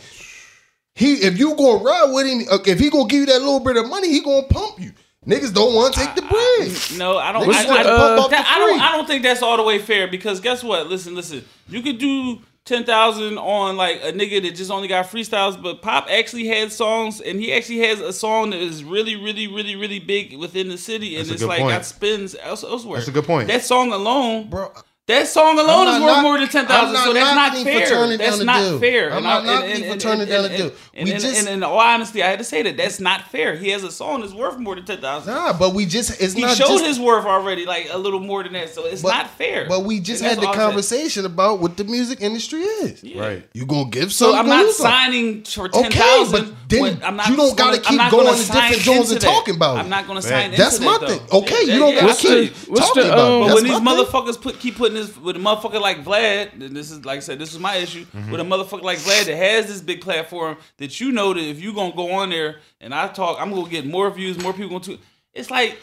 He, 0.95 1.13
if 1.13 1.39
you 1.39 1.55
gonna 1.55 1.81
ride 1.83 2.11
with 2.13 2.27
him, 2.27 2.41
if 2.67 2.77
he 2.79 2.89
gonna 2.89 3.07
give 3.07 3.21
you 3.21 3.25
that 3.27 3.39
little 3.39 3.61
bit 3.61 3.77
of 3.77 3.87
money, 3.89 4.09
he 4.09 4.19
gonna 4.21 4.43
pump 4.47 4.79
you. 4.79 4.91
Niggas 5.29 5.53
don't 5.53 5.75
want 5.75 5.93
to 5.93 5.99
take 5.99 6.15
the 6.15 6.21
bread. 6.23 6.97
No, 6.99 7.17
I 7.17 7.31
don't. 7.31 7.47
I, 7.47 7.59
I, 7.59 7.83
to 7.83 7.89
pump 7.89 8.21
up 8.21 8.31
that- 8.31 8.47
I 8.47 8.57
don't. 8.57 8.81
I 8.81 8.91
don't 8.97 9.05
think 9.07 9.23
that's 9.23 9.41
all 9.43 9.57
the 9.57 9.63
way 9.63 9.77
fair 9.79 10.07
because 10.07 10.39
guess 10.39 10.63
what? 10.63 10.87
Listen, 10.87 11.13
listen. 11.15 11.45
You 11.67 11.81
could 11.83 11.99
do 11.99 12.39
ten 12.65 12.83
thousand 12.83 13.37
on 13.37 13.77
like 13.77 13.97
a 14.03 14.11
nigga 14.11 14.41
that 14.41 14.55
just 14.55 14.71
only 14.71 14.87
got 14.87 15.05
freestyles, 15.05 15.61
but 15.61 15.81
Pop 15.81 16.07
actually 16.09 16.47
had 16.47 16.71
songs, 16.71 17.21
and 17.21 17.39
he 17.39 17.53
actually 17.53 17.79
has 17.79 17.99
a 17.99 18.11
song 18.11 18.49
that 18.51 18.59
is 18.59 18.83
really, 18.83 19.15
really, 19.15 19.47
really, 19.47 19.75
really 19.75 19.99
big 19.99 20.35
within 20.37 20.69
the 20.69 20.77
city, 20.77 21.15
and 21.15 21.25
That's 21.27 21.41
it's 21.41 21.47
like 21.47 21.59
point. 21.59 21.73
got 21.73 21.85
spins 21.85 22.35
elsewhere. 22.41 22.97
That's 22.97 23.07
a 23.09 23.11
good 23.11 23.25
point. 23.25 23.47
That 23.49 23.63
song 23.63 23.91
alone, 23.93 24.49
Bro, 24.49 24.71
That 25.09 25.27
song 25.27 25.57
alone 25.57 25.87
I'm 25.87 25.95
is 25.95 26.01
worth 26.01 26.11
knock- 26.17 26.21
more 26.23 26.37
than 26.37 26.47
ten 26.49 26.61
I'm 26.65 26.67
thousand. 26.67 26.93
not 26.93 27.03
So 27.05 27.13
that's 27.13 27.35
not 27.35 27.35
knocking 27.49 27.65
for 27.65 27.71
fair. 27.71 28.17
That's 28.17 28.37
down 28.37 28.45
not 28.45 28.59
deal. 28.61 28.79
fair. 28.79 29.11
I'm 29.11 29.23
not 29.23 29.41
I- 29.41 29.45
knocking 29.45 29.91
for 29.91 29.97
turning 29.97 30.27
down 30.27 30.43
the 30.43 30.49
deal. 30.49 30.71
We 30.93 31.11
and- 31.11 31.19
just- 31.19 31.39
and 31.39 31.47
in 31.49 31.63
all 31.63 31.79
honesty, 31.79 32.21
I 32.21 32.27
had 32.27 32.37
to 32.37 32.45
say 32.45 32.61
that 32.61 32.77
that's 32.77 32.99
not 32.99 33.23
fair. 33.31 33.55
He 33.55 33.69
has 33.69 33.83
a 33.83 33.91
song 33.91 34.21
that's 34.21 34.33
worth 34.33 34.59
more 34.59 34.75
than 34.75 34.85
ten 34.85 35.01
thousand. 35.01 35.33
Nah, 35.33 35.53
but 35.53 35.73
we 35.73 35.87
just 35.87 36.11
it's 36.21 36.35
not. 36.35 36.37
He 36.37 36.41
not 36.43 36.57
showed 36.57 36.67
just, 36.67 36.85
his 36.85 36.99
worth 36.99 37.25
already, 37.25 37.65
like 37.65 37.87
a 37.91 37.97
little 37.97 38.19
more 38.19 38.43
than 38.43 38.53
that. 38.53 38.69
So 38.69 38.85
it's 38.85 39.01
but- 39.01 39.09
not 39.09 39.29
fair. 39.31 39.65
But 39.67 39.83
we 39.83 39.99
just 39.99 40.21
And 40.21 40.29
had 40.29 40.41
the 40.41 40.47
all 40.47 40.53
I'm 40.53 40.59
conversation 40.59 41.25
about 41.25 41.59
what 41.59 41.75
the 41.75 41.85
music 41.85 42.21
industry 42.21 42.61
is. 42.61 43.03
Yeah. 43.03 43.19
Right. 43.21 43.49
You 43.53 43.65
gonna 43.65 43.89
give 43.89 44.13
some? 44.13 44.33
So 44.33 44.37
I'm 44.37 44.47
not 44.47 44.71
signing 44.73 45.43
for 45.43 45.69
ten 45.69 45.85
Okay, 45.87 46.25
but 46.31 46.53
then 46.69 47.01
I'm 47.03 47.15
not 47.15 47.29
you 47.29 47.35
don't 47.35 47.57
gotta 47.57 47.79
keep 47.79 47.97
going 48.11 48.25
gonna 48.27 48.37
different 48.37 48.75
zones 48.83 49.11
into 49.11 49.13
and 49.13 49.21
talking 49.21 49.55
about 49.55 49.77
it. 49.77 49.79
I'm 49.79 49.89
not 49.89 50.05
going 50.05 50.21
to 50.21 50.27
sign 50.27 50.51
That's 50.51 50.77
into 50.77 50.85
my 50.85 50.97
thing. 51.07 51.19
Okay, 51.31 51.63
you 51.63 51.79
don't 51.79 51.95
gotta 51.95 52.13
keep 52.13 52.17
feel 52.29 52.43
you. 52.43 52.51
What's 52.67 52.87
talking 52.87 53.05
about 53.05 53.19
um, 53.19 53.41
it. 53.41 53.47
But 53.47 53.55
when 53.55 53.63
these 53.63 53.79
motherfuckers 53.79 54.39
put 54.39 54.59
keep 54.59 54.75
putting 54.75 54.98
this 55.07 55.17
with 55.17 55.35
a 55.35 55.39
motherfucker 55.39 55.81
like 55.81 56.03
Vlad, 56.03 56.53
and 56.53 56.75
this 56.75 56.91
is 56.91 57.05
like 57.05 57.17
I 57.17 57.19
said, 57.21 57.39
this 57.39 57.53
is 57.53 57.59
my 57.59 57.75
issue 57.75 58.05
Mm-hmm. 58.05 58.31
with 58.31 58.41
a 58.41 58.43
motherfucker 58.43 58.83
like 58.83 58.97
Vlad 58.99 59.25
that 59.25 59.35
has 59.35 59.67
this 59.67 59.81
big 59.81 60.01
platform 60.01 60.57
that 60.77 60.99
you 60.99 61.11
know 61.11 61.33
that 61.33 61.41
if 61.43 61.61
you 61.61 61.73
gonna 61.73 61.95
go 61.95 62.11
on 62.11 62.29
there 62.29 62.57
and 62.81 62.93
I 62.93 63.07
talk, 63.07 63.37
I'm 63.39 63.49
gonna 63.51 63.69
get 63.69 63.85
more 63.85 64.09
views, 64.11 64.37
more 64.41 64.53
people 64.53 64.69
gonna. 64.69 64.83
Tweet. 64.83 64.99
It's 65.33 65.51
like, 65.51 65.77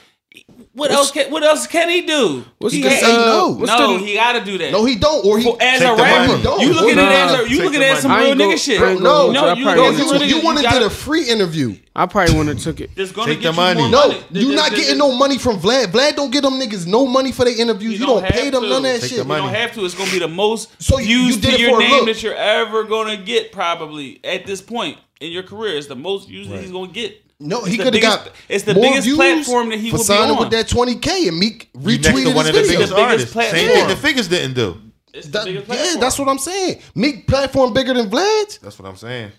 what 0.73 0.91
else 0.91 1.11
can 1.11 1.31
what 1.31 1.43
else 1.43 1.67
can 1.67 1.89
he 1.89 2.03
do? 2.03 2.45
What's 2.59 2.75
He 2.75 2.83
the, 2.83 2.89
can 2.89 3.01
say 3.01 3.13
uh, 3.15 3.27
no. 3.27 3.49
what's 3.59 3.71
no, 3.73 3.99
the- 3.99 4.05
he 4.05 4.15
gotta 4.15 4.45
do 4.45 4.59
that. 4.59 4.73
No, 4.73 4.85
he 4.85 4.97
don't, 4.97 5.25
or 5.25 5.39
he 5.39 5.45
For- 5.45 5.57
as 5.61 5.81
a 5.83 5.95
rapper, 5.95 6.33
money. 6.39 6.65
You 6.65 6.73
looking 6.75 6.99
at 6.99 7.13
it 7.13 7.35
as 7.35 7.41
a, 7.41 7.51
you 7.51 7.57
take 7.57 7.65
looking 7.67 7.83
at 7.83 7.99
some 7.99 8.11
money. 8.11 8.27
Real 8.35 8.37
nigga 8.37 8.59
shit. 8.59 8.81
No, 8.81 9.31
no, 9.31 9.55
you, 9.55 9.65
probably 9.65 9.83
no, 9.83 9.91
you, 9.91 9.91
would've 9.91 9.99
you, 9.99 10.19
took 10.19 10.29
you, 10.29 10.37
it. 10.39 10.45
want 10.45 10.59
to 10.59 10.63
get 10.65 10.83
a 10.83 10.91
free 10.91 11.29
interview. 11.29 11.77
I 11.95 12.05
probably 12.07 12.37
wouldn't 12.37 12.57
have 12.57 12.63
took 12.65 12.81
it. 12.81 12.91
That's 12.95 13.11
gonna 13.13 13.33
Take 13.33 13.41
get 13.43 13.49
the 13.49 13.53
you 13.53 13.57
money. 13.57 13.81
more 13.81 13.91
No, 13.91 14.09
money. 14.09 14.25
you 14.33 14.55
not 14.55 14.71
getting 14.73 14.99
no 14.99 15.17
money 15.17 15.39
from 15.39 15.59
Vlad. 15.59 15.87
Vlad 15.87 16.17
don't 16.17 16.31
get 16.31 16.43
them 16.43 16.55
niggas 16.61 16.87
no 16.87 17.07
money 17.07 17.33
for 17.33 17.45
their 17.47 17.59
interviews. 17.59 17.95
You, 17.95 18.01
You 18.01 18.07
don't, 18.07 18.23
don't 18.23 18.33
pay 18.33 18.51
them 18.51 18.63
to. 18.63 18.69
none 18.69 18.77
of 18.79 18.83
that 18.85 19.01
Take 19.01 19.11
shit. 19.11 19.27
the. 19.27 19.35
You 19.35 19.41
don't 19.41 19.55
have 19.55 19.73
to. 19.73 19.85
It's 19.85 19.95
gonna 19.95 20.11
be 20.11 20.19
the 20.19 20.29
most 20.29 20.71
So 20.83 20.99
you- 20.99 21.07
views 21.07 21.37
you 21.37 21.43
did 21.43 21.57
to 21.57 21.61
your 21.63 21.79
name 21.79 21.91
look. 21.91 22.07
that 22.07 22.23
you're 22.23 22.35
ever 22.35 22.85
gonna 22.85 23.17
get, 23.17 23.51
probably 23.53 24.21
at 24.25 24.45
this 24.47 24.61
point 24.61 24.99
in 25.21 25.33
your 25.33 25.43
career. 25.43 25.77
It's 25.77 25.87
the 25.87 25.97
most 25.97 26.29
views 26.29 26.49
that 26.49 26.61
he's 26.61 26.71
gonna 26.71 26.93
get. 26.93 27.23
No, 27.39 27.59
It's 27.61 27.69
he 27.69 27.77
could 27.79 27.93
have 27.93 28.03
got 28.03 28.31
It's 28.49 28.65
the 28.65 28.75
more 28.75 28.83
biggest 28.85 29.05
views 29.05 29.17
platform 29.17 29.69
that 29.69 29.79
he 29.79 29.91
for 29.91 29.97
will 29.99 30.05
be 30.05 30.05
signing 30.05 30.37
on. 30.37 30.41
with 30.43 30.51
that 30.53 30.67
20k 30.69 31.29
and 31.29 31.39
Meek 31.39 31.69
You 31.79 31.99
next 31.99 32.09
retweeted 32.09 32.35
one 32.35 32.47
his 32.47 32.49
of 32.49 32.55
the 32.55 32.63
video. 32.63 32.79
biggest 32.79 32.79
Biggest 32.79 32.93
artists. 32.95 33.33
Same 33.33 33.43
platform. 33.51 33.69
thing 33.75 33.89
the 33.89 33.97
figures 33.97 34.29
didn't 34.29 34.55
do. 34.55 34.77
It's 35.13 35.27
the 35.27 35.33
That- 35.33 35.45
biggest 35.45 35.69
yeah, 35.69 35.75
platform. 35.75 36.01
that's 36.01 36.19
what 36.19 36.29
I'm 36.29 36.39
saying. 36.39 36.81
Meek 36.95 37.27
platform 37.27 37.73
bigger 37.75 37.93
than 37.95 38.09
Vlad's. 38.11 38.59
That's 38.59 38.79
what 38.79 38.89
I'm 38.89 38.97
saying. 38.97 39.33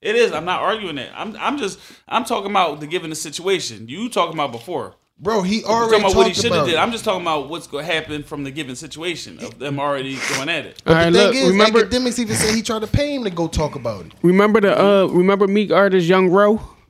It 0.00 0.16
is. 0.16 0.32
I'm 0.32 0.44
not 0.44 0.60
arguing 0.60 0.96
that. 0.96 1.10
I'm. 1.16 1.34
I'm 1.40 1.56
just. 1.58 1.78
I'm 2.08 2.24
talking 2.24 2.50
about 2.50 2.80
the 2.80 2.86
given 2.86 3.08
the 3.10 3.16
situation. 3.16 3.88
You 3.88 4.08
talking 4.10 4.34
about 4.34 4.52
before. 4.52 4.94
Bro, 5.18 5.42
he 5.42 5.62
I'm 5.64 5.70
already 5.70 5.90
talking 5.92 6.04
about 6.04 6.16
what 6.16 6.26
he 6.26 6.34
should 6.34 6.44
have 6.46 6.52
about 6.52 6.66
did. 6.66 6.74
it. 6.74 6.78
I'm 6.78 6.92
just 6.92 7.04
talking 7.04 7.22
about 7.22 7.48
what's 7.48 7.66
going 7.68 7.86
to 7.86 7.92
happen 7.92 8.22
from 8.22 8.42
the 8.44 8.50
given 8.50 8.74
situation 8.76 9.38
of 9.38 9.58
them 9.58 9.78
already 9.78 10.18
going 10.34 10.48
at 10.50 10.66
it. 10.66 10.82
All 10.86 10.94
The 10.94 11.02
thing 11.04 11.12
look, 11.12 11.34
is, 11.36 11.48
remember, 11.50 11.84
Akademiks 11.86 12.18
even 12.18 12.36
said 12.36 12.54
he 12.54 12.62
tried 12.62 12.80
to 12.80 12.86
pay 12.88 13.14
him 13.14 13.22
to 13.24 13.30
go 13.30 13.46
talk 13.48 13.76
about 13.76 14.06
it. 14.06 14.12
remember 14.22 14.60
the 14.60 14.78
uh, 14.78 15.06
remember 15.06 15.46
Meek 15.46 15.70
artist 15.70 16.06
Young 16.06 16.28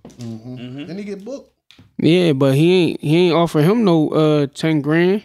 Ro? 0.05 0.86
Then 0.86 0.98
he 0.98 1.05
get 1.05 1.24
booked. 1.24 1.50
Yeah, 1.98 2.32
but 2.32 2.55
he 2.55 2.90
ain't 2.90 3.00
he 3.00 3.16
ain't 3.16 3.34
offer 3.34 3.61
him 3.62 3.84
no 3.84 4.09
uh 4.11 4.46
ten 4.48 4.80
grand. 4.80 5.24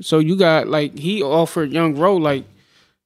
So 0.00 0.18
you 0.18 0.36
got 0.36 0.68
like 0.68 0.98
he 0.98 1.22
offered 1.22 1.72
Young 1.72 1.96
Ro 1.96 2.16
like 2.16 2.44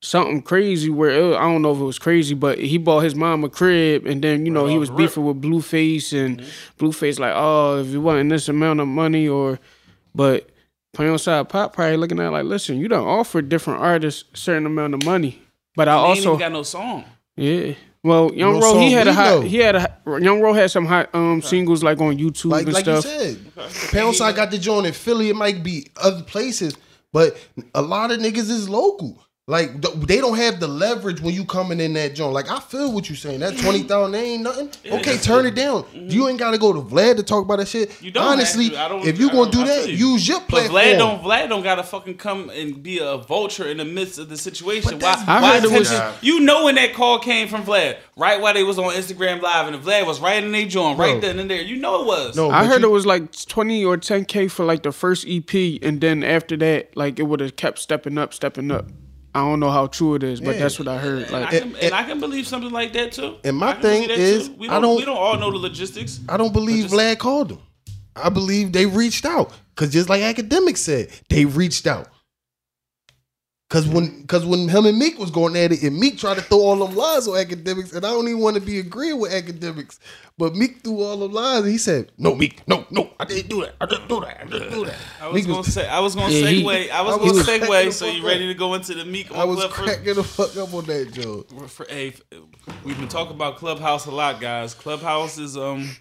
something 0.00 0.42
crazy 0.42 0.90
where 0.90 1.10
it, 1.10 1.36
I 1.36 1.42
don't 1.42 1.62
know 1.62 1.72
if 1.72 1.80
it 1.80 1.84
was 1.84 1.98
crazy, 1.98 2.34
but 2.34 2.58
he 2.58 2.76
bought 2.76 3.00
his 3.00 3.14
mom 3.14 3.42
a 3.42 3.48
crib 3.48 4.06
and 4.06 4.22
then 4.22 4.44
you 4.44 4.52
know 4.52 4.66
he 4.66 4.78
was 4.78 4.90
beefing 4.90 5.24
with 5.24 5.40
Blueface 5.40 6.12
and 6.12 6.40
mm-hmm. 6.40 6.84
Blueface 6.84 7.18
like 7.18 7.32
oh 7.34 7.80
if 7.80 7.88
you 7.88 8.00
want 8.00 8.28
this 8.28 8.48
amount 8.48 8.80
of 8.80 8.88
money 8.88 9.26
or 9.26 9.58
but 10.14 10.50
Poundside 10.94 11.48
Pop 11.48 11.72
probably 11.72 11.96
looking 11.96 12.20
at 12.20 12.26
it 12.26 12.30
like 12.30 12.44
listen 12.44 12.78
you 12.78 12.86
don't 12.86 13.06
offer 13.06 13.40
different 13.40 13.80
artists 13.80 14.24
certain 14.34 14.66
amount 14.66 14.94
of 14.94 15.04
money, 15.04 15.40
but 15.74 15.88
I 15.88 15.94
He 15.94 15.98
ain't 15.98 16.08
also 16.18 16.28
even 16.30 16.38
got 16.38 16.52
no 16.52 16.62
song. 16.62 17.04
yeah. 17.36 17.74
Well, 18.04 18.34
Young 18.34 18.60
No 18.60 18.74
Ro, 18.74 18.78
he 18.80 18.92
had 18.92 19.08
a 19.08 19.14
hot. 19.14 19.24
know. 19.24 19.40
He 19.40 19.56
had 19.56 19.74
a 19.76 19.98
Young 20.20 20.42
Ro 20.42 20.52
had 20.52 20.70
some 20.70 20.84
hot 20.84 21.08
um 21.14 21.40
singles 21.40 21.82
like 21.82 21.98
on 22.00 22.18
YouTube 22.18 22.50
Like 22.50 22.66
and 22.66 22.74
like 22.74 22.86
you 22.86 23.00
said, 23.00 23.36
Poundside 23.56 24.36
got 24.36 24.50
the 24.50 24.58
joint 24.58 24.86
in 24.86 24.92
Philly. 24.92 25.30
It 25.30 25.36
might 25.36 25.62
be 25.62 25.88
other 25.96 26.22
places, 26.22 26.76
but 27.12 27.36
a 27.74 27.80
lot 27.80 28.10
of 28.10 28.18
niggas 28.20 28.50
is 28.50 28.68
local. 28.68 29.23
Like 29.46 29.82
they 30.06 30.20
don't 30.20 30.38
have 30.38 30.58
the 30.58 30.66
leverage 30.66 31.20
when 31.20 31.34
you 31.34 31.44
coming 31.44 31.78
in 31.78 31.92
that 31.92 32.14
joint. 32.14 32.32
Like 32.32 32.50
I 32.50 32.60
feel 32.60 32.90
what 32.94 33.10
you 33.10 33.14
saying. 33.14 33.40
That 33.40 33.58
twenty 33.58 33.82
thousand 33.82 34.14
ain't 34.14 34.42
nothing. 34.42 34.70
Okay, 34.90 35.18
turn 35.18 35.44
it 35.44 35.54
down. 35.54 35.84
You 35.92 36.28
ain't 36.28 36.38
got 36.38 36.52
to 36.52 36.58
go 36.58 36.72
to 36.72 36.80
Vlad 36.80 37.16
to 37.18 37.22
talk 37.22 37.44
about 37.44 37.58
that 37.58 37.68
shit. 37.68 37.90
Mm-hmm. 37.90 38.04
You 38.06 38.10
don't 38.10 38.22
have 38.22 38.32
Honestly, 38.32 38.70
to. 38.70 38.80
I 38.80 38.88
don't- 38.88 39.06
if 39.06 39.18
you 39.20 39.28
I 39.28 39.32
gonna 39.32 39.50
don't- 39.50 39.66
do 39.66 39.66
that, 39.66 39.88
you. 39.90 40.12
use 40.12 40.26
your 40.26 40.40
But 40.40 40.48
platform. 40.48 40.80
Vlad 40.82 40.96
don't 40.98 41.22
Vlad 41.22 41.48
don't 41.50 41.62
gotta 41.62 41.82
fucking 41.82 42.16
come 42.16 42.48
and 42.48 42.82
be 42.82 43.00
a 43.00 43.18
vulture 43.18 43.66
in 43.68 43.76
the 43.76 43.84
midst 43.84 44.18
of 44.18 44.30
the 44.30 44.38
situation. 44.38 44.98
But 44.98 45.02
Why? 45.02 45.24
I 45.26 45.42
why 45.42 45.54
heard 45.60 45.64
it 45.64 45.78
was- 45.78 45.92
You 46.22 46.40
know 46.40 46.64
when 46.64 46.76
that 46.76 46.94
call 46.94 47.18
came 47.18 47.46
from 47.46 47.64
Vlad, 47.64 47.98
right? 48.16 48.40
While 48.40 48.54
they 48.54 48.62
was 48.64 48.78
on 48.78 48.94
Instagram 48.94 49.42
live 49.42 49.68
and 49.70 49.76
Vlad 49.84 50.06
was 50.06 50.20
right 50.20 50.42
in 50.42 50.52
their 50.52 50.64
joint, 50.64 50.98
right 50.98 51.20
then 51.20 51.38
and 51.38 51.50
there. 51.50 51.60
You 51.60 51.76
know 51.76 52.00
it 52.00 52.06
was. 52.06 52.34
No, 52.34 52.48
I 52.50 52.64
heard 52.64 52.80
you- 52.80 52.88
it 52.88 52.92
was 52.92 53.04
like 53.04 53.30
twenty 53.46 53.84
or 53.84 53.98
ten 53.98 54.24
k 54.24 54.48
for 54.48 54.64
like 54.64 54.84
the 54.84 54.92
first 54.92 55.26
EP, 55.28 55.78
and 55.82 56.00
then 56.00 56.24
after 56.24 56.56
that, 56.56 56.96
like 56.96 57.18
it 57.18 57.24
would 57.24 57.40
have 57.40 57.56
kept 57.56 57.78
stepping 57.78 58.16
up, 58.16 58.32
stepping 58.32 58.70
up. 58.70 58.86
I 59.34 59.40
don't 59.40 59.58
know 59.60 59.70
how 59.70 59.88
true 59.88 60.14
it 60.14 60.22
is, 60.22 60.40
but 60.40 60.54
Yeah. 60.54 60.62
that's 60.62 60.78
what 60.78 60.86
I 60.86 60.98
heard. 60.98 61.22
And, 61.24 61.30
Like 61.32 61.46
I 61.46 61.50
can, 61.58 61.62
and- 61.74 61.76
and 61.76 61.94
I 61.94 62.04
can 62.04 62.20
believe 62.20 62.46
something 62.46 62.70
like 62.70 62.92
that 62.92 63.12
too. 63.12 63.34
And 63.42 63.56
my 63.56 63.74
thing 63.74 64.08
is, 64.08 64.48
too. 64.48 64.54
we 64.58 64.68
don't, 64.68 64.82
don't- 64.82 64.96
we 64.96 65.04
don't 65.04 65.16
all 65.16 65.36
know 65.38 65.50
the 65.50 65.58
logistics. 65.58 66.20
I 66.28 66.36
don't 66.36 66.52
believe 66.52 66.84
just- 66.84 66.94
Vlad 66.94 67.18
called 67.18 67.48
them. 67.48 67.58
I 68.16 68.28
believe 68.28 68.70
they 68.72 68.86
reached 68.86 69.24
out 69.24 69.52
because 69.74 69.92
just 69.92 70.08
like 70.08 70.22
Akademiks 70.22 70.78
said, 70.78 71.08
they 71.28 71.44
reached 71.46 71.86
out. 71.88 72.06
Cause 73.74 73.88
when, 73.88 74.24
cause 74.28 74.46
when 74.46 74.68
him 74.68 74.86
and 74.86 74.96
Meek 74.96 75.18
was 75.18 75.32
going 75.32 75.56
at 75.56 75.72
it, 75.72 75.82
and 75.82 75.98
Meek 75.98 76.16
tried 76.16 76.36
to 76.36 76.42
throw 76.42 76.60
all 76.60 76.76
them 76.86 76.94
lies 76.94 77.26
on 77.26 77.34
Akademiks, 77.34 77.92
and 77.92 78.06
I 78.06 78.10
don't 78.10 78.28
even 78.28 78.38
want 78.40 78.54
to 78.54 78.62
be 78.62 78.78
agreeing 78.78 79.18
with 79.18 79.32
Akademiks, 79.32 79.98
but 80.38 80.54
Meek 80.54 80.84
threw 80.84 81.02
all 81.02 81.16
them 81.16 81.32
lies, 81.32 81.62
and 81.62 81.72
he 81.72 81.78
said, 81.78 82.12
"No, 82.16 82.36
Meek, 82.36 82.62
no, 82.68 82.86
no, 82.92 83.10
I 83.18 83.24
didn't 83.24 83.48
do 83.50 83.62
that, 83.62 83.74
I 83.80 83.86
didn't 83.86 84.06
do 84.08 84.20
that, 84.20 84.40
I 84.40 84.44
didn't 84.44 84.70
do 84.70 84.84
that." 84.84 84.94
I 85.20 85.26
was 85.26 85.34
Meek 85.34 85.52
gonna 85.52 85.64
say 85.64 85.88
I 85.88 85.98
was 85.98 86.14
gonna 86.14 86.32
Yeah, 86.32 86.46
he- 86.50 86.62
segue. 86.62 86.90
I 86.92 87.02
was 87.02 87.14
I 87.16 87.18
gonna 87.18 87.32
was 87.32 87.48
segue. 87.48 87.92
So 87.92 88.06
you 88.06 88.24
ready 88.24 88.46
to 88.46 88.54
go 88.54 88.74
into 88.74 88.94
the 88.94 89.04
Meek? 89.04 89.32
I 89.32 89.42
was 89.42 89.58
Club 89.58 89.72
for- 89.72 90.14
the 90.14 90.22
fuck 90.22 90.56
up 90.56 90.72
on 90.72 90.84
that 90.84 91.12
joke. 91.12 91.48
for, 91.68 91.84
hey, 91.90 92.12
we've 92.84 92.96
been 92.98 93.08
talking 93.08 93.34
about 93.34 93.56
Clubhouse 93.56 94.06
a 94.06 94.12
lot, 94.12 94.40
guys. 94.40 94.72
Clubhouse 94.72 95.36
is 95.36 95.56
um 95.56 95.96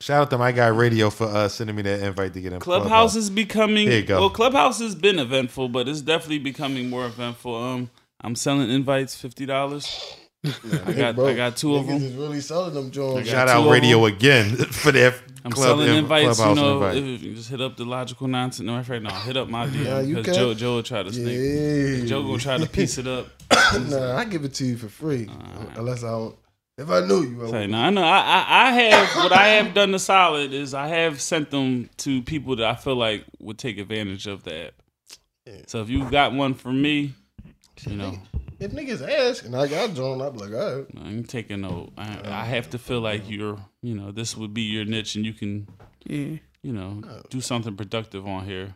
Shout 0.00 0.22
out 0.22 0.30
to 0.30 0.38
my 0.38 0.52
guy 0.52 0.66
Radio 0.68 1.08
for 1.10 1.24
uh, 1.26 1.48
sending 1.48 1.74
me 1.74 1.82
that 1.82 2.00
invite 2.00 2.34
to 2.34 2.40
get 2.40 2.52
in. 2.52 2.60
Clubhouse 2.60 3.16
is 3.16 3.30
becoming 3.30 3.88
Here 3.88 4.00
you 4.00 4.04
go. 4.06 4.20
well. 4.20 4.30
Clubhouse 4.30 4.78
has 4.80 4.94
been 4.94 5.18
eventful, 5.18 5.70
but 5.70 5.88
it's 5.88 6.02
definitely 6.02 6.38
becoming 6.38 6.90
more 6.90 7.06
eventful. 7.06 7.54
Um, 7.56 7.90
I'm 8.20 8.34
selling 8.36 8.68
invites 8.70 9.14
fifty 9.16 9.46
dollars. 9.46 10.16
I 10.44 10.92
got 10.92 11.16
Bro, 11.16 11.28
I 11.28 11.34
got 11.34 11.56
two 11.56 11.74
of 11.76 11.86
them. 11.86 11.96
is 11.96 12.12
really 12.12 12.40
selling 12.40 12.74
them 12.74 12.90
joints. 12.90 13.28
Shout 13.28 13.48
two 13.48 13.52
out 13.54 13.64
of 13.66 13.72
Radio 13.72 14.04
again 14.04 14.54
for 14.70 14.92
that. 14.92 15.14
I'm 15.44 15.50
club 15.52 15.66
selling 15.78 15.88
in- 15.88 15.96
invites. 15.96 16.38
You 16.38 16.44
Clubhouse 16.44 16.56
know, 16.56 16.74
invite. 16.82 16.96
if 16.96 17.22
you 17.22 17.34
just 17.34 17.48
hit 17.50 17.60
up 17.60 17.76
the 17.76 17.84
logical 17.84 18.28
nonsense. 18.28 18.66
No, 18.66 18.76
right 18.88 19.02
now, 19.02 19.18
hit 19.20 19.36
up 19.36 19.48
my 19.48 19.64
Yeah, 19.66 20.00
you 20.00 20.16
DM 20.16 20.24
can. 20.24 20.32
because 20.32 20.36
Joe 20.36 20.54
Joe 20.54 20.74
will 20.76 20.82
try 20.82 21.02
to 21.02 21.12
sneak. 21.12 21.26
Yeah, 22.02 22.06
Joe 22.06 22.22
gonna 22.22 22.38
try 22.38 22.58
to 22.58 22.66
piece 22.66 22.98
it 22.98 23.06
up. 23.06 23.28
nah, 23.88 24.16
I 24.18 24.24
give 24.24 24.44
it 24.44 24.52
to 24.54 24.64
you 24.66 24.76
for 24.76 24.88
free, 24.88 25.28
unless 25.74 26.04
I 26.04 26.10
don't. 26.10 26.36
If 26.78 26.90
I 26.90 27.00
knew 27.00 27.22
you, 27.22 27.46
I 27.46 27.50
Say, 27.50 27.60
would. 27.62 27.70
no, 27.70 27.78
I 27.78 27.90
know. 27.90 28.02
I, 28.02 28.18
I, 28.18 28.68
I 28.68 28.70
have 28.72 29.16
what 29.16 29.32
I 29.32 29.48
have 29.48 29.72
done 29.72 29.92
the 29.92 29.98
solid 29.98 30.52
is 30.52 30.74
I 30.74 30.88
have 30.88 31.20
sent 31.22 31.50
them 31.50 31.88
to 31.98 32.20
people 32.22 32.56
that 32.56 32.66
I 32.66 32.74
feel 32.74 32.96
like 32.96 33.24
would 33.38 33.56
take 33.58 33.78
advantage 33.78 34.26
of 34.26 34.42
the 34.42 34.66
app. 34.66 34.74
So 35.68 35.80
if 35.80 35.88
you 35.88 36.10
got 36.10 36.32
one 36.32 36.54
for 36.54 36.72
me, 36.72 37.14
you 37.86 37.96
know, 37.96 38.18
If 38.58 38.72
niggas 38.72 39.06
ask 39.06 39.44
and 39.44 39.54
I 39.54 39.68
got 39.68 39.94
John, 39.94 40.20
I'd 40.20 40.32
be 40.32 40.40
like, 40.40 40.52
all 40.52 40.76
right. 40.78 40.86
I 41.02 41.08
ain't 41.08 41.28
taking 41.30 41.60
no. 41.60 41.92
I, 41.96 42.18
I 42.24 42.40
uh, 42.40 42.44
have 42.44 42.68
to 42.70 42.78
feel 42.78 43.00
like 43.00 43.28
you're, 43.30 43.58
you 43.80 43.94
know, 43.94 44.10
this 44.12 44.36
would 44.36 44.52
be 44.52 44.62
your 44.62 44.84
niche, 44.84 45.14
and 45.14 45.24
you 45.24 45.32
can, 45.32 45.68
yeah, 46.04 46.38
you 46.62 46.72
know, 46.72 47.02
uh, 47.08 47.20
do 47.30 47.40
something 47.40 47.76
productive 47.76 48.26
on 48.26 48.44
here. 48.44 48.74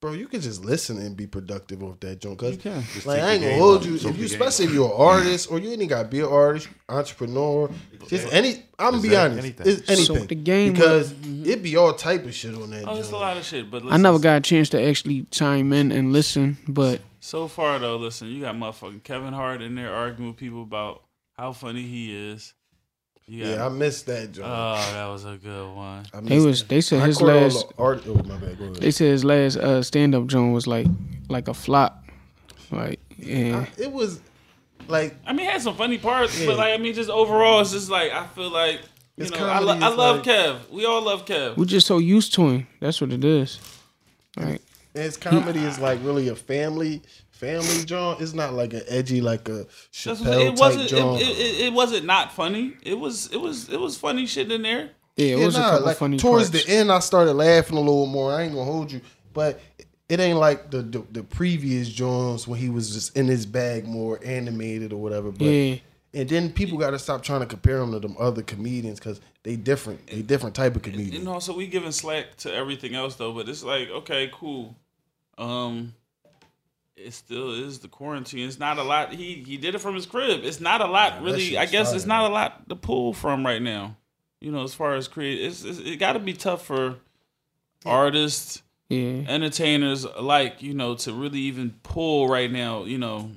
Bro, 0.00 0.12
you 0.12 0.28
can 0.28 0.40
just 0.40 0.64
listen 0.64 0.96
and 0.96 1.14
be 1.14 1.26
productive 1.26 1.82
off 1.82 2.00
that 2.00 2.20
joint. 2.22 2.38
Cause 2.38 2.52
You 2.52 2.56
can. 2.58 2.82
Like 3.04 3.20
I 3.20 3.32
ain't 3.32 3.42
gonna 3.42 3.52
game 3.52 3.58
hold 3.60 3.84
you. 3.84 3.96
If 3.96 4.04
you, 4.04 4.12
the 4.12 4.24
especially 4.24 4.64
if 4.64 4.72
you're 4.72 4.86
an 4.86 4.94
artist 4.96 5.50
or 5.50 5.58
you 5.58 5.70
ain't 5.72 5.88
gotta 5.90 6.08
be 6.08 6.20
an 6.20 6.26
artist, 6.26 6.68
entrepreneur, 6.88 7.70
just 8.08 8.32
any. 8.32 8.64
I'm 8.78 8.92
gonna 8.92 9.02
be 9.02 9.08
Exact- 9.08 9.30
honest, 9.32 9.44
anything. 9.44 9.66
it's 9.68 9.90
anything. 9.90 10.16
So 10.16 10.24
the 10.24 10.34
game 10.34 10.72
because 10.72 11.12
it 11.44 11.62
be 11.62 11.76
all 11.76 11.92
type 11.92 12.24
of 12.24 12.34
shit 12.34 12.54
on 12.54 12.70
that. 12.70 12.84
Oh, 12.88 12.94
there's 12.94 13.10
a 13.10 13.16
lot 13.16 13.36
of 13.36 13.44
shit, 13.44 13.70
but 13.70 13.82
I 13.90 13.98
never 13.98 14.18
got 14.18 14.38
a 14.38 14.40
chance 14.40 14.70
to 14.70 14.82
actually 14.82 15.26
chime 15.30 15.70
in 15.74 15.92
and 15.92 16.14
listen, 16.14 16.56
but 16.66 17.02
So 17.20 17.46
far 17.46 17.78
though, 17.78 17.96
listen, 17.98 18.28
you 18.28 18.40
got 18.40 18.54
motherfucking 18.54 19.02
Kevin 19.04 19.34
Hart 19.34 19.60
in 19.60 19.74
there 19.74 19.92
arguing 19.94 20.30
with 20.30 20.38
people 20.38 20.62
about 20.62 21.02
how 21.34 21.52
funny 21.52 21.82
he 21.82 22.30
is. 22.30 22.54
You 23.30 23.44
Yeah, 23.46 23.64
I 23.64 23.68
missed 23.68 24.06
that 24.06 24.32
joint. 24.32 24.48
oh, 24.50 24.90
that 24.92 25.06
was 25.06 25.24
a 25.24 25.36
good 25.36 25.72
one. 25.72 26.04
I 26.12 26.20
they 26.20 26.34
missed 26.36 26.46
was 26.46 26.58
that. 26.62 26.68
they 26.68 26.80
said 26.80 27.00
I 27.02 27.06
his 27.06 27.18
caught 27.18 27.28
all 27.30 27.40
last 27.42 27.68
the 27.68 27.74
art. 27.78 28.02
Oh 28.08 28.14
my 28.14 28.36
bad. 28.38 28.58
Go 28.58 28.64
ahead. 28.64 28.76
they 28.76 28.90
said 28.90 29.06
his 29.12 29.24
last 29.24 29.56
uh, 29.56 29.82
stand 29.84 30.14
up 30.16 30.26
joint 30.26 30.52
was 30.52 30.66
like 30.66 30.86
like 31.28 31.46
a 31.46 31.54
flop, 31.54 32.04
like 32.72 32.98
yeah. 33.16 33.66
I- 33.66 33.80
it 33.82 33.92
was 33.92 34.20
like 34.88 35.14
I 35.24 35.32
mean, 35.32 35.46
it 35.46 35.52
had 35.52 35.62
some 35.62 35.76
funny 35.76 35.98
parts, 35.98 36.38
Yeah. 36.40 36.46
but 36.48 36.56
like, 36.56 36.74
I 36.74 36.82
mean, 36.82 36.92
just 36.94 37.08
overall, 37.10 37.60
it's 37.60 37.70
just 37.70 37.88
like 37.88 38.10
I 38.10 38.26
feel 38.26 38.50
like 38.50 38.80
you 39.16 39.24
His 39.24 39.30
know, 39.30 39.46
I, 39.46 39.58
lo- 39.60 39.66
comedy 39.68 39.84
I 39.84 39.90
is 39.90 39.96
love 39.96 40.16
like- 40.16 40.26
Kev. 40.26 40.70
We 40.70 40.84
all 40.86 41.02
love 41.02 41.24
Kev. 41.24 41.56
We're 41.56 41.66
just 41.66 41.86
so 41.86 41.98
used 41.98 42.34
to 42.34 42.48
him. 42.48 42.66
That's 42.80 43.00
what 43.00 43.12
it 43.12 43.24
is. 43.24 43.60
Like 44.36 44.60
His 44.92 45.16
comedy 45.16 45.60
is 45.60 45.78
like 45.78 46.00
really 46.02 46.26
a 46.28 46.34
family 46.34 47.02
family 47.40 47.84
joint. 47.84 48.20
It's 48.20 48.34
not 48.34 48.52
like 48.54 48.72
an 48.74 48.82
edgy 48.88 49.20
like 49.20 49.48
a 49.48 49.64
That's 49.64 49.88
Chappelle 49.92 50.46
it 50.46 50.50
type 50.50 50.58
wasn't. 50.58 50.84
It, 50.84 50.88
joint. 50.88 51.22
it, 51.22 51.28
it, 51.38 51.60
it 51.66 51.72
wasn't 51.72 52.04
not 52.06 52.32
funny. 52.32 52.74
It 52.82 52.94
was. 52.98 53.26
It 53.32 53.38
was. 53.40 53.68
It 53.68 53.80
was 53.80 53.96
funny 53.98 54.26
shit 54.26 54.52
in 54.52 54.62
there. 54.62 54.90
Yeah, 55.16 55.26
it 55.34 55.38
Yeah, 55.38 55.46
was 55.46 55.56
a 55.56 55.60
couple 55.60 55.86
like, 55.86 55.96
funny 55.96 56.16
towards 56.18 56.50
parts. 56.50 56.64
the 56.66 56.72
end. 56.72 56.92
I 56.92 57.00
started 57.00 57.32
laughing 57.32 57.76
a 57.76 57.80
little 57.80 58.06
more. 58.06 58.32
I 58.32 58.42
ain't 58.42 58.52
gonna 58.54 58.64
hold 58.70 58.92
you, 58.92 59.00
but 59.32 59.60
it 60.08 60.20
ain't 60.20 60.38
like 60.38 60.70
the 60.70 60.82
the, 60.82 61.02
the 61.10 61.22
previous 61.22 61.88
joints 61.88 62.46
when 62.46 62.58
he 62.60 62.68
was 62.70 62.92
just 62.92 63.16
in 63.16 63.26
his 63.26 63.46
bag 63.46 63.86
more 63.86 64.20
animated 64.24 64.92
or 64.92 65.00
whatever. 65.02 65.30
But 65.32 65.44
Yeah. 65.46 65.76
and 66.14 66.28
then 66.28 66.52
people 66.52 66.78
got 66.78 66.90
to 66.90 66.98
stop 66.98 67.22
trying 67.22 67.40
to 67.40 67.46
compare 67.46 67.78
him 67.80 67.92
to 67.92 68.00
them 68.00 68.16
other 68.18 68.42
comedians 68.42 68.98
because 68.98 69.20
they 69.42 69.56
different. 69.56 70.06
They 70.06 70.22
different 70.22 70.54
type 70.54 70.74
of 70.76 70.82
comedian. 70.82 71.12
You 71.12 71.22
know, 71.24 71.38
so 71.38 71.54
we 71.56 71.66
giving 71.66 71.92
slack 71.92 72.36
to 72.38 72.54
everything 72.54 72.94
else 72.94 73.16
though, 73.16 73.32
but 73.32 73.48
it's 73.48 73.62
like, 73.64 73.88
okay, 73.90 74.30
cool. 74.32 74.76
Um 75.38 75.94
it 77.04 77.12
still 77.14 77.52
is 77.52 77.78
the 77.78 77.88
quarantine. 77.88 78.46
It's 78.46 78.58
not 78.58 78.78
a 78.78 78.82
lot. 78.82 79.12
He 79.12 79.42
he 79.46 79.56
did 79.56 79.74
it 79.74 79.78
from 79.78 79.94
his 79.94 80.06
crib. 80.06 80.44
It's 80.44 80.60
not 80.60 80.80
a 80.80 80.86
lot 80.86 81.22
really. 81.22 81.56
I 81.56 81.66
guess 81.66 81.88
fire, 81.88 81.96
it's 81.96 82.06
not 82.06 82.30
a 82.30 82.32
lot 82.32 82.68
to 82.68 82.76
pull 82.76 83.12
from 83.12 83.44
right 83.44 83.62
now. 83.62 83.96
You 84.40 84.52
know, 84.52 84.62
as 84.62 84.74
far 84.74 84.94
as 84.94 85.08
create, 85.08 85.40
it's, 85.44 85.64
it's 85.64 85.78
it 85.78 85.96
got 85.96 86.14
to 86.14 86.18
be 86.18 86.32
tough 86.32 86.64
for 86.64 86.96
artists, 87.84 88.62
yeah. 88.88 89.24
entertainers 89.28 90.04
alike. 90.04 90.62
You 90.62 90.74
know, 90.74 90.94
to 90.96 91.12
really 91.12 91.40
even 91.40 91.74
pull 91.82 92.28
right 92.28 92.50
now. 92.50 92.84
You 92.84 92.98
know, 92.98 93.32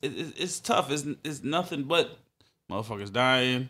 it, 0.00 0.12
it, 0.18 0.34
it's 0.36 0.60
tough. 0.60 0.90
It's 0.90 1.06
it's 1.24 1.42
nothing 1.42 1.84
but 1.84 2.18
motherfuckers 2.70 3.12
dying. 3.12 3.68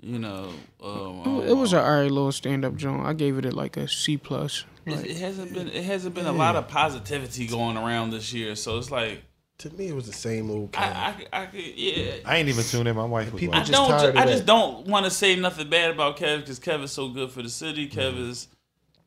You 0.00 0.20
know, 0.20 0.52
um, 0.80 1.42
It 1.42 1.56
was 1.56 1.72
an 1.72 1.80
alright 1.80 2.10
little 2.10 2.30
stand 2.30 2.64
up 2.64 2.76
joint. 2.76 3.04
I 3.04 3.14
gave 3.14 3.36
it 3.36 3.52
like 3.52 3.76
a 3.76 3.88
C 3.88 4.16
plus. 4.16 4.64
It, 4.90 4.96
Like, 4.96 5.06
it 5.06 5.16
hasn't 5.16 5.54
been 5.54 5.68
it 5.68 5.84
hasn't 5.84 6.14
been 6.14 6.26
a 6.26 6.32
lot 6.32 6.56
of 6.56 6.68
positivity 6.68 7.46
going 7.46 7.76
around 7.76 8.10
this 8.10 8.32
year, 8.32 8.54
so 8.54 8.78
it's 8.78 8.90
like 8.90 9.22
to 9.58 9.70
me, 9.70 9.88
it 9.88 9.94
was 9.94 10.06
the 10.06 10.12
same 10.12 10.50
old. 10.50 10.72
Kind. 10.72 10.94
I 10.94 11.08
I, 11.32 11.42
I 11.42 11.46
could 11.46 11.60
yeah. 11.60 12.16
I 12.24 12.36
ain't 12.36 12.48
even 12.48 12.64
tuned 12.64 12.86
in. 12.86 12.94
My 12.94 13.04
wife 13.04 13.32
was 13.32 13.40
people 13.40 13.56
I 13.56 13.60
just 13.60 13.72
don't. 13.72 13.90
tired 13.90 14.16
I 14.16 14.24
just 14.26 14.46
don't 14.46 14.86
want 14.86 15.04
to 15.04 15.10
say 15.10 15.34
nothing 15.34 15.68
bad 15.68 15.90
about 15.90 16.16
Kev 16.16 16.40
because 16.40 16.60
Kev 16.60 16.82
is 16.84 16.92
so 16.92 17.08
good 17.08 17.32
for 17.32 17.42
the 17.42 17.48
city. 17.48 17.88
Kev 17.88 18.16
is, 18.18 18.46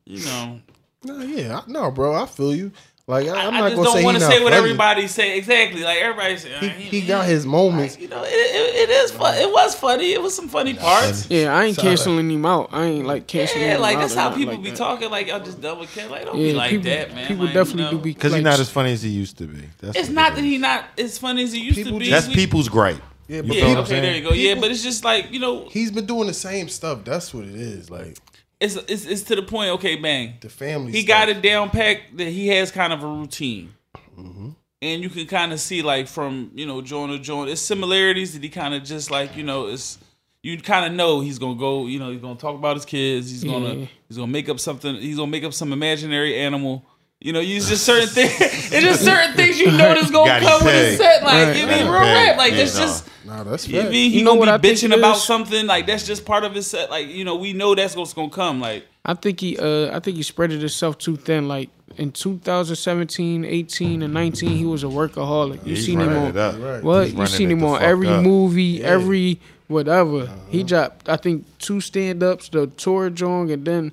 you 0.04 0.22
know, 0.26 0.60
no, 1.04 1.20
yeah, 1.20 1.62
no, 1.66 1.90
bro, 1.90 2.14
I 2.14 2.26
feel 2.26 2.54
you. 2.54 2.72
Like 3.08 3.26
I, 3.26 3.30
I, 3.30 3.46
I'm 3.46 3.54
I 3.54 3.58
not 3.60 3.70
just 3.70 3.76
gonna 3.76 3.84
don't 3.88 3.96
say 3.98 4.04
want 4.04 4.16
to 4.18 4.20
say 4.22 4.42
what 4.44 4.52
funny. 4.52 4.56
everybody 4.64 5.06
say 5.08 5.36
exactly. 5.36 5.82
Like 5.82 5.98
everybody 5.98 6.36
say, 6.36 6.50
He, 6.60 6.66
"Ah, 6.68 6.70
he 6.70 7.00
got 7.00 7.26
his 7.26 7.44
moments. 7.44 7.98
You 7.98 8.06
know, 8.06 8.22
it, 8.22 8.28
it, 8.28 8.88
it 8.88 8.90
is 8.90 9.10
fun. 9.10 9.34
It 9.38 9.50
was 9.50 9.74
funny. 9.74 10.12
It 10.12 10.22
was 10.22 10.36
some 10.36 10.48
funny 10.48 10.74
parts. 10.74 11.28
yeah, 11.28 11.52
I 11.52 11.64
ain't 11.64 11.74
Sorry. 11.76 11.88
canceling 11.88 12.30
him 12.30 12.46
out. 12.46 12.68
I 12.70 12.84
ain't 12.84 13.06
like 13.06 13.26
canceling 13.26 13.64
Yeah, 13.64 13.74
him 13.74 13.80
like 13.80 13.96
out 13.96 14.00
that's 14.02 14.14
how 14.14 14.30
people 14.30 14.54
like 14.54 14.62
be 14.62 14.70
that. 14.70 14.76
talking. 14.76 15.10
Like 15.10 15.26
y'all 15.26 15.40
just 15.40 15.60
double 15.60 15.84
Kev. 15.86 16.10
Like 16.10 16.26
don't 16.26 16.36
Yeah, 16.38 16.46
be 16.46 16.52
like 16.54 16.70
people, 16.70 16.84
that, 16.90 17.12
man. 17.14 17.26
People 17.26 17.44
Like, 17.46 17.54
definitely 17.54 17.82
you 17.82 17.90
know. 17.90 17.96
do 17.96 18.02
be 18.04 18.12
Because 18.14 18.32
like, 18.32 18.38
he's 18.38 18.44
not 18.44 18.60
as 18.60 18.70
funny 18.70 18.92
as 18.92 19.02
he 19.02 19.10
used 19.10 19.36
to 19.38 19.46
be. 19.48 19.68
That's 19.80 19.98
It's 19.98 20.08
not 20.08 20.30
that 20.30 20.36
that 20.36 20.44
is. 20.44 20.52
he 20.52 20.58
not 20.58 20.84
as 20.96 21.18
funny 21.18 21.42
as 21.42 21.52
he 21.52 21.58
used 21.58 21.78
People 21.78 21.92
to 21.94 21.98
be. 21.98 22.08
That's 22.10 22.28
We- 22.28 22.34
people's 22.34 22.68
gripe. 22.68 23.02
Yeah, 23.26 23.42
but 23.42 23.56
Yeah, 23.56 23.78
okay, 23.78 24.00
there 24.00 24.14
you 24.16 24.22
go. 24.22 24.32
Yeah, 24.32 24.54
but 24.60 24.70
it's 24.70 24.82
just 24.84 25.04
like 25.04 25.32
you 25.32 25.40
know, 25.40 25.66
he's 25.70 25.90
been 25.90 26.06
doing 26.06 26.28
the 26.28 26.34
same 26.34 26.68
stuff. 26.68 27.00
That's 27.04 27.34
what 27.34 27.44
it 27.44 27.54
is. 27.56 27.90
Like 27.90 28.16
it's 28.62 28.76
it's, 28.76 29.04
it's 29.06 29.22
to 29.24 29.36
the 29.36 29.42
point. 29.42 29.70
Okay, 29.72 29.96
bang. 29.96 30.34
the 30.40 30.48
family. 30.48 30.92
He 30.92 31.02
stuff. 31.02 31.08
got 31.08 31.28
it 31.28 31.42
down 31.42 31.70
packed 31.70 32.16
that 32.16 32.28
he 32.28 32.48
has 32.48 32.70
kind 32.70 32.92
of 32.92 33.02
a 33.02 33.06
routine, 33.06 33.74
Mm-hmm. 34.18 34.50
and 34.82 35.02
you 35.02 35.08
can 35.10 35.26
kind 35.26 35.52
of 35.52 35.60
see 35.60 35.82
like 35.82 36.06
from 36.08 36.50
you 36.54 36.66
know 36.66 36.80
joint 36.82 37.12
to 37.12 37.18
joint, 37.18 37.50
it's 37.50 37.60
similarities 37.60 38.34
that 38.34 38.42
he 38.42 38.48
kind 38.48 38.74
of 38.74 38.84
just 38.84 39.10
like 39.10 39.36
you 39.36 39.42
know 39.42 39.66
it's 39.68 39.98
you 40.42 40.58
kind 40.60 40.84
of 40.86 40.92
know 40.92 41.20
he's 41.20 41.38
gonna 41.38 41.58
go. 41.58 41.86
You 41.86 41.98
know 41.98 42.10
he's 42.10 42.20
gonna 42.20 42.38
talk 42.38 42.54
about 42.56 42.76
his 42.76 42.84
kids. 42.84 43.30
He's 43.30 43.44
gonna 43.44 43.74
Yeah. 43.74 43.86
he's 44.08 44.16
gonna 44.18 44.30
make 44.32 44.48
up 44.48 44.58
something. 44.60 44.94
He's 44.96 45.16
gonna 45.16 45.30
make 45.30 45.44
up 45.44 45.52
some 45.54 45.72
imaginary 45.72 46.36
animal. 46.38 46.84
You 47.24 47.32
know, 47.32 47.40
use 47.40 47.68
just 47.68 47.84
certain 47.84 48.08
things. 48.08 48.32
It's 48.74 48.84
just 48.84 49.04
certain 49.04 49.34
things 49.36 49.60
you 49.60 49.66
know 49.70 49.94
that's 49.94 50.10
gonna 50.10 50.26
Got 50.26 50.42
him 50.42 50.48
come 50.48 50.64
with 50.64 50.74
his 50.74 50.98
pegged. 50.98 50.98
set. 50.98 51.22
Like 51.22 51.32
Right. 51.48 51.56
you 51.56 51.66
Got 51.66 51.76
mean 51.76 51.86
real 51.92 52.00
pegged. 52.02 52.28
rap. 52.28 52.36
Like 52.38 52.52
Yeah, 52.52 52.58
it's 52.58 52.74
no. 52.74 52.80
just. 52.80 53.08
Nah, 53.24 53.44
that's 53.44 53.68
You 53.68 53.82
mean 53.84 53.92
he 54.10 54.18
You 54.18 54.24
know 54.24 54.30
gonna 54.32 54.40
what 54.40 54.48
I 54.48 54.56
be 54.56 54.74
think 54.74 54.92
bitching 54.92 54.98
about 54.98 55.16
is? 55.16 55.22
something 55.22 55.66
like 55.66 55.86
that's 55.86 56.04
just 56.06 56.24
part 56.24 56.42
of 56.44 56.54
his 56.54 56.66
set. 56.66 56.90
Like 56.90 57.06
you 57.08 57.24
know, 57.24 57.36
we 57.36 57.52
know 57.52 57.74
that's 57.74 57.94
what's 57.96 58.12
gonna 58.12 58.30
come. 58.30 58.60
Like 58.60 58.84
I 59.04 59.14
think 59.14 59.40
he 59.40 59.56
uh 59.58 59.94
I 59.96 60.00
think 60.00 60.16
he 60.16 60.22
spread 60.22 60.50
it 60.52 60.60
himself 60.60 60.98
too 60.98 61.16
thin. 61.16 61.46
Like 61.48 61.68
in 61.98 62.10
2017, 62.12 63.44
18, 63.44 64.02
and 64.02 64.14
19, 64.14 64.50
he 64.50 64.64
was 64.64 64.82
a 64.82 64.86
workaholic. 64.86 65.64
You 65.66 65.76
seen 65.76 66.00
him 66.00 66.08
on. 66.16 66.32
Right. 66.34 66.82
what? 66.82 67.12
You 67.12 67.26
seen 67.26 67.50
him 67.50 67.62
on 67.64 67.82
every 67.82 68.08
up. 68.08 68.22
movie, 68.22 68.82
every 68.82 69.38
whatever. 69.68 70.22
Uh-huh. 70.22 70.34
He 70.50 70.62
dropped 70.64 71.08
I 71.08 71.16
think 71.16 71.44
two 71.58 71.80
stand 71.80 72.22
ups, 72.22 72.48
the 72.48 72.66
tour 72.68 73.10
jong, 73.10 73.50
and 73.50 73.64
then 73.64 73.92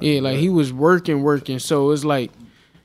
yeah, 0.00 0.20
like 0.20 0.38
he 0.38 0.48
was 0.48 0.72
working, 0.72 1.22
working. 1.22 1.58
So 1.58 1.90
it's 1.92 2.04
like 2.04 2.30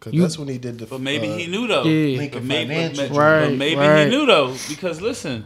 Cause 0.02 0.14
You- 0.14 0.22
that's 0.24 0.38
when 0.38 0.47
he 0.49 0.58
did 0.58 0.80
the. 0.80 0.88
But 0.88 0.99
maybe 0.99 1.30
uh, 1.30 1.38
he 1.38 1.45
knew 1.47 1.68
though. 1.68 1.84
Yeah. 1.84 2.28
But 2.34 2.43
maybe, 2.43 2.74
Financial. 2.74 3.08
but, 3.10 3.16
Right, 3.18 3.45
but 3.49 3.56
maybe 3.58 3.80
right. 3.80 4.06
he 4.06 4.10
knew 4.10 4.26
though. 4.26 4.56
Because 4.68 4.99
listen, 4.99 5.45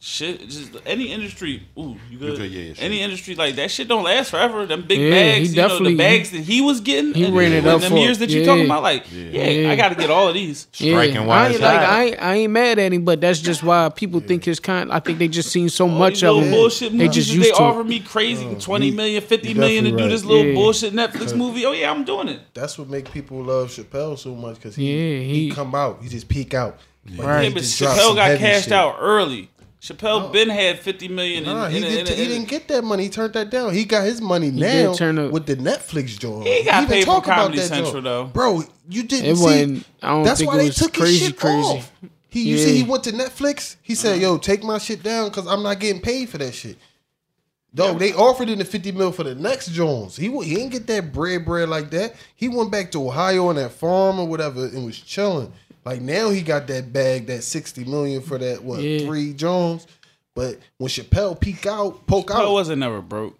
shit, 0.00 0.48
just 0.48 0.76
any 0.86 1.12
industry. 1.12 1.62
Ooh, 1.78 1.96
you 2.10 2.18
good? 2.18 2.36
good, 2.36 2.50
yeah, 2.50 2.62
yeah, 2.62 2.72
sure. 2.74 2.84
Any 2.84 3.00
industry 3.02 3.34
like 3.34 3.56
that 3.56 3.70
shit 3.70 3.88
don't 3.88 4.04
last 4.04 4.30
forever. 4.30 4.64
Them 4.66 4.82
big 4.82 5.00
Yeah, 5.00 5.10
bags, 5.10 5.50
he 5.50 5.56
you 5.56 5.62
know, 5.68 5.78
the 5.82 5.96
bags 5.96 6.30
that 6.30 6.40
he 6.42 6.60
was 6.60 6.80
getting. 6.80 7.14
he 7.14 7.24
and 7.24 7.36
ran 7.36 7.52
it 7.52 7.66
up 7.66 7.80
them 7.80 7.90
for- 7.92 7.98
years 7.98 8.18
that 8.20 8.30
you 8.30 8.40
yeah. 8.40 8.46
talking 8.46 8.64
about. 8.66 8.82
Like, 8.82 9.04
yeah, 9.12 9.48
Yeah. 9.48 9.70
I 9.70 9.76
got 9.76 9.88
to 9.88 9.94
get 9.96 10.10
all 10.10 10.28
of 10.28 10.34
these. 10.34 10.68
Striking 10.72 11.14
yeah, 11.14 11.28
I 11.28 11.48
ain't 11.48 11.60
like. 11.60 11.80
I 11.80 12.04
ain't, 12.04 12.22
I 12.22 12.34
ain't 12.36 12.52
mad 12.52 12.78
at 12.78 12.92
him, 12.92 13.04
but 13.04 13.20
that's 13.20 13.40
just 13.40 13.62
why 13.62 13.88
people 13.88 14.20
think 14.20 14.44
his 14.44 14.60
kind. 14.60 14.92
I 14.92 15.00
think 15.00 15.18
they 15.18 15.28
just 15.28 15.50
seen 15.50 15.68
so 15.68 15.86
oh, 15.86 15.88
All 15.90 15.98
much 15.98 16.22
of 16.22 16.34
little 16.36 16.42
him. 16.42 16.50
bullshit 16.52 16.96
They 16.96 17.08
just 17.08 17.32
used 17.32 17.46
they 17.46 17.50
to. 17.52 17.56
offer 17.62 17.82
me 17.84 18.00
crazy 18.00 18.46
oh, 18.46 18.54
twenty 18.60 18.90
he- 18.90 18.96
million, 18.96 19.20
fifty 19.22 19.48
to 19.48 19.54
do 19.54 19.60
definitely 19.60 20.08
this 20.08 20.22
right. 20.22 20.30
little 20.30 20.46
Yeah. 20.46 20.54
bullshit 20.54 20.92
Netflix 20.92 21.36
movie. 21.36 21.64
Oh 21.66 21.72
yeah, 21.72 21.90
I'm 21.90 22.04
doing 22.04 22.28
it. 22.28 22.40
That's 22.54 22.78
what 22.78 22.88
make 22.88 23.10
people 23.10 23.42
love 23.42 23.68
Chappelle 23.70 24.16
so 24.18 24.34
much 24.34 24.56
because 24.56 24.76
he, 24.76 24.86
he 25.24 25.48
he- 25.48 25.50
come 25.50 25.74
out, 25.74 26.02
he 26.02 26.08
just 26.08 26.28
peek 26.28 26.54
out. 26.54 26.78
Like, 27.16 27.26
Right. 27.26 27.42
Yeah, 27.44 27.50
but 27.54 27.62
Chappelle 27.62 28.14
got 28.14 28.38
cashed 28.38 28.70
out 28.70 28.96
early. 29.00 29.50
Chappelle 29.80 30.32
been 30.32 30.48
had 30.48 30.80
fifty 30.80 31.06
million. 31.06 31.44
in- 31.44 31.70
he, 31.70 31.76
in 31.76 31.82
did, 31.84 31.92
in 32.00 32.06
a- 32.06 32.10
he 32.16 32.22
in 32.24 32.30
a- 32.30 32.34
didn't 32.34 32.48
get 32.48 32.66
that 32.68 32.82
money. 32.82 33.04
He 33.04 33.08
turned 33.10 33.32
that 33.34 33.48
down. 33.50 33.72
He 33.72 33.84
got 33.84 34.04
his 34.04 34.20
money 34.20 34.50
did 34.50 34.58
now 34.60 34.94
turn 34.94 35.18
up- 35.18 35.30
with 35.30 35.46
the 35.46 35.54
Netflix 35.56 36.18
joint. 36.18 36.46
He 36.48 36.64
got 36.64 36.82
even 36.82 36.88
paid 36.92 37.04
from 37.04 37.14
talk 37.14 37.24
about 37.26 37.36
Comedy 37.36 37.58
that 37.58 37.68
Central, 37.68 37.92
joint. 37.92 38.04
though. 38.04 38.24
Bro, 38.24 38.64
you 38.90 39.04
didn't 39.04 39.26
It 39.30 39.36
see. 39.36 39.42
wasn't. 39.44 39.84
I 40.02 40.08
don't 40.08 40.22
That's 40.24 40.40
think 40.40 40.50
why 40.52 40.58
it 40.58 40.62
they 40.64 40.70
took 40.70 40.92
crazy, 40.94 41.18
his 41.18 41.28
shit 41.28 41.36
crazy. 41.38 41.58
off. 41.68 41.92
He, 42.28 42.42
you 42.42 42.58
see, 42.58 42.76
he 42.76 42.82
went 42.82 43.04
to 43.04 43.12
Netflix. 43.12 43.76
He 43.80 43.94
said, 43.94 44.20
"Yo, 44.20 44.36
take 44.36 44.64
my 44.64 44.78
shit 44.78 45.02
down 45.02 45.28
because 45.28 45.46
I'm 45.46 45.62
not 45.62 45.78
getting 45.78 46.02
paid 46.02 46.28
for 46.28 46.38
that 46.38 46.54
shit." 46.54 46.76
Dog, 47.74 47.98
they 48.00 48.12
offered 48.14 48.48
him 48.48 48.58
the 48.58 48.64
50 48.64 48.92
mil 48.92 49.12
for 49.12 49.22
the 49.22 49.34
next 49.34 49.68
Jones. 49.72 50.16
He 50.16 50.28
he 50.42 50.54
didn't 50.56 50.70
get 50.70 50.86
that 50.88 51.12
bread 51.12 51.44
bread 51.44 51.68
like 51.68 51.90
that. 51.90 52.16
He 52.34 52.48
went 52.48 52.70
back 52.72 52.90
to 52.92 53.06
Ohio 53.06 53.46
on 53.48 53.54
that 53.56 53.70
farm 53.72 54.18
or 54.18 54.26
whatever 54.26 54.64
and 54.66 54.84
was 54.84 54.98
chilling. 54.98 55.52
Like 55.88 56.02
now 56.02 56.28
he 56.28 56.42
got 56.42 56.66
that 56.66 56.92
bag, 56.92 57.28
that 57.28 57.42
60 57.42 57.84
million 57.84 58.20
for 58.20 58.36
that 58.36 58.62
what 58.62 58.80
Yeah. 58.82 59.06
three 59.06 59.32
Jones. 59.32 59.86
But 60.34 60.58
when 60.76 60.88
Chappelle 60.90 61.40
peek 61.40 61.66
out, 61.66 62.06
poke 62.06 62.28
Chappelle 62.28 62.44
out, 62.48 62.52
wasn't 62.52 62.80
never 62.80 63.00
broke. 63.00 63.38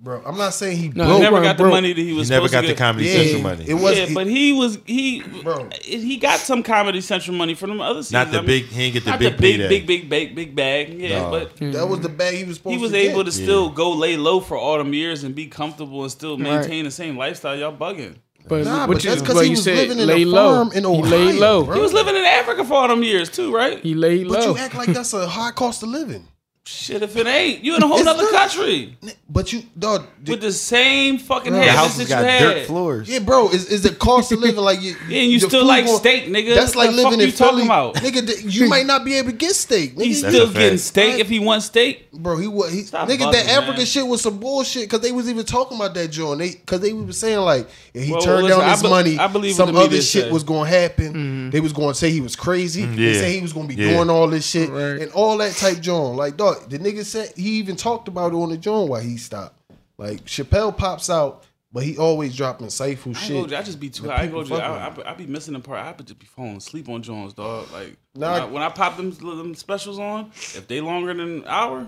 bro. 0.00 0.22
I'm 0.24 0.38
not 0.38 0.54
saying 0.54 0.76
he 0.76 0.88
No, 0.90 1.04
broke. 1.06 1.16
He 1.16 1.18
never 1.22 1.32
wasn't 1.40 1.58
got 1.58 1.64
the 1.64 1.68
money 1.70 1.92
that 1.92 2.00
he 2.00 2.06
He 2.06 2.12
was. 2.12 2.30
never 2.30 2.46
supposed 2.46 2.52
got 2.52 2.60
to 2.60 2.66
the. 2.68 2.74
Comedy 2.74 3.06
Yeah, 3.08 3.14
Central 3.16 3.42
money. 3.42 3.64
it 3.66 3.74
was- 3.74 3.98
yeah, 3.98 4.06
but 4.14 4.26
he 4.28 4.52
was 4.52 4.78
he 4.86 5.22
Bro. 5.42 5.70
he 5.82 6.16
got 6.18 6.38
some 6.38 6.62
Comedy 6.62 7.00
Central 7.00 7.36
money 7.36 7.54
from 7.54 7.70
them 7.70 7.80
other 7.80 8.02
seasons. 8.04 8.12
Not 8.12 8.30
the 8.30 8.38
I 8.38 8.40
mean, 8.42 8.46
big. 8.46 8.66
He 8.68 8.82
ain't 8.84 8.94
get 8.94 9.04
the 9.04 9.10
not 9.10 9.18
big 9.18 9.32
the 9.36 9.38
big, 9.42 9.68
big, 9.68 9.86
big, 9.88 10.08
big, 10.08 10.34
big 10.36 10.54
bag. 10.54 10.94
Yeah, 11.00 11.22
No. 11.22 11.30
but 11.32 11.56
That 11.72 11.88
was 11.88 11.98
the 12.00 12.08
bag 12.08 12.36
he 12.36 12.44
was 12.44 12.58
supposed 12.58 12.76
he 12.76 12.80
was 12.80 12.92
to 12.92 12.96
able 12.96 13.24
get. 13.24 13.32
to 13.32 13.32
still 13.32 13.70
go 13.70 13.90
lay 13.90 14.16
low 14.16 14.38
for 14.38 14.56
all 14.56 14.78
them 14.78 14.94
years 14.94 15.24
and 15.24 15.34
be 15.34 15.46
comfortable 15.46 16.02
and 16.04 16.12
still 16.12 16.38
Right. 16.38 16.60
maintain 16.60 16.84
the 16.84 16.92
same 16.92 17.18
lifestyle. 17.18 17.56
Y'all 17.58 17.76
bugging. 17.76 18.14
But 18.48 18.64
Nah, 18.64 18.86
which 18.86 19.04
but 19.04 19.10
that's 19.10 19.20
because 19.22 19.42
he 19.44 19.50
was 19.50 19.64
said. 19.64 19.76
living 19.88 19.98
in 19.98 20.10
a 20.10 20.24
low. 20.24 20.54
farm 20.64 20.72
in 20.72 20.86
Ohio. 20.86 21.02
he 21.04 21.10
laid 21.10 21.34
low. 21.40 21.64
bro. 21.64 21.74
He 21.76 21.80
was 21.80 21.92
living 21.92 22.16
in 22.16 22.24
Africa 22.24 22.64
for 22.64 22.74
all 22.74 22.88
them 22.88 23.02
years 23.02 23.28
too, 23.28 23.52
right? 23.54 23.78
He 23.80 23.94
laid 23.94 24.28
But 24.28 24.40
low. 24.40 24.52
you 24.52 24.58
act 24.58 24.74
like 24.74 24.88
that's 24.92 25.12
a 25.12 25.26
high 25.28 25.50
cost 25.52 25.82
of 25.82 25.88
living. 25.90 26.26
Shit, 26.70 27.02
if 27.02 27.16
it 27.16 27.26
ain't, 27.26 27.64
you 27.64 27.76
in 27.76 27.82
a 27.82 27.86
whole 27.86 27.96
It's 27.96 28.04
nother 28.04 28.24
not. 28.24 28.32
country 28.50 28.94
But 29.30 29.54
you, 29.54 29.62
dog, 29.78 30.04
with 30.26 30.42
the 30.42 30.52
same 30.52 31.16
fucking 31.18 31.52
Bro. 31.52 31.60
The 31.60 31.66
habits 31.66 31.78
houses 31.94 32.08
that 32.08 32.14
got 32.14 32.24
had. 32.28 32.40
dirt 32.40 32.66
floors. 32.66 33.08
Yeah, 33.08 33.20
bro, 33.20 33.48
is 33.48 33.70
is 33.72 33.82
the 33.84 33.94
cost 33.94 34.32
of 34.32 34.40
living 34.40 34.60
like 34.62 34.82
you? 34.82 34.94
Yeah, 35.08 35.20
and 35.22 35.30
you 35.32 35.38
your 35.38 35.48
still 35.48 35.60
food 35.62 35.66
like 35.66 35.86
gon- 35.86 35.96
steak, 35.98 36.26
nigga. 36.26 36.54
That's 36.54 36.76
like 36.76 36.88
What 36.90 36.96
the 36.96 37.02
fuck 37.04 37.10
living 37.12 37.20
in 37.22 37.26
you 37.30 37.32
talking 37.36 37.64
about? 37.64 37.94
nigga. 37.94 38.26
th- 38.26 38.54
You 38.54 38.68
might 38.68 38.84
not 38.84 39.02
be 39.02 39.14
able 39.14 39.30
to 39.30 39.36
get 39.36 39.52
steak. 39.54 39.96
Nigga. 39.96 40.02
He's 40.04 40.20
That's 40.20 40.34
still 40.34 40.50
a 40.50 40.52
getting 40.52 40.70
fact. 40.72 40.80
steak 40.82 41.20
if 41.20 41.28
he 41.30 41.38
wants 41.38 41.64
steak. 41.66 42.12
bro, 42.12 42.36
he 42.36 42.46
was 42.46 42.70
he, 42.70 42.82
Stop 42.82 43.08
nigga. 43.08 43.16
bugging, 43.20 43.32
that 43.32 43.48
African 43.48 43.76
man. 43.76 43.86
shit 43.86 44.06
was 44.06 44.20
some 44.20 44.38
bullshit 44.38 44.82
because 44.82 45.00
they 45.00 45.12
was 45.12 45.30
even 45.30 45.46
talking 45.46 45.78
about 45.78 45.94
that 45.94 46.08
joint. 46.08 46.38
They 46.38 46.50
because 46.50 46.80
they 46.80 46.92
was 46.92 47.18
saying 47.18 47.38
like 47.38 47.66
if 47.94 48.04
he 48.04 48.12
Well, 48.12 48.20
turned 48.20 48.42
listen, 48.44 48.60
down 48.60 48.68
I 48.68 48.72
his 48.72 48.82
be- 48.82 48.88
money, 48.90 49.18
I 49.18 49.26
believe 49.26 49.54
some 49.54 49.72
the 49.72 49.78
other 49.78 49.88
media 49.88 50.02
shit 50.02 50.24
said. 50.24 50.32
was 50.32 50.44
going 50.44 50.70
to 50.70 50.78
happen. 50.78 51.08
Mm-hmm. 51.14 51.50
They 51.50 51.60
was 51.60 51.72
going 51.72 51.88
to 51.88 51.94
say 51.94 52.10
he 52.10 52.20
was 52.20 52.36
crazy. 52.36 52.82
Mm-hmm. 52.82 52.96
They 52.96 53.02
Yeah. 53.14 53.20
say 53.20 53.32
he 53.36 53.40
was 53.40 53.54
going 53.54 53.68
to 53.68 53.74
be 53.74 53.82
Yeah. 53.82 53.94
doing 53.94 54.10
all 54.10 54.28
this 54.28 54.46
shit 54.46 54.68
and 54.68 55.10
all 55.12 55.38
that 55.38 55.54
type 55.56 55.80
joint. 55.80 56.16
Like 56.16 56.36
dog, 56.36 56.57
the 56.68 56.78
nigga 56.78 57.04
said 57.04 57.32
he 57.36 57.50
even 57.58 57.76
talked 57.76 58.08
about 58.08 58.32
it 58.32 58.36
on 58.36 58.48
the 58.50 58.56
joint 58.56 58.88
why 58.90 59.02
he 59.02 59.16
stopped. 59.16 59.54
Like 59.96 60.24
Chappelle 60.24 60.76
pops 60.76 61.10
out, 61.10 61.44
but 61.72 61.82
he 61.82 61.96
always 61.98 62.36
dropping 62.36 62.66
insightful 62.68 62.86
I, 62.86 62.90
ain't 62.90 63.04
gonna 63.04 63.14
shit. 63.14 63.36
hold 63.36 63.50
you, 63.50 63.56
I 63.56 63.62
just 63.62 63.80
be 63.80 63.90
too 63.90 64.04
high. 64.08 64.14
I, 64.14 64.22
ain't 64.22 64.32
people 64.32 64.44
gonna 64.44 64.64
hold 64.64 64.96
you. 64.96 65.02
I, 65.04 65.08
I, 65.08 65.12
I 65.12 65.14
be 65.14 65.26
missing 65.26 65.54
the 65.54 65.60
part. 65.60 65.80
I 65.84 65.92
be 65.92 66.04
just 66.04 66.18
be 66.18 66.26
falling 66.26 66.56
asleep 66.56 66.88
on 66.88 67.02
Jones, 67.02 67.32
dog. 67.34 67.66
Like 67.72 67.96
Nah, 68.14 68.32
when, 68.32 68.42
I, 68.42 68.44
when 68.46 68.62
I 68.62 68.68
pop 68.68 68.96
them 68.96 69.10
them 69.10 69.54
specials 69.54 69.98
on, 69.98 70.26
if 70.34 70.66
they 70.68 70.80
longer 70.80 71.12
than 71.14 71.20
an 71.20 71.44
hour, 71.46 71.86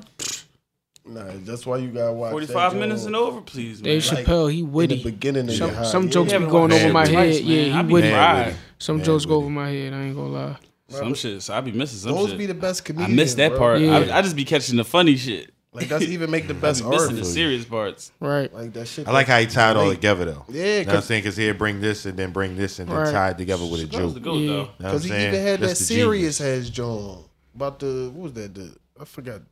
Nah, 1.07 1.25
that's 1.45 1.65
why 1.65 1.79
you 1.79 1.89
gotta 1.89 2.13
watch. 2.13 2.31
Forty 2.33 2.47
that 2.47 2.75
minutes 2.75 3.07
and 3.07 3.17
over, 3.17 3.41
please, 3.41 3.83
man. 3.83 3.85
Dave 3.99 4.07
Like, 4.13 4.27
Chappelle, 4.27 4.53
he 4.53 4.61
In 4.61 4.67
the 4.67 4.71
witty. 4.71 5.03
beginning 5.03 5.49
of 5.49 5.55
Some 5.55 5.69
your 5.69 5.77
high, 5.77 5.83
some 5.85 6.11
jokes 6.11 6.33
Yeah, 6.33 6.39
be 6.39 6.47
going 6.47 6.73
over 6.73 6.93
my 6.93 7.07
head. 7.07 7.45
man. 7.45 7.47
Yeah, 7.47 7.77
he 7.79 7.83
be 7.83 7.93
witty. 7.95 8.57
Some 8.79 8.97
Man, 8.99 9.05
jokes 9.05 9.25
go 9.25 9.37
over 9.37 9.51
my 9.51 9.71
head. 9.71 9.93
I 9.95 10.03
ain't 10.03 10.17
gonna 10.17 10.29
lie. 10.29 10.57
Some 10.99 11.15
shit. 11.15 11.43
So 11.43 11.55
I 11.55 11.61
be 11.61 11.73
missing 11.73 11.99
some 11.99 12.12
Those 12.12 12.31
shit. 12.31 12.39
be 12.39 12.47
the 12.47 12.55
best 12.55 12.89
I 12.97 13.07
miss 13.07 13.35
that 13.35 13.51
bro. 13.51 13.59
part. 13.59 13.81
Yeah. 13.81 13.97
I, 13.99 14.19
I 14.19 14.23
just 14.23 14.37
be 14.37 14.45
catching 14.45 14.77
the 14.77 14.85
funny 14.85 15.17
shit. 15.17 15.53
Like 15.73 15.89
that's 15.89 16.05
even 16.05 16.31
make 16.33 16.49
the 16.49 16.55
best 16.55 16.83
I 16.85 16.91
best 16.91 17.09
be 17.09 17.15
missing 17.15 17.17
the 17.17 17.25
serious 17.25 17.65
parts. 17.65 18.11
Right. 18.19 18.53
Like 18.53 18.73
that 18.73 18.87
shit. 18.89 19.07
I 19.07 19.12
like 19.12 19.29
how 19.29 19.39
he 19.39 19.47
tied 19.47 19.77
all 19.77 19.89
together 19.91 20.25
though. 20.25 20.45
Yeah, 20.49 20.62
you 20.65 20.71
know 20.71 20.79
what 20.79 20.89
I'm 20.89 20.95
'cause- 20.97 21.05
saying? 21.07 21.23
Because 21.23 21.37
he'd 21.37 21.59
bring 21.59 21.81
this 21.81 22.07
and 22.07 22.19
then 22.19 22.33
bring 22.33 22.57
this 22.57 22.81
and 22.81 22.89
then 22.89 22.97
Right. 22.97 23.12
tie 23.12 23.31
it 23.31 23.39
together 23.39 23.65
with 23.67 23.83
a 23.83 23.87
That 23.87 24.03
was 24.03 24.15
the 24.15 24.21
joke. 24.21 24.25
goat, 24.25 24.39
Yeah. 24.39 24.51
You 24.51 24.57
know 24.57 24.69
Because 24.79 25.03
he 25.05 25.09
saying? 25.11 25.29
even 25.35 25.47
had 25.47 25.61
that 25.61 25.67
That's 25.69 25.79
the 25.79 25.85
serious 25.85 26.39
genius. 26.39 26.59
has 26.67 26.71
John 26.71 27.25
about 27.55 27.79
the 27.79 28.11
what 28.12 28.23
was 28.25 28.33
that? 28.33 28.53
The 28.55 28.75
I 29.01 29.05
forgot 29.05 29.43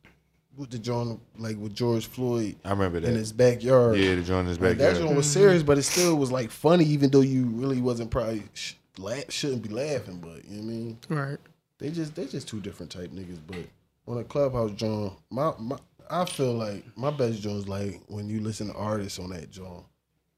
what 0.57 0.69
the 0.71 0.77
John 0.79 1.21
like 1.37 1.57
with 1.57 1.73
George 1.73 2.05
Floyd 2.07 2.57
I 2.65 2.71
remember 2.71 2.99
that 2.99 3.07
in 3.07 3.15
his 3.15 3.31
backyard. 3.31 3.97
Yeah, 3.97 4.15
the 4.15 4.21
joint 4.23 4.41
in 4.41 4.47
his 4.47 4.59
Like, 4.59 4.77
that 4.77 4.83
backyard. 4.89 5.05
joint 5.05 5.15
was 5.15 5.25
serious, 5.25 5.63
but 5.63 5.77
it 5.77 5.83
still 5.83 6.17
was 6.17 6.33
like 6.33 6.51
funny, 6.51 6.83
even 6.83 7.11
though 7.11 7.21
you 7.21 7.45
really 7.45 7.79
wasn't 7.79 8.11
probably 8.11 8.43
sh- 8.53 8.73
la- 8.99 9.21
shouldn't 9.29 9.63
be 9.63 9.69
laughing. 9.69 10.17
But 10.17 10.45
you 10.45 10.61
know 10.61 10.63
what 10.65 10.71
I 10.71 10.75
mean, 10.75 10.97
Right. 11.09 11.37
they 11.79 11.89
just 11.91 12.15
they 12.15 12.25
just 12.25 12.47
two 12.47 12.59
different 12.59 12.91
type 12.91 13.11
niggas. 13.11 13.39
But 13.47 13.65
on 14.07 14.17
a 14.19 14.23
clubhouse 14.23 14.71
joint, 14.71 15.13
my 15.29 15.53
my 15.59 15.77
I 16.09 16.25
feel 16.25 16.53
like 16.53 16.85
my 16.97 17.11
best 17.11 17.41
joints 17.41 17.67
like 17.67 18.01
when 18.07 18.29
you 18.29 18.39
listen 18.41 18.67
to 18.67 18.73
artists 18.73 19.19
on 19.19 19.29
that 19.31 19.51
joint, 19.51 19.83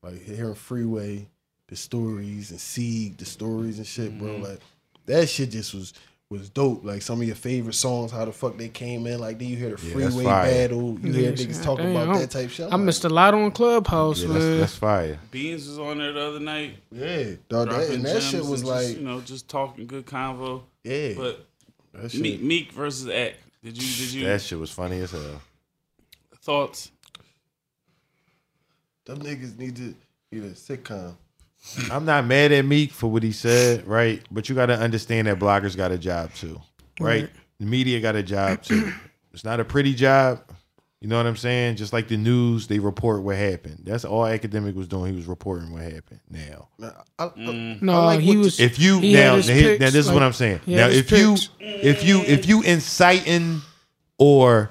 like 0.03 0.21
hearing 0.21 0.55
Freeway, 0.55 1.27
the 1.67 1.75
stories 1.75 2.51
and 2.51 2.59
Sieg, 2.59 3.17
the 3.17 3.25
stories 3.25 3.77
and 3.77 3.87
shit, 3.87 4.17
bro. 4.17 4.29
Mm-hmm. 4.29 4.43
Like 4.43 4.59
that 5.05 5.27
shit 5.29 5.51
just 5.51 5.73
was. 5.73 5.93
Was 6.31 6.49
dope. 6.49 6.85
Like 6.85 7.01
some 7.01 7.19
of 7.19 7.27
your 7.27 7.35
favorite 7.35 7.73
songs, 7.75 8.09
how 8.11 8.23
the 8.23 8.31
fuck 8.31 8.55
they 8.57 8.69
came 8.69 9.05
in. 9.05 9.19
Like 9.19 9.37
then 9.37 9.49
you 9.49 9.57
hear 9.57 9.75
the 9.75 9.85
Yeah, 9.85 9.93
freeway 9.93 10.23
fire. 10.23 10.45
battle. 10.49 10.97
You 11.01 11.11
hear 11.11 11.31
Yeah, 11.31 11.35
niggas 11.35 11.61
talking 11.61 11.91
about 11.91 12.07
I'm- 12.07 12.19
that 12.19 12.31
type 12.31 12.49
shit. 12.49 12.71
I 12.71 12.77
missed 12.77 13.03
a 13.03 13.09
lot 13.09 13.33
on 13.33 13.51
Clubhouse, 13.51 14.21
Yeah, 14.21 14.27
that's, 14.31 14.45
that's 14.61 14.75
fire. 14.75 15.19
Beans 15.29 15.67
was 15.67 15.77
on 15.77 15.97
there 15.97 16.13
the 16.13 16.21
other 16.21 16.39
night. 16.39 16.77
Yeah, 16.89 17.33
dog, 17.49 17.69
that, 17.69 17.89
and 17.89 18.05
that 18.05 18.23
shit 18.23 18.45
was 18.45 18.63
like, 18.63 18.81
just, 18.87 18.97
you 18.97 19.03
know, 19.03 19.19
just 19.19 19.49
talking 19.49 19.85
good 19.87 20.05
convo. 20.05 20.63
yeah, 20.85 21.13
But 21.17 21.45
that 21.93 22.11
shit. 22.11 22.21
Meek, 22.21 22.41
Meek 22.41 22.71
versus 22.71 23.09
Act. 23.09 23.35
Did 23.61 23.75
you 23.75 24.05
did 24.05 24.13
you 24.13 24.25
That 24.27 24.41
shit 24.41 24.57
was 24.57 24.71
funny 24.71 25.01
as 25.01 25.11
hell. 25.11 25.41
thoughts? 26.41 26.91
Them 29.05 29.19
niggas 29.19 29.57
need 29.57 29.75
to 29.75 29.93
need 30.31 30.43
a 30.43 30.51
sitcom. 30.51 31.15
I'm 31.91 32.05
not 32.05 32.25
mad 32.25 32.51
at 32.51 32.65
Meek 32.65 32.91
for 32.91 33.07
what 33.11 33.23
he 33.23 33.31
said, 33.31 33.85
right? 33.87 34.21
But 34.31 34.49
you 34.49 34.55
got 34.55 34.67
to 34.67 34.77
understand 34.77 35.27
that 35.27 35.39
bloggers 35.39 35.77
got 35.77 35.91
a 35.91 35.97
job 35.97 36.33
too, 36.33 36.59
right? 36.99 37.29
The 37.59 37.65
media 37.65 37.99
got 37.99 38.15
a 38.15 38.23
job 38.23 38.61
too. 38.63 38.91
It's 39.33 39.45
not 39.45 39.61
a 39.61 39.63
pretty 39.63 39.93
job. 39.93 40.41
You 40.99 41.07
know 41.07 41.15
what 41.15 41.25
I'm 41.25 41.37
saying? 41.37 41.77
Just 41.77 41.93
like 41.93 42.09
the 42.09 42.17
news, 42.17 42.67
they 42.67 42.79
report 42.79 43.21
what 43.23 43.37
happened. 43.37 43.79
That's 43.85 44.03
all 44.03 44.25
academic 44.25 44.75
was 44.75 44.89
doing. 44.89 45.11
He 45.11 45.15
was 45.15 45.25
reporting 45.25 45.71
what 45.71 45.83
happened. 45.83 46.19
Now, 46.29 46.67
Now, 46.77 46.91
I, 47.17 47.23
I- 47.25 47.29
mm. 47.29 47.81
No, 47.81 48.03
like 48.03 48.19
he 48.19 48.35
was. 48.35 48.59
if 48.59 48.77
you 48.77 48.99
he 48.99 49.13
now, 49.13 49.19
had 49.19 49.35
his 49.37 49.47
now, 49.47 49.53
picks, 49.55 49.79
now 49.79 49.85
this 49.85 50.05
is 50.05 50.11
what 50.11 50.21
I'm 50.21 50.33
saying. 50.33 50.59
Now 50.67 50.77
had 50.83 50.91
his 50.91 50.99
if 50.99 51.11
you 51.11 51.37
if 51.81 52.03
you 52.03 52.23
if 52.27 52.45
you 52.45 52.61
inciting 52.61 53.61
or 54.17 54.69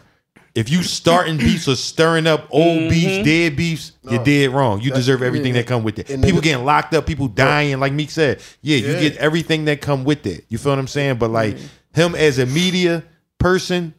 if 0.54 0.68
you 0.68 0.82
starting 0.82 1.36
beefs 1.36 1.68
or 1.68 1.76
stirring 1.76 2.26
up 2.26 2.48
old 2.50 2.80
mm-hmm. 2.80 2.88
beefs, 2.88 3.24
dead 3.24 3.56
beefs, 3.56 3.92
you're 4.02 4.24
dead 4.24 4.50
wrong. 4.50 4.80
You 4.80 4.90
deserve 4.90 5.22
everything 5.22 5.54
that 5.54 5.66
come 5.66 5.84
with 5.84 5.98
it. 5.98 6.10
And 6.10 6.22
People 6.22 6.40
getting 6.40 6.64
locked 6.64 6.94
up, 6.94 7.06
people 7.06 7.28
dying, 7.28 7.78
like 7.78 7.92
Meek 7.92 8.10
said. 8.10 8.42
Yeah, 8.60 8.78
you 8.78 9.00
get 9.00 9.16
everything 9.18 9.66
that 9.66 9.80
come 9.80 10.04
with 10.04 10.26
it. 10.26 10.44
You 10.48 10.58
feel 10.58 10.72
what 10.72 10.78
I'm 10.78 10.88
saying? 10.88 11.18
But 11.18 11.30
like 11.30 11.56
mm. 11.56 11.68
him 11.94 12.14
as 12.14 12.38
a 12.38 12.46
media 12.46 13.04
person, 13.38 13.94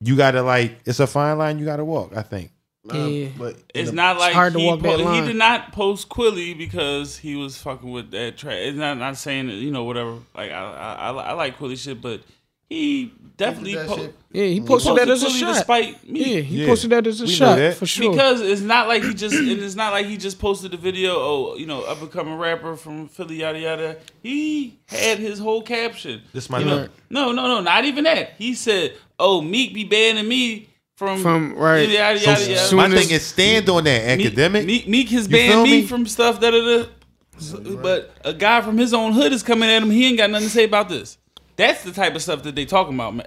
you 0.00 0.16
gotta 0.16 0.42
like 0.42 0.78
it's 0.86 1.00
a 1.00 1.06
fine 1.06 1.38
line 1.38 1.58
you 1.58 1.64
gotta 1.64 1.84
walk. 1.84 2.16
I 2.16 2.22
think. 2.22 2.50
nah, 2.84 3.06
Yeah. 3.06 3.28
but 3.36 3.56
It's 3.74 3.90
the- 3.90 3.96
not 3.96 4.18
like 4.18 4.34
hard 4.34 4.54
to 4.54 4.58
he, 4.58 4.66
walk 4.66 4.80
that 4.80 4.98
po- 5.00 5.12
he 5.12 5.20
did 5.26 5.36
not 5.36 5.72
post 5.72 6.08
Quilly 6.08 6.54
because 6.54 7.18
he 7.18 7.36
was 7.36 7.58
fucking 7.58 7.90
with 7.90 8.10
that 8.12 8.38
track. 8.38 8.56
It's 8.60 8.78
not 8.78 8.98
not 8.98 9.16
saying 9.18 9.48
that, 9.48 9.54
you 9.54 9.70
know 9.70 9.84
whatever. 9.84 10.18
Like 10.34 10.50
I 10.52 10.54
I, 10.54 10.92
I, 10.92 11.10
I 11.10 11.32
like 11.32 11.58
Quilly 11.58 11.76
shit, 11.76 12.00
but 12.00 12.22
he 12.68 13.12
definitely 13.36 13.74
that 13.74 13.86
po- 13.86 13.96
shit. 13.96 14.14
Yeah, 14.32 14.44
he 14.44 14.54
he 14.54 14.60
posted 14.60 14.96
that 14.96 15.08
as 15.08 15.22
a 15.22 15.30
shot. 15.30 15.54
despite 15.54 16.08
me. 16.08 16.34
Yeah, 16.36 16.40
he 16.40 16.60
Yeah. 16.62 16.66
posted 16.66 16.90
that 16.90 17.06
as 17.06 17.20
a 17.20 17.24
We 17.24 17.30
shot 17.30 17.74
for 17.74 17.86
sure. 17.86 18.10
Because 18.10 18.40
it's 18.40 18.60
not 18.62 18.88
like 18.88 19.02
he 19.04 19.14
just 19.14 19.34
and 19.34 19.48
it's 19.62 19.74
not 19.76 19.92
like 19.92 20.06
he 20.06 20.16
just 20.16 20.38
posted 20.38 20.70
the 20.72 20.76
video. 20.76 21.12
Oh, 21.16 21.56
you 21.56 21.66
know, 21.66 21.82
up 21.82 22.00
and 22.00 22.10
coming 22.10 22.34
rapper 22.36 22.76
from 22.76 23.08
Philly, 23.08 23.36
yada 23.40 23.58
yada. 23.60 23.96
He 24.22 24.78
had 24.88 25.18
his 25.18 25.38
whole 25.38 25.62
caption. 25.62 26.22
This 26.32 26.48
my 26.50 26.58
You 26.60 26.64
know, 26.64 26.88
no, 27.10 27.32
no, 27.32 27.46
no, 27.46 27.60
not 27.60 27.84
even 27.84 28.04
that. 28.04 28.32
He 28.38 28.54
said, 28.54 28.94
"Oh, 29.18 29.40
Meek 29.40 29.72
be 29.74 29.84
banning 29.84 30.26
me 30.26 30.68
from 30.96 31.20
From- 31.22 31.54
right. 31.54 31.88
Yada 31.88 32.18
So, 32.18 32.30
yada 32.30 32.42
yada. 32.42 32.58
soon 32.66 32.76
my 32.78 32.88
thing 32.88 33.10
is 33.10 33.24
stand 33.24 33.68
on 33.68 33.84
that 33.84 34.02
academic. 34.08 34.64
Meek, 34.64 34.88
Meek 34.88 35.08
has 35.10 35.26
You 35.26 35.32
banned 35.32 35.62
me 35.64 35.80
me? 35.82 35.86
from 35.86 36.06
stuff 36.06 36.40
that 36.40 36.50
da, 36.52 36.82
da. 36.82 37.76
But 37.82 38.12
a 38.24 38.32
guy 38.32 38.60
from 38.60 38.78
his 38.78 38.94
own 38.94 39.12
hood 39.12 39.32
is 39.32 39.42
coming 39.42 39.68
at 39.68 39.82
him. 39.82 39.90
He 39.90 40.06
ain't 40.06 40.18
got 40.18 40.30
nothing 40.30 40.46
to 40.48 40.54
say 40.54 40.64
about 40.64 40.88
this. 40.88 41.18
That's 41.56 41.82
the 41.84 41.92
type 41.92 42.14
of 42.14 42.22
stuff 42.22 42.42
that 42.44 42.54
they 42.54 42.64
talking 42.64 42.94
about, 42.94 43.14
ma- 43.14 43.22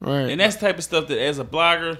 Right. 0.00 0.28
And 0.28 0.40
that's 0.40 0.56
the 0.56 0.66
type 0.66 0.78
of 0.78 0.84
stuff 0.84 1.08
that, 1.08 1.18
as 1.18 1.38
a 1.38 1.44
blogger, 1.44 1.98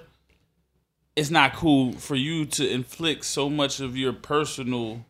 it's 1.17 1.31
not 1.31 1.55
cool 1.55 1.93
for 1.93 2.15
you 2.17 2.45
to 2.45 2.69
inflict 2.69 3.25
so 3.25 3.49
much 3.49 3.81
of 3.81 3.97
your 3.97 4.13
personal 4.13 5.05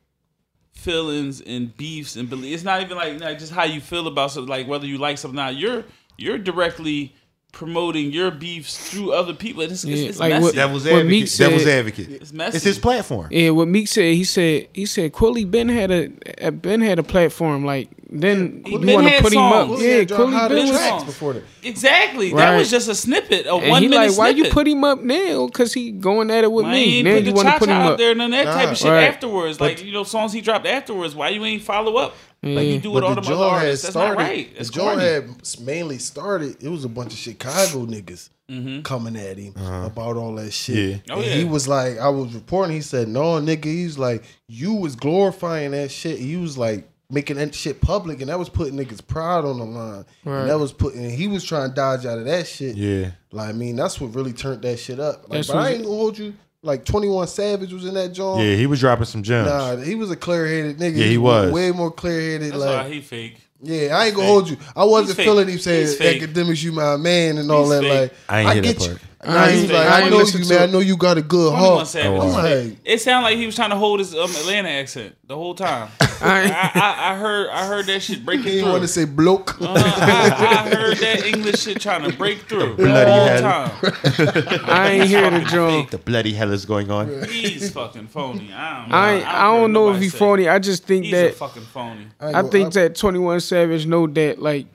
feelings 0.73 1.41
and 1.41 1.77
beefs 1.77 2.17
and 2.17 2.29
belief. 2.29 2.55
It's 2.55 2.65
not 2.65 2.83
even 2.83 2.97
like, 2.97 3.21
like 3.21 3.39
just 3.39 3.53
how 3.53 3.65
you 3.65 3.81
feel 3.81 4.07
about 4.07 4.31
something, 4.31 4.49
like 4.49 4.67
whether 4.69 4.87
you 4.87 4.99
like 4.99 5.19
something 5.19 5.39
or 5.39 5.45
not. 5.45 5.57
You're 5.57 5.85
you're 6.17 6.39
directly 6.39 7.15
promoting 7.53 8.11
your 8.13 8.31
beefs 8.31 8.91
through 8.91 9.13
other 9.13 9.33
people. 9.33 9.63
It's, 9.63 9.73
it's, 9.73 9.85
Yeah, 9.85 10.09
it's 10.09 10.19
like 10.21 10.31
messy. 10.31 10.43
what- 10.45 10.55
Devil's 10.55 10.85
What 10.85 11.07
Meek 11.07 11.23
advocate. 11.25 11.39
Devil's 11.39 11.63
said- 11.65 11.79
advocate. 11.79 12.11
it's 12.11 12.33
messy. 12.33 12.57
It's 12.57 12.65
his 12.65 12.79
platform. 12.79 13.29
Yeah, 13.31 13.51
what 13.51 13.69
Meek 13.69 13.89
said, 13.89 14.15
he 14.15 14.25
said 14.25 14.69
he 14.73 14.87
said 14.87 15.13
Quilly 15.13 15.45
Ben 15.45 15.69
had 15.69 15.91
a 16.39 16.51
Ben 16.53 16.81
had 16.81 16.99
a 16.99 17.03
platform. 17.05 17.65
Like 17.65 17.89
then 18.23 18.63
you 18.67 18.79
want 18.79 19.07
to 19.07 19.11
had 19.11 19.23
put 19.23 19.33
him 19.33 19.39
up. 19.41 19.69
songs. 19.69 19.83
Yeah, 19.83 19.91
had 19.97 20.09
dropped 20.09 20.23
Quilly 20.23 20.33
hot 20.37 20.51
was. 20.53 20.71
tracks 20.71 21.05
before 21.05 21.33
that. 21.35 21.43
Exactly. 21.63 22.33
That 22.33 22.57
was 22.57 22.71
just 22.71 22.89
a 22.89 22.95
snippet, 22.95 23.47
a 23.47 23.55
And 23.57 23.71
one 23.71 23.83
he 23.83 23.89
minute 23.89 24.09
like, 24.11 24.19
why 24.19 24.29
you 24.31 24.51
put 24.51 24.69
him 24.69 24.85
up 24.85 25.01
now? 25.01 25.49
Cause 25.49 25.73
he 25.73 25.91
going 25.91 26.31
at 26.31 26.45
it 26.45 26.53
with 26.53 26.65
Why 26.65 26.73
me. 26.73 26.85
you 26.85 26.97
ain't 26.99 27.05
Now 27.07 27.15
put 27.15 27.25
you 27.25 27.31
the 27.31 27.33
want 27.37 27.49
to 27.49 27.59
put 27.59 27.69
him 27.69 27.75
out 27.77 27.93
up. 27.93 27.99
there 27.99 28.11
and 28.11 28.19
none 28.19 28.33
of 28.33 28.45
that 28.45 28.53
type 28.55 28.71
of 28.71 28.77
shit 28.79 28.91
Right. 28.91 29.05
afterwards? 29.09 29.61
Like 29.61 29.85
you 29.85 29.93
know, 29.93 30.05
songs 30.05 30.33
he 30.33 30.41
dropped 30.41 30.67
afterwards. 30.67 31.15
Why 31.15 31.31
you 31.31 31.45
ain't 31.45 31.63
follow 31.63 31.97
up? 31.97 32.15
Like 32.43 32.55
Yeah. 32.55 32.61
you 32.75 32.79
do 32.79 32.97
it 32.99 33.05
all 33.05 33.15
the 33.15 33.21
the 33.23 33.35
other 33.35 33.45
artists. 33.45 33.85
That's 33.85 33.95
not 33.97 34.17
right. 34.17 34.51
The 34.51 34.57
That's 34.59 34.71
joint 34.71 34.99
corny. 34.99 35.03
had 35.05 35.61
mainly 35.63 35.99
started. 35.99 36.63
It 36.63 36.69
was 36.69 36.85
a 36.85 36.89
bunch 36.89 37.13
of 37.13 37.19
Chicago 37.19 37.87
niggas 37.87 38.29
Mm-hmm. 38.51 38.83
coming 38.83 39.17
at 39.17 39.39
him 39.39 39.55
about 39.57 40.17
all 40.19 40.35
that 40.35 40.53
shit. 40.53 40.77
Yeah. 40.77 40.97
Oh, 41.15 41.17
and 41.17 41.25
yeah. 41.25 41.33
he 41.37 41.45
was 41.45 41.67
like, 41.67 41.99
I 41.99 42.11
was 42.11 42.35
reporting. 42.35 42.75
He 42.77 42.83
said, 42.83 43.09
"No, 43.09 43.41
nigga." 43.41 43.65
He's 43.65 43.97
like, 43.97 44.23
"You 44.49 44.75
was 44.75 44.97
glorifying 44.97 45.71
that 45.71 45.91
shit. 45.91 46.19
He 46.19 46.37
was 46.37 46.59
like." 46.59 46.87
Making 47.15 47.37
that 47.37 47.55
shit 47.55 47.81
public, 47.81 48.21
and 48.21 48.29
that 48.29 48.39
was 48.39 48.49
putting 48.49 48.75
niggas' 48.77 49.07
pride 49.07 49.45
on 49.45 49.59
the 49.59 49.65
line. 49.65 50.05
Right. 50.25 50.41
And 50.41 50.51
that 50.51 50.59
was 50.59 50.73
putting. 50.73 51.09
He 51.09 51.29
was 51.29 51.45
trying 51.45 51.69
to 51.71 51.75
dodge 51.75 52.05
out 52.07 52.19
of 52.19 52.25
that 52.25 52.47
shit. 52.47 52.77
Yeah. 52.77 53.13
Like 53.31 53.51
I 53.51 53.53
mean, 53.53 53.77
that's 53.77 54.01
what 54.01 54.15
really 54.15 54.33
turned 54.33 54.63
that 54.63 54.79
shit 54.79 54.99
up. 54.99 55.29
Like, 55.31 55.47
but 55.47 55.57
I 55.57 55.71
ain't 55.71 55.85
gonna 55.85 55.95
hold 55.97 56.19
you. 56.19 56.35
Like 56.63 56.85
Twenty 56.85 57.09
One 57.09 57.27
Savage 57.29 57.73
was 57.73 57.85
in 57.85 57.95
that 57.95 58.13
joint. 58.15 58.43
Yeah, 58.43 58.57
he 58.57 58.67
was 58.67 58.81
dropping 58.81 59.05
some 59.05 59.23
gems. 59.23 59.49
Nah, 59.49 59.77
he 59.77 59.95
was 59.95 60.11
a 60.11 60.17
clear 60.17 60.47
headed 60.47 60.79
nigga. 60.79 60.97
Yeah, 60.97 61.05
he 61.07 61.19
was. 61.19 61.53
way 61.53 61.71
more 61.71 61.91
clear 61.91 62.21
headed. 62.33 62.53
That's 62.53 62.65
Like 62.65 62.87
why 62.87 62.93
he 62.93 63.01
fake. 63.03 63.37
yeah, 63.61 63.97
I 63.97 64.07
ain't 64.07 64.15
gonna 64.17 64.27
fake. 64.27 64.33
hold 64.33 64.49
you. 64.51 64.57
I 64.75 64.85
wasn't 64.85 65.19
feeling 65.19 65.47
him 65.49 65.59
saying 65.59 65.83
He's 65.83 65.97
fake. 65.97 66.23
Akademiks, 66.23 66.63
you 66.65 66.73
my 66.73 66.97
man, 66.97 67.39
and 67.39 67.51
all 67.51 67.71
He's 67.71 67.81
that. 67.81 67.83
fake. 67.83 68.01
Like 68.01 68.13
I 68.29 68.41
ain't 68.41 68.53
hear 68.55 68.63
that 68.63 68.69
get 68.69 68.79
part. 68.79 68.91
You. 68.91 68.99
Nah, 69.27 69.47
He's 69.47 69.63
he's 69.63 69.73
like, 69.73 69.87
I 69.87 70.03
I 70.07 70.09
know 70.11 70.21
you, 70.23 70.49
man. 70.49 70.63
I 70.63 70.67
know 70.67 70.79
you 70.81 70.97
got 70.97 71.19
a 71.19 71.23
good 71.23 71.53
heart. 71.55 71.95
Oh, 71.97 72.13
wow. 72.13 72.27
like, 72.43 72.77
It 72.85 73.01
sounded 73.01 73.29
like 73.29 73.37
he 73.39 73.47
was 73.47 73.55
trying 73.55 73.71
to 73.71 73.77
hold 73.77 73.99
his 74.01 74.15
um, 74.15 74.31
Atlanta 74.31 74.69
accent 74.69 75.17
the 75.27 75.37
whole 75.37 75.55
time. 75.55 75.89
I, 76.21 76.71
I, 76.75 77.13
I 77.13 77.17
heard 77.17 77.49
I 77.51 77.67
heard 77.67 77.87
that 77.87 78.01
shit 78.03 78.25
breaking 78.25 78.45
he 78.45 78.51
through. 78.51 78.59
didn't 78.61 78.71
want 78.71 78.83
to 78.83 78.89
say 78.89 79.05
bloke. 79.05 79.61
Uh, 79.61 79.75
I, 79.77 80.65
I 80.67 80.75
heard 80.75 80.97
that 80.99 81.25
English 81.27 81.61
shit 81.63 81.81
trying 81.81 82.09
to 82.09 82.17
break 82.17 82.41
through 82.43 82.77
the 82.77 82.85
Bloody 82.85 83.11
whole 83.11 83.27
hell. 83.27 83.69
time. 83.71 84.65
I 84.69 84.91
ain't 84.93 85.09
hear 85.09 85.31
the 85.31 85.41
drum. 85.41 85.87
The 85.91 85.99
bloody 85.99 86.33
hell 86.33 86.53
is 86.53 86.65
going 86.65 86.91
on. 86.91 87.25
He's 87.29 87.71
fucking 87.71 88.07
phony. 88.09 88.53
I 88.53 88.81
don't 88.81 88.89
know. 88.91 88.97
I 88.97 89.13
ain't, 89.15 89.27
I 89.27 89.43
don't 89.59 89.73
know 89.73 89.93
if 89.93 90.01
he 90.01 90.09
phony. 90.09 90.49
I 90.49 90.59
just 90.59 90.85
think 90.85 91.05
He's 91.07 91.15
a 91.15 91.17
that 91.29 91.35
fucking 91.35 91.63
phony. 91.65 92.07
I 92.21 92.43
think 92.43 92.73
that 92.75 92.95
Twenty 92.97 93.19
One 93.19 93.41
Savage 93.41 93.87
know 93.87 94.07
that 94.07 94.41
like 94.41 94.67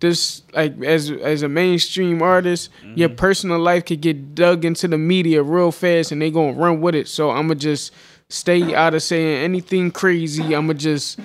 this 0.00 0.42
like 0.52 0.80
as 0.82 1.10
as 1.10 1.42
a 1.42 1.48
mainstream 1.48 2.22
artist, 2.22 2.70
mm-hmm. 2.82 2.98
your 2.98 3.08
personal 3.08 3.58
life 3.58 3.84
could 3.86 4.00
get 4.00 4.34
dug 4.34 4.64
into 4.64 4.88
the 4.88 4.98
media 4.98 5.42
real 5.42 5.72
fast 5.72 6.12
and 6.12 6.20
they 6.20 6.30
gonna 6.30 6.52
run 6.52 6.80
with 6.80 6.94
it. 6.94 7.08
So 7.08 7.30
I'ma 7.30 7.54
just 7.54 7.92
stay 8.28 8.74
out 8.74 8.94
of 8.94 9.02
saying 9.02 9.44
anything 9.44 9.90
crazy. 9.90 10.54
I'ma 10.54 10.74
just 10.74 11.18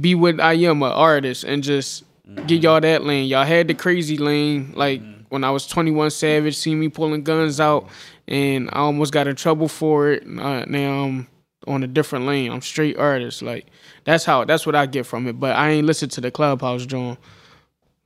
be 0.00 0.14
what 0.14 0.40
I 0.40 0.54
am, 0.54 0.82
an 0.82 0.92
artist, 0.92 1.44
and 1.44 1.62
just 1.62 2.04
mm-hmm. 2.28 2.46
get 2.46 2.62
y'all 2.62 2.80
that 2.80 3.04
lane. 3.04 3.28
Y'all 3.28 3.44
had 3.44 3.68
the 3.68 3.74
crazy 3.74 4.16
lane, 4.16 4.72
like 4.74 5.00
mm-hmm. 5.00 5.22
when 5.28 5.44
I 5.44 5.50
was 5.50 5.66
21 5.66 6.10
Savage, 6.10 6.56
see 6.56 6.74
me 6.74 6.88
pulling 6.88 7.22
guns 7.22 7.60
out, 7.60 7.88
and 8.26 8.68
I 8.72 8.78
almost 8.78 9.12
got 9.12 9.26
in 9.26 9.36
trouble 9.36 9.68
for 9.68 10.10
it. 10.10 10.24
Uh, 10.24 10.64
now 10.66 11.04
I'm 11.04 11.28
on 11.66 11.82
a 11.82 11.86
different 11.86 12.26
lane. 12.26 12.50
I'm 12.50 12.62
straight 12.62 12.96
artist. 12.96 13.42
Like 13.42 13.66
that's 14.04 14.24
how 14.24 14.44
that's 14.44 14.66
what 14.66 14.74
I 14.74 14.86
get 14.86 15.06
from 15.06 15.26
it. 15.26 15.38
But 15.38 15.56
I 15.56 15.70
ain't 15.70 15.86
listen 15.86 16.08
to 16.10 16.20
the 16.20 16.30
clubhouse 16.30 16.86
joint. 16.86 17.18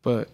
But 0.02 0.28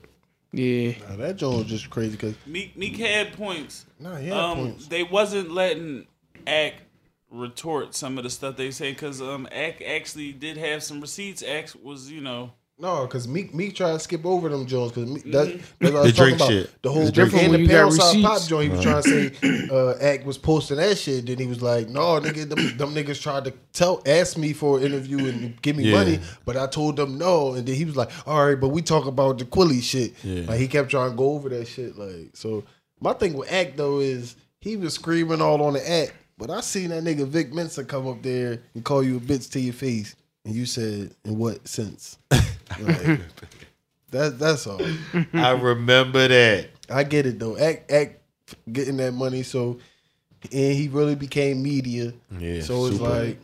Yeah. 0.52 0.92
Nah, 1.08 1.16
that 1.16 1.36
joint 1.36 1.58
was 1.58 1.66
just 1.66 1.90
crazy 1.90 2.12
because 2.12 2.34
Meek 2.46 2.76
Meek 2.76 2.96
had 2.96 3.32
points. 3.32 3.86
nah, 3.98 4.16
he 4.16 4.28
had 4.28 4.36
um, 4.38 4.56
points. 4.58 4.86
they 4.88 5.02
wasn't 5.02 5.50
letting 5.50 6.06
Act 6.46 6.82
retort 7.30 7.94
some 7.94 8.16
of 8.18 8.24
the 8.24 8.30
stuff 8.30 8.56
they 8.56 8.70
say 8.70 8.92
because 8.92 9.20
um 9.20 9.48
Act 9.50 9.82
actually 9.82 10.32
did 10.32 10.56
have 10.56 10.82
some 10.82 11.00
receipts. 11.00 11.42
Act 11.42 11.76
was 11.82 12.10
you 12.10 12.20
know 12.20 12.52
No, 12.78 13.06
because 13.06 13.26
Meek 13.26 13.54
Meek 13.54 13.74
tried 13.74 13.92
to 13.92 13.98
skip 13.98 14.26
over 14.26 14.50
them 14.50 14.66
Jones 14.66 14.92
because 14.92 15.22
that, 15.22 15.60
that's 15.80 15.92
what 15.92 15.94
I 15.96 16.02
was 16.02 16.12
The 16.12 16.12
talking 16.12 16.12
Drake 16.12 16.34
about. 16.36 16.48
shit. 16.50 16.82
The 16.82 16.92
whole 16.92 17.04
The 17.06 17.12
Drake 17.12 17.24
different 17.30 17.42
shit. 17.44 17.50
when 17.50 17.60
You 17.60 17.66
the 17.68 17.72
got 17.72 17.90
Poundside 17.92 18.22
Pop 18.22 18.32
receipts. 18.34 18.46
joint. 18.48 18.64
He 18.64 18.76
was 18.76 18.82
trying 18.84 19.02
to 19.02 19.34
say 19.34 19.68
uh, 19.70 19.94
Act 19.98 20.26
was 20.26 20.36
posting 20.38 20.76
that 20.76 20.98
shit. 20.98 21.24
Then 21.26 21.38
he 21.38 21.46
was 21.46 21.62
like, 21.62 21.88
"No, 21.88 22.20
nigga, 22.20 22.46
them, 22.46 22.76
them 22.76 22.94
niggas 22.94 23.22
tried 23.22 23.46
to 23.46 23.54
tell 23.72 24.02
ask 24.04 24.36
me 24.36 24.52
for 24.52 24.76
an 24.78 24.84
interview 24.84 25.26
and 25.26 25.60
give 25.62 25.74
me 25.76 25.84
Yeah. 25.84 25.92
money, 25.98 26.20
but 26.44 26.58
I 26.58 26.66
told 26.66 26.96
them 26.96 27.16
no." 27.16 27.54
And 27.54 27.66
then 27.66 27.74
he 27.76 27.86
was 27.86 27.96
like, 27.96 28.10
"All 28.26 28.46
right, 28.46 28.60
but 28.60 28.68
we 28.68 28.82
talk 28.82 29.06
about 29.06 29.38
the 29.38 29.46
Quilly 29.46 29.80
shit." 29.80 30.12
Yeah. 30.22 30.42
Like 30.46 30.60
he 30.60 30.68
kept 30.68 30.90
trying 30.90 31.12
to 31.12 31.16
go 31.16 31.30
over 31.32 31.48
that 31.48 31.66
shit. 31.68 31.96
Like 31.96 32.30
so, 32.34 32.62
my 33.00 33.14
thing 33.14 33.32
with 33.38 33.50
Act 33.50 33.78
though 33.78 34.00
is 34.00 34.36
he 34.60 34.76
was 34.76 34.92
screaming 34.92 35.40
all 35.40 35.62
on 35.62 35.72
the 35.72 35.90
Act, 35.90 36.12
but 36.36 36.50
I 36.50 36.60
seen 36.60 36.90
that 36.90 37.04
nigga 37.04 37.26
Vic 37.26 37.54
Mensa 37.54 37.84
come 37.84 38.06
up 38.06 38.20
there 38.22 38.60
and 38.74 38.84
call 38.84 39.02
you 39.02 39.16
a 39.16 39.20
bitch 39.20 39.50
to 39.52 39.60
your 39.60 39.72
face, 39.72 40.14
and 40.44 40.54
you 40.54 40.66
said, 40.66 41.14
"In 41.24 41.38
what 41.38 41.66
sense?" 41.66 42.18
Like, 42.80 43.20
that 44.10 44.38
that's 44.38 44.66
all. 44.66 44.80
I 45.32 45.50
remember 45.52 46.28
that. 46.28 46.68
I 46.90 47.04
get 47.04 47.26
it 47.26 47.38
though. 47.38 47.56
Act 47.56 47.90
act 47.90 48.20
getting 48.70 48.96
that 48.98 49.12
money, 49.12 49.42
so 49.42 49.78
and 50.52 50.74
he 50.74 50.88
really 50.88 51.14
became 51.14 51.62
media. 51.62 52.12
Yeah, 52.38 52.60
so 52.62 52.86
it's 52.86 52.96
super. 52.98 53.08
like, 53.08 53.38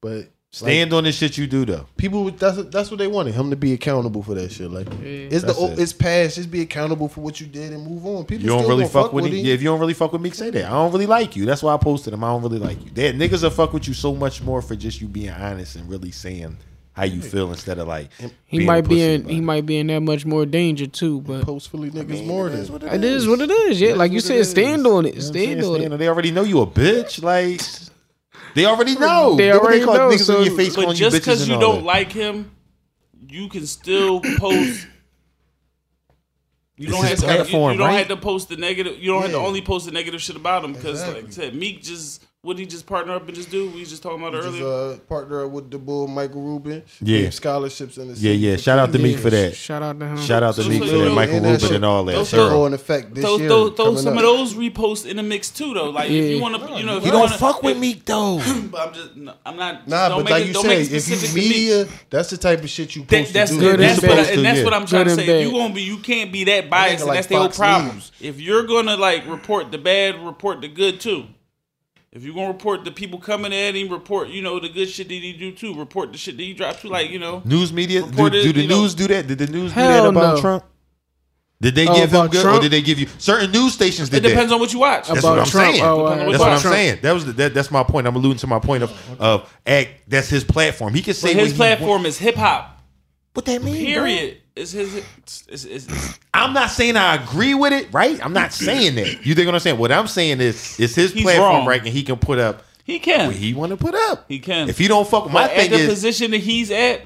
but 0.00 0.28
Stand 0.52 0.92
on 0.92 1.04
the 1.04 1.12
shit 1.12 1.38
you 1.38 1.46
do 1.46 1.64
though. 1.64 1.86
people 1.96 2.28
that's 2.32 2.56
that's 2.70 2.90
what 2.90 2.98
they 2.98 3.06
wanted 3.06 3.34
him 3.34 3.50
to 3.50 3.56
be 3.56 3.72
accountable 3.72 4.20
for 4.20 4.34
that 4.34 4.50
shit. 4.50 4.68
Like 4.68 4.88
it's 5.00 5.44
That's 5.44 5.56
the 5.56 5.66
it. 5.72 5.78
it's 5.78 5.92
past. 5.92 6.34
Just 6.34 6.50
be 6.50 6.60
accountable 6.60 7.06
for 7.08 7.20
what 7.20 7.40
you 7.40 7.46
did 7.46 7.72
and 7.72 7.86
move 7.86 8.04
on. 8.04 8.24
People 8.24 8.42
You 8.42 8.48
don't 8.48 8.58
still 8.64 8.70
really 8.70 8.82
gonna 8.82 9.04
fuck, 9.04 9.12
with 9.12 9.26
him. 9.26 9.32
Yeah, 9.34 9.54
if 9.54 9.62
you 9.62 9.68
don't 9.68 9.78
really 9.78 9.94
fuck 9.94 10.12
with 10.12 10.20
me, 10.20 10.30
say 10.30 10.50
that. 10.50 10.64
I 10.64 10.70
don't 10.70 10.90
really 10.90 11.06
like 11.06 11.36
you. 11.36 11.46
That's 11.46 11.62
why 11.62 11.72
I 11.72 11.76
posted 11.76 12.12
him. 12.12 12.24
I 12.24 12.28
don't 12.30 12.42
really 12.42 12.58
like 12.58 12.84
you. 12.84 12.90
That 12.90 13.14
niggas 13.14 13.44
will 13.44 13.50
fuck 13.50 13.72
with 13.72 13.86
you 13.86 13.94
so 13.94 14.12
much 14.12 14.42
more 14.42 14.60
for 14.60 14.74
just 14.74 15.00
you 15.00 15.06
being 15.06 15.30
honest 15.30 15.76
and 15.76 15.88
really 15.88 16.10
saying 16.10 16.56
how 17.00 17.06
you 17.06 17.22
feel 17.22 17.50
instead 17.50 17.78
of 17.78 17.88
like 17.88 18.10
He 18.44 18.60
might 18.64 18.86
be 18.86 19.02
in 19.02 19.26
he 19.26 19.40
might 19.40 19.64
be 19.64 19.78
in 19.78 19.86
that 19.86 20.00
much 20.00 20.26
more 20.26 20.44
danger 20.44 20.86
too, 20.86 21.22
but 21.22 21.46
post 21.46 21.70
Philly 21.70 21.90
niggas 21.90 22.26
more 22.26 22.50
than 22.50 22.60
it 22.60 23.04
is 23.04 23.26
what 23.26 23.40
it 23.40 23.50
is. 23.50 23.80
Yeah, 23.80 23.94
like 23.94 24.12
you 24.12 24.16
what 24.16 24.24
it 24.24 24.26
said, 24.26 24.36
is. 24.36 24.50
stand 24.50 24.86
on 24.86 25.06
it. 25.06 25.14
You 25.14 25.20
know 25.20 25.26
what 25.26 25.28
I'm 25.28 25.32
saying? 25.32 25.62
Stand 25.62 25.64
on 25.64 25.92
it. 25.92 25.96
They 25.96 26.08
already 26.08 26.30
know 26.30 26.42
you 26.42 26.60
a 26.60 26.66
bitch. 26.66 27.22
Like 27.22 27.62
they 28.54 28.66
already 28.66 28.96
know. 28.96 29.34
They 29.36 29.50
already 29.50 29.80
know, 29.80 30.10
Niggas 30.10 30.26
so- 30.26 30.40
in 30.40 30.46
your 30.46 30.56
face 30.56 30.76
But 30.76 30.82
calling 30.82 30.96
just 30.96 31.14
you 31.14 31.20
bitches 31.20 31.24
because 31.24 31.48
you 31.48 31.58
don't 31.58 31.84
like 31.84 32.12
him, 32.12 32.50
you 33.28 33.48
can 33.48 33.66
still 33.66 34.20
post. 34.36 34.86
You 36.76 36.88
don't 36.88 37.04
have 37.04 37.18
to. 37.18 37.26
You, 37.26 37.70
you 37.70 37.78
don't 37.78 37.78
right? 37.78 37.98
have 37.98 38.08
to 38.08 38.16
post 38.16 38.50
the 38.50 38.56
negative. 38.56 38.98
You 38.98 39.12
don't 39.12 39.22
have 39.22 39.30
to 39.30 39.38
only 39.38 39.62
post 39.62 39.86
the 39.86 39.92
negative 39.92 40.20
shit 40.20 40.36
about 40.36 40.64
him 40.64 40.74
because, 40.74 41.06
like 41.06 41.26
I 41.26 41.30
said, 41.30 41.54
Meek 41.54 41.82
just 41.82 42.24
what 42.42 42.56
did 42.56 42.60
he 42.62 42.66
just 42.66 42.86
partner 42.86 43.12
up 43.12 43.26
and 43.26 43.34
just 43.36 43.50
do? 43.50 43.68
We 43.68 43.84
just 43.84 44.02
talking 44.02 44.18
about 44.18 44.34
it 44.34 44.42
Just 44.42 44.58
earlier. 44.62 44.94
uh, 44.94 44.96
partner 45.00 45.44
up 45.44 45.50
with 45.50 45.70
the 45.70 45.76
bull 45.76 46.06
Michael 46.08 46.40
Rubin. 46.40 46.82
Yeah. 47.02 47.28
Scholarships 47.28 47.98
in 47.98 48.08
the 48.08 48.14
Yeah, 48.14 48.32
city 48.32 48.36
yeah. 48.38 48.56
for 48.56 48.62
Shout 48.62 48.78
out 48.78 48.86
to 48.86 48.92
kids. 48.92 49.02
Meek 49.04 49.18
for 49.18 49.28
that. 49.28 49.54
Shout 49.54 49.82
out 49.82 50.00
to 50.00 50.06
him. 50.06 50.16
Shout 50.16 50.42
out 50.42 50.54
to 50.54 50.62
So- 50.62 50.68
Meek 50.70 50.82
so 50.82 50.88
for 50.88 50.96
you 50.96 51.04
that. 51.04 51.10
Michael 51.10 51.34
and 51.36 51.44
that 51.44 51.50
Rubin 51.50 51.66
shit- 51.68 51.76
and 51.76 51.84
all 51.84 52.04
that. 52.04 52.12
those 52.12 52.28
Shit 52.30 52.38
Sure. 52.38 52.66
in 52.66 52.72
effect 52.72 53.14
this 53.14 53.24
throw, 53.24 53.36
year. 53.36 53.48
throw, 53.48 53.70
throw 53.70 53.96
some 53.96 54.14
up. 54.14 54.20
of 54.20 54.22
those 54.22 54.54
reposts 54.54 55.04
in 55.04 55.18
the 55.18 55.22
mix 55.22 55.50
too, 55.50 55.74
though. 55.74 55.90
Like 55.90 56.08
if 56.10 56.30
you 56.30 56.40
want 56.40 56.54
to, 56.66 56.78
you 56.78 56.82
know, 56.86 56.96
if 56.96 57.02
He 57.02 57.06
you 57.08 57.12
don't 57.12 57.20
wanna, 57.24 57.36
fuck 57.36 57.62
with 57.62 57.74
if- 57.76 57.78
Meek 57.80 58.06
though. 58.06 58.38
But 58.70 58.88
I'm 58.88 58.94
just, 58.94 59.16
no, 59.16 59.34
I'm 59.44 59.56
not. 59.58 59.86
Nah, 59.86 60.08
don't 60.08 60.18
but 60.20 60.24
make 60.24 60.30
like 60.32 60.42
it, 60.44 60.46
you 60.48 60.52
don't 60.54 60.62
say, 60.62 60.68
make 60.78 60.90
if 60.92 61.08
you 61.08 61.34
Meek. 61.34 61.48
media, 61.50 61.86
that's 62.08 62.30
the 62.30 62.38
type 62.38 62.62
of 62.62 62.70
shit 62.70 62.96
you 62.96 63.02
post 63.04 63.34
that's 63.34 63.54
good 63.54 63.74
and 63.74 63.82
that's 63.82 64.00
what 64.00 64.12
I, 64.12 64.14
bad. 64.22 64.34
and 64.34 64.44
that's 64.46 64.58
Yeah. 64.60 64.64
what 64.64 64.72
I'm 64.72 64.86
trying 64.86 65.04
to 65.04 65.10
say. 65.14 65.42
You 65.42 65.50
bad. 65.50 65.58
gonna 65.58 65.74
be 65.74 65.82
you 65.82 65.98
can't 65.98 66.32
be 66.32 66.44
that 66.44 66.70
biased, 66.70 67.04
and 67.04 67.12
that's 67.14 67.26
the 67.26 67.34
whole 67.36 67.44
Fox 67.48 67.58
problem. 67.58 68.00
If 68.18 68.40
you're 68.40 68.62
gonna 68.62 68.96
like 68.96 69.26
report 69.28 69.70
the 69.72 69.78
bad, 69.78 70.24
report 70.24 70.62
the 70.62 70.68
good 70.68 71.00
too. 71.00 71.24
If 72.12 72.24
you're 72.24 72.34
gonna 72.34 72.48
report 72.48 72.84
the 72.84 72.90
people 72.90 73.20
coming 73.20 73.52
at 73.54 73.74
him, 73.76 73.88
report 73.88 74.28
you 74.30 74.42
know 74.42 74.58
the 74.58 74.68
good 74.68 74.88
shit 74.88 75.06
that 75.08 75.14
he 75.14 75.32
do 75.32 75.52
too. 75.52 75.74
Report 75.74 76.10
the 76.10 76.18
shit 76.18 76.36
that 76.36 76.42
he 76.42 76.52
dropped 76.54 76.82
too. 76.82 76.88
Like 76.88 77.10
you 77.10 77.20
know, 77.20 77.40
News 77.44 77.72
media. 77.72 78.00
Do, 78.00 78.06
Reported, 78.08 78.42
do 78.42 78.52
the 78.52 78.62
you 78.62 78.68
know- 78.68 78.80
news 78.82 78.94
do 78.94 79.06
that? 79.08 79.26
Did 79.28 79.38
the 79.38 79.46
news 79.46 79.72
do 79.72 79.80
that 79.80 80.06
about 80.06 80.34
no. 80.36 80.40
Trump? 80.40 80.64
Did 81.62 81.74
they 81.74 81.86
Oh, 81.86 81.94
give 81.94 82.08
him 82.10 82.16
about 82.20 82.32
good, 82.32 82.46
or 82.46 82.58
did 82.58 82.72
they 82.72 82.80
give 82.80 82.98
you 82.98 83.06
certain 83.18 83.52
news 83.52 83.74
stations? 83.74 84.08
Did 84.08 84.24
it 84.24 84.28
depends 84.30 84.48
that? 84.48 84.54
on 84.54 84.60
what 84.60 84.72
you 84.72 84.78
watch. 84.78 85.08
That's 85.08 85.20
About 85.20 85.30
what 85.30 85.38
I'm 85.40 85.46
Trump, 85.46 85.72
saying. 85.74 85.84
oh, 85.84 86.04
uh, 86.06 86.16
that's 86.16 86.26
what 86.26 86.38
what 86.40 86.52
I'm 86.52 86.60
Trump- 86.60 86.74
saying. 86.74 86.98
That 87.02 87.12
was 87.12 87.26
the, 87.26 87.32
that, 87.34 87.52
that's 87.54 87.70
my 87.70 87.82
point. 87.84 88.06
I'm 88.06 88.16
alluding 88.16 88.38
to 88.38 88.46
my 88.46 88.58
point 88.58 88.82
of 88.82 89.20
of 89.20 89.58
act. 89.66 89.90
That's 90.08 90.28
his 90.30 90.42
platform. 90.42 90.94
He 90.94 91.02
can 91.02 91.12
say 91.14 91.28
But 91.28 91.36
what 91.36 91.42
his 91.44 91.52
he 91.52 91.56
platform 91.58 92.06
is 92.06 92.16
hip 92.18 92.34
hop. 92.36 92.80
What 93.34 93.44
that 93.44 93.62
mean? 93.62 93.74
bro? 93.74 93.84
Period. 93.84 94.39
It's 94.60 94.72
his. 94.72 94.94
It's, 94.94 95.44
it's, 95.48 95.64
it's, 95.64 96.18
I'm 96.34 96.52
not 96.52 96.70
saying 96.70 96.96
I 96.96 97.14
agree 97.16 97.54
with 97.54 97.72
it, 97.72 97.92
right? 97.92 98.24
I'm 98.24 98.32
not 98.32 98.52
saying 98.52 98.94
that. 98.96 99.24
You 99.24 99.34
think 99.34 99.46
what 99.46 99.54
I'm 99.54 99.60
saying? 99.60 99.78
What 99.78 99.90
I'm 99.92 100.06
saying 100.06 100.40
is, 100.40 100.78
it's 100.78 100.94
his 100.94 101.12
He's 101.12 101.22
platform, 101.22 101.50
wrong. 101.50 101.66
right? 101.66 101.80
And 101.80 101.88
he 101.88 102.02
can 102.02 102.16
put 102.18 102.38
up 102.38 102.62
he 102.84 102.98
can. 102.98 103.28
what 103.28 103.36
he 103.36 103.54
want 103.54 103.70
to 103.70 103.76
put 103.76 103.94
up. 103.94 104.26
He 104.28 104.38
can. 104.38 104.68
If 104.68 104.78
he 104.78 104.88
don't 104.88 105.08
fuck 105.08 105.24
with 105.24 105.32
my 105.32 105.46
But 105.46 105.50
at 105.52 105.56
thing 105.56 105.70
the 105.70 105.76
is, 105.78 105.88
position 105.88 106.30
that 106.32 106.38
he's 106.38 106.70
at, 106.70 107.02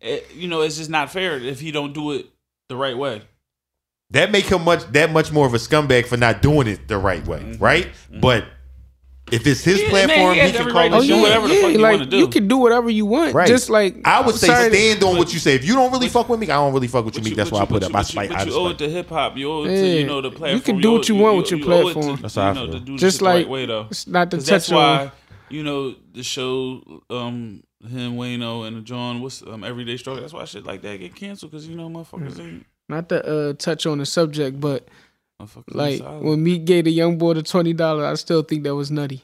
it, 0.00 0.34
you 0.34 0.48
know, 0.48 0.62
it's 0.62 0.76
just 0.76 0.90
not 0.90 1.10
fair 1.10 1.38
if 1.38 1.60
he 1.60 1.70
don't 1.72 1.92
do 1.92 2.12
it 2.12 2.26
the 2.68 2.76
right 2.76 2.96
way. 2.96 3.22
that 4.10 4.30
make 4.30 4.44
him 4.46 4.62
much 4.64 4.84
that 4.92 5.10
much 5.12 5.32
more 5.32 5.46
of 5.46 5.54
a 5.54 5.58
scumbag 5.58 6.06
for 6.06 6.16
not 6.16 6.40
doing 6.42 6.66
it 6.66 6.88
the 6.88 6.98
right 6.98 7.26
way, 7.26 7.40
mm-hmm. 7.40 7.62
right? 7.62 7.86
Mm-hmm. 7.86 8.20
But 8.20 8.44
if 9.32 9.46
it's 9.46 9.64
his. 9.64 9.80
Yeah, 9.82 9.92
man, 9.92 10.06
platform, 10.08 10.34
he 10.34 10.40
he, 10.42 10.52
can 10.52 10.64
call 10.66 10.74
right 10.74 10.86
it 10.86 10.90
to 10.90 10.96
Oh 10.96 11.00
yeah, 11.00 11.14
shit. 11.14 11.22
whatever 11.22 11.48
the 11.48 11.54
yeah, 11.54 11.60
fuck 11.62 11.72
you 11.72 11.78
like 11.78 11.92
wanna 11.98 12.06
do. 12.10 12.16
you 12.18 12.28
can 12.28 12.48
do 12.48 12.56
whatever 12.58 12.90
you 12.90 13.06
want. 13.06 13.34
Right. 13.34 13.48
Just 13.48 13.70
like 13.70 13.96
I 14.06 14.20
would 14.20 14.34
say 14.34 14.46
sorry 14.48 14.70
to- 14.70 14.76
stand 14.76 15.02
on 15.04 15.16
what 15.16 15.32
you 15.32 15.38
say. 15.38 15.54
If 15.54 15.64
you 15.64 15.74
don't 15.74 15.90
really 15.92 16.08
fuck 16.08 16.28
with 16.28 16.40
me, 16.40 16.46
I 16.50 16.56
don't 16.56 16.72
really 16.74 16.88
fuck 16.88 17.04
with 17.04 17.14
you, 17.16 17.22
But 17.22 17.28
Meek. 17.30 17.36
That's 17.36 17.50
but 17.50 17.56
why 17.56 17.62
I 17.62 17.66
put 17.66 17.72
but 17.80 17.84
up. 17.84 17.90
I 17.90 17.92
but 17.92 18.02
spite. 18.06 18.28
But 18.30 18.38
I 18.38 18.42
you 18.44 18.54
owe 18.54 18.66
it 18.66 18.68
spite. 18.70 18.78
to 18.78 18.88
hip 18.90 19.08
hop. 19.08 19.36
You 19.36 19.50
owe 19.50 19.64
it 19.64 19.70
Yeah. 19.70 19.76
to 19.82 20.00
you 20.00 20.06
know 20.06 20.20
the 20.20 20.30
platform. 20.30 20.52
You 20.52 20.60
can 20.60 20.80
do 20.80 20.92
what 20.92 21.08
you 21.08 21.14
want 21.16 21.36
with 21.38 21.50
your 21.50 21.60
owe 21.60 21.62
it 21.62 21.84
to, 21.84 21.92
platform. 21.92 22.18
That's 22.22 22.34
how 22.34 22.42
I 22.42 22.48
you 22.48 22.54
know, 22.54 22.64
feel. 22.66 22.72
to 22.74 22.80
do 22.80 22.98
Just 22.98 23.14
shit 23.16 23.20
the 23.20 23.24
right 23.26 23.34
like- 23.38 23.48
way 23.48 23.66
though. 23.66 23.86
it's 23.90 24.06
not 24.06 24.30
to 24.30 24.36
'Cause 24.36 24.46
that's 24.46 24.66
touch 24.66 24.74
on- 24.76 25.06
why 25.06 25.12
you 25.50 25.62
know 25.62 25.94
the 26.12 26.22
show 26.22 26.82
um 27.10 27.62
him 27.82 28.16
Wayno 28.16 28.66
and 28.66 28.84
John 28.84 29.20
what's 29.22 29.42
um 29.42 29.64
everyday 29.64 29.96
struggle. 29.96 30.20
That's 30.22 30.32
why 30.32 30.44
shit 30.44 30.64
like 30.66 30.82
that 30.82 30.98
get 31.00 31.14
canceled 31.14 31.50
because 31.52 31.66
you 31.66 31.76
know 31.76 31.88
motherfuckers 31.88 32.38
ain't 32.40 32.66
not 32.88 33.08
to 33.08 33.24
uh, 33.26 33.52
touch 33.54 33.86
on 33.86 33.96
the 33.98 34.06
subject, 34.06 34.60
but 34.60 34.86
motherfuckers 34.86 34.88
ain't 34.88 34.88
like 35.68 36.00
when 36.20 36.42
Meek 36.42 36.64
gave 36.64 36.84
the 36.84 36.92
young 36.92 37.18
boy 37.18 37.34
the 37.34 37.42
twenty 37.42 37.72
dollars, 37.72 38.04
I 38.04 38.14
still 38.14 38.42
think 38.42 38.62
that 38.64 38.74
was 38.74 38.90
nutty. 38.90 39.22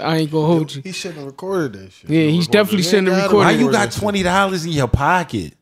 I 0.00 0.18
ain't 0.18 0.30
gonna 0.30 0.46
hold 0.46 0.74
you. 0.74 0.82
He 0.82 0.92
shouldn't 0.92 1.18
have 1.18 1.26
recorded 1.26 1.72
that 1.74 1.92
shit. 1.92 2.10
Yeah, 2.10 2.28
he's 2.28 2.46
definitely 2.46 2.82
shouldn't 2.82 3.08
ain't 3.08 3.16
have 3.16 3.24
gotta 3.30 3.36
Why 3.36 3.52
recorded. 3.52 3.66
you 3.66 3.72
got 3.72 3.92
twenty 3.92 4.22
dollars 4.22 4.64
in 4.64 4.72
your 4.72 4.88
pocket? 4.88 5.54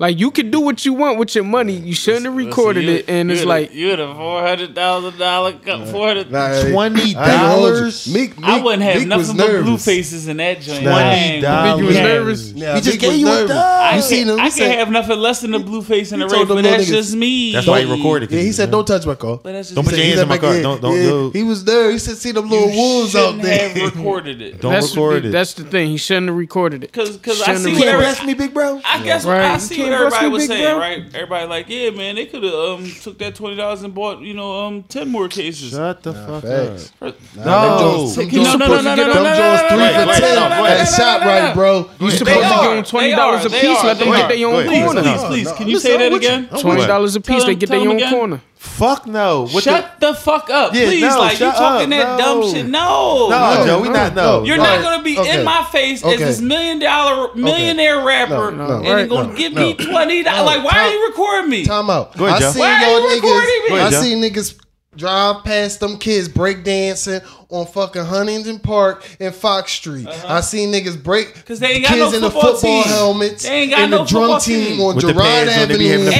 Like 0.00 0.18
you 0.18 0.32
can 0.32 0.50
do 0.50 0.58
what 0.60 0.84
you 0.84 0.92
want 0.92 1.20
with 1.20 1.36
your 1.36 1.44
money. 1.44 1.74
You 1.76 1.94
shouldn't 1.94 2.24
have 2.24 2.34
recorded 2.36 2.84
Listen, 2.84 2.94
you- 2.94 3.14
it, 3.14 3.20
and 3.20 3.30
it's 3.30 3.42
the- 3.42 3.46
like 3.46 3.72
you 3.72 3.94
the 3.94 4.12
four 4.12 4.42
hundred 4.42 4.74
thousand 4.74 5.16
dollar 5.20 5.52
four 5.86 6.08
hundred. 6.08 6.32
Nah, 6.32 6.48
hey, 6.48 6.72
Twenty 6.72 7.00
I 7.00 7.04
ain't 7.06 7.14
gonna 7.14 7.48
hold 7.48 7.62
you. 7.68 7.74
dollars. 7.76 8.12
Meek, 8.12 8.36
Meek, 8.36 8.44
I 8.48 8.60
wouldn't 8.60 8.82
have 8.82 8.98
Meek 8.98 9.06
nothing 9.06 9.36
but 9.36 9.62
blue 9.62 9.78
faces 9.78 10.26
in 10.26 10.38
that 10.38 10.60
joint. 10.62 10.82
Nah. 10.82 10.96
I 10.96 11.02
ain't 11.14 11.42
gonna 11.44 11.84
was 11.86 11.94
cap. 11.94 12.04
nervous. 12.06 12.50
Yeah, 12.50 12.74
He 12.74 12.80
just 12.80 12.98
gave 12.98 13.12
you 13.20 13.28
a 13.28 13.30
nervous. 13.30 13.48
dub. 13.50 13.56
I 13.64 13.86
You 13.90 13.92
can, 13.92 14.02
seen 14.02 14.28
him? 14.30 14.40
I 14.40 14.42
can 14.42 14.50
said, 14.50 14.78
have 14.78 14.90
nothing 14.90 15.18
less 15.20 15.40
than 15.42 15.54
a 15.54 15.60
blue 15.60 15.82
face 15.82 16.10
in 16.10 16.18
the 16.18 16.26
He 16.26 16.32
race, 16.32 16.38
told 16.38 16.48
them 16.48 16.56
but 16.56 16.62
that's 16.64 16.84
niggas- 16.86 16.92
just 16.92 17.14
me. 17.14 17.52
That's 17.52 17.66
why 17.68 17.84
he 17.84 17.92
recorded. 17.92 18.32
yeah, 18.32 18.40
he 18.40 18.50
said, 18.50 18.72
"Don't 18.72 18.86
touch 18.88 19.06
my 19.06 19.14
car." 19.14 19.38
But 19.44 19.52
that's 19.52 19.68
just 19.68 19.76
Don't 19.76 19.84
put 19.84 19.92
your 19.94 20.02
He 20.02 20.08
hands 20.08 20.16
said 20.18 20.22
in 20.24 20.28
my 20.28 20.38
car. 20.38 20.60
Don't 20.60 20.82
don't. 20.82 21.32
He 21.36 21.44
was 21.44 21.62
there. 21.62 21.92
He 21.92 21.98
said, 22.00 22.16
"See 22.16 22.32
them 22.32 22.48
little 22.50 22.68
You 22.68 22.76
wolves 22.76 23.14
out 23.14 23.40
there." 23.40 23.68
have 23.68 23.94
recorded 23.94 24.42
it. 24.42 24.60
Don't 24.60 24.72
that's 24.72 24.90
record 24.90 25.22
the, 25.22 25.28
it. 25.28 25.30
That's 25.30 25.54
the 25.54 25.62
thing. 25.62 25.90
He 25.90 25.98
shouldn't 25.98 26.26
have 26.26 26.36
recorded 26.36 26.82
it. 26.82 26.92
Cause, 26.92 27.16
cause 27.18 27.40
I 27.42 27.44
Shouldn't 27.54 27.64
see 27.64 27.70
have 27.74 27.78
Can't 27.78 27.88
every, 27.90 28.04
bless 28.06 28.24
me, 28.26 28.34
big 28.34 28.52
bro. 28.52 28.80
I 28.84 29.00
guess 29.04 29.24
Right. 29.24 29.42
I 29.42 29.58
see 29.58 29.76
can't 29.76 29.83
what 29.92 30.00
everybody 30.00 30.28
was 30.28 30.46
saying, 30.46 30.64
bro. 30.64 30.78
right? 30.78 31.04
Everybody 31.14 31.46
like, 31.46 31.68
yeah, 31.68 31.90
man, 31.90 32.14
they 32.16 32.26
could 32.26 32.42
have 32.42 32.54
um 32.54 32.84
took 33.02 33.18
that 33.18 33.34
twenty 33.34 33.56
dollars 33.56 33.82
and 33.82 33.94
bought 33.94 34.20
you 34.20 34.34
know 34.34 34.64
um 34.66 34.82
ten 34.84 35.08
more 35.08 35.28
cases. 35.28 35.70
Shut 35.72 36.02
the 36.02 36.12
fuck 36.14 36.42
facts. 36.42 36.92
up. 37.00 37.14
Nah, 37.36 37.44
No. 37.44 37.44
them 37.44 37.78
Jones- 37.78 38.16
them 38.16 38.28
He's 38.28 38.34
Jones 38.38 38.50
supposed 38.52 38.70
no, 38.70 38.76
to 38.76 38.82
no, 38.84 38.96
get 38.96 39.06
no, 39.06 39.14
them- 39.14 39.22
no, 39.22 39.24
Them 39.24 39.36
Jones 39.36 39.60
three 39.68 39.78
Wait, 39.78 39.94
for 39.94 40.06
wait, 40.08 40.18
ten. 40.20 40.34
no, 40.34 40.48
go 40.48 40.64
ahead. 40.64 40.78
That 40.80 40.94
shot 40.96 41.20
right, 41.20 41.54
bro. 41.54 41.78
You 42.00 42.10
They 42.10 42.16
supposed 42.16 42.38
to 42.40 42.44
are. 42.44 42.62
give 42.62 42.70
them 42.76 42.84
twenty 42.84 43.10
dollars 43.10 43.44
a 43.44 43.48
They 43.48 43.60
piece. 43.60 43.78
are. 43.78 43.86
Let 43.86 43.98
them 43.98 44.10
They 44.10 44.16
get 44.16 44.24
are. 44.24 44.36
their 44.36 44.46
own 44.48 44.54
Please, 44.54 44.68
Please, 44.68 44.84
corner. 44.84 45.02
please, 45.02 45.16
No, 45.22 45.28
please. 45.28 45.44
no, 45.46 45.54
Can 45.54 45.66
you 45.68 45.74
listen, 45.74 45.88
say 45.90 45.94
I'm 45.94 46.00
that 46.00 46.12
with 46.12 46.22
you. 46.22 46.28
again? 46.28 46.48
I'm 46.52 46.60
Twenty 46.60 46.86
dollars 46.86 47.16
a 47.16 47.20
Tell 47.20 47.34
piece. 47.36 47.44
them- 47.44 47.52
They 47.52 47.58
get 47.58 47.68
tell 47.68 47.78
their 47.78 47.88
them 47.88 47.90
own 47.90 47.96
again. 47.96 48.12
corner. 48.12 48.40
Fuck 48.64 49.06
no. 49.06 49.46
What 49.46 49.62
Shut 49.62 50.00
the 50.00 50.14
fuck 50.14 50.50
up, 50.50 50.74
Yeah, 50.74 50.86
please. 50.86 51.02
no, 51.02 51.18
like 51.20 51.32
you 51.32 51.38
shut 51.38 51.54
talking 51.54 51.92
up, 51.92 51.98
that 52.00 52.18
no. 52.18 52.40
dumb 52.42 52.52
shit. 52.52 52.66
No. 52.66 53.28
No, 53.28 53.54
No, 53.58 53.66
Joe, 53.66 53.80
we 53.82 53.88
no, 53.88 53.94
not 53.94 54.14
no. 54.14 54.40
no. 54.40 54.44
You're 54.44 54.58
All 54.58 54.64
not 54.64 54.82
gonna 54.82 55.02
be 55.04 55.16
Okay. 55.18 55.38
in 55.38 55.44
my 55.44 55.62
face 55.70 56.02
as 56.04 56.18
this 56.18 56.40
million 56.40 56.80
dollar 56.80 57.32
millionaire 57.36 58.02
rapper 58.04 58.50
No, 58.50 58.50
no, 58.50 58.74
and 58.78 58.84
right. 58.88 58.96
then 58.96 59.08
gonna 59.08 59.34
give 59.34 59.52
no. 59.52 59.60
me 59.62 59.74
twenty 59.74 60.22
dollars. 60.24 60.46
Like, 60.56 60.64
why 60.64 60.70
Time- 60.72 60.86
are 60.86 60.90
you 60.92 61.06
recording 61.06 61.50
me? 61.50 61.64
Time 61.66 61.88
out. 61.90 62.16
Go 62.16 62.24
ahead, 62.26 62.42
I 62.42 62.52
Joe. 62.52 62.58
Why 62.58 62.72
are 62.72 62.90
y'all 62.98 63.08
recording 63.14 63.48
niggas. 63.48 63.70
me? 63.70 63.76
Ahead, 63.78 63.94
I 63.94 64.02
see 64.02 64.14
niggas 64.14 64.54
drive 64.96 65.44
past 65.44 65.80
them 65.80 65.98
kids 65.98 66.28
breakdancing 66.28 67.22
on 67.50 67.66
fucking 67.66 68.04
Huntington 68.04 68.58
Park 68.58 69.04
and 69.20 69.34
Fox 69.34 69.72
Street. 69.72 70.06
I 70.26 70.40
seen 70.40 70.72
niggas 70.72 71.00
break 71.02 71.28
Uh-huh. 71.28 71.42
'Cause 71.46 71.60
they 71.60 71.72
ain't 71.72 71.82
got 71.84 71.90
kids 71.94 72.10
no 72.12 72.16
in 72.16 72.22
the 72.22 72.30
football 72.30 72.52
football 72.54 72.82
team. 72.84 72.92
helmets 72.92 73.42
They 73.44 73.50
ain't 73.50 73.70
got 73.70 73.80
and 73.80 73.90
no 73.90 73.98
the 73.98 74.04
drum 74.04 74.22
football 74.22 74.40
team 74.40 74.66
team. 74.66 74.80
on 74.80 74.96
With 74.96 75.06
the 75.06 75.12
Girard 75.12 75.26
pads 75.28 75.50
on, 75.62 75.68
they 75.68 75.78
be 75.78 75.88
having 75.88 76.08
Avenue. 76.08 76.18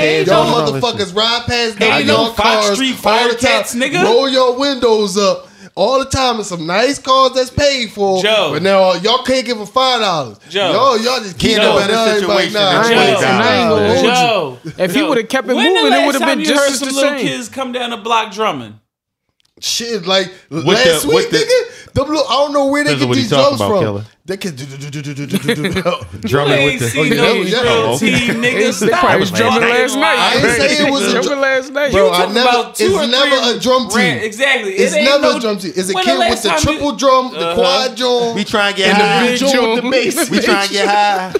the 5.24 5.44
all 5.76 5.98
the 5.98 6.05
time 6.05 6.38
in 6.38 6.44
some 6.44 6.66
nice 6.66 6.98
cars 6.98 7.32
that's 7.34 7.51
paid 7.51 7.90
for. 7.90 8.22
Joe. 8.22 8.51
But 8.52 8.62
now 8.62 8.94
y'all 8.94 9.22
can't 9.24 9.44
give 9.44 9.60
a 9.60 9.66
five 9.66 10.01
dollars. 10.01 10.38
Joe. 10.48 10.70
Yo, 10.70 11.02
y'all 11.02 11.20
just 11.20 11.38
can't 11.38 11.62
Joe. 11.62 11.76
about 11.76 11.90
everybody 11.90 12.52
now. 12.52 12.82
Joe. 12.82 14.02
Joe. 14.02 14.59
If 14.78 14.94
he 14.94 15.02
would 15.02 15.18
have 15.18 15.28
kept 15.28 15.48
it 15.48 15.55
when 15.55 15.74
moving, 15.74 15.92
it 15.92 16.06
would 16.06 16.14
have 16.20 16.36
been 16.36 16.44
just. 16.44 16.80
When 16.80 16.88
the 16.88 16.94
some 16.94 17.02
little 17.02 17.18
kids 17.18 17.48
come 17.48 17.72
down 17.72 17.90
the 17.90 17.96
block 17.96 18.32
drumming? 18.32 18.80
Shit, 19.60 20.05
like 20.05 20.32
what 20.48 20.66
last 20.66 21.06
the, 21.06 21.14
week, 21.14 21.31
the, 21.31 21.36
nigga. 21.36 21.85
Little, 21.94 22.26
I 22.26 22.32
don't 22.43 22.52
know 22.52 22.66
where 22.66 22.82
they 22.82 22.98
get 22.98 23.09
these 23.14 23.28
drums 23.28 23.55
about, 23.55 23.68
from. 23.68 23.81
Killer. 23.85 24.05
They 24.24 24.36
can 24.36 24.56
do 24.56 24.66
do 24.66 24.76
do 24.90 25.02
do 25.02 25.14
do 25.14 25.26
do 25.26 25.39
do 25.39 25.55
do. 25.55 26.18
Drumming 26.26 26.64
with 26.64 26.81
the 26.81 26.98
oh, 26.98 27.02
yeah, 27.05 27.14
no 27.14 27.28
oh, 27.28 27.43
yeah. 27.43 27.62
real 27.62 27.98
team, 27.98 28.43
nigga. 28.43 28.81
They 28.81 28.89
probably 28.89 29.26
drumming 29.26 29.60
last 29.60 29.94
night. 29.94 30.18
I 30.18 30.35
ain't 30.35 30.60
say 30.60 30.86
it 30.86 30.90
was 30.90 31.14
a 31.14 31.22
drum 31.22 31.40
last 31.40 31.72
night. 31.72 31.93
Bro, 31.93 32.10
I 32.10 32.32
never. 32.32 32.72
It's 32.76 33.10
never 33.10 33.56
a 33.56 33.60
drum 33.60 33.89
team. 33.90 34.18
Exactly. 34.24 34.72
It's 34.72 34.94
never 34.94 35.36
a 35.36 35.40
drum 35.40 35.59
team. 35.59 35.72
It's 35.76 35.89
a 35.89 35.94
kid 35.94 36.18
with 36.18 36.43
the 36.43 36.48
triple 36.60 36.97
drum, 36.97 37.32
the 37.32 37.39
uh-huh. 37.39 37.55
quad 37.55 37.97
drum. 37.97 38.35
We 38.35 38.43
try 38.43 38.68
and 38.68 38.76
get 38.76 38.97
high. 38.97 39.31
with 39.31 39.40
the 39.40 39.89
bass. 39.89 40.31
We 40.31 40.40
try 40.40 40.62
and 40.62 40.70
get 40.72 40.89
high. 40.89 41.35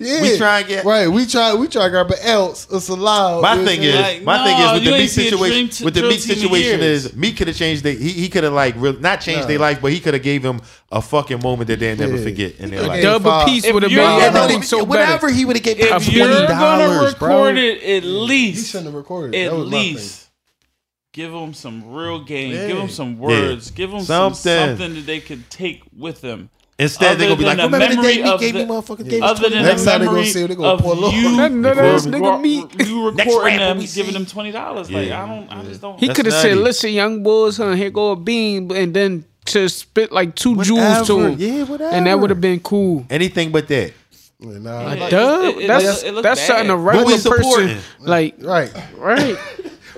Yeah. 0.00 0.22
We 0.22 0.38
try 0.38 0.60
and 0.60 0.68
get 0.68 0.84
right. 0.86 1.08
We 1.08 1.26
try. 1.26 1.52
We 1.52 1.68
try 1.68 1.84
to 1.84 1.90
grab 1.90 2.08
but 2.08 2.24
else. 2.24 2.66
It's 2.70 2.88
allowed. 2.88 3.42
My 3.42 3.54
it's 3.54 3.68
thing 3.68 3.82
is, 3.82 3.94
like, 3.94 4.22
my 4.22 4.38
no, 4.38 4.44
thing 4.44 4.58
is 4.58 4.72
with 4.72 4.84
the 4.84 4.98
Meek 4.98 5.10
situation. 5.10 5.68
T- 5.68 5.84
with 5.84 5.94
the 5.94 6.02
Meek 6.02 6.20
situation 6.20 6.80
is 6.80 7.14
Meek 7.14 7.36
could 7.36 7.48
have 7.48 7.56
changed. 7.56 7.82
They, 7.82 7.96
he 7.96 8.08
he 8.08 8.28
could 8.30 8.44
have 8.44 8.54
like 8.54 8.76
not 8.76 9.20
changed 9.20 9.42
no. 9.42 9.48
their 9.48 9.58
life, 9.58 9.82
but 9.82 9.92
he 9.92 10.00
could 10.00 10.14
have 10.14 10.22
gave 10.22 10.42
him 10.42 10.62
a 10.90 11.02
fucking 11.02 11.42
moment 11.42 11.68
that 11.68 11.80
they'll 11.80 11.98
never 11.98 12.16
yeah. 12.16 12.22
forget 12.22 12.56
in 12.56 12.70
their 12.70 12.82
life. 12.82 13.02
Double 13.02 13.44
piece 13.44 13.70
would 13.70 13.82
have 13.82 13.92
been 13.92 14.62
so 14.62 14.84
whatever. 14.84 15.30
he 15.30 15.44
would 15.44 15.56
have 15.56 15.62
get 15.62 15.78
if 15.78 15.90
twenty 15.90 16.46
dollars, 16.46 17.12
record 17.12 17.58
it 17.58 17.82
at 17.82 18.02
least. 18.02 18.58
He 18.58 18.64
shouldn't 18.70 18.86
have 18.86 18.94
recorded. 18.94 19.34
At 19.34 19.52
least. 19.52 20.30
Give 21.12 21.32
them 21.32 21.52
some 21.52 21.92
real 21.92 22.24
game. 22.24 22.52
Yeah. 22.52 22.68
Give 22.68 22.76
them 22.78 22.88
some 22.88 23.18
words. 23.18 23.70
Yeah. 23.70 23.76
Give 23.76 23.90
them 23.90 24.00
something. 24.00 24.34
Some, 24.34 24.68
something 24.68 24.94
that 24.94 25.06
they 25.06 25.20
can 25.20 25.44
take 25.50 25.82
with 25.94 26.22
them. 26.22 26.48
Instead, 26.80 27.18
they're 27.18 27.28
gonna 27.28 27.38
be 27.38 27.44
like, 27.44 27.58
remember 27.58 27.94
the 27.94 28.02
day 28.02 28.22
we 28.22 28.38
gave 28.38 28.54
the, 28.54 28.60
me 28.60 28.64
motherfucking 28.64 29.08
gave 29.08 29.22
us 29.22 29.38
twenty. 29.38 29.62
Next 29.62 29.84
the 29.84 29.90
time 29.90 30.00
they 30.00 30.06
gonna 30.06 30.24
see, 30.24 30.46
they 30.46 30.54
gonna 30.54 30.82
pour 30.82 30.92
a 30.92 30.94
little. 30.94 31.12
You, 31.12 31.36
that 31.36 31.52
nut 31.52 31.76
nigga. 31.76 32.86
You 32.86 33.10
recording 33.10 33.58
them, 33.58 33.80
giving 33.80 34.14
them 34.14 34.24
twenty 34.24 34.50
dollars. 34.50 34.88
Yeah. 34.88 34.98
Like 34.98 35.10
I 35.10 35.26
don't, 35.28 35.52
I 35.52 35.64
just 35.64 35.80
don't. 35.82 36.00
He 36.00 36.08
could 36.08 36.24
have 36.24 36.34
said, 36.34 36.56
"Listen, 36.56 36.92
young 36.92 37.22
boys, 37.22 37.58
huh? 37.58 37.72
Here 37.72 37.90
go 37.90 38.12
a 38.12 38.16
bean," 38.16 38.74
and 38.74 38.94
then 38.94 39.24
to 39.46 39.68
spit 39.68 40.10
like 40.10 40.34
two 40.34 40.54
whatever. 40.54 40.76
jewels 40.76 41.06
to 41.08 41.20
him. 41.20 41.36
Yeah, 41.38 41.64
whatever. 41.64 41.94
And 41.94 42.06
that 42.06 42.18
would 42.18 42.30
have 42.30 42.40
been 42.40 42.60
cool. 42.60 43.04
Anything 43.10 43.52
but 43.52 43.68
that. 43.68 43.92
Nah, 44.42 44.80
yeah, 44.80 44.94
like, 44.94 45.12
it, 45.12 45.64
it, 45.64 45.66
that's 45.66 46.02
it 46.02 46.22
that's 46.22 46.40
something 46.40 46.70
a 46.70 46.76
regular 46.76 47.18
person 47.18 47.78
like 48.00 48.36
right, 48.40 48.72
right. 48.96 49.36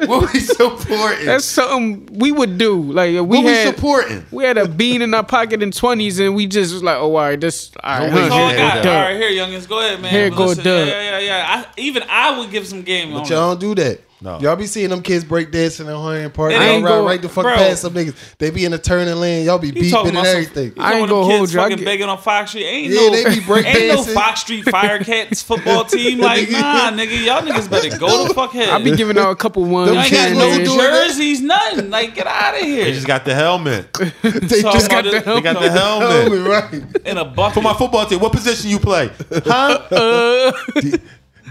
what 0.07 0.33
we 0.33 0.41
supporting? 0.41 1.27
That's 1.27 1.45
something 1.45 2.09
we 2.19 2.33
would 2.33 2.59
do. 2.59 2.83
Like 2.83 3.12
we 3.12 3.20
what 3.20 3.45
had, 3.45 3.66
we 3.66 3.73
supporting. 3.73 4.27
We 4.31 4.45
had 4.45 4.59
a 4.59 4.66
bean 4.66 5.03
in 5.03 5.15
our 5.15 5.24
pocket 5.24 5.62
in 5.62 5.70
twenties, 5.70 6.19
and 6.19 6.35
we 6.35 6.47
just 6.47 6.73
was 6.73 6.83
like, 6.83 6.97
oh, 6.97 7.15
all 7.15 7.23
right, 7.23 7.41
this. 7.41 7.70
All 7.83 8.01
right, 8.01 8.12
here, 8.12 8.23
all, 8.23 8.49
here, 8.49 8.61
all 8.61 8.83
right, 8.83 9.16
here, 9.16 9.31
youngins, 9.31 9.69
go 9.69 9.79
ahead, 9.79 10.01
man. 10.01 10.11
Here 10.11 10.31
go, 10.31 10.55
Doug. 10.55 10.66
Yeah, 10.66 10.85
yeah, 10.87 11.19
yeah. 11.19 11.65
I, 11.66 11.81
even 11.81 12.03
I 12.09 12.39
would 12.39 12.51
give 12.51 12.66
some 12.66 12.83
game. 12.83 13.12
But 13.12 13.29
y'all 13.29 13.55
don't 13.55 13.61
do 13.61 13.74
that. 13.77 14.01
No. 14.23 14.39
Y'all 14.39 14.55
be 14.55 14.66
seeing 14.66 14.89
them 14.90 15.03
kids 15.03 15.24
break 15.24 15.51
dancing 15.51 15.89
in 15.89 15.93
hunting 15.93 16.24
and 16.27 16.32
They 16.32 16.40
Y'all 16.40 16.82
ride 16.82 16.89
go, 16.89 17.07
right 17.07 17.20
the 17.20 17.28
fuck 17.28 17.43
bro. 17.43 17.57
past 17.57 17.82
some 17.82 17.93
niggas. 17.93 18.15
They 18.39 18.51
be 18.51 18.65
in 18.65 18.70
the 18.70 18.78
turning 18.78 19.16
lane. 19.16 19.44
Y'all 19.44 19.59
be 19.59 19.73
beeping 19.73 20.09
and 20.09 20.16
everything. 20.16 20.74
I 20.78 21.01
ain't 21.01 21.09
gonna 21.09 21.24
hold 21.24 21.53
you. 21.53 21.59
Fucking 21.59 21.78
get... 21.78 21.85
begging 21.85 22.09
on 22.09 22.19
Fox 22.19 22.51
Street. 22.51 22.65
Ain't 22.65 22.93
yeah, 22.93 23.01
no, 23.01 23.11
they 23.11 23.35
be 23.35 23.40
break 23.44 23.66
Ain't 23.66 23.78
dancing. 23.78 24.15
no 24.15 24.20
Fox 24.20 24.40
Street 24.43 24.65
Firecats 24.65 25.43
football 25.43 25.85
team. 25.86 26.20
Like 26.20 26.49
nah, 26.51 26.93
nigga, 26.93 27.24
y'all 27.24 27.43
niggas 27.43 27.69
better 27.69 27.99
go 27.99 28.28
to 28.28 28.32
fuck 28.35 28.55
ahead. 28.55 28.69
I 28.69 28.82
be 28.82 28.94
giving 28.94 29.19
out 29.19 29.31
a 29.31 29.36
couple 29.36 29.65
ones. 29.65 29.90
Them 29.90 29.97
y'all 29.97 30.05
ain't 30.05 30.39
got 30.39 30.77
no 30.77 30.77
jerseys, 30.77 31.40
nothing. 31.40 31.90
Like 31.90 32.15
get 32.15 32.28
out 32.28 32.55
of 32.55 32.61
here. 32.61 32.85
They 32.85 32.93
just 32.93 33.09
got 33.09 33.24
the 33.24 33.35
helmet. 33.35 33.93
they 34.23 34.62
just 34.62 34.89
got 34.89 35.03
the 35.03 35.20
helmet. 35.20 35.43
Got 35.43 35.61
the 35.61 35.70
helmet, 35.73 36.47
right? 36.47 37.03
And 37.05 37.19
a 37.19 37.24
bucket. 37.24 37.55
For 37.55 37.61
my 37.62 37.74
football 37.74 38.07
team, 38.07 38.20
what 38.20 38.31
position 38.31 38.70
you 38.70 38.78
play? 38.78 39.11
Huh? 39.32 40.53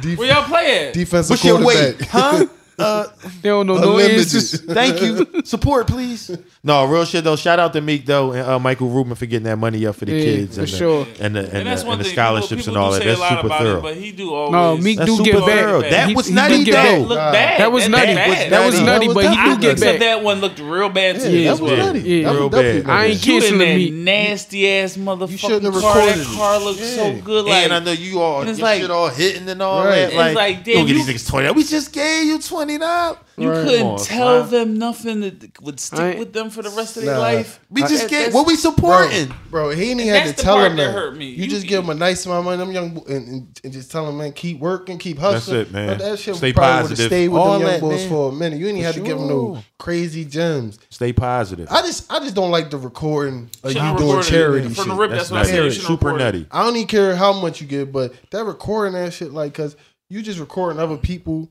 Def- 0.01 0.17
Where 0.17 0.27
y'all 0.33 0.43
playing? 0.45 0.93
Defensive 0.93 1.31
What's 1.31 1.41
quarterback. 1.41 1.75
Your 1.75 1.85
weight, 1.91 2.01
huh? 2.07 2.45
Uh, 2.81 3.07
they 3.41 3.49
don't 3.49 3.67
know 3.67 3.77
no 3.77 3.99
answers. 3.99 4.61
Thank 4.61 5.01
you. 5.01 5.41
Support, 5.43 5.87
please. 5.87 6.35
No, 6.63 6.85
real 6.85 7.05
shit 7.05 7.23
though. 7.23 7.35
Shout 7.35 7.59
out 7.59 7.73
to 7.73 7.81
Meek 7.81 8.05
though 8.05 8.33
and 8.33 8.47
uh, 8.47 8.59
Michael 8.59 8.89
Rubin 8.89 9.15
for 9.15 9.25
getting 9.25 9.45
that 9.45 9.57
money 9.57 9.85
up 9.85 9.95
for 9.95 10.05
the 10.05 10.13
Yeah, 10.13 10.23
kids 10.23 10.55
for 10.55 10.61
and, 10.61 10.69
the, 10.69 11.07
and 11.19 11.35
the 11.35 11.39
and, 11.41 11.67
the- 11.67 11.89
and 11.91 11.99
the 12.01 12.03
scholarships 12.05 12.67
and 12.67 12.77
all 12.77 12.91
that. 12.91 13.03
That's 13.03 13.19
super 13.19 13.49
thorough. 13.49 13.81
but 13.81 13.95
he 13.97 14.11
do 14.11 14.33
always. 14.33 14.51
No, 14.51 14.77
Meek 14.77 14.97
That's 14.97 15.09
do 15.09 15.17
super 15.17 15.31
get 15.39 15.45
thorough. 15.45 15.81
That 15.81 16.09
He- 16.09 16.15
was 16.15 16.27
he 16.27 16.33
nutty, 16.33 16.63
though. 16.65 17.07
back. 17.09 17.33
Bad. 17.33 17.59
That 17.61 17.71
was 17.71 17.87
nutty. 17.89 18.13
That 18.13 18.65
was 18.65 18.81
nutty, 18.81 19.13
but 19.13 19.25
he 19.29 19.35
do 19.35 19.57
get 19.59 19.67
looked 19.69 19.81
back. 19.81 19.99
that 19.99 20.23
one 20.23 20.41
looked 20.41 20.59
real 20.59 20.89
bad 20.89 21.19
to 21.19 21.31
you. 21.31 21.45
That 21.45 21.59
was 21.59 21.71
nutty. 21.71 22.25
Real 22.25 22.49
bad. 22.49 22.89
I 22.89 23.05
ain't 23.05 23.21
Kissing 23.21 23.57
that 23.59 23.91
nasty 23.93 24.67
ass 24.69 24.97
motherfucking 24.97 25.37
shouldn't 25.39 25.63
have 25.63 25.75
recorded 25.75 26.15
That 26.19 26.35
car 26.35 26.59
looks 26.59 26.79
so 26.79 27.19
good. 27.21 27.47
And 27.47 27.73
I 27.73 27.79
know 27.79 27.91
you 27.91 28.19
all 28.21 28.41
and 28.41 28.49
it's 28.49 28.59
like- 28.59 28.81
shit 28.81 28.91
all 28.91 29.09
hitting 29.09 29.47
and 29.49 29.61
all 29.61 29.83
that. 29.83 30.13
Like, 30.13 30.35
like, 30.35 30.63
don't 30.65 30.85
get 30.85 30.93
these 30.93 31.07
niggas 31.07 31.27
twenty. 31.29 31.51
We 31.51 31.63
just 31.63 31.91
gave 31.93 32.25
you 32.25 32.39
twenty 32.39 32.70
money 32.71 32.77
now. 32.77 33.17
You 33.37 33.49
Right. 33.49 33.63
couldn't 33.67 33.87
on, 33.87 33.99
tell 33.99 34.43
them 34.43 34.77
nothing 34.77 35.21
that 35.21 35.61
would 35.61 35.79
stick 35.79 36.19
with 36.19 36.33
them 36.33 36.49
for 36.49 36.61
the 36.61 36.69
rest 36.69 36.97
of 36.97 37.03
their 37.03 37.17
life. 37.17 37.59
We 37.69 37.81
just 37.81 38.07
get 38.09 38.33
what 38.33 38.45
we 38.45 38.55
supporting. 38.55 39.33
Bro, 39.49 39.71
he 39.71 39.91
ain't 39.91 40.01
even 40.01 40.13
had 40.13 40.27
to 40.27 40.35
the 40.35 40.41
tell 40.41 40.57
them, 40.59 40.71
him 40.71 40.77
that 40.77 40.91
hurt 40.93 41.15
me. 41.17 41.25
You, 41.27 41.43
You- 41.45 41.49
just 41.49 41.65
give 41.65 41.83
him 41.83 41.89
a 41.89 41.95
nice 41.95 42.25
amount 42.25 42.39
of 42.39 42.45
money, 42.45 42.57
them 42.57 42.71
young 42.71 43.03
and, 43.09 43.27
and, 43.27 43.59
and 43.63 43.73
just 43.73 43.89
tell 43.91 44.05
them, 44.05 44.17
man, 44.17 44.33
keep 44.33 44.59
working, 44.59 44.97
keep 44.97 45.17
hustling. 45.17 45.61
it, 45.61 45.71
man. 45.71 45.87
But 45.87 45.99
that 45.99 46.19
shit 46.19 46.35
Stay 46.35 46.53
probably 46.53 46.71
would 46.71 46.79
have 46.81 46.89
positive. 46.89 47.05
stayed 47.07 47.27
with 47.29 47.41
All 47.41 47.53
them 47.53 47.61
young 47.61 47.71
that, 47.71 47.81
boys 47.81 47.99
man. 48.01 48.09
for 48.09 48.29
a 48.29 48.31
minute. 48.31 48.59
You 48.59 48.67
ain't 48.67 48.83
had 48.83 48.95
to 48.95 49.01
give 49.01 49.17
them 49.17 49.27
no 49.27 49.63
crazy 49.79 50.25
gems. 50.25 50.77
Stay 50.89 51.13
positive. 51.13 51.67
I 51.71 51.81
just, 51.81 52.11
I 52.11 52.19
just 52.19 52.35
don't 52.35 52.51
like 52.51 52.69
the 52.69 52.77
recording 52.77 53.49
of 53.63 53.73
not 53.73 53.93
you 53.99 54.05
doing 54.05 54.19
it. 54.19 54.23
charity 54.23 54.69
From 54.69 54.89
the 54.89 54.95
rip, 54.95 55.11
that's, 55.11 55.31
what 55.31 55.47
I 55.47 55.69
Super 55.69 56.15
nutty. 56.17 56.45
I 56.51 56.63
don't 56.63 56.75
even 56.75 56.87
care 56.87 57.15
how 57.15 57.33
much 57.33 57.61
you 57.61 57.67
give, 57.67 57.91
but 57.91 58.13
that 58.31 58.43
recording 58.43 58.93
that 58.93 59.13
shit, 59.13 59.31
like, 59.33 59.53
cause 59.53 59.75
you 60.09 60.21
just 60.21 60.39
recording 60.39 60.79
other 60.79 60.97
people 60.97 61.49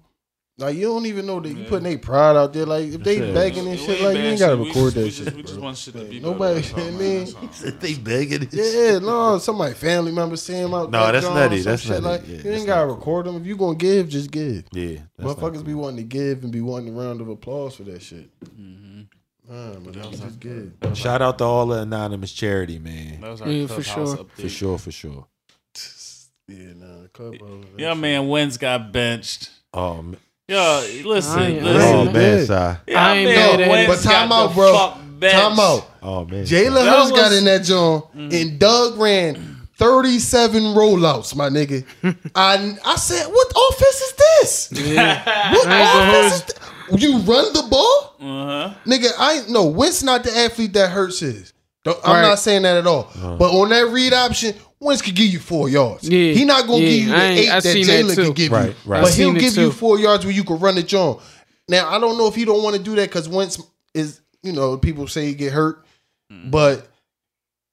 like 0.60 0.76
you 0.76 0.88
don't 0.88 1.06
even 1.06 1.26
know 1.26 1.40
that 1.40 1.48
you 1.48 1.64
putting 1.64 1.84
their 1.84 1.98
pride 1.98 2.36
out 2.36 2.52
there. 2.52 2.66
Like 2.66 2.84
if 2.84 3.02
they 3.02 3.26
yeah. 3.26 3.32
begging 3.32 3.66
and 3.66 3.78
shit, 3.78 4.00
like 4.02 4.16
you 4.16 4.22
ain't 4.22 4.38
gotta 4.38 4.56
shit. 4.56 4.66
record 4.66 4.84
we, 4.84 4.90
that 4.90 5.04
we 5.04 5.10
shit. 5.10 5.36
We 5.36 5.42
just 5.42 5.60
want 5.60 5.76
shit 5.76 5.94
to 5.94 6.04
be 6.04 6.20
nobody. 6.20 6.62
I 6.76 6.90
mean, 6.90 7.28
they 7.80 7.94
begging. 7.94 8.48
Yeah, 8.52 8.98
no, 8.98 9.38
somebody 9.38 9.74
family 9.74 10.12
member 10.12 10.36
see 10.36 10.54
them 10.54 10.74
out. 10.74 10.90
No, 10.90 11.10
that's 11.10 11.26
nutty. 11.26 11.60
That's 11.60 11.82
shit. 11.82 12.02
nutty. 12.02 12.04
Like 12.04 12.28
yeah, 12.28 12.50
you 12.50 12.50
ain't 12.58 12.66
gotta 12.66 12.88
cool. 12.88 12.96
record 12.96 13.26
them. 13.26 13.36
If 13.36 13.46
you 13.46 13.56
gonna 13.56 13.76
give, 13.76 14.08
just 14.08 14.30
give. 14.30 14.64
Yeah, 14.72 14.98
motherfuckers 15.18 15.54
cool. 15.54 15.62
be 15.62 15.74
wanting 15.74 15.96
to 15.96 16.02
give 16.02 16.42
and 16.42 16.52
be 16.52 16.60
wanting 16.60 16.94
a 16.94 17.00
round 17.00 17.20
of 17.20 17.28
applause 17.28 17.76
for 17.76 17.84
that 17.84 18.02
shit. 18.02 18.28
Mm-hmm. 18.44 19.02
Man, 19.48 19.82
but 19.82 19.94
that 19.94 20.10
was 20.10 20.20
just 20.20 20.40
good. 20.40 20.74
Shout 20.94 21.22
out 21.22 21.38
to 21.38 21.44
all 21.44 21.66
the 21.66 21.80
anonymous 21.80 22.32
charity, 22.32 22.78
man. 22.78 23.20
That 23.20 23.30
was 23.30 23.42
our 23.42 23.48
yeah, 23.48 23.66
for 23.66 23.82
sure. 23.82 24.26
For 24.34 24.48
sure, 24.48 24.78
for 24.78 24.92
sure. 24.92 25.26
Yeah, 26.50 26.72
nah, 26.74 27.06
club. 27.12 27.36
Your 27.78 27.94
man 27.94 28.26
Wentz 28.26 28.56
got 28.56 28.90
benched. 28.90 29.50
Um. 29.72 30.16
Yo, 30.50 30.84
listen, 31.04 31.38
I 31.38 31.48
listen. 31.60 31.96
Oh, 31.96 32.10
man, 32.10 32.40
Si. 32.40 32.52
Yeah, 32.52 32.76
I 33.06 33.14
ain't 33.14 33.30
man, 33.30 33.60
mad 33.60 33.60
at 33.60 33.86
But 33.86 34.02
time 34.02 34.32
out, 34.32 34.52
bro. 34.52 34.72
Time 35.20 35.60
out. 35.60 35.88
Oh, 36.02 36.24
man. 36.24 36.44
Jalen 36.44 36.74
That 36.74 36.86
Hurts 36.88 37.12
got 37.12 37.32
in 37.32 37.44
that 37.44 37.62
joint, 37.62 38.04
mm-hmm. 38.06 38.28
and 38.32 38.58
Doug 38.58 38.98
ran 38.98 39.60
37 39.76 40.62
rollouts, 40.74 41.36
my 41.36 41.48
nigga. 41.50 41.86
I 42.34 42.76
I 42.84 42.96
said, 42.96 43.26
what 43.26 43.52
offense 43.70 44.00
is 44.00 44.14
this? 44.16 44.70
What 44.96 45.66
offense 45.66 46.34
is 46.34 46.42
this? 46.42 47.00
You 47.00 47.18
run 47.18 47.52
the 47.52 47.68
ball? 47.70 48.16
Uh-huh. 48.18 48.74
Nigga, 48.86 49.12
I 49.20 49.34
ain't- 49.34 49.50
no, 49.50 49.66
Wentz 49.66 50.02
not 50.02 50.24
the 50.24 50.36
athlete 50.36 50.72
that 50.72 50.90
Hurts 50.90 51.22
is. 51.22 51.52
Don't, 51.82 51.98
I'm 52.04 52.22
not 52.22 52.38
saying 52.38 52.62
that 52.62 52.76
at 52.76 52.86
all. 52.86 53.10
Uh-huh. 53.14 53.36
But 53.36 53.52
on 53.52 53.70
that 53.70 53.90
read 53.90 54.12
option, 54.12 54.54
Wentz 54.78 55.00
could 55.00 55.14
give 55.14 55.26
you 55.26 55.38
four 55.38 55.68
yards. 55.68 56.08
Yeah, 56.08 56.32
he 56.32 56.44
not 56.44 56.66
gonna 56.66 56.82
yeah, 56.82 56.88
give 56.88 57.02
you 57.02 57.08
the 57.08 57.22
eight 57.22 57.46
that 57.48 57.62
Jalen 57.64 58.14
can 58.24 58.32
give 58.32 58.52
right, 58.52 58.68
you. 58.68 58.74
Right. 58.84 59.02
But 59.02 59.14
he'll 59.14 59.32
give 59.32 59.56
you 59.56 59.72
four 59.72 59.98
yards 59.98 60.24
where 60.24 60.34
you 60.34 60.44
can 60.44 60.58
run 60.58 60.76
it 60.76 60.92
on. 60.92 61.20
Now 61.68 61.88
I 61.88 61.98
don't 61.98 62.18
know 62.18 62.26
if 62.26 62.34
he 62.34 62.44
don't 62.44 62.62
want 62.62 62.76
to 62.76 62.82
do 62.82 62.96
that 62.96 63.08
because 63.08 63.28
Wentz 63.28 63.62
is, 63.94 64.20
you 64.42 64.52
know, 64.52 64.76
people 64.76 65.06
say 65.06 65.26
he 65.26 65.34
get 65.34 65.52
hurt. 65.52 65.84
Mm. 66.30 66.50
But 66.50 66.88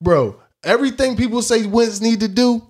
bro, 0.01 0.39
everything 0.63 1.17
people 1.17 1.41
say 1.41 1.65
Wentz 1.65 1.99
need 1.99 2.21
to 2.21 2.27
do, 2.27 2.65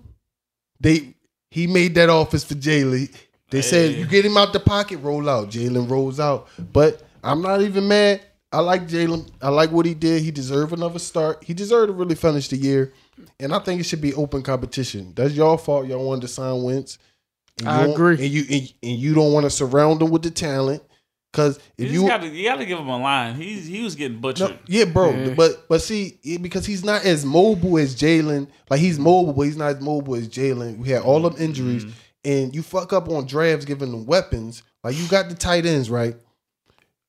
they 0.80 1.14
he 1.50 1.66
made 1.66 1.94
that 1.96 2.08
office 2.08 2.44
for 2.44 2.54
Jalen. 2.54 3.14
They 3.50 3.62
said 3.62 3.94
you 3.94 4.06
get 4.06 4.24
him 4.24 4.36
out 4.36 4.52
the 4.52 4.60
pocket, 4.60 4.98
roll 4.98 5.28
out. 5.28 5.50
Jalen 5.50 5.88
rolls 5.90 6.20
out. 6.20 6.48
But 6.72 7.02
I'm 7.22 7.42
not 7.42 7.62
even 7.62 7.88
mad. 7.88 8.22
I 8.50 8.60
like 8.60 8.88
Jalen. 8.88 9.28
I 9.42 9.50
like 9.50 9.70
what 9.72 9.84
he 9.84 9.94
did. 9.94 10.22
He 10.22 10.30
deserved 10.30 10.72
another 10.72 10.98
start. 10.98 11.44
He 11.44 11.52
deserved 11.52 11.88
to 11.88 11.92
really 11.92 12.14
finish 12.14 12.48
the 12.48 12.56
year. 12.56 12.92
And 13.38 13.52
I 13.52 13.58
think 13.58 13.80
it 13.80 13.84
should 13.84 14.00
be 14.00 14.14
open 14.14 14.42
competition. 14.42 15.12
That's 15.14 15.34
y'all 15.34 15.58
fault. 15.58 15.86
Y'all 15.86 16.06
wanted 16.06 16.22
to 16.22 16.28
sign 16.28 16.62
Wentz. 16.62 16.98
I 17.66 17.86
agree. 17.86 18.14
And 18.14 18.32
you 18.32 18.44
and, 18.50 18.72
and 18.82 18.98
you 18.98 19.14
don't 19.14 19.32
want 19.32 19.44
to 19.44 19.50
surround 19.50 20.00
him 20.00 20.10
with 20.10 20.22
the 20.22 20.30
talent. 20.30 20.82
Cause 21.34 21.60
if 21.76 21.92
you, 21.92 22.02
you 22.02 22.08
gotta, 22.08 22.26
you 22.26 22.56
to 22.56 22.64
give 22.64 22.78
him 22.78 22.88
a 22.88 22.96
line. 22.96 23.34
He's 23.34 23.66
he 23.66 23.82
was 23.82 23.94
getting 23.94 24.18
butchered. 24.18 24.50
No, 24.50 24.56
yeah, 24.66 24.86
bro. 24.86 25.10
Yeah. 25.10 25.34
But 25.34 25.68
but 25.68 25.82
see, 25.82 26.18
because 26.40 26.64
he's 26.64 26.84
not 26.84 27.04
as 27.04 27.24
mobile 27.24 27.76
as 27.78 27.94
Jalen. 27.94 28.48
Like 28.70 28.80
he's 28.80 28.98
mobile, 28.98 29.34
but 29.34 29.42
he's 29.42 29.56
not 29.56 29.76
as 29.76 29.82
mobile 29.82 30.14
as 30.14 30.26
Jalen. 30.26 30.78
We 30.78 30.88
had 30.88 31.02
all 31.02 31.20
them 31.20 31.34
injuries, 31.38 31.84
mm-hmm. 31.84 31.92
and 32.24 32.54
you 32.54 32.62
fuck 32.62 32.94
up 32.94 33.10
on 33.10 33.26
drafts 33.26 33.66
giving 33.66 33.90
them 33.90 34.06
weapons. 34.06 34.62
Like 34.82 34.96
you 34.96 35.06
got 35.06 35.28
the 35.28 35.34
tight 35.34 35.66
ends 35.66 35.90
right 35.90 36.16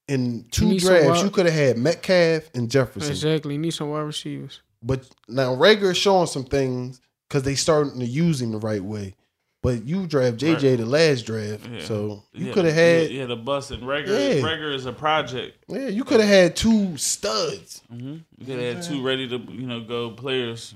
in 0.10 0.45
two 0.52 0.65
need 0.65 0.81
some 0.81 0.90
drafts, 0.94 1.07
wide- 1.07 1.23
you 1.23 1.30
could 1.31 1.45
have 1.45 1.56
had 1.56 1.77
Metcalf 1.77 2.49
and 2.53 2.69
Jefferson. 2.69 3.11
Exactly. 3.11 3.53
You 3.56 3.60
need 3.60 3.72
some 3.73 3.90
wide 3.90 4.02
receivers. 4.02 4.61
But 4.81 5.07
now 5.27 5.56
Reagor 5.56 5.91
is 5.91 5.98
showing 5.98 6.27
some 6.27 6.44
things 6.45 6.99
because 7.27 7.44
they 7.44 7.56
starting 7.56 7.99
to 7.99 8.06
use 8.06 8.41
him 8.41 8.52
the 8.52 8.57
right 8.60 8.84
way. 8.84 9.15
But 9.61 9.84
you 9.86 10.07
draft 10.07 10.38
JJ 10.38 10.77
the 10.77 10.86
last 10.86 11.23
draft, 11.26 11.68
Yeah. 11.69 11.84
so 11.84 12.23
you 12.31 12.45
Yeah, 12.48 12.53
could 12.53 12.64
have 12.65 12.73
had 12.73 13.11
yeah, 13.11 13.26
the 13.26 13.36
bus 13.36 13.72
and 13.72 13.84
Reagor. 13.84 14.07
Yeah. 14.07 14.41
Reagor 14.41 14.73
is 14.73 14.86
a 14.86 14.94
project. 14.94 15.57
yeah, 15.68 15.90
you 15.90 16.06
could 16.06 16.22
have 16.22 16.30
had 16.30 16.56
two 16.56 16.95
studs. 16.95 17.81
Mm-hmm. 17.94 18.18
You 18.38 18.45
could 18.45 18.57
have 18.60 18.76
had 18.76 18.84
two 18.86 19.02
ready 19.03 19.27
to 19.27 19.38
you 19.38 19.68
know 19.68 19.81
go 19.81 20.11
players, 20.11 20.76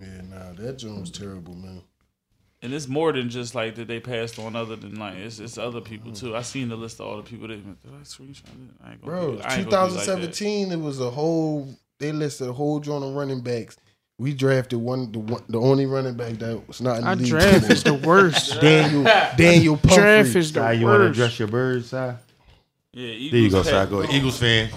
Yeah, 0.00 0.20
nah, 0.30 0.52
that 0.52 0.78
joint 0.78 1.00
was 1.00 1.10
terrible, 1.10 1.54
man. 1.54 1.82
And 2.62 2.72
it's 2.72 2.88
more 2.88 3.12
than 3.12 3.28
just 3.28 3.54
like 3.54 3.74
that 3.74 3.86
they 3.86 4.00
passed 4.00 4.38
on. 4.38 4.56
Other 4.56 4.76
than 4.76 4.94
like 4.98 5.16
it's, 5.16 5.38
it's 5.38 5.58
other 5.58 5.80
people 5.80 6.12
too. 6.12 6.34
I 6.34 6.42
seen 6.42 6.68
the 6.68 6.76
list 6.76 7.00
of 7.00 7.06
all 7.06 7.16
the 7.18 7.22
people 7.22 7.48
that 7.48 7.56
did 7.62 7.92
I 7.92 8.02
screenshot 8.02 8.44
it. 8.44 8.70
I 8.82 8.92
ain't 8.92 9.00
gonna 9.02 9.12
Bro, 9.12 9.36
do- 9.36 9.42
I 9.42 9.56
ain't 9.58 9.70
gonna 9.70 9.88
do 9.90 9.94
like 9.96 10.04
2017, 10.06 10.72
it 10.72 10.76
was 10.80 11.00
a 11.00 11.10
whole. 11.10 11.68
They 11.98 12.12
listed 12.12 12.48
a 12.48 12.52
whole 12.52 12.80
joint 12.80 13.04
of 13.04 13.14
running 13.14 13.40
backs. 13.42 13.76
We 14.18 14.32
drafted 14.32 14.78
one, 14.78 15.12
the 15.12 15.18
one, 15.18 15.42
the 15.48 15.60
only 15.60 15.84
running 15.84 16.14
back 16.14 16.32
that 16.38 16.66
was 16.66 16.80
not 16.80 16.96
in 16.98 17.02
the 17.04 17.08
Our 17.10 17.16
league. 17.16 17.26
draft 17.28 17.70
is 17.70 17.82
the 17.82 17.94
worst. 17.94 18.52
Donnel 18.60 19.04
Donnel 19.36 19.76
Pumphrey. 19.76 19.94
draft 19.96 20.34
is 20.36 20.52
the 20.52 20.72
Si, 20.72 20.78
you 20.78 20.86
want 20.86 21.00
to 21.00 21.04
worst. 21.04 21.18
address 21.18 21.38
your 21.38 21.48
birds, 21.48 21.90
Si? 22.96 23.02
There 23.02 23.06
Yeah, 23.06 23.12
you 23.18 23.30
go, 23.30 23.36
Eagles 23.36 23.66
Si. 23.66 23.72
passed- 23.72 23.90
Go 23.90 24.04
Eagles 24.10 24.38
fan. 24.38 24.70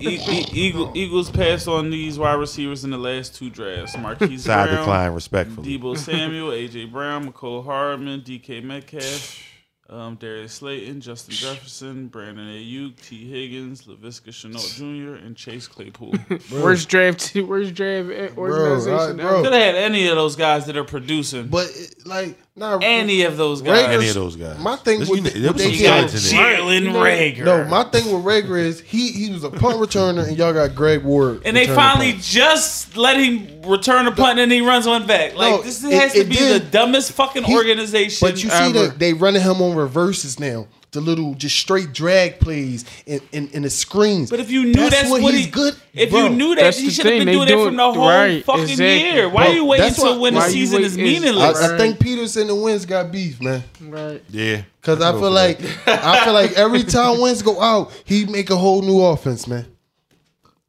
E- 0.00 0.08
E- 0.08 0.46
Eagle, 0.52 0.92
Eagles 0.94 1.30
passed 1.30 1.68
on 1.68 1.90
these 1.90 2.18
wide 2.18 2.34
receivers 2.34 2.84
in 2.84 2.90
the 2.90 2.96
last 2.98 3.34
two 3.36 3.50
drafts. 3.50 3.96
Marquise 3.98 4.42
Si 4.44 4.48
Brown, 4.48 4.68
decline 4.68 5.12
respectfully. 5.12 5.78
Deebo 5.78 5.96
Samuel, 5.98 6.50
AJ 6.52 6.90
Brown, 6.90 7.30
Mecole 7.30 7.64
Hardman, 7.64 8.22
DK 8.22 8.62
Metcalf, 8.62 9.42
um, 9.90 10.16
Darius 10.16 10.52
Slayton, 10.54 11.00
Justin 11.00 11.34
Jefferson, 11.34 12.06
Brandon 12.08 12.46
Aiyuk, 12.46 13.00
Tee 13.00 13.28
Higgins, 13.30 13.82
Laviska 13.82 14.28
Shenault 14.30 14.76
Jr., 14.76 15.14
and 15.24 15.36
Chase 15.36 15.66
Claypool. 15.66 16.14
Worst 16.52 16.88
draft. 16.88 17.34
Worst 17.34 17.74
draft 17.74 18.36
organization. 18.38 19.16
Bro, 19.16 19.26
bro. 19.28 19.42
Could 19.42 19.52
have 19.52 19.62
had 19.62 19.74
any 19.74 20.08
of 20.08 20.16
those 20.16 20.36
guys 20.36 20.66
that 20.66 20.76
are 20.76 20.84
producing. 20.84 21.48
But 21.48 21.70
it, 21.74 22.06
like, 22.06 22.38
nah, 22.58 22.78
any 22.82 23.22
of 23.22 23.36
those 23.36 23.62
guys. 23.62 23.84
Reagor's- 23.84 23.94
Any 24.00 24.08
of 24.08 24.14
those 24.14 24.36
guys. 24.36 24.58
My 24.58 24.76
thing 24.76 25.00
This- 25.00 25.08
with- 25.08 25.34
you- 25.36 25.42
there 25.42 25.52
was 25.52 25.62
they 25.62 25.68
some 25.70 25.80
You 25.80 25.86
got 25.86 26.10
did- 26.10 26.20
skeletons 26.20 26.32
in 26.32 26.36
there. 26.36 26.92
Jalen 26.92 27.36
Reagor. 27.36 27.44
No, 27.44 27.64
my 27.64 27.84
thing 27.84 28.04
with 28.12 28.24
Reagor 28.24 28.58
is 28.60 28.82
he 28.86 29.12
he 29.12 29.30
was 29.30 29.44
a 29.44 29.50
punt 29.50 29.76
returner, 29.78 30.26
and 30.26 30.36
y'all 30.36 30.52
got 30.52 30.74
Greg 30.74 31.02
Ward. 31.04 31.42
and 31.44 31.56
they 31.56 31.66
finally 31.66 32.12
punt. 32.12 32.24
just 32.24 32.96
let 32.96 33.16
him 33.16 33.46
return 33.66 34.06
a 34.06 34.12
punt 34.12 34.38
and 34.38 34.50
he 34.50 34.60
runs 34.60 34.86
one 34.86 35.06
back. 35.06 35.36
Like 35.36 35.50
No, 35.56 35.62
this 35.62 35.82
it- 35.84 35.92
has 35.92 36.12
to 36.12 36.20
it 36.20 36.28
be 36.28 36.36
did. 36.36 36.62
the 36.62 36.66
dumbest 36.66 37.12
fucking 37.12 37.44
He- 37.44 37.54
organization. 37.54 38.18
But 38.26 38.42
you 38.42 38.50
see 38.50 38.56
ever. 38.56 38.72
that 38.88 38.98
they 38.98 39.12
running 39.12 39.42
him 39.42 39.62
on 39.62 39.74
reverses 39.74 40.38
now. 40.40 40.66
The 40.90 41.02
little 41.02 41.34
just 41.34 41.56
straight 41.56 41.92
drag 41.92 42.40
plays 42.40 42.84
and 43.06 43.20
and, 43.32 43.50
and 43.52 43.64
the 43.64 43.70
screens. 43.70 44.30
But 44.30 44.40
if 44.40 44.50
you 44.50 44.64
knew 44.64 44.88
that's, 44.88 45.10
what, 45.10 45.20
he's 45.34 45.44
he, 45.44 45.50
good, 45.50 45.74
if 45.92 46.10
bro. 46.10 46.24
you 46.24 46.28
knew 46.30 46.54
that, 46.54 46.62
That's 46.62 46.78
he 46.78 46.88
should 46.88 47.04
have 47.04 47.18
been 47.18 47.26
they 47.26 47.32
doing 47.32 47.46
that 47.48 47.54
do 47.54 47.66
from 47.66 47.76
the 47.76 47.92
whole 47.92 48.08
right, 48.08 48.42
fucking 48.42 48.62
exactly. 48.62 49.00
year. 49.02 49.28
Why 49.28 49.44
Bro, 49.44 49.52
are 49.52 49.54
you 49.54 49.64
waiting 49.66 49.84
that's 49.86 49.98
until 49.98 50.20
when 50.20 50.32
the 50.32 50.40
why 50.40 50.48
season 50.48 50.76
wait 50.78 50.86
is 50.86 50.92
is- 50.92 50.98
meaningless? 50.98 51.62
I, 51.62 51.74
I 51.74 51.78
think 51.78 51.98
Pederson 51.98 52.50
and 52.50 52.62
Wentz 52.62 52.86
got 52.86 53.12
beef, 53.12 53.38
man. 53.42 53.62
Right. 53.82 54.22
Yeah. 54.30 54.62
Cause 54.80 55.02
I 55.02 55.12
feel 55.12 55.30
like 55.30 55.60
I 55.86 56.24
feel 56.24 56.32
like 56.32 56.52
every 56.52 56.84
time 56.84 57.20
Wentz 57.20 57.42
go 57.42 57.60
out, 57.60 57.92
he 58.06 58.24
make 58.24 58.48
a 58.48 58.56
whole 58.56 58.80
new 58.80 59.02
offense, 59.02 59.46
man. 59.46 59.66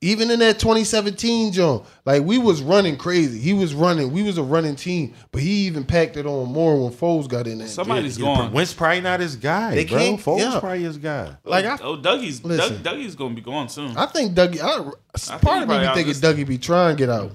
Even 0.01 0.31
in 0.31 0.39
that 0.39 0.59
2017 0.59 1.51
John, 1.51 1.83
like 2.05 2.23
we 2.23 2.37
was 2.37 2.61
running 2.61 2.95
crazy. 2.95 3.37
He 3.37 3.53
was 3.53 3.73
running. 3.73 4.13
We 4.13 4.23
was 4.23 4.37
a 4.37 4.43
running 4.43 4.77
team, 4.77 5.13
but 5.33 5.41
he 5.41 5.65
even 5.67 5.83
packed 5.83 6.15
it 6.15 6.25
on 6.25 6.49
more 6.53 6.81
when 6.81 6.93
Foles 6.93 7.27
got 7.27 7.47
in 7.47 7.57
there. 7.57 7.67
Somebody's 7.67 8.17
Yeah, 8.17 8.33
going. 8.33 8.53
Wentz 8.53 8.73
probably 8.73 9.01
not 9.01 9.19
his 9.19 9.35
guy, 9.35 9.75
They 9.75 9.83
bro. 9.83 9.97
can't- 9.97 10.21
Foles 10.21 10.39
yeah. 10.39 10.59
probably 10.61 10.83
his 10.83 10.97
guy. 10.97 11.35
like 11.43 11.65
I, 11.65 11.77
oh, 11.83 11.97
Dougie's 11.97 12.39
Doug, 12.39 12.51
Listen. 12.51 12.81
Dougie's 12.81 13.15
gonna 13.15 13.35
be 13.35 13.41
gone 13.41 13.67
soon. 13.67 13.97
I 13.97 14.05
think 14.05 14.33
Dougie. 14.35 14.61
I, 14.61 14.89
think 15.17 15.41
part 15.41 15.57
he 15.57 15.63
of 15.63 15.69
me 15.69 15.75
probably 15.75 15.79
be 15.79 15.93
thinking 15.93 16.07
this- 16.13 16.21
Dougie 16.21 16.47
be 16.47 16.57
trying 16.57 16.95
to 16.95 16.97
get 16.97 17.09
out, 17.09 17.31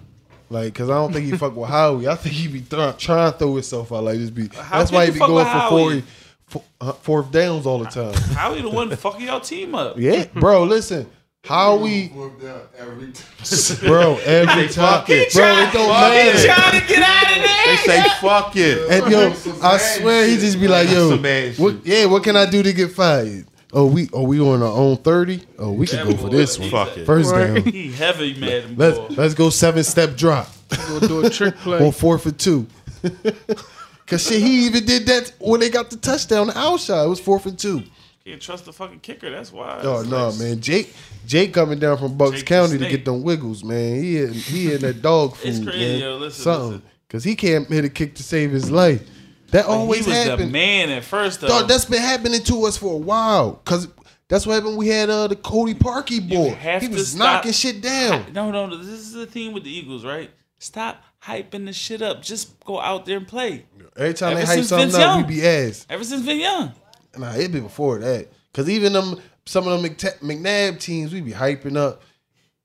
like 0.49 0.73
because 0.73 0.89
I 0.89 0.95
don't 0.95 1.13
think 1.13 1.27
he 1.27 1.33
fuck 1.37 1.55
with 1.55 1.69
Howie. 1.69 2.09
I 2.09 2.15
think 2.15 2.35
he 2.35 2.49
be 2.49 2.61
th- 2.63 2.97
trying 2.97 3.31
to 3.33 3.39
throw 3.39 3.53
himself 3.57 3.93
out. 3.93 4.05
Like 4.05 4.17
just 4.17 4.35
be. 4.35 4.49
How 4.49 4.79
that's 4.79 4.91
why 4.91 5.03
he 5.05 5.09
you 5.09 5.13
be 5.13 5.19
going 5.19 5.45
for 5.45 5.51
Howie? 5.51 5.69
forty, 5.71 6.05
fo- 6.47 6.65
uh, 6.81 6.93
fourth 6.93 7.31
downs 7.31 7.67
all 7.67 7.81
the 7.81 7.91
time. 7.91 8.15
Howie 8.35 8.63
the 8.63 8.71
one 8.71 8.89
fucking 8.97 9.21
your 9.27 9.41
team 9.41 9.75
up? 9.75 9.99
Yeah, 9.99 10.25
bro. 10.35 10.65
Listen, 10.65 11.11
Howie, 11.45 12.09
bro. 12.09 12.33
Every 12.79 13.13
time, 14.69 15.05
fuck 15.05 15.11
it. 15.11 15.33
bro. 15.33 15.59
It 15.59 15.73
don't 15.73 15.89
Fuck 15.89 16.13
He 16.13 16.19
matter. 16.19 16.39
it. 16.39 16.45
trying 16.47 16.81
to 16.81 16.87
get 16.87 17.03
out 17.03 17.37
of 17.37 17.43
there. 17.45 17.67
They 17.67 17.77
say 17.77 18.09
fuck 18.21 18.57
it. 18.57 18.91
And 18.91 19.13
yo, 19.13 19.61
I 19.63 19.77
swear 19.79 20.27
he 20.27 20.37
just 20.37 20.59
be 20.59 20.69
like, 20.69 20.89
yo, 20.89 21.11
Some 21.11 21.63
what, 21.63 21.85
yeah, 21.87 22.07
what 22.07 22.25
can 22.25 22.37
I 22.37 22.47
do 22.49 22.63
to 22.63 22.73
get 22.73 22.93
fired? 22.93 23.47
Oh, 23.73 23.87
we 23.87 24.09
oh 24.13 24.23
we 24.23 24.41
on 24.41 24.63
our 24.63 24.69
own 24.69 24.97
thirty. 24.99 25.43
Oh, 25.59 25.73
we 25.73 25.87
can 25.87 26.07
go 26.09 26.17
for 26.17 26.29
this 26.31 26.59
one. 26.59 26.71
Fuck 26.71 26.97
it. 26.97 27.05
First 27.07 27.33
down. 27.35 27.57
He 27.65 27.91
heavy 27.93 28.35
mad. 28.39 28.79
Let's 28.79 28.97
boy. 28.99 29.07
let's 29.11 29.35
go 29.35 29.51
seven 29.51 29.83
step 29.83 30.17
drop 30.17 30.49
Go 30.89 31.01
do 31.01 31.27
a 31.27 31.31
trick 31.31 31.57
play. 31.59 31.85
on 31.85 31.91
fourth 31.93 32.25
and 32.27 32.39
two. 32.39 32.67
Cause 34.07 34.27
shit, 34.29 34.41
he 34.41 34.67
even 34.67 34.85
did 34.85 35.07
that 35.07 35.33
when 35.41 35.61
they 35.61 35.71
got 35.71 35.91
the 35.91 35.97
touchdown. 35.97 36.47
The 36.49 36.59
outshot 36.59 37.07
it 37.07 37.09
was 37.09 37.19
four 37.21 37.41
for 37.41 37.51
two. 37.51 37.83
Can't 38.27 38.41
trust 38.41 38.65
the 38.65 38.73
fucking 38.73 39.01
kicker. 39.01 39.31
That's 39.31 39.53
why. 39.53 39.81
Oh 39.83 40.01
It's 40.01 40.09
no, 40.09 40.29
like- 40.31 40.39
man, 40.39 40.61
Jake 40.61 40.95
Jake 41.27 41.53
coming 41.53 41.79
down 41.79 41.99
from 41.99 42.17
Bucks 42.17 42.37
Jake 42.39 42.47
County 42.47 42.79
to 42.79 42.89
get 42.89 43.05
them 43.05 43.23
wiggles, 43.23 43.63
man. 43.63 44.03
He 44.03 44.19
in, 44.23 44.33
he 44.33 44.73
in 44.73 44.81
that 44.81 45.03
dog 45.03 45.37
food, 45.37 45.49
It's 45.49 45.59
crazy, 45.63 45.79
man. 45.79 45.99
yo, 46.01 46.17
listen, 46.17 46.43
Something, 46.43 46.69
listen. 46.71 46.83
cause 47.11 47.25
he 47.25 47.37
can't 47.37 47.69
hit 47.69 47.85
a 47.85 47.91
kick 47.91 48.15
to 48.15 48.23
save 48.23 48.51
his 48.51 48.71
life. 48.71 49.03
That 49.51 49.67
always 49.67 50.07
he 50.07 50.11
was 50.11 50.25
happens. 50.25 50.47
the 50.47 50.53
man 50.53 50.89
at 50.91 51.05
first 51.05 51.43
though. 51.43 51.49
Dog, 51.49 51.69
that's 51.69 51.85
been 51.85 52.01
happening 52.01 52.43
to 52.45 52.65
us 52.65 52.79
for 52.79 52.95
a 52.95 52.99
while. 52.99 53.61
Cause 53.67 53.89
that's 54.29 54.47
what 54.47 54.55
happened. 54.55 54.71
When 54.71 54.79
we 54.79 54.89
had 54.89 55.11
uh, 55.11 55.29
the 55.29 55.37
Cody 55.37 55.75
Parkey 55.75 56.27
boy. 56.27 56.55
He 56.81 56.89
was 56.89 57.09
stop- 57.09 57.19
knocking 57.19 57.53
shit 57.53 57.83
down. 57.83 58.33
No, 58.33 58.51
no, 58.51 58.65
no. 58.67 58.79
This 58.79 58.89
is 59.01 59.13
the 59.13 59.27
thing 59.27 59.53
with 59.53 59.65
the 59.65 59.71
Eagles, 59.71 60.03
right? 60.03 60.31
Stop 60.59 61.03
hyping 61.23 61.67
the 61.67 61.75
shit 61.75 62.01
up. 62.01 62.23
Just 62.23 62.59
go 62.65 62.81
out 62.81 63.05
there 63.05 63.19
and 63.19 63.29
play. 63.29 63.67
Every 63.97 64.15
time 64.15 64.33
Ever 64.33 64.41
they 64.41 64.47
hype 64.47 64.65
something 64.65 64.89
Vince 64.89 64.95
up, 64.99 65.19
we 65.29 65.35
be 65.35 65.47
ass. 65.47 65.87
Ever 65.91 66.03
since 66.05 66.23
Vince 66.23 66.43
Young. 66.43 66.73
Nah, 67.19 67.35
it 67.35 67.53
be 67.53 67.61
before 67.61 67.99
that. 67.99 68.29
Cause 68.53 68.69
even 68.69 68.93
them 68.93 69.17
some 69.47 69.67
of 69.69 69.83
them 69.83 69.91
McNabb 69.95 70.81
teams, 70.81 71.13
we 71.13 71.21
be 71.21 71.33
hyping 71.33 71.77
up. 71.77 72.03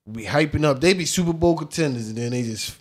We 0.06 0.24
be 0.24 0.28
hyping 0.28 0.64
up. 0.64 0.80
They 0.80 0.94
be 0.94 1.06
Super 1.06 1.34
Bowl 1.34 1.56
contenders, 1.58 2.08
and 2.10 2.18
then 2.18 2.32
they 2.32 2.44
just 2.44 2.78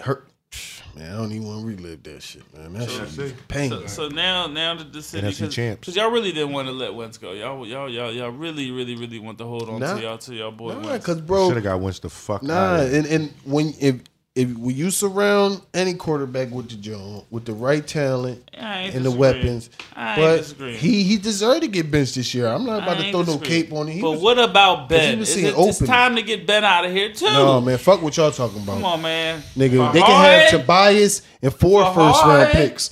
hurt. 0.00 0.28
Man, 0.94 1.10
I 1.10 1.16
don't 1.16 1.32
even 1.32 1.46
want 1.48 1.60
to 1.62 1.66
relive 1.66 2.02
that 2.02 2.22
shit, 2.22 2.42
man. 2.54 2.74
That 2.74 2.90
shit 2.90 3.16
be 3.16 3.32
pain. 3.48 3.70
So, 3.70 3.86
so 3.86 4.08
now, 4.08 4.46
now 4.46 4.74
the 4.74 4.84
decision 4.84 5.30
NFC 5.30 5.80
because 5.80 5.96
y'all 5.96 6.10
really 6.10 6.32
didn't 6.32 6.52
want 6.52 6.68
to 6.68 6.72
let 6.72 6.94
Wentz 6.94 7.16
go. 7.16 7.32
Y'all, 7.32 7.66
y'all, 7.66 7.88
y'all, 7.88 8.12
y'all 8.12 8.28
really, 8.28 8.70
really, 8.70 8.94
really 8.94 9.18
want 9.18 9.38
to 9.38 9.44
hold 9.44 9.70
on 9.70 9.80
Nah. 9.80 9.94
to 9.96 10.02
y'all 10.02 10.18
to 10.18 10.34
y'all 10.34 10.50
boy 10.50 10.74
nah, 10.74 10.90
Wentz. 10.90 11.06
cause 11.06 11.20
bro, 11.22 11.48
Should 11.48 11.56
have 11.56 11.64
got 11.64 11.80
Wentz 11.80 11.98
the 12.00 12.10
fuck 12.10 12.42
Nah, 12.42 12.52
out. 12.54 12.80
and, 12.88 13.06
and 13.06 13.32
when 13.44 13.72
if 13.80 14.00
if 14.34 14.48
when 14.56 14.74
you 14.74 14.90
surround 14.90 15.60
any 15.74 15.92
quarterback 15.92 16.50
with 16.50 16.70
the 16.70 16.76
John 16.76 17.22
with 17.30 17.44
the 17.44 17.52
right 17.52 17.86
talent 17.86 18.42
and 18.54 19.04
the 19.04 19.10
weapons, 19.10 19.68
I 19.94 20.16
but 20.16 20.44
he 20.76 21.02
he 21.02 21.18
deserved 21.18 21.62
to 21.62 21.68
get 21.68 21.90
benched 21.90 22.14
this 22.14 22.32
year. 22.32 22.46
I'm 22.46 22.64
not 22.64 22.82
about 22.82 22.98
to 22.98 23.10
throw 23.10 23.22
no 23.22 23.36
cape 23.38 23.72
on 23.74 23.88
him. 23.88 23.94
He 23.94 24.00
But 24.00 24.12
was- 24.12 24.20
what 24.20 24.38
about 24.38 24.88
Ben? 24.88 25.14
he 25.14 25.20
was 25.20 25.32
seeing 25.34 25.46
it, 25.46 25.54
it's 25.56 25.76
open. 25.82 25.86
time 25.86 26.16
to 26.16 26.22
get 26.22 26.46
Ben 26.46 26.64
out 26.64 26.86
of 26.86 26.92
here 26.92 27.12
too. 27.12 27.26
no 27.26 27.60
man, 27.60 27.76
fuck 27.76 28.00
what 28.00 28.16
y'all 28.16 28.30
talking 28.30 28.62
about, 28.62 28.74
Come 28.76 28.84
on, 28.84 29.02
man. 29.02 29.42
nigga. 29.56 29.86
For 29.88 29.92
They 29.92 30.00
can 30.00 30.24
have 30.24 30.50
Tobias 30.50 31.22
and 31.42 31.52
four 31.54 31.84
first 31.92 32.20
hard, 32.20 32.40
round 32.42 32.52
picks, 32.52 32.90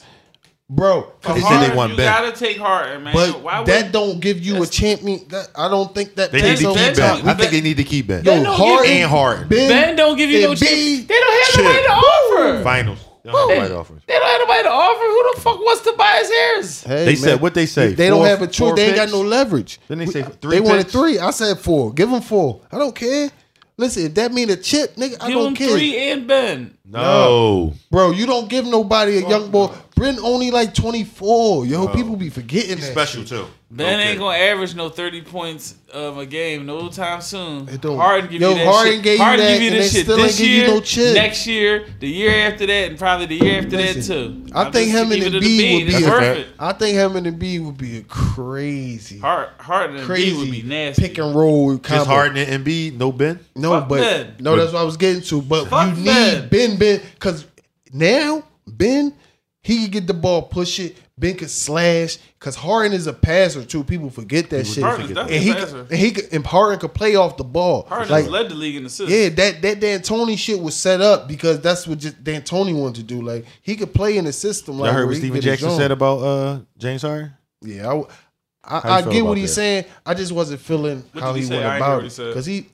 bro. 0.71 1.13
for 1.21 1.35
They 1.35 1.41
said 1.41 1.69
they 1.71 1.75
want 1.77 1.91
you 1.93 1.97
Ben. 1.99 2.07
gotta 2.07 2.33
take 2.39 2.57
Harden, 2.57 3.05
man. 3.05 3.13
But 3.15 3.43
Why 3.43 3.59
would, 3.59 3.69
that 3.69 3.93
don't 3.93 4.21
give 4.21 4.41
you 4.41 4.63
a 4.63 4.67
champion. 4.67 5.27
That, 5.29 5.49
I 5.55 5.69
don't 5.69 5.95
think 5.95 6.15
that. 6.15 6.33
They 6.33 6.41
Ben- 6.41 6.51
need 6.55 6.59
to 6.61 6.73
Ben 6.75 6.89
keep 6.89 6.97
don't- 6.97 7.21
Ben. 7.25 7.29
I 7.29 7.35
think 7.39 7.51
they 7.51 7.61
need 7.61 7.77
to 7.77 7.85
keep 7.85 8.07
Ben. 8.07 8.25
Yo, 8.25 8.33
Ben 8.33 8.43
don't 8.45 8.55
Harden 8.57 8.87
give- 8.87 8.97
and 9.03 9.11
Harden. 9.11 9.49
Ben 9.49 9.97
don't 9.97 10.17
give 10.17 10.31
you 10.31 10.41
no 10.43 10.51
and 10.53 10.59
chip. 10.59 10.69
They 10.71 11.05
don't 11.21 11.33
have 11.45 11.55
Chip. 11.55 11.65
nobody 11.65 11.83
to 11.83 11.93
offer. 11.93 12.63
Finals. 12.65 12.99
They 13.23 13.31
don't 13.33 13.51
have 13.51 13.59
right 13.59 13.71
offers. 13.73 14.03
They 14.07 14.15
don't 14.15 14.27
have 14.27 14.41
nobody 14.41 14.63
to 14.63 14.71
offer. 14.71 15.03
Who 15.05 15.35
the 15.35 15.41
fuck 15.43 15.59
wants 15.59 15.83
to 15.83 15.91
Tobias 15.91 16.31
Harris? 16.31 16.83
Hey, 16.85 17.05
They 17.05 17.13
man, 17.13 17.17
said 17.17 17.41
what 17.43 17.53
they 17.53 17.67
say. 17.67 17.93
They 17.93 18.09
don't 18.09 18.21
Four- 18.21 18.27
have 18.29 18.41
a 18.41 18.47
choice. 18.47 18.57
four 18.71 18.77
They 18.77 18.87
ain't 18.87 18.97
got 18.97 19.03
picks? 19.03 19.13
no 19.13 19.21
leverage. 19.21 19.79
Then 19.89 19.99
they 19.99 20.07
say 20.07 20.23
We- 20.23 20.29
three 20.41 20.51
They 20.57 20.61
wanted 20.63 20.83
picks? 20.85 20.93
three. 20.93 21.19
I 21.19 21.31
said 21.31 21.59
four. 21.59 21.93
Give 21.93 22.11
them 22.11 22.23
four. 22.23 22.61
I 22.73 22.79
don't 22.79 22.95
care. 22.95 23.31
Listen, 23.77 24.07
if 24.07 24.15
that 24.15 24.33
mean 24.33 24.49
a 24.51 24.57
chip, 24.57 24.97
nigga, 24.97 25.17
I 25.21 25.27
Give 25.29 25.37
don't 25.37 25.47
him 25.49 25.55
care. 25.57 25.69
three 25.71 25.97
and 26.11 26.27
Ben. 26.27 26.75
No. 26.91 27.73
Bro, 27.91 28.11
you 28.13 28.27
don't 28.27 28.49
give 28.49 28.67
nobody 28.67 29.19
a 29.19 29.29
young 29.29 29.51
boy. 29.51 29.69
Brent 30.01 30.19
only 30.23 30.51
like 30.51 30.73
24. 30.73 31.67
Yo, 31.67 31.87
people 31.89 32.17
be 32.17 32.31
forgetting 32.31 32.77
He's 32.79 32.87
that. 32.87 32.93
special 32.93 33.21
shit. 33.21 33.29
too. 33.29 33.47
Ben 33.71 34.01
Okay. 34.01 34.11
ain't 34.11 34.19
gonna 34.19 34.37
average 34.37 34.75
no 34.75 34.89
thirty 34.89 35.21
points 35.23 35.75
of 35.93 36.17
a 36.19 36.27
game 36.27 36.65
no 36.67 36.89
time 36.89 37.21
soon. 37.21 37.69
It 37.69 37.81
don't- 37.81 37.99
Harden 37.99 38.29
give 38.31 38.41
Yo, 38.41 38.49
you 38.49 38.55
that 38.57 38.67
Harden 38.67 38.95
shit. 38.95 39.03
gave 39.05 39.19
you 39.19 39.25
Harden 39.25 39.45
that, 39.47 39.53
give 39.53 39.63
you 39.63 39.69
and 39.69 39.79
this 39.79 39.93
shit 39.93 40.05
still 40.07 40.17
this 40.17 40.27
ain't 40.33 40.39
give 40.39 40.49
you 40.49 40.55
year, 40.57 40.67
no 40.69 40.81
chip. 40.81 41.15
next 41.15 41.47
year, 41.47 41.85
the 42.01 42.09
year 42.09 42.35
after 42.51 42.67
that, 42.67 42.89
and 42.91 42.99
probably 42.99 43.27
the 43.27 43.45
year 43.45 43.59
after 43.59 43.77
that 43.77 44.03
too. 44.03 44.43
I 44.53 44.63
I'm 44.65 44.73
think 44.73 44.91
just 44.91 45.05
him 45.05 45.13
and 45.13 45.23
keeping 45.23 45.41
Embiid 45.43 45.75
would 45.85 45.87
be 46.01 46.05
a- 46.05 46.09
perfect. 46.09 46.49
I 46.59 46.73
think 46.73 46.95
him 46.97 47.17
and 47.17 47.39
B 47.39 47.59
would 47.61 47.79
be 47.79 47.99
a 47.99 48.03
crazy, 48.03 49.19
Hard, 49.19 49.49
Harden 49.59 49.97
and 49.99 50.05
crazy 50.07 50.31
B 50.33 50.37
would 50.39 50.51
be 50.51 50.63
nasty. 50.63 51.03
pick 51.03 51.19
and 51.19 51.35
roll 51.35 51.79
combo. 51.79 51.97
Just 51.99 52.07
Harden 52.09 52.37
and 52.39 52.65
Embiid, 52.65 52.97
no 52.97 53.13
Ben. 53.13 53.39
No, 53.55 53.71
Fuck 53.79 53.89
but 53.89 54.01
Ben. 54.01 54.35
no, 54.41 54.57
that's 54.57 54.73
what 54.73 54.81
I 54.81 54.85
was 54.85 54.97
getting 54.97 55.23
to. 55.23 55.43
But 55.43 55.69
Fuck 55.69 55.97
you 55.97 56.05
Ben. 56.07 56.41
need 56.41 56.51
Ben 56.51 56.77
Ben 56.77 57.01
because 57.15 57.45
now 57.93 58.43
Ben 58.67 59.13
he 59.63 59.83
can 59.83 59.91
get 59.91 60.07
the 60.07 60.15
ball, 60.15 60.43
push 60.43 60.81
it. 60.81 60.97
Ben 61.19 61.37
could 61.37 61.51
slash 61.51 62.17
because 62.39 62.57
Harden 62.57 62.95
is 62.95 63.07
a 63.07 63.13
passer 63.13 63.63
too. 63.63 63.85
People 63.85 64.09
forget 64.09 64.49
that 64.51 64.67
shit. 64.67 64.83
Harden's 64.83 65.11
And 65.11 65.29
he 65.31 65.51
a 65.51 65.55
could, 65.55 65.63
passer. 65.65 65.81
and 65.81 65.99
he 65.99 66.11
could, 66.13 66.33
and 66.33 66.47
Harden 66.47 66.79
could 66.79 66.95
play 66.95 67.15
off 67.15 67.37
the 67.37 67.45
ball. 67.45 67.83
Harden 67.89 68.09
like, 68.11 68.23
has 68.25 68.33
led 68.33 68.49
the 68.49 68.55
league 68.55 68.77
in 68.77 68.87
assists. 68.87 69.13
yeah, 69.15 69.29
that 69.29 69.61
that 69.61 69.81
D'Antoni 69.81 70.39
shit 70.39 70.59
was 70.59 70.75
set 70.75 71.03
up 71.03 71.29
because 71.29 71.61
that's 71.61 71.87
what 71.87 71.99
just 71.99 72.25
D'Antoni 72.25 72.75
wanted 72.75 72.95
to 72.97 73.03
do. 73.03 73.21
Like 73.21 73.45
he 73.61 73.77
could 73.77 73.93
play 73.93 74.17
in 74.17 74.25
the 74.25 74.33
system. 74.33 74.79
Like 74.79 74.87
Y'all 74.89 74.95
heard 75.01 75.07
what 75.09 75.15
he 75.17 75.21
Stephen 75.21 75.41
Jackson 75.43 75.71
said 75.73 75.91
about 75.91 76.17
uh 76.23 76.61
James 76.79 77.03
Harden? 77.03 77.33
Yeah, 77.61 77.87
I, 78.65 78.81
How 78.81 78.89
you 78.89 78.95
I 78.95 79.03
get 79.03 79.21
about 79.21 79.29
what 79.29 79.39
he's 79.39 79.51
that? 79.51 79.55
saying. 79.55 79.85
I 80.07 80.15
just 80.15 80.33
wasn't 80.33 80.61
feeling 80.63 81.05
What 81.13 81.23
how 81.23 81.35
he, 81.35 81.43
he 81.43 81.51
went 81.51 81.65
I 81.67 81.77
ain't 81.77 81.85
hear 81.85 81.93
about 81.97 82.05
it 82.05 82.17
because 82.17 82.47
he 82.47 82.67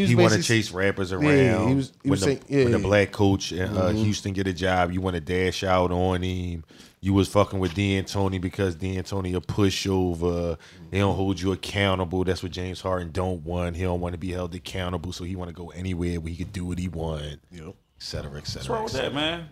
he 0.00 0.02
was 0.02 0.10
He 0.10 0.14
want 0.16 0.32
to 0.34 0.42
chase 0.42 0.70
rappers 0.72 1.12
around. 1.12 1.36
Yeah, 1.36 1.68
he 1.68 1.74
was- 1.74 1.92
he 2.02 2.08
when, 2.08 2.10
was 2.10 2.20
the, 2.20 2.26
saying- 2.26 2.42
when 2.48 2.58
the 2.64 2.70
yeah. 2.70 2.76
Mm-hmm. 2.76 2.82
black 2.82 3.12
coach 3.12 3.52
in 3.52 3.76
uh, 3.76 3.88
Houston 3.92 4.32
get 4.32 4.46
a 4.46 4.52
job, 4.52 4.92
you 4.92 5.00
want 5.00 5.14
to 5.14 5.20
dash 5.20 5.64
out 5.64 5.90
on 5.92 6.22
him. 6.22 6.64
You 7.02 7.14
was 7.14 7.28
fucking 7.28 7.58
with 7.58 7.72
D'Antoni 7.74 8.38
because 8.40 8.74
D'Antoni 8.76 9.34
a 9.34 9.40
pushover. 9.40 10.58
They 10.90 10.98
don't 10.98 11.16
hold 11.16 11.40
you 11.40 11.52
accountable. 11.52 12.24
That's 12.24 12.42
what 12.42 12.52
James 12.52 12.80
Harden 12.82 13.10
don't 13.10 13.42
want. 13.42 13.76
He 13.76 13.82
don't 13.84 14.00
want 14.00 14.12
to 14.12 14.18
be 14.18 14.32
held 14.32 14.54
accountable, 14.54 15.12
so 15.12 15.24
he 15.24 15.34
want 15.34 15.48
to 15.48 15.54
go 15.54 15.70
anywhere 15.70 16.20
where 16.20 16.30
he 16.30 16.36
could 16.36 16.52
do 16.52 16.66
what 16.66 16.78
he 16.78 16.88
want. 16.88 17.40
Yep. 17.50 17.68
Et 17.68 17.74
cetera, 17.98 18.36
et 18.36 18.46
cetera. 18.46 18.58
What's 18.58 18.68
wrong 18.68 18.84
with 18.84 18.92
that, 18.92 19.14
man? 19.14 19.48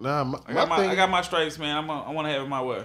Nah, 0.00 0.24
my, 0.24 0.38
I 0.46 0.52
got 0.54 0.68
my 0.68 0.76
my, 0.76 0.82
thing, 0.82 0.90
I 0.90 0.94
got 0.96 1.10
my 1.10 1.22
stripes, 1.22 1.58
man. 1.58 1.76
I'm 1.76 1.88
a, 1.88 2.02
I 2.02 2.10
want 2.10 2.26
to 2.26 2.32
have 2.32 2.42
it 2.42 2.48
my 2.48 2.62
way. 2.62 2.82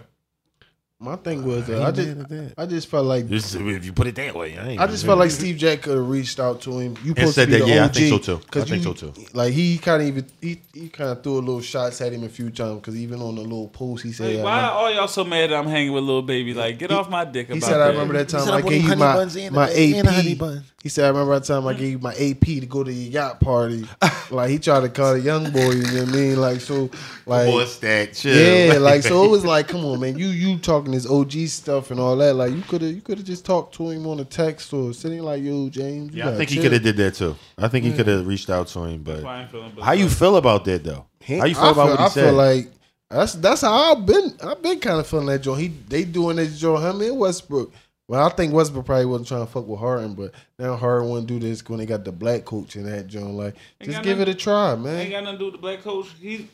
My 1.02 1.16
thing 1.16 1.44
was 1.44 1.68
uh, 1.70 1.74
ain't 1.74 1.84
I 1.84 1.92
just 1.92 2.30
that. 2.30 2.54
I 2.58 2.66
just 2.68 2.88
felt 2.88 3.06
like 3.08 3.28
This 3.28 3.54
is- 3.54 3.56
if 3.56 3.84
you 3.86 3.92
put 3.92 4.08
it 4.08 4.16
that 4.16 4.36
way, 4.36 4.58
I, 4.58 4.84
I 4.84 4.88
just 4.88 5.06
felt 5.06 5.18
like 5.20 5.32
Steve 5.32 5.58
Jack 5.58 5.82
could 5.82 5.98
have 5.98 6.08
reached 6.08 6.40
out 6.40 6.62
to 6.62 6.78
him. 6.80 6.96
You 7.04 7.10
supposed 7.16 7.36
said 7.36 7.46
to 7.48 7.52
be 7.54 7.60
that, 7.60 7.66
the 7.66 7.72
yeah, 7.72 7.86
I 7.86 7.88
think 7.88 8.10
so 8.10 8.18
too. 8.38 8.42
I 8.46 8.50
'cause 8.52 8.64
think 8.70 8.86
you- 8.86 8.96
so 8.96 9.12
too. 9.12 9.14
Like 9.34 9.52
he 9.54 9.78
kind 9.80 10.02
of 10.04 10.08
even 10.08 10.26
he, 10.40 10.62
he 10.74 10.90
kind 10.90 11.10
of 11.10 11.24
threw 11.24 11.34
a 11.38 11.40
little 11.40 11.62
shots 11.62 12.00
at 12.02 12.14
him 12.14 12.24
a 12.24 12.30
few 12.30 12.50
times 12.52 12.76
because 12.82 12.96
even 12.96 13.20
on 13.22 13.36
the 13.36 13.42
little 13.42 13.68
post 13.70 14.04
he 14.04 14.12
said, 14.12 14.36
Like, 14.36 14.44
why 14.44 14.56
remember- 14.58 14.74
are 14.76 14.92
y'all 14.92 15.08
so 15.08 15.24
mad 15.24 15.50
that 15.50 15.56
I'm 15.58 15.68
hanging 15.68 15.92
with 15.92 16.04
a 16.04 16.06
little 16.06 16.22
baby? 16.22 16.54
Like, 16.54 16.78
get 16.78 16.92
off 16.92 17.10
my 17.10 17.26
dick 17.26 17.48
about 17.48 17.56
He 17.56 17.62
said, 17.62 17.74
that. 17.74 17.82
"I 17.82 17.88
remember 17.90 18.14
that 18.14 18.30
time 18.30 18.42
said, 18.42 18.50
I 18.54 18.58
"I 18.58 18.62
want 18.62 18.70
gave 18.70 18.82
you 18.84 18.88
honey 18.90 19.00
my 19.00 19.14
buns 19.16 19.36
and 19.36 19.48
a- 19.48 19.52
my 19.60 19.70
and 19.70 20.08
honey 20.08 20.32
AP." 20.40 20.64
Bun. 20.82 20.84
He 20.84 20.90
said, 20.90 21.06
"I 21.06 21.08
remember 21.10 21.38
that 21.40 21.46
time 21.46 21.68
I 21.68 21.74
gave 21.74 21.92
you 21.92 22.00
my 22.00 22.14
AP 22.14 22.42
to 22.62 22.66
go 22.66 22.84
to 22.84 22.92
your 22.92 23.12
yacht 23.12 23.40
party." 23.40 23.86
like 24.32 24.50
he 24.50 24.60
tried 24.60 24.82
to 24.82 24.90
call 24.90 25.14
a 25.16 25.20
young 25.20 25.52
boy. 25.52 25.72
You 25.72 25.84
know 25.84 26.00
what 26.06 26.10
I 26.10 26.12
mean? 26.12 26.36
Like 26.42 26.62
so, 26.62 26.90
like 27.26 27.54
What's 27.54 27.78
that? 27.80 28.14
Chill. 28.14 28.68
yeah, 28.74 28.80
like 28.80 29.04
so 29.04 29.26
it 29.26 29.30
was 29.30 29.46
like, 29.54 29.68
come 29.68 29.86
on, 29.86 30.00
man, 30.00 30.18
you 30.18 30.28
you 30.28 30.58
talking 30.58 30.92
this 30.92 31.06
OG 31.10 31.32
stuff 31.48 31.92
and 31.92 32.00
all 32.00 32.16
that. 32.18 32.34
Like 32.36 32.52
you 32.54 32.62
could 32.62 32.82
have 32.82 32.92
you 32.92 33.02
could 33.02 33.18
have 33.20 33.28
just 33.28 33.46
talked 33.46 33.76
to 33.76 33.90
him 33.90 34.08
on 34.08 34.20
a 34.20 34.26
text 34.26 34.74
or 34.74 34.94
sitting 34.94 35.22
like, 35.22 35.44
yo, 35.44 35.70
James. 35.70 36.14
you 36.14 36.20
Yeah, 36.20 36.24
I 36.24 36.26
gotta 36.28 36.38
think 36.38 36.50
he 36.52 36.62
could 36.62 36.72
have 36.74 36.84
did 36.84 36.98
that 36.98 37.16
too. 37.16 37.36
I 37.58 37.68
think 37.68 37.86
he 37.86 37.94
could 37.94 38.08
have 38.08 38.26
reached 38.26 38.50
out 38.50 38.68
to 38.68 38.84
him, 38.86 39.04
but 39.04 39.24
why 39.24 39.38
I 39.38 39.42
ain't 39.42 39.52
feeling, 39.52 39.72
but 39.76 39.84
how 39.84 39.92
you 39.94 40.10
feel 40.10 40.36
about 40.38 40.66
that 40.66 40.84
though? 40.84 41.06
He- 41.20 41.38
How 41.38 41.46
you 41.46 41.56
feel 41.56 41.64
I 41.66 41.72
about 41.72 41.90
what 41.90 42.00
he 42.00 42.06
I 42.06 42.10
said? 42.10 42.24
feel 42.26 42.34
like 42.34 42.68
that's 43.10 43.34
that's 43.34 43.62
how 43.62 43.92
I've 43.94 44.06
been. 44.06 44.34
I've 44.42 44.62
been 44.62 44.80
kind 44.80 45.00
of 45.00 45.06
feeling 45.06 45.26
that 45.28 45.40
joint. 45.42 45.60
He 45.62 45.68
they 45.68 46.06
doing 46.06 46.38
this 46.38 46.58
joint. 46.58 46.82
Him 46.84 47.02
and 47.02 47.20
Westbrook. 47.20 47.72
Well, 48.08 48.26
I 48.26 48.30
think 48.30 48.54
Westbrook 48.54 48.86
probably 48.86 49.06
wasn't 49.06 49.30
trying 49.30 49.46
to 49.46 49.52
fuck 49.52 49.68
with 49.68 49.80
Harden, 49.80 50.16
but 50.16 50.34
now 50.60 50.76
Harden 50.76 51.16
to 51.22 51.26
do 51.26 51.40
this 51.40 51.64
when 51.70 51.80
they 51.80 51.86
got 51.86 52.04
the 52.04 52.12
black 52.12 52.44
coach 52.44 52.76
in 52.76 52.84
that 52.84 53.08
joint. 53.08 53.34
Like, 53.36 53.56
just 53.82 54.04
give 54.04 54.20
it 54.20 54.28
a 54.28 54.34
try, 54.36 54.76
man. 54.76 55.00
Ain't 55.00 55.12
got 55.12 55.24
nothing 55.24 55.38
to 55.38 55.40
do 55.40 55.46
with 55.46 55.54
the 55.54 55.60
black 55.62 55.82
coach. 55.82 56.08
He, 56.20 56.50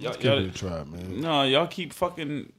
Just 0.00 0.18
give 0.20 0.32
it 0.32 0.48
a 0.48 0.50
try, 0.50 0.82
man. 0.84 1.20
no, 1.20 1.44
y'all 1.44 1.66
keep 1.68 1.92
fucking. 1.92 2.52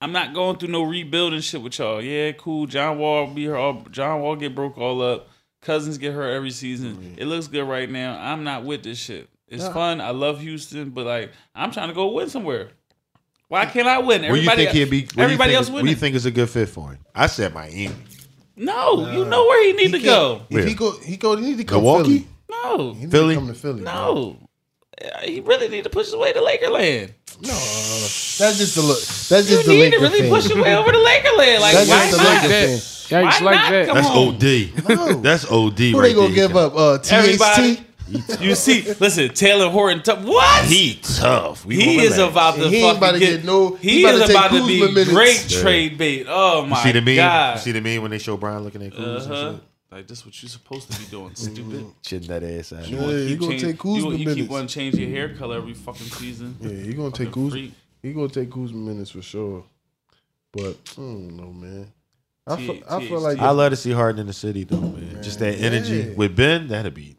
I'm 0.00 0.12
not 0.12 0.32
going 0.34 0.58
through 0.58 0.68
no 0.68 0.82
rebuilding 0.82 1.40
shit 1.40 1.62
with 1.62 1.78
y'all. 1.78 2.02
Yeah, 2.02 2.32
cool. 2.32 2.66
John 2.66 2.98
Wall 2.98 3.26
be 3.26 3.42
here. 3.42 3.56
All, 3.56 3.82
John 3.90 4.20
Wall 4.20 4.36
get 4.36 4.54
broke 4.54 4.76
all 4.78 5.00
up. 5.02 5.28
Cousins 5.62 5.98
get 5.98 6.12
hurt 6.14 6.30
every 6.30 6.50
season. 6.52 7.14
It 7.16 7.24
looks 7.26 7.48
good 7.48 7.64
right 7.64 7.90
now. 7.90 8.16
I'm 8.16 8.44
not 8.44 8.64
with 8.64 8.84
this 8.84 8.98
shit. 8.98 9.28
It's 9.48 9.64
Nah. 9.64 9.72
fun. 9.72 10.00
I 10.00 10.10
love 10.10 10.40
Houston, 10.40 10.90
but 10.90 11.06
like 11.06 11.32
I'm 11.54 11.72
trying 11.72 11.88
to 11.88 11.94
go 11.94 12.12
win 12.12 12.28
somewhere. 12.28 12.68
Why 13.48 13.64
can't 13.66 13.88
I 13.88 13.98
win? 13.98 14.22
where 14.22 14.36
you 14.36 14.48
think 14.50 14.70
he'd 14.70 14.90
be? 14.90 15.08
everybody 15.16 15.52
you 15.52 15.56
else 15.56 15.66
think, 15.66 15.74
winning. 15.76 15.86
Where 15.86 15.90
you 15.90 15.96
think 15.96 16.14
is 16.16 16.26
a 16.26 16.30
good 16.30 16.50
fit 16.50 16.68
for 16.68 16.90
him? 16.92 16.98
I 17.14 17.26
said 17.28 17.54
Miami. 17.54 17.90
no, 18.56 19.10
you 19.10 19.24
know 19.24 19.44
where 19.44 19.64
he 19.66 19.72
need 19.72 19.92
to 19.92 19.98
go. 20.00 20.42
can't- 20.50 20.60
If 20.60 20.68
he 20.68 20.74
go, 20.74 20.92
he 20.98 21.16
go. 21.16 21.36
He 21.36 21.46
need 21.46 21.58
to 21.58 21.64
come 21.64 21.82
Milwaukee? 21.82 22.18
Philly. 22.20 22.28
No, 22.50 22.92
He 22.94 23.00
need 23.02 23.10
Philly? 23.10 23.34
to 23.34 23.40
come 23.40 23.48
to 23.48 23.54
Philly. 23.54 23.82
no. 23.82 24.36
Uh, 25.00 25.20
He 25.22 25.40
really 25.40 25.68
need 25.68 25.84
to 25.84 25.90
push 25.90 26.06
his 26.06 26.16
way 26.16 26.32
to 26.32 26.40
Lakerland. 26.40 27.12
no, 27.40 27.48
that's 27.48 28.58
just 28.58 28.74
the 28.74 28.82
look. 28.82 28.98
That's 28.98 29.48
You 29.48 29.56
just 29.56 29.66
the 29.66 29.72
need 29.72 29.80
Laker 29.84 29.96
to 29.98 30.02
really 30.02 30.20
thing. 30.22 30.30
push 30.30 30.48
your 30.48 30.62
way 30.62 30.74
over 30.76 30.90
to 30.90 30.98
Lakerland. 30.98 31.60
Like, 31.60 31.74
That's 31.74 31.88
why 31.88 32.06
just 32.06 32.10
the 32.10 32.22
not? 32.24 32.42
Laker 32.42 32.48
thing. 32.48 32.78
Yikes, 33.08 33.40
Why 33.40 33.44
like 33.46 33.54
not? 33.54 33.70
that. 33.70 33.86
Come 33.86 33.94
That's 33.94 34.08
on. 34.08 34.28
OD. 34.34 34.88
No. 34.88 35.20
That's 35.22 35.44
OD. 35.50 35.78
Who 35.78 35.98
right 36.00 36.08
they 36.08 36.14
gonna 36.14 36.28
there. 36.34 36.48
give 36.48 36.56
up? 36.56 36.74
Uh, 36.76 36.98
Everybody. 37.10 37.80
THT. 38.12 38.40
You 38.40 38.54
see, 38.54 38.82
listen, 39.00 39.28
Talen 39.30 39.70
Horton. 39.70 40.02
T- 40.02 40.12
what? 40.26 40.64
He 40.64 40.98
tough. 41.02 41.64
We 41.66 41.76
He 41.76 41.98
is 42.00 42.12
relax. 42.16 42.32
about 42.32 42.54
to 42.56 42.68
he 42.68 42.80
fucking 42.82 42.96
about 42.98 43.12
to 43.12 43.18
get, 43.18 43.36
get 43.36 43.44
no- 43.44 43.74
He, 43.76 43.90
he 43.90 44.04
about 44.04 44.14
is 44.14 44.26
to 44.26 44.32
about 44.32 44.50
to 44.52 44.66
be 44.66 44.80
minutes. 44.80 45.10
great 45.10 45.46
Yeah. 45.50 45.60
trade 45.60 45.98
bait. 45.98 46.26
Oh 46.28 46.64
my 46.66 46.76
You 46.78 46.82
see 46.84 46.92
the 46.92 47.00
meme? 47.02 47.16
god! 47.16 47.56
You 47.56 47.60
see 47.62 47.72
the 47.72 47.80
meme 47.80 48.02
when 48.02 48.10
they 48.10 48.18
show 48.18 48.36
Brian 48.36 48.62
looking 48.64 48.82
at 48.82 48.92
Kuz 48.92 48.98
uh-huh. 49.22 49.34
and 49.34 49.56
shit? 49.56 49.64
Like 49.90 50.06
this, 50.06 50.24
what 50.26 50.42
you 50.42 50.48
supposed 50.50 50.90
to 50.92 50.98
be 50.98 51.06
doing, 51.06 51.34
stupid. 51.34 51.86
Shitting 52.02 52.26
that 52.26 52.42
ass 52.42 52.72
out. 52.74 52.86
Yeah, 52.86 53.00
wanna 53.00 53.36
gonna 53.36 53.50
change- 53.52 53.62
take 53.62 53.78
Kuzma 53.78 53.96
You, 53.96 54.10
you 54.12 54.16
keep 54.18 54.26
minutes. 54.28 54.48
wanting 54.50 54.66
to 54.68 54.74
change 54.74 54.94
your 54.96 55.08
hair 55.08 55.34
color 55.34 55.56
every 55.56 55.72
fucking 55.74 56.06
season. 56.08 56.56
Yeah, 56.60 56.68
he 56.70 56.92
gonna 56.92 57.10
take 57.10 57.28
Fucking 57.28 57.32
Kuzma. 57.32 57.50
freak. 57.50 57.72
He 58.02 58.12
gonna 58.12 58.28
take 58.28 58.50
Kuzma 58.50 58.76
minutes 58.78 59.10
for 59.12 59.22
sure. 59.22 59.64
But 60.52 60.76
I 60.92 61.00
don't 61.00 61.36
know, 61.36 61.52
man. 61.52 61.92
I 62.46 62.56
T- 62.56 62.66
feel, 62.66 62.82
I 62.88 63.06
feel 63.06 63.20
like 63.20 63.38
I 63.38 63.50
love 63.50 63.70
to 63.70 63.76
see 63.76 63.90
Harden 63.92 64.20
in 64.22 64.26
the 64.26 64.32
city 64.32 64.64
though, 64.64 64.80
man. 64.80 65.22
Just 65.22 65.38
that 65.40 65.58
energy 65.58 65.96
Yeah. 66.08 66.14
with 66.16 66.34
Ben, 66.36 66.68
that'd 66.68 66.94
be. 66.94 67.16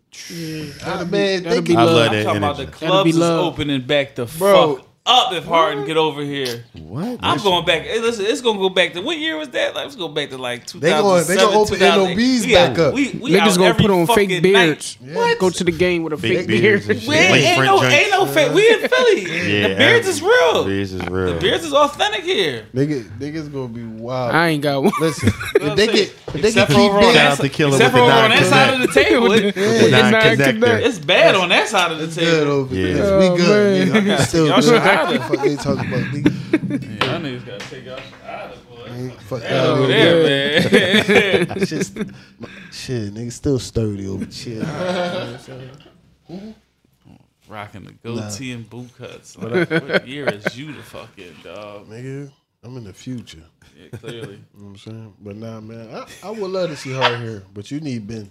Ah, 0.84 1.06
man, 1.10 1.44
that'll 1.44 1.62
be 1.62 1.76
I 1.76 1.84
love. 1.84 1.96
love 1.96 2.08
I'm 2.08 2.14
that 2.14 2.24
talking 2.24 2.38
about 2.38 2.56
energy. 2.60 2.66
the 2.72 2.72
That'll 2.80 3.04
clubs 3.04 3.10
is 3.10 3.22
opening 3.22 3.82
back 3.88 4.16
the 4.16 4.26
Bro. 4.26 4.76
fuck 4.78 4.86
up 5.10 5.34
if 5.34 5.44
Harden 5.46 5.86
get 5.86 5.98
over 5.98 6.22
here. 6.22 6.64
What? 6.74 7.04
I'm 7.04 7.18
That's- 7.18 7.44
going 7.44 7.66
back. 7.66 7.82
Hey, 7.84 8.00
listen, 8.00 8.26
it's 8.26 8.42
gonna 8.42 8.60
go 8.60 8.70
back 8.70 8.94
to 8.94 9.02
what 9.02 9.18
year 9.18 9.38
was 9.38 9.50
that? 9.50 9.74
Like, 9.76 9.86
let's 9.86 9.96
go 9.96 10.08
back 10.08 10.30
to 10.30 10.38
like 10.38 10.66
2007. 10.68 10.82
They 10.82 11.02
gonna- 11.02 11.24
they 11.26 11.36
gonna 11.36 11.60
open 11.60 11.80
NOBs 12.16 12.46
We 12.46 12.54
back 12.54 12.78
up. 12.80 12.94
We, 12.94 13.10
we 13.22 13.32
Niggas 13.32 13.58
gonna 13.58 13.74
put 13.74 13.90
on 13.92 14.08
fake 14.08 14.30
fucking 14.30 14.42
beards. 14.42 14.98
night. 15.02 15.40
Go 15.40 15.50
to 15.50 15.64
the 15.64 15.72
game 15.72 16.04
with 16.04 16.14
a 16.14 16.18
Fake 16.18 16.38
fake, 16.40 16.48
beard. 16.48 16.90
and 16.90 17.08
We 17.08 17.16
ain't, 17.16 17.32
Like 17.32 17.42
ain't 17.42 17.66
no, 17.66 17.80
joints. 17.80 17.96
ain't 17.96 18.12
no 18.12 18.26
fake. 18.26 18.54
We 18.54 18.70
in 18.74 18.88
Philly. 18.88 19.50
Yeah, 19.50 19.68
the 19.70 19.76
beards 19.76 20.08
is 20.08 20.22
real. 20.22 20.66
Beards 20.66 20.94
is 20.94 21.06
real. 21.08 21.34
The 21.34 21.40
beards 21.40 21.66
is 21.66 21.74
authentic 21.74 22.24
here. 22.24 22.66
Nigga, 22.76 23.04
niggas 23.20 23.52
gonna 23.52 23.68
be 23.68 23.84
wild. 23.84 24.36
I 24.36 24.50
ain't 24.50 24.62
got 24.64 24.84
one. 24.84 24.92
Listen, 25.00 25.30
if 25.56 25.76
they 25.76 25.88
get 25.88 25.96
if 26.10 26.34
they 26.34 26.40
can 26.42 26.46
Except 26.50 26.72
for 26.72 26.78
keep 26.78 26.90
over 26.92 26.98
on 27.00 27.04
out 27.06 27.14
that, 27.14 27.40
to 27.42 27.50
Killer 27.50 27.72
except 27.76 27.94
with 27.96 28.04
for 28.04 28.08
the 28.08 28.14
on 28.16 28.30
that 28.30 28.46
side 28.46 28.74
of 28.76 28.80
the 28.82 28.88
table. 28.94 29.32
It- 29.32 29.56
The 29.56 29.90
Nine 29.92 30.12
nine 30.12 30.38
connector. 30.38 30.60
connector. 30.60 30.82
it's 30.86 31.00
bad 31.00 31.36
on 31.36 31.50
that 31.50 31.68
side 31.68 31.92
of 31.92 31.98
the 32.00 32.08
table. 32.08 32.52
over 32.52 32.76
Yeah. 32.76 33.18
We 33.20 33.26
Oh, 33.30 33.36
good. 33.38 34.20
Still 34.22 34.48
Y'all 34.48 34.62
good. 34.62 34.82
Should 35.08 35.22
hide. 35.22 35.30
Fuck 35.30 35.46
they 35.46 35.56
talking 35.56 35.88
about 35.88 36.04
nigga. 36.12 37.02
Y'all 37.02 37.20
niggas 37.22 37.46
gotta 37.46 37.70
take 37.70 37.86
y'all 37.86 37.98
shit 37.98 38.24
out 38.26 38.52
of 38.52 38.70
boy. 38.70 38.86
Ain't 38.90 39.22
Fuck 39.22 39.44
Over 39.44 39.88
there, 39.88 40.24
man. 40.24 41.66
Shit, 41.66 41.88
shit, 42.72 43.14
nigga, 43.14 43.32
still 43.32 43.60
sturdy 43.60 44.08
over 44.08 44.26
chill. 44.26 44.64
Rocking 47.48 47.86
the 47.86 47.94
goatee 48.04 48.52
and 48.52 48.70
boot 48.70 48.90
cuts. 48.98 49.38
Like, 49.38 49.70
what 49.70 50.08
year 50.08 50.30
is 50.30 50.56
you 50.56 50.72
the 50.72 50.84
fucking 50.84 51.36
dog? 51.44 51.88
Nigga, 51.88 52.32
I'm 52.64 52.78
in 52.78 52.84
the 52.84 52.94
future. 52.94 53.44
Yeah, 53.76 53.98
clearly. 53.98 54.34
You 54.54 54.60
know 54.60 54.66
what 54.66 54.70
I'm 54.70 54.78
saying? 54.78 55.14
But 55.20 55.36
nah, 55.38 55.60
man, 55.60 55.90
I, 55.96 56.06
I 56.28 56.30
would 56.30 56.52
love 56.52 56.70
to 56.70 56.76
see 56.76 56.94
Hard 56.94 57.20
here, 57.20 57.44
but 57.54 57.72
you 57.72 57.80
need 57.80 58.08
Ben. 58.08 58.30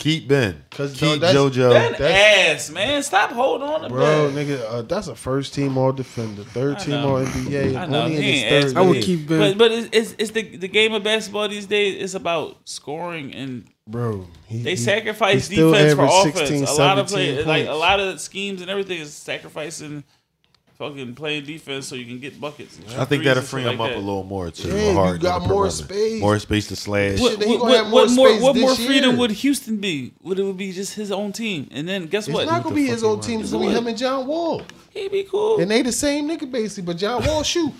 Keep 0.00 0.26
Ben. 0.28 0.64
'Cause, 0.72 0.92
Keep 0.94 1.00
dog, 1.00 1.20
that's- 1.20 1.36
JoJo. 1.36 1.70
Ben 1.98 2.02
ass, 2.02 2.68
man. 2.70 3.02
Stop 3.02 3.30
holding 3.30 3.66
on 3.68 3.82
to 3.82 3.88
Bro, 3.88 4.32
Ben. 4.32 4.46
nigga, 4.46 4.60
uh, 4.68 4.82
that's 4.82 5.06
a 5.06 5.14
first 5.14 5.54
team 5.54 5.78
all 5.78 5.92
defender, 5.92 6.42
third 6.42 6.76
I 6.76 6.78
team 6.80 6.94
know. 6.94 7.16
all 7.16 7.24
NBA, 7.24 7.76
I 7.76 7.86
know. 7.86 8.02
only 8.02 8.16
in 8.16 8.22
He 8.22 8.32
his 8.32 8.42
ain't 8.52 8.64
third 8.66 8.76
I 8.76 8.80
would 8.82 8.96
year. 8.96 9.02
keep 9.04 9.28
Ben. 9.28 9.38
But 9.38 9.58
but 9.58 9.72
it's, 9.72 9.88
it's 9.92 10.14
it's 10.18 10.30
the 10.32 10.56
the 10.56 10.68
game 10.68 10.92
of 10.94 11.04
basketball 11.04 11.48
these 11.48 11.66
days. 11.66 12.02
It's 12.02 12.14
about 12.14 12.56
scoring 12.64 13.32
and 13.34 13.64
Bro, 13.88 14.26
he, 14.46 14.62
they 14.62 14.70
he- 14.70 14.76
sacrifice 14.76 15.46
he 15.48 15.54
still 15.56 15.70
defense 15.72 15.94
for 15.94 16.02
averaged 16.02 16.36
offense. 16.36 16.48
16, 16.50 16.64
a 16.64 16.72
lot 16.72 16.98
of 16.98 17.08
17 17.08 17.34
play, 17.36 17.44
like 17.44 17.62
a 17.64 17.66
points. 17.68 17.80
lot 17.80 18.00
of 18.00 18.20
schemes 18.20 18.60
and 18.62 18.70
everything 18.70 19.00
is 19.00 19.12
sacrificing 19.14 20.02
fucking 20.88 21.14
playing 21.14 21.44
defense 21.44 21.86
so 21.88 21.94
you 21.94 22.04
can 22.06 22.18
get 22.18 22.40
buckets. 22.40 22.78
and 22.78 23.00
I 23.00 23.04
think 23.04 23.24
that'll 23.24 23.42
free 23.42 23.62
him 23.62 23.78
like 23.78 23.80
up 23.80 23.88
that. 23.90 23.96
a 23.96 24.00
little 24.00 24.24
more 24.24 24.50
too. 24.50 24.68
Yeah, 24.68 25.12
you 25.12 25.18
got 25.18 25.46
more 25.46 25.70
space. 25.70 26.20
More 26.20 26.38
space 26.38 26.68
to 26.68 26.76
slash. 26.76 27.18
What, 27.20 27.38
Shit, 27.38 27.48
what, 27.48 27.60
what, 27.60 27.88
more 27.88 27.92
what 28.02 28.10
more 28.12 28.28
space 28.28 28.42
what 28.42 28.56
more 28.56 28.74
freedom 28.74 29.10
year. 29.10 29.18
would 29.18 29.30
Houston 29.30 29.76
be? 29.78 30.12
Would 30.22 30.38
it 30.38 30.42
would 30.44 30.56
be 30.56 30.72
just 30.72 30.94
his 30.94 31.10
own 31.10 31.32
team? 31.32 31.68
And 31.70 31.88
then 31.88 32.06
guess 32.06 32.26
It's 32.28 32.34
what? 32.34 32.42
It's 32.44 32.52
not 32.52 32.62
gonna 32.62 32.74
be 32.74 32.86
his 32.86 33.02
own 33.04 33.20
team. 33.20 33.40
It's 33.40 33.50
gonna 33.52 33.66
be 33.66 33.72
him 33.72 33.86
and 33.86 33.96
John 33.98 34.26
Wall, 34.26 34.62
He'd 34.90 35.10
be 35.12 35.24
cool. 35.24 35.60
and 35.60 35.70
they 35.70 35.82
the 35.82 35.92
same 35.92 36.28
nigga 36.28 36.50
basically. 36.50 36.84
But 36.84 36.98
John 36.98 37.24
Wall 37.24 37.42
shoot. 37.42 37.72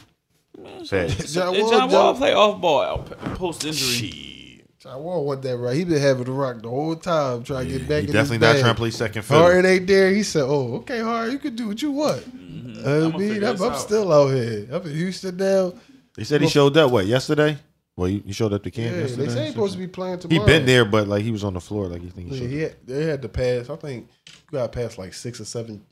Facts. 0.89 1.33
John 1.33 1.55
And 1.55 1.63
Wall, 1.63 1.71
John 1.73 1.91
Wall 1.91 2.13
John, 2.13 2.17
play 2.17 2.33
off 2.33 2.61
ball 2.61 2.99
post 3.35 3.65
injury. 3.65 4.65
John 4.79 5.03
Wall 5.03 5.25
want 5.25 5.43
that 5.43 5.57
right. 5.57 5.75
He 5.75 5.85
been 5.85 6.01
having 6.01 6.25
the 6.25 6.33
rock 6.33 6.61
the 6.61 6.69
whole 6.69 6.95
time, 6.95 7.43
trying 7.43 7.67
to 7.69 7.79
get 7.79 7.89
back. 7.89 8.03
He 8.03 8.09
in 8.09 8.13
definitely 8.13 8.37
his 8.37 8.41
not 8.43 8.53
bag. 8.53 8.61
trying 8.61 8.75
to 8.75 8.79
play 8.79 8.91
second 8.91 9.23
fiddle. 9.23 9.43
Hard 9.43 9.65
ain't 9.65 9.87
there. 9.87 10.11
He 10.13 10.23
said, 10.23 10.43
"Oh, 10.43 10.75
okay, 10.77 11.01
hard. 11.01 11.33
You 11.33 11.39
can 11.39 11.57
do 11.57 11.69
what 11.69 11.81
you 11.81 11.91
want." 11.91 12.21
Mm-hmm. 12.21 12.64
I'ma 12.85 13.19
mean, 13.19 13.45
I'm, 13.45 13.63
I'm 13.63 13.75
still 13.75 14.13
out 14.13 14.29
here. 14.29 14.69
I'm 14.73 14.83
in 14.83 14.95
Houston 14.95 15.37
now. 15.37 15.73
They 16.17 16.25
said 16.25 16.41
he 16.41 16.49
showed 16.49 16.77
up 16.77 16.91
what 16.91 17.07
yesterday. 17.07 17.57
Well, 17.97 18.09
you, 18.09 18.23
you 18.27 18.33
showed 18.33 18.53
up 18.53 18.63
to 18.65 18.71
Yeah, 18.71 18.89
camp 18.89 18.97
yesterday. 18.99 19.27
they 19.27 19.33
say 19.35 19.45
he's 19.45 19.53
supposed 19.55 19.73
to 19.75 19.79
be 19.79 19.87
playing 19.87 20.19
tomorrow. 20.19 20.33
He 20.35 20.39
tomorrow. 20.45 20.59
been 20.59 20.67
there, 20.67 20.85
but 20.85 21.07
like 21.09 21.23
he 21.23 21.31
was 21.31 21.45
on 21.45 21.55
the 21.55 21.61
floor. 21.61 21.87
Like 21.87 22.03
you 22.03 22.11
think 22.11 22.31
he 22.33 22.39
Yeah, 22.41 22.49
he 22.49 22.59
had, 22.61 22.77
they 22.87 23.05
had 23.05 23.23
to 23.23 23.29
pass. 23.29 23.71
I 23.71 23.77
think 23.77 24.09
you 24.27 24.59
got 24.59 24.73
to 24.73 24.79
pass 24.79 24.99
like 24.99 25.15
six 25.15 25.41
or 25.41 25.45
seven 25.45 25.85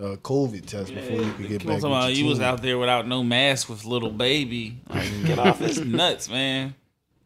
uh, 0.00 0.16
COVID 0.22 0.64
test 0.66 0.94
before 0.94 1.22
you 1.22 1.32
could 1.32 1.48
get 1.48 1.58
back. 1.66 1.68
on 1.68 1.74
with 1.74 1.80
talking 1.82 1.92
about 1.96 2.06
your 2.08 2.16
you 2.16 2.26
was 2.26 2.40
out 2.40 2.62
there 2.62 2.78
without 2.78 3.06
no 3.06 3.22
mask 3.22 3.68
with 3.68 3.84
little 3.84 4.10
baby. 4.10 4.78
Like, 4.88 5.08
get 5.26 5.38
off 5.38 5.58
his 5.58 5.78
nuts, 5.84 6.28
man. 6.30 6.74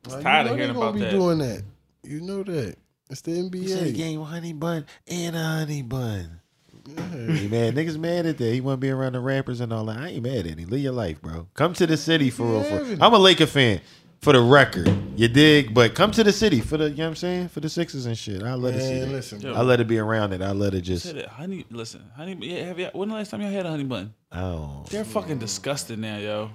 Like, 0.09 0.23
tired 0.23 0.47
you 0.47 0.53
of 0.53 0.59
hearing 0.59 0.75
gonna 0.75 0.87
about 0.87 0.95
be 0.95 1.01
that. 1.03 1.11
doing 1.11 1.39
that. 1.39 1.63
You 2.03 2.21
know 2.21 2.43
that. 2.43 2.77
It's 3.09 3.21
the 3.21 3.31
He 3.53 3.69
said 3.69 3.87
NBA. 3.89 3.97
game 3.97 4.21
with 4.21 4.29
honey 4.29 4.53
bun 4.53 4.85
and 5.07 5.37
a 5.37 5.43
honey 5.43 5.83
bun. 5.83 6.41
He 6.87 7.49
mad. 7.49 7.75
Niggas 7.75 7.99
mad 7.99 8.27
at 8.27 8.39
that. 8.39 8.53
He 8.53 8.61
want 8.61 8.75
to 8.81 8.81
be 8.81 8.91
around 8.91 9.13
the 9.15 9.21
rappers 9.21 9.61
and 9.61 9.73
all 9.73 9.85
that. 9.87 9.99
I 9.99 10.09
ain't 10.11 10.23
mad 10.23 10.47
at 10.47 10.59
him. 10.59 10.69
Live 10.69 10.81
your 10.81 10.93
life, 10.93 11.21
bro. 11.21 11.49
Come 11.55 11.73
to 11.75 11.87
the 11.87 11.97
city 11.97 12.31
for 12.31 12.45
real. 12.47 12.63
For 12.63 13.03
I'm 13.03 13.13
a 13.13 13.19
Laker 13.19 13.47
fan 13.47 13.81
for 14.21 14.33
the 14.33 14.41
record. 14.41 14.89
You 15.17 15.29
dig? 15.29 15.75
But 15.75 15.95
come 15.95 16.11
to 16.13 16.25
the 16.25 16.33
city 16.33 16.61
for 16.61 16.77
the, 16.77 16.91
you 16.91 16.97
know 16.97 17.05
what 17.05 17.09
I'm 17.11 17.15
saying? 17.17 17.49
For 17.49 17.61
the 17.61 17.69
Sixers 17.69 18.07
and 18.07 18.17
shit. 18.17 18.43
I 18.43 18.55
let 18.55 18.75
it 18.75 18.81
see 18.83 19.01
that. 19.01 19.09
listen, 19.09 19.41
Yo. 19.41 19.55
I 19.55 19.63
let 19.63 19.81
it 19.81 19.87
be 19.89 19.99
around 19.99 20.33
it. 20.33 20.43
I 20.43 20.53
let 20.53 20.75
it 20.75 20.83
just. 20.83 21.07
Said 21.07 21.17
it, 21.17 21.29
honey, 21.29 21.65
listen, 21.71 22.03
honey. 22.17 22.37
Yeah, 22.41 22.65
have 22.65 22.79
you? 22.79 22.89
When 22.93 23.09
the 23.09 23.15
last 23.15 23.31
time 23.31 23.41
y'all 23.41 23.51
had 23.51 23.67
a 23.67 23.71
honey 23.71 23.85
bun? 23.85 24.15
Oh, 24.33 24.85
They're 24.91 25.05
fucking 25.05 25.39
disgusting 25.39 26.01
now, 26.01 26.19
yo. 26.19 26.51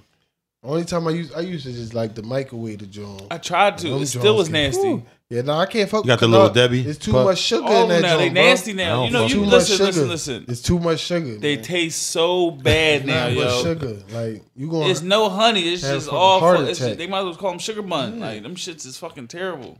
Only 0.64 0.84
time 0.84 1.08
I 1.08 1.10
use 1.10 1.32
I 1.34 1.40
used 1.40 1.66
to 1.66 1.72
just 1.72 1.92
like 1.92 2.14
the 2.14 2.22
microwave 2.22 2.78
the 2.78 2.86
joint. 2.86 3.26
I 3.32 3.38
tried 3.38 3.78
to. 3.78 3.96
It 3.96 4.06
still 4.06 4.36
was 4.36 4.48
nasty. 4.48 4.80
Whew. 4.88 5.02
Yeah, 5.28 5.40
no, 5.42 5.54
I 5.54 5.66
can't 5.66 5.88
fuck. 5.90 6.04
With 6.04 6.06
you 6.10 6.12
got 6.12 6.20
the 6.20 6.28
little 6.28 6.48
no, 6.48 6.52
Debbie 6.54 6.82
It's 6.86 6.98
too 6.98 7.10
puff? 7.12 7.24
much 7.24 7.38
sugar 7.38 7.64
Oh, 7.66 7.82
in 7.84 7.88
that 7.88 8.02
now 8.02 8.16
they 8.18 8.24
joint, 8.26 8.34
bro. 8.34 8.42
nasty 8.44 8.72
now. 8.74 9.04
You 9.04 9.10
know, 9.10 9.22
you 9.26 9.34
Too 9.34 9.40
much 9.40 9.50
listen, 9.52 9.76
sugar. 9.76 9.86
listen, 9.86 10.08
listen. 10.08 10.44
It's 10.46 10.60
too 10.62 10.78
much 10.78 11.00
sugar. 11.00 11.36
They 11.38 11.56
man. 11.56 11.64
taste 11.64 12.02
so 12.08 12.50
bad 12.52 13.06
now, 13.06 13.28
Not 13.28 13.34
much 13.36 13.44
yo. 13.44 13.62
sugar. 13.62 13.96
Like 14.10 14.42
you 14.54 14.68
going? 14.70 14.90
It's 14.90 15.00
no 15.02 15.28
honey. 15.30 15.62
It's 15.72 15.82
Have 15.82 15.94
just 15.94 16.06
fucking 16.06 16.18
all. 16.18 16.38
heart 16.40 16.58
fu- 16.58 16.64
It's 16.66 16.78
just, 16.78 16.98
they 16.98 17.06
might 17.08 17.20
as 17.20 17.24
well 17.24 17.34
call 17.34 17.50
them 17.50 17.58
sugar 17.58 17.82
bun. 17.82 18.20
Like 18.20 18.42
them 18.42 18.54
shits 18.54 18.86
is 18.86 18.96
fucking 18.98 19.28
terrible. 19.28 19.78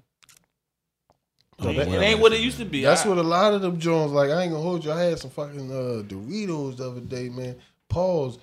It, 1.60 1.76
it 1.76 1.88
ain't 2.02 2.18
what 2.18 2.32
it 2.32 2.40
used 2.40 2.59
to 2.59 2.64
be. 2.64 2.82
That's 2.82 3.06
I- 3.06 3.09
what 3.10 3.18
a 3.18 3.22
lot 3.22 3.52
of 3.54 3.60
them 3.62 3.78
joints 3.78 4.12
like. 4.12 4.30
I 4.30 4.42
ain't 4.42 4.50
gonna 4.52 4.62
hold 4.64 4.84
you. 4.84 4.90
I 4.90 5.02
had 5.02 5.18
some 5.20 5.30
fucking 5.30 5.70
uh, 5.70 6.02
Doritos 6.02 6.78
the 6.78 6.90
other 6.90 7.00
day, 7.00 7.28
man. 7.28 7.56
Pause. 7.88 8.38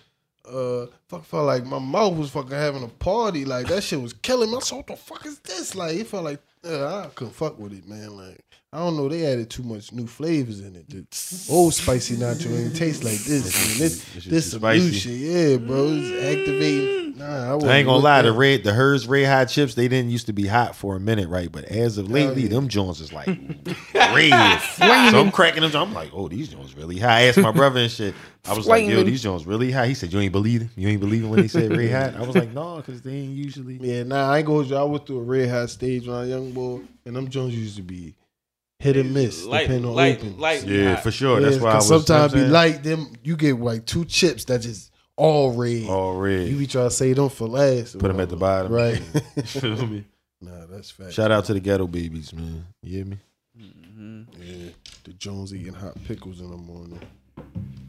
Uh, 0.50 0.88
fuck 1.08 1.24
felt 1.24 1.46
like 1.46 1.66
my 1.66 1.80
mouth 1.80 2.18
was 2.18 2.32
fucking 2.32 2.52
having 2.52 2.84
a 2.84 2.88
party. 2.88 3.46
Like 3.46 3.68
that 3.68 3.84
shit 3.84 4.02
was 4.02 4.14
killing 4.14 4.50
me. 4.52 4.58
I 4.58 4.60
said, 4.60 4.78
what 4.78 4.88
the 4.88 4.96
fuck 4.96 5.26
is 5.26 5.40
this? 5.40 5.76
Like 5.76 5.96
it 5.96 6.08
felt 6.08 6.24
like 6.24 6.42
uh, 6.66 7.04
I 7.04 7.08
couldn't 7.16 7.34
fuck 7.34 7.60
with 7.60 7.74
it, 7.74 7.88
man. 7.88 8.18
Like 8.18 8.44
I 8.72 8.78
don't 8.78 8.98
know. 8.98 9.10
They 9.10 9.26
added 9.26 9.50
too 9.50 9.64
much 9.64 9.92
new 9.92 10.06
flavors 10.06 10.60
in 10.60 10.76
it. 10.76 10.88
The 10.90 11.04
old 11.52 11.74
spicy 11.74 12.18
nacho 12.18 12.56
ain't 12.56 12.76
taste 12.76 13.04
like 13.04 13.18
this. 13.18 13.44
Man. 13.44 13.80
This 13.80 14.04
This 14.04 14.24
shit 14.24 14.32
this 14.32 14.52
some 14.52 14.60
spicy. 14.60 14.86
new 14.86 14.92
shit. 14.94 15.14
Yeah, 15.14 15.58
bro. 15.58 15.88
It's 15.90 16.24
activating. 16.24 17.00
Nah, 17.18 17.26
I, 17.26 17.68
I 17.68 17.78
ain't 17.78 17.88
gonna 17.88 17.98
lie, 17.98 18.22
that. 18.22 18.30
the 18.30 18.32
red, 18.32 18.64
the 18.64 18.72
hers 18.72 19.08
red 19.08 19.26
hot 19.26 19.50
chips, 19.50 19.74
they 19.74 19.88
didn't 19.88 20.12
used 20.12 20.28
to 20.28 20.34
be 20.34 20.46
hot 20.46 20.76
for 20.76 20.96
a 20.96 21.00
minute, 21.00 21.28
right? 21.30 21.52
But 21.52 21.66
as 21.66 21.98
of 21.98 22.10
lately, 22.10 22.44
yeah. 22.44 22.50
them 22.50 22.70
joints 22.70 23.02
is 23.02 23.12
like 23.12 23.28
red. 23.96 24.60
so 24.62 25.20
I'm 25.20 25.32
cracking 25.32 25.64
them. 25.64 25.76
I'm 25.76 25.94
like, 25.94 26.12
oh, 26.14 26.28
these 26.28 26.50
joints 26.50 26.76
really 26.76 27.00
hot. 27.00 27.10
I 27.10 27.22
asked 27.24 27.40
my 27.40 27.52
brother 27.52 27.80
and 27.80 27.92
shit. 27.92 28.14
I 28.46 28.54
was 28.54 28.68
like, 28.68 28.88
yo, 28.88 29.04
these 29.04 29.24
joints 29.24 29.46
really 29.46 29.72
hot. 29.72 29.88
He 29.88 29.96
said, 29.96 30.14
you 30.14 30.20
ain't 30.20 30.32
believe 30.32 30.62
it? 30.62 30.70
You 30.78 30.88
ain't 30.88 31.02
believe 31.02 31.24
it 31.24 31.28
when 31.28 31.42
they 31.42 31.48
said 31.48 31.76
red 31.76 31.92
hot? 31.92 32.22
I 32.22 32.26
was 32.26 32.36
like, 32.36 32.54
no, 32.54 32.78
because 32.78 33.02
they 33.02 33.16
ain't 33.16 33.36
usually. 33.36 33.80
Yeah, 33.82 34.04
nah, 34.04 34.32
I 34.32 34.38
ain't 34.38 34.48
gonna. 34.48 34.80
I 34.80 34.84
went 34.84 35.08
through 35.08 35.20
a 35.20 35.24
red 35.24 35.50
hot 35.50 35.72
stage 35.72 36.06
when 36.06 36.16
I 36.16 36.20
was 36.22 36.30
a 36.30 36.32
young 36.34 36.52
boy, 36.52 36.82
and 37.06 37.16
them 37.16 37.28
joints 37.28 37.56
used 37.56 37.76
to 37.78 37.82
be 37.82 38.14
hit 38.80 38.96
or 38.98 39.04
miss, 39.04 39.44
Like, 39.46 39.64
depending 39.68 39.90
on 39.90 39.96
like, 39.96 40.18
open. 40.20 40.38
like, 40.40 40.66
Yeah, 40.66 40.96
for 40.96 41.12
sure. 41.12 41.40
That's 41.42 41.58
Yeah, 41.58 41.64
why 41.64 41.70
I 41.70 41.74
'cause 41.74 41.90
was. 41.92 42.06
sometimes 42.06 42.34
you 42.34 42.40
know 42.40 42.46
be 42.48 42.52
what 42.52 42.60
I'm 42.66 42.72
like 42.74 42.84
them. 42.84 43.08
You 43.24 43.36
get 43.36 43.60
like 43.60 43.86
two 43.86 44.06
chips 44.06 44.46
that 44.46 44.62
just 44.62 44.92
all 45.18 45.52
red. 45.52 45.70
saying? 45.80 45.90
all 45.90 46.16
red. 46.16 46.48
You 46.48 46.56
be 46.58 46.68
trying 46.68 46.88
to 46.90 46.96
say 46.96 47.14
them 47.14 47.30
for 47.30 47.48
last. 47.48 47.96
or 47.96 48.00
Put 48.00 48.08
them 48.08 48.20
at 48.22 48.30
the 48.30 48.38
bottom. 48.38 48.72
right? 48.72 48.98
Feel 49.46 49.76
me? 49.88 50.06
nah, 50.42 50.66
that's 50.70 50.90
fact. 50.92 51.12
Shout 51.14 51.30
out 51.32 51.46
to 51.46 51.54
the 51.54 51.60
ghetto 51.60 51.88
babies, 51.88 52.34
man. 52.34 52.66
You 52.82 52.96
hear 52.96 53.06
me? 53.06 53.18
Mm-hmm. 53.62 54.22
Yeah, 54.42 54.70
the 55.04 55.14
Jones 55.14 55.54
eating 55.54 55.74
hot 55.74 55.96
pickles 56.06 56.40
in 56.40 56.50
the 56.50 56.58
morning. 56.58 57.00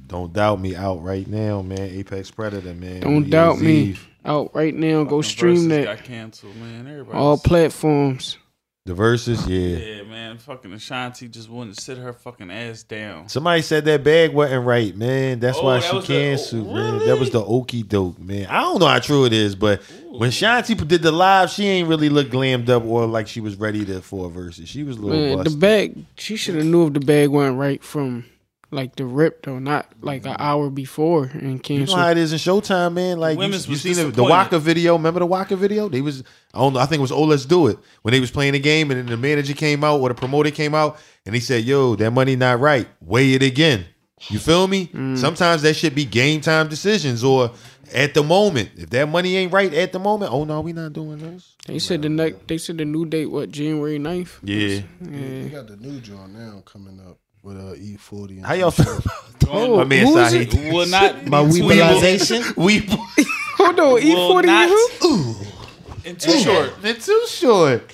Don't 0.09 0.33
doubt 0.33 0.61
me 0.61 0.75
out 0.75 1.05
right 1.05 1.27
now, 1.29 1.63
man. 1.63 1.79
Apex 1.83 2.33
Predator, 2.33 2.75
man. 2.75 3.01
Don't 3.03 3.13
New 3.13 3.19
Year's 3.21 3.31
doubt 3.31 3.61
me. 3.61 3.73
Eve. 3.77 4.09
Out 4.25 4.51
right 4.55 4.75
now. 4.75 5.05
Go 5.05 5.23
stream 5.23 5.69
that. 5.69 5.85
Got 5.85 6.03
canceled, 6.05 6.57
man. 6.57 6.89
Everybody. 6.89 7.17
All 7.17 7.39
platforms. 7.39 8.37
The 8.87 8.95
verses, 8.95 9.47
yeah. 9.47 9.77
Yeah, 9.77 10.03
man. 10.05 10.39
Fucking 10.39 10.73
Ashanti 10.73 11.29
just 11.29 11.51
wouldn't 11.51 11.79
sit 11.79 11.99
her 11.99 12.15
fucking 12.15 12.51
ass 12.51 12.83
down. 12.83 13.29
Somebody 13.29 13.61
said 13.61 13.85
that 13.85 14.03
bag 14.03 14.33
wasn't 14.33 14.65
right, 14.65 14.97
man. 14.97 15.39
That's 15.39 15.59
Oh, 15.59 15.65
why 15.65 15.75
that 15.81 15.85
she 15.91 15.97
was 15.97 16.07
the- 16.07 16.15
canceled, 16.15 16.67
oh, 16.67 16.75
man. 16.75 17.07
That 17.07 17.19
was 17.19 17.29
the 17.31 17.45
okey 17.45 17.83
doke, 17.83 18.19
man. 18.19 18.47
I 18.47 18.61
don't 18.63 18.81
know 18.81 18.87
how 18.87 18.99
true 18.99 19.27
it 19.27 19.35
is, 19.35 19.55
but 19.55 19.83
when 20.11 20.31
Shanti 20.31 20.75
did 20.89 21.03
the 21.03 21.13
live, 21.13 21.51
she 21.51 21.67
ain't 21.67 21.89
really 21.89 22.09
look 22.09 22.31
glammed 22.31 22.71
up 22.71 22.83
or 22.87 23.07
like 23.07 23.29
she 23.29 23.43
was 23.43 23.57
ready 23.57 23.85
to 23.85 24.01
for 24.01 24.31
verses. 24.31 24.67
She 24.71 24.83
was 24.83 24.97
a 24.97 25.01
little 25.03 25.37
Man, 25.37 25.45
the 25.45 25.51
bag. 25.51 26.03
She 26.17 26.37
should 26.37 26.55
have 26.55 26.65
knew 26.65 26.87
if 26.87 26.95
the 26.95 27.01
bag 27.01 27.29
wasn't 27.29 27.59
right 27.59 27.85
from 27.85 28.25
like 28.71 28.97
the 28.97 29.05
rip 29.05 29.43
though, 29.43 29.59
not 29.59 29.93
like 30.01 30.25
an 30.25 30.37
hour 30.39 30.71
before 30.71 31.25
and 31.25 31.69
You 31.69 31.87
know 31.87 31.97
how 31.97 32.11
it 32.11 32.19
is 32.19 32.33
in 32.33 32.39
Showtime, 32.39 32.95
man. 32.95 33.19
Like 33.19 33.35
you, 33.35 33.39
Women's 33.39 33.67
you 33.67 33.73
was 33.73 33.83
seen 33.83 33.97
the, 33.97 34.11
the. 34.11 34.23
Waka 34.23 34.59
video. 34.59 34.97
Remember 34.97 35.21
the 35.21 35.27
Waka 35.27 35.57
video? 35.57 35.89
They 35.89 36.01
was 36.01 36.23
I 36.55 36.59
don't 36.59 36.75
know. 36.75 36.81
I 36.81 36.87
think 36.87 36.99
it 36.99 37.03
was 37.03 37.13
Oh 37.13 37.25
Let's 37.25 37.45
Do 37.45 37.67
It 37.67 37.79
when 38.03 38.13
they 38.13 38.21
was 38.21 38.31
playing 38.31 38.53
the 38.53 38.61
game, 38.61 38.91
and 38.91 38.99
then 38.99 39.07
the 39.07 39.17
manager 39.17 39.55
came 39.55 39.83
out 39.83 40.01
or 40.01 40.09
the 40.09 40.15
promoter 40.15 40.51
came 40.51 40.75
out, 40.75 40.99
and 41.27 41.35
he 41.35 41.41
said, 41.41 41.65
"Yo, 41.65 41.97
that 41.97 42.11
money 42.13 42.37
not 42.37 42.61
right. 42.61 42.89
Weigh 43.01 43.35
it 43.35 43.43
again." 43.43 43.87
You 44.29 44.39
feel 44.39 44.69
me? 44.69 44.89
Mm. 44.89 45.17
Sometimes 45.17 45.63
that 45.63 45.75
should 45.75 45.95
be 45.95 46.05
game 46.05 46.43
time 46.43 46.69
decisions 46.69 47.25
or 47.25 47.53
at 47.93 48.15
the 48.15 48.23
moment. 48.23 48.71
If 48.77 48.91
that 48.91 49.09
money 49.09 49.37
ain't 49.37 49.53
right 49.53 49.73
at 49.73 49.93
the 49.93 49.99
moment, 49.99 50.33
oh 50.33 50.45
no, 50.45 50.61
we 50.61 50.73
not 50.73 50.93
doing 50.93 51.19
this. 51.19 51.57
They 51.67 51.79
said 51.79 52.03
the 52.03 52.09
next. 52.09 52.47
They 52.47 52.59
said 52.59 52.79
the 52.79 52.85
new 52.85 53.07
date 53.07 53.27
what 53.27 53.51
January 53.51 53.99
9th? 53.99 54.39
Yeah. 54.43 54.83
yeah. 55.01 55.43
You 55.43 55.49
got 55.49 55.67
the 55.67 55.77
new 55.77 56.01
joint 56.01 56.35
now 56.35 56.63
coming 56.67 57.01
up 57.01 57.19
with 57.43 57.57
uh, 57.57 57.75
E40. 57.75 58.29
And 58.39 58.47
How 58.47 58.55
y'all 58.55 58.71
feel? 58.71 59.01
Oh, 59.49 59.77
my 59.79 59.85
man 59.85 60.07
who 60.07 60.19
is 60.19 60.33
it? 60.35 60.55
Will 60.73 60.87
not 60.87 61.27
My 61.27 61.45
be 61.45 61.53
too- 61.61 61.67
We 62.57 62.79
Hold 63.59 63.81
on, 63.81 64.01
E40. 64.01 64.45
not. 64.47 64.69
who? 65.01 65.35
And 66.05 66.19
too 66.19 66.39
short. 66.39 66.81
they're 66.81 66.95
too 66.95 67.25
short. 67.29 67.89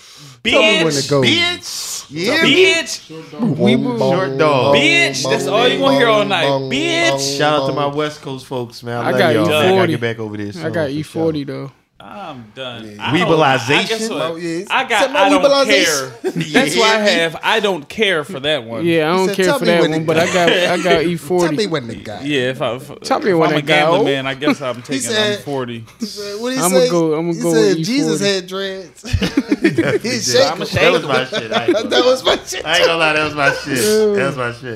Tell 0.44 0.60
me 0.62 0.84
when 0.84 0.92
to 0.92 0.98
Bitch. 1.00 1.10
go. 1.10 1.22
Bitch. 1.22 2.06
Yeah. 2.08 2.38
Bitch. 2.38 3.58
We 3.58 3.72
Short 3.98 4.38
dog. 4.38 4.76
Bitch. 4.76 5.28
That's 5.28 5.46
all 5.48 5.66
you 5.66 5.80
gonna 5.80 5.96
hear 5.98 6.06
all 6.06 6.24
night. 6.24 6.46
Bitch. 6.46 7.36
Shout 7.38 7.62
out 7.62 7.66
to 7.66 7.72
my 7.72 7.86
West 7.86 8.22
Coast 8.22 8.46
folks, 8.46 8.84
man. 8.84 8.96
I, 9.04 9.08
I 9.08 9.10
love 9.10 9.18
got 9.18 9.34
y'all. 9.34 9.48
man. 9.48 9.54
I 9.54 9.64
E40. 9.72 9.76
gotta 9.76 9.88
get 9.88 10.00
back 10.00 10.18
over 10.20 10.36
there. 10.36 10.66
I 10.66 10.70
got 10.70 10.90
E 10.90 11.02
forty 11.02 11.42
though. 11.42 11.72
I'm 11.98 12.52
done. 12.54 12.84
Yeah. 12.84 12.96
I 13.00 13.18
don't- 13.18 13.28
I 13.30 13.30
what? 13.30 14.22
Oh, 14.22 14.36
yeah. 14.36 14.64
I 14.68 14.84
got. 14.84 15.10
I 15.16 15.28
don't 15.30 15.66
care. 15.66 16.06
That's 16.52 16.76
why 16.76 16.94
I 16.94 16.98
have. 16.98 17.36
I 17.42 17.60
don't 17.60 17.88
care 17.88 18.22
for 18.22 18.38
that 18.40 18.64
one. 18.64 18.84
Yeah, 18.84 19.10
I 19.10 19.16
don't 19.16 19.28
said, 19.28 19.36
care 19.36 19.58
for 19.58 19.64
that 19.64 19.88
one, 19.88 20.04
but. 20.04 20.18
I 20.18 20.26
got 20.26 20.48
I 20.50 20.82
got 20.82 21.04
E 21.04 21.16
forty. 21.16 21.46
Tell 21.56 21.56
me 21.56 21.66
when 21.66 21.86
the 21.88 21.94
guy. 21.96 22.20
Yeah, 22.22 22.50
if, 22.50 22.60
I, 22.60 22.74
if, 22.74 23.00
Tell 23.00 23.20
me 23.20 23.30
if 23.30 23.38
when 23.38 23.48
I'm 23.48 23.54
I 23.56 23.58
a 23.58 23.62
got 23.62 23.66
gambling 23.66 24.04
man, 24.04 24.26
I 24.26 24.34
guess 24.34 24.60
I'm 24.60 24.82
taking. 24.82 25.00
said- 25.00 25.38
I'm 25.38 25.42
40. 25.44 25.78
What 25.80 26.52
he 26.52 26.58
I'ma 26.58 26.68
say? 26.68 26.90
go- 26.90 27.18
I'ma 27.18 27.32
he 27.32 27.40
go 27.40 27.52
said 27.54 27.76
with 27.78 27.86
Jesus 27.86 28.20
E40. 28.20 28.34
had 28.34 28.46
dreads. 28.46 30.02
he 30.02 30.20
shake 30.20 30.52
I'ma 30.52 30.64
them. 30.66 30.74
That 30.74 30.92
was 30.92 31.02
my 31.06 31.24
shit. 31.24 31.52
I 31.52 31.64
ain't 31.64 31.72
gonna 31.74 31.88
That 31.88 32.04
was 32.04 32.24
my 32.24 32.36
shit. 32.44 32.66
I 32.66 32.76
ain't 32.76 32.86
gonna 32.86 32.98
lie, 32.98 33.12
that 33.14 33.24
was 33.24 33.34
my 33.34 33.54
shit. 33.54 34.16
That 34.16 34.26
was 34.26 34.36
my 34.36 34.52
shit. 34.52 34.74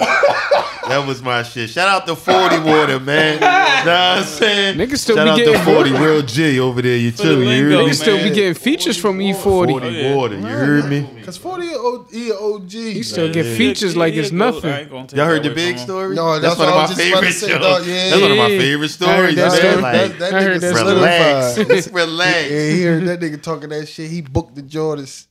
That 0.88 1.04
was 1.06 1.22
my 1.22 1.42
shit. 1.42 1.70
Shout 1.70 1.86
out 1.88 2.06
to 2.06 2.16
40 2.16 2.60
Water, 2.60 2.98
man. 2.98 3.38
Know 3.40 3.46
what 3.46 3.88
I'm 3.88 4.24
saying? 4.24 4.78
Niggas 4.78 4.98
still 4.98 5.16
Shout 5.16 5.28
out 5.28 5.36
to 5.38 5.58
40 5.64 5.92
Real 5.92 6.22
G 6.22 6.58
over 6.58 6.80
there. 6.82 6.96
You 7.10 7.16
the 7.16 7.22
too. 7.22 7.40
You 7.40 7.46
lingo, 7.46 7.70
heard 7.76 7.84
me? 7.84 7.90
Niggas 7.90 7.94
still 8.00 8.22
be 8.22 8.30
getting 8.34 8.54
features 8.54 8.96
from 8.96 9.20
E 9.20 9.32
forty. 9.32 9.72
40 9.72 9.88
yeah. 9.88 10.14
Water. 10.14 10.36
You 10.36 10.46
heard 10.46 10.84
me? 10.86 11.22
Cause 11.24 11.36
40 11.36 11.64
year 11.64 11.78
old, 11.78 12.10
he 12.10 12.30
a 12.30 13.02
still 13.04 13.24
man. 13.26 13.32
get 13.32 13.56
features 13.56 13.96
like 13.96 14.14
it's 14.14 14.32
nothing. 14.32 14.70
I 14.70 14.80
ain't 14.80 14.90
gonna 14.90 15.06
take 15.06 15.16
Y'all 15.16 15.26
heard 15.26 15.42
the 15.42 15.50
big 15.54 15.78
story? 15.78 16.14
No, 16.16 16.38
that's, 16.40 16.56
that's 16.56 16.58
one 16.58 16.68
of 16.68 16.74
my 16.74 16.80
was 16.82 16.90
just 16.90 17.00
about 17.00 17.22
favorite 17.22 17.26
to 17.28 17.32
say, 17.32 17.48
shows. 17.48 17.60
dog. 17.60 17.86
Yeah, 17.86 18.10
that's 18.10 18.22
one 18.22 18.30
of 18.32 18.36
my 18.36 18.48
favorite 18.48 19.02
I 19.02 19.16
heard 19.16 19.34
stories, 19.34 19.36
that 19.36 19.80
Like, 19.80 19.92
that, 19.92 20.18
that 20.18 20.32
nigga 20.32 20.60
that 20.60 20.74
relax. 20.74 21.88
relax. 21.92 22.50
Yeah, 22.50 22.70
he 22.70 22.82
heard 22.82 23.04
that 23.06 23.20
nigga 23.20 23.42
talking 23.42 23.68
that 23.68 23.86
shit. 23.86 24.10
He 24.10 24.22
booked 24.22 24.54
the 24.54 24.62
Jordans. 24.62 25.26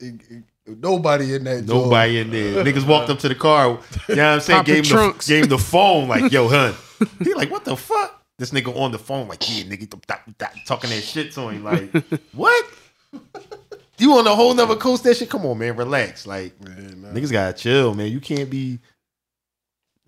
Nobody 0.68 1.34
in 1.34 1.44
that. 1.46 1.66
Jordan. 1.66 1.84
Nobody 1.84 2.20
in 2.20 2.30
there. 2.30 2.64
Niggas 2.64 2.88
walked 2.88 3.10
up 3.10 3.20
to 3.20 3.30
the 3.30 3.36
car. 3.36 3.80
You 4.08 4.16
know 4.16 4.24
what 4.24 4.34
I'm 4.36 4.40
saying? 4.42 4.64
Gave 4.66 4.86
him, 4.86 4.98
the, 4.98 5.24
gave 5.28 5.44
him 5.44 5.50
the 5.50 5.58
phone. 5.58 6.08
Like, 6.08 6.32
yo, 6.32 6.48
hun. 6.48 6.76
He 7.24 7.34
like, 7.34 7.50
what 7.50 7.66
the 7.66 7.76
fuck? 7.76 8.19
This 8.40 8.52
nigga 8.52 8.76
on 8.76 8.92
the 8.92 8.98
phone, 8.98 9.28
like, 9.28 9.48
yeah, 9.50 9.66
nigga, 9.66 9.90
talking 10.66 10.90
that 10.90 11.04
shit 11.04 11.34
to 11.34 11.50
him. 11.50 11.64
Like, 11.64 11.92
what? 12.32 12.66
You 13.98 14.14
on 14.14 14.26
a 14.26 14.34
whole 14.34 14.54
nother 14.54 14.78
coast? 14.78 15.04
That 15.04 15.18
shit? 15.18 15.30
Come 15.30 15.46
on, 15.46 15.58
man, 15.58 15.76
relax. 15.76 16.26
Like, 16.26 16.58
niggas 16.60 17.32
gotta 17.34 17.52
chill, 17.54 17.94
man. 17.94 18.12
You 18.12 18.22
can't 18.22 18.50
be. 18.50 18.80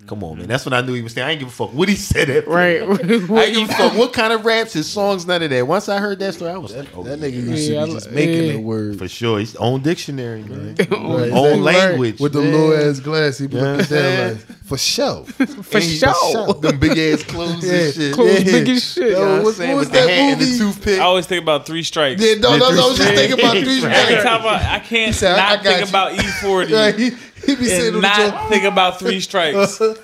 Come 0.07 0.23
on, 0.26 0.32
man. 0.32 0.40
Mm-hmm. 0.40 0.48
That's 0.52 0.65
when 0.65 0.73
I 0.73 0.82
knew 0.82 0.94
he 0.94 1.02
was 1.02 1.14
saying. 1.14 1.26
I 1.28 1.32
ain't 1.32 1.40
give 1.40 1.48
a 1.48 1.52
fuck 1.52 1.73
what 1.73 1.88
he 1.88 1.95
said. 1.95 2.28
That 2.28 2.48
Right. 2.48 2.82
I 2.82 2.86
ain't 2.86 3.56
give 3.56 3.69
a 3.69 3.73
fuck 3.73 3.94
what 3.95 4.11
kind 4.11 4.34
of 4.34 4.44
raps, 4.44 4.73
his 4.73 4.90
songs, 4.90 5.26
none 5.26 5.41
of 5.41 5.49
that. 5.52 5.65
Once 5.65 5.88
I 5.88 5.99
heard 5.99 6.19
that 6.19 6.34
story, 6.34 6.52
I 6.52 6.57
was 6.57 6.76
like, 6.76 6.90
oh, 6.95 7.03
That 7.03 7.19
yeah. 7.19 7.28
nigga 7.30 7.34
used 7.34 7.68
to 7.69 7.86
be 7.86 7.91
just 7.94 8.11
making 8.11 8.44
yeah. 8.48 8.52
the 8.53 8.60
word. 8.60 8.98
for 8.98 9.07
sure. 9.07 9.40
His 9.40 9.56
own 9.56 9.82
dictionary, 9.82 10.44
man. 10.44 10.76
Right. 10.80 10.90
Own 11.32 11.60
Exactly. 11.60 11.60
language 11.61 12.19
With 12.19 12.34
the 12.34 12.41
man. 12.41 12.52
little 12.52 12.90
ass 12.90 12.99
glass, 12.99 13.38
he 13.38 13.48
be 13.48 13.56
Yeah. 13.56 13.61
looking 13.73 13.95
down 13.95 14.28
like, 14.34 14.38
for 14.65 14.78
show. 14.78 15.23
For 15.28 15.44
And 15.78 15.84
he- 15.84 15.98
sure. 15.98 16.53
Them 16.56 16.80
big 16.80 16.98
ass 16.98 17.23
clothes 17.23 17.65
Yeah. 17.65 17.73
and 17.73 17.94
shit. 17.94 18.14
Clothes 18.14 18.44
Yeah. 18.44 18.52
big 18.52 18.69
as 18.69 18.94
shit. 18.94 19.11
Yo, 19.11 19.19
You 19.19 19.23
what 19.23 19.30
I'm 19.30 19.36
what- 19.44 19.45
was 19.45 19.57
With 19.60 19.88
the 19.91 19.94
that 19.94 20.10
hat 20.10 20.19
and 20.34 20.41
the 20.41 20.57
toothpick. 20.57 20.99
I 20.99 21.03
always 21.03 21.26
think 21.28 21.44
about 21.44 21.65
three 21.65 21.84
strikes. 21.84 22.22
Yeah, 22.22 22.36
no, 22.36 22.57
no, 22.57 22.72
no, 22.72 22.86
I 22.86 22.88
was 22.90 22.98
just 22.98 23.14
thinking 23.14 23.40
about 23.40 23.57
three 23.57 23.80
strikes. 23.80 23.98
Every 23.98 24.23
time 24.23 24.41
I, 24.45 24.76
I 24.76 24.80
can't 24.80 25.15
said, 25.15 25.38
I- 25.38 25.52
I 25.52 25.56
not 25.56 25.64
think 25.64 25.90
about 25.90 26.11
E40 26.14 26.73
Right, 26.73 27.14
he, 27.45 27.51
he 27.55 27.55
be 27.55 27.65
sitting 27.65 27.95
and 27.95 27.95
on 27.97 28.01
not 28.01 28.49
think 28.49 28.63
about 28.63 28.99
three 28.99 29.19
strikes. 29.30 29.77
Facts. 29.77 29.97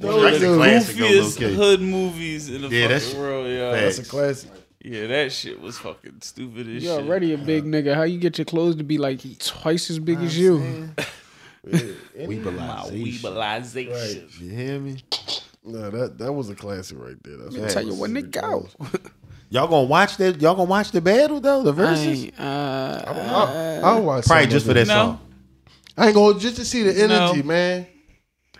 That 0.00 0.08
That's 0.08 0.14
was 0.16 0.42
a 0.42 0.52
a- 0.52 0.56
goofiest 0.58 1.40
low-key. 1.40 1.54
hood 1.54 1.80
movies 1.80 2.48
in 2.50 2.62
the 2.62 2.68
Yeah, 2.68 2.82
that's- 2.88 3.04
fucking 3.06 3.20
world. 3.20 3.46
Yeah, 3.48 3.70
That's 3.72 3.98
a 3.98 4.00
Facts. 4.00 4.10
classic. 4.10 4.50
yeah, 4.82 5.06
that 5.06 5.32
shit 5.32 5.60
was 5.60 5.78
fucking 5.78 6.16
stupid 6.20 6.66
as 6.68 6.82
You 6.82 6.90
shit. 6.90 6.90
already 6.90 7.32
a 7.32 7.38
big 7.38 7.64
nigga. 7.64 7.94
How 7.94 8.02
you 8.02 8.18
get 8.18 8.36
your 8.38 8.44
clothes 8.44 8.76
to 8.76 8.84
be 8.84 8.98
like 8.98 9.20
twice 9.38 9.90
as 9.90 9.98
big 10.00 10.18
as 10.18 10.36
you? 10.36 10.90
My 11.64 11.78
Weebilization. 12.16 13.20
weebilization. 13.20 14.40
You 14.40 14.50
hear 14.50 14.78
me? 14.80 14.96
No, 15.64 15.90
that 15.90 16.18
that 16.18 16.32
was 16.32 16.50
a 16.50 16.54
classic 16.54 16.98
right 17.00 17.16
there. 17.22 17.36
That's 17.38 17.54
Let 17.54 17.62
me 17.64 17.70
tell 17.70 17.86
you 17.86 17.94
when 17.94 18.16
it 18.16 18.30
go. 18.30 18.68
Y'all 19.50 19.66
gonna 19.68 19.86
watch 19.86 20.16
that? 20.18 20.40
Y'all 20.42 20.54
gonna 20.56 20.68
watch 20.68 20.90
the 20.90 21.00
battle 21.00 21.40
though? 21.40 21.62
The 21.62 21.72
I 21.72 21.74
verses? 21.74 22.24
ain't, 22.24 22.38
uh, 22.40 23.02
I, 23.06 23.80
I'll 23.82 24.02
watch 24.02 24.26
Probably 24.26 24.44
some 24.44 24.50
just 24.50 24.66
of 24.66 24.70
for 24.70 24.74
that 24.74 24.86
No. 24.88 24.94
song. 24.94 25.20
I 25.96 26.06
ain't 26.06 26.14
going 26.14 26.38
just 26.38 26.56
to 26.56 26.64
see 26.64 26.82
the 26.82 26.90
energy, 27.02 27.42
No. 27.42 27.48
man. 27.48 27.86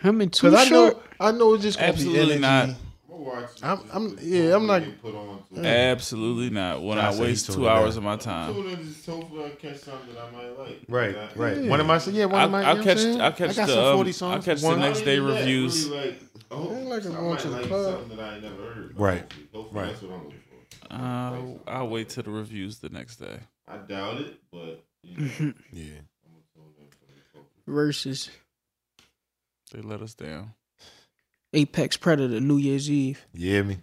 him 0.01 0.21
and 0.21 0.31
too 0.31 0.47
Because 0.49 0.65
I 0.65 0.69
short. 0.69 0.93
know 0.95 1.01
I 1.19 1.31
know 1.31 1.53
it's 1.55 1.63
just 1.63 1.77
gonna 1.79 1.89
Absolutely 1.91 2.35
be 2.35 2.39
not. 2.41 2.63
energy. 2.63 2.79
I'm 3.09 3.23
gonna 3.23 3.23
watch 3.41 3.49
it 3.57 3.63
I'm- 3.63 3.79
I'm- 3.93 4.17
yeah, 4.21 4.55
I'm 4.55 4.65
not- 4.67 4.83
get 4.83 5.01
Put 5.01 5.15
on 5.15 5.43
to 5.55 5.59
it. 5.61 5.65
Absolutely 5.65 6.49
not. 6.49 6.83
When 6.83 6.97
Nah, 6.97 7.09
I 7.09 7.13
so 7.13 7.21
waste 7.23 7.45
two 7.47 7.53
tuning 7.53 7.69
hours 7.69 7.95
out. 7.95 7.97
of 7.99 8.03
my 8.03 8.15
time. 8.17 8.53
Tune 8.53 8.67
in 8.69 8.85
just 8.85 9.05
hopefully 9.05 9.45
I 9.45 9.49
catch 9.51 9.77
something 9.79 10.13
that 10.13 10.21
I 10.23 10.31
might 10.31 10.59
like. 10.59 10.81
Right, 10.87 11.13
That- 11.15 11.37
right. 11.37 11.63
One 11.63 11.79
of 11.79 11.87
my 11.87 11.99
yeah, 12.11 12.25
one 12.25 12.35
I, 12.35 12.43
of 12.43 12.51
my. 12.51 12.63
I 12.63 12.71
you 12.73 12.77
know 12.79 12.83
catch 12.83 12.97
what 12.97 13.05
I'm 13.05 13.11
saying? 13.13 13.21
I 13.21 13.31
catch 13.31 13.55
got 13.55 13.67
the 13.67 13.73
some 13.73 13.85
um, 13.85 13.95
40 13.95 14.09
I 14.09 14.11
songs. 14.13 14.45
catch 14.45 14.61
the 14.61 14.67
One- 14.67 14.79
next 14.79 14.99
day 15.01 15.05
Not 15.17 15.23
even 15.23 15.27
that, 15.33 15.39
reviews. 15.39 15.89
Really 15.89 16.05
like, 16.07 16.21
I 16.51 16.55
hope 16.55 16.71
I 16.71 16.73
like 16.83 17.03
a 17.05 17.07
I 17.07 17.11
going 17.11 17.29
might 17.29 17.39
to 17.39 17.47
the 17.47 17.55
like 17.57 17.65
club. 17.67 17.93
something 17.99 18.17
that 18.17 18.23
I 18.29 18.33
ain't 18.35 18.43
never 18.43 18.55
heard. 18.73 18.93
Right, 18.99 19.21
Hopefully, 19.21 19.47
hopefully 19.53 19.81
right. 19.81 19.89
that's 19.89 20.01
what 20.03 20.11
I'm 20.11 20.23
looking 20.25 20.39
for. 20.49 21.65
Uh, 21.67 21.71
I'll 21.71 21.87
wait 21.89 22.09
till 22.09 22.23
the 22.23 22.29
reviews 22.31 22.77
the 22.79 22.89
next 22.89 23.15
day. 23.17 23.39
I 23.67 23.77
doubt 23.77 24.21
it, 24.21 24.37
but 24.51 24.83
you 25.03 25.17
know, 25.21 25.53
Yeah. 25.73 26.01
I'm 26.21 26.35
gonna 26.35 26.43
tune 26.53 26.73
in 26.77 26.87
for 26.91 27.05
the 27.07 27.21
focus. 27.33 27.54
Versus 27.67 28.29
They 29.71 29.81
let 29.81 30.01
us 30.01 30.13
down. 30.13 30.53
Apex 31.53 31.97
Predator 31.97 32.39
New 32.39 32.57
Year's 32.57 32.89
Eve. 32.89 33.25
You 33.33 33.49
hear 33.51 33.63
me? 33.63 33.77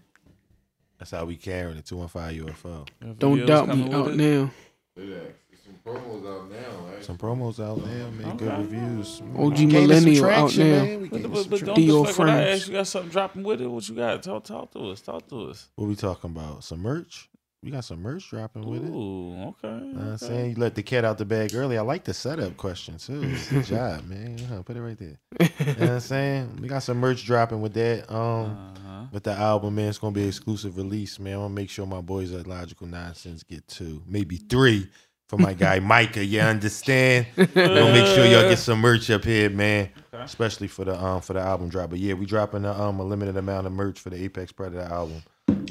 That's 0.99 1.11
how 1.11 1.25
we 1.25 1.37
carrying 1.37 1.77
the 1.77 1.83
215 1.83 2.47
UFO. 2.47 2.87
Got 3.03 3.19
Don't 3.19 3.39
videos 3.39 3.47
doubt 3.47 3.69
me 3.69 3.75
coming 3.89 3.95
out 3.95 4.09
it? 4.09 4.17
now. 4.17 4.51
Look 4.97 5.07
at 5.07 5.11
that. 5.25 5.35
There's 5.51 5.63
some 5.65 5.79
promos 5.85 6.27
out 6.27 6.51
now, 6.51 6.93
right? 6.93 7.05
Some 7.05 7.19
promos 7.19 7.61
out 7.65 7.79
now, 7.79 8.11
man. 8.11 8.37
Good 8.37 8.49
Okay. 8.49 8.63
reviews. 8.63 9.21
OG 9.37 9.55
Gaining 9.57 9.71
some 9.71 9.73
Millennial 9.89 10.25
out 10.27 10.29
traction, 10.51 10.71
now. 10.71 10.83
man. 10.85 11.01
We 11.03 11.09
But, 11.09 11.17
gaining 11.17 11.31
but, 11.33 11.41
some 11.41 11.51
but 11.51 11.61
don't 11.65 11.75
Dio 11.77 11.97
deflect 12.05 12.19
when 12.19 12.29
I 12.29 12.33
Friends. 12.43 12.61
ask 12.61 12.69
you 12.69 12.75
got 12.75 12.87
something 12.87 13.11
dropping 13.11 13.43
with 13.43 13.61
it. 13.63 13.67
What 13.67 13.89
you 13.89 13.95
got? 13.97 14.23
Talk 14.23 14.45
talk 14.45 14.71
to 14.73 14.79
us. 14.91 15.01
Talk 15.01 15.29
to 15.31 15.49
us. 15.51 15.69
What 15.77 15.89
we 15.89 15.97
talking 15.97 16.31
about? 16.31 16.63
Some 16.63 16.81
merch? 16.83 17.29
We 17.63 17.71
got 17.71 17.85
some 17.85 18.03
merch 18.03 18.29
dropping 18.29 18.65
with 18.69 18.85
it. 18.85 18.89
Ooh, 18.91 19.35
okay. 19.51 19.69
Know 19.69 19.93
what 20.01 20.05
I'm 20.05 20.19
saying 20.19 20.51
you 20.51 20.57
let 20.57 20.75
the 20.75 20.83
cat 20.83 21.05
out 21.05 21.17
the 21.19 21.25
bag 21.25 21.55
early. 21.55 21.79
I 21.79 21.83
like 21.83 22.03
the 22.03 22.13
setup 22.13 22.57
question 22.57 22.99
too. 22.99 23.37
Good 23.51 23.65
job, 23.67 24.05
man. 24.09 24.37
Uh, 24.53 24.63
Put 24.63 24.77
it 24.77 24.83
right 24.83 24.99
there. 24.99 25.19
You 25.61 25.67
know 25.67 25.73
what 25.75 25.91
I'm 25.91 26.01
saying? 26.01 26.59
We 26.61 26.67
got 26.67 26.83
some 26.83 26.97
merch 26.99 27.25
dropping 27.25 27.61
with 27.61 27.75
that. 27.75 28.13
Um 28.13 28.51
Uh-huh. 28.51 29.07
with 29.13 29.23
the 29.23 29.31
album, 29.33 29.77
man. 29.77 29.91
It's 29.91 29.99
gonna 29.99 30.13
be 30.13 30.23
an 30.23 30.29
exclusive 30.29 30.77
release, 30.77 31.21
man. 31.21 31.35
I 31.35 31.37
wanna 31.39 31.55
make 31.55 31.71
sure 31.71 31.87
my 31.87 32.01
boys 32.01 32.33
at 32.33 32.49
Logical 32.49 32.89
Nonsense 32.89 33.45
get 33.45 33.69
two, 33.69 34.03
maybe 34.09 34.39
three 34.39 34.89
for 35.29 35.37
my 35.39 35.55
guy 35.55 35.79
Micah. 35.95 36.25
You 36.25 36.41
understand? 36.41 37.27
We're 37.37 37.47
gonna 37.47 37.93
make 37.93 38.07
sure 38.07 38.27
y'all 38.27 38.49
get 38.49 38.59
some 38.59 38.81
merch 38.81 39.09
up 39.09 39.23
here, 39.25 39.51
man. 39.51 39.89
Okay. 40.13 40.25
Especially 40.25 40.67
for 40.67 40.85
the 40.85 41.01
um 41.01 41.21
for 41.21 41.35
the 41.35 41.41
album 41.41 41.69
drop. 41.69 41.91
But 41.91 42.01
yeah, 42.01 42.15
we 42.15 42.27
dropping 42.27 42.65
a, 42.65 42.73
um 42.73 42.99
a 42.99 43.05
limited 43.05 43.37
amount 43.37 43.69
of 43.69 43.73
merch 43.73 44.01
for 44.01 44.11
the 44.11 44.21
Apex 44.25 44.51
Predator 44.51 44.83
album 44.93 45.23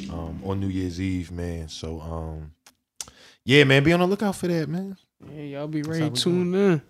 um 0.09 0.41
on 0.45 0.59
New 0.59 0.67
Year's 0.67 0.99
Eve, 0.99 1.31
man. 1.31 1.67
So 1.69 1.99
um 2.01 2.51
yeah, 3.43 3.63
man, 3.63 3.83
be 3.83 3.93
on 3.93 3.99
the 3.99 4.07
lookout 4.07 4.35
for 4.35 4.47
that, 4.47 4.69
man. 4.69 4.97
Yeah, 5.33 5.41
y'all 5.43 5.67
be 5.67 5.81
how 5.81 5.89
ready 5.91 6.09
we 6.09 6.15
tuned 6.17 6.55
in. 6.55 6.81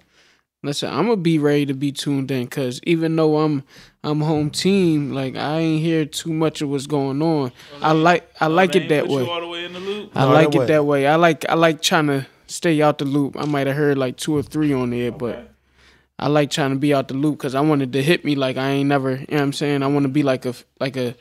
Listen, 0.64 0.94
I'm 0.94 1.06
gonna 1.06 1.18
be 1.18 1.40
ready 1.40 1.66
to 1.66 1.74
be 1.74 1.92
tuned 1.92 2.30
in 2.30 2.44
because 2.44 2.80
even 2.84 3.16
though 3.16 3.40
I'm 3.40 3.64
I'm 4.04 4.22
home 4.22 4.52
team, 4.52 5.12
like 5.12 5.36
I 5.36 5.58
ain't 5.60 5.82
hear 5.82 6.06
too 6.06 6.32
much 6.32 6.62
of 6.62 6.70
what's 6.70 6.86
going 6.88 7.22
on. 7.22 7.52
I 7.82 7.94
like 7.94 8.30
I 8.40 8.48
like 8.48 8.76
it 8.76 8.88
that 8.90 9.08
way. 9.08 9.28
All 9.28 9.42
the 9.42 9.48
way 9.48 9.66
in 9.66 9.74
the 9.74 9.80
loop. 9.80 10.12
I 10.14 10.26
No, 10.26 10.34
like 10.34 10.52
that 10.52 10.56
it 10.56 10.60
way. 10.60 10.66
that 10.68 10.86
way. 10.86 11.08
I 11.08 11.16
like 11.16 11.50
I 11.50 11.56
like 11.56 11.82
trying 11.82 12.08
to 12.08 12.28
stay 12.46 12.80
out 12.82 13.00
the 13.00 13.06
loop. 13.06 13.38
I 13.38 13.46
might 13.46 13.66
have 13.66 13.76
heard 13.76 13.98
like 13.98 14.18
two 14.18 14.36
or 14.38 14.44
three 14.44 14.72
on 14.72 14.92
there, 14.92 15.12
but 15.12 15.52
I 16.20 16.28
like 16.28 16.52
trying 16.52 16.72
to 16.72 16.76
be 16.76 16.94
out 16.94 17.08
the 17.08 17.16
loop 17.16 17.40
because 17.40 17.56
I 17.56 17.62
wanted 17.62 17.94
to 17.94 18.04
hit 18.04 18.24
me 18.24 18.36
like 18.36 18.58
I 18.58 18.70
ain't 18.70 18.90
never. 18.90 19.12
You 19.12 19.18
know 19.18 19.26
what 19.30 19.42
I'm 19.42 19.54
saying? 19.54 19.82
I 19.82 19.88
want 19.88 20.04
to 20.04 20.10
be 20.10 20.22
like 20.22 20.46
a 20.46 20.54
like 20.80 20.96
a. 20.96 21.16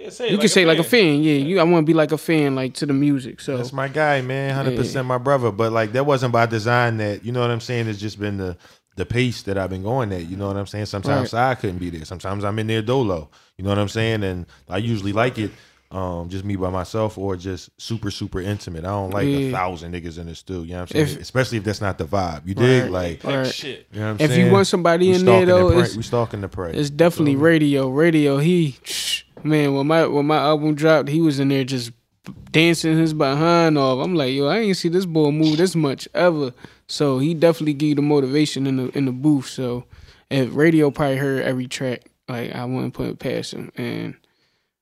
Yeah, 0.00 0.08
say 0.08 0.26
You 0.28 0.32
like 0.32 0.40
can 0.40 0.48
say 0.48 0.62
a 0.62 0.66
like 0.66 0.78
a 0.78 0.82
fan. 0.82 0.90
fan, 1.16 1.22
yeah. 1.22 1.32
You, 1.34 1.60
I 1.60 1.62
want 1.64 1.84
to 1.84 1.86
be 1.86 1.92
like 1.94 2.10
a 2.10 2.18
fan, 2.18 2.54
like 2.54 2.72
to 2.74 2.86
the 2.86 2.94
music. 2.94 3.40
So 3.40 3.56
That's 3.58 3.72
my 3.72 3.86
guy, 3.88 4.22
man. 4.22 4.54
Hundred 4.54 4.76
percent 4.76 5.06
my 5.06 5.18
brother. 5.18 5.50
But 5.52 5.72
like 5.72 5.92
that 5.92 6.06
wasn't 6.06 6.32
by 6.32 6.46
design. 6.46 6.96
That 6.96 7.24
you 7.24 7.32
know 7.32 7.40
what 7.40 7.50
I'm 7.50 7.60
saying. 7.60 7.86
It's 7.86 8.00
just 8.00 8.18
been 8.18 8.38
the 8.38 8.56
the 8.96 9.04
pace 9.04 9.42
that 9.42 9.58
I've 9.58 9.68
been 9.70 9.82
going 9.82 10.10
at. 10.12 10.26
You 10.26 10.38
know 10.38 10.46
what 10.48 10.56
I'm 10.56 10.66
saying. 10.66 10.86
Sometimes 10.86 11.34
I 11.34 11.54
couldn't 11.54 11.78
be 11.78 11.90
there. 11.90 12.04
Sometimes 12.06 12.44
I'm 12.44 12.58
in 12.58 12.66
there 12.66 12.80
dolo. 12.82 13.28
You 13.58 13.64
know 13.64 13.70
what 13.70 13.78
I'm 13.78 13.88
saying. 13.88 14.24
And 14.24 14.46
I 14.70 14.78
usually 14.78 15.12
like 15.12 15.38
it. 15.38 15.50
Um, 15.92 16.28
just 16.28 16.44
me 16.44 16.54
by 16.54 16.70
myself 16.70 17.18
or 17.18 17.34
just 17.36 17.70
super 17.80 18.12
super 18.12 18.40
intimate. 18.40 18.84
I 18.84 18.88
don't 18.90 19.10
like 19.10 19.26
a 19.26 19.50
thousand 19.50 19.92
niggas 19.92 20.18
in 20.18 20.26
the 20.26 20.36
studio. 20.36 20.62
You 20.62 20.68
know 20.74 20.74
what 20.82 20.94
I'm 20.94 21.06
saying? 21.06 21.16
If- 21.16 21.20
Especially 21.22 21.58
if 21.58 21.64
that's 21.64 21.80
not 21.80 21.98
the 21.98 22.04
vibe. 22.04 22.46
You 22.46 22.54
dig? 22.54 22.82
Right. 22.84 22.90
Like, 22.92 23.24
Like 23.24 23.52
shit. 23.52 23.88
you 23.92 23.98
know 23.98 24.12
what 24.12 24.22
I'm 24.22 24.30
If 24.30 24.36
you 24.38 24.50
want 24.52 24.68
somebody 24.68 25.08
We 25.08 25.14
in 25.16 25.24
there, 25.24 25.42
stalking 25.44 25.48
the 25.48 25.52
though, 25.54 25.68
prey. 25.70 25.78
it's- 25.80 25.96
we 25.96 26.02
stalking 26.04 26.40
the 26.42 26.48
prey. 26.48 26.72
It's 26.74 26.90
definitely 26.90 27.34
radio. 27.34 27.88
Radio. 27.88 28.38
He 28.38 28.76
man, 29.42 29.74
when 29.74 29.88
my 29.88 30.06
when 30.06 30.26
my 30.26 30.36
album 30.38 30.76
dropped, 30.76 31.08
he 31.08 31.20
was 31.20 31.40
in 31.40 31.48
there 31.48 31.64
just 31.64 31.90
dancing 32.52 32.96
his 32.96 33.12
behind 33.12 33.76
off. 33.76 34.04
I'm 34.04 34.14
like, 34.14 34.32
yo, 34.32 34.46
I 34.46 34.58
ain't 34.58 34.76
see 34.76 34.88
this 34.90 35.06
boy 35.06 35.32
move 35.32 35.56
this 35.56 35.74
much 35.74 36.06
ever. 36.14 36.52
So 36.86 37.18
he 37.18 37.34
definitely 37.34 37.74
gave 37.74 37.96
the 37.96 38.02
motivation 38.02 38.66
in 38.68 38.76
the 38.76 38.96
in 38.96 39.06
the 39.06 39.12
booth. 39.12 39.46
So 39.48 39.86
if 40.30 40.54
radio 40.54 40.92
probably 40.92 41.16
heard 41.16 41.42
every 41.42 41.66
track, 41.66 42.02
like 42.28 42.54
I 42.54 42.64
wouldn't 42.64 42.94
put 42.94 43.08
it 43.08 43.18
past 43.18 43.54
him. 43.54 43.72
And 43.76 44.14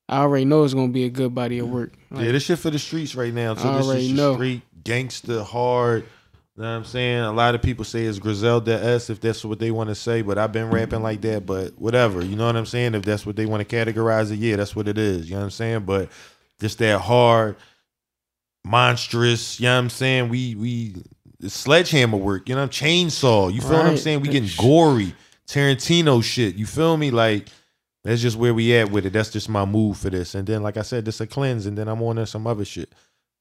I 0.09 0.21
already 0.21 0.45
know 0.45 0.65
it's 0.65 0.75
gonna 0.75 0.89
be 0.89 1.05
a 1.05 1.11
good 1.11 1.35
body 1.35 1.59
of 1.59 1.69
work. 1.69 1.93
Like, 2.11 2.25
yeah, 2.25 2.33
this 2.33 2.45
shit 2.45 2.59
for 2.59 2.71
the 2.71 2.79
streets 2.79 3.15
right 3.15 3.33
now. 3.33 3.55
So 3.55 3.69
I 3.69 3.77
this 3.77 3.87
already 3.87 4.13
know. 4.13 4.35
street 4.35 4.63
gangster 4.85 5.43
hard. 5.43 6.05
You 6.57 6.65
know 6.65 6.71
what 6.71 6.77
I'm 6.79 6.85
saying? 6.85 7.21
A 7.21 7.33
lot 7.33 7.55
of 7.55 7.63
people 7.63 7.85
say 7.85 8.05
it's 8.05 8.19
Griselda 8.19 8.83
S 8.83 9.11
if 9.11 9.21
that's 9.21 9.45
what 9.45 9.61
they 9.61 9.71
want 9.71 9.91
to 9.91 9.95
say, 9.95 10.23
but 10.23 10.39
I've 10.39 10.51
been 10.51 10.71
rapping 10.71 11.03
like 11.03 11.21
that, 11.21 11.47
but 11.47 11.79
whatever. 11.79 12.25
You 12.25 12.35
know 12.35 12.47
what 12.47 12.57
I'm 12.57 12.67
saying? 12.67 12.95
If 12.95 13.05
that's 13.05 13.25
what 13.25 13.37
they 13.37 13.47
want 13.47 13.69
to 13.69 13.77
categorize 13.77 14.33
it, 14.33 14.41
yeah, 14.41 14.57
that's 14.57 14.75
what 14.75 14.89
it 14.89 14.99
is. 14.99 15.29
You 15.29 15.35
know 15.35 15.41
what 15.41 15.45
I'm 15.45 15.51
saying? 15.51 15.81
But 15.85 16.11
just 16.59 16.79
that 16.79 17.01
hard, 17.01 17.57
monstrous, 18.65 19.61
you 19.61 19.67
know 19.67 19.75
what 19.75 19.83
I'm 19.83 19.91
saying? 19.91 20.31
We 20.31 20.57
we 20.57 20.97
it's 21.41 21.55
sledgehammer 21.55 22.17
work, 22.17 22.49
you 22.49 22.57
know, 22.57 22.67
chainsaw. 22.67 23.53
You 23.53 23.61
feel 23.61 23.75
what 23.75 23.87
I'm 23.87 23.97
saying? 23.97 24.21
We 24.21 24.29
getting 24.29 24.51
gory, 24.59 25.15
Tarantino 25.47 26.25
shit. 26.25 26.57
You 26.57 26.67
feel 26.67 26.97
me? 26.97 27.13
Like 27.13 27.49
that's 28.09 28.23
just 28.23 28.37
where 28.37 28.55
we 28.55 28.75
at 28.77 28.91
with 28.91 29.07
it. 29.07 29.13
That's 29.13 29.31
just 29.31 29.49
my 29.49 29.65
move 29.65 29.97
for 29.99 30.11
this. 30.11 30.35
And 30.35 30.47
then, 30.47 30.63
like 30.63 30.77
I 30.77 30.83
said, 30.83 31.05
this 31.05 31.21
a 31.21 31.27
cleanse, 31.27 31.67
and 31.67 31.77
then 31.77 31.89
I'm 31.89 32.03
on 32.03 32.17
to 32.17 32.27
some 32.27 32.47
other 32.47 32.65
shit. 32.65 32.89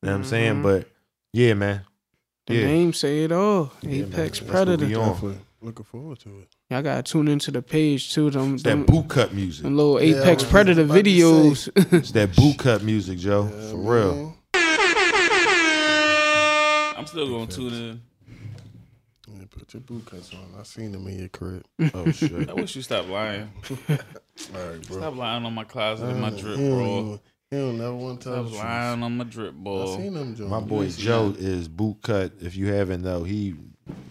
You 0.01 0.07
know 0.07 0.11
what 0.13 0.17
I'm 0.19 0.23
saying? 0.25 0.53
Mhm. 0.55 0.63
But 0.63 0.87
yeah, 1.33 1.53
man. 1.53 1.81
the 2.47 2.55
Yeah. 2.55 2.65
name 2.65 2.93
say 2.93 3.23
it 3.25 3.31
all. 3.33 3.71
Yeah, 3.81 3.89
man. 3.89 3.99
Apex 4.13 4.39
That's 4.39 4.41
what 4.41 4.49
Predator. 4.51 4.85
we 4.85 4.95
on. 4.95 5.09
Definitely 5.13 5.39
looking 5.61 5.85
forward 5.85 6.19
to 6.19 6.29
it. 6.39 6.47
Y'all 6.69 6.81
gotta 6.81 7.03
tune 7.03 7.27
into 7.27 7.51
the 7.51 7.61
page 7.61 8.13
too. 8.13 8.29
Them, 8.29 8.53
It's 8.53 8.63
them, 8.63 8.85
that 8.85 8.91
boot 8.91 9.07
cut 9.09 9.33
music. 9.33 9.63
them 9.63 9.75
little 9.75 10.01
Yeah, 10.01 10.21
Apex 10.21 10.43
Predator 10.45 10.85
videos. 10.85 11.67
It's 11.93 12.11
that 12.11 12.35
boot 12.35 12.57
cut 12.57 12.83
music, 12.83 13.17
Joe. 13.19 13.49
Yeah, 13.53 13.71
For 13.71 13.77
real. 13.77 14.37
I'm 16.97 17.05
still 17.05 17.29
gonna 17.29 17.47
tune 17.47 17.73
in. 17.73 18.01
Yeah, 19.57 19.63
put 19.63 19.73
your 19.73 19.81
boot 19.81 20.05
cuts 20.05 20.33
on. 20.33 20.59
I 20.59 20.63
seen 20.63 20.91
them 20.91 21.07
in 21.07 21.19
your 21.19 21.29
crib. 21.29 21.65
Oh 21.93 22.11
shit. 22.11 22.49
I 22.49 22.53
wish 22.53 22.75
you 22.75 22.81
stopped 22.81 23.09
lying. 23.09 23.49
All 23.89 23.97
right, 24.69 24.87
bro. 24.87 24.97
Stop 24.99 25.15
lying 25.15 25.45
on 25.45 25.53
my 25.53 25.63
closet 25.63 26.09
and 26.09 26.21
my 26.21 26.27
Uh, 26.27 26.31
drip 26.31 26.57
he 26.57 26.67
don't 26.69 26.79
ball. 26.79 26.99
even- 26.99 27.19
He 27.51 27.57
don't 27.57 27.77
never 27.77 27.95
want 27.95 28.21
to 28.21 28.29
tell 28.29 28.33
Stop 28.35 28.43
the 28.45 28.49
truth. 28.51 28.63
lying 28.63 29.03
on 29.03 29.17
my 29.17 29.23
drip 29.23 29.55
I 29.65 29.85
seen 29.97 30.13
them, 30.13 30.35
Joe. 30.35 30.47
My 30.47 30.59
boy 30.59 30.89
Joe 30.89 31.33
is 31.37 31.67
boot 31.67 31.97
cut. 32.03 32.33
If 32.41 32.55
you 32.55 32.67
haven't 32.73 33.03
though, 33.03 33.23
he 33.23 33.55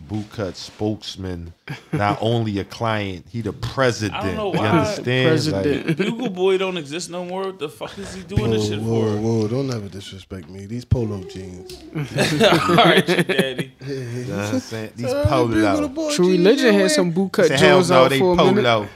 boot 0.08 0.24
cut 0.30 0.56
spokesman. 0.56 1.52
Not 1.92 2.18
only 2.20 2.58
a 2.60 2.64
client, 2.64 3.26
he 3.28 3.40
the 3.40 3.52
president. 3.52 4.22
I 4.22 4.26
don't 4.26 4.36
know 4.36 4.52
You 4.54 4.60
understand? 4.60 5.28
President. 5.28 5.86
Like, 5.88 5.96
Bugle 5.96 6.30
Boy 6.30 6.58
don't 6.58 6.76
exist 6.76 7.10
no 7.10 7.24
more. 7.24 7.46
What 7.46 7.58
the 7.58 7.68
fuck 7.68 7.98
is 7.98 8.14
he 8.14 8.22
doing 8.22 8.42
Whoa, 8.42 8.50
this 8.50 8.68
shit 8.68 8.80
whoa, 8.80 9.16
for? 9.16 9.20
whoa! 9.20 9.48
Don't 9.48 9.70
ever 9.74 9.88
disrespect 9.88 10.48
me. 10.48 10.66
These 10.66 10.84
polo 10.84 11.22
jeans. 11.24 11.82
All 11.96 12.76
right, 12.76 13.08
your 13.08 13.22
daddy. 13.24 13.72
you 13.86 14.24
know 14.26 14.36
what 14.36 14.54
I'm 14.54 14.60
saying? 14.60 14.92
These 14.96 15.06
big 15.12 15.26
little 15.26 15.88
polo. 15.88 15.88
boy 15.88 16.12
True 16.14 16.30
Religion 16.30 16.74
you 16.74 16.80
had 16.80 16.90
some 16.92 17.10
boot 17.10 17.32
cut 17.32 17.46
Say, 17.46 17.56
joints 17.56 17.88
no, 17.90 18.04
out 18.04 18.10
they 18.10 18.18
for 18.20 18.32
a 18.32 18.36
minute. 18.36 18.62
polo. 18.64 18.88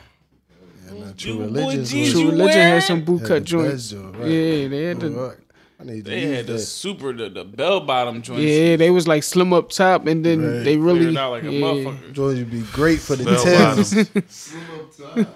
Yeah, 0.93 1.13
True 1.17 1.39
Religion. 1.41 1.85
jeans 1.85 2.13
True 2.13 2.25
Religion 2.31 2.47
wear? 2.59 2.69
had 2.75 2.83
some 2.85 3.05
boot 3.05 3.19
Had 3.21 3.29
cut 3.29 3.35
the 3.41 3.45
joints. 3.45 3.93
right. 3.95 4.29
Yeah, 4.29 4.69
they 4.69 4.83
had 4.85 5.01
the. 5.01 5.37
Right. 5.81 5.91
I 5.91 5.95
need 5.95 6.05
to 6.05 6.11
They 6.11 6.21
had 6.23 6.47
the 6.47 6.53
that. 6.55 6.59
super 6.61 7.13
the, 7.13 7.29
the 7.31 7.45
bell 7.45 7.81
bottom 7.81 8.21
joints. 8.23 8.43
Yeah, 8.43 8.77
they 8.77 8.91
was 8.91 9.09
like 9.09 9.23
slim 9.23 9.53
up 9.53 9.71
top, 9.71 10.07
and 10.07 10.25
then 10.25 10.41
Right. 10.57 10.65
they 10.65 10.77
really. 10.77 11.01
Cleared 11.01 11.17
out 11.17 11.31
like 11.31 11.43
a 11.45 11.53
yeah. 11.53 11.61
motherfucker. 11.61 12.13
Joints 12.13 12.39
would 12.41 12.51
be 12.51 12.63
great 12.73 13.01
for 13.01 13.17
the 13.17 13.25
Bell 13.25 13.43
Timbs. 13.45 13.95
bottoms. 13.95 14.55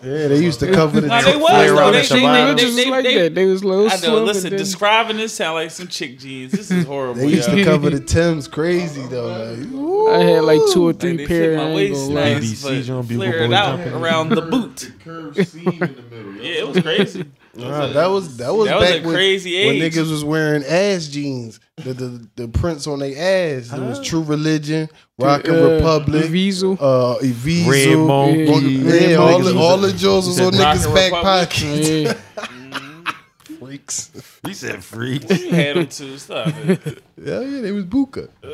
Yeah, 0.04 0.28
they 0.28 0.38
used 0.42 0.60
to 0.60 0.70
cover 0.70 1.00
the 1.00 1.06
Nah, 1.08 1.22
they 1.22 1.36
was 1.36 1.50
Flare 1.50 1.68
though. 1.68 1.78
around 1.78 1.92
They, 1.94 2.02
the 2.02 2.14
they, 2.14 2.20
bottom. 2.22 2.56
they, 2.56 2.70
they, 2.84 2.90
like 2.90 3.04
they- 3.04 3.18
that. 3.22 3.34
They 3.34 3.46
was 3.46 3.62
a 3.62 3.66
little 3.66 3.86
I 3.86 3.88
know. 3.90 3.96
slim. 3.96 4.24
Listen, 4.26 4.50
then, 4.50 4.58
describing 4.58 5.16
this 5.16 5.32
sound 5.34 5.54
like 5.54 5.70
some 5.70 5.88
chick 5.88 6.18
jeans. 6.18 6.52
This 6.52 6.70
is 6.70 6.84
horrible. 6.84 7.14
They 7.20 7.28
used 7.28 7.48
yo. 7.48 7.56
to 7.56 7.64
cover 7.64 7.90
the 7.90 8.00
Timbs 8.00 8.46
crazy 8.46 9.02
though. 9.08 9.26
Like. 9.28 10.20
I 10.20 10.22
had 10.24 10.44
like 10.44 10.60
two 10.72 10.86
or 10.86 10.92
three 10.92 11.16
they 11.16 11.26
pair. 11.26 11.56
my 11.56 11.64
ain't 11.64 11.74
waist 11.76 12.10
nice, 12.10 12.62
but 12.62 12.82
John 12.82 13.06
Bugle 13.06 13.24
flare 13.26 13.44
it 13.44 13.48
Boy 13.48 13.54
out 13.56 13.80
around 13.88 14.28
the 14.28 14.42
boot. 14.50 14.76
The 14.76 14.92
curved 15.04 15.48
seam 15.48 15.66
in 15.68 15.78
the 15.78 16.02
middle. 16.10 16.34
Yeah, 16.36 16.60
it 16.60 16.68
was 16.68 16.80
crazy. 16.82 17.24
Nah, 17.56 17.86
that 17.88 18.06
was 18.06 18.36
that 18.38 18.52
was 18.54 18.66
That 18.68 18.80
was 18.80 18.90
back 18.90 19.00
a 19.02 19.06
when, 19.06 19.14
crazy 19.14 19.66
when 19.66 19.76
age. 19.76 19.94
niggas 19.94 20.10
was 20.10 20.24
wearing 20.24 20.64
ass 20.64 21.06
jeans. 21.08 21.60
The 21.76 21.92
the, 21.94 22.28
the 22.36 22.48
prints 22.48 22.86
on 22.86 22.98
their 23.00 23.10
ass. 23.58 23.72
It 23.72 23.80
was 23.80 24.00
True 24.00 24.22
Religion, 24.22 24.88
Rockin' 25.18 25.54
Uh, 25.54 25.68
Republic, 25.76 26.24
Evisu. 26.26 26.76
uh, 26.80 27.18
Evisu, 27.20 27.68
Red 27.68 27.98
Monkey. 28.06 28.72
yeah, 28.72 28.90
Red 28.90 29.16
all 29.16 29.30
Monkey. 29.38 29.52
the 29.52 29.58
all 29.58 29.78
the 29.78 29.92
jewels 29.92 30.26
was 30.28 30.40
on 30.40 30.52
niggas' 30.52 30.94
back 30.94 31.12
pockets. 31.12 31.88
Yeah. 31.88 32.14
Freaks. 33.58 34.10
He 34.46 34.54
said 34.54 34.82
freak. 34.84 35.28
You 35.30 35.50
had 35.50 35.76
them 35.76 35.86
too. 35.88 36.18
Stop 36.18 36.48
it. 36.48 37.02
Yeah, 37.16 37.40
yeah, 37.40 37.60
they 37.60 37.72
was 37.72 37.84
buka. 37.86 38.28
Uh, 38.42 38.46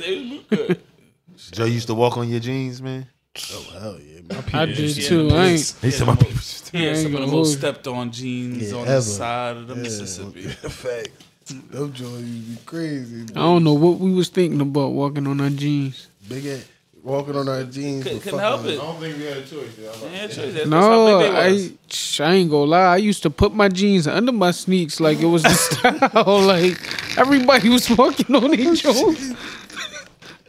they 0.00 0.40
was 0.50 0.58
buka. 0.58 0.78
Joe 1.52 1.64
used 1.66 1.86
to 1.86 1.94
walk 1.94 2.16
on 2.16 2.28
your 2.28 2.40
jeans, 2.40 2.82
man. 2.82 3.06
Oh 3.52 3.66
hell 3.78 3.98
yeah, 4.00 4.16
my 4.16 4.17
I 4.30 4.40
people 4.42 4.66
did 4.66 4.78
used 4.78 5.08
too. 5.08 5.30
I 5.30 5.44
ain't. 5.46 5.74
He 5.82 5.90
said 5.90 6.06
my 6.06 6.14
people. 6.16 6.32
used 6.32 6.66
to- 6.66 6.76
He 6.78 6.84
had 6.84 6.94
I 6.94 6.98
ain't 6.98 7.02
some 7.06 7.14
of 7.14 7.20
the 7.22 7.26
most 7.36 7.58
stepped 7.58 7.86
on 7.86 8.10
jeans 8.12 8.70
Yeah, 8.70 8.76
on 8.76 8.82
ever. 8.82 8.94
the 8.96 9.02
side 9.02 9.56
of 9.56 9.66
the 9.68 9.74
Yeah. 9.74 9.82
Mississippi. 9.82 10.42
Fact. 10.48 11.08
Them 11.70 11.92
joints 11.94 12.00
used 12.28 12.44
to 12.46 12.50
be 12.52 12.66
crazy. 12.66 13.22
I 13.34 13.40
don't 13.40 13.64
know 13.64 13.72
what 13.72 13.98
we 13.98 14.12
was 14.12 14.28
thinking 14.28 14.60
about 14.60 14.92
walking 14.92 15.26
on 15.26 15.40
our 15.40 15.48
jeans. 15.48 16.08
Big 16.28 16.44
ass 16.44 16.64
walking 17.02 17.36
on 17.36 17.48
our 17.48 17.64
jeans. 17.64 18.02
Couldn't, 18.02 18.20
couldn't 18.20 18.38
help 18.40 18.66
it. 18.66 18.72
I 18.78 18.82
don't 18.82 19.00
think 19.00 19.16
we 19.16 19.24
had 19.24 19.38
a 19.38 19.42
choice. 19.42 19.78
yo. 19.80 19.90
I'm 19.90 20.12
Yeah, 20.12 20.26
choice. 20.26 20.36
That's, 20.36 20.54
that's 20.54 20.66
No, 20.66 21.18
big 21.20 21.32
they 21.32 21.52
was. 21.52 21.72
I 22.20 22.24
I 22.24 22.34
ain't 22.34 22.50
gonna 22.50 22.64
lie. 22.64 22.92
I 22.92 22.96
used 22.98 23.22
to 23.22 23.30
put 23.30 23.54
my 23.54 23.68
jeans 23.70 24.06
under 24.06 24.32
my 24.32 24.50
sneaks 24.50 25.00
like 25.00 25.20
it 25.20 25.26
was 25.26 25.42
the 25.44 25.48
style. 25.54 26.40
like 26.42 26.78
everybody 27.16 27.70
was 27.70 27.88
walking 27.88 28.34
on 28.36 28.50
their 28.50 28.74
jeans. 28.74 29.34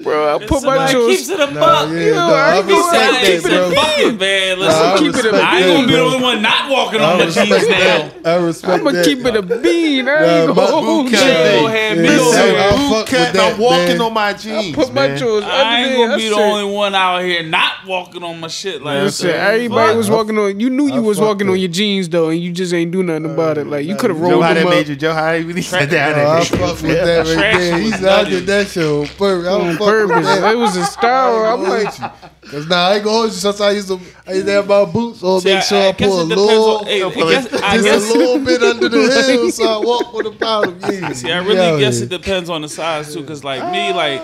Bro, 0.01 0.35
I 0.35 0.39
put 0.45 0.51
my 0.51 0.59
Somebody 0.59 0.93
jeans. 0.93 1.17
keeps 1.17 1.29
it 1.29 1.39
a 1.41 1.51
Nah, 1.51 1.59
buck. 1.59 1.89
yeah, 1.89 1.99
Yo, 1.99 2.15
nah, 2.15 2.33
I 2.33 2.49
I 2.53 2.57
ain't 2.57 2.67
gonna 2.69 2.77
respect 2.77 2.93
lie, 2.95 3.11
that, 3.11 3.25
keep 3.25 3.35
it 3.35 3.43
bro. 3.43 3.71
Fuck 3.71 3.99
it, 3.99 4.19
man. 4.19 4.59
Nah, 4.59 4.65
Listen, 4.65 4.85
I 4.85 4.97
keep 4.97 5.07
it 5.07 5.09
a- 5.09 5.17
respect 5.29 5.43
I 5.43 5.57
ain't 5.57 5.65
that, 5.67 5.73
gonna 5.75 5.87
be 5.87 5.91
the 5.91 5.97
bro. 5.99 6.05
only 6.07 6.21
one 6.23 6.41
not 6.41 6.69
walking 6.69 7.01
I 7.01 7.11
on 7.11 7.17
my 7.19 7.25
respect 7.25 7.49
jeans 7.49 7.67
now. 7.67 7.77
that. 7.77 8.18
I 8.29 8.45
respect 8.45 8.73
I'm 8.73 8.83
gonna 8.83 8.97
that. 8.97 9.05
keep 9.05 9.19
it 9.25 9.35
a 9.35 9.41
bean. 9.41 10.07
I 10.07 10.11
Nah, 10.11 10.25
ain't 10.25 10.49
my 10.49 10.55
gonna 10.55 10.67
hold 10.71 10.85
boot 11.05 11.11
you. 11.11 11.17
cut 11.17 11.23
day. 11.25 11.63
had 11.63 11.97
Yeah, 11.97 12.01
me 12.03 12.07
so 12.09 12.23
over 12.25 12.35
there. 12.35 12.59
I 12.59 12.69
Boot 12.75 12.89
fuck 12.89 13.07
cut, 13.07 13.19
with 13.19 13.33
that, 13.33 13.53
I'm 13.53 13.59
walking 13.59 13.87
man. 13.87 14.01
on 14.01 14.13
my 14.13 14.33
jeans. 14.33 14.75
Put 14.75 14.93
my 14.93 15.07
man. 15.07 15.17
jeans 15.17 15.43
I 15.43 15.79
ain't 15.81 15.85
under 15.85 15.97
gonna 15.97 16.07
there. 16.09 16.17
be 16.17 16.25
I 16.25 16.29
the 16.29 16.35
said- 16.35 16.41
only 16.51 16.73
one 16.73 16.95
out 16.95 17.23
here 17.23 17.43
not 17.43 17.73
walking 17.87 18.23
on 18.23 18.39
my 18.39 18.47
shit 18.47 18.81
like 18.81 19.03
Listen, 19.03 19.27
that. 19.27 19.53
everybody 19.53 19.97
was 19.97 20.09
walking 20.09 20.37
on. 20.37 20.59
You 20.59 20.69
knew 20.69 20.87
you 20.87 20.93
I 20.95 20.99
was 20.99 21.17
fucked 21.17 21.27
walking 21.27 21.49
on 21.49 21.55
it. 21.55 21.59
your 21.59 21.69
jeans 21.69 22.09
though, 22.09 22.29
and 22.29 22.39
you 22.41 22.51
just 22.51 22.73
ain't 22.73 22.91
do 22.91 23.03
nothing 23.03 23.25
about 23.25 23.57
it. 23.57 23.67
Like 23.67 23.85
you 23.85 23.95
could 23.95 24.09
have 24.09 24.19
Joe, 24.19 24.25
Joe, 24.25 24.31
rolled 24.31 24.43
how 24.43 24.53
that 24.53 24.59
them 24.61 24.69
made 24.69 24.81
up 24.81 24.87
you? 24.89 24.95
Joe, 24.95 25.13
how 25.13 25.33
he 25.35 25.43
really 25.43 25.61
said 25.61 25.89
that? 25.89 26.15
Nah, 26.15 26.31
I 26.33 26.39
that 26.39 26.47
fuck 26.47 26.59
with 26.81 26.81
that 26.83 27.25
right 27.25 27.33
Trash 27.35 27.57
there. 27.57 27.73
was 27.73 27.81
He 27.83 27.91
said 27.91 28.03
I 28.05 28.21
nutty. 28.23 28.29
did 28.31 28.45
that 28.47 28.67
shit 28.67 28.83
on 28.85 29.07
purpose. 29.07 29.47
I 29.47 29.51
on 29.51 29.59
don't 29.59 29.77
fuck 29.77 29.79
with 29.79 29.87
purpose. 30.09 30.25
that. 30.27 30.51
It 30.53 30.57
was 30.57 30.75
a 30.77 30.85
style. 30.85 31.45
I'm 31.45 31.63
like, 31.63 31.93
Cause 32.49 32.67
now 32.67 32.87
I 32.89 32.95
ain't 32.95 33.03
gonna 33.03 33.15
hold 33.17 33.29
you. 33.29 33.35
Sometimes 33.35 33.61
I 33.61 33.71
used 33.71 33.87
to, 33.89 33.99
I 34.27 34.33
used 34.33 34.45
to 34.47 34.51
have 34.53 34.67
my 34.67 34.85
boots 34.85 35.21
on, 35.23 35.41
See, 35.41 35.53
make 35.53 35.63
sure 35.63 35.77
I, 35.81 35.91
guess 35.91 36.09
pull 36.09 36.21
a 36.21 36.23
little, 36.23 36.77
on- 36.79 36.85
hey, 36.85 37.03
I 37.03 37.09
guess- 37.11 37.53
I 37.53 37.73
just 37.77 37.83
guess- 37.85 38.09
a 38.15 38.17
little 38.17 38.45
bit 38.45 38.63
under 38.63 38.89
the 38.89 39.23
heel, 39.27 39.51
so 39.51 39.81
I 39.81 39.85
walk 39.85 40.13
with 40.13 40.25
a 40.27 40.31
bottom. 40.31 40.79
Yeah, 40.81 41.11
See, 41.13 41.27
I 41.31 41.41
yeah, 41.41 41.45
really 41.47 41.79
guess 41.79 41.99
yeah. 41.99 42.05
it 42.05 42.09
depends 42.09 42.49
on 42.49 42.61
the 42.63 42.69
size 42.69 43.13
too, 43.13 43.23
cause 43.23 43.43
like 43.43 43.71
me, 43.71 43.93
like, 43.93 44.21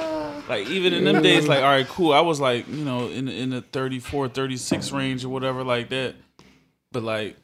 like 0.50 0.68
even 0.68 0.94
in 0.94 1.04
them 1.06 1.22
days, 1.22 1.48
like, 1.48 1.60
all 1.64 1.70
right, 1.70 1.88
cool. 1.88 2.14
I 2.14 2.22
was 2.22 2.40
like, 2.40 2.68
you 2.68 2.84
know, 2.84 3.08
in 3.10 3.28
in 3.28 3.50
the 3.52 3.62
34, 3.62 4.30
36 4.30 4.92
range 4.92 5.24
or 5.24 5.30
whatever 5.30 5.64
like 5.64 5.90
that. 5.90 6.16
But 6.92 7.04
like, 7.04 7.36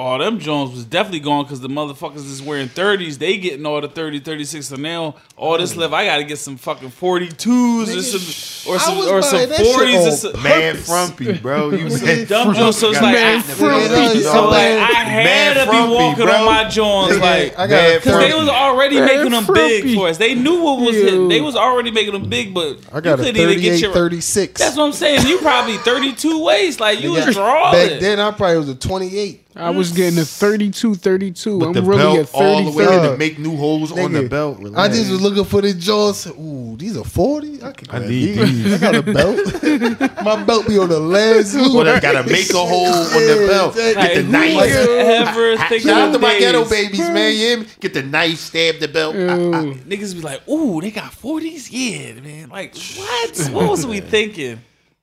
all 0.00 0.18
them 0.18 0.38
Jones 0.38 0.72
was 0.72 0.84
definitely 0.84 1.20
gone 1.20 1.44
because 1.44 1.60
the 1.60 1.68
motherfuckers 1.68 2.24
is 2.24 2.40
wearing 2.42 2.68
30s. 2.68 3.18
They 3.18 3.36
getting 3.36 3.66
all 3.66 3.80
the 3.82 3.88
30, 3.88 4.20
36. 4.20 4.66
So 4.66 4.76
now 4.76 5.16
all 5.36 5.58
this 5.58 5.76
left, 5.76 5.92
I 5.92 6.06
gotta 6.06 6.24
get 6.24 6.38
some 6.38 6.56
fucking 6.56 6.90
42s 6.90 7.96
or 7.96 8.00
some 8.02 8.72
or 8.72 8.78
some 8.78 8.98
or 8.98 9.22
some 9.22 9.38
buying 9.38 9.48
that 9.50 9.58
shit 9.58 9.76
40s 9.76 10.06
or 10.06 10.10
some. 10.12 10.42
Man 10.42 10.76
frumpy, 10.76 11.32
bro. 11.38 11.70
You 11.70 11.88
man 12.04 12.26
Dumb 12.26 12.54
Jones, 12.54 12.78
so 12.78 12.90
it's 12.90 12.98
frumpy. 12.98 13.14
like, 13.16 13.24
Man, 13.24 13.36
I, 13.38 13.42
frumpy. 13.42 14.20
so 14.22 14.48
like 14.48 14.72
I 14.72 15.04
Man 15.04 15.26
had 15.26 15.54
to 15.54 15.60
be 15.60 15.76
frumpy, 15.76 15.94
walking 15.94 16.24
bro. 16.24 16.34
on 16.34 16.44
my 16.46 16.68
Jones, 16.68 17.18
like 17.20 17.58
I 17.58 17.66
got 17.66 17.70
Man 17.70 17.98
Because 17.98 18.18
they 18.18 18.34
was 18.34 18.48
already 18.48 18.96
Man, 19.00 19.06
making 19.06 19.30
them 19.32 19.46
big 19.54 19.94
for 19.94 20.08
us. 20.08 20.16
They 20.16 20.34
knew 20.34 20.62
what 20.62 20.80
was 20.80 20.96
Yo. 20.96 21.02
hitting. 21.04 21.28
They 21.28 21.40
was 21.42 21.56
already 21.56 21.90
making 21.90 22.14
them 22.14 22.28
big, 22.30 22.54
but 22.54 22.78
I 22.92 23.00
got 23.00 23.18
you 23.18 23.24
couldn't 23.26 23.36
even 23.42 23.60
get 23.60 23.80
your. 23.80 23.92
36. 23.92 24.58
That's 24.58 24.76
what 24.76 24.84
I'm 24.84 24.92
saying. 24.92 25.26
You 25.26 25.38
probably 25.38 25.76
32 25.78 26.42
waist. 26.42 26.80
Like 26.80 27.00
you 27.02 27.12
was 27.12 27.26
Back 27.26 27.34
drawing. 27.34 28.00
then, 28.00 28.18
I 28.18 28.30
probably 28.30 28.56
was 28.56 28.68
a 28.70 28.74
28. 28.74 29.48
I 29.56 29.70
was 29.70 29.90
getting 29.90 30.18
a 30.18 30.24
32, 30.24 30.94
32. 30.94 31.58
With 31.58 31.66
I'm 31.68 31.72
the 31.74 31.82
really 31.82 32.02
a 32.20 32.24
belt 32.24 32.30
all 32.34 32.62
the 32.64 32.70
way 32.70 32.84
33. 32.84 32.96
in 33.06 33.10
to 33.12 33.16
make 33.18 33.38
new 33.40 33.56
holes 33.56 33.90
on 33.90 34.12
the 34.12 34.20
Nigga, 34.20 34.30
belt. 34.30 34.58
I 34.60 34.62
Relax. 34.62 34.96
just 34.96 35.10
was 35.10 35.20
looking 35.20 35.44
for 35.44 35.60
the 35.60 35.74
jaws. 35.74 36.26
Ooh, 36.28 36.76
these 36.78 36.96
are 36.96 37.04
40? 37.04 37.62
I, 37.62 37.72
can 37.72 37.90
I 37.90 37.98
grab 37.98 38.08
need 38.08 38.26
these. 38.38 38.62
these. 38.64 38.74
I 38.74 38.78
got 38.78 38.94
a 38.94 39.02
belt. 39.02 40.22
My 40.24 40.42
belt 40.44 40.68
be 40.68 40.78
on 40.78 40.88
the 40.88 41.00
last 41.00 41.54
loop. 41.54 41.74
Well, 41.74 41.84
they 41.84 41.98
gotta 42.00 42.28
make 42.30 42.48
a 42.50 42.52
hole 42.58 42.86
on 42.86 43.12
the 43.12 43.38
Yeah, 43.40 43.46
belt. 43.48 43.74
Get 43.74 43.94
the 44.14 44.22
Like, 44.22 44.26
knife. 44.30 44.70
who 44.70 44.88
would 44.88 44.98
ever 45.06 45.56
think 45.68 45.82
Shout 45.82 46.00
out 46.08 46.12
to 46.12 46.18
my 46.20 46.30
days? 46.30 46.40
ghetto 46.40 46.68
babies, 46.68 47.00
man. 47.00 47.32
You 47.32 47.38
hear 47.38 47.58
me? 47.58 47.66
Get 47.80 47.94
the 47.94 48.02
knife, 48.02 48.38
stab 48.38 48.78
the 48.78 48.88
belt. 48.88 49.16
Yo. 49.16 49.28
Niggas 49.74 50.14
be 50.14 50.20
like, 50.20 50.46
"Ooh, 50.48 50.80
they 50.80 50.90
got 50.92 51.10
40s." 51.12 51.68
Yeah, 51.70 52.20
man. 52.20 52.50
Like 52.50 52.76
what? 52.96 53.48
What 53.52 53.68
was 53.68 53.84
we 53.86 54.00
thinking? 54.00 54.60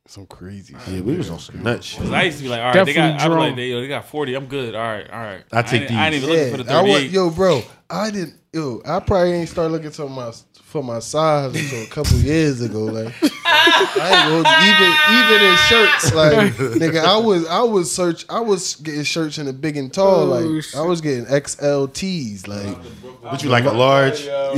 Some 0.09 0.25
crazy 0.25 0.73
shit. 0.85 0.93
Yeah, 0.95 1.01
we 1.01 1.17
was 1.17 1.29
on 1.29 1.39
some 1.39 1.61
nut 1.63 1.84
shit. 1.84 1.99
'Cause 1.99 2.11
I 2.11 2.23
used 2.23 2.38
to 2.38 2.43
be 2.43 2.49
like, 2.49 2.61
"All 2.61 2.73
right, 2.73 2.85
they 2.85 2.93
got." 2.93 3.01
Definitely 3.17 3.23
I 3.25 3.27
was 3.27 3.38
like, 3.49 3.55
they, 3.57 3.67
yo, 3.69 3.81
they 3.81 3.88
got 3.89 4.07
40. 4.07 4.34
I'm 4.35 4.45
good. 4.45 4.73
All 4.73 4.81
right, 4.81 5.09
all 5.09 5.19
right. 5.19 5.43
I 5.51 5.61
take 5.63 5.81
ain't, 5.81 5.91
I 5.91 6.05
ain't 6.05 6.13
these. 6.13 6.23
even 6.23 6.29
looking 6.35 6.51
for 6.57 6.63
the 6.63 6.69
I 6.73 6.77
38. 6.81 6.91
want, 6.91 7.03
yo, 7.11 7.29
bro. 7.29 7.63
I 7.89 8.09
didn't. 8.11 8.35
Yo, 8.53 8.82
I 8.86 8.99
probably 9.02 9.34
ain't 9.34 9.49
start 9.49 9.72
looking 9.72 9.91
to 9.91 10.07
my 10.07 10.32
for 10.64 10.84
my 10.84 10.99
size 10.99 11.53
until 11.56 11.84
a 11.84 11.88
couple 11.88 12.18
years 12.19 12.61
ago. 12.61 12.86
Like, 12.86 13.14
I 13.45 14.10
ain't 14.10 14.45
gonna, 14.45 14.53
even 14.68 14.94
even 15.18 15.49
in 15.49 15.57
shirts. 15.68 16.14
Like, 16.14 16.53
nigga, 16.82 17.03
I 17.03 17.18
was 17.18 17.45
I 17.48 17.61
was 17.61 17.94
search. 17.94 18.26
I 18.30 18.40
was 18.40 18.76
getting 18.78 19.03
shirts 19.03 19.38
in 19.38 19.45
the 19.48 19.53
big 19.53 19.76
and 19.78 19.94
tall. 19.94 20.32
Oh, 20.32 20.40
like, 20.40 20.64
shit. 20.64 20.76
I 20.80 20.82
was 20.82 21.02
getting 21.02 21.26
XLTs. 21.26 22.48
Like, 22.48 22.78
But 23.22 23.44
you 23.44 23.49
like 23.49 23.65
a 23.65 23.72
large? 23.72 24.22
yeah, 24.26 24.53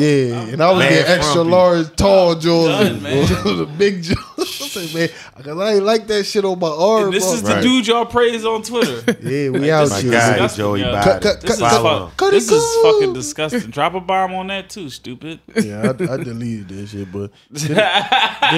and 0.50 0.62
I 0.62 0.70
was 0.72 0.80
Man, 0.80 0.90
getting 0.92 1.12
extra 1.12 1.34
frumpy. 1.34 1.50
large, 1.52 1.96
tall 1.96 2.36
Jordans, 2.36 3.02
done, 3.02 3.04
man. 3.04 3.26
the 3.58 3.70
big 3.78 4.04
Jordans. 4.04 4.60
I 4.70 4.94
man, 4.94 5.10
cause 5.44 5.58
I 5.60 5.74
ain't 5.74 5.84
like 5.84 6.06
that 6.08 6.24
shit 6.26 6.46
on 6.46 6.60
my 6.60 6.68
arm. 6.68 7.06
And 7.06 7.14
this 7.14 7.24
bro. 7.26 7.34
is 7.34 7.42
the 7.44 7.54
Right. 7.56 7.64
dude 7.64 7.88
y'all 7.88 8.06
praise 8.06 8.46
on 8.46 8.62
Twitter. 8.62 9.18
yeah, 9.28 9.50
we 9.50 9.60
Like, 9.60 9.70
out 9.72 9.82
this 9.86 9.90
My 9.92 9.98
is 9.98 10.02
here. 10.04 10.12
guy, 10.12 10.48
Joey 10.48 10.80
yo. 10.82 10.86
Biden. 10.94 11.04
Cut, 11.04 11.22
cut, 11.24 11.42
This 11.42 11.52
is, 11.52 11.60
cut, 11.60 11.72
Follow 11.82 12.06
fuck, 12.08 12.18
cut 12.18 12.32
this 12.32 12.52
it 12.52 12.56
is 12.56 12.62
cool. 12.82 12.94
fucking 12.94 13.14
disgusting. 13.14 13.72
Drop 13.80 13.94
a 13.94 14.02
bomb 14.02 14.34
on 14.34 14.48
that 14.48 14.70
too, 14.70 14.90
stupid. 14.90 15.40
Yeah, 15.56 15.84
I, 15.84 16.14
I 16.14 16.18
deleted 16.18 16.68
that 16.68 16.88
shit, 16.88 17.10
but 17.14 17.32
get 17.54 17.70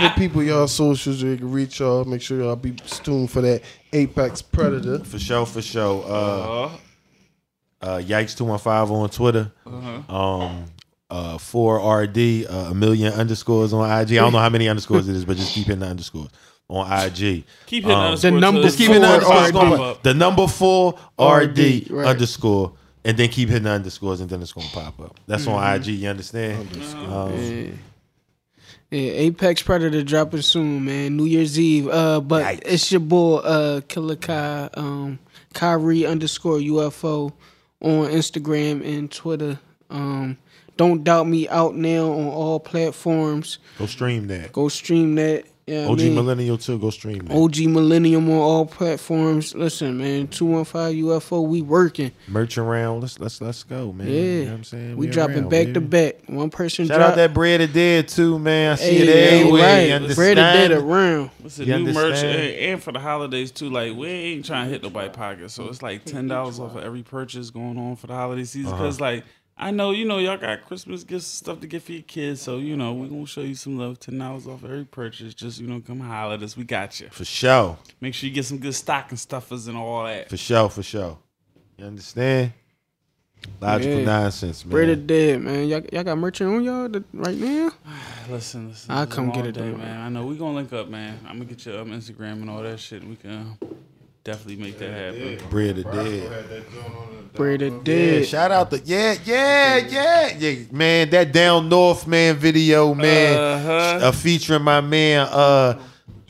the 0.02 0.14
people 0.18 0.42
y'all 0.42 0.68
socials 0.68 1.20
so 1.20 1.26
they 1.28 1.38
can 1.38 1.52
reach 1.52 1.80
y'all. 1.80 2.04
Make 2.06 2.24
sure 2.24 2.40
y'all 2.40 2.56
be 2.56 2.72
tuned 2.72 3.30
for 3.30 3.42
that 3.42 3.62
Apex 3.94 4.42
Predator. 4.42 5.04
For 5.04 5.20
sure, 5.20 5.46
for 5.46 5.62
sure. 5.62 6.04
Uh, 6.08 6.10
Uh, 6.10 6.72
uh, 7.84 7.98
Yikes 8.00 8.36
two 8.36 8.46
one 8.46 8.58
five 8.58 8.90
on 8.90 9.08
Twitter. 9.12 9.52
Um, 10.10 10.66
uh, 11.12 11.38
four 11.38 11.78
RD, 11.78 12.48
uh, 12.50 12.70
a 12.72 12.74
million 12.74 13.14
underscores 13.14 13.74
on 13.74 13.84
IG. 13.86 14.14
I 14.14 14.16
don't 14.22 14.34
know 14.34 14.40
how 14.40 14.50
many 14.50 14.70
underscores 14.70 15.08
it 15.08 15.16
is, 15.16 15.24
but 15.24 15.38
just 15.38 15.54
keep 15.54 15.68
hitting 15.68 15.82
the 15.82 15.88
underscores 15.88 16.30
on 16.68 16.92
IG. 16.92 17.44
keep 17.68 17.84
hitting 17.84 17.92
Um, 17.92 18.06
underscore 18.06 18.32
the 18.32 18.40
number 18.40 18.62
Just 18.64 18.78
keep 18.80 18.88
hitting 18.88 19.04
four 19.04 19.20
the 19.20 19.26
or 19.28 19.34
underscore. 19.36 19.98
The 20.02 20.14
number 20.16 20.48
four 20.48 20.94
RD, 21.20 21.60
RD, 21.60 21.92
right. 21.92 22.08
underscore, 22.08 22.74
and 23.04 23.18
then 23.18 23.30
keep 23.30 23.50
hitting 23.50 23.64
the 23.64 23.72
underscores, 23.72 24.22
and 24.22 24.30
then 24.30 24.42
it's 24.42 24.54
gonna 24.54 24.68
pop 24.72 25.00
up. 25.00 25.20
That's 25.28 25.48
on 25.48 25.76
IG. 25.76 25.88
You 25.88 26.10
understand? 26.10 26.68
Um, 27.08 27.34
Yeah. 27.38 27.72
Yeah, 28.92 29.12
Apex 29.14 29.62
Predator 29.62 30.04
dropping 30.04 30.42
soon, 30.42 30.84
man. 30.84 31.16
New 31.16 31.24
Year's 31.24 31.58
Eve. 31.58 31.88
Uh, 31.88 32.20
but 32.20 32.44
Yikes. 32.44 32.62
it's 32.66 32.92
your 32.92 33.00
boy, 33.00 33.38
uh, 33.38 33.80
Killer 33.88 34.18
Kai, 34.18 34.70
um, 34.74 35.18
Kyrie 35.54 36.06
underscore 36.06 36.58
UFO 36.58 37.32
on 37.80 38.10
Instagram 38.10 38.86
and 38.86 39.10
Twitter. 39.10 39.60
Um, 39.90 40.38
don't 40.76 41.06
doubt 41.06 41.28
me 41.28 41.48
out 41.48 41.74
now 41.76 42.12
on 42.12 42.28
all 42.28 42.60
platforms. 42.60 43.60
go 43.78 43.86
stream 43.86 44.28
that. 44.28 44.52
Go 44.52 44.68
stream 44.68 45.16
that. 45.16 45.46
Yeah, 45.72 45.88
OG 45.88 46.00
Millennial 46.00 46.58
too. 46.58 46.78
Go 46.78 46.90
stream 46.90 47.20
that. 47.20 47.36
OG 47.38 47.60
Millennium 47.68 48.30
on 48.30 48.38
all 48.38 48.66
platforms. 48.66 49.56
Listen, 49.56 49.98
man, 49.98 50.28
two 50.28 50.46
one 50.46 50.66
five 50.66 50.94
UFO. 50.96 51.48
We 51.48 51.62
working. 51.62 52.12
Merch 52.28 52.58
around. 52.58 53.02
Let's 53.02 53.20
let's 53.20 53.40
let's 53.42 53.64
go, 53.64 53.94
man. 53.94 54.08
Yeah, 54.08 54.14
You 54.14 54.40
know 54.46 54.52
what 54.52 54.58
I'm 54.58 54.64
saying 54.66 54.98
we, 54.98 55.08
dropping 55.08 55.38
around, 55.44 55.50
back 55.50 55.74
to 55.74 55.82
back. 55.82 56.16
One 56.28 56.50
person 56.50 56.88
Shout 56.88 56.98
drop. 56.98 57.12
out 57.12 57.16
that 57.16 57.34
bread 57.34 57.62
of 57.62 57.72
dead 57.74 58.08
too, 58.08 58.38
man. 58.40 58.74
I 58.74 58.76
see 58.76 58.84
Hey, 58.84 58.98
it 59.02 59.08
hey, 59.08 59.40
everywhere. 59.40 59.86
You 60.00 60.08
right. 60.08 60.16
Bread 60.16 60.38
of 60.38 60.54
dead 60.54 60.72
around. 60.72 61.30
It's 61.46 61.60
a 61.60 61.66
You 61.66 61.78
new 61.80 61.94
merch 61.94 62.06
understand? 62.06 62.38
and, 62.40 62.56
and 62.74 62.84
for 62.84 62.92
the 62.92 63.00
holidays 63.00 63.52
too. 63.52 63.70
Like 63.70 63.96
we 63.96 64.08
ain't 64.08 64.46
trying 64.46 64.66
to 64.66 64.72
hit 64.72 64.84
nobody 64.84 65.10
pocket, 65.10 65.52
so 65.52 65.70
it's 65.70 65.82
like 65.82 66.04
ten 66.06 66.28
dollars 66.28 66.60
off 66.60 66.76
of 66.76 66.84
every 66.84 67.04
purchase 67.04 67.50
going 67.50 67.78
on 67.78 67.96
for 67.96 68.08
the 68.08 68.14
holiday 68.14 68.44
season. 68.44 68.74
Uh-huh. 68.74 68.84
Because 68.84 69.00
like 69.00 69.24
I 69.64 69.70
know 69.70 69.92
you 69.92 70.06
know 70.06 70.18
y'all 70.18 70.38
got 70.38 70.64
Christmas 70.66 71.04
gifts 71.04 71.26
and 71.26 71.38
stuff 71.38 71.60
to 71.62 71.68
get 71.68 71.84
for 71.84 71.92
your 71.92 72.02
kids, 72.02 72.42
so 72.42 72.58
you 72.58 72.76
know 72.76 72.94
we 72.94 73.08
gonna 73.08 73.28
show 73.28 73.42
you 73.42 73.54
some 73.54 73.78
love. 73.78 74.00
Ten 74.00 74.18
dollars 74.18 74.48
off 74.48 74.64
every 74.64 74.86
purchase. 74.86 75.36
Just 75.36 75.60
you 75.60 75.68
know 75.68 75.80
come 75.80 76.00
holler 76.00 76.34
at 76.34 76.42
us. 76.42 76.58
We 76.58 76.64
got 76.64 77.00
you. 77.00 77.10
For 77.12 77.24
sure. 77.26 77.78
Make 78.02 78.16
sure 78.16 78.28
you 78.28 78.34
get 78.34 78.46
some 78.46 78.58
good 78.58 78.74
stocking 78.74 79.18
stuffers 79.20 79.68
and 79.68 79.78
all 79.78 80.06
that. 80.06 80.30
For 80.30 80.38
sure, 80.38 80.68
for 80.70 80.82
sure. 80.82 81.20
You 81.78 81.86
understand? 81.86 82.54
Logical 83.60 84.00
Yeah. 84.00 84.06
nonsense, 84.06 84.66
man. 84.66 84.72
Bread 84.72 84.90
of 84.90 85.08
dead, 85.08 85.42
man. 85.42 85.68
Y'all, 85.68 85.82
y'all 85.92 86.04
got 86.04 86.18
merch 86.18 86.42
on 86.42 86.64
y'all 86.64 86.90
th- 86.90 87.04
right 87.14 87.38
now? 87.38 87.72
Listen, 88.30 88.70
listen. 88.70 88.92
I'll 88.92 89.08
come 89.08 89.32
get 89.32 89.46
it 89.48 89.54
day, 89.54 89.72
man. 89.72 90.00
I 90.02 90.10
know 90.10 90.26
we 90.26 90.38
gonna 90.38 90.56
link 90.56 90.72
up, 90.74 90.90
man. 90.90 91.20
I'm 91.28 91.38
gonna 91.38 91.46
get 91.46 91.66
you 91.66 91.78
um, 91.78 91.90
Instagram 91.92 92.34
and 92.34 92.50
all 92.50 92.62
that 92.64 92.80
shit. 92.80 93.04
We 93.04 93.16
can. 93.16 93.58
Definitely 94.24 94.64
make 94.64 94.78
that 94.78 94.92
happen. 94.92 95.50
Bread 95.50 95.80
of 95.80 95.86
dead. 95.92 96.32
had 96.32 96.50
that 96.50 96.72
joint 96.72 96.86
on 96.86 97.08
the- 97.34 97.38
Bread 97.38 97.62
of 97.64 97.84
dead. 97.84 98.26
shout 98.28 98.52
out 98.52 98.70
to 98.72 98.80
yeah, 98.86 99.16
yeah, 99.26 99.78
yeah, 99.78 100.36
yeah, 100.38 100.56
man. 100.72 101.10
That 101.10 101.32
down 101.32 101.70
north 101.70 102.06
man 102.06 102.36
video, 102.36 102.94
man, 102.94 103.38
Uh-huh. 103.38 104.08
uh, 104.08 104.12
featuring 104.12 104.64
my 104.64 104.82
man 104.82 105.28
uh 105.32 105.80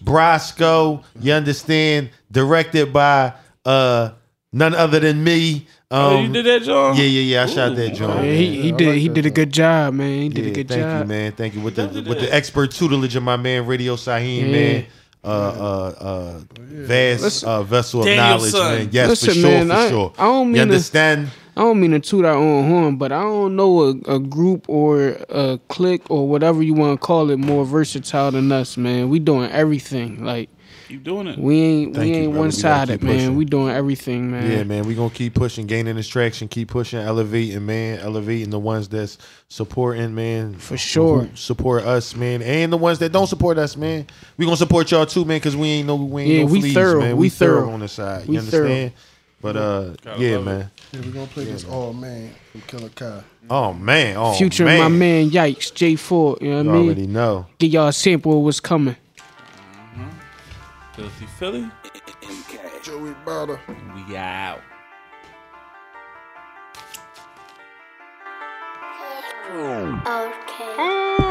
Brosco. 0.04 1.04
You 1.20 1.34
understand? 1.34 2.10
Directed 2.32 2.94
by 2.94 3.34
uh 3.66 4.12
none 4.54 4.74
other 4.76 5.00
than 5.00 5.24
me. 5.24 5.68
Um, 5.90 6.00
oh, 6.02 6.22
you 6.22 6.32
did 6.32 6.46
that, 6.46 6.64
John? 6.64 6.96
Yeah, 6.96 7.04
yeah, 7.04 7.22
yeah. 7.22 7.44
I 7.44 7.46
shot 7.48 7.72
Ooh. 7.72 7.76
that 7.76 7.94
joint. 7.94 8.24
Yeah, 8.24 8.32
he, 8.32 8.62
he 8.62 8.74
I 8.74 8.76
did 8.78 8.88
like 8.88 8.98
he 9.00 9.10
did 9.10 9.26
a 9.26 9.30
good 9.30 9.52
job, 9.52 9.94
man. 9.96 10.22
He 10.22 10.30
did 10.30 10.46
Yeah, 10.46 10.52
a 10.52 10.54
good 10.54 10.68
thank 10.70 10.82
job. 10.82 10.90
Thank 10.92 11.02
you, 11.02 11.08
man. 11.10 11.32
Thank 11.34 11.56
you 11.56 11.62
with 11.62 11.76
the 11.76 11.84
Definitely 11.88 12.10
with 12.10 12.20
the 12.22 12.34
expert 12.34 12.72
tutelage 12.72 13.16
of 13.18 13.24
my 13.24 13.36
man 13.36 13.66
Radio 13.66 13.96
Saheem, 13.98 14.46
Yeah. 14.46 14.52
man. 14.52 14.86
Uh, 15.24 15.28
uh, 15.28 15.94
uh, 16.00 16.40
vast 16.58 17.22
Listen- 17.24 17.50
uh, 17.50 17.62
vessel 17.64 18.00
of 18.00 18.06
Daniel 18.08 18.26
knowledge, 18.26 18.52
son. 18.52 18.76
man. 18.76 18.90
Yes, 18.92 19.10
Listen, 19.10 19.28
for 19.30 19.34
sure, 19.36 19.52
man, 19.52 19.68
for 19.68 19.74
I- 19.74 19.90
sure. 19.90 20.14
I 20.18 20.24
don't 20.26 20.48
mean 20.48 20.50
you 20.50 20.56
to- 20.56 20.62
understand? 20.64 21.28
I 21.56 21.62
don't 21.62 21.80
mean 21.82 21.92
to 21.92 22.00
toot 22.00 22.26
our 22.26 22.34
own 22.34 22.70
horn, 22.70 22.96
but 22.96 23.12
I 23.12 23.22
don't 23.22 23.56
know 23.56 23.82
a, 23.82 24.16
a 24.16 24.20
group 24.20 24.66
or 24.68 25.18
a 25.30 25.60
clique 25.68 26.10
or 26.10 26.28
whatever 26.28 26.64
you 26.64 26.74
want 26.74 27.00
to 27.00 27.06
call 27.06 27.30
it 27.30 27.38
more 27.38 27.66
versatile 27.66 28.32
than 28.32 28.52
us, 28.52 28.78
man. 28.78 29.10
We 29.10 29.20
doing 29.20 29.52
everything. 29.52 30.24
Like 30.26 30.50
Keep 30.92 31.04
doing 31.06 31.28
it. 31.28 31.40
we 31.40 31.58
ain't 31.62 31.96
Thank 31.96 32.06
we 32.06 32.10
you, 32.18 32.24
ain't 32.24 32.32
brother. 32.32 32.40
one 32.42 32.52
sided, 32.52 33.02
man. 33.02 33.14
pushing. 33.16 33.36
We 33.38 33.46
doing 33.46 33.74
everything, 33.74 34.30
man. 34.30 34.52
Yeah, 34.52 34.64
man, 34.64 34.86
we 34.86 34.94
gonna 34.94 35.10
keep 35.10 35.34
pushing, 35.34 35.66
gaining 35.66 35.96
this 35.96 36.08
traction, 36.10 36.50
keep 36.50 36.68
pushing, 36.68 37.00
elevating, 37.00 37.66
man, 37.66 38.00
elevating 38.00 38.50
the 38.50 38.60
ones 38.60 38.90
that's 38.90 39.18
supporting, 39.48 40.14
man, 40.14 40.56
For 40.56 40.76
sure. 40.76 41.30
support 41.34 41.84
us, 41.84 42.14
man, 42.16 42.42
and 42.42 42.74
the 42.74 42.78
ones 42.78 43.00
that 43.00 43.14
don't 43.14 43.28
support 43.28 43.58
us, 43.58 43.78
man. 43.78 44.06
We 44.36 44.44
gonna 44.44 44.58
support 44.58 44.92
y'all 44.92 45.06
too, 45.06 45.24
man, 45.24 45.38
because 45.38 45.56
we 45.56 45.68
ain't 45.70 45.88
no, 45.88 45.96
we 45.96 46.24
ain't 46.24 46.32
Yeah, 46.32 46.40
no 46.44 46.52
we 46.52 46.60
fleas, 46.60 46.74
thorough, 46.74 47.00
man. 47.00 47.16
we 47.18 47.30
thorough. 47.30 47.70
on 47.70 47.80
the 47.80 47.88
side. 47.88 48.28
We 48.28 48.34
You 48.34 48.40
understand? 48.42 48.92
But 49.42 49.56
uh, 49.56 49.82
Gotta 50.04 50.22
yeah, 50.22 50.38
love 50.38 50.42
it. 50.42 50.46
man. 50.46 50.72
Yeah, 50.92 51.00
we're 51.06 51.12
gonna 51.14 51.28
play 51.28 51.46
this 51.46 51.64
all 51.64 51.94
man 51.94 52.32
from 52.52 52.62
Killer 52.62 52.90
Kai. 52.90 53.24
Oh 53.50 53.72
man, 53.74 54.18
oh 54.18 54.34
Future 54.34 54.66
man. 54.66 54.78
my 54.80 54.88
man 54.90 55.30
Yikes, 55.32 55.74
J 55.74 55.96
Four, 55.96 56.38
you 56.42 56.50
know 56.52 56.58
what 56.58 56.68
I 56.68 56.74
mean? 56.74 56.86
already 56.86 57.08
know. 57.08 57.46
Give 57.58 57.72
y'all 57.72 57.88
a 57.88 57.94
sample 57.94 58.38
of 58.38 58.44
what's 58.44 58.60
coming. 58.60 58.98
Filthy 61.02 61.26
Philly. 61.26 61.72
Joey 62.84 63.16
Bada. 63.26 63.58
We 64.08 64.16
out. 64.16 64.62
Okay. 70.06 70.76
Ocean 70.78 71.31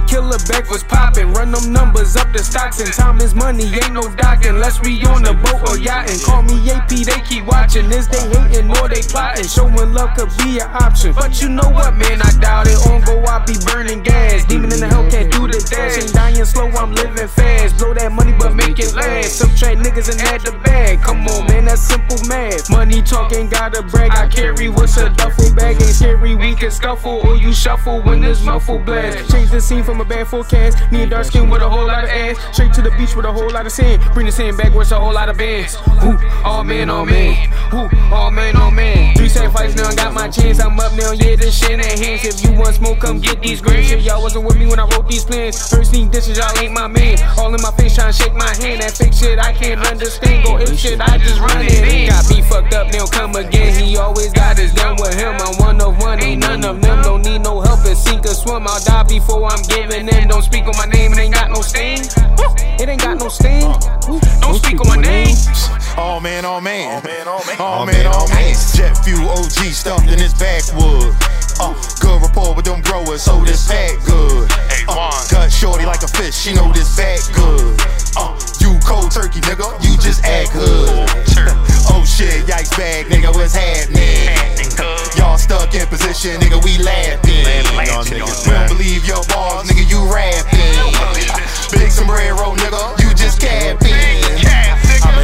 killer 0.00 0.38
back 0.48 0.70
was 0.70 0.82
poppin'. 0.84 1.32
Run 1.32 1.50
them 1.50 1.72
numbers 1.72 2.16
up 2.16 2.32
the 2.32 2.38
stocks 2.38 2.80
and 2.80 2.92
time 2.92 3.20
is 3.20 3.34
money. 3.34 3.64
Ain't 3.64 3.92
no 3.92 4.02
docking 4.16 4.56
unless 4.56 4.80
we 4.80 5.02
on 5.04 5.24
a 5.26 5.34
boat 5.34 5.68
or 5.68 5.78
yachting. 5.78 6.20
Call 6.20 6.42
me 6.42 6.70
AP, 6.70 6.88
they 6.88 7.20
keep 7.28 7.44
watching. 7.46 7.90
Is 7.92 8.08
they 8.08 8.20
hating 8.28 8.70
or 8.70 8.88
they 8.88 9.02
plotting? 9.02 9.46
Showing 9.46 9.92
love 9.92 10.16
could 10.16 10.30
be 10.38 10.60
an 10.60 10.68
option. 10.70 11.12
But 11.12 11.40
you 11.40 11.48
know 11.48 11.68
what, 11.70 11.94
man? 11.94 12.22
I 12.22 12.30
doubt 12.40 12.68
it. 12.68 12.78
On 12.88 13.00
go, 13.02 13.22
I 13.24 13.44
be 13.44 13.54
burning 13.66 14.02
gas. 14.02 14.44
Demon 14.44 14.72
in 14.72 14.80
the 14.80 14.88
hell 14.88 15.08
can't 15.10 15.30
do 15.32 15.46
the 15.46 15.60
dash. 15.68 15.98
Ain't 15.98 16.12
dying 16.12 16.44
slow, 16.44 16.68
I'm 16.68 16.92
living 16.94 17.28
fast. 17.28 17.78
Blow 17.78 17.94
that 17.94 18.12
money, 18.12 18.32
but 18.38 18.54
make 18.54 18.78
it 18.78 18.94
last. 18.94 19.38
Subtract 19.38 19.80
niggas 19.80 20.10
and 20.10 20.20
add 20.22 20.40
the 20.42 20.52
bag. 20.64 21.00
Come 21.02 21.26
on, 21.28 21.46
man, 21.46 21.64
that's 21.66 21.82
simple 21.82 22.18
math. 22.28 22.70
Money 22.70 23.02
talking, 23.02 23.48
gotta 23.48 23.82
brag. 23.82 24.10
I 24.10 24.28
carry 24.28 24.68
what's 24.68 24.96
a 24.96 25.10
duffel 25.10 25.54
bag. 25.54 25.76
Ain't 25.76 25.94
scary, 25.94 26.34
we 26.34 26.54
can 26.54 26.70
scuffle 26.70 27.20
or 27.26 27.36
you 27.36 27.52
shuffle 27.52 28.00
when 28.02 28.20
this 28.20 28.44
muffle 28.44 28.78
blast. 28.78 29.30
Change 29.30 29.50
the 29.50 29.60
scene 29.60 29.81
from 29.84 30.00
a 30.00 30.04
bad 30.04 30.26
forecast. 30.28 30.78
Me 30.92 31.02
and 31.02 31.10
dark 31.10 31.26
skin 31.26 31.48
with 31.48 31.62
a 31.62 31.68
whole 31.68 31.86
lot 31.86 32.04
of 32.04 32.10
ass. 32.10 32.36
Straight 32.52 32.72
to 32.74 32.82
the 32.82 32.90
beach 32.92 33.14
with 33.16 33.24
a 33.24 33.32
whole 33.32 33.50
lot 33.50 33.66
of 33.66 33.72
sand. 33.72 34.02
Bring 34.14 34.26
the 34.26 34.32
sand 34.32 34.56
back, 34.56 34.74
where's 34.74 34.92
a 34.92 34.98
whole 34.98 35.12
lot 35.12 35.28
of 35.28 35.36
bands. 35.38 35.76
Ooh, 36.04 36.18
all 36.44 36.64
man, 36.64 36.90
all 36.90 37.06
man. 37.06 37.36
Ooh, 37.74 37.88
all 38.12 38.30
man, 38.30 38.56
all 38.56 38.70
man. 38.70 39.14
Three 39.16 39.28
sacrifices 39.28 39.76
now, 39.76 39.92
got 39.92 40.14
my 40.14 40.28
chance. 40.28 40.60
I'm 40.60 40.78
up 40.78 40.92
now, 40.94 41.12
yeah, 41.12 41.36
this 41.36 41.56
shit 41.58 41.72
in 41.72 41.80
hands. 41.80 42.24
If 42.24 42.44
you 42.44 42.58
want 42.58 42.76
smoke, 42.76 43.00
come 43.00 43.20
get 43.20 43.40
these 43.40 43.60
grams. 43.60 43.88
Shit, 43.88 44.02
y'all 44.02 44.22
wasn't 44.22 44.44
with 44.44 44.58
me 44.58 44.66
when 44.66 44.78
I 44.78 44.86
wrote 44.86 45.08
these 45.08 45.24
plans. 45.24 45.56
First 45.70 45.90
sneak 45.90 46.10
dishes, 46.10 46.38
y'all 46.38 46.58
ain't 46.58 46.72
my 46.72 46.86
man. 46.86 47.18
All 47.38 47.54
in 47.54 47.60
my 47.62 47.70
face, 47.72 47.94
trying 47.94 48.12
to 48.12 48.18
shake 48.18 48.34
my 48.34 48.54
hand. 48.56 48.82
That 48.82 48.92
fake 48.92 49.14
shit, 49.14 49.38
I 49.38 49.52
can't 49.52 49.80
understand. 49.86 50.44
Go 50.44 50.58
ape 50.58 50.76
shit, 50.76 51.00
I 51.00 51.18
just 51.18 51.40
run 51.40 51.64
it 51.64 51.84
in. 51.84 52.08
Got 52.08 52.28
me 52.30 52.42
fucked 52.42 52.74
up, 52.74 52.92
now 52.92 53.06
come 53.06 53.34
again. 53.36 53.74
He 53.82 53.96
always 53.96 54.32
got 54.32 54.58
his 54.58 54.72
done 54.74 54.96
with 54.98 55.14
him. 55.14 55.34
I'm 55.40 55.56
one 55.58 55.80
of 55.80 55.98
one, 56.00 56.20
ain't 56.22 56.40
none 56.40 56.64
of 56.64 56.80
them. 56.80 57.02
Don't 57.02 57.24
need 57.24 57.40
no 57.40 57.60
help 57.60 57.84
and 57.84 57.96
sink 57.96 58.24
or 58.26 58.34
swim. 58.34 58.66
I'll 58.66 58.82
die 58.84 59.04
before 59.04 59.44
I'm 59.46 59.62
giving 59.72 60.08
in. 60.08 60.28
Don't 60.28 60.42
speak 60.42 60.64
on 60.66 60.76
my 60.76 60.86
name, 60.86 61.12
it 61.12 61.18
ain't 61.18 61.34
got 61.34 61.50
no 61.50 61.60
stain. 61.60 62.00
It 62.80 62.88
ain't 62.88 63.00
got 63.00 63.18
no 63.18 63.28
stain. 63.28 63.62
Don't 64.40 64.58
speak 64.58 64.80
on 64.80 64.88
my 64.88 64.96
name. 64.96 65.36
All 65.96 66.20
man, 66.20 66.44
all 66.44 66.60
man. 66.60 66.96
All 66.96 67.02
man, 67.02 67.28
all 67.28 67.44
man. 67.46 67.60
All 67.60 67.86
man, 67.86 68.06
all 68.06 68.28
man. 68.28 68.54
Jet 68.74 68.96
fuel 69.04 69.28
OG 69.28 69.72
stuffed 69.72 70.08
in 70.08 70.18
his 70.18 70.34
backwood. 70.34 71.14
Uh, 71.60 71.74
good 72.00 72.20
rapport 72.22 72.54
with 72.54 72.64
them 72.64 72.80
growers, 72.82 73.22
so 73.22 73.40
this 73.44 73.68
pack 73.68 73.98
good. 74.04 74.50
Uh, 74.88 75.10
cut 75.28 75.50
shorty 75.50 75.84
like 75.84 76.02
a 76.02 76.08
fish, 76.08 76.34
she 76.34 76.54
know 76.54 76.72
this 76.72 76.96
back 76.96 77.20
good. 77.34 77.80
Uh, 78.16 78.38
you 78.60 78.78
cold 78.84 79.10
turkey, 79.10 79.40
nigga, 79.40 79.68
you 79.84 79.96
just 79.98 80.24
act 80.24 80.50
hood. 80.52 80.88
oh 81.92 82.04
shit, 82.04 82.46
yikes 82.46 82.76
bag, 82.76 83.06
nigga, 83.06 83.32
what's 83.34 83.54
happening? 83.54 84.62
Y'all 85.16 85.38
stuck 85.38 85.74
in 85.74 85.86
position, 85.86 86.40
nigga, 86.40 86.62
we 86.64 86.78
laughing. 86.82 87.44
Y'all 87.86 88.04
niggas 88.04 88.46
We 88.46 88.52
don't 88.52 88.68
believe 88.68 89.06
your 89.06 89.22
balls, 89.28 89.68
nigga, 89.68 89.84
you 89.88 90.00
rapping. 90.12 91.78
Big 91.78 91.90
sombrero, 91.90 92.54
nigga, 92.56 93.02
you 93.02 93.14
just 93.14 93.40
capping. 93.40 94.21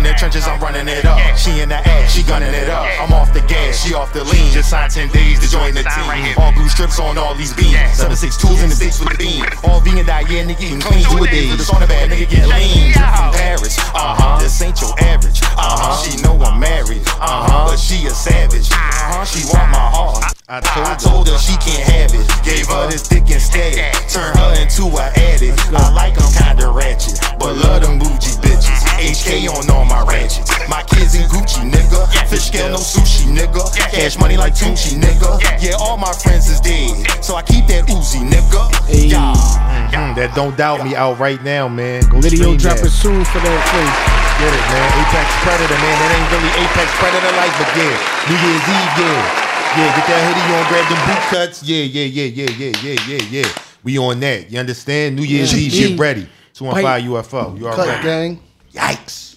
The 0.09 0.16
trenches, 0.16 0.48
I'm 0.48 0.56
running 0.56 0.89
it 0.89 1.05
up. 1.05 1.20
She 1.36 1.60
in 1.60 1.68
the 1.68 1.76
ass, 1.76 2.16
she 2.16 2.24
gunning 2.24 2.56
it 2.56 2.72
up. 2.72 2.89
I'm 2.97 3.12
off 3.12 3.28
the 3.36 3.44
gas, 3.44 3.85
she 3.85 3.93
off 3.93 4.10
the 4.16 4.24
lean. 4.24 4.48
Just 4.56 4.70
signed 4.70 4.90
10 4.90 5.12
days 5.12 5.36
to 5.44 5.47
join 5.52 5.76
the 5.76 5.85
team. 5.85 6.32
All 6.40 6.51
blue 6.56 6.66
strips 6.72 6.98
on 6.98 7.18
all 7.18 7.35
these 7.35 7.52
beams. 7.52 7.76
Seven 7.93 8.16
six 8.16 8.40
tools 8.40 8.62
in 8.62 8.72
the 8.72 8.74
sticks 8.74 8.98
with 9.01 9.12
the 9.12 9.18
beam. 9.20 9.44
All 9.68 9.85
vegan 9.85 10.06
diet, 10.09 10.32
yeah, 10.32 10.48
nigga 10.48 10.64
eating 10.64 10.80
clean 10.80 11.05
two 11.05 11.20
a 11.20 11.28
day, 11.28 11.52
This 11.52 11.68
on 11.68 11.85
the 11.85 11.86
bad 11.86 12.09
nigga 12.09 12.24
get 12.24 12.48
lean. 12.48 12.97
Drip 12.97 13.05
from 13.05 13.32
Paris, 13.36 13.76
uh 13.93 14.16
huh. 14.16 14.40
This 14.40 14.56
ain't 14.64 14.80
your 14.80 14.97
average, 14.97 15.44
uh 15.44 15.76
huh. 15.76 16.01
She 16.01 16.16
know 16.24 16.40
I'm 16.40 16.56
married, 16.56 17.05
uh 17.20 17.44
huh. 17.44 17.68
But 17.68 17.76
she 17.76 18.09
a 18.09 18.10
savage, 18.16 18.72
uh 18.72 18.80
huh. 18.80 19.24
She 19.28 19.44
want 19.52 19.68
my 19.68 19.93
heart. 19.93 20.24
I 20.48 20.64
told 20.64 20.86
I 20.89 20.97
told 20.97 21.28
her 21.28 21.36
she 21.36 21.52
can't 21.60 21.85
have 21.85 22.16
it. 22.16 22.24
Gave 22.48 22.64
her 22.72 22.89
this 22.89 23.05
dick 23.05 23.28
instead. 23.28 23.76
Turn 24.09 24.32
her 24.40 24.56
into 24.56 24.89
an 24.89 25.12
addict. 25.20 25.60
I 25.68 25.93
like 25.93 26.16
them 26.16 26.32
kinda 26.32 26.72
ratchet, 26.72 27.20
but 27.36 27.60
love 27.60 27.85
them 27.85 28.01
bougie 28.01 28.40
bitches. 28.40 28.78
HK 28.99 29.47
on 29.49 29.70
all 29.70 29.85
my 29.85 30.03
ratchets. 30.05 30.51
My 30.69 30.83
kids 30.83 31.15
in 31.15 31.23
Gucci, 31.31 31.62
nigga. 31.70 32.07
Fish 32.29 32.47
scale, 32.51 32.70
no 32.70 32.77
sushi, 32.79 33.31
nigga. 33.31 33.62
Cash 33.91 34.19
money 34.19 34.37
like 34.37 34.55
Tunechi, 34.55 34.99
nigga. 34.99 35.39
Yeah, 35.62 35.79
all 35.79 35.97
my 35.97 36.12
friends 36.12 36.49
is 36.51 36.61
dead, 36.61 36.91
so 37.23 37.37
I 37.37 37.43
keep 37.43 37.66
that 37.69 37.87
Uzi, 37.87 38.27
nigga. 38.29 38.62
Hey. 38.87 39.07
Yeah. 39.07 39.33
Mm, 39.95 40.15
that 40.16 40.35
don't 40.35 40.57
doubt 40.57 40.85
me 40.85 40.95
out 40.95 41.19
right 41.19 41.43
now, 41.43 41.69
man. 41.69 42.03
Go 42.11 42.20
Video 42.20 42.57
dropping 42.57 42.91
soon 42.93 43.25
for 43.25 43.39
that 43.41 43.61
thing. 43.73 43.91
Get 44.39 44.53
it, 44.55 44.65
man. 44.70 44.89
Apex 45.03 45.27
Predator, 45.43 45.79
man. 45.79 45.97
That 45.99 46.11
ain't 46.15 46.29
really 46.35 46.53
Apex 46.62 46.89
Predator 46.99 47.33
like, 47.39 47.55
but 47.59 47.70
yeah. 47.75 47.95
New 48.29 48.39
Year's 48.39 48.66
Eve, 48.66 48.95
yeah. 48.99 49.47
Yeah, 49.79 49.89
get 49.97 50.07
that 50.11 50.20
hoodie 50.27 50.55
on, 50.55 50.65
grab 50.69 50.87
them 50.91 51.01
boot 51.07 51.23
cuts. 51.31 51.62
Yeah, 51.62 51.83
yeah, 51.85 52.05
yeah, 52.05 52.25
yeah, 52.25 52.51
yeah, 52.51 52.73
yeah, 52.83 52.99
yeah, 53.09 53.43
yeah. 53.43 53.49
We 53.83 53.99
on 53.99 54.20
that. 54.20 54.51
You 54.51 54.59
understand? 54.61 55.16
New 55.16 55.23
Year's 55.23 55.53
Yeah. 55.53 55.61
Eve, 55.61 55.73
get 55.73 55.91
Yeah. 55.91 55.97
ready. 56.03 56.29
215 56.55 57.11
UFO. 57.11 57.57
You 57.59 57.65
Cut 57.66 57.79
already. 57.79 58.03
gang. 58.03 58.41
Yikes. 58.73 59.28